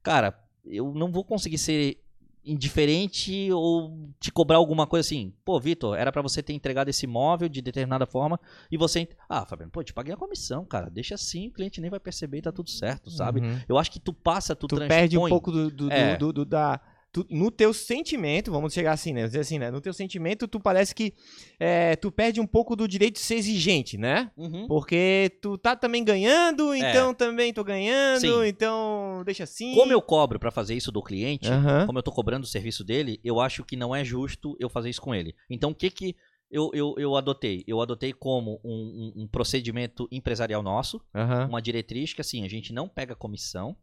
cara, 0.03 0.39
eu 0.63 0.93
não 0.93 1.11
vou 1.11 1.25
conseguir 1.25 1.57
ser 1.57 2.02
indiferente 2.45 3.51
ou 3.51 4.09
te 4.19 4.31
cobrar 4.31 4.57
alguma 4.57 4.85
coisa 4.85 5.05
assim. 5.07 5.33
Pô, 5.45 5.59
Vitor, 5.59 5.97
era 5.97 6.11
para 6.11 6.21
você 6.21 6.43
ter 6.43 6.53
entregado 6.53 6.89
esse 6.89 7.05
imóvel 7.05 7.47
de 7.47 7.61
determinada 7.61 8.05
forma 8.05 8.39
e 8.71 8.77
você. 8.77 9.07
Ah, 9.29 9.45
Fabiano, 9.45 9.71
pô, 9.71 9.83
te 9.83 9.93
paguei 9.93 10.13
a 10.13 10.17
comissão, 10.17 10.65
cara. 10.65 10.89
Deixa 10.89 11.15
assim, 11.15 11.47
o 11.47 11.51
cliente 11.51 11.79
nem 11.79 11.89
vai 11.89 11.99
perceber 11.99 12.39
e 12.39 12.41
tá 12.41 12.51
tudo 12.51 12.69
certo, 12.69 13.09
sabe? 13.09 13.41
Uhum. 13.41 13.59
Eu 13.67 13.77
acho 13.77 13.91
que 13.91 13.99
tu 13.99 14.13
passa, 14.13 14.55
tu, 14.55 14.67
tu 14.67 14.75
perde 14.75 15.17
um 15.17 15.27
pouco 15.27 15.51
do, 15.51 15.71
do, 15.71 15.91
é. 15.91 16.17
do, 16.17 16.33
do 16.33 16.45
da 16.45 16.79
tu, 17.13 17.25
no 17.29 17.51
teu 17.51 17.71
sentimento, 17.73 18.51
vamos 18.51 18.73
chegar 18.73 18.91
assim, 18.91 19.13
né? 19.13 19.25
Dizer 19.27 19.41
assim, 19.41 19.59
né? 19.59 19.69
No 19.69 19.79
teu 19.79 19.93
sentimento, 19.93 20.47
tu 20.47 20.59
parece 20.59 20.95
que 20.95 21.13
é, 21.59 21.95
tu 21.95 22.11
perde 22.11 22.41
um 22.41 22.47
pouco 22.47 22.75
do 22.75 22.87
direito 22.87 23.15
de 23.15 23.21
ser 23.21 23.35
exigente, 23.35 23.97
né? 23.97 24.31
Uhum. 24.35 24.67
Porque 24.67 25.37
tu 25.39 25.55
tá 25.57 25.75
também 25.75 26.03
ganhando, 26.03 26.73
é. 26.73 26.79
então 26.79 27.11
é. 27.11 27.13
também 27.13 27.53
tô 27.53 27.63
ganhando, 27.63 28.19
Sim. 28.19 28.47
então 28.47 29.21
deixa 29.23 29.43
assim. 29.43 29.75
Como 29.75 29.93
eu 29.93 30.01
cobro 30.01 30.39
para 30.39 30.49
fazer 30.51 30.73
isso 30.73 30.91
do 30.91 31.03
cliente, 31.03 31.49
uhum. 31.49 31.85
como 31.85 31.99
eu 31.99 32.03
tô 32.03 32.11
cobrando 32.11 32.43
o 32.43 32.49
serviço 32.49 32.83
dele, 32.83 33.19
eu 33.23 33.39
acho 33.39 33.63
que 33.63 33.77
não 33.77 33.95
é 33.95 34.03
justo 34.03 34.57
eu 34.59 34.67
fazer 34.67 34.89
isso 34.89 35.01
com 35.01 35.13
ele. 35.13 35.35
Então, 35.47 35.69
o 35.69 35.75
que 35.75 35.91
que 35.91 36.15
eu, 36.49 36.71
eu, 36.73 36.95
eu 36.97 37.15
adotei? 37.15 37.63
Eu 37.67 37.79
adotei 37.79 38.11
como 38.11 38.59
um, 38.63 39.13
um, 39.15 39.23
um 39.23 39.27
procedimento 39.27 40.07
empresarial 40.11 40.63
nosso, 40.63 40.97
uhum. 41.13 41.47
uma 41.49 41.61
diretriz 41.61 42.13
que, 42.13 42.21
assim, 42.21 42.43
a 42.43 42.49
gente 42.49 42.73
não 42.73 42.87
pega 42.87 43.15
comissão, 43.15 43.77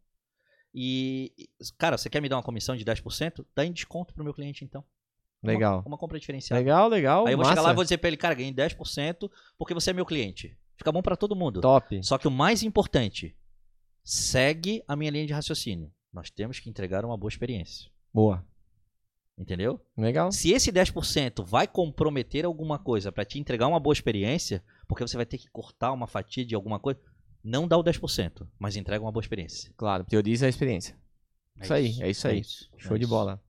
e, 0.75 1.33
cara, 1.79 1.99
você 1.99 2.09
quer 2.09 2.21
me 2.21 2.29
dar 2.29 2.37
uma 2.37 2.43
comissão 2.43 2.77
de 2.77 2.85
10%? 2.85 3.45
Dá 3.55 3.65
em 3.65 3.73
desconto 3.73 4.15
pro 4.15 4.25
meu 4.25 4.35
cliente, 4.35 4.65
então. 4.65 4.85
Legal. 5.43 5.81
Uma, 5.81 5.89
uma 5.89 5.99
compra 5.99 6.19
diferenciada. 6.19 6.61
Legal, 6.61 6.89
legal. 6.89 7.27
Aí 7.27 7.33
eu 7.33 7.37
vou 7.37 7.45
massa. 7.45 7.53
chegar 7.53 7.63
lá 7.63 7.73
e 7.73 7.75
vou 7.75 7.85
dizer 7.85 7.99
pra 7.99 8.09
ele, 8.09 8.17
cara, 8.17 8.35
ganhei 8.35 8.53
10% 8.53 9.31
porque 9.59 9.75
você 9.75 9.91
é 9.91 9.93
meu 9.93 10.07
cliente. 10.07 10.57
Fica 10.77 10.93
bom 10.93 11.03
para 11.03 11.17
todo 11.17 11.37
mundo. 11.37 11.61
Top. 11.61 12.03
Só 12.03 12.19
que 12.19 12.29
o 12.29 12.31
mais 12.31 12.63
importante, 12.63 13.37
segue 14.05 14.83
a 14.87 14.97
minha 14.97 15.11
linha 15.11 15.27
de 15.27 15.33
raciocínio. 15.33 15.93
Nós 16.13 16.31
temos 16.31 16.59
que 16.59 16.69
entregar 16.69 17.05
uma 17.05 17.17
boa 17.17 17.29
experiência. 17.29 17.91
Boa. 18.13 18.45
Entendeu? 19.39 19.81
Legal. 19.97 20.31
Se 20.33 20.53
esse 20.53 20.71
10% 20.71 21.45
vai 21.45 21.67
comprometer 21.67 22.45
alguma 22.45 22.79
coisa 22.79 23.11
para 23.11 23.25
te 23.25 23.39
entregar 23.39 23.69
uma 23.69 23.81
boa 23.81 23.93
experiência, 23.93 24.63
porque 24.87 25.07
você 25.07 25.17
vai 25.17 25.25
ter 25.25 25.39
que 25.39 25.49
cortar 25.49 25.93
uma 25.93 26.07
fatia 26.07 26.45
de 26.45 26.55
alguma 26.55 26.79
coisa, 26.79 27.01
não 27.43 27.67
dá 27.67 27.77
o 27.77 27.85
10%, 27.85 28.47
mas 28.59 28.77
entrega 28.77 29.05
uma 29.05 29.13
boa 29.13 29.23
experiência. 29.23 29.73
Claro, 29.77 30.05
prioriza 30.05 30.47
a 30.47 30.49
experiência. 30.49 30.97
É 31.59 31.63
isso, 31.63 31.75
aí, 31.75 31.99
é 32.01 32.11
isso 32.11 32.29
aí. 32.29 32.37
É 32.37 32.41
isso, 32.41 32.71
Show 32.79 32.97
é 32.97 32.99
de 32.99 33.05
isso. 33.05 33.11
bola. 33.11 33.43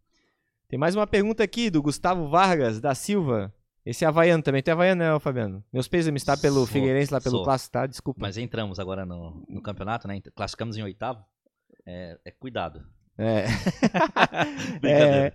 Tem 0.67 0.79
mais 0.79 0.95
uma 0.95 1.05
pergunta 1.05 1.43
aqui 1.43 1.69
do 1.69 1.81
Gustavo 1.81 2.29
Vargas, 2.29 2.79
da 2.79 2.95
Silva. 2.95 3.53
Esse 3.85 4.05
é 4.05 4.07
havaiano 4.07 4.43
também. 4.43 4.61
Tu 4.61 4.69
é 4.69 4.71
havaiano, 4.71 5.03
né, 5.03 5.19
Fabiano? 5.19 5.63
Meus 5.73 5.89
me 5.89 6.15
está 6.15 6.37
pelo 6.37 6.57
sou, 6.57 6.67
Figueirense, 6.67 7.11
lá 7.11 7.19
pelo 7.19 7.37
sou. 7.37 7.43
Clássico, 7.43 7.73
tá? 7.73 7.85
Desculpa. 7.87 8.21
Mas 8.21 8.37
entramos 8.37 8.79
agora 8.79 9.05
no, 9.05 9.43
no 9.49 9.61
campeonato, 9.61 10.07
né? 10.07 10.21
Classificamos 10.35 10.77
em 10.77 10.83
oitavo. 10.83 11.25
É, 11.85 12.17
é 12.23 12.31
cuidado. 12.31 12.85
É. 13.17 13.45
é. 14.87 15.33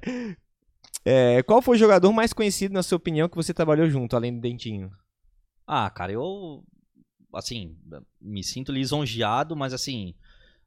é. 1.05 1.43
Qual 1.43 1.61
foi 1.61 1.77
o 1.77 1.79
jogador 1.79 2.13
mais 2.13 2.33
conhecido, 2.33 2.73
na 2.73 2.83
sua 2.83 2.97
opinião, 2.97 3.29
que 3.29 3.37
você 3.37 3.53
trabalhou 3.53 3.91
junto, 3.91 4.17
além 4.17 4.33
do 4.35 4.41
Dentinho? 4.41 4.91
Ah, 5.67 5.91
cara, 5.91 6.13
eu 6.13 6.65
assim, 7.37 7.77
me 8.21 8.43
sinto 8.43 8.73
lisonjeado, 8.73 9.55
mas 9.55 9.73
assim, 9.73 10.15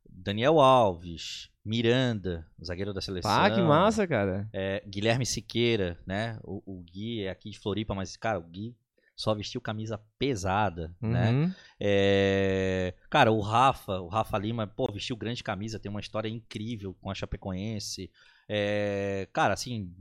Daniel 0.10 0.60
Alves, 0.60 1.50
Miranda, 1.64 2.48
zagueiro 2.64 2.94
da 2.94 3.02
seleção. 3.02 3.32
Ah, 3.32 3.50
que 3.50 3.62
massa, 3.62 4.08
cara. 4.08 4.50
É, 4.54 4.84
Guilherme 4.88 5.26
Siqueira, 5.26 6.00
né? 6.06 6.40
O, 6.44 6.62
o, 6.66 6.84
Gui 6.84 7.24
é 7.24 7.30
aqui 7.30 7.50
de 7.50 7.60
Floripa, 7.60 7.94
mas, 7.94 8.16
cara, 8.16 8.40
o 8.40 8.44
Gui 8.44 8.76
só 9.16 9.36
vestiu 9.36 9.60
camisa 9.60 10.02
pesada, 10.18 10.96
né? 11.02 11.32
uhum. 11.32 11.48
né? 11.48 11.56
É, 11.80 12.94
cara, 13.10 13.32
o 13.32 13.42
Rafa, 13.42 14.00
o 14.00 14.08
Rafa 14.08 14.38
Lima, 14.38 14.66
pô, 14.66 14.90
vestiu 14.92 15.18
grande 15.18 15.44
camisa, 15.44 15.80
tem 15.80 15.92
uma 15.92 16.00
história 16.00 16.30
incrível 16.30 16.96
com 17.02 17.12
a 17.12 17.16
Chapecoense. 17.16 18.10
É, 18.48 19.28
cara, 19.34 19.54
assim, 19.54 19.94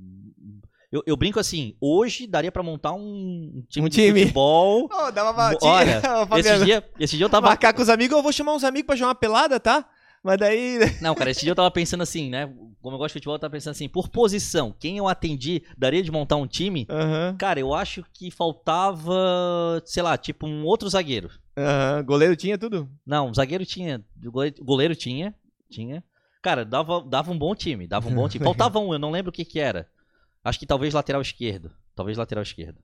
eu, 0.90 1.02
eu, 1.06 1.16
brinco 1.16 1.38
assim, 1.38 1.74
hoje 1.80 2.26
daria 2.26 2.50
pra 2.50 2.62
montar 2.62 2.92
um 2.92 3.62
time, 3.68 3.86
um 3.86 3.88
time. 3.88 4.12
de 4.12 4.20
futebol. 4.20 4.88
Oh, 4.98 5.10
dá 5.10 5.30
uma 5.30 5.52
Olha, 5.62 6.02
esse 6.38 6.64
dia, 6.64 6.84
esse 6.98 7.16
dia 7.16 7.26
eu 7.26 7.30
tava. 7.30 7.48
Marcar 7.48 7.72
com 7.74 7.82
os 7.82 7.88
amigos, 7.88 8.16
eu 8.16 8.22
vou 8.22 8.32
chamar 8.32 8.54
uns 8.54 8.64
amigos 8.64 8.86
pra 8.86 8.96
jogar 8.96 9.08
uma 9.08 9.14
pelada, 9.14 9.60
tá? 9.60 9.86
Mas 10.22 10.38
daí. 10.38 10.78
Não, 11.00 11.14
cara, 11.14 11.30
esse 11.30 11.40
dia 11.42 11.50
eu 11.50 11.54
tava 11.54 11.70
pensando 11.70 12.02
assim, 12.02 12.30
né? 12.30 12.46
Como 12.80 12.94
eu 12.94 12.98
gosto 12.98 13.08
de 13.08 13.12
futebol, 13.14 13.34
eu 13.34 13.38
tava 13.38 13.52
pensando 13.52 13.72
assim, 13.72 13.88
por 13.88 14.08
posição, 14.08 14.74
quem 14.78 14.98
eu 14.98 15.08
atendi, 15.08 15.62
daria 15.76 16.02
de 16.02 16.10
montar 16.10 16.36
um 16.36 16.46
time? 16.46 16.86
Uhum. 16.90 17.36
Cara, 17.36 17.60
eu 17.60 17.74
acho 17.74 18.04
que 18.12 18.30
faltava, 18.30 19.82
sei 19.84 20.02
lá, 20.02 20.16
tipo 20.16 20.46
um 20.46 20.64
outro 20.64 20.88
zagueiro. 20.88 21.30
Uhum. 21.56 22.04
Goleiro 22.04 22.36
tinha 22.36 22.56
tudo? 22.56 22.88
Não, 23.06 23.32
zagueiro 23.34 23.66
tinha. 23.66 24.02
Goleiro, 24.16 24.64
goleiro 24.64 24.96
tinha. 24.96 25.34
Tinha. 25.70 26.02
Cara, 26.40 26.64
dava, 26.64 27.02
dava 27.02 27.30
um 27.30 27.38
bom 27.38 27.54
time, 27.54 27.86
dava 27.86 28.08
um 28.08 28.14
bom 28.14 28.28
time. 28.28 28.44
Faltava 28.46 28.78
um, 28.78 28.92
eu 28.92 28.98
não 28.98 29.10
lembro 29.10 29.30
o 29.30 29.32
que 29.32 29.44
que 29.44 29.58
era. 29.58 29.88
Acho 30.44 30.58
que 30.58 30.66
talvez 30.66 30.94
lateral 30.94 31.20
esquerdo. 31.20 31.70
Talvez 31.94 32.16
lateral 32.16 32.42
esquerdo. 32.42 32.78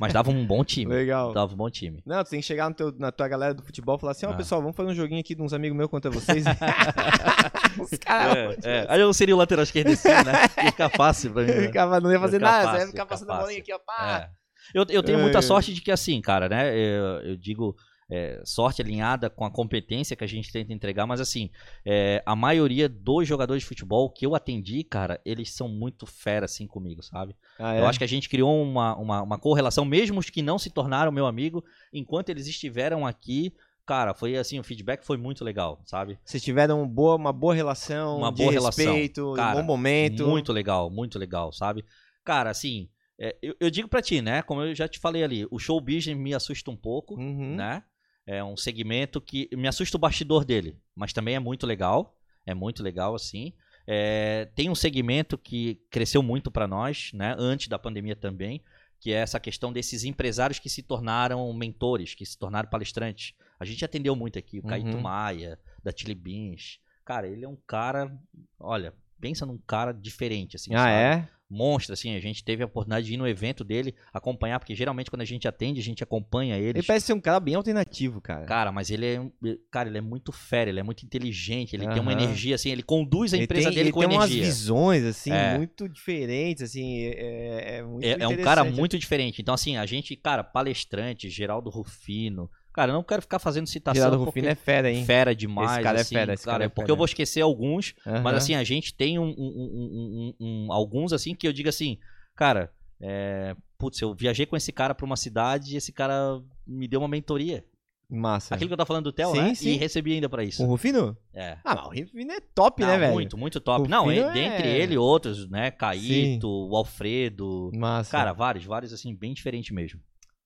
Mas 0.00 0.12
dava 0.12 0.30
um 0.30 0.44
bom 0.44 0.62
time. 0.66 0.92
Legal. 0.92 1.32
Dava 1.32 1.54
um 1.54 1.56
bom 1.56 1.70
time. 1.70 2.02
Não, 2.04 2.24
tu 2.24 2.30
tem 2.30 2.40
que 2.40 2.46
chegar 2.46 2.72
teu, 2.74 2.92
na 2.98 3.12
tua 3.12 3.28
galera 3.28 3.54
do 3.54 3.62
futebol 3.62 3.96
e 3.96 4.00
falar 4.00 4.12
assim: 4.12 4.26
ó, 4.26 4.30
oh, 4.30 4.32
ah. 4.32 4.36
pessoal, 4.36 4.60
vamos 4.60 4.76
fazer 4.76 4.90
um 4.90 4.94
joguinho 4.94 5.20
aqui 5.20 5.34
de 5.34 5.40
uns 5.40 5.52
amigos 5.52 5.76
meus 5.76 5.88
contra 5.88 6.10
vocês. 6.10 6.44
Os 7.78 7.90
caras. 7.98 8.58
É, 8.64 8.78
é. 8.78 8.86
Aí 8.88 9.00
eu 9.00 9.12
seria 9.12 9.36
o 9.36 9.38
lateral 9.38 9.62
esquerdo 9.62 9.90
esse 9.90 10.08
né? 10.08 10.32
Ia 10.64 10.72
ficar 10.72 10.88
fácil 10.88 11.32
pra 11.32 11.42
mim. 11.42 11.52
Né? 11.52 11.62
Ficava, 11.68 12.00
não 12.00 12.10
ia 12.10 12.18
fazer 12.18 12.40
nada, 12.40 12.64
fácil, 12.64 12.80
ia 12.80 12.86
ficar 12.88 13.06
passando 13.06 13.30
a 13.30 13.38
bolinha 13.38 13.60
aqui, 13.60 13.72
ó, 13.72 13.78
pá. 13.78 14.30
É. 14.32 14.46
Eu, 14.74 14.84
eu 14.88 15.02
tenho 15.02 15.20
muita 15.20 15.40
sorte 15.40 15.72
de 15.72 15.80
que, 15.80 15.92
assim, 15.92 16.20
cara, 16.20 16.48
né? 16.48 16.76
Eu, 16.76 17.20
eu 17.20 17.36
digo 17.36 17.76
é, 18.08 18.40
sorte 18.44 18.80
alinhada 18.80 19.28
com 19.28 19.44
a 19.44 19.50
competência 19.50 20.16
que 20.16 20.24
a 20.24 20.28
gente 20.28 20.52
tenta 20.52 20.72
entregar, 20.72 21.06
mas 21.06 21.20
assim, 21.20 21.50
é, 21.84 22.22
a 22.24 22.36
maioria 22.36 22.88
dos 22.88 23.26
jogadores 23.26 23.62
de 23.62 23.68
futebol 23.68 24.10
que 24.10 24.24
eu 24.24 24.34
atendi, 24.34 24.84
cara, 24.84 25.20
eles 25.24 25.52
são 25.52 25.68
muito 25.68 26.06
fera 26.06 26.44
assim 26.44 26.66
comigo, 26.66 27.02
sabe? 27.02 27.36
Ah, 27.58 27.74
é? 27.74 27.80
Eu 27.80 27.86
acho 27.86 27.98
que 27.98 28.04
a 28.04 28.08
gente 28.08 28.28
criou 28.28 28.62
uma, 28.62 28.96
uma, 28.96 29.22
uma 29.22 29.38
correlação, 29.38 29.84
mesmo 29.84 30.20
os 30.20 30.30
que 30.30 30.42
não 30.42 30.58
se 30.58 30.70
tornaram 30.70 31.10
meu 31.10 31.26
amigo, 31.26 31.64
enquanto 31.92 32.28
eles 32.28 32.46
estiveram 32.46 33.06
aqui, 33.06 33.52
cara, 33.84 34.14
foi 34.14 34.36
assim, 34.36 34.58
o 34.58 34.64
feedback 34.64 35.04
foi 35.04 35.16
muito 35.16 35.44
legal, 35.44 35.80
sabe? 35.84 36.18
Vocês 36.24 36.42
tiveram 36.42 36.82
uma 36.82 36.88
boa, 36.88 37.16
uma 37.16 37.32
boa 37.32 37.54
relação, 37.54 38.18
uma 38.18 38.30
boa 38.30 38.52
respeito, 38.52 39.32
relação, 39.32 39.34
cara, 39.34 39.56
um 39.56 39.60
bom 39.60 39.66
momento. 39.66 40.26
Muito 40.26 40.52
legal, 40.52 40.90
muito 40.90 41.18
legal, 41.18 41.52
sabe? 41.52 41.84
Cara, 42.24 42.50
assim, 42.50 42.88
é, 43.18 43.36
eu, 43.42 43.56
eu, 43.58 43.70
digo 43.70 43.88
para 43.88 44.02
ti, 44.02 44.20
né? 44.20 44.42
Como 44.42 44.62
eu 44.62 44.74
já 44.74 44.86
te 44.86 44.98
falei 44.98 45.24
ali, 45.24 45.46
o 45.50 45.58
show 45.58 45.80
business 45.80 46.16
me 46.16 46.34
assusta 46.34 46.70
um 46.70 46.76
pouco, 46.76 47.14
uhum. 47.14 47.56
né? 47.56 47.82
É 48.26 48.42
um 48.42 48.56
segmento 48.56 49.20
que 49.20 49.48
me 49.52 49.68
assusta 49.68 49.96
o 49.96 50.00
bastidor 50.00 50.44
dele, 50.44 50.76
mas 50.94 51.12
também 51.12 51.36
é 51.36 51.38
muito 51.38 51.66
legal. 51.66 52.18
É 52.44 52.54
muito 52.54 52.82
legal, 52.82 53.14
assim. 53.14 53.52
É, 53.86 54.48
tem 54.54 54.68
um 54.68 54.74
segmento 54.74 55.38
que 55.38 55.80
cresceu 55.90 56.22
muito 56.22 56.50
para 56.50 56.66
nós, 56.66 57.12
né? 57.12 57.34
Antes 57.38 57.68
da 57.68 57.78
pandemia 57.78 58.16
também, 58.16 58.62
que 59.00 59.12
é 59.12 59.16
essa 59.16 59.38
questão 59.38 59.72
desses 59.72 60.04
empresários 60.04 60.58
que 60.58 60.68
se 60.68 60.82
tornaram 60.82 61.52
mentores, 61.52 62.14
que 62.14 62.26
se 62.26 62.36
tornaram 62.36 62.68
palestrantes. 62.68 63.34
A 63.58 63.64
gente 63.64 63.84
atendeu 63.84 64.16
muito 64.16 64.38
aqui, 64.38 64.58
o 64.58 64.62
uhum. 64.62 64.68
Caíto 64.68 64.98
Maia, 64.98 65.58
da 65.82 65.92
Chili 65.94 66.14
Beans. 66.14 66.80
Cara, 67.04 67.28
ele 67.28 67.44
é 67.44 67.48
um 67.48 67.56
cara, 67.66 68.12
olha, 68.58 68.92
pensa 69.20 69.46
num 69.46 69.58
cara 69.58 69.92
diferente, 69.92 70.56
assim, 70.56 70.74
ah, 70.74 70.78
sabe? 70.78 70.92
é? 70.92 71.28
monstro, 71.48 71.92
assim, 71.92 72.14
a 72.14 72.20
gente 72.20 72.44
teve 72.44 72.62
a 72.62 72.66
oportunidade 72.66 73.06
de 73.06 73.14
ir 73.14 73.16
no 73.16 73.26
evento 73.26 73.62
dele, 73.62 73.94
acompanhar, 74.12 74.58
porque 74.58 74.74
geralmente 74.74 75.10
quando 75.10 75.22
a 75.22 75.26
gente 75.26 75.46
atende, 75.46 75.80
a 75.80 75.82
gente 75.82 76.02
acompanha 76.02 76.56
ele. 76.56 76.78
Ele 76.78 76.82
parece 76.82 77.06
ser 77.06 77.12
um 77.12 77.20
cara 77.20 77.38
bem 77.38 77.54
alternativo, 77.54 78.20
cara. 78.20 78.44
Cara, 78.46 78.72
mas 78.72 78.90
ele 78.90 79.06
é, 79.06 79.56
cara, 79.70 79.88
ele 79.88 79.98
é 79.98 80.00
muito 80.00 80.32
férreo, 80.32 80.72
ele 80.72 80.80
é 80.80 80.82
muito 80.82 81.04
inteligente, 81.04 81.74
ele 81.74 81.88
tem 81.88 82.00
uma 82.00 82.12
energia, 82.12 82.56
assim, 82.56 82.70
ele 82.70 82.82
conduz 82.82 83.32
a 83.32 83.36
empresa 83.36 83.70
dele 83.70 83.92
com. 83.92 84.02
Ele 84.02 84.08
tem 84.08 84.18
umas 84.18 84.30
visões, 84.30 85.04
assim, 85.04 85.30
é. 85.30 85.56
muito 85.56 85.88
diferentes, 85.88 86.62
assim, 86.62 87.04
é, 87.04 87.78
é 87.78 87.82
muito 87.82 88.04
é, 88.04 88.16
é 88.18 88.28
um 88.28 88.36
cara 88.38 88.64
muito 88.64 88.98
diferente. 88.98 89.40
Então, 89.40 89.54
assim, 89.54 89.76
a 89.76 89.86
gente, 89.86 90.16
cara, 90.16 90.42
palestrante, 90.42 91.28
Geraldo 91.28 91.70
Rufino, 91.70 92.50
Cara, 92.76 92.90
eu 92.90 92.94
não 92.94 93.02
quero 93.02 93.22
ficar 93.22 93.38
fazendo 93.38 93.66
citação. 93.66 93.94
Geraldo 94.02 94.22
Rufino 94.22 94.48
é 94.48 94.54
fera, 94.54 94.92
hein? 94.92 95.02
Fera 95.02 95.34
demais. 95.34 95.70
Esse 95.72 95.80
cara 95.80 95.98
assim, 96.02 96.14
é 96.14 96.18
fera, 96.18 96.34
esse 96.34 96.44
cara, 96.44 96.54
cara 96.56 96.64
é 96.66 96.68
porque 96.68 96.82
fera. 96.82 96.92
eu 96.92 96.96
vou 96.96 97.06
esquecer 97.06 97.40
alguns, 97.40 97.94
uhum. 98.04 98.20
mas 98.20 98.36
assim, 98.36 98.54
a 98.54 98.62
gente 98.62 98.94
tem 98.94 99.18
um, 99.18 99.34
um, 99.38 100.34
um, 100.38 100.66
alguns 100.70 101.14
assim 101.14 101.34
que 101.34 101.48
eu 101.48 101.54
digo 101.54 101.70
assim, 101.70 101.96
cara, 102.34 102.70
é, 103.00 103.56
putz, 103.78 103.98
eu 104.02 104.14
viajei 104.14 104.44
com 104.44 104.58
esse 104.58 104.72
cara 104.72 104.94
pra 104.94 105.06
uma 105.06 105.16
cidade 105.16 105.72
e 105.72 105.78
esse 105.78 105.90
cara 105.90 106.38
me 106.66 106.86
deu 106.86 107.00
uma 107.00 107.08
mentoria. 107.08 107.64
Massa. 108.10 108.54
Aquilo 108.54 108.68
que 108.68 108.74
eu 108.74 108.76
tava 108.76 108.86
falando 108.86 109.04
do 109.04 109.12
Theo, 109.12 109.30
sim, 109.30 109.40
né? 109.40 109.54
Sim. 109.54 109.70
E 109.70 109.76
recebi 109.78 110.12
ainda 110.12 110.28
pra 110.28 110.44
isso. 110.44 110.62
O 110.62 110.66
Rufino? 110.66 111.16
É. 111.32 111.56
Ah, 111.64 111.76
mas 111.76 111.86
o 111.86 111.88
Rufino 111.88 112.30
é 112.30 112.40
top, 112.54 112.84
né, 112.84 112.98
velho? 112.98 113.14
Muito, 113.14 113.38
muito 113.38 113.58
top. 113.58 113.88
Não, 113.88 114.10
é, 114.10 114.32
dentre 114.34 114.68
ele 114.68 114.98
outros, 114.98 115.48
né? 115.48 115.70
Caíto, 115.70 116.46
sim. 116.46 116.70
o 116.70 116.76
Alfredo. 116.76 117.70
Massa. 117.74 118.10
Cara, 118.10 118.34
vários, 118.34 118.66
vários, 118.66 118.92
assim, 118.92 119.16
bem 119.16 119.32
diferentes 119.32 119.70
mesmo. 119.70 119.98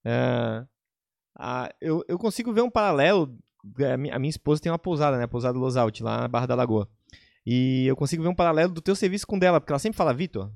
É. 0.05 0.63
Ah, 1.35 1.73
eu, 1.79 2.03
eu 2.07 2.17
consigo 2.17 2.53
ver 2.53 2.61
um 2.61 2.69
paralelo. 2.69 3.37
É, 3.79 3.93
a 3.93 3.97
minha, 3.97 4.15
a 4.15 4.27
esposa 4.27 4.61
tem 4.61 4.71
uma 4.71 4.79
pousada, 4.79 5.17
né? 5.17 5.27
Pousada 5.27 5.57
Los 5.57 5.77
Alt, 5.77 6.01
lá 6.01 6.21
na 6.21 6.27
Barra 6.27 6.47
da 6.47 6.55
Lagoa. 6.55 6.87
E 7.45 7.85
eu 7.87 7.95
consigo 7.95 8.23
ver 8.23 8.29
um 8.29 8.35
paralelo 8.35 8.73
do 8.73 8.81
teu 8.81 8.95
serviço 8.95 9.25
com 9.25 9.39
dela, 9.39 9.59
porque 9.59 9.71
ela 9.71 9.79
sempre 9.79 9.97
fala, 9.97 10.13
Vitor, 10.13 10.51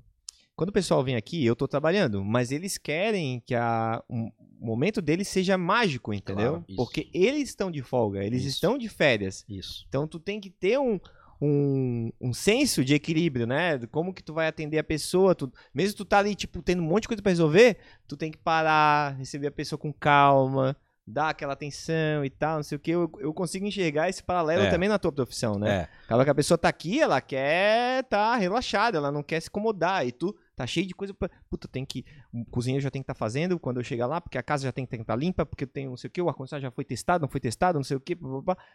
quando 0.56 0.70
o 0.70 0.74
pessoal 0.74 1.04
vem 1.04 1.16
aqui, 1.16 1.44
eu 1.46 1.56
tô 1.56 1.68
trabalhando, 1.68 2.24
mas 2.24 2.52
eles 2.52 2.78
querem 2.78 3.42
que 3.46 3.54
a, 3.54 4.04
um, 4.10 4.32
o 4.60 4.66
momento 4.66 5.02
deles 5.02 5.28
seja 5.28 5.58
mágico, 5.58 6.14
entendeu? 6.14 6.52
Claro, 6.52 6.66
porque 6.76 7.10
eles 7.14 7.50
estão 7.50 7.70
de 7.70 7.82
folga, 7.82 8.24
eles 8.24 8.42
isso. 8.42 8.56
estão 8.56 8.78
de 8.78 8.88
férias. 8.88 9.44
Isso. 9.50 9.86
Então 9.90 10.08
tu 10.08 10.20
tem 10.20 10.40
que 10.40 10.50
ter 10.50 10.80
um, 10.80 11.00
um, 11.42 12.12
um 12.20 12.34
senso 12.34 12.84
de 12.84 12.94
equilíbrio, 12.94 13.46
né? 13.46 13.80
Como 13.92 14.14
que 14.14 14.24
tu 14.24 14.34
vai 14.34 14.48
atender 14.48 14.78
a 14.78 14.84
pessoa, 14.84 15.36
tu, 15.36 15.52
mesmo 15.74 15.98
tu 15.98 16.06
tá 16.06 16.20
ali, 16.20 16.36
tipo, 16.36 16.62
tendo 16.62 16.82
um 16.82 16.86
monte 16.86 17.04
de 17.04 17.08
coisa 17.10 17.24
para 17.24 17.32
resolver, 17.32 17.78
tu 18.08 18.16
tem 18.16 18.32
que 18.32 18.38
parar, 18.38 19.16
receber 19.18 19.48
a 19.48 19.52
pessoa 19.52 19.78
com 19.78 19.92
calma, 19.92 20.76
dar 21.06 21.30
aquela 21.30 21.54
atenção 21.54 22.26
e 22.26 22.30
tal, 22.30 22.58
não 22.58 22.64
sei 22.64 22.78
o 22.78 22.80
que. 22.80 22.92
Eu, 22.92 23.12
eu 23.20 23.34
consigo 23.34 23.66
enxergar 23.66 24.10
esse 24.10 24.24
paralelo 24.24 24.64
é. 24.64 24.70
também 24.70 24.90
na 24.90 24.98
tua 24.98 25.12
profissão, 25.12 25.60
né? 25.60 25.76
É. 25.76 25.90
Acaba 26.06 26.24
que 26.24 26.30
a 26.32 26.36
pessoa 26.36 26.58
tá 26.58 26.70
aqui, 26.70 27.00
ela 27.00 27.22
quer 27.22 28.04
tá 28.06 28.36
relaxada, 28.36 28.98
ela 28.98 29.12
não 29.12 29.22
quer 29.22 29.40
se 29.40 29.50
incomodar. 29.50 30.06
E 30.08 30.12
tu 30.12 30.36
tá 30.56 30.66
cheio 30.66 30.88
de 30.88 30.94
coisa 30.94 31.14
pra. 31.14 31.30
Puta, 31.50 31.68
tem 31.68 31.86
que. 31.86 32.06
O 32.34 32.46
cozinheiro 32.46 32.82
já 32.82 32.90
tem 32.90 33.02
que 33.02 33.04
estar 33.04 33.14
tá 33.14 33.18
fazendo 33.18 33.60
quando 33.60 33.78
eu 33.78 33.84
chegar 33.84 34.08
lá, 34.08 34.22
porque 34.22 34.38
a 34.38 34.44
casa 34.44 34.64
já 34.64 34.72
tem 34.72 34.86
que 34.86 34.94
estar 34.94 35.06
tá 35.06 35.16
limpa, 35.16 35.46
porque 35.46 35.66
tem 35.66 35.88
não 35.88 35.98
sei 35.98 36.08
o 36.08 36.12
que, 36.12 36.22
o 36.22 36.30
ar-condicionado 36.30 36.62
já 36.62 36.72
foi 36.72 36.86
testado, 36.86 37.22
não 37.22 37.30
foi 37.30 37.40
testado, 37.40 37.78
não 37.78 37.84
sei 37.84 37.98
o 37.98 38.00
que, 38.00 38.18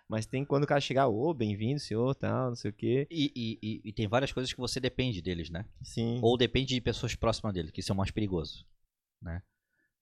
mas 0.08 0.26
tem 0.26 0.44
quando 0.44 0.64
o 0.64 0.66
cara 0.66 0.80
chegar, 0.80 1.08
ô, 1.08 1.30
oh, 1.30 1.34
bem-vindo, 1.34 1.80
senhor, 1.80 2.14
tal, 2.14 2.48
não 2.48 2.56
sei 2.56 2.70
o 2.70 2.74
que. 2.74 3.06
E, 3.10 3.58
e, 3.62 3.80
e, 3.84 3.92
tem 3.92 4.06
várias 4.06 4.32
coisas 4.32 4.52
que 4.52 4.60
você 4.60 4.78
depende 4.78 5.22
deles, 5.22 5.50
né? 5.50 5.64
Sim. 5.82 6.20
Ou 6.22 6.36
depende 6.36 6.74
de 6.74 6.80
pessoas 6.80 7.14
próximas 7.14 7.54
dele, 7.54 7.72
que 7.72 7.82
são 7.82 7.96
mais 7.96 8.10
perigosos, 8.10 8.66
né? 9.20 9.42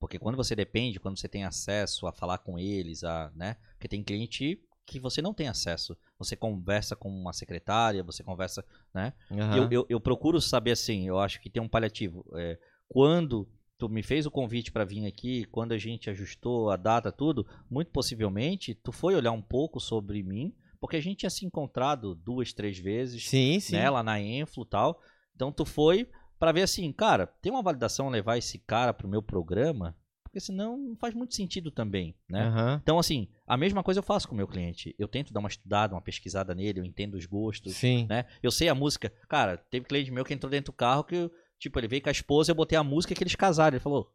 Porque 0.00 0.18
quando 0.18 0.36
você 0.36 0.54
depende, 0.54 1.00
quando 1.00 1.18
você 1.18 1.28
tem 1.28 1.44
acesso 1.44 2.06
a 2.06 2.12
falar 2.12 2.38
com 2.38 2.58
eles, 2.58 3.02
a, 3.02 3.32
né? 3.34 3.56
Porque 3.72 3.88
tem 3.88 4.02
cliente 4.02 4.62
que 4.88 4.98
você 4.98 5.20
não 5.20 5.34
tem 5.34 5.48
acesso. 5.48 5.96
Você 6.18 6.34
conversa 6.34 6.96
com 6.96 7.10
uma 7.10 7.32
secretária, 7.32 8.02
você 8.02 8.24
conversa, 8.24 8.64
né? 8.92 9.12
Uhum. 9.30 9.56
Eu, 9.56 9.68
eu, 9.70 9.86
eu, 9.88 10.00
procuro 10.00 10.40
saber 10.40 10.72
assim, 10.72 11.06
eu 11.06 11.18
acho 11.18 11.40
que 11.40 11.50
tem 11.50 11.62
um 11.62 11.68
paliativo. 11.68 12.24
É, 12.34 12.58
quando 12.88 13.46
tu 13.76 13.88
me 13.88 14.02
fez 14.02 14.24
o 14.26 14.30
convite 14.30 14.72
para 14.72 14.84
vir 14.84 15.06
aqui, 15.06 15.44
quando 15.46 15.72
a 15.72 15.78
gente 15.78 16.08
ajustou 16.08 16.70
a 16.70 16.76
data, 16.76 17.12
tudo, 17.12 17.46
muito 17.70 17.90
possivelmente 17.90 18.74
tu 18.74 18.90
foi 18.90 19.14
olhar 19.14 19.32
um 19.32 19.42
pouco 19.42 19.78
sobre 19.78 20.22
mim, 20.22 20.54
porque 20.80 20.96
a 20.96 21.02
gente 21.02 21.18
tinha 21.18 21.30
se 21.30 21.44
encontrado 21.44 22.14
duas, 22.14 22.52
três 22.52 22.78
vezes, 22.78 23.28
sim, 23.28 23.60
sim. 23.60 23.76
Né, 23.76 23.90
lá 23.90 24.02
na 24.02 24.20
Enflo 24.20 24.64
tal. 24.64 25.00
Então 25.36 25.52
tu 25.52 25.64
foi 25.64 26.08
para 26.38 26.52
ver 26.52 26.62
assim, 26.62 26.90
cara, 26.92 27.26
tem 27.26 27.52
uma 27.52 27.62
validação 27.62 28.08
levar 28.08 28.38
esse 28.38 28.58
cara 28.58 28.94
pro 28.94 29.08
meu 29.08 29.22
programa? 29.22 29.94
Porque 30.28 30.40
senão 30.40 30.76
não 30.76 30.96
faz 30.96 31.14
muito 31.14 31.34
sentido 31.34 31.70
também, 31.70 32.14
né? 32.28 32.48
Uhum. 32.48 32.74
Então, 32.74 32.98
assim, 32.98 33.28
a 33.46 33.56
mesma 33.56 33.82
coisa 33.82 34.00
eu 34.00 34.04
faço 34.04 34.28
com 34.28 34.34
o 34.34 34.36
meu 34.36 34.46
cliente. 34.46 34.94
Eu 34.98 35.08
tento 35.08 35.32
dar 35.32 35.40
uma 35.40 35.48
estudada, 35.48 35.94
uma 35.94 36.02
pesquisada 36.02 36.54
nele, 36.54 36.80
eu 36.80 36.84
entendo 36.84 37.14
os 37.14 37.24
gostos, 37.24 37.74
Sim. 37.76 38.06
né? 38.08 38.26
Eu 38.42 38.50
sei 38.50 38.68
a 38.68 38.74
música. 38.74 39.10
Cara, 39.26 39.56
teve 39.56 39.86
cliente 39.86 40.10
meu 40.10 40.24
que 40.24 40.34
entrou 40.34 40.50
dentro 40.50 40.70
do 40.70 40.76
carro 40.76 41.02
que, 41.02 41.30
tipo, 41.58 41.78
ele 41.78 41.88
veio 41.88 42.02
com 42.02 42.10
a 42.10 42.12
esposa, 42.12 42.50
eu 42.50 42.54
botei 42.54 42.76
a 42.76 42.84
música 42.84 43.14
que 43.14 43.22
eles 43.22 43.34
casaram. 43.34 43.74
Ele 43.74 43.82
falou, 43.82 44.12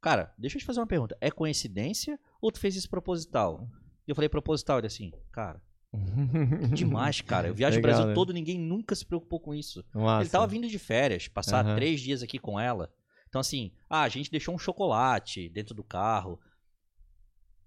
cara, 0.00 0.32
deixa 0.38 0.56
eu 0.56 0.60
te 0.60 0.64
fazer 0.64 0.78
uma 0.78 0.86
pergunta. 0.86 1.16
É 1.20 1.28
coincidência 1.28 2.18
ou 2.40 2.52
tu 2.52 2.60
fez 2.60 2.76
isso 2.76 2.88
proposital? 2.88 3.68
E 4.06 4.10
eu 4.10 4.14
falei, 4.14 4.28
proposital. 4.28 4.78
Ele 4.78 4.86
assim, 4.86 5.12
cara, 5.32 5.60
Demais, 6.72 7.20
cara. 7.20 7.48
Eu 7.48 7.54
viajo 7.54 7.76
Legal, 7.76 7.90
o 7.90 7.92
Brasil 7.92 8.08
né? 8.08 8.14
todo, 8.14 8.32
ninguém 8.32 8.58
nunca 8.58 8.94
se 8.94 9.04
preocupou 9.04 9.40
com 9.40 9.54
isso. 9.54 9.84
Nossa. 9.94 10.22
Ele 10.22 10.30
tava 10.30 10.46
vindo 10.46 10.68
de 10.68 10.78
férias, 10.78 11.28
passar 11.28 11.64
uhum. 11.64 11.74
três 11.74 12.00
dias 12.00 12.22
aqui 12.22 12.38
com 12.38 12.60
ela. 12.60 12.92
Então, 13.28 13.40
assim, 13.40 13.70
ah, 13.88 14.02
a 14.02 14.08
gente 14.08 14.30
deixou 14.30 14.54
um 14.54 14.58
chocolate 14.58 15.48
dentro 15.48 15.74
do 15.74 15.84
carro. 15.84 16.38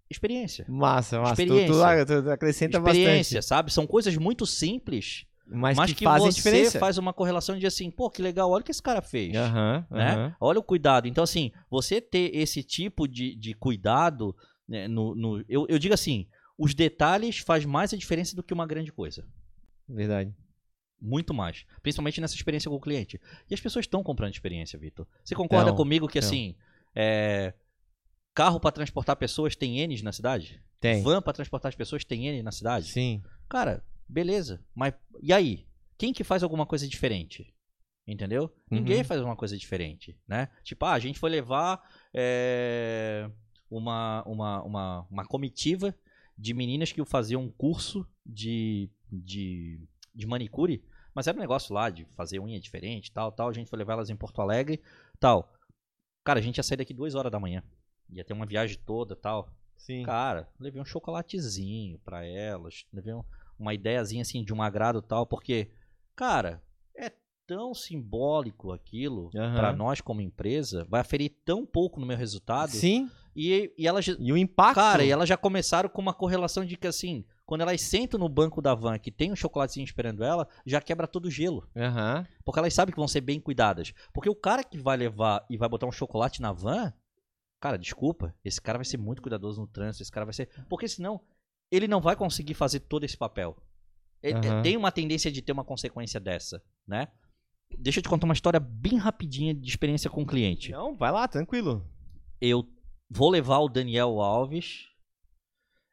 Experiência. 0.10 0.66
Massa, 0.68 1.20
massa. 1.20 1.42
Experiência. 1.42 2.06
Tu, 2.06 2.16
tu, 2.16 2.24
tu 2.24 2.32
acrescenta 2.32 2.78
Experiência, 2.78 3.38
bastante. 3.38 3.42
sabe? 3.46 3.72
São 3.72 3.88
coisas 3.88 4.18
muito 4.18 4.46
simples, 4.46 5.26
mas, 5.48 5.78
mas 5.78 5.92
que, 5.92 5.98
que 5.98 6.04
fazem 6.04 6.32
você 6.32 6.36
diferença. 6.36 6.80
faz 6.80 6.98
uma 6.98 7.14
correlação 7.14 7.58
de 7.58 7.66
assim, 7.66 7.90
pô, 7.90 8.10
que 8.10 8.22
legal, 8.22 8.50
olha 8.50 8.62
o 8.62 8.66
que 8.66 8.72
esse 8.72 8.82
cara 8.82 9.02
fez. 9.02 9.36
Uhum, 9.36 9.86
né? 9.92 10.18
Uhum. 10.18 10.34
Olha 10.40 10.60
o 10.60 10.64
cuidado. 10.64 11.08
Então, 11.08 11.24
assim, 11.24 11.52
você 11.70 12.02
ter 12.02 12.36
esse 12.36 12.64
tipo 12.64 13.08
de, 13.08 13.36
de 13.36 13.54
cuidado, 13.54 14.36
né, 14.68 14.88
no, 14.88 15.16
no 15.16 15.46
eu, 15.48 15.66
eu 15.70 15.78
digo 15.78 15.94
assim, 15.94 16.28
os 16.58 16.74
detalhes 16.74 17.40
faz 17.40 17.66
mais 17.66 17.94
a 17.94 17.98
diferença 17.98 18.36
do 18.36 18.44
que 18.44 18.54
uma 18.54 18.68
grande 18.68 18.92
coisa. 18.92 19.26
Verdade. 19.88 20.34
Muito 21.02 21.34
mais. 21.34 21.66
Principalmente 21.82 22.22
nessa 22.22 22.36
experiência 22.36 22.70
com 22.70 22.76
o 22.76 22.80
cliente. 22.80 23.20
E 23.50 23.54
as 23.54 23.60
pessoas 23.60 23.84
estão 23.84 24.04
comprando 24.04 24.34
experiência, 24.34 24.78
Vitor. 24.78 25.08
Você 25.24 25.34
concorda 25.34 25.72
não, 25.72 25.76
comigo 25.76 26.08
que, 26.08 26.20
não. 26.20 26.28
assim, 26.28 26.56
é, 26.94 27.54
carro 28.34 28.60
para 28.60 28.72
transportar 28.72 29.16
pessoas 29.16 29.56
tem 29.56 29.80
N 29.80 30.02
na 30.04 30.12
cidade? 30.12 30.62
Tem. 30.80 31.02
Van 31.02 31.22
para 31.22 31.34
transportar 31.34 31.70
as 31.70 31.76
pessoas 31.76 32.04
tem 32.04 32.28
N 32.28 32.44
na 32.44 32.52
cidade? 32.52 32.88
Sim. 32.88 33.24
Cara, 33.50 33.84
beleza. 34.08 34.64
Mas 34.76 34.94
e 35.22 35.34
aí? 35.34 35.66
Quem 35.98 36.14
que 36.14 36.24
faz 36.24 36.44
alguma 36.44 36.66
coisa 36.66 36.88
diferente? 36.88 37.54
Entendeu? 38.08 38.44
Uhum. 38.44 38.80
Ninguém 38.80 39.04
faz 39.04 39.22
uma 39.22 39.36
coisa 39.36 39.56
diferente, 39.58 40.18
né? 40.28 40.50
Tipo, 40.64 40.86
ah, 40.86 40.94
a 40.94 41.00
gente 41.00 41.20
foi 41.20 41.30
levar 41.30 41.82
é, 42.14 43.30
uma, 43.70 44.24
uma, 44.24 44.64
uma, 44.64 45.08
uma 45.10 45.26
comitiva 45.26 45.96
de 46.38 46.54
meninas 46.54 46.92
que 46.92 47.06
faziam 47.06 47.44
um 47.44 47.52
curso 47.52 48.08
de, 48.26 48.90
de, 49.12 49.80
de 50.14 50.26
manicure, 50.26 50.84
mas 51.14 51.28
era 51.28 51.38
um 51.38 51.42
negócio 51.42 51.74
lá 51.74 51.90
de 51.90 52.06
fazer 52.16 52.40
unha 52.40 52.60
diferente, 52.60 53.12
tal, 53.12 53.32
tal. 53.32 53.50
A 53.50 53.54
gente 53.54 53.70
foi 53.70 53.78
levar 53.78 53.94
elas 53.94 54.10
em 54.10 54.16
Porto 54.16 54.42
Alegre, 54.42 54.82
tal. 55.20 55.52
Cara, 56.24 56.40
a 56.40 56.42
gente 56.42 56.58
ia 56.58 56.64
sair 56.64 56.78
daqui 56.78 56.94
duas 56.94 57.16
horas 57.16 57.32
da 57.32 57.40
manhã. 57.40 57.64
Ia 58.10 58.24
ter 58.24 58.34
uma 58.34 58.46
viagem 58.46 58.78
toda, 58.86 59.16
tal. 59.16 59.50
Sim. 59.78 60.04
Cara, 60.04 60.48
levei 60.60 60.82
um 60.82 60.86
chocolatezinho 60.86 61.98
para 62.00 62.24
elas, 62.26 62.86
levei 62.94 63.14
um, 63.14 63.24
uma 63.58 63.74
ideiazinha 63.74 64.22
assim 64.22 64.44
de 64.44 64.54
um 64.54 64.62
agrado 64.62 65.02
tal, 65.02 65.26
porque, 65.26 65.72
cara, 66.16 66.62
tão 67.52 67.74
simbólico 67.74 68.72
aquilo 68.72 69.26
uhum. 69.26 69.54
para 69.54 69.74
nós 69.74 70.00
como 70.00 70.22
empresa, 70.22 70.88
vai 70.90 71.02
aferir 71.02 71.36
tão 71.44 71.66
pouco 71.66 72.00
no 72.00 72.06
meu 72.06 72.16
resultado. 72.16 72.72
Sim. 72.72 73.12
E, 73.36 73.74
e 73.78 73.86
elas. 73.86 74.08
E 74.08 74.32
o 74.32 74.38
impacto. 74.38 74.76
Cara, 74.76 75.04
e 75.04 75.12
elas 75.12 75.28
já 75.28 75.36
começaram 75.36 75.90
com 75.90 76.02
uma 76.02 76.14
correlação 76.14 76.64
de 76.64 76.78
que 76.78 76.88
assim, 76.88 77.26
quando 77.46 77.60
elas 77.60 77.82
sentam 77.82 78.18
no 78.18 78.30
banco 78.30 78.62
da 78.62 78.74
van 78.74 78.98
que 78.98 79.12
tem 79.12 79.34
um 79.34 79.36
chocolatezinho 79.36 79.84
esperando 79.84 80.24
ela, 80.24 80.48
já 80.66 80.80
quebra 80.80 81.08
todo 81.08 81.26
o 81.26 81.32
gelo. 81.32 81.68
Uhum. 81.76 82.26
Porque 82.46 82.60
elas 82.60 82.74
sabem 82.74 82.94
que 82.94 83.00
vão 83.00 83.08
ser 83.08 83.20
bem 83.20 83.38
cuidadas. 83.38 83.92
Porque 84.14 84.30
o 84.30 84.36
cara 84.36 84.64
que 84.64 84.78
vai 84.78 84.96
levar 84.96 85.46
e 85.50 85.58
vai 85.58 85.68
botar 85.68 85.88
um 85.88 85.92
chocolate 85.92 86.42
na 86.42 86.54
van, 86.54 86.94
cara, 87.60 87.78
desculpa, 87.78 88.34
esse 88.46 88.62
cara 88.62 88.78
vai 88.78 88.86
ser 88.86 88.98
muito 88.98 89.22
cuidadoso 89.22 89.60
no 89.60 89.68
trânsito, 89.68 90.04
esse 90.04 90.12
cara 90.12 90.26
vai 90.26 90.34
ser. 90.34 90.48
Porque 90.70 90.88
senão, 90.88 91.20
ele 91.70 91.88
não 91.88 92.00
vai 92.00 92.16
conseguir 92.16 92.54
fazer 92.54 92.80
todo 92.80 93.04
esse 93.04 93.18
papel. 93.18 93.58
Uhum. 94.24 94.62
Tem 94.62 94.78
uma 94.78 94.92
tendência 94.92 95.30
de 95.30 95.42
ter 95.42 95.52
uma 95.52 95.66
consequência 95.66 96.18
dessa, 96.18 96.64
né? 96.88 97.10
Deixa 97.78 98.00
eu 98.00 98.04
te 98.04 98.10
contar 98.10 98.26
uma 98.26 98.34
história 98.34 98.60
bem 98.60 98.98
rapidinha 98.98 99.54
de 99.54 99.70
experiência 99.70 100.10
com 100.10 100.24
o 100.24 100.26
cliente. 100.26 100.72
Não, 100.72 100.96
vai 100.96 101.12
lá, 101.12 101.28
tranquilo. 101.28 101.86
Eu 102.40 102.68
vou 103.10 103.30
levar 103.30 103.60
o 103.60 103.70
Daniel 103.70 104.20
Alves 104.22 104.88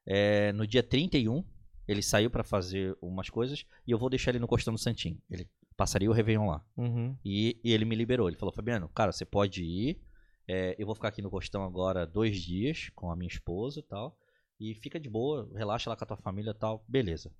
é, 0.07 0.53
no 0.53 0.67
dia 0.67 0.83
31. 0.83 1.45
Ele 1.87 2.03
saiu 2.03 2.31
para 2.31 2.45
fazer 2.45 2.97
umas 3.01 3.31
coisas 3.31 3.65
e 3.87 3.91
eu 3.91 3.99
vou 3.99 4.11
deixar 4.11 4.31
ele 4.31 4.39
no 4.39 4.49
Costão 4.49 4.75
do 4.75 4.81
Santinho. 4.81 5.21
Ele 5.31 5.49
passaria 5.77 6.11
o 6.11 6.13
Réveillon 6.13 6.49
lá. 6.49 6.65
Uhum. 6.77 7.17
E, 7.25 7.59
e, 7.65 7.73
ele 7.73 7.85
me 7.85 7.95
liberou. 7.95 8.29
Ele 8.29 8.37
falou: 8.37 8.53
Fabiano, 8.53 8.89
cara, 8.91 9.13
você 9.13 9.25
pode 9.25 9.63
ir. 9.63 10.01
É, 10.47 10.75
eu 10.79 10.87
vou 10.87 10.95
ficar 10.95 11.09
aqui 11.09 11.23
no 11.23 11.31
Costão 11.31 11.63
agora 11.63 12.07
dois 12.07 12.41
dias 12.43 12.91
com 12.95 13.11
a 13.11 13.17
minha 13.17 13.29
esposa 13.29 13.81
e 13.81 13.83
tal. 13.83 14.19
E 14.61 14.75
fica 14.75 14.99
de 14.99 15.09
boa, 15.09 15.49
relaxa 15.55 15.89
lá 15.89 15.97
com 15.97 16.05
a 16.05 16.07
tua 16.07 16.17
família 16.17 16.51
e 16.51 16.55
tal. 16.55 16.85
Beleza. 16.89 17.33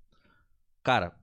Cara, 0.81 1.15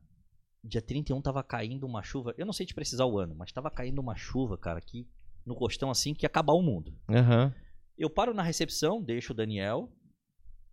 dia 0.66 0.82
31 0.82 1.22
tava 1.22 1.42
caindo 1.42 1.86
uma 1.86 2.02
chuva. 2.02 2.34
Eu 2.36 2.46
não 2.46 2.52
sei 2.52 2.66
te 2.66 2.74
precisar 2.74 3.06
o 3.06 3.18
ano, 3.18 3.34
mas 3.34 3.52
tava 3.52 3.70
caindo 3.70 4.00
uma 4.00 4.16
chuva, 4.16 4.58
cara, 4.58 4.78
aqui 4.78 5.08
no 5.44 5.54
costão 5.54 5.90
assim 5.90 6.12
que 6.12 6.24
ia 6.24 6.28
acabar 6.28 6.52
o 6.52 6.62
mundo. 6.62 6.92
Uhum. 7.08 7.52
Eu 7.96 8.10
paro 8.10 8.34
na 8.34 8.42
recepção, 8.42 9.02
deixo 9.02 9.32
o 9.32 9.36
Daniel 9.36 9.90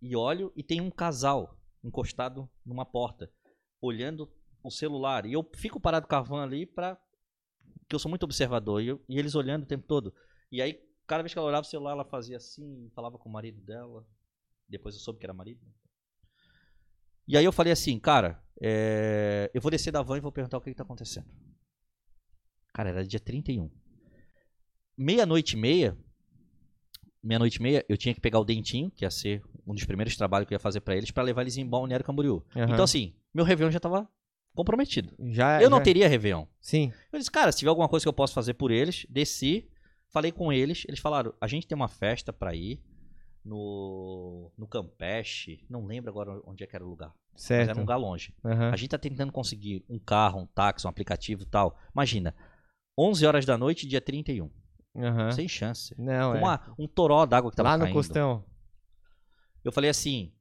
e 0.02 0.16
olho 0.16 0.52
e 0.56 0.62
tem 0.62 0.80
um 0.80 0.90
casal 0.90 1.58
encostado 1.82 2.50
numa 2.66 2.84
porta, 2.84 3.30
olhando 3.80 4.30
o 4.62 4.70
celular. 4.70 5.24
E 5.24 5.32
eu 5.32 5.48
fico 5.54 5.80
parado 5.80 6.06
com 6.06 6.14
a 6.14 6.20
van 6.20 6.42
ali 6.42 6.66
pra. 6.66 6.98
que 7.88 7.94
eu 7.94 7.98
sou 7.98 8.08
muito 8.08 8.24
observador. 8.24 8.82
E, 8.82 8.88
eu, 8.88 9.02
e 9.08 9.18
eles 9.18 9.34
olhando 9.34 9.62
o 9.62 9.66
tempo 9.66 9.86
todo. 9.86 10.12
E 10.50 10.60
aí, 10.60 10.78
cada 11.06 11.22
vez 11.22 11.32
que 11.32 11.38
ela 11.38 11.48
olhava 11.48 11.66
o 11.66 11.70
celular, 11.70 11.92
ela 11.92 12.04
fazia 12.04 12.36
assim, 12.36 12.90
falava 12.94 13.18
com 13.18 13.28
o 13.28 13.32
marido 13.32 13.60
dela. 13.62 14.06
Depois 14.68 14.94
eu 14.94 15.00
soube 15.00 15.20
que 15.20 15.26
era 15.26 15.32
marido. 15.32 15.60
E 17.26 17.36
aí 17.36 17.44
eu 17.44 17.52
falei 17.52 17.72
assim, 17.72 17.98
cara, 17.98 18.43
é... 18.60 19.50
eu 19.52 19.60
vou 19.60 19.70
descer 19.70 19.90
da 19.90 20.02
van 20.02 20.18
e 20.18 20.20
vou 20.20 20.32
perguntar 20.32 20.58
o 20.58 20.60
que, 20.60 20.70
está 20.70 20.82
acontecendo. 20.82 21.26
Cara, 22.72 22.90
era 22.90 23.04
dia 23.06 23.20
31. 23.20 23.70
Meia-noite 24.96 25.56
e 25.56 25.58
meia, 25.58 25.96
meia-noite 27.22 27.58
e 27.58 27.62
meia, 27.62 27.84
eu 27.88 27.96
tinha 27.96 28.14
que 28.14 28.20
pegar 28.20 28.38
o 28.38 28.44
dentinho, 28.44 28.90
que 28.90 29.04
ia 29.04 29.10
ser 29.10 29.42
um 29.66 29.74
dos 29.74 29.84
primeiros 29.84 30.16
trabalhos 30.16 30.46
que 30.46 30.54
eu 30.54 30.56
ia 30.56 30.60
fazer 30.60 30.80
para 30.80 30.96
eles, 30.96 31.10
para 31.10 31.22
levar 31.22 31.42
eles 31.42 31.56
em 31.56 31.66
Balneário 31.66 32.04
Camboriú. 32.04 32.44
Uhum. 32.54 32.64
Então, 32.64 32.84
assim, 32.84 33.14
meu 33.32 33.44
Réveillon 33.44 33.70
já 33.70 33.80
tava 33.80 34.08
comprometido. 34.54 35.12
Já, 35.30 35.60
eu 35.60 35.68
não 35.68 35.82
teria 35.82 36.08
Réveillon. 36.08 36.46
Sim. 36.60 36.92
Eu 37.12 37.18
disse, 37.18 37.30
cara, 37.30 37.50
se 37.50 37.58
tiver 37.58 37.70
alguma 37.70 37.88
coisa 37.88 38.04
que 38.04 38.08
eu 38.08 38.12
posso 38.12 38.34
fazer 38.34 38.54
por 38.54 38.70
eles, 38.70 39.06
desci, 39.10 39.68
falei 40.08 40.30
com 40.30 40.52
eles, 40.52 40.84
eles 40.86 41.00
falaram, 41.00 41.34
a 41.40 41.48
gente 41.48 41.66
tem 41.66 41.74
uma 41.74 41.88
festa 41.88 42.32
para 42.32 42.54
ir, 42.54 42.80
no, 43.44 44.50
no 44.56 44.66
Campeche, 44.66 45.64
não 45.68 45.84
lembro 45.84 46.10
agora 46.10 46.40
onde 46.46 46.64
é 46.64 46.66
que 46.66 46.74
era 46.74 46.84
o 46.84 46.88
lugar. 46.88 47.14
Certo. 47.36 47.60
Mas 47.60 47.68
era 47.68 47.78
um 47.78 47.82
lugar 47.82 47.96
longe. 47.96 48.34
Uhum. 48.42 48.70
A 48.70 48.76
gente 48.76 48.90
tá 48.90 48.98
tentando 48.98 49.32
conseguir 49.32 49.84
um 49.88 49.98
carro, 49.98 50.40
um 50.40 50.46
táxi, 50.46 50.86
um 50.86 50.90
aplicativo 50.90 51.42
e 51.42 51.46
tal. 51.46 51.78
Imagina, 51.92 52.34
11 52.96 53.26
horas 53.26 53.44
da 53.44 53.58
noite, 53.58 53.86
dia 53.86 54.00
31. 54.00 54.50
Uhum. 54.94 55.32
Sem 55.32 55.48
chance. 55.48 55.94
Não, 56.00 56.32
Com 56.32 56.38
é. 56.38 56.40
uma, 56.40 56.74
um 56.78 56.86
toró 56.86 57.26
d'água 57.26 57.50
que 57.50 57.56
tava 57.56 57.70
Lá 57.70 57.78
caindo. 57.78 57.88
no 57.88 57.94
costão. 57.94 58.44
Eu 59.64 59.72
falei 59.72 59.90
assim, 59.90 60.32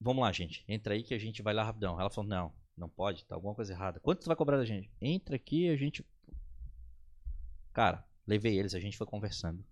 vamos 0.00 0.22
lá, 0.22 0.30
gente. 0.30 0.64
Entra 0.68 0.94
aí 0.94 1.02
que 1.02 1.14
a 1.14 1.18
gente 1.18 1.42
vai 1.42 1.54
lá 1.54 1.64
rapidão. 1.64 1.98
Ela 1.98 2.10
falou, 2.10 2.28
não, 2.28 2.52
não 2.76 2.88
pode, 2.88 3.24
tá 3.24 3.34
alguma 3.34 3.54
coisa 3.54 3.72
errada. 3.72 3.98
Quanto 4.00 4.20
tu 4.20 4.26
vai 4.26 4.36
cobrar 4.36 4.58
da 4.58 4.64
gente? 4.64 4.90
Entra 5.00 5.36
aqui 5.36 5.68
a 5.68 5.76
gente... 5.76 6.04
Cara, 7.72 8.06
levei 8.26 8.58
eles, 8.58 8.74
a 8.74 8.80
gente 8.80 8.96
foi 8.96 9.06
conversando. 9.06 9.64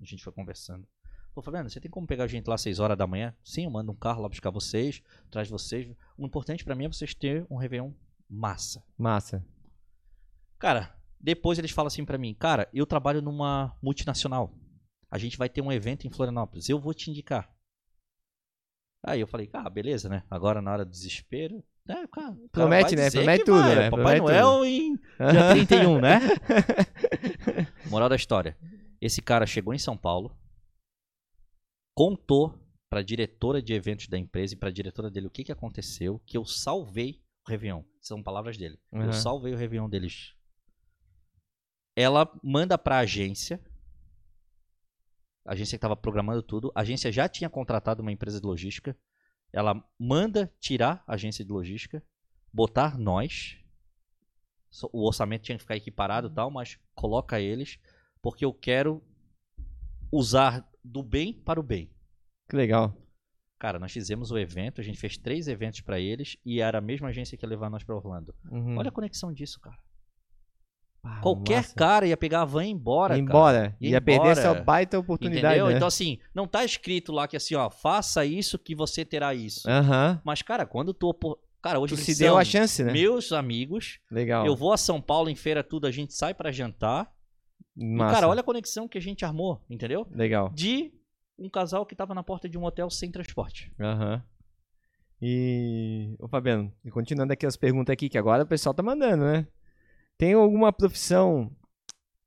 A 0.00 0.04
gente 0.04 0.22
foi 0.22 0.32
conversando. 0.32 0.86
Pô, 1.34 1.42
Fabiano, 1.42 1.68
você 1.68 1.80
tem 1.80 1.90
como 1.90 2.06
pegar 2.06 2.24
a 2.24 2.28
gente 2.28 2.46
lá 2.46 2.54
às 2.54 2.60
6 2.60 2.78
horas 2.78 2.96
da 2.96 3.08
manhã? 3.08 3.34
Sim, 3.42 3.64
eu 3.64 3.70
mando 3.70 3.90
um 3.90 3.96
carro 3.96 4.22
lá 4.22 4.28
buscar 4.28 4.50
vocês, 4.50 5.02
traz 5.28 5.50
vocês. 5.50 5.92
O 6.16 6.24
importante 6.24 6.64
para 6.64 6.76
mim 6.76 6.84
é 6.84 6.88
vocês 6.88 7.12
terem 7.12 7.44
um 7.50 7.56
Réveillon 7.56 7.90
massa. 8.30 8.84
Massa. 8.96 9.44
Cara, 10.60 10.96
depois 11.20 11.58
eles 11.58 11.72
falam 11.72 11.88
assim 11.88 12.04
para 12.04 12.16
mim, 12.16 12.34
cara, 12.34 12.68
eu 12.72 12.86
trabalho 12.86 13.20
numa 13.20 13.76
multinacional. 13.82 14.54
A 15.10 15.18
gente 15.18 15.36
vai 15.36 15.48
ter 15.48 15.60
um 15.60 15.72
evento 15.72 16.06
em 16.06 16.10
Florianópolis, 16.10 16.68
eu 16.68 16.78
vou 16.78 16.94
te 16.94 17.10
indicar. 17.10 17.52
Aí 19.02 19.20
eu 19.20 19.26
falei, 19.26 19.50
ah, 19.52 19.68
beleza, 19.68 20.08
né? 20.08 20.22
Agora 20.30 20.62
na 20.62 20.72
hora 20.72 20.84
do 20.84 20.90
desespero. 20.90 21.64
Né, 21.84 22.06
cara, 22.12 22.34
Promete, 22.50 22.94
né? 22.94 23.10
Promete 23.10 23.44
tudo, 23.44 23.60
vai, 23.60 23.74
né? 23.74 23.90
Papai 23.90 24.16
Promete 24.16 24.20
Noel 24.22 24.52
tudo. 24.52 24.64
em 24.66 24.96
dia 24.96 25.50
31, 25.66 26.00
né? 26.00 26.20
Moral 27.90 28.08
da 28.08 28.16
história. 28.16 28.56
Esse 29.00 29.20
cara 29.20 29.44
chegou 29.44 29.74
em 29.74 29.78
São 29.78 29.94
Paulo, 29.96 30.34
contou 31.94 32.58
para 32.88 33.00
a 33.00 33.02
diretora 33.02 33.62
de 33.62 33.72
eventos 33.72 34.08
da 34.08 34.18
empresa 34.18 34.54
e 34.54 34.56
para 34.56 34.68
a 34.68 34.72
diretora 34.72 35.10
dele 35.10 35.26
o 35.26 35.30
que, 35.30 35.44
que 35.44 35.52
aconteceu, 35.52 36.20
que 36.26 36.36
eu 36.36 36.44
salvei 36.44 37.22
o 37.46 37.50
Réveillon. 37.50 37.82
São 38.00 38.22
palavras 38.22 38.56
dele. 38.56 38.78
Uhum. 38.92 39.04
Eu 39.04 39.12
salvei 39.12 39.54
o 39.54 39.56
Réveillon 39.56 39.88
deles. 39.88 40.34
Ela 41.96 42.28
manda 42.42 42.76
para 42.76 42.96
a 42.96 43.00
agência. 43.00 43.60
A 45.44 45.52
agência 45.52 45.76
que 45.76 45.78
estava 45.78 45.96
programando 45.96 46.42
tudo. 46.42 46.72
A 46.74 46.80
agência 46.80 47.12
já 47.12 47.28
tinha 47.28 47.48
contratado 47.48 48.02
uma 48.02 48.12
empresa 48.12 48.40
de 48.40 48.46
logística. 48.46 48.96
Ela 49.52 49.82
manda 49.98 50.52
tirar 50.58 51.04
a 51.06 51.14
agência 51.14 51.44
de 51.44 51.52
logística, 51.52 52.02
botar 52.52 52.98
nós. 52.98 53.56
O 54.92 55.06
orçamento 55.06 55.42
tinha 55.42 55.56
que 55.56 55.62
ficar 55.62 55.76
equiparado 55.76 56.28
e 56.28 56.30
tal, 56.34 56.50
mas 56.50 56.78
coloca 56.94 57.40
eles, 57.40 57.78
porque 58.20 58.44
eu 58.44 58.52
quero 58.52 59.00
usar 60.16 60.66
do 60.82 61.02
bem 61.02 61.32
para 61.32 61.58
o 61.58 61.62
bem. 61.62 61.90
Que 62.48 62.56
legal. 62.56 62.94
Cara, 63.58 63.78
nós 63.78 63.92
fizemos 63.92 64.30
o 64.30 64.38
evento, 64.38 64.80
a 64.80 64.84
gente 64.84 64.98
fez 64.98 65.16
três 65.16 65.48
eventos 65.48 65.80
para 65.80 65.98
eles 65.98 66.36
e 66.44 66.60
era 66.60 66.78
a 66.78 66.80
mesma 66.80 67.08
agência 67.08 67.36
que 67.38 67.44
ia 67.44 67.48
levar 67.48 67.70
nós 67.70 67.82
para 67.82 67.96
Orlando. 67.96 68.34
Uhum. 68.50 68.76
Olha 68.76 68.88
a 68.88 68.92
conexão 68.92 69.32
disso, 69.32 69.58
cara. 69.60 69.76
Ah, 71.02 71.20
Qualquer 71.20 71.56
massa. 71.58 71.74
cara 71.74 72.06
ia 72.06 72.16
pegar 72.16 72.42
a 72.42 72.44
van 72.46 72.64
e 72.64 72.68
ir 72.68 72.72
embora, 72.72 73.14
Ia 73.16 73.22
cara. 73.24 73.30
embora. 73.30 73.76
Ia 73.80 73.90
Ia 73.90 74.00
perder 74.00 74.20
embora. 74.20 74.32
essa 74.32 74.54
baita 74.54 74.98
oportunidade. 74.98 75.46
Entendeu? 75.46 75.66
Né? 75.68 75.76
Então 75.76 75.88
assim, 75.88 76.18
não 76.34 76.46
tá 76.46 76.64
escrito 76.64 77.12
lá 77.12 77.28
que 77.28 77.36
assim, 77.36 77.54
ó, 77.54 77.68
faça 77.70 78.24
isso 78.24 78.58
que 78.58 78.74
você 78.74 79.04
terá 79.04 79.34
isso. 79.34 79.68
Aham. 79.68 80.20
Mas 80.24 80.42
cara, 80.42 80.66
quando 80.66 80.92
tu 80.94 81.12
Cara, 81.62 81.78
hoje 81.80 81.94
Tu 81.94 82.02
se 82.02 82.18
deu 82.18 82.36
a 82.36 82.44
chance, 82.44 82.84
né? 82.84 82.92
meus 82.92 83.32
amigos. 83.32 83.98
Legal. 84.10 84.44
Eu 84.44 84.54
vou 84.54 84.74
a 84.74 84.76
São 84.76 85.00
Paulo 85.00 85.30
em 85.30 85.34
feira 85.34 85.64
tudo, 85.64 85.86
a 85.86 85.90
gente 85.90 86.12
sai 86.12 86.34
para 86.34 86.52
jantar. 86.52 87.10
Massa. 87.76 88.12
E 88.12 88.14
cara, 88.14 88.28
olha 88.28 88.40
a 88.40 88.44
conexão 88.44 88.86
que 88.88 88.98
a 88.98 89.00
gente 89.00 89.24
armou, 89.24 89.60
entendeu? 89.68 90.06
Legal. 90.10 90.50
De 90.50 90.92
um 91.38 91.48
casal 91.50 91.84
que 91.84 91.96
tava 91.96 92.14
na 92.14 92.22
porta 92.22 92.48
de 92.48 92.56
um 92.56 92.64
hotel 92.64 92.88
sem 92.90 93.10
transporte. 93.10 93.72
Aham. 93.80 94.22
E. 95.20 96.14
Ô, 96.18 96.28
Fabiano, 96.28 96.72
e 96.84 96.90
continuando 96.90 97.32
aqui 97.32 97.46
as 97.46 97.56
perguntas 97.56 97.92
aqui, 97.92 98.08
que 98.08 98.18
agora 98.18 98.42
o 98.42 98.46
pessoal 98.46 98.74
tá 98.74 98.82
mandando, 98.82 99.24
né? 99.24 99.46
Tem 100.18 100.34
alguma 100.34 100.72
profissão. 100.72 101.50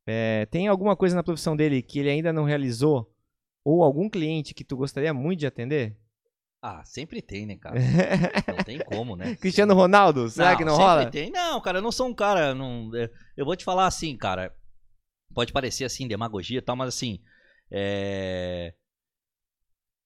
é, 0.06 0.46
tem 0.48 0.68
alguma 0.68 0.96
coisa 0.96 1.16
na 1.16 1.24
profissão 1.24 1.56
dele 1.56 1.82
que 1.82 2.00
ele 2.00 2.10
ainda 2.10 2.34
não 2.34 2.44
realizou? 2.44 3.14
Ou 3.64 3.84
algum 3.84 4.10
cliente 4.10 4.54
que 4.54 4.64
tu 4.64 4.78
gostaria 4.78 5.14
muito 5.14 5.40
de 5.42 5.48
atender? 5.48 5.98
Ah, 6.62 6.84
sempre 6.84 7.22
tem, 7.22 7.46
né, 7.46 7.56
cara? 7.56 7.80
Não 8.48 8.64
tem 8.64 8.80
como, 8.80 9.16
né? 9.16 9.36
Cristiano 9.36 9.76
Ronaldo? 9.76 10.28
Será 10.28 10.56
que 10.56 10.66
não 10.66 10.72
sempre 10.76 10.86
rola? 10.88 11.06
Tem. 11.12 11.30
Não, 11.30 11.62
cara, 11.62 11.78
eu 11.78 11.82
não 11.84 11.92
sou 11.92 12.08
um 12.08 12.14
cara. 12.16 12.56
Não, 12.56 12.90
é, 12.96 13.10
eu 13.38 13.46
vou 13.46 13.56
te 13.56 13.64
falar 13.64 13.86
assim, 13.86 14.18
cara. 14.18 14.52
Pode 15.34 15.54
parecer 15.54 15.86
assim, 15.86 16.08
demagogia 16.08 16.60
e 16.60 16.62
tal, 16.62 16.76
mas 16.76 16.90
assim. 16.90 17.20
é, 17.70 18.74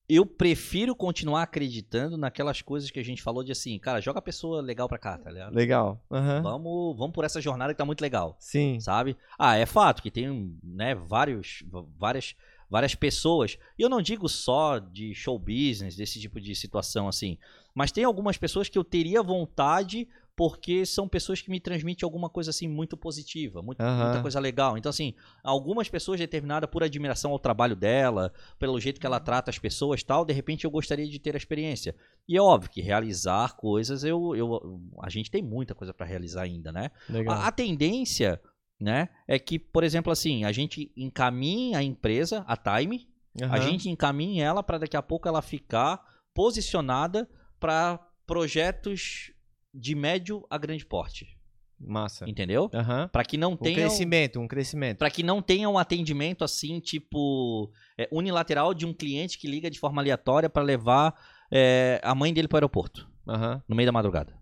Eu 0.09 0.25
prefiro 0.25 0.93
continuar 0.93 1.43
acreditando 1.43 2.17
naquelas 2.17 2.61
coisas 2.61 2.91
que 2.91 2.99
a 2.99 3.03
gente 3.03 3.21
falou 3.21 3.43
de 3.43 3.51
assim, 3.53 3.79
cara, 3.79 4.01
joga 4.01 4.19
a 4.19 4.21
pessoa 4.21 4.61
legal 4.61 4.89
pra 4.89 4.97
cá, 4.97 5.17
tá 5.17 5.31
ligado? 5.31 5.55
Legal. 5.55 6.03
Aham. 6.11 6.41
Vamos, 6.41 6.97
vamos 6.97 7.13
por 7.13 7.23
essa 7.23 7.39
jornada 7.39 7.73
que 7.73 7.77
tá 7.77 7.85
muito 7.85 8.01
legal, 8.01 8.35
Sim. 8.39 8.77
sabe? 8.81 9.15
Ah, 9.39 9.55
é 9.55 9.65
fato 9.65 10.01
que 10.01 10.11
tem, 10.11 10.59
né, 10.61 10.93
vários, 10.95 11.63
várias, 11.97 12.35
várias 12.69 12.93
pessoas. 12.93 13.57
E 13.79 13.81
eu 13.81 13.89
não 13.89 14.01
digo 14.01 14.27
só 14.27 14.79
de 14.79 15.13
show 15.15 15.39
business, 15.39 15.95
desse 15.95 16.19
tipo 16.19 16.41
de 16.41 16.53
situação 16.55 17.07
assim. 17.07 17.37
Mas 17.73 17.91
tem 17.91 18.03
algumas 18.03 18.37
pessoas 18.37 18.67
que 18.67 18.77
eu 18.77 18.83
teria 18.83 19.23
vontade 19.23 20.09
porque 20.41 20.87
são 20.87 21.07
pessoas 21.07 21.39
que 21.39 21.51
me 21.51 21.59
transmitem 21.59 22.03
alguma 22.03 22.27
coisa 22.27 22.49
assim 22.49 22.67
muito 22.67 22.97
positiva, 22.97 23.61
muito- 23.61 23.79
Aham. 23.79 24.05
muita 24.05 24.21
coisa 24.23 24.39
legal. 24.39 24.75
Então 24.75 24.89
assim, 24.89 25.13
algumas 25.43 25.87
pessoas 25.87 26.19
determinadas 26.19 26.67
por 26.67 26.81
admiração 26.83 27.29
ao 27.29 27.37
trabalho 27.37 27.75
dela, 27.75 28.33
pelo 28.57 28.79
jeito 28.79 28.99
que 28.99 29.05
ela 29.05 29.19
trata 29.19 29.51
as 29.51 29.59
pessoas, 29.59 30.01
tal, 30.01 30.25
de 30.25 30.33
repente 30.33 30.65
eu 30.65 30.71
gostaria 30.71 31.07
de 31.07 31.19
ter 31.19 31.35
a 31.35 31.37
experiência. 31.37 31.95
E 32.27 32.35
é 32.35 32.41
óbvio 32.41 32.71
que 32.71 32.81
realizar 32.81 33.55
coisas 33.55 34.03
eu, 34.03 34.35
eu 34.35 34.81
a 35.03 35.11
gente 35.11 35.29
tem 35.29 35.43
muita 35.43 35.75
coisa 35.75 35.93
para 35.93 36.07
realizar 36.07 36.41
ainda, 36.41 36.71
né? 36.71 36.89
Legal. 37.07 37.35
A, 37.35 37.47
a 37.49 37.51
tendência, 37.51 38.41
né, 38.79 39.09
é 39.27 39.37
que, 39.37 39.59
por 39.59 39.83
exemplo, 39.83 40.11
assim, 40.11 40.43
a 40.43 40.51
gente 40.51 40.91
encaminha 40.97 41.77
a 41.77 41.83
empresa, 41.83 42.43
a 42.47 42.57
Time, 42.57 43.07
a 43.43 43.45
Aham. 43.45 43.61
gente 43.61 43.87
encaminha 43.91 44.43
ela 44.43 44.63
para 44.63 44.79
daqui 44.79 44.97
a 44.97 45.03
pouco 45.03 45.27
ela 45.27 45.43
ficar 45.43 46.03
posicionada 46.33 47.29
para 47.59 47.99
projetos 48.25 49.31
de 49.73 49.95
médio 49.95 50.45
a 50.49 50.57
grande 50.57 50.85
porte, 50.85 51.37
Massa. 51.79 52.29
entendeu? 52.29 52.69
Aham. 52.73 53.07
Para 53.11 53.23
que 53.25 53.37
não 53.37 53.53
Um 53.53 53.57
tenha 53.57 53.75
crescimento, 53.75 54.39
um 54.39 54.47
crescimento. 54.47 54.97
para 54.99 55.09
que 55.09 55.23
não 55.23 55.41
tenha 55.41 55.67
um 55.69 55.77
atendimento 55.77 56.43
assim, 56.43 56.79
tipo, 56.79 57.71
é, 57.97 58.07
unilateral 58.11 58.73
de 58.73 58.85
um 58.85 58.93
cliente 58.93 59.37
que 59.37 59.47
liga 59.47 59.69
de 59.69 59.79
forma 59.79 60.01
aleatória 60.01 60.49
para 60.49 60.61
levar 60.63 61.13
é, 61.51 61.99
a 62.03 62.13
mãe 62.13 62.33
dele 62.33 62.47
para 62.47 62.55
o 62.55 62.59
aeroporto 62.59 63.09
Aham. 63.27 63.63
no 63.67 63.75
meio 63.75 63.87
da 63.87 63.91
madrugada. 63.91 64.39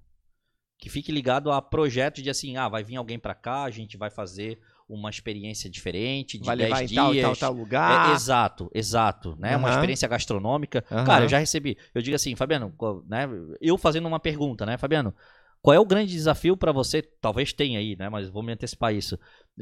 que 0.77 0.89
fique 0.89 1.11
ligado 1.11 1.51
a 1.51 1.61
projetos 1.61 2.23
de 2.23 2.29
assim, 2.29 2.55
ah, 2.57 2.69
vai 2.69 2.83
vir 2.83 2.95
alguém 2.95 3.19
para 3.19 3.35
cá, 3.35 3.63
a 3.63 3.69
gente 3.69 3.97
vai 3.97 4.09
fazer 4.09 4.59
uma 4.89 5.11
experiência 5.11 5.69
diferente 5.69 6.39
de 6.39 6.45
vai 6.45 6.57
10 6.57 6.69
levar 6.69 6.85
dias. 6.85 6.91
Em 6.91 6.95
tal, 6.95 7.13
tal, 7.13 7.35
tal 7.35 7.53
lugar. 7.53 8.09
É, 8.09 8.13
exato, 8.13 8.71
exato, 8.73 9.35
né? 9.37 9.55
Uhum. 9.55 9.63
Uma 9.63 9.69
experiência 9.69 10.07
gastronômica. 10.07 10.83
Uhum. 10.89 11.05
Cara, 11.05 11.25
eu 11.25 11.29
já 11.29 11.37
recebi. 11.37 11.77
Eu 11.93 12.01
digo 12.01 12.15
assim, 12.15 12.35
Fabiano, 12.35 12.73
né? 13.07 13.27
Eu 13.61 13.77
fazendo 13.77 14.07
uma 14.07 14.19
pergunta, 14.19 14.65
né, 14.65 14.77
Fabiano? 14.77 15.13
Qual 15.61 15.73
é 15.73 15.79
o 15.79 15.85
grande 15.85 16.11
desafio 16.11 16.57
para 16.57 16.71
você? 16.71 17.01
Talvez 17.01 17.53
tenha 17.53 17.79
aí, 17.79 17.95
né? 17.95 18.09
Mas 18.09 18.29
vou 18.29 18.41
me 18.41 18.51
antecipar 18.51 18.93
isso. 18.93 19.19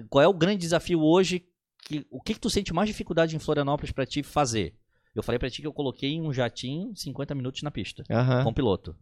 Qual 0.10 0.24
é 0.24 0.28
o 0.28 0.34
grande 0.34 0.60
desafio 0.60 1.02
hoje? 1.02 1.44
Que, 1.86 2.06
o 2.10 2.22
que, 2.22 2.34
que 2.34 2.40
tu 2.40 2.50
sente 2.50 2.74
mais 2.74 2.88
dificuldade 2.88 3.36
em 3.36 3.40
Florianópolis 3.40 3.92
para 3.92 4.06
te 4.06 4.24
fazer? 4.24 4.76
Eu 5.14 5.24
falei 5.24 5.40
para 5.40 5.50
ti 5.50 5.62
que 5.62 5.68
eu 5.68 5.74
coloquei 5.74 6.22
um 6.22 6.32
jatinho 6.32 6.96
50 6.96 7.34
minutos 7.34 7.64
na 7.64 7.72
pista 7.72 8.04
uhum. 8.10 8.44
com 8.44 8.50
o 8.52 8.54
piloto. 8.54 8.96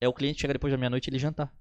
É 0.00 0.06
o 0.06 0.12
cliente 0.12 0.40
chegar 0.40 0.52
depois 0.52 0.72
da 0.72 0.78
meia-noite 0.78 1.08
e 1.08 1.10
ele 1.10 1.18
jantar. 1.18 1.52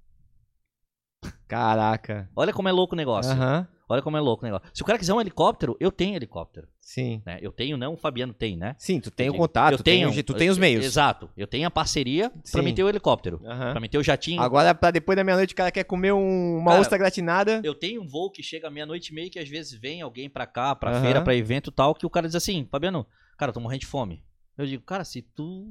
Caraca. 1.47 2.29
Olha 2.35 2.53
como 2.53 2.67
é 2.67 2.71
louco 2.71 2.93
o 2.93 2.97
negócio. 2.97 3.31
Uhum. 3.31 3.65
Olha 3.89 4.03
como 4.03 4.15
é 4.15 4.19
louco 4.19 4.43
o 4.43 4.45
negócio. 4.45 4.69
Se 4.71 4.83
o 4.83 4.85
cara 4.85 4.99
quiser 4.99 5.13
um 5.15 5.19
helicóptero, 5.19 5.75
eu 5.79 5.91
tenho 5.91 6.15
helicóptero. 6.15 6.67
Sim. 6.79 7.23
Né? 7.25 7.39
Eu 7.41 7.51
tenho, 7.51 7.75
não, 7.75 7.95
o 7.95 7.97
Fabiano 7.97 8.33
tem, 8.33 8.55
né? 8.55 8.75
Sim, 8.77 8.99
tu 8.99 9.09
tem 9.09 9.31
o 9.31 9.33
contato, 9.33 9.73
eu 9.73 9.83
tenho, 9.83 10.13
tem, 10.13 10.23
tu 10.23 10.33
tem 10.35 10.49
os 10.49 10.59
meios. 10.59 10.85
Exato. 10.85 11.27
Eu 11.35 11.47
tenho 11.47 11.67
a 11.67 11.71
parceria 11.71 12.31
Sim. 12.43 12.51
pra 12.51 12.61
meter 12.61 12.83
o 12.83 12.89
helicóptero. 12.89 13.41
Uhum. 13.43 13.71
Pra 13.71 13.79
meter 13.79 13.97
o 13.97 14.03
jatinho. 14.03 14.41
Agora, 14.41 14.75
pra 14.75 14.91
depois 14.91 15.15
da 15.15 15.23
meia-noite, 15.23 15.53
o 15.53 15.57
cara 15.57 15.71
quer 15.71 15.83
comer 15.85 16.13
um, 16.13 16.57
uma 16.57 16.71
cara, 16.71 16.81
ostra 16.81 16.97
gratinada. 16.99 17.61
Eu 17.63 17.73
tenho 17.73 18.03
um 18.03 18.07
voo 18.07 18.29
que 18.29 18.43
chega 18.43 18.69
meia-noite 18.69 19.11
e 19.11 19.15
meia, 19.15 19.29
que 19.29 19.39
às 19.39 19.49
vezes 19.49 19.73
vem 19.73 20.03
alguém 20.03 20.29
pra 20.29 20.45
cá, 20.45 20.75
pra 20.75 20.95
uhum. 20.95 21.01
feira, 21.01 21.23
pra 21.23 21.35
evento 21.35 21.71
e 21.71 21.73
tal, 21.73 21.95
que 21.95 22.05
o 22.05 22.09
cara 22.11 22.27
diz 22.27 22.35
assim, 22.35 22.67
Fabiano, 22.69 23.07
cara, 23.39 23.49
eu 23.49 23.53
tô 23.53 23.59
morrendo 23.59 23.81
de 23.81 23.87
fome. 23.87 24.23
Eu 24.55 24.67
digo, 24.67 24.83
cara, 24.83 25.03
se 25.03 25.23
tu. 25.23 25.65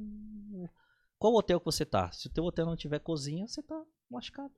Qual 1.17 1.33
hotel 1.35 1.59
que 1.59 1.65
você 1.65 1.85
tá? 1.85 2.11
Se 2.11 2.27
o 2.27 2.31
teu 2.31 2.43
hotel 2.43 2.65
não 2.65 2.75
tiver 2.75 2.99
cozinha, 2.99 3.47
você 3.47 3.61
tá 3.61 3.81
lascado. 4.11 4.51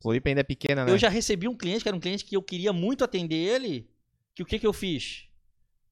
Floripa 0.00 0.28
ainda 0.28 0.40
é 0.40 0.44
pequena, 0.44 0.84
né? 0.84 0.92
Eu 0.92 0.98
já 0.98 1.08
recebi 1.08 1.48
um 1.48 1.56
cliente, 1.56 1.82
que 1.82 1.88
era 1.88 1.96
um 1.96 2.00
cliente 2.00 2.24
que 2.24 2.36
eu 2.36 2.42
queria 2.42 2.72
muito 2.72 3.04
atender 3.04 3.36
ele, 3.36 3.90
que 4.34 4.42
o 4.42 4.46
que 4.46 4.58
que 4.58 4.66
eu 4.66 4.72
fiz? 4.72 5.28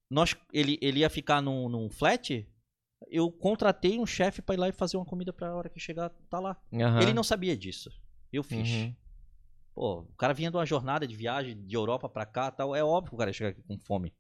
Nós, 0.09 0.37
ele, 0.53 0.79
ele 0.81 1.01
ia 1.01 1.11
ficar 1.11 1.43
num, 1.43 1.69
num 1.69 1.91
flat, 1.91 2.47
eu 3.09 3.31
contratei 3.31 3.99
um 3.99 4.07
chefe 4.07 4.41
para 4.41 4.55
ir 4.55 4.59
lá 4.59 4.69
e 4.69 4.73
fazer 4.73 4.97
uma 4.97 5.05
comida 5.05 5.33
pra 5.33 5.55
hora 5.55 5.69
que 5.69 5.81
chegar, 5.81 6.11
tá 6.31 6.39
lá. 6.39 6.57
Uhum. 6.73 7.01
Ele 7.01 7.13
não 7.13 7.25
sabia 7.25 7.57
disso. 7.57 7.91
Eu 8.33 8.43
fiz. 8.43 8.69
Uhum. 8.69 8.95
Pô, 9.75 10.01
o 10.01 10.17
cara 10.17 10.33
vinha 10.33 10.51
de 10.51 10.57
uma 10.57 10.65
jornada 10.65 11.07
de 11.07 11.15
viagem 11.15 11.61
de 11.67 11.77
Europa 11.77 12.09
pra 12.09 12.25
cá 12.25 12.51
tal. 12.51 12.75
É 12.75 12.83
óbvio 12.83 13.11
que 13.11 13.15
o 13.15 13.19
cara 13.19 13.31
ia 13.31 13.35
chegar 13.35 13.51
aqui 13.51 13.63
com 13.63 13.79
fome. 13.79 14.15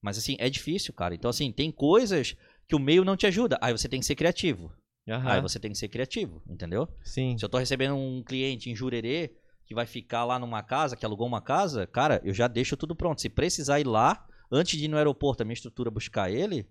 Mas 0.00 0.16
assim, 0.16 0.36
é 0.38 0.48
difícil, 0.48 0.94
cara. 0.94 1.14
Então, 1.14 1.28
assim, 1.28 1.52
tem 1.52 1.70
coisas 1.70 2.34
que 2.66 2.74
o 2.74 2.78
meio 2.78 3.04
não 3.04 3.16
te 3.16 3.26
ajuda. 3.26 3.58
Aí 3.60 3.72
você 3.72 3.88
tem 3.88 4.00
que 4.00 4.06
ser 4.06 4.14
criativo. 4.14 4.72
Uhum. 5.10 5.28
Aí 5.28 5.40
você 5.40 5.58
tem 5.58 5.72
que 5.72 5.78
ser 5.78 5.88
criativo, 5.88 6.40
entendeu? 6.48 6.88
Sim. 7.02 7.36
Se 7.36 7.44
eu 7.44 7.48
tô 7.48 7.58
recebendo 7.58 7.96
um 7.96 8.22
cliente 8.22 8.70
em 8.70 8.76
Jurerê 8.76 9.32
que 9.66 9.74
vai 9.74 9.86
ficar 9.86 10.24
lá 10.24 10.38
numa 10.38 10.62
casa, 10.62 10.96
que 10.96 11.04
alugou 11.04 11.26
uma 11.26 11.40
casa, 11.40 11.86
cara, 11.86 12.20
eu 12.24 12.32
já 12.32 12.48
deixo 12.48 12.76
tudo 12.76 12.94
pronto. 12.94 13.20
Se 13.20 13.28
precisar 13.28 13.80
ir 13.80 13.86
lá, 13.86 14.26
antes 14.50 14.78
de 14.78 14.84
ir 14.84 14.88
no 14.88 14.96
aeroporto, 14.96 15.42
a 15.42 15.46
minha 15.46 15.54
estrutura 15.54 15.90
buscar 15.90 16.30
ele, 16.30 16.68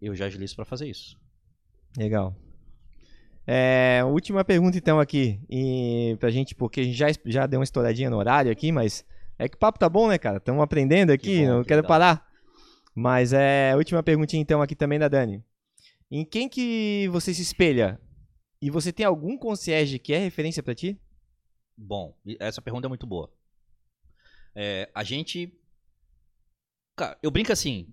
eu 0.00 0.14
já 0.14 0.26
agilizo 0.26 0.56
para 0.56 0.64
fazer 0.64 0.88
isso. 0.88 1.16
Legal. 1.96 2.34
É, 3.46 4.02
última 4.04 4.44
pergunta 4.44 4.78
então 4.78 5.00
aqui, 5.00 5.40
e 5.50 6.16
pra 6.20 6.30
gente, 6.30 6.54
porque 6.54 6.80
a 6.80 6.84
gente 6.84 6.96
já, 6.96 7.06
já 7.26 7.46
deu 7.46 7.58
uma 7.58 7.64
estouradinha 7.64 8.08
no 8.08 8.16
horário 8.16 8.52
aqui, 8.52 8.70
mas 8.70 9.04
é 9.38 9.48
que 9.48 9.56
o 9.56 9.58
papo 9.58 9.78
tá 9.78 9.88
bom, 9.88 10.08
né, 10.08 10.18
cara? 10.18 10.36
Estamos 10.36 10.62
aprendendo 10.62 11.10
aqui, 11.10 11.38
que 11.38 11.46
bom, 11.46 11.54
não 11.54 11.62
que 11.62 11.68
quero 11.68 11.82
legal. 11.82 11.88
parar. 11.88 12.26
Mas 12.94 13.32
é, 13.32 13.74
última 13.76 14.02
perguntinha 14.02 14.40
então 14.40 14.62
aqui 14.62 14.76
também 14.76 14.98
da 14.98 15.08
Dani. 15.08 15.42
Em 16.10 16.24
quem 16.24 16.48
que 16.48 17.08
você 17.08 17.32
se 17.32 17.42
espelha? 17.42 18.00
E 18.60 18.68
você 18.68 18.92
tem 18.92 19.06
algum 19.06 19.38
concierge 19.38 19.98
que 19.98 20.12
é 20.12 20.18
referência 20.18 20.62
para 20.62 20.74
ti? 20.74 21.00
Bom, 21.76 22.14
essa 22.38 22.60
pergunta 22.60 22.86
é 22.86 22.90
muito 22.90 23.06
boa. 23.06 23.32
É, 24.54 24.90
a 24.94 25.04
gente. 25.04 25.52
Cara, 26.96 27.16
eu 27.22 27.30
brinco 27.30 27.52
assim. 27.52 27.88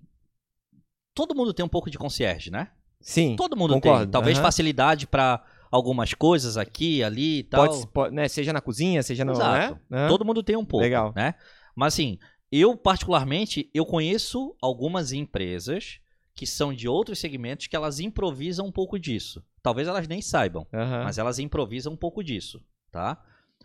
Todo 1.14 1.34
mundo 1.34 1.54
tem 1.54 1.64
um 1.64 1.68
pouco 1.68 1.90
de 1.90 1.96
concierge, 1.96 2.50
né? 2.50 2.70
Sim. 3.00 3.36
Todo 3.36 3.56
mundo 3.56 3.74
concordo. 3.74 4.04
tem. 4.04 4.10
Talvez 4.10 4.36
uhum. 4.36 4.44
facilidade 4.44 5.06
para 5.06 5.44
algumas 5.70 6.12
coisas 6.12 6.56
aqui, 6.56 7.02
ali 7.02 7.38
e 7.38 7.42
tal. 7.44 7.66
Pode, 7.66 7.86
pode, 7.88 8.14
né? 8.14 8.28
Seja 8.28 8.52
na 8.52 8.60
cozinha, 8.60 9.02
seja 9.02 9.24
no. 9.24 9.32
Exato. 9.32 9.80
Né? 9.88 10.02
Uhum. 10.02 10.08
Todo 10.08 10.24
mundo 10.24 10.42
tem 10.42 10.56
um 10.56 10.64
pouco. 10.64 10.84
Legal. 10.84 11.12
Né? 11.16 11.34
Mas 11.74 11.94
assim, 11.94 12.18
eu 12.50 12.76
particularmente, 12.76 13.70
eu 13.72 13.86
conheço 13.86 14.56
algumas 14.60 15.12
empresas 15.12 16.00
que 16.38 16.46
são 16.46 16.72
de 16.72 16.86
outros 16.86 17.18
segmentos 17.18 17.66
que 17.66 17.74
elas 17.74 17.98
improvisam 17.98 18.64
um 18.64 18.70
pouco 18.70 18.96
disso. 18.96 19.44
Talvez 19.60 19.88
elas 19.88 20.06
nem 20.06 20.22
saibam, 20.22 20.64
uhum. 20.72 21.02
mas 21.02 21.18
elas 21.18 21.40
improvisam 21.40 21.94
um 21.94 21.96
pouco 21.96 22.22
disso, 22.22 22.64
tá? 22.92 23.20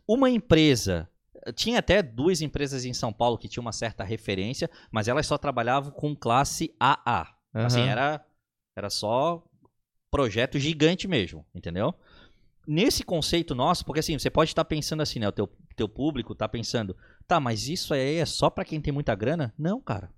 Uma 0.07 0.27
empresa 0.27 1.07
tinha 1.55 1.77
até 1.77 2.01
duas 2.01 2.41
empresas 2.41 2.83
em 2.83 2.93
São 2.93 3.13
Paulo 3.13 3.37
que 3.37 3.47
tinham 3.47 3.61
uma 3.61 3.71
certa 3.71 4.03
referência, 4.03 4.67
mas 4.91 5.07
elas 5.07 5.27
só 5.27 5.37
trabalhavam 5.37 5.91
com 5.91 6.15
classe 6.15 6.75
AA. 6.79 7.27
Uhum. 7.53 7.65
Assim, 7.65 7.81
era 7.81 8.25
era 8.75 8.89
só 8.89 9.43
projeto 10.09 10.57
gigante 10.57 11.07
mesmo, 11.07 11.45
entendeu? 11.53 11.93
Nesse 12.65 13.03
conceito 13.03 13.53
nosso, 13.53 13.85
porque 13.85 13.99
assim, 13.99 14.17
você 14.17 14.31
pode 14.31 14.49
estar 14.49 14.65
pensando 14.65 15.03
assim, 15.03 15.19
né, 15.19 15.27
o 15.27 15.31
teu, 15.31 15.47
teu 15.75 15.87
público 15.87 16.33
está 16.33 16.49
pensando, 16.49 16.97
tá, 17.27 17.39
mas 17.39 17.67
isso 17.67 17.93
aí 17.93 18.15
é 18.15 18.25
só 18.25 18.49
para 18.49 18.65
quem 18.65 18.81
tem 18.81 18.91
muita 18.91 19.13
grana? 19.13 19.53
Não, 19.59 19.79
cara. 19.79 20.09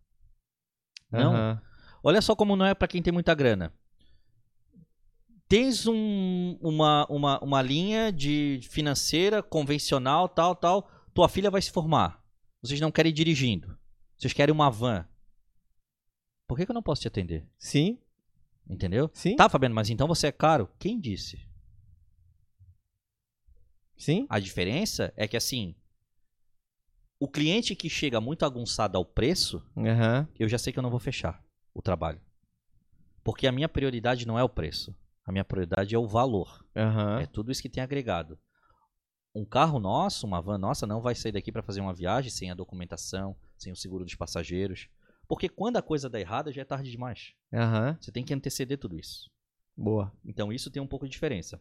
Não. 1.11 1.33
Uhum. 1.33 1.59
Olha 2.07 2.21
só 2.21 2.35
como 2.35 2.55
não 2.55 2.67
é 2.67 2.75
para 2.75 2.87
quem 2.87 3.01
tem 3.01 3.11
muita 3.11 3.33
grana. 3.33 3.73
Tens 5.49 5.87
um, 5.87 6.55
uma, 6.61 7.07
uma, 7.09 7.39
uma 7.39 7.61
linha 7.63 8.11
de 8.11 8.59
financeira 8.69 9.41
convencional, 9.41 10.29
tal, 10.29 10.55
tal. 10.55 10.87
Tua 11.15 11.27
filha 11.27 11.49
vai 11.49 11.63
se 11.63 11.71
formar. 11.71 12.23
Vocês 12.61 12.79
não 12.79 12.91
querem 12.91 13.09
ir 13.09 13.13
dirigindo. 13.13 13.75
Vocês 14.15 14.33
querem 14.33 14.53
uma 14.53 14.69
van. 14.69 15.03
Por 16.47 16.55
que, 16.55 16.65
que 16.67 16.71
eu 16.71 16.75
não 16.75 16.83
posso 16.83 17.01
te 17.01 17.07
atender? 17.07 17.43
Sim. 17.57 17.97
Entendeu? 18.69 19.09
Sim. 19.11 19.35
Tá, 19.35 19.49
Fabiano, 19.49 19.73
mas 19.73 19.89
então 19.89 20.07
você 20.07 20.27
é 20.27 20.31
caro. 20.31 20.69
Quem 20.77 20.99
disse? 20.99 21.41
Sim. 23.97 24.27
A 24.29 24.39
diferença 24.39 25.11
é 25.17 25.27
que 25.27 25.35
assim, 25.37 25.73
o 27.19 27.27
cliente 27.27 27.75
que 27.75 27.89
chega 27.89 28.21
muito 28.21 28.45
agunçado 28.45 28.95
ao 28.95 29.03
preço, 29.03 29.63
uhum. 29.75 30.27
eu 30.37 30.47
já 30.47 30.59
sei 30.59 30.71
que 30.71 30.77
eu 30.77 30.83
não 30.83 30.91
vou 30.91 30.99
fechar 30.99 31.43
o 31.75 31.81
trabalho. 31.81 32.21
Porque 33.23 33.45
a 33.45 33.51
minha 33.51 33.69
prioridade 33.69 34.25
não 34.25 34.39
é 34.39 34.43
o 34.43 34.49
preço. 34.49 34.95
A 35.25 35.31
minha 35.31 35.43
prioridade 35.43 35.93
é 35.93 35.97
o 35.99 36.07
valor. 36.07 36.65
Uhum. 36.75 37.19
É 37.19 37.25
tudo 37.25 37.51
isso 37.51 37.61
que 37.61 37.69
tem 37.69 37.83
agregado. 37.83 38.39
Um 39.35 39.43
carro 39.43 39.79
nosso, 39.79 40.25
uma 40.25 40.41
van 40.41 40.57
nossa, 40.57 40.87
não 40.87 41.01
vai 41.01 41.13
sair 41.13 41.33
daqui 41.33 41.51
para 41.51 41.63
fazer 41.63 41.81
uma 41.81 41.93
viagem 41.93 42.31
sem 42.31 42.49
a 42.49 42.55
documentação, 42.55 43.35
sem 43.57 43.73
o 43.73 43.75
seguro 43.75 44.05
dos 44.05 44.15
passageiros. 44.15 44.87
Porque 45.27 45.49
quando 45.49 45.77
a 45.77 45.81
coisa 45.81 46.09
dá 46.09 46.19
errada, 46.19 46.53
já 46.53 46.61
é 46.61 46.65
tarde 46.65 46.89
demais. 46.89 47.33
Uhum. 47.51 47.97
Você 47.99 48.11
tem 48.11 48.23
que 48.23 48.33
anteceder 48.33 48.77
tudo 48.77 48.97
isso. 48.97 49.29
Boa. 49.75 50.11
Então 50.23 50.53
isso 50.53 50.71
tem 50.71 50.81
um 50.81 50.87
pouco 50.87 51.05
de 51.05 51.11
diferença. 51.11 51.59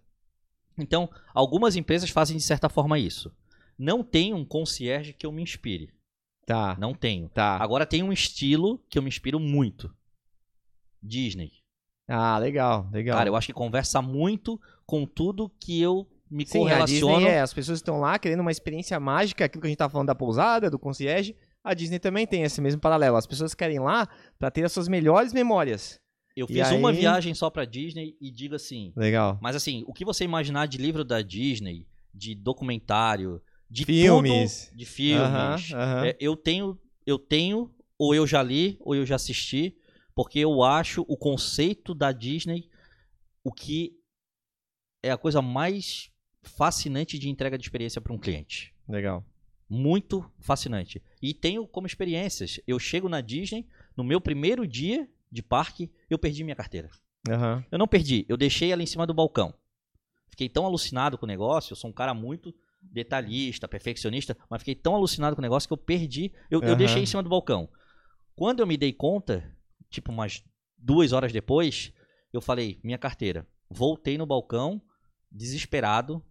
Então, 0.79 1.09
algumas 1.33 1.77
empresas 1.77 2.11
fazem 2.11 2.37
de 2.37 2.43
certa 2.43 2.69
forma 2.69 2.99
isso. 2.99 3.35
Não 3.79 4.05
tem 4.05 4.35
um 4.35 4.45
concierge 4.45 5.13
que 5.13 5.27
eu 5.27 5.33
me 5.33 5.43
inspire. 5.43 5.93
Tá. 6.47 6.77
Não 6.79 6.95
tenho. 6.95 7.29
Tá. 7.29 7.57
Agora 7.57 7.87
tem 7.87 8.03
um 8.03 8.13
estilo 8.13 8.79
que 8.89 8.99
eu 8.99 9.03
me 9.03 9.09
inspiro 9.09 9.41
muito. 9.41 9.95
Disney. 11.05 11.53
Ah, 12.09 12.39
legal, 12.39 12.89
legal. 12.93 13.17
Cara, 13.17 13.29
eu 13.29 13.37
acho 13.37 13.47
que 13.47 13.53
conversa 13.53 14.01
muito 14.03 14.61
com 14.87 15.07
tudo 15.07 15.51
que 15.61 15.81
eu 15.81 16.07
me 16.31 16.47
Sim, 16.47 16.59
correlaciono. 16.59 17.15
A 17.15 17.19
Disney 17.19 17.31
é, 17.31 17.41
as 17.41 17.55
pessoas 17.55 17.79
estão 17.79 18.01
lá 18.01 18.19
querendo 18.19 18.41
uma 18.41 18.51
experiência 18.51 18.99
mágica, 18.99 19.45
aquilo 19.45 19.63
que 19.63 19.67
a 19.67 19.71
gente 19.71 19.79
tá 19.79 19.89
falando 19.89 20.09
da 20.09 20.15
pousada, 20.15 20.71
do 20.71 20.79
concierge. 20.79 21.37
A 21.63 21.73
Disney 21.73 21.99
também 21.99 22.27
tem 22.27 22.43
esse 22.43 22.61
mesmo 22.61 22.81
paralelo. 22.81 23.17
As 23.17 23.27
pessoas 23.27 23.55
querem 23.55 23.79
lá 23.79 24.09
para 24.39 24.51
ter 24.51 24.65
as 24.65 24.73
suas 24.73 24.89
melhores 24.89 25.33
memórias. 25.33 25.99
Eu 26.37 26.47
fiz 26.47 26.69
aí... 26.69 26.77
uma 26.77 26.93
viagem 26.93 27.33
só 27.33 27.49
para 27.49 27.65
Disney 27.65 28.17
e 28.21 28.31
digo 28.31 28.55
assim. 28.55 28.93
Legal. 28.97 29.39
Mas 29.41 29.55
assim, 29.55 29.85
o 29.87 29.93
que 29.93 30.05
você 30.05 30.25
imaginar 30.25 30.67
de 30.67 30.79
livro 30.79 31.05
da 31.05 31.23
Disney, 31.23 31.87
de 32.13 32.35
documentário, 32.35 33.41
de 33.71 33.85
filmes, 33.85 34.67
tudo, 34.67 34.79
de 34.79 34.85
filmes, 34.85 35.71
uh 35.71 35.77
-huh, 35.77 36.01
uh 36.01 36.03
-huh. 36.03 36.07
É, 36.07 36.17
eu 36.21 36.37
tenho, 36.37 36.79
eu 37.07 37.19
tenho, 37.19 37.71
ou 37.97 38.15
eu 38.15 38.27
já 38.27 38.43
li, 38.43 38.77
ou 38.81 38.95
eu 38.95 39.07
já 39.07 39.15
assisti, 39.15 39.77
porque 40.15 40.39
eu 40.39 40.63
acho 40.63 41.05
o 41.09 41.17
conceito 41.17 41.95
da 41.95 42.13
Disney 42.13 42.69
o 43.43 43.53
que 43.53 43.99
é 45.03 45.11
a 45.11 45.19
coisa 45.19 45.43
mais 45.43 46.11
fascinante 46.43 47.19
de 47.19 47.29
entrega 47.29 47.59
de 47.59 47.65
experiência 47.65 48.01
para 48.01 48.13
um 48.13 48.19
cliente. 48.19 48.75
Legal. 48.89 49.25
Muito 49.69 50.25
fascinante. 50.39 51.03
E 51.21 51.35
tenho 51.35 51.67
como 51.67 51.87
experiências. 51.87 52.61
Eu 52.67 52.79
chego 52.79 53.09
na 53.09 53.21
Disney, 53.21 53.67
no 53.97 54.05
meu 54.05 54.21
primeiro 54.21 54.67
dia 54.67 55.09
de 55.31 55.43
parque, 55.43 55.91
eu 56.09 56.19
perdi 56.19 56.45
minha 56.45 56.57
carteira. 56.57 56.89
Uhum. 57.29 57.65
Eu 57.71 57.79
não 57.79 57.89
perdi, 57.89 58.25
eu 58.29 58.37
deixei 58.37 58.71
ela 58.71 58.83
em 58.83 58.87
cima 58.87 59.07
do 59.07 59.15
balcão. 59.15 59.55
Fiquei 60.29 60.49
tão 60.49 60.65
alucinado 60.65 61.17
com 61.17 61.27
o 61.27 61.29
negócio, 61.29 61.73
eu 61.73 61.77
sou 61.77 61.91
um 61.91 61.93
cara 61.93 62.13
muito 62.13 62.55
detalhista, 62.81 63.67
perfeccionista, 63.67 64.37
mas 64.49 64.61
fiquei 64.61 64.75
tão 64.75 64.95
alucinado 64.95 65.35
com 65.35 65.41
o 65.41 65.43
negócio 65.43 65.67
que 65.67 65.73
eu 65.73 65.79
perdi, 65.79 66.33
eu, 66.51 66.61
uhum. 66.61 66.69
eu 66.69 66.77
deixei 66.77 67.03
em 67.03 67.07
cima 67.07 67.23
do 67.23 67.31
balcão. 67.31 67.69
Quando 68.37 68.61
eu 68.61 68.67
me 68.67 68.77
dei 68.77 68.93
conta, 68.93 69.51
tipo 69.95 70.13
umas 70.13 70.45
duas 70.77 71.13
horas 71.13 71.33
depois, 71.33 71.93
eu 72.33 72.41
falei, 72.41 72.81
minha 72.83 72.99
carteira. 72.99 73.47
Voltei 73.71 74.19
no 74.19 74.27
balcão, 74.27 74.83
desesperado, 75.31 76.23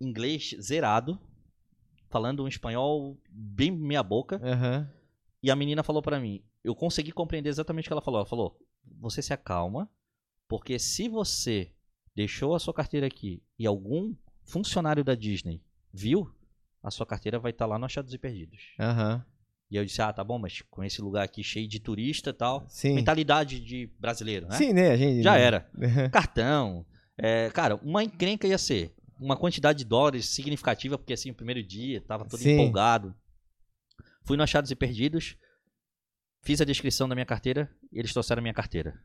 inglês 0.00 0.54
zerado, 0.60 1.18
falando 2.08 2.42
um 2.42 2.48
espanhol 2.48 3.18
bem 3.30 3.70
meia 3.70 4.02
boca. 4.02 4.36
Uhum. 4.36 4.86
E 5.42 5.50
a 5.50 5.56
menina 5.56 5.82
falou 5.82 6.02
para 6.02 6.20
mim, 6.20 6.44
eu 6.62 6.74
consegui 6.74 7.12
compreender 7.12 7.48
exatamente 7.48 7.86
o 7.86 7.88
que 7.88 7.92
ela 7.92 8.02
falou. 8.02 8.20
Ela 8.20 8.28
falou: 8.28 8.58
"Você 8.98 9.22
se 9.22 9.32
acalma, 9.32 9.88
porque 10.48 10.78
se 10.78 11.08
você 11.08 11.72
deixou 12.14 12.54
a 12.54 12.58
sua 12.58 12.74
carteira 12.74 13.06
aqui 13.06 13.42
e 13.58 13.66
algum 13.66 14.14
funcionário 14.44 15.04
da 15.04 15.14
Disney 15.14 15.62
viu, 15.92 16.30
a 16.82 16.90
sua 16.90 17.06
carteira 17.06 17.38
vai 17.38 17.52
estar 17.52 17.64
tá 17.64 17.70
lá 17.70 17.78
no 17.78 17.86
Achados 17.86 18.12
e 18.12 18.18
Perdidos." 18.18 18.74
Aham. 18.78 19.14
Uhum. 19.14 19.29
E 19.70 19.76
eu 19.76 19.84
disse, 19.84 20.02
ah, 20.02 20.12
tá 20.12 20.24
bom, 20.24 20.38
mas 20.38 20.62
com 20.68 20.82
esse 20.82 21.00
lugar 21.00 21.22
aqui 21.22 21.44
cheio 21.44 21.68
de 21.68 21.78
turista 21.78 22.30
e 22.30 22.32
tal. 22.32 22.64
Sim. 22.68 22.94
Mentalidade 22.94 23.60
de 23.60 23.88
brasileiro, 23.98 24.48
né? 24.48 24.56
Sim, 24.56 24.72
né? 24.72 24.90
A 24.90 24.96
gente... 24.96 25.22
Já 25.22 25.36
era. 25.38 25.70
Cartão. 26.10 26.84
É, 27.16 27.50
cara, 27.50 27.76
uma 27.76 28.02
encrenca 28.02 28.48
ia 28.48 28.58
ser. 28.58 28.92
Uma 29.20 29.36
quantidade 29.36 29.80
de 29.80 29.84
dólares 29.84 30.26
significativa, 30.26 30.98
porque 30.98 31.12
assim, 31.12 31.30
o 31.30 31.34
primeiro 31.34 31.62
dia, 31.62 32.00
tava 32.00 32.24
todo 32.24 32.40
Sim. 32.40 32.52
empolgado. 32.52 33.14
Fui 34.24 34.36
no 34.36 34.42
Achados 34.42 34.70
e 34.70 34.74
Perdidos, 34.74 35.36
fiz 36.42 36.60
a 36.60 36.64
descrição 36.64 37.08
da 37.08 37.14
minha 37.14 37.26
carteira 37.26 37.70
e 37.92 37.98
eles 37.98 38.12
trouxeram 38.12 38.40
a 38.40 38.42
minha 38.42 38.54
carteira. 38.54 38.98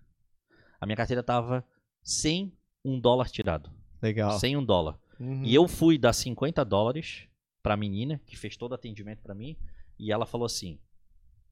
A 0.79 0.85
minha 0.85 0.95
carteira 0.95 1.21
tava 1.21 1.65
sem 2.03 2.57
um 2.83 2.99
dólar 2.99 3.29
tirado. 3.29 3.71
Legal. 4.01 4.39
Sem 4.39 4.55
um 4.55 4.63
dólar. 4.63 4.97
Uhum. 5.19 5.43
E 5.43 5.53
eu 5.53 5.67
fui 5.67 5.97
dar 5.97 6.13
50 6.13 6.63
dólares 6.63 7.27
pra 7.61 7.77
menina, 7.77 8.21
que 8.25 8.37
fez 8.37 8.55
todo 8.55 8.71
o 8.71 8.75
atendimento 8.75 9.21
para 9.21 9.33
mim. 9.33 9.57
E 9.97 10.11
ela 10.11 10.25
falou 10.25 10.45
assim: 10.45 10.79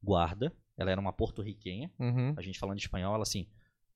guarda. 0.01 0.53
Ela 0.75 0.91
era 0.91 0.99
uma 0.99 1.13
porto-riquenha. 1.13 1.91
Uhum. 1.99 2.33
A 2.35 2.41
gente 2.41 2.59
falando 2.59 2.79
espanhol, 2.79 3.13
ela 3.13 3.23
assim: 3.23 3.47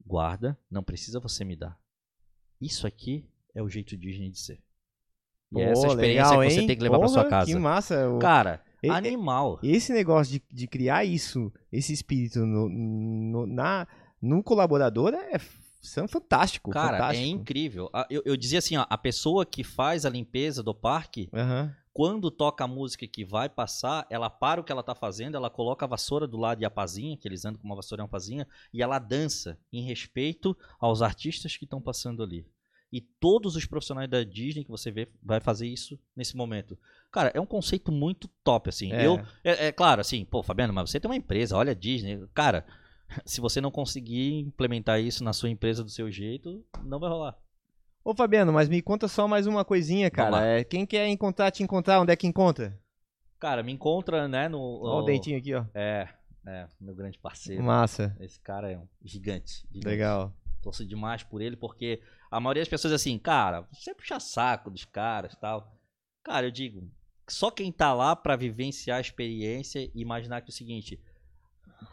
guarda, 0.06 0.58
não 0.70 0.84
precisa 0.84 1.20
você 1.20 1.44
me 1.44 1.56
dar. 1.56 1.78
Isso 2.62 2.88
aqui 2.88 3.28
é 3.54 3.62
o 3.62 3.70
jeito 3.70 3.98
Disney 3.98 4.30
de 4.30 4.40
ser. 4.40 4.62
E 5.52 5.56
Pô, 5.56 5.60
é 5.60 5.72
essa 5.72 5.88
experiência 5.88 6.30
legal, 6.30 6.42
que 6.42 6.50
você 6.50 6.68
tem 6.68 6.78
que 6.78 6.84
levar 6.84 6.98
Porra, 6.98 7.14
pra 7.14 7.22
sua 7.22 7.30
casa. 7.30 7.52
Que 7.52 7.58
massa. 7.58 8.18
Cara, 8.20 8.62
e, 8.84 8.90
animal. 8.90 9.60
Esse 9.64 9.94
negócio 9.94 10.34
de, 10.34 10.44
de 10.52 10.68
criar 10.68 11.04
isso, 11.06 11.52
esse 11.72 11.94
espírito 11.94 12.40
no, 12.46 12.70
no, 12.70 13.48
na, 13.48 13.88
no 14.22 14.44
colaborador 14.44 15.14
é 15.14 15.40
fantástico. 16.08 16.70
Cara, 16.70 16.98
é 16.98 17.00
fantástico. 17.00 17.26
é 17.26 17.30
incrível. 17.30 17.90
Eu, 18.10 18.22
eu 18.26 18.38
dizia 18.38 18.60
assim, 18.60 18.78
ó, 18.78 18.86
a 18.90 18.98
pessoa 18.98 19.46
que 19.46 19.64
faz 19.64 20.06
a 20.06 20.10
limpeza 20.10 20.62
do 20.62 20.76
parque, 20.76 21.30
uhum 21.34 21.72
quando 21.98 22.30
toca 22.30 22.64
a 22.64 22.68
música 22.68 23.08
que 23.08 23.26
vai 23.26 23.50
passar, 23.50 24.06
ela 24.08 24.30
para 24.30 24.62
o 24.62 24.64
que 24.64 24.72
ela 24.72 24.84
tá 24.84 24.94
fazendo, 24.94 25.36
ela 25.36 25.50
coloca 25.50 25.84
a 25.84 25.88
vassoura 25.88 26.28
do 26.28 26.38
lado 26.38 26.62
e 26.62 26.66
a 26.66 26.70
pazinha, 26.70 27.18
que 27.18 27.28
eles 27.28 27.44
andam 27.44 27.60
com 27.60 27.68
uma 27.68 27.76
vassoura 27.76 28.04
e 28.04 28.04
uma 28.04 28.08
pazinha, 28.08 28.48
e 28.72 28.84
ela 28.84 29.00
dança 29.00 29.58
em 29.74 29.82
respeito 29.82 30.56
aos 30.80 31.02
artistas 31.02 31.58
que 31.58 31.66
estão 31.66 31.82
passando 31.82 32.22
ali. 32.22 32.46
E 32.94 33.02
todos 33.02 33.56
os 33.56 33.66
profissionais 33.66 34.08
da 34.08 34.24
Disney 34.24 34.64
que 34.64 34.70
você 34.70 34.92
vê 34.92 35.10
vai 35.24 35.40
fazer 35.40 35.66
isso 35.66 36.00
nesse 36.16 36.38
momento. 36.38 36.78
Cara, 37.12 37.32
é 37.34 37.42
um 37.42 37.48
conceito 37.48 37.92
muito 37.92 38.28
top, 38.44 38.70
assim. 38.70 38.94
É. 38.94 39.08
Eu, 39.08 39.16
é, 39.44 39.66
é 39.66 39.72
claro, 39.72 40.00
assim, 40.00 40.24
pô, 40.24 40.44
Fabiano, 40.44 40.72
mas 40.72 40.92
você 40.92 41.00
tem 41.00 41.10
uma 41.10 41.18
empresa, 41.18 41.58
olha 41.58 41.72
a 41.72 41.76
Disney. 41.76 42.24
Cara, 42.32 42.64
se 43.26 43.42
você 43.42 43.60
não 43.60 43.72
conseguir 43.72 44.38
implementar 44.42 45.02
isso 45.02 45.24
na 45.24 45.34
sua 45.34 45.50
empresa 45.50 45.84
do 45.84 45.90
seu 45.90 46.12
jeito, 46.12 46.64
não 46.84 47.00
vai 47.00 47.10
rolar. 47.10 47.36
Ô 48.08 48.16
Fabiano, 48.16 48.54
mas 48.54 48.70
me 48.70 48.82
conta 48.82 49.06
só 49.10 49.28
mais 49.28 49.48
uma 49.48 49.66
coisinha, 49.66 50.10
cara. 50.10 50.42
É, 50.42 50.64
quem 50.64 50.86
quer 50.86 51.10
encontrar, 51.10 51.52
te 51.52 51.62
encontrar, 51.62 52.00
onde 52.00 52.14
é 52.14 52.16
que 52.16 52.26
encontra? 52.26 52.80
Cara, 53.38 53.62
me 53.62 53.74
encontra, 53.74 54.30
né, 54.30 54.48
no... 54.48 54.58
Ó 54.62 55.02
o 55.02 55.04
dentinho 55.04 55.38
aqui, 55.38 55.54
ó. 55.54 55.66
É, 55.74 56.08
é, 56.46 56.68
meu 56.80 56.96
grande 56.96 57.20
parceiro. 57.20 57.62
Massa. 57.62 58.16
Esse 58.22 58.40
cara 58.40 58.72
é 58.72 58.78
um 58.78 58.88
gigante. 59.04 59.68
gigante. 59.70 59.86
Legal. 59.86 60.34
Torço 60.62 60.86
demais 60.86 61.22
por 61.22 61.42
ele, 61.42 61.58
porque 61.58 62.02
a 62.32 62.40
maioria 62.40 62.62
das 62.62 62.70
pessoas 62.70 62.94
assim, 62.94 63.20
cara, 63.20 63.68
você 63.74 63.94
puxa 63.94 64.22
saco 64.22 64.72
dos 64.72 64.86
caras 64.86 65.34
e 65.34 65.40
tal. 65.42 65.70
Cara, 66.24 66.48
eu 66.48 66.52
digo, 66.52 66.90
só 67.28 67.52
quem 67.52 67.74
tá 67.74 67.94
lá 67.94 68.16
para 68.16 68.38
vivenciar 68.38 69.00
a 69.00 69.02
experiência 69.02 69.80
e 69.80 69.92
imaginar 69.96 70.40
que 70.40 70.50
é 70.50 70.54
o 70.54 70.56
seguinte, 70.56 70.98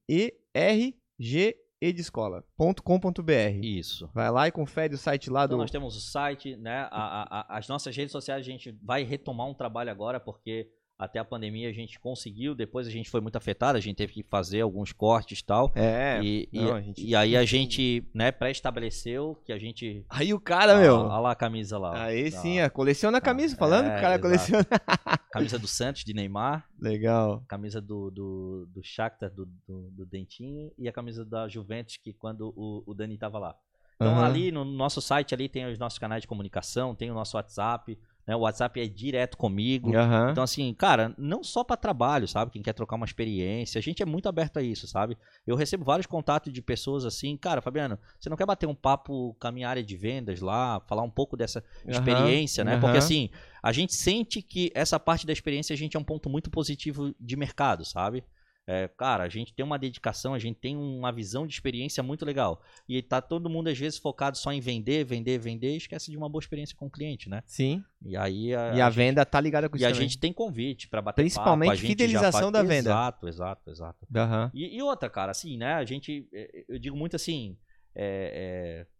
e 1.82 1.94
de 1.94 2.02
escola.com.br. 2.02 3.64
Isso. 3.64 4.10
Vai 4.14 4.30
lá 4.32 4.48
e 4.48 4.52
confere 4.52 4.94
o 4.94 4.98
site 4.98 5.30
lá 5.30 5.46
então, 5.46 5.58
do. 5.58 5.62
Nós 5.62 5.72
temos 5.72 5.96
o 5.96 6.02
site, 6.02 6.56
né? 6.58 6.88
A, 6.92 7.40
a, 7.40 7.58
as 7.58 7.68
nossas 7.68 7.96
redes 7.96 8.12
sociais 8.12 8.42
a 8.42 8.50
gente 8.50 8.78
vai 8.84 9.04
retomar 9.04 9.48
um 9.48 9.54
trabalho 9.54 9.90
agora, 9.90 10.20
porque 10.20 10.70
até 11.00 11.18
a 11.18 11.24
pandemia 11.24 11.70
a 11.70 11.72
gente 11.72 11.98
conseguiu, 11.98 12.54
depois 12.54 12.86
a 12.86 12.92
gente 12.92 13.10
foi 13.10 13.22
muito 13.22 13.38
afetado, 13.38 13.78
a 13.78 13.82
gente 13.82 13.96
teve 13.96 14.12
que 14.12 14.24
fazer 14.24 14.60
alguns 14.60 14.92
cortes 14.92 15.42
tal, 15.42 15.72
é, 15.74 16.20
e 16.22 16.48
tal. 16.48 16.78
E, 16.78 16.84
gente... 16.84 17.08
e, 17.08 17.16
aí 17.16 17.38
a 17.38 17.46
gente, 17.46 18.06
né, 18.14 18.34
pré-estabeleceu 18.34 19.42
que 19.46 19.54
a 19.54 19.58
gente. 19.58 20.06
Aí 20.10 20.34
o 20.34 20.40
cara, 20.42 20.76
ah, 20.76 20.82
meu. 20.82 20.96
Olha 20.98 21.20
lá 21.20 21.32
a 21.32 21.36
camisa 21.36 21.78
lá. 21.78 22.04
Aí 22.04 22.30
sim, 22.30 22.60
é, 22.60 22.70
coleciona 22.70 23.20
a 23.20 23.22
camisa, 23.22 23.56
falando 23.56 23.86
é, 23.86 23.92
que 23.92 23.98
o 23.98 24.02
cara 24.02 24.16
exato. 24.16 24.22
coleciona. 24.22 24.66
camisa 25.32 25.58
do 25.58 25.68
Santos, 25.68 26.04
de 26.04 26.14
Neymar. 26.14 26.68
Legal. 26.78 27.46
Camisa 27.48 27.80
do, 27.80 28.12
do, 28.12 28.68
do 28.70 28.84
Shakhtar, 28.84 29.30
do, 29.30 29.46
do, 29.66 29.90
do, 29.92 30.06
Dentinho, 30.06 30.70
e 30.78 30.90
a 30.90 30.92
camisa 30.92 31.24
da 31.24 31.48
Juventus, 31.48 31.96
que 31.96 32.12
quando 32.12 32.54
o, 32.58 32.84
o 32.86 32.94
Dani 32.94 33.18
tava 33.18 33.40
lá. 33.40 33.56
Então 33.96 34.14
uhum. 34.14 34.24
ali 34.24 34.52
no 34.52 34.64
nosso 34.64 35.02
site 35.02 35.34
ali 35.34 35.50
tem 35.50 35.66
os 35.70 35.78
nossos 35.78 36.00
canais 36.00 36.22
de 36.22 36.28
comunicação, 36.28 36.96
tem 36.96 37.12
o 37.12 37.14
nosso 37.14 37.36
WhatsApp, 37.36 37.98
né? 38.30 38.36
O 38.36 38.42
WhatsApp 38.42 38.80
é 38.80 38.88
direto 38.88 39.36
comigo. 39.36 39.90
Uhum. 39.90 40.30
Então, 40.30 40.44
assim, 40.44 40.72
cara, 40.76 41.16
não 41.18 41.44
só 41.44 41.64
para 41.64 41.76
trabalho, 41.76 42.28
sabe? 42.28 42.52
Quem 42.52 42.62
quer 42.62 42.74
trocar 42.74 42.96
uma 42.96 43.06
experiência, 43.06 43.80
a 43.80 43.82
gente 43.82 44.04
é 44.04 44.06
muito 44.06 44.30
aberto 44.30 44.58
a 44.58 44.62
isso, 44.62 44.88
sabe? 44.88 45.18
Eu 45.48 45.56
recebo 45.56 45.84
vários 45.84 46.06
contatos 46.06 46.54
de 46.54 46.62
pessoas 46.62 47.06
assim, 47.06 47.36
cara, 47.36 47.60
Fabiano, 47.60 47.98
você 48.20 48.30
não 48.30 48.38
quer 48.38 48.46
bater 48.46 48.68
um 48.68 48.76
papo 48.76 49.36
com 49.40 49.48
a 49.48 49.52
minha 49.52 49.68
área 49.68 49.84
de 49.84 49.98
vendas 49.98 50.42
lá, 50.42 50.80
falar 50.82 51.02
um 51.02 51.10
pouco 51.10 51.36
dessa 51.36 51.64
experiência, 51.88 52.64
uhum. 52.64 52.70
né? 52.70 52.80
Porque, 52.80 53.00
assim, 53.00 53.32
a 53.64 53.72
gente 53.72 53.96
sente 53.96 54.44
que 54.44 54.72
essa 54.76 55.00
parte 55.00 55.26
da 55.26 55.34
experiência 55.34 55.74
a 55.74 55.78
gente 55.78 55.98
é 55.98 56.00
um 56.00 56.04
ponto 56.04 56.30
muito 56.30 56.52
positivo 56.52 57.12
de 57.20 57.36
mercado, 57.36 57.84
sabe? 57.84 58.24
É, 58.72 58.88
cara, 58.88 59.24
a 59.24 59.30
gente 59.30 59.52
tem 59.52 59.66
uma 59.66 59.80
dedicação, 59.80 60.36
a 60.36 60.38
gente 60.38 60.60
tem 60.60 60.78
uma 60.78 61.12
visão 61.12 61.48
de 61.48 61.52
experiência 61.52 62.04
muito 62.04 62.24
legal. 62.24 62.62
E 62.88 63.02
tá 63.02 63.20
todo 63.20 63.50
mundo, 63.50 63.68
às 63.68 63.76
vezes, 63.80 63.98
focado 63.98 64.38
só 64.38 64.54
em 64.54 64.62
vender, 64.62 65.04
vender, 65.04 65.40
vender 65.40 65.74
e 65.74 65.78
esquece 65.78 66.12
de 66.12 66.16
uma 66.16 66.30
boa 66.30 66.40
experiência 66.40 66.78
com 66.78 66.86
o 66.86 66.90
cliente, 66.90 67.28
né? 67.28 67.42
Sim. 67.48 67.84
E 68.06 68.16
aí 68.16 68.54
a, 68.54 68.76
e 68.76 68.82
a, 68.82 68.86
a 68.86 68.90
venda 68.92 69.22
gente, 69.22 69.32
tá 69.32 69.42
ligada 69.42 69.68
com 69.68 69.76
isso. 69.76 69.84
E 69.84 69.88
também. 69.88 69.98
a 69.98 70.02
gente 70.04 70.20
tem 70.20 70.32
convite 70.32 70.88
para 70.88 71.02
bater 71.02 71.24
Principalmente 71.24 71.70
papo, 71.70 71.82
fidelização 71.82 72.52
da 72.52 72.62
venda. 72.62 72.92
Exato, 72.92 73.28
exato, 73.28 73.72
exato. 73.72 74.08
Uhum. 74.08 74.52
E, 74.54 74.78
e, 74.78 74.84
outra, 74.84 75.10
cara, 75.10 75.32
assim, 75.32 75.58
né? 75.58 75.74
A 75.74 75.84
gente, 75.84 76.30
é, 76.32 76.66
eu 76.70 76.78
digo 76.78 76.96
muito 76.96 77.16
assim. 77.16 77.58
É, 77.96 78.86
é, 78.86 78.99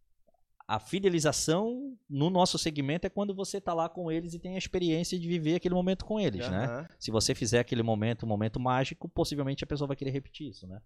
a 0.70 0.80
fidelização 0.80 1.98
no 2.08 2.30
nosso 2.30 2.56
segmento 2.60 3.08
é 3.08 3.10
quando 3.10 3.34
você 3.34 3.58
está 3.58 3.74
lá 3.74 3.90
com 3.90 4.12
eles 4.12 4.36
e 4.36 4.40
tem 4.40 4.54
a 4.54 4.58
experiência 4.60 5.18
de 5.18 5.28
viver 5.28 5.56
aquele 5.56 5.74
momento 5.74 6.06
com 6.06 6.20
eles, 6.20 6.46
uhum. 6.46 6.52
né? 6.52 6.88
Se 7.00 7.10
você 7.10 7.34
fizer 7.34 7.58
aquele 7.58 7.82
momento, 7.82 8.24
um 8.24 8.30
momento 8.30 8.60
mágico, 8.60 9.10
possivelmente 9.10 9.64
a 9.64 9.68
pessoa 9.68 9.88
vai 9.88 9.98
querer 9.98 10.12
repetir 10.12 10.48
isso, 10.48 10.68
né? 10.68 10.80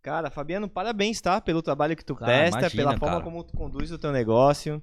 Cara, 0.00 0.30
Fabiano, 0.30 0.68
parabéns, 0.68 1.20
tá? 1.20 1.40
Pelo 1.40 1.62
trabalho 1.62 1.96
que 1.96 2.04
tu 2.04 2.14
cara, 2.14 2.26
presta, 2.26 2.60
imagina, 2.60 2.82
pela 2.84 2.96
forma 2.96 3.14
cara. 3.16 3.24
como 3.24 3.42
tu 3.42 3.56
conduz 3.56 3.90
o 3.90 3.98
teu 3.98 4.12
negócio. 4.12 4.80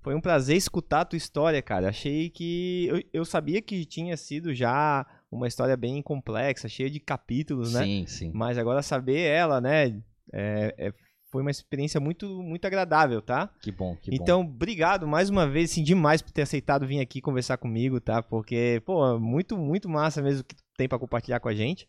Foi 0.00 0.16
um 0.16 0.20
prazer 0.20 0.56
escutar 0.56 1.02
a 1.02 1.04
tua 1.04 1.16
história, 1.16 1.62
cara. 1.62 1.90
Achei 1.90 2.30
que. 2.30 2.88
Eu, 2.88 3.02
eu 3.20 3.24
sabia 3.24 3.62
que 3.62 3.84
tinha 3.84 4.16
sido 4.16 4.52
já 4.52 5.06
uma 5.30 5.46
história 5.46 5.76
bem 5.76 6.02
complexa, 6.02 6.68
cheia 6.68 6.90
de 6.90 6.98
capítulos, 6.98 7.72
né? 7.72 7.84
Sim, 7.84 8.06
sim. 8.08 8.32
Mas 8.34 8.58
agora 8.58 8.82
saber 8.82 9.20
ela, 9.20 9.60
né? 9.60 10.02
É, 10.32 10.74
é, 10.76 10.94
foi 11.34 11.42
uma 11.42 11.50
experiência 11.50 11.98
muito, 11.98 12.28
muito 12.44 12.64
agradável, 12.64 13.20
tá? 13.20 13.50
Que 13.60 13.72
bom, 13.72 13.96
que 14.00 14.08
bom. 14.08 14.16
Então, 14.16 14.42
obrigado 14.42 15.04
mais 15.04 15.28
uma 15.28 15.48
vez, 15.48 15.72
assim, 15.72 15.82
demais 15.82 16.22
por 16.22 16.30
ter 16.30 16.42
aceitado 16.42 16.86
vir 16.86 17.00
aqui 17.00 17.20
conversar 17.20 17.56
comigo, 17.56 18.00
tá? 18.00 18.22
Porque, 18.22 18.80
pô, 18.86 19.18
muito, 19.18 19.58
muito 19.58 19.88
massa 19.88 20.22
mesmo 20.22 20.44
que 20.44 20.54
tu 20.54 20.62
tem 20.76 20.88
para 20.88 20.96
compartilhar 20.96 21.40
com 21.40 21.48
a 21.48 21.54
gente. 21.54 21.88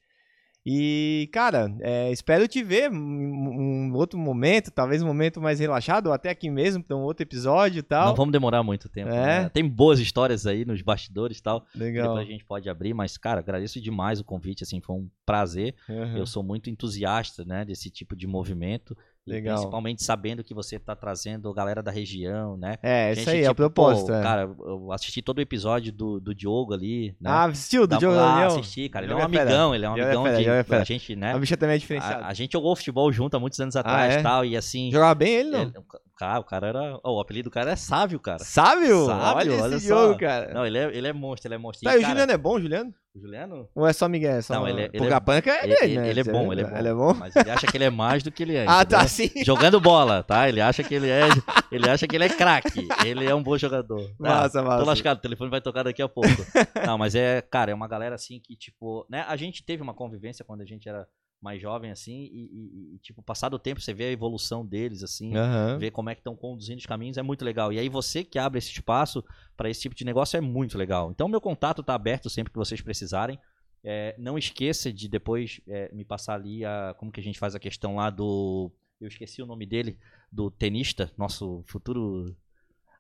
E, 0.66 1.30
cara, 1.32 1.72
é, 1.80 2.12
espero 2.12 2.48
te 2.48 2.64
ver 2.64 2.92
em 2.92 2.96
um 2.96 3.94
outro 3.94 4.18
momento, 4.18 4.72
talvez 4.72 5.04
um 5.04 5.06
momento 5.06 5.40
mais 5.40 5.60
relaxado, 5.60 6.08
ou 6.08 6.14
até 6.14 6.32
aqui 6.32 6.50
mesmo, 6.50 6.84
para 6.84 6.98
um 6.98 7.04
outro 7.04 7.22
episódio 7.22 7.80
e 7.80 7.84
tal. 7.84 8.08
Não 8.08 8.16
vamos 8.16 8.32
demorar 8.32 8.64
muito 8.64 8.90
tempo. 8.90 9.10
É. 9.10 9.44
Né? 9.44 9.50
Tem 9.50 9.70
boas 9.70 10.00
histórias 10.00 10.48
aí 10.48 10.66
nos 10.66 10.82
bastidores 10.82 11.38
e 11.38 11.44
tal. 11.44 11.68
Legal. 11.76 12.08
Depois 12.08 12.28
a 12.28 12.32
gente 12.32 12.44
pode 12.44 12.68
abrir, 12.68 12.96
mas, 12.96 13.16
cara, 13.16 13.42
agradeço 13.42 13.80
demais 13.80 14.20
o 14.20 14.24
convite, 14.24 14.64
assim, 14.64 14.82
foi 14.82 14.96
um 14.96 15.08
prazer. 15.24 15.76
Uhum. 15.88 16.18
Eu 16.18 16.26
sou 16.26 16.42
muito 16.42 16.68
entusiasta, 16.68 17.46
né, 17.46 17.64
desse 17.64 17.92
tipo 17.92 18.16
de 18.16 18.26
movimento. 18.26 18.98
Legal. 19.28 19.56
Principalmente 19.56 20.04
sabendo 20.04 20.44
que 20.44 20.54
você 20.54 20.78
tá 20.78 20.96
trazendo 20.96 21.50
a 21.50 21.54
galera 21.54 21.82
da 21.82 21.90
região, 21.90 22.56
né? 22.58 22.78
É, 22.84 23.10
Gente, 23.10 23.22
isso 23.22 23.30
aí, 23.32 23.38
tipo, 23.38 23.48
é 23.48 23.50
o 23.50 23.54
tipo, 23.54 23.56
propósito. 23.56 24.08
Pô, 24.08 24.14
é. 24.14 24.22
Cara, 24.22 24.42
eu 24.60 24.92
assisti 24.92 25.20
todo 25.20 25.40
o 25.40 25.42
episódio 25.42 25.92
do, 25.92 26.20
do 26.20 26.36
Diogo 26.36 26.76
ali. 26.76 27.16
Né? 27.20 27.30
Ah, 27.32 27.46
assistiu 27.46 27.88
do 27.88 27.98
Diogo 27.98 28.20
Ah, 28.20 28.46
assisti, 28.46 28.88
cara. 28.88 29.06
Ele 29.06 29.14
é 29.14 29.16
um 29.16 29.20
é 29.20 29.24
amigão, 29.24 29.74
ele 29.74 29.86
é 29.86 29.90
um 29.90 29.94
amigão 29.94 30.24
de. 30.26 30.76
a 30.76 30.84
gente, 30.84 31.16
né? 31.16 31.34
A 31.34 31.40
bicha 31.40 31.58
também 31.58 31.76
é 31.76 31.80
diferenciada. 31.80 32.26
A, 32.26 32.28
a, 32.28 32.34
gente 32.36 32.54
jogou 32.54 32.76
futebol 32.76 33.12
junto 33.12 33.36
há 33.36 33.40
muitos 33.40 33.60
anos 33.60 33.76
atrás 33.76 34.14
e 34.14 34.18
ah, 34.18 34.20
é? 34.20 34.24
tal, 34.24 34.46
e 34.46 34.56
assim. 34.56 34.92
Jogava 34.92 35.16
bem 35.16 35.34
ele, 35.34 35.50
não? 35.50 35.62
Ele, 35.62 35.74
Cara, 36.18 36.40
o 36.40 36.44
cara 36.46 36.68
era. 36.68 37.00
Oh, 37.04 37.18
o 37.18 37.20
apelido 37.20 37.50
do 37.50 37.54
cara 37.54 37.72
é 37.72 37.76
Sávio, 37.76 38.20
cara. 38.20 38.40
Sávio? 38.40 39.06
Sávio, 39.06 39.54
olha, 39.54 39.64
olha 39.64 39.76
esse 39.76 39.88
só. 39.88 40.08
jogo, 40.08 40.20
cara. 40.20 40.54
Não, 40.54 40.66
ele 40.66 40.78
é, 40.78 40.96
ele 40.96 41.08
é 41.08 41.14
monstro, 41.14 41.48
ele 41.48 41.56
é 41.56 41.58
monstro. 41.58 41.84
Tá, 41.84 41.92
e, 41.92 42.00
cara, 42.00 42.06
o 42.06 42.10
Juliano 42.10 42.32
é 42.32 42.38
bom, 42.38 42.60
Juliano? 42.60 42.94
O 43.14 43.20
Juliano? 43.20 43.70
Ou 43.76 43.86
é 43.86 43.92
só 43.92 44.08
Miguel? 44.08 44.38
É 44.38 44.42
só 44.42 44.54
não, 44.54 44.68
ele 44.68 44.84
é. 44.84 44.86
Ele 44.94 45.08
é, 45.08 45.14
é 45.14 45.68
dele, 45.68 45.98
né? 45.98 46.10
Ele 46.10 46.20
é 46.22 46.24
bom, 46.24 46.54
ele 46.54 46.62
é 46.62 46.64
bom. 46.66 46.78
Ele 46.78 46.88
é 46.88 46.94
bom? 46.94 47.14
Mas 47.14 47.36
ele 47.36 47.52
acha 47.52 47.68
que 47.68 47.76
ele 47.76 47.84
é 47.84 47.90
mais 47.90 48.24
do 48.24 48.32
que 48.32 48.44
ele 48.44 48.56
é. 48.56 48.66
ah, 48.66 48.86
tá, 48.86 49.06
sim. 49.08 49.30
Jogando 49.44 49.80
bola, 49.82 50.24
tá? 50.24 50.48
Ele 50.48 50.62
acha 50.62 50.84
que 50.84 50.96
ele 50.96 51.10
é. 51.10 51.28
Ele 51.70 51.90
acha 51.90 52.08
que 52.08 52.16
ele 52.16 52.26
é 52.26 52.30
craque. 52.30 52.88
Ele 53.06 53.26
é 53.26 53.36
um 53.36 53.44
bom 53.44 53.58
jogador. 53.58 54.10
Massa, 54.18 54.64
massa. 54.64 54.80
Tô 54.80 54.86
lascado, 54.86 55.18
o 55.18 55.22
telefone 55.22 55.50
vai 55.50 55.60
tocar 55.60 55.84
daqui 55.84 56.02
a 56.02 56.08
pouco. 56.08 56.30
não, 56.86 56.98
mas 56.98 57.14
é, 57.14 57.42
cara, 57.42 57.72
é 57.72 57.76
uma 57.76 57.88
galera 57.88 58.16
assim 58.16 58.40
que, 58.40 58.56
tipo, 58.56 59.06
né? 59.10 59.26
A 59.28 59.36
gente 59.36 59.64
teve 59.66 59.84
uma 59.84 59.94
convivência 59.94 60.46
quando 60.46 60.62
a 60.62 60.66
gente 60.66 60.88
era 60.88 61.06
mais 61.42 61.62
jovem, 61.62 61.92
assim, 61.92 62.30
e, 62.32 62.50
e, 62.52 62.96
e, 62.96 63.00
tipo, 63.00 63.22
passado 63.22 63.54
o 63.54 63.60
tempo, 63.60 63.80
você 63.80 63.94
vê 63.94 64.06
a 64.06 64.12
evolução 64.12 64.66
deles, 64.66 65.04
assim, 65.04 65.36
uhum. 65.36 65.78
vê 65.78 65.92
como 65.92 66.10
é 66.10 66.16
que 66.16 66.22
estão 66.22 66.36
conduzindo 66.36 66.80
os 66.80 66.86
caminhos, 66.86 67.18
é 67.18 67.22
muito 67.22 67.46
legal. 67.46 67.72
E 67.72 67.80
aí 67.80 67.88
você 67.88 68.24
que 68.24 68.40
abre 68.40 68.58
esse 68.58 68.72
espaço 68.72 69.24
para 69.56 69.70
esse 69.70 69.82
tipo 69.82 69.96
de 69.96 70.04
negócio 70.04 70.38
é 70.38 70.42
muito 70.42 70.78
legal. 70.78 71.12
Então, 71.12 71.28
meu 71.28 71.40
contato 71.40 71.82
está 71.82 71.94
aberto 71.94 72.30
sempre 72.30 72.52
que 72.52 72.58
vocês 72.58 72.82
precisarem. 72.82 73.40
É, 73.84 74.16
não 74.18 74.38
esqueça 74.38 74.92
de 74.92 75.08
depois 75.08 75.62
é, 75.68 75.94
me 75.94 76.04
passar 76.04 76.36
ali 76.36 76.66
a, 76.66 76.96
como 76.98 77.12
que 77.12 77.20
a 77.20 77.24
gente 77.24 77.38
faz 77.38 77.54
a 77.54 77.60
questão 77.60 77.98
lá 77.98 78.10
do. 78.10 78.72
Eu 79.00 79.08
esqueci 79.08 79.42
o 79.42 79.46
nome 79.46 79.66
dele, 79.66 80.00
do 80.32 80.50
tenista, 80.50 81.12
nosso 81.16 81.62
futuro 81.68 82.36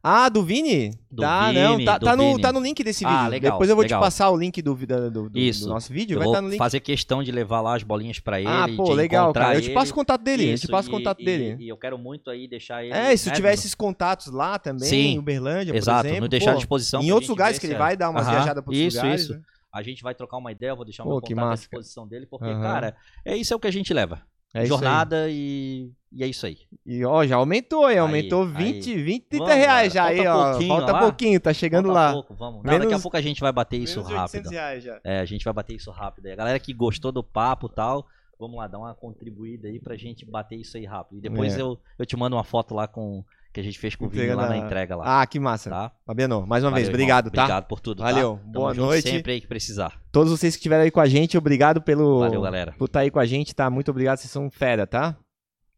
ah, 0.07 0.29
do 0.29 0.43
Vini? 0.43 0.91
Do 1.09 1.23
tá, 1.23 1.47
Vini, 1.47 1.59
não, 1.59 1.83
tá, 1.83 1.97
tá, 1.97 2.15
no, 2.15 2.39
tá 2.39 2.53
no 2.53 2.59
link 2.59 2.83
desse 2.83 3.03
ah, 3.03 3.09
vídeo. 3.09 3.23
Ah, 3.23 3.27
legal, 3.27 3.51
Depois 3.53 3.69
eu 3.71 3.75
vou 3.75 3.81
legal. 3.81 3.99
te 3.99 4.03
passar 4.03 4.29
o 4.29 4.37
link 4.37 4.61
do, 4.61 4.75
do, 4.75 5.09
do, 5.09 5.29
do 5.31 5.67
nosso 5.67 5.91
vídeo. 5.91 6.13
Eu 6.13 6.19
vai 6.19 6.25
vou 6.25 6.35
tá 6.35 6.41
no 6.43 6.49
link. 6.49 6.59
fazer 6.59 6.79
questão 6.79 7.23
de 7.23 7.31
levar 7.31 7.59
lá 7.61 7.75
as 7.75 7.81
bolinhas 7.81 8.19
pra 8.19 8.39
ele. 8.39 8.47
Ah, 8.47 8.67
pô, 8.77 8.93
legal, 8.93 9.33
cara. 9.33 9.55
Eu 9.55 9.61
te 9.63 9.71
passo 9.71 9.91
o 9.91 9.95
contato 9.95 10.21
dele. 10.21 10.53
Isso, 10.53 10.65
eu 10.65 10.67
te 10.67 10.71
passo 10.71 10.89
o 10.89 10.91
contato 10.91 11.19
e, 11.23 11.25
dele. 11.25 11.57
E, 11.59 11.67
eu 11.67 11.75
quero 11.75 11.97
muito 11.97 12.29
aí 12.29 12.47
deixar 12.47 12.83
ele. 12.83 12.93
É, 12.93 13.17
se 13.17 13.29
né, 13.29 13.35
tiver 13.35 13.55
esses 13.55 13.73
contatos 13.73 14.27
lá 14.27 14.59
também, 14.59 14.87
Sim, 14.87 15.13
em 15.13 15.17
Uberlândia, 15.17 15.73
por 15.73 15.79
exato, 15.79 16.05
exemplo. 16.05 16.21
Não 16.21 16.29
deixar 16.29 16.51
à 16.51 16.55
disposição. 16.55 17.01
Em 17.01 17.11
outros 17.11 17.29
lugares 17.29 17.57
que 17.57 17.65
ele 17.65 17.73
vai 17.73 17.97
dar 17.97 18.11
umas 18.11 18.27
viajadas 18.27 18.63
por 18.63 18.75
isso, 18.75 18.97
lugares. 18.97 19.21
Isso, 19.21 19.33
isso. 19.33 19.39
Né? 19.39 19.45
A 19.73 19.81
gente 19.81 20.03
vai 20.03 20.13
trocar 20.13 20.37
uma 20.37 20.51
ideia, 20.51 20.69
eu 20.69 20.75
vou 20.75 20.85
deixar 20.85 21.03
o 21.03 21.07
meu 21.07 21.19
contato 21.19 21.51
à 21.51 21.55
disposição 21.55 22.07
dele, 22.07 22.27
porque, 22.27 22.45
cara, 22.45 22.95
é 23.25 23.35
isso 23.35 23.53
é 23.53 23.57
o 23.57 23.59
que 23.59 23.67
a 23.67 23.71
gente 23.71 23.91
leva. 23.91 24.21
É 24.55 24.65
jornada 24.65 25.27
e, 25.29 25.91
e 26.13 26.23
é 26.23 26.27
isso 26.27 26.45
aí. 26.45 26.59
E 26.85 27.03
ó, 27.03 27.25
já 27.25 27.35
aumentou, 27.35 27.85
aí, 27.85 27.97
aumentou 27.97 28.43
aí, 28.43 28.73
20, 28.73 28.89
aí. 28.89 29.03
20, 29.03 29.23
30 29.27 29.43
vamos, 29.45 29.59
reais 29.59 29.93
já 29.93 30.05
aí, 30.05 30.25
ó. 30.25 30.61
Falta 30.61 30.91
lá. 30.93 30.99
pouquinho, 31.01 31.39
tá 31.41 31.53
chegando 31.53 31.87
Falta 31.87 31.99
lá. 31.99 32.13
Pouco, 32.13 32.33
vamos. 32.35 32.63
Não, 32.63 32.71
menos, 32.71 32.87
daqui 32.87 32.93
a 32.93 32.99
pouco 33.01 33.17
a 33.17 33.21
gente 33.21 33.41
vai 33.41 33.51
bater 33.51 33.77
isso 33.77 34.01
rápido. 34.01 34.49
Reais 34.49 34.81
já. 34.81 35.01
É, 35.03 35.19
a 35.19 35.25
gente 35.25 35.43
vai 35.43 35.53
bater 35.53 35.75
isso 35.75 35.91
rápido. 35.91 36.27
A 36.27 36.35
galera 36.35 36.57
que 36.57 36.73
gostou 36.73 37.11
do 37.11 37.21
papo 37.21 37.67
e 37.67 37.75
tal, 37.75 38.07
vamos 38.39 38.55
lá, 38.55 38.65
dar 38.65 38.77
uma 38.77 38.95
contribuída 38.95 39.67
aí 39.67 39.77
pra 39.77 39.97
gente 39.97 40.25
bater 40.25 40.55
isso 40.55 40.77
aí 40.77 40.85
rápido. 40.85 41.17
E 41.17 41.21
depois 41.21 41.57
é. 41.57 41.61
eu, 41.61 41.77
eu 41.99 42.05
te 42.05 42.15
mando 42.15 42.37
uma 42.37 42.45
foto 42.45 42.73
lá 42.73 42.87
com 42.87 43.25
que 43.55 43.61
a 43.61 43.63
gente 43.63 43.79
fez 43.79 43.95
com 43.95 44.05
o 44.05 44.09
Vini 44.09 44.33
lá 44.33 44.49
na 44.49 44.57
entrega 44.57 44.97
lá. 44.97 45.21
Ah, 45.21 45.25
que 45.25 45.39
massa. 45.39 45.69
Tá? 45.69 45.91
Fabiano, 46.05 46.45
mais 46.45 46.61
uma 46.61 46.71
Valeu, 46.71 46.83
vez, 46.83 46.93
obrigado, 46.93 47.27
irmão. 47.27 47.35
tá? 47.35 47.43
Obrigado 47.43 47.67
por 47.67 47.79
tudo, 47.79 48.03
Valeu, 48.03 48.35
tá? 48.35 48.51
boa 48.51 48.73
noite. 48.73 49.09
sempre 49.09 49.31
aí 49.31 49.39
que 49.39 49.47
precisar. 49.47 50.01
Todos 50.11 50.29
vocês 50.29 50.55
que 50.55 50.59
estiveram 50.59 50.83
aí 50.83 50.91
com 50.91 50.99
a 50.99 51.07
gente, 51.07 51.37
obrigado 51.37 51.81
pelo... 51.81 52.19
Valeu, 52.19 52.41
galera. 52.41 52.73
Por 52.77 52.85
estar 52.85 52.99
tá 52.99 53.03
aí 53.03 53.09
com 53.09 53.19
a 53.19 53.25
gente, 53.25 53.55
tá? 53.55 53.69
Muito 53.69 53.89
obrigado, 53.89 54.17
vocês 54.17 54.29
são 54.29 54.51
fera, 54.51 54.85
tá? 54.85 55.15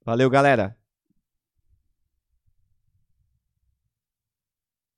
Valeu, 0.03 0.27
galera. 0.27 0.75